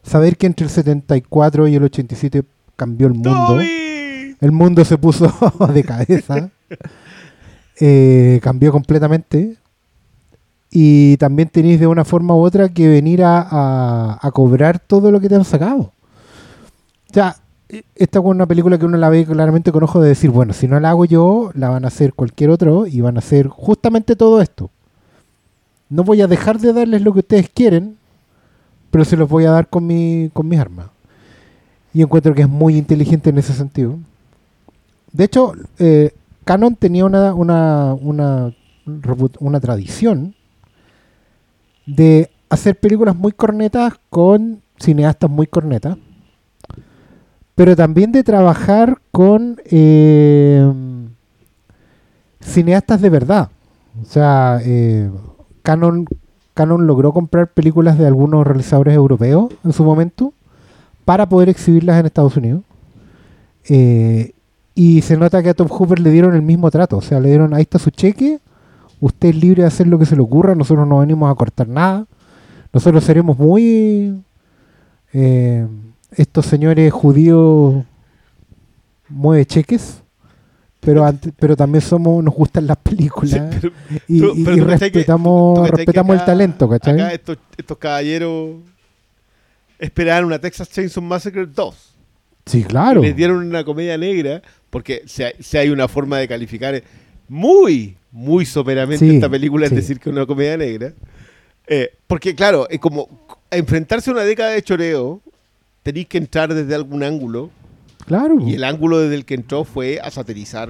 saber 0.01 0.35
que 0.35 0.47
entre 0.47 0.65
el 0.65 0.71
74 0.71 1.67
y 1.67 1.75
el 1.75 1.83
87 1.83 2.43
cambió 2.75 3.05
el 3.05 3.13
mundo, 3.13 3.45
¡Toby! 3.49 3.83
El 4.43 4.51
mundo 4.51 4.83
se 4.85 4.97
puso 4.97 5.31
de 5.73 5.83
cabeza, 5.83 6.49
eh, 7.79 8.39
cambió 8.43 8.71
completamente. 8.71 9.57
Y 10.75 11.17
también 11.17 11.49
tenéis 11.49 11.79
de 11.79 11.85
una 11.85 12.03
forma 12.03 12.33
u 12.35 12.39
otra 12.39 12.67
que 12.69 12.87
venir 12.87 13.23
a, 13.23 14.17
a- 14.19 14.31
cobrar 14.31 14.79
todo 14.79 15.11
lo 15.11 15.19
que 15.19 15.29
te 15.29 15.35
han 15.35 15.45
sacado. 15.45 15.81
O 17.11 17.13
sea, 17.13 17.35
e- 17.69 17.83
esta 17.95 18.17
es 18.19 18.25
una 18.25 18.47
película 18.47 18.79
que 18.79 18.85
uno 18.87 18.97
la 18.97 19.09
ve 19.09 19.23
claramente 19.23 19.71
con 19.71 19.83
ojo 19.83 20.01
de 20.01 20.09
decir, 20.09 20.31
bueno, 20.31 20.51
si 20.51 20.67
no 20.67 20.79
la 20.79 20.89
hago 20.89 21.05
yo, 21.05 21.51
la 21.53 21.69
van 21.69 21.85
a 21.85 21.89
hacer 21.89 22.13
cualquier 22.13 22.49
otro 22.49 22.87
y 22.87 23.01
van 23.01 23.17
a 23.17 23.19
hacer 23.19 23.47
justamente 23.49 24.15
todo 24.15 24.41
esto. 24.41 24.71
No 25.89 26.03
voy 26.03 26.21
a 26.21 26.27
dejar 26.27 26.57
de 26.59 26.73
darles 26.73 27.03
lo 27.03 27.13
que 27.13 27.19
ustedes 27.19 27.49
quieren, 27.53 27.97
pero 28.89 29.05
se 29.05 29.15
los 29.15 29.29
voy 29.29 29.45
a 29.45 29.51
dar 29.51 29.67
con, 29.69 29.85
mi, 29.85 30.31
con 30.33 30.47
mis 30.47 30.59
armas. 30.59 30.87
Y 31.93 32.01
encuentro 32.01 32.33
que 32.33 32.41
es 32.41 32.49
muy 32.49 32.77
inteligente 32.77 33.29
en 33.29 33.37
ese 33.37 33.53
sentido. 33.53 33.99
De 35.13 35.25
hecho, 35.25 35.53
eh, 35.77 36.11
Canon 36.43 36.75
tenía 36.75 37.05
una, 37.05 37.33
una, 37.35 37.93
una, 37.95 39.59
tradición 39.61 40.35
de 41.85 42.31
hacer 42.49 42.79
películas 42.79 43.15
muy 43.15 43.31
cornetas 43.31 43.93
con 44.09 44.61
cineastas 44.77 45.29
muy 45.29 45.45
cornetas, 45.45 45.97
pero 47.53 47.75
también 47.75 48.11
de 48.11 48.23
trabajar 48.23 48.99
con 49.11 49.61
eh, 49.65 50.73
cineastas 52.41 52.99
de 52.99 53.09
verdad. 53.09 53.49
O 54.01 54.05
sea, 54.05 54.59
eh, 54.63 55.11
Canon, 55.61 56.07
Canon 56.55 56.87
logró 56.87 57.13
comprar 57.13 57.49
películas 57.49 57.99
de 57.99 58.07
algunos 58.07 58.47
realizadores 58.47 58.95
europeos 58.95 59.53
en 59.63 59.73
su 59.73 59.83
momento 59.83 60.33
para 61.05 61.29
poder 61.29 61.49
exhibirlas 61.49 61.99
en 61.99 62.07
Estados 62.07 62.35
Unidos. 62.35 62.63
Y 64.75 65.01
se 65.01 65.17
nota 65.17 65.41
que 65.43 65.49
a 65.49 65.53
Tom 65.53 65.67
Hooper 65.69 65.99
le 65.99 66.09
dieron 66.11 66.33
el 66.35 66.41
mismo 66.41 66.69
trato. 66.71 66.97
O 66.97 67.01
sea, 67.01 67.19
le 67.19 67.29
dieron, 67.29 67.53
ahí 67.53 67.61
está 67.63 67.77
su 67.79 67.89
cheque, 67.91 68.39
usted 68.99 69.29
es 69.29 69.35
libre 69.35 69.61
de 69.63 69.67
hacer 69.67 69.87
lo 69.87 69.99
que 69.99 70.05
se 70.05 70.15
le 70.15 70.21
ocurra, 70.21 70.55
nosotros 70.55 70.87
no 70.87 70.99
venimos 70.99 71.31
a 71.31 71.35
cortar 71.35 71.67
nada. 71.67 72.05
Nosotros 72.71 73.03
seremos 73.03 73.37
muy... 73.37 74.19
eh, 75.13 75.67
estos 76.15 76.45
señores 76.45 76.91
judíos 76.93 77.83
mueve 79.09 79.45
cheques, 79.45 80.01
pero 80.79 81.07
pero 81.39 81.55
también 81.55 81.81
somos 81.81 82.23
nos 82.23 82.33
gustan 82.33 82.67
las 82.67 82.77
películas 82.77 83.31
Sí, 83.31 83.57
pero- 83.61 83.73
y, 84.07 84.19
tú- 84.19 84.33
y- 84.35 84.43
pero 84.43 84.57
y 84.57 84.59
tú 84.59 84.65
cachai 84.67 84.91
que- 84.91 84.97
respetamos 84.99 85.69
respetamos 85.69 86.15
el 86.19 86.25
talento, 86.25 86.69
¿cachai? 86.69 86.93
Acá 86.95 87.13
estos, 87.13 87.37
estos 87.57 87.77
caballeros 87.77 88.57
esperaban 89.79 90.25
una 90.25 90.39
Texas 90.39 90.69
Chainsaw 90.69 91.03
Massacre 91.03 91.45
2. 91.45 91.95
sí, 92.45 92.63
claro. 92.63 93.01
Les 93.01 93.15
dieron 93.15 93.37
una 93.37 93.63
comedia 93.63 93.97
negra, 93.97 94.41
porque 94.73 95.03
si 95.05 95.55
hay, 95.57 95.69
una 95.69 95.87
forma 95.87 96.17
de 96.17 96.27
calificar 96.27 96.81
muy, 97.29 97.95
muy 98.11 98.43
someramente 98.45 99.05
Sí, 99.07 99.15
esta 99.15 99.29
película, 99.29 99.67
sí. 99.67 99.75
es 99.75 99.81
decir, 99.81 99.99
que 99.99 100.09
es 100.09 100.15
una 100.15 100.25
comedia 100.25 100.57
negra. 100.57 100.93
Eh, 101.67 101.91
porque, 102.07 102.33
claro, 102.33 102.67
es 102.69 102.79
como 102.79 103.07
enfrentarse 103.51 104.09
a 104.09 104.13
una 104.13 104.23
década 104.23 104.49
de 104.49 104.63
choreo, 104.63 105.21
tenéis 105.83 106.07
que 106.07 106.17
entrar 106.17 106.51
desde 106.53 106.73
algún 106.73 107.03
ángulo, 107.03 107.51
Claro. 108.07 108.37
y 108.41 108.55
el 108.55 108.63
ángulo 108.63 108.99
desde 108.99 109.13
el 109.15 109.25
que 109.25 109.35
entró 109.35 109.63
fue 109.63 109.99
a 110.03 110.09
satirizar 110.09 110.69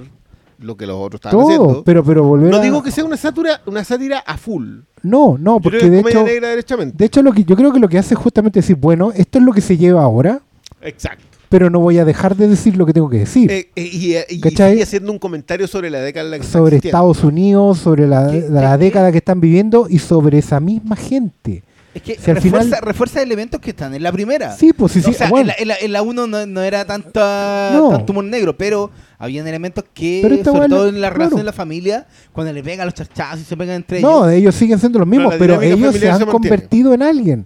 lo 0.60 0.76
que 0.78 0.86
los 0.86 0.98
otros 0.98 1.20
estaban 1.20 1.38
Todo, 1.40 1.46
haciendo. 1.48 1.84
pero 1.86 2.04
pero 2.04 2.24
volver 2.24 2.52
no 2.52 2.58
a- 2.58 2.62
digo 2.62 2.84
que 2.84 2.92
sea 2.92 3.06
una 3.06 3.18
sátira, 3.18 3.62
una 3.66 3.84
sátira 3.86 4.20
a 4.20 4.38
full. 4.38 4.82
No, 5.02 5.38
no, 5.40 5.56
Yo 5.58 5.62
porque 5.62 5.78
creo 5.80 5.90
que 5.90 5.96
de 5.96 6.00
es 6.02 6.08
hecho 6.08 6.24
negra 6.24 6.50
de 6.94 7.06
hecho 7.06 7.22
lo 7.24 7.32
que 7.34 7.44
yo 7.46 7.56
creo 7.56 7.72
que 7.74 7.80
lo 7.80 7.88
que 7.90 7.98
hace 7.98 8.14
es 8.16 8.20
justamente 8.20 8.60
decir, 8.60 8.76
bueno, 8.76 9.12
esto 9.16 9.40
es 9.40 9.46
lo 9.46 9.52
que 9.54 9.62
se 9.62 9.78
lleva 9.78 10.04
ahora, 10.04 10.42
Exacto. 10.82 11.26
Pero 11.54 11.70
no 11.70 11.80
voy 11.80 12.00
a 12.00 12.04
dejar 12.04 12.36
de 12.36 12.48
decir 12.48 12.76
lo 12.76 12.84
que 12.88 12.94
tengo 12.94 13.08
que 13.12 13.20
decir. 13.20 13.52
Eh, 13.52 13.70
eh, 13.76 13.84
y 13.94 14.14
eh, 14.16 14.26
y 14.28 14.82
haciendo 14.82 15.12
un 15.12 15.20
comentario 15.20 15.68
sobre 15.68 15.92
la 15.92 16.00
década 16.00 16.26
en 16.26 16.32
la 16.32 16.40
que 16.40 16.46
sobre. 16.46 16.78
Estados 16.78 17.24
Unidos, 17.24 17.78
sobre 17.78 18.08
la, 18.08 18.28
¿Qué- 18.32 18.48
la 18.50 18.72
qué- 18.76 18.86
década 18.86 19.12
que 19.12 19.20
están 19.20 19.40
viviendo 19.40 19.86
y 19.88 20.00
sobre 20.00 20.40
esa 20.40 20.60
misma 20.60 20.96
gente. 20.96 21.64
Es 21.94 22.02
que 22.02 22.16
Si 22.16 22.32
al 22.32 22.38
refuerza, 22.38 22.64
final- 22.66 22.82
refuerza 22.82 23.22
elementos 23.22 23.62
que 23.62 23.70
están 23.70 23.94
en 23.94 24.02
la 24.02 24.12
primera. 24.12 24.58
Sí, 24.58 24.74
pues 24.74 24.94
sí, 24.94 25.04
sí. 25.04 25.12
o 25.12 25.14
sea, 25.14 25.30
bueno, 25.30 25.52
en, 25.56 25.68
la, 25.68 25.76
en 25.76 25.84
la- 25.84 25.86
en 25.86 25.92
la 25.92 26.02
uno 26.02 26.26
no, 26.26 26.44
no 26.48 26.64
era 26.64 26.86
tanta, 26.86 27.70
No. 27.76 27.90
tanto 27.92 28.14
humor 28.14 28.24
negro, 28.26 28.58
pero 28.58 28.90
habían 29.20 29.46
elementos 29.48 29.84
que, 29.94 30.22
sobre 30.44 30.68
todo 30.70 30.88
en 30.88 30.96
la 31.02 31.10
claro. 31.10 31.14
relación 31.18 31.38
de 31.38 31.44
la 31.44 31.54
familia, 31.54 32.08
cuando 32.32 32.52
le 32.52 32.64
pegan 32.64 32.88
los 32.88 32.96
chachazos 32.96 33.42
y 33.42 33.44
se 33.44 33.56
pegan 33.56 33.76
entre 33.76 34.02
no, 34.02 34.28
ellos. 34.28 34.40
ellos 34.42 34.56
siguen 34.56 34.80
siendo 34.80 34.98
los 34.98 35.08
mismos, 35.08 35.36
pero 35.38 35.62
ellos 35.62 35.96
se 35.96 36.10
han 36.10 36.26
convertido 36.26 36.96
en 36.96 37.04
alguien. 37.04 37.46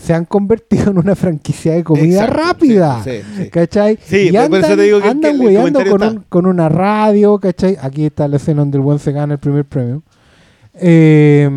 Se 0.00 0.14
han 0.14 0.24
convertido 0.26 0.92
en 0.92 0.98
una 0.98 1.16
franquicia 1.16 1.74
de 1.74 1.82
comida 1.84 2.20
Exacto, 2.24 2.36
rápida. 2.42 3.02
sí, 3.02 3.20
sí. 3.36 3.50
¿Cachai? 3.50 3.98
Sí, 4.00 4.28
y 4.28 4.32
por 4.32 4.40
andan, 4.42 4.64
eso 4.64 4.76
te 4.76 4.82
digo 4.82 5.00
que- 5.00 5.08
andan 5.08 5.40
el 5.42 5.90
con, 5.90 6.02
un- 6.02 6.24
con 6.28 6.46
una 6.46 6.68
radio, 6.68 7.38
¿cachai? 7.38 7.76
Aquí 7.82 8.06
está 8.06 8.28
la 8.28 8.36
escena 8.36 8.60
donde 8.60 8.78
el 8.78 8.82
buen 8.84 8.98
se 9.00 9.10
gana 9.12 9.34
el 9.34 9.40
primer 9.40 9.64
premio. 9.64 10.02
Eh, 10.74 11.48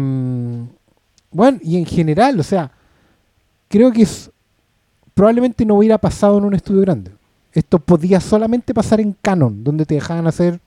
bueno, 1.32 1.60
y 1.62 1.78
en 1.78 1.86
general, 1.86 2.40
o 2.40 2.44
sea, 2.44 2.72
creo 3.70 3.92
que 3.92 4.02
es, 4.02 4.32
probablemente 5.14 5.66
no 5.66 5.76
hubiera 5.76 5.98
pasado 6.00 6.38
en 6.40 6.46
un 6.46 6.56
estudio 6.56 6.82
grande. 6.82 7.12
Esto 7.54 7.80
podía 7.80 8.20
solamente 8.20 8.74
pasar 8.74 9.00
en 9.02 9.16
Canon, 9.22 9.64
donde 9.64 9.86
te 9.86 9.96
dejaban 9.96 10.26
hacer 10.28 10.60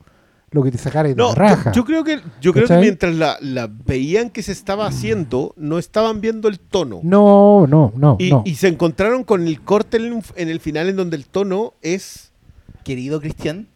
lo 0.55 0.63
que 0.63 0.71
te 0.71 0.77
sacara 0.79 1.07
de 1.09 1.15
No, 1.15 1.27
la 1.27 1.33
yo, 1.33 1.35
raja. 1.35 1.71
yo 1.73 1.85
creo 1.85 2.03
que 2.03 2.19
yo 2.41 2.53
creo 2.53 2.65
que 2.67 2.77
mientras 2.77 3.13
la, 3.13 3.37
la 3.41 3.69
veían 3.85 4.29
que 4.31 4.41
se 4.41 4.51
estaba 4.53 4.87
haciendo, 4.87 5.53
no 5.57 5.77
estaban 5.77 6.21
viendo 6.21 6.47
el 6.47 6.59
tono. 6.59 7.01
No, 7.03 7.67
no, 7.67 7.91
no, 7.95 8.15
y, 8.19 8.29
no. 8.31 8.41
y 8.45 8.55
se 8.55 8.69
encontraron 8.69 9.23
con 9.23 9.45
el 9.47 9.61
corte 9.61 9.97
en, 9.97 10.23
en 10.37 10.49
el 10.49 10.59
final 10.59 10.89
en 10.89 10.95
donde 10.95 11.17
el 11.17 11.25
tono 11.27 11.73
es 11.81 12.31
Querido 12.83 13.19
Cristian, 13.19 13.67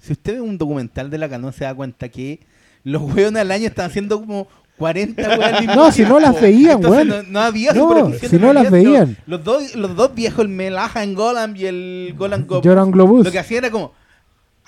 si 0.00 0.12
usted 0.12 0.34
ve 0.34 0.40
un 0.40 0.58
documental 0.58 1.08
de 1.08 1.18
la 1.18 1.28
Canon 1.28 1.52
se 1.52 1.64
da 1.64 1.74
cuenta 1.74 2.08
que 2.08 2.40
los 2.84 3.02
hueones 3.02 3.40
al 3.42 3.50
año 3.50 3.66
están 3.68 3.86
haciendo 3.86 4.18
como 4.20 4.48
40 4.78 5.22
weas 5.38 5.52
al 5.54 5.60
mismo 5.60 5.74
No, 5.74 5.92
si 5.92 6.02
no 6.02 6.18
las 6.20 6.40
veían, 6.40 6.84
weón. 6.84 7.08
No, 7.08 7.22
no 7.24 7.40
había 7.40 7.72
No, 7.72 8.10
si 8.20 8.38
no 8.38 8.52
las 8.52 8.70
veían. 8.70 9.16
Los 9.26 9.42
dos, 9.44 9.74
los 9.74 9.94
dos 9.96 10.14
viejos, 10.14 10.40
el 10.44 10.48
Melahan 10.48 11.14
Golan 11.14 11.56
y 11.56 11.64
el 11.66 12.14
Golan 12.16 12.46
Go- 12.46 12.60
Globus. 12.60 13.24
Lo 13.26 13.32
que 13.32 13.38
hacían 13.38 13.64
era 13.64 13.70
como 13.72 13.92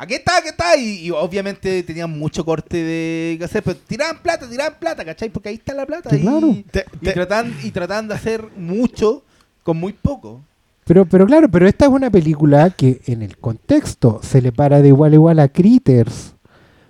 aquí 0.00 0.14
está, 0.14 0.38
aquí 0.38 0.48
está. 0.48 0.76
Y, 0.76 1.06
y 1.06 1.10
obviamente 1.10 1.82
tenían 1.82 2.10
mucho 2.18 2.44
corte 2.44 2.76
de 2.76 3.36
que 3.38 3.44
hacer, 3.44 3.62
pero 3.62 3.76
tiraban 3.86 4.18
plata, 4.22 4.48
tiraban 4.48 4.74
plata, 4.80 5.04
¿cachai? 5.04 5.28
Porque 5.30 5.50
ahí 5.50 5.56
está 5.56 5.74
la 5.74 5.86
plata. 5.86 6.10
Sí, 6.10 6.16
y, 6.16 6.20
claro. 6.20 6.56
Te- 6.70 6.84
y, 7.00 7.04
te- 7.04 7.12
tratan, 7.12 7.54
y 7.62 7.70
tratan 7.70 8.08
de 8.08 8.14
hacer 8.14 8.44
mucho 8.56 9.22
con 9.62 9.76
muy 9.76 9.92
poco. 9.92 10.40
Pero, 10.84 11.04
pero 11.06 11.26
claro, 11.26 11.48
pero 11.48 11.68
esta 11.68 11.84
es 11.84 11.90
una 11.90 12.10
película 12.10 12.70
que 12.70 13.00
en 13.06 13.22
el 13.22 13.36
contexto 13.36 14.20
se 14.24 14.40
le 14.42 14.50
para 14.50 14.82
de 14.82 14.88
igual 14.88 15.12
a 15.12 15.14
igual 15.14 15.38
a 15.38 15.46
Critters, 15.48 16.32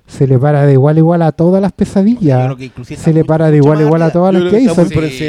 se 0.07 0.27
le 0.27 0.39
para 0.39 0.65
de 0.65 0.73
igual 0.73 0.97
a 0.97 0.99
igual 1.01 1.23
a 1.23 1.33
todas 1.33 1.61
las 1.61 1.73
pesadillas, 1.73 2.45
creo 2.47 2.57
que 2.57 2.65
inclusive 2.65 2.99
se 3.01 3.13
le 3.13 3.25
para 3.25 3.51
de 3.51 3.59
igual 3.59 3.79
a 3.79 3.83
igual 3.83 4.03
a 4.03 4.11
todas 4.11 4.33
las 4.35 4.51
que 4.51 4.61
hizo, 4.61 4.87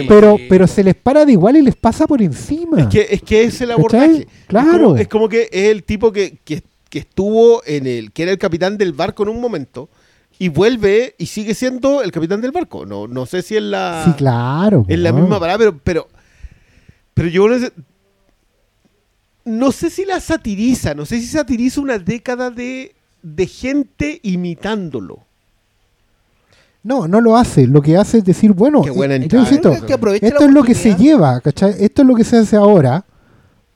pero, 0.07 0.37
pero 0.47 0.67
se 0.67 0.83
les 0.83 0.95
para 0.95 1.25
de 1.25 1.33
igual 1.33 1.57
y 1.57 1.61
les 1.63 1.75
pasa 1.75 2.07
por 2.07 2.21
encima. 2.21 2.79
Es 2.81 2.87
que, 2.87 3.07
es 3.11 3.21
que 3.21 3.43
es 3.43 3.59
el 3.61 3.71
abordaje. 3.71 4.25
Claro. 4.47 4.71
Es 4.71 4.79
como, 4.79 4.97
es 4.97 5.07
como 5.07 5.29
que 5.29 5.49
es 5.51 5.69
el 5.69 5.83
tipo 5.83 6.11
que, 6.13 6.37
que, 6.43 6.63
que 6.91 6.99
estuvo 6.99 7.63
en 7.65 7.87
el. 7.87 8.11
que 8.11 8.23
era 8.23 8.31
el 8.31 8.37
capitán 8.37 8.77
del 8.77 8.93
barco 8.93 9.23
en 9.23 9.29
un 9.29 9.41
momento. 9.41 9.89
Y 10.37 10.49
vuelve 10.49 11.15
y 11.17 11.27
sigue 11.27 11.55
siendo 11.55 12.01
el 12.01 12.11
capitán 12.11 12.41
del 12.41 12.51
barco. 12.51 12.85
No, 12.85 13.07
no 13.07 13.25
sé 13.25 13.41
si 13.41 13.55
es 13.55 13.63
la. 13.63 14.03
sí, 14.05 14.13
claro. 14.13 14.85
Es 14.87 14.99
la 14.99 15.11
misma 15.11 15.39
palabra, 15.39 15.71
pero. 15.71 15.79
Pero, 15.83 16.07
pero 17.15 17.29
yo 17.29 17.47
no 17.47 17.57
sé. 17.57 17.71
No 19.45 19.71
sé 19.71 19.89
si 19.89 20.05
la 20.05 20.19
satiriza. 20.19 20.93
No 20.93 21.05
sé 21.05 21.19
si 21.19 21.27
satiriza 21.27 21.81
una 21.81 21.97
década 21.97 22.51
de, 22.51 22.93
de 23.23 23.47
gente 23.47 24.19
imitándolo. 24.23 25.25
No, 26.83 27.07
no 27.07 27.21
lo 27.21 27.37
hace. 27.37 27.67
Lo 27.67 27.81
que 27.81 27.95
hace 27.95 28.17
es 28.17 28.25
decir, 28.25 28.51
bueno, 28.53 28.81
Qué 28.81 28.91
buena 28.91 29.15
eh, 29.15 29.19
yo 29.19 29.23
entrada, 29.23 29.45
insisto, 29.45 29.71
¿eh? 29.71 29.81
que 29.87 29.93
aproveche 29.93 30.27
esto 30.27 30.43
es 30.43 30.51
lo 30.51 30.63
que 30.63 30.75
se 30.75 30.95
lleva, 30.95 31.39
¿cachai? 31.39 31.75
Esto 31.79 32.01
es 32.01 32.07
lo 32.07 32.15
que 32.15 32.23
se 32.23 32.37
hace 32.37 32.55
ahora, 32.57 33.05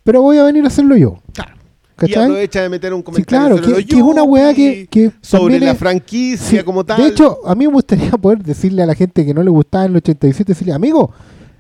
pero 0.04 0.22
voy 0.22 0.38
a 0.38 0.44
venir 0.44 0.64
a 0.66 0.68
hacerlo 0.68 0.98
yo. 0.98 1.22
Claro. 1.34 1.55
Y 1.98 2.08
¿Cachai? 2.08 2.24
aprovecha 2.24 2.62
de 2.62 2.70
meter 2.70 2.94
un 2.94 3.00
Sí, 3.00 3.04
comentario 3.06 3.40
claro, 3.40 3.56
sobre 3.56 3.68
que, 3.68 3.82
los 3.82 3.90
que 3.90 3.96
es 3.96 4.02
una 4.02 4.24
weá 4.24 4.54
que, 4.54 5.12
sobre 5.22 5.60
la 5.62 5.72
es- 5.72 5.78
franquicia 5.78 6.60
Sí, 6.60 6.66
como 6.66 6.84
tal. 6.84 7.02
De 7.02 7.08
hecho, 7.08 7.40
a 7.48 7.56
mí 7.56 7.66
me 7.68 7.72
gustaría 7.74 8.12
poder 8.22 8.44
decirle 8.44 8.84
a 8.84 8.86
la 8.86 8.96
gente 8.96 9.26
que 9.26 9.34
no 9.34 9.42
le 9.42 9.50
gustaba 9.50 9.86
en 9.86 9.92
el 9.92 9.98
87, 9.98 10.52
decirle, 10.52 10.74
amigo, 10.74 11.14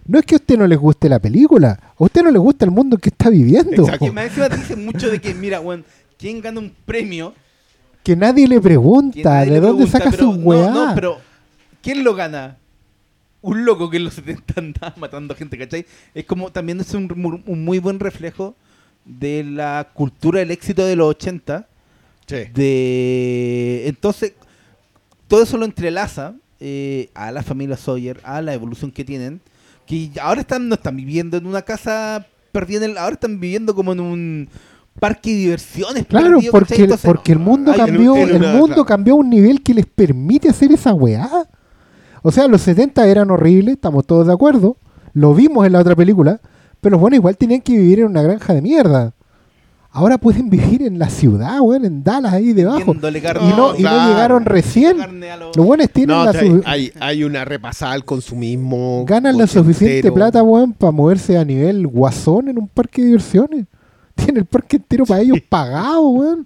no 0.06 0.20
es 0.20 0.26
que 0.26 0.36
a 0.36 0.38
usted 0.38 0.58
no 0.58 0.68
les 0.68 0.78
guste 0.78 1.08
la 1.08 1.20
película, 1.20 1.80
a 1.98 2.04
usted 2.04 2.22
no 2.22 2.32
le 2.32 2.38
gusta 2.40 2.66
el 2.66 2.72
mundo 2.72 2.98
en 2.98 3.00
que 3.00 3.10
está 3.10 3.30
viviendo. 3.30 3.84
Exacto. 3.84 4.14
Que 4.14 4.56
dicen 4.58 4.86
mucho 4.86 5.10
de 5.10 5.20
que, 5.22 5.34
mira, 5.34 5.62
weón, 5.62 5.86
¿quién 6.18 6.42
gana 6.42 6.60
un 6.60 6.74
premio? 6.86 7.34
Que 8.04 8.16
nadie 8.18 8.46
le 8.48 8.60
pregunta 8.60 9.18
nadie 9.24 9.46
de 9.46 9.52
le 9.54 9.60
dónde 9.62 9.86
pregunta, 9.86 9.98
saca 9.98 10.12
pero- 10.12 10.34
su 10.34 10.40
weá. 10.42 10.70
No, 10.70 10.86
no, 10.88 10.96
pero 10.96 11.18
¿quién 11.82 12.04
lo 12.04 12.14
gana? 12.14 12.58
Un 13.42 13.64
loco 13.64 13.90
que 13.90 13.98
en 13.98 14.04
los 14.04 14.16
70 14.16 14.54
andaba 14.58 14.94
matando 14.98 15.34
gente, 15.34 15.58
¿cachai? 15.58 15.86
Es 16.14 16.26
como 16.26 16.52
también 16.52 16.82
es 16.82 16.94
un 16.94 17.42
muy 17.46 17.80
buen 17.80 18.00
reflejo 18.00 18.56
de 19.06 19.44
la 19.44 19.90
cultura 19.94 20.40
del 20.40 20.52
éxito 20.52 20.86
de 20.86 20.96
los 20.96 21.08
80. 21.10 21.68
Sí. 22.28 22.36
De 22.54 23.88
entonces, 23.88 24.34
todo 25.28 25.44
eso 25.44 25.58
lo 25.58 25.66
entrelaza 25.66 26.34
eh, 26.60 27.10
a 27.14 27.32
la 27.32 27.44
familia 27.44 27.78
Sawyer, 27.78 28.20
a 28.24 28.42
la 28.42 28.54
evolución 28.54 28.92
que 28.92 29.04
tienen, 29.06 29.42
que 29.86 30.10
ahora 30.22 30.42
están, 30.42 30.68
no 30.68 30.76
están 30.76 30.96
viviendo 30.96 31.38
en 31.38 31.46
una 31.46 31.62
casa 31.62 32.26
perdida, 32.52 32.86
en 32.86 32.92
el- 32.92 32.98
ahora 32.98 33.14
están 33.14 33.40
viviendo 33.40 33.76
como 33.76 33.92
en 33.94 34.00
un 34.00 34.50
parque 35.00 35.30
de 35.32 35.36
diversiones. 35.38 36.06
Claro, 36.08 36.38
perdido, 36.38 36.52
porque, 36.52 36.88
porque 37.04 37.32
el 37.34 37.40
mundo 37.40 37.72
hay- 37.72 37.78
cambió, 37.78 38.16
el 38.16 38.36
una- 38.38 38.52
mundo 38.54 38.68
claro. 38.68 38.86
cambió 38.86 39.14
a 39.14 39.18
un 39.18 39.30
nivel 39.30 39.62
que 39.62 39.74
les 39.74 39.86
permite 39.86 40.50
hacer 40.50 40.72
esa 40.72 40.94
weá. 40.94 41.30
O 42.24 42.32
sea, 42.32 42.48
los 42.48 42.62
70 42.62 43.06
eran 43.08 43.30
horribles, 43.30 43.76
estamos 43.76 44.06
todos 44.08 44.26
de 44.26 44.34
acuerdo. 44.34 44.78
Lo 45.14 45.36
vimos 45.36 45.66
en 45.68 45.74
la 45.74 45.80
otra 45.80 45.96
película, 45.96 46.40
pero 46.86 47.00
bueno, 47.00 47.16
igual 47.16 47.36
tenían 47.36 47.62
que 47.62 47.74
vivir 47.74 48.02
en 48.02 48.06
una 48.06 48.22
granja 48.22 48.54
de 48.54 48.62
mierda. 48.62 49.12
Ahora 49.90 50.20
pueden 50.20 50.50
vivir 50.52 50.84
en 50.84 51.00
la 51.00 51.10
ciudad, 51.10 51.60
weón, 51.62 51.84
en 51.84 52.04
Dallas, 52.04 52.32
ahí 52.32 52.54
debajo. 52.54 52.94
Carne 53.02 53.20
Y 53.20 53.54
no, 53.58 53.76
y 53.76 53.82
no 53.82 53.90
claro. 53.90 54.12
llegaron 54.12 54.46
recién. 54.46 54.98
los- 55.00 55.56
Los 55.58 55.66
buenos 55.66 55.90
tienen 55.90 56.16
No, 56.16 56.24
la 56.26 56.30
o 56.30 56.34
sea, 56.34 56.42
hay, 56.44 56.62
hay, 56.66 56.92
hay 57.00 57.24
una 57.24 57.44
repasada 57.44 57.94
al 57.94 58.06
consumismo. 58.06 59.04
ganan 59.08 59.36
la 59.36 59.48
suficiente 59.48 60.12
plata, 60.12 60.44
weón, 60.44 60.74
para 60.74 60.92
moverse 60.92 61.40
a 61.40 61.44
nivel 61.44 61.88
guasón 61.88 62.50
en 62.50 62.60
un 62.60 62.68
parque 62.68 63.02
de 63.02 63.08
diversiones. 63.08 63.66
Tiene 64.16 64.42
el 64.42 64.46
parque 64.46 64.76
entero 64.78 65.06
para 65.08 65.22
ellos 65.22 65.40
pagado, 65.50 66.08
weón. 66.10 66.46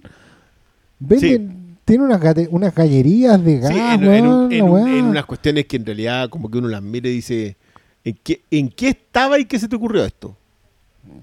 Venden, 0.98 1.76
tiene 1.84 2.04
unas, 2.04 2.20
unas 2.50 2.74
gallerías 2.74 3.44
de 3.44 3.58
gas, 3.58 3.72
Sí, 3.72 3.78
en 3.78 5.04
unas 5.04 5.24
cuestiones 5.26 5.66
que 5.66 5.76
en 5.76 5.84
realidad 5.84 6.28
como 6.30 6.50
que 6.50 6.58
uno 6.58 6.68
las 6.68 6.82
mira 6.82 7.08
y 7.08 7.12
dice, 7.14 7.56
¿en 8.04 8.18
qué, 8.22 8.42
¿en 8.50 8.68
qué 8.68 8.88
estaba 8.88 9.38
y 9.38 9.44
qué 9.44 9.58
se 9.58 9.68
te 9.68 9.76
ocurrió 9.76 10.04
esto? 10.04 10.36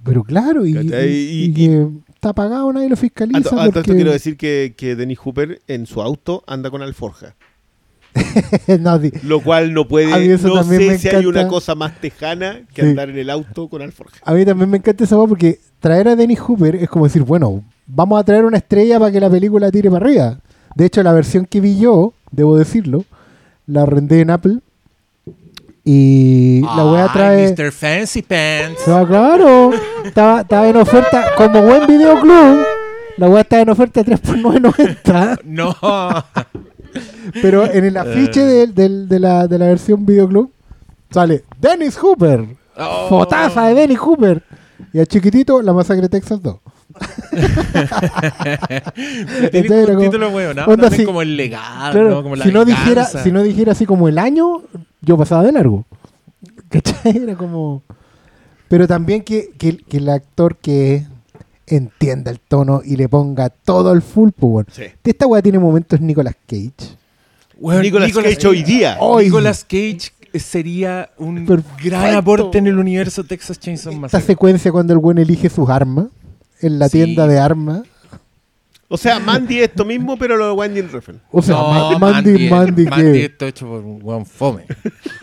Pero 0.04 0.24
claro, 0.24 0.66
y, 0.66 0.74
¿Cachai? 0.74 1.10
y- 1.10 1.14
Y- 1.14 1.44
y 1.46 1.54
que 1.54 1.88
está 2.14 2.34
pagado, 2.34 2.72
nadie 2.74 2.90
lo 2.90 2.96
fiscaliza. 2.96 3.72
Porque- 3.72 3.94
quiero 3.94 4.12
decir 4.12 4.36
que, 4.38 4.74
que 4.76 4.96
Dennis 4.96 5.20
Hooper 5.20 5.62
en 5.68 5.86
su 5.86 6.02
auto 6.02 6.44
anda 6.48 6.70
con 6.70 6.82
alforja. 6.82 7.36
No, 8.80 9.00
Lo 9.24 9.42
cual 9.42 9.74
no 9.74 9.88
puede, 9.88 10.38
no 10.40 10.64
sé 10.64 10.98
si 10.98 11.08
hay 11.10 11.26
una 11.26 11.48
cosa 11.48 11.76
más 11.76 12.00
tejana 12.02 12.62
que 12.74 12.82
Sí. 12.82 12.88
andar 12.90 13.10
en 13.10 13.18
el 13.18 13.30
auto 13.30 13.68
con 13.68 13.82
alforja. 13.82 14.18
a 14.24 14.34
mí 14.34 14.44
también 14.46 14.70
me 14.70 14.78
encanta 14.78 15.04
esa 15.04 15.18
weá 15.18 15.28
porque 15.28 15.60
traer 15.80 16.08
a 16.08 16.16
Dennis 16.16 16.40
Hooper 16.40 16.76
es 16.78 16.90
como 16.90 17.06
decir, 17.06 17.22
bueno, 17.24 17.64
vamos 17.86 18.20
a 18.20 18.24
traer 18.24 18.46
una 18.46 18.58
estrella 18.58 19.00
para 19.00 19.12
que 19.12 19.20
la 19.20 19.30
película 19.30 19.70
tire 19.72 19.92
para 19.92 20.06
arriba. 20.06 20.40
De 20.76 20.86
hecho, 20.86 21.04
la 21.04 21.14
versión 21.14 21.46
que 21.46 21.62
vi 21.62 21.78
yo, 21.80 22.14
debo 22.32 22.58
decirlo, 22.58 23.06
la 23.68 23.84
arrendé 23.84 24.22
en 24.22 24.30
Apple. 24.32 24.60
Y 25.90 26.60
la 26.62 26.86
weá 26.86 27.08
trae. 27.14 27.50
Mr. 27.56 27.72
Fancy 27.72 28.22
Pants. 28.22 28.86
No, 28.88 29.08
claro, 29.08 29.72
estaba, 30.04 30.42
estaba 30.42 30.68
en 30.68 30.76
oferta, 30.76 31.28
como 31.38 31.62
buen 31.62 31.88
videoclub, 31.88 32.58
la 33.16 33.30
weá 33.30 33.42
estaba 33.42 33.62
en 33.62 33.70
oferta 33.70 34.04
3 34.04 34.20
por 34.20 34.36
9.90, 34.38 35.40
No. 35.46 35.74
pero 37.42 37.72
en 37.72 37.86
el 37.86 37.96
afiche 37.96 38.42
del- 38.42 38.74
del- 38.76 39.08
de, 39.08 39.20
la, 39.20 39.48
de 39.48 39.58
la 39.60 39.68
versión 39.68 40.06
videoclub 40.06 40.52
sale 41.10 41.46
Dennis 41.60 41.98
Hooper, 41.98 42.46
Oh. 42.80 43.08
fotaza 43.08 43.68
de 43.68 43.74
Dennis 43.76 43.98
Hooper, 44.00 44.44
y 44.92 45.00
al 45.00 45.08
chiquitito 45.08 45.62
la 45.62 45.72
masacre 45.72 46.02
de 46.04 46.10
Texas 46.10 46.42
2. 46.42 46.58
Tiene 49.52 49.68
Era 49.68 49.86
como 49.86 49.88
un 49.88 49.96
como- 49.96 50.00
título 50.10 50.54
¿no? 50.54 50.66
onda 50.66 50.90
como 51.06 51.22
el 51.22 51.38
legado, 51.38 51.92
Claro, 51.92 52.10
¿no? 52.10 52.24
Como 52.24 52.36
la 52.36 52.44
si, 52.46 52.52
no 52.52 52.66
dijera, 52.66 53.06
si 53.06 53.32
no 53.32 53.42
dijera 53.44 53.72
así 53.72 53.86
como 53.86 54.08
el 54.08 54.18
año, 54.20 54.64
yo 55.02 55.18
pasaba 55.18 55.44
de 55.44 55.52
largo. 55.52 55.86
¿Cachai? 56.70 57.18
Era 57.18 57.36
como... 57.36 57.84
Pero 58.68 58.88
también 58.88 59.24
que, 59.24 59.52
que- 59.58 59.78
que 59.78 59.98
el 59.98 60.10
actor 60.10 60.58
que 60.58 61.06
entienda 61.68 62.32
el 62.32 62.40
tono 62.40 62.82
y 62.84 62.96
le 62.98 63.08
ponga 63.10 63.50
todo 63.50 63.92
al 63.92 64.02
full, 64.02 64.30
pues, 64.38 64.52
weón. 64.54 64.68
Sí. 64.72 64.84
De 65.04 65.12
esta 65.12 65.26
weá 65.28 65.42
tiene 65.42 65.60
momentos 65.60 66.00
Nicolas 66.02 66.36
Cage. 66.46 66.98
Nicolas 67.60 68.12
Cage 68.14 68.48
hoy 68.48 68.64
día. 68.64 68.98
Hoy. 69.00 69.26
Nicolas 69.26 69.64
Cage 69.64 70.12
sería 70.36 71.10
un 71.18 71.46
Perfecto. 71.46 71.84
gran 71.84 72.14
aporte 72.16 72.58
en 72.58 72.68
el 72.68 72.78
universo 72.78 73.24
Texas 73.24 73.60
Chainsaw 73.60 73.92
Esta 73.92 74.02
Massacre. 74.02 74.28
secuencia 74.28 74.72
cuando 74.72 74.94
el 74.94 75.00
buen 75.00 75.18
elige 75.18 75.50
sus 75.50 75.70
armas 75.70 76.08
en 76.62 76.78
la 76.80 76.90
Sí. 76.90 76.98
tienda 77.04 77.26
de 77.28 77.40
armas. 77.40 77.82
O 78.90 78.96
sea, 78.98 79.20
Mandy 79.20 79.58
es 79.60 79.70
esto 79.70 79.84
mismo, 79.84 80.18
pero 80.18 80.38
lo 80.38 80.48
de 80.48 80.52
Wendy 80.54 80.82
Refn. 80.82 81.20
O 81.32 81.42
sea, 81.42 81.56
no, 81.56 82.00
Ma- 82.00 82.00
Mandy, 82.00 82.48
Mandy, 82.50 82.86
Mandy 82.86 83.12
que... 83.20 83.26
está 83.26 83.48
hecho 83.48 83.68
por 83.68 83.80
un 83.84 84.00
weón 84.02 84.26
fome. 84.26 84.64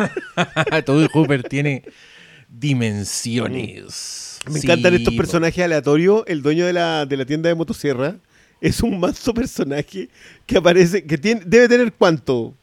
Todo 0.84 1.06
Hooper 1.12 1.42
tiene 1.44 1.82
dimensiones. 2.48 4.40
Me 4.50 4.60
Sí, 4.60 4.66
encantan 4.66 4.94
estos 4.94 5.14
personajes 5.14 5.64
aleatorios. 5.64 6.24
El 6.26 6.42
dueño 6.42 6.66
de 6.66 6.72
la, 6.74 7.06
de 7.06 7.16
la 7.16 7.24
tienda 7.24 7.48
de 7.48 7.54
motosierra 7.54 8.16
es 8.60 8.82
un 8.82 9.00
manso 9.00 9.32
personaje 9.32 10.08
que 10.46 10.58
aparece, 10.58 11.04
que 11.04 11.16
tiene, 11.16 11.42
debe 11.46 11.68
tener 11.68 11.92
cuánto? 11.92 12.54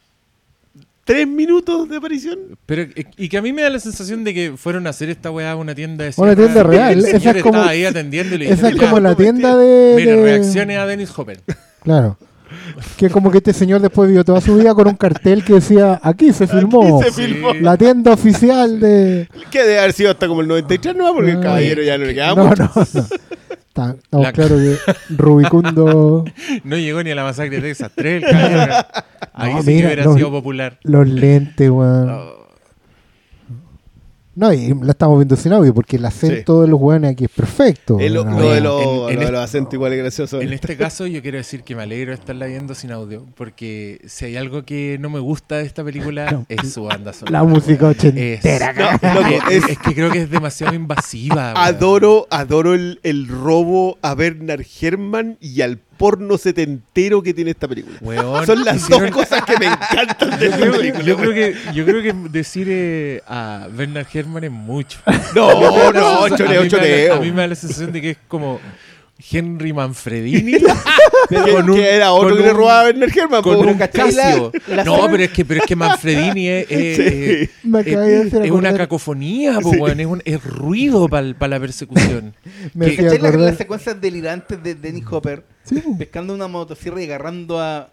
¿Tres 1.11 1.27
minutos 1.27 1.89
de 1.89 1.97
aparición? 1.97 2.39
Pero, 2.65 2.83
eh, 2.83 3.05
y 3.17 3.29
que 3.29 3.37
a 3.37 3.41
mí 3.41 3.51
me 3.53 3.61
da 3.61 3.69
la 3.69 3.79
sensación 3.79 4.23
de 4.23 4.33
que 4.33 4.53
fueron 4.57 4.87
a 4.87 4.91
hacer 4.91 5.09
esta 5.09 5.29
weá 5.31 5.51
a 5.51 5.55
una 5.55 5.75
tienda 5.75 6.05
de 6.05 6.13
Una 6.17 6.35
tienda 6.35 6.63
real. 6.63 6.93
El 6.93 7.05
Esa 7.05 7.19
señor 7.19 7.37
es 7.37 7.43
como- 7.43 7.61
ahí 7.61 7.85
atendiendo 7.85 8.35
y 8.35 8.37
le 8.39 8.49
Esa 8.51 8.69
es 8.69 8.75
como 8.75 8.95
"Ya, 8.97 9.01
la 9.01 9.15
tienda 9.15 9.57
de... 9.57 9.93
Mire, 9.97 10.15
de- 10.15 10.23
reaccione 10.23 10.77
a 10.77 10.85
Dennis 10.85 11.11
Hopper. 11.17 11.39
Claro. 11.83 12.17
Que 12.97 13.09
como 13.09 13.31
que 13.31 13.37
este 13.37 13.53
señor 13.53 13.81
después 13.81 14.07
vivió 14.09 14.25
toda 14.25 14.41
su 14.41 14.55
vida 14.57 14.73
con 14.75 14.87
un 14.87 14.95
cartel 14.95 15.43
que 15.43 15.53
decía, 15.53 15.99
aquí 16.03 16.33
se 16.33 16.47
filmó. 16.47 17.01
se 17.01 17.11
filmó. 17.11 17.53
La 17.53 17.77
tienda 17.77 18.11
oficial 18.11 18.79
de... 18.79 19.29
Que 19.49 19.59
debe 19.63 19.79
haber 19.79 19.93
sido 19.93 20.11
hasta 20.11 20.27
como 20.27 20.41
el 20.41 20.47
93, 20.47 20.95
¿no? 20.95 21.13
Porque 21.13 21.31
el 21.31 21.39
caballero 21.39 21.81
ya 21.81 21.97
no 21.97 22.05
le 22.05 22.13
quedaba 22.13 22.35
No, 22.43 22.49
mucho. 22.49 22.63
no, 22.75 22.87
no. 22.93 23.05
Está- 23.71 23.91
Estamos 23.91 24.25
La- 24.27 24.33
claro 24.33 24.57
que 24.57 24.75
Rubicundo... 25.15 26.25
No 26.65 26.75
llegó 26.75 27.01
ni 27.03 27.11
a 27.11 27.15
la 27.15 27.23
masacre 27.23 27.55
de 27.57 27.61
Texas 27.69 27.89
3, 27.95 28.21
el 28.23 28.29
caballero. 28.29 28.73
Ahí 29.33 29.53
No, 29.53 29.59
sí 29.61 29.65
que 29.67 29.71
mira, 29.75 29.87
hubiera 29.87 30.03
los- 30.03 30.15
sido 30.15 30.29
popular. 30.31 30.77
Los 30.83 31.07
lentes, 31.07 31.69
weón. 31.69 32.09
Oh, 32.09 32.40
No, 34.33 34.53
y 34.53 34.73
la 34.81 34.91
estamos 34.91 35.17
viendo 35.19 35.35
sin 35.35 35.51
audio 35.51 35.73
porque 35.73 35.97
el 35.97 36.05
acento 36.05 36.61
de 36.61 36.69
los 36.69 36.79
weones 36.79 37.11
aquí 37.11 37.25
es 37.25 37.29
perfecto. 37.29 37.95
Lo, 37.95 37.99
de, 37.99 38.07
En- 38.07 38.13
los- 38.13 38.25
en 38.57 38.63
lo 38.63 39.07
de 39.07 39.13
este- 39.13 39.31
los 39.31 39.41
acentos 39.41 39.73
igual 39.73 39.91
es 39.91 39.99
gracioso. 39.99 40.39
En 40.39 40.53
este 40.53 40.77
caso 40.77 41.05
yo 41.05 41.21
quiero 41.21 41.37
decir 41.37 41.63
que 41.63 41.75
me 41.75 41.83
alegro 41.83 42.11
de 42.11 42.15
estarla 42.15 42.45
viendo 42.45 42.73
sin 42.73 42.91
audio, 42.93 43.25
porque 43.35 43.99
si 44.05 44.23
hay 44.25 44.37
algo 44.37 44.63
que 44.63 44.97
no 45.01 45.09
me 45.09 45.19
gusta 45.19 45.57
de 45.57 45.65
esta 45.65 45.83
película 45.83 46.31
No. 46.31 46.45
es 46.47 46.71
su 46.73 46.83
banda 46.83 47.11
sonora. 47.11 47.39
La 47.39 47.43
música 47.43 47.91
Es, 47.91 47.97
ochentera. 47.97 48.71
No, 48.71 48.99
cara. 48.99 49.13
loco, 49.15 49.49
es, 49.51 49.77
que 49.79 49.93
creo 49.93 50.09
que 50.11 50.21
es 50.21 50.29
demasiado 50.31 50.73
invasiva. 50.75 51.51
Adoro, 51.51 52.27
adoro 52.29 52.73
el, 52.73 52.99
el 53.03 53.27
robo 53.27 53.97
a 54.01 54.15
Bernard 54.15 54.63
Herrmann 54.81 55.37
y 55.41 55.59
al 55.61 55.77
porno 56.01 56.37
setentero 56.37 57.21
que 57.21 57.33
tiene 57.33 57.51
esta 57.51 57.67
película. 57.67 57.97
Weón, 58.01 58.45
Son 58.45 58.65
las 58.65 58.75
hicieron- 58.77 59.11
dos 59.11 59.23
cosas 59.23 59.43
que 59.45 59.57
me 59.57 59.67
encantan 59.67 60.31
de 60.39 60.45
Yo 60.45 60.45
esta 60.45 60.57
creo, 60.57 60.71
película. 60.73 61.03
yo 61.05 61.17
creo 61.17 61.33
que, 61.33 61.55
yo 61.73 61.85
creo 61.85 62.01
que 62.01 62.13
decir 62.29 62.67
eh, 62.69 63.21
a 63.27 63.67
Bernard 63.71 64.07
Herrmann 64.13 64.43
es 64.43 64.51
mucho. 64.51 64.99
No, 65.35 65.91
no, 65.91 66.27
mí 66.27 66.35
choreo, 66.35 66.67
choreo. 66.67 67.13
A 67.15 67.19
mí 67.19 67.31
me 67.31 67.41
da 67.41 67.47
la 67.47 67.55
sensación 67.55 67.91
de 67.91 68.01
que 68.01 68.09
es 68.11 68.17
como 68.27 68.59
Henry 69.31 69.73
Manfredini 69.73 70.53
Que, 71.29 71.35
con 71.51 71.69
un- 71.69 71.75
que 71.75 71.89
era 71.95 72.11
otro 72.11 72.29
con 72.29 72.37
que 72.39 72.43
le 72.43 72.53
robaba 72.53 72.81
a 72.81 72.83
Werner 72.85 73.09
Hermann. 73.17 73.41
con 73.43 73.55
po. 73.55 73.61
un 73.61 73.77
¿cachai 73.77 74.11
la- 74.11 74.23
Casio. 74.23 74.51
No, 74.85 75.07
pero 75.09 75.23
es 75.23 75.29
que, 75.31 75.45
pero 75.45 75.61
es 75.61 75.65
que 75.67 75.75
Manfredini 75.75 76.47
es, 76.47 76.65
es- 76.69 76.97
Sí. 76.97 77.03
es- 77.03 77.49
Me 77.63 77.79
es- 77.81 77.87
acabé 77.87 78.07
de 78.09 78.21
hacer 78.27 78.45
es 78.45 78.51
una 78.51 78.73
cacofonía, 78.75 79.59
po, 79.61 79.69
weón, 79.71 79.99
es, 79.99 80.05
un- 80.07 80.21
es 80.25 80.43
ruido 80.43 81.07
para 81.07 81.33
la 81.47 81.59
persecución. 81.59 82.33
Me 82.73 82.87
que- 82.95 83.03
¿Cachai 83.03 83.19
la- 83.19 83.31
las 83.31 83.57
secuencias 83.57 83.99
delirantes 84.01 84.61
de 84.61 84.75
Dennis 84.75 85.05
Hopper 85.09 85.43
Sí, 85.63 85.75
po. 85.79 85.97
pescando 85.97 86.33
una 86.33 86.47
motosierra 86.47 87.01
y 87.01 87.05
agarrando 87.05 87.59
a, 87.61 87.89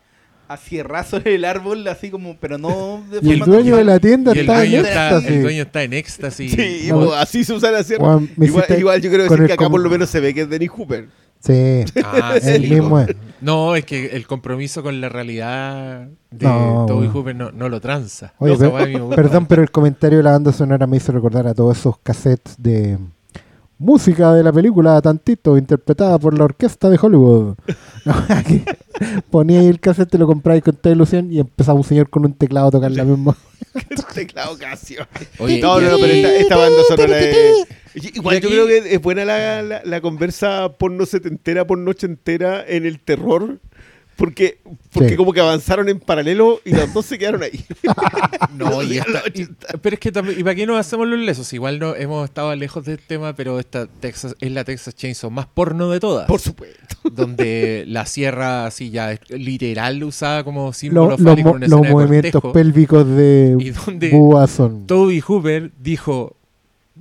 a 0.49 0.57
cierrazos 0.57 1.23
en 1.27 1.33
el 1.35 1.45
árbol, 1.45 1.87
así 1.89 2.11
como, 2.11 2.37
pero 2.41 2.59
no 2.59 3.03
de 3.11 3.19
Y 3.23 3.33
el 3.33 3.39
forma 3.41 3.55
dueño 3.57 3.77
de 3.77 3.85
la 3.85 3.99
tienda 4.01 4.33
Y 4.35 4.39
el 4.39 4.41
está 4.49 4.65
en 4.65 4.71
dueño 4.71 4.87
está, 4.87 5.07
éxtasis. 5.09 5.31
el 5.31 5.43
dueño 5.43 5.63
está 5.63 5.83
en 5.83 5.93
éxtasis. 5.93 6.53
Sí, 6.53 6.87
No, 6.89 7.01
po, 7.07 7.13
así 7.15 7.45
se 7.45 7.53
usa 7.53 7.71
la 7.71 7.83
sierra. 7.85 8.05
Juan, 8.05 8.31
me 8.37 8.47
Igual, 8.47 8.65
hiciste 8.65 8.81
igual 8.81 9.01
yo 9.03 9.09
quiero 9.11 9.25
con 9.27 9.37
decir 9.37 9.43
el 9.43 9.47
que 9.49 9.53
acá 9.55 9.71
por 9.71 9.81
lo 9.81 9.91
menos 9.91 10.09
se 10.11 10.21
ve 10.21 10.33
que 10.35 10.41
es 10.43 10.49
Dennis 10.51 10.71
Hooper. 10.71 11.09
Sí, 11.41 11.85
Ah, 12.05 12.35
el 12.43 12.63
sí, 12.65 12.71
mismo 12.71 12.89
po. 12.91 12.99
es. 13.01 13.17
No, 13.41 13.77
es 13.77 13.85
que 13.85 14.07
el 14.07 14.27
compromiso 14.27 14.83
con 14.83 15.01
la 15.01 15.09
realidad 15.09 16.09
de 16.31 16.47
No, 16.47 16.85
Toby 16.89 17.07
bueno. 17.07 17.13
Hooper 17.13 17.37
no, 17.37 17.53
no 17.53 17.69
lo 17.69 17.81
tranza. 17.81 18.33
Oye, 18.39 18.55
Esa 18.55 18.65
per- 18.65 18.73
weá 18.75 18.83
a 18.83 18.87
mí 18.87 18.95
me 18.95 19.01
gusta. 19.01 19.17
perdón, 19.17 19.47
pero 19.47 19.63
el 19.63 19.71
comentario 19.71 20.19
de 20.19 20.25
la 20.25 20.33
banda 20.33 20.53
sonora 20.53 20.87
me 20.89 20.97
hizo 20.97 21.13
recordar 21.13 21.47
a 21.47 21.55
todos 21.55 21.79
esos 21.79 21.97
cassettes 21.99 22.57
de 22.59 22.99
música 23.79 24.35
de 24.35 24.43
la 24.43 24.53
película 24.53 25.01
Tantito, 25.01 25.57
interpretada 25.57 26.19
por 26.19 26.37
la 26.37 26.45
orquesta 26.45 26.91
de 26.91 26.99
Hollywood. 27.01 27.57
No, 28.05 28.15
aquí 28.29 28.65
ponía 29.31 29.61
ahí 29.61 29.69
el 29.69 29.81
cassette, 29.81 30.11
te 30.11 30.19
lo 30.19 30.27
compráis 30.27 30.63
con 30.63 30.77
toda 30.77 30.95
ilusión 30.95 31.33
y 31.33 31.41
empezaba 31.41 31.79
un 31.79 31.85
señor 31.85 32.11
con 32.11 32.25
un 32.25 32.35
teclado 32.35 32.69
a 32.69 32.71
tocar 32.71 32.91
la 32.91 33.05
misma. 33.05 33.37
Teclado 34.15 34.57
Casio. 34.59 35.07
Oye, 35.39 35.61
No, 35.61 35.81
no, 35.81 35.91
no, 35.91 35.97
pero 35.99 36.13
esta, 36.13 36.35
esta 36.37 36.57
banda 36.59 36.79
sonora 36.89 37.21
es... 37.21 37.67
Igual 38.15 38.41
yo 38.41 38.49
creo 38.49 38.67
que 38.67 38.95
es 38.95 39.01
buena 39.01 39.25
la, 39.25 39.63
la, 39.63 39.83
la 39.85 40.01
conversa 40.01 40.77
porno 40.79 41.05
setentera, 41.05 41.67
porno 41.67 41.91
ochentera 41.91 42.65
en 42.67 42.87
el 42.87 43.01
terror. 43.01 43.59
Porque, 44.19 44.59
porque 44.93 45.11
Sí. 45.11 45.17
como 45.17 45.33
que 45.33 45.39
avanzaron 45.41 45.89
en 45.89 46.01
paralelo 46.01 46.61
y 46.65 46.73
los 46.73 46.93
dos 46.93 47.07
se 47.07 47.17
quedaron 47.19 47.43
ahí. 47.45 47.65
No, 48.57 48.83
y 48.83 48.99
esta- 48.99 49.23
y- 49.33 49.43
80. 49.45 49.67
pero 49.81 49.95
es 49.95 50.01
que 50.01 50.11
también, 50.11 50.41
¿y 50.41 50.43
para 50.43 50.57
qué 50.57 50.67
nos 50.67 50.79
hacemos 50.81 51.07
los 51.07 51.19
lesos? 51.21 51.53
Igual 51.53 51.79
no 51.79 51.95
hemos 51.95 52.25
estado 52.25 52.55
lejos 52.57 52.85
del 52.85 52.99
tema, 52.99 53.35
pero 53.37 53.61
esta 53.61 53.87
Texas 53.87 54.35
es 54.41 54.51
la 54.51 54.65
Texas 54.65 54.97
Chainsaw 54.97 55.31
más 55.31 55.47
porno 55.47 55.89
de 55.91 56.01
todas. 56.01 56.27
Por 56.27 56.41
supuesto. 56.41 56.97
donde 57.13 57.85
la 57.87 58.07
sierra 58.07 58.67
así 58.67 58.91
ya 58.91 59.13
es 59.13 59.21
literal 59.31 60.03
usada 60.03 60.43
como 60.43 60.73
símbolo 60.73 61.17
Lo- 61.17 61.19
mo- 61.19 61.33
en 61.39 61.47
una 61.47 61.67
los 61.69 61.83
de 61.83 61.89
movimientos 61.91 62.33
cortejo. 62.33 62.53
pélvicos 62.53 63.07
y 63.07 63.11
de 63.13 63.75
donde 63.87 64.11
Búa 64.11 64.47
son. 64.49 64.87
Toby 64.89 65.21
Hooper 65.21 65.71
dijo 65.79 66.35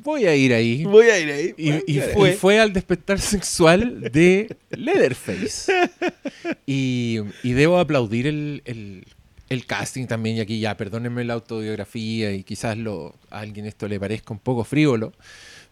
voy 0.07 0.25
a 0.25 0.33
ir 0.35 0.53
ahí 0.53 0.83
Voy 0.85 1.07
a 1.07 1.19
ir 1.19 1.29
ahí. 1.31 1.53
y, 1.57 1.69
y- 1.71 1.97
y 1.97 2.01
Fue. 2.13 2.31
fue. 2.33 2.59
al 2.59 2.71
despertar 2.73 3.19
sexual 3.19 4.09
de 4.11 4.55
Leatherface 4.71 5.71
y, 6.65 7.19
y 7.43 7.51
debo 7.53 7.77
aplaudir 7.79 8.27
el, 8.27 8.61
el- 8.65 9.05
el 9.49 9.65
casting 9.65 10.07
también 10.07 10.35
y 10.37 10.39
aquí 10.41 10.59
ya 10.59 10.75
perdónenme 10.75 11.23
la 11.23 11.33
autobiografía 11.35 12.33
y 12.33 12.43
quizás 12.43 12.77
lo, 12.77 13.15
a 13.29 13.39
alguien 13.39 13.65
esto 13.65 13.87
le 13.87 13.99
parezca 13.99 14.33
un 14.33 14.39
poco 14.39 14.63
frívolo 14.63 15.13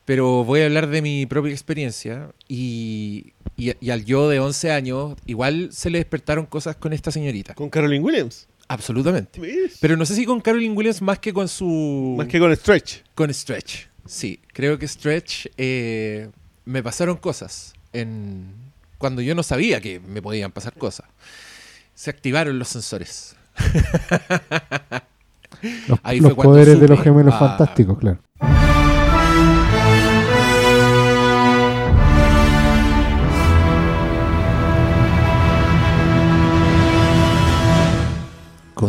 pero 0.06 0.44
voy 0.46 0.62
a 0.62 0.66
hablar 0.66 0.88
de 0.88 1.02
mi 1.02 1.26
propia 1.26 1.52
experiencia 1.52 2.30
y, 2.48 3.34
y- 3.58 3.74
y 3.82 3.90
al 3.90 4.06
yo 4.06 4.30
de 4.30 4.40
11 4.40 4.72
años 4.72 5.18
igual 5.26 5.70
se 5.72 5.90
le 5.90 5.98
despertaron 5.98 6.46
cosas 6.46 6.76
con 6.78 6.94
esta 6.94 7.12
señorita 7.12 7.54
Con 7.54 7.70
Caroline 7.70 8.04
Williams. 8.04 8.48
absolutamente 8.68 9.42
pero 9.82 9.98
no 9.98 10.06
sé 10.06 10.16
si 10.16 10.26
con 10.26 10.40
Caroline 10.42 10.74
Williams 10.74 11.02
más 11.02 11.20
que 11.20 11.34
con 11.34 11.48
su 11.50 12.16
Más 12.18 12.28
que 12.28 12.40
con 12.40 12.56
Stretch. 12.56 13.02
con 13.14 13.34
Stretch, 13.34 13.88
sí. 14.06 14.40
Creo 14.54 14.78
que 14.80 14.88
Stretch 14.88 15.48
eh, 15.58 16.30
me 16.66 16.82
pasaron 16.84 17.18
cosas 17.18 17.74
en 17.94 18.54
cuando 18.98 19.22
yo 19.22 19.36
no 19.36 19.44
sabía 19.44 19.82
que 19.82 20.00
me 20.00 20.22
podían 20.22 20.52
pasar 20.52 20.74
cosas. 20.74 21.06
Se 21.94 22.10
activaron 22.10 22.58
los 22.60 22.68
sensores. 22.70 23.36
Los, 25.88 26.00
Ahí 26.04 26.20
los 26.20 26.34
fue 26.34 26.36
cuando 26.36 26.52
poderes 26.54 26.80
de 26.80 26.88
los 26.88 27.02
gemelos 27.02 27.34
Ah. 27.36 27.40
fantásticos, 27.40 27.98
claro. 27.98 28.20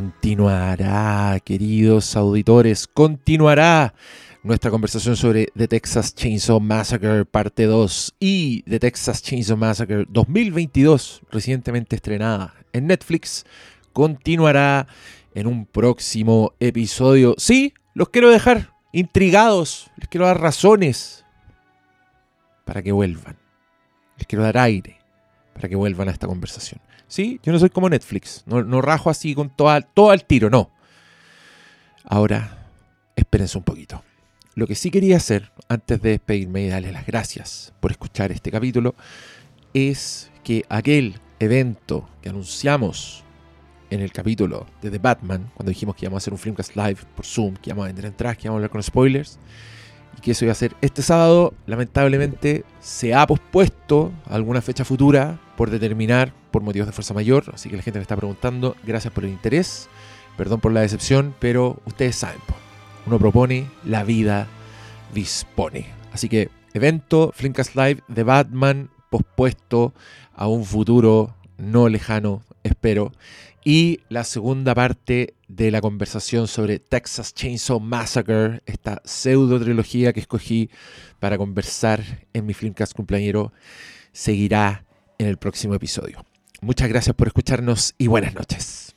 Continuará, 0.07 1.39
queridos 1.45 2.17
auditores, 2.17 2.89
continuará 2.89 3.95
nuestra 4.47 4.71
conversación 4.71 5.17
sobre 5.17 5.49
The 5.57 5.67
Texas 5.67 6.15
Chainsaw 6.15 6.61
Massacre 6.61 7.25
parte 7.25 7.65
2 7.65 8.15
y 8.21 8.63
The 8.63 8.79
Texas 8.79 9.21
Chainsaw 9.21 9.57
Massacre 9.57 10.07
2022, 10.09 11.23
recientemente 11.33 11.97
estrenada 11.97 12.55
en 12.73 12.87
Netflix, 12.87 13.45
continuará 13.93 14.87
en 15.35 15.49
un 15.49 15.67
próximo 15.67 16.53
episodio. 16.61 17.35
Sí, 17.39 17.75
los 17.93 18.11
quiero 18.11 18.31
dejar 18.31 18.73
intrigados, 18.93 19.91
les 19.97 20.09
quiero 20.09 20.27
dar 20.27 20.41
razones 20.41 21.25
para 22.65 22.83
que 22.83 22.93
vuelvan. 22.93 23.37
Les 24.17 24.29
quiero 24.29 24.45
dar 24.45 24.59
aire 24.59 25.01
para 25.55 25.69
que 25.69 25.75
vuelvan 25.75 26.09
a 26.09 26.13
esta 26.13 26.29
conversación. 26.29 26.81
Sí, 27.09 27.41
yo 27.43 27.53
no 27.53 27.59
soy 27.59 27.71
como 27.71 27.89
Netflix, 27.89 28.45
no, 28.47 28.63
no 28.63 28.81
rajo 28.81 29.11
así 29.11 29.35
con 29.35 29.51
todo 29.51 30.11
al 30.11 30.25
tiro, 30.25 30.51
no. 30.51 30.71
Ahora, 32.05 32.69
espérense 33.17 33.59
un 33.59 33.65
poquito. 33.65 34.05
Lo 34.57 34.67
que 34.67 34.75
sí 34.75 34.91
quería 34.91 35.19
hacer, 35.19 35.53
antes 35.69 36.01
de 36.01 36.13
despedirme 36.13 36.63
y 36.63 36.69
darles 36.69 36.95
las 36.95 37.05
gracias 37.05 37.75
por 37.79 37.91
escuchar 37.91 38.33
este 38.33 38.51
capítulo, 38.51 38.95
es 39.75 40.31
que 40.43 40.65
aquel 40.71 41.21
evento 41.41 42.09
que 42.23 42.31
anunciamos 42.31 43.23
en 43.91 44.01
el 44.01 44.13
capítulo 44.13 44.67
de 44.81 44.91
The 44.91 44.97
Batman, 44.97 45.51
cuando 45.55 45.69
dijimos 45.69 45.95
que 45.95 46.07
íbamos 46.07 46.17
a 46.17 46.23
hacer 46.23 46.33
un 46.33 46.39
Filmcast 46.39 46.75
Live 46.75 47.01
por 47.15 47.27
Zoom, 47.27 47.53
que 47.57 47.69
íbamos 47.69 47.85
a 47.85 47.89
vender 47.89 48.07
entradas, 48.07 48.39
que 48.39 48.47
íbamos 48.47 48.55
a 48.55 48.61
hablar 48.61 48.71
con 48.71 48.83
spoilers, 48.83 49.39
y 50.17 50.23
que 50.23 50.31
eso 50.31 50.47
iba 50.47 50.53
a 50.53 50.55
ser 50.55 50.75
este 50.81 51.03
sábado, 51.03 51.53
lamentablemente 51.67 52.65
se 52.81 53.13
ha 53.13 53.27
pospuesto 53.27 54.11
alguna 54.25 54.63
fecha 54.63 54.87
futura 54.87 55.39
por 55.59 55.69
determinar 55.69 56.33
por 56.51 56.63
motivos 56.63 56.87
de 56.87 56.93
fuerza 56.93 57.13
mayor, 57.13 57.45
así 57.53 57.69
que 57.69 57.77
la 57.77 57.83
gente 57.83 57.99
me 57.99 58.05
está 58.05 58.17
preguntando, 58.17 58.75
gracias 58.85 59.13
por 59.13 59.27
el 59.27 59.33
interés, 59.33 59.91
perdón 60.39 60.61
por 60.61 60.73
la 60.73 60.81
decepción, 60.81 61.35
pero 61.41 61.79
ustedes 61.85 62.17
saben, 62.17 62.39
po, 62.47 62.55
uno 63.07 63.19
propone, 63.19 63.67
la 63.85 64.05
vida 64.05 64.49
dispone. 65.15 65.87
Así 66.13 66.29
que 66.29 66.51
evento 66.75 67.33
Flimcast 67.35 67.77
Live 67.77 68.03
de 68.09 68.23
Batman 68.25 68.91
pospuesto 69.11 69.95
a 70.35 70.49
un 70.49 70.65
futuro 70.65 71.35
no 71.57 71.89
lejano, 71.89 72.43
espero. 72.63 73.13
Y 73.65 74.01
la 74.09 74.25
segunda 74.25 74.75
parte 74.75 75.35
de 75.49 75.71
la 75.71 75.81
conversación 75.81 76.47
sobre 76.47 76.79
Texas 76.79 77.35
Chainsaw 77.35 77.81
Massacre, 77.81 78.63
esta 78.67 79.01
pseudo 79.05 79.61
trilogía 79.61 80.13
que 80.13 80.21
escogí 80.21 80.71
para 81.19 81.39
conversar 81.39 82.27
en 82.33 82.47
mi 82.47 82.55
Filmcast 82.55 82.95
cumpleañero, 82.95 83.53
seguirá 84.13 84.85
en 85.19 85.27
el 85.27 85.37
próximo 85.37 85.75
episodio. 85.75 86.25
Muchas 86.61 86.89
gracias 86.89 87.15
por 87.17 87.27
escucharnos 87.27 87.95
y 87.99 88.07
buenas 88.07 88.35
noches. 88.35 88.96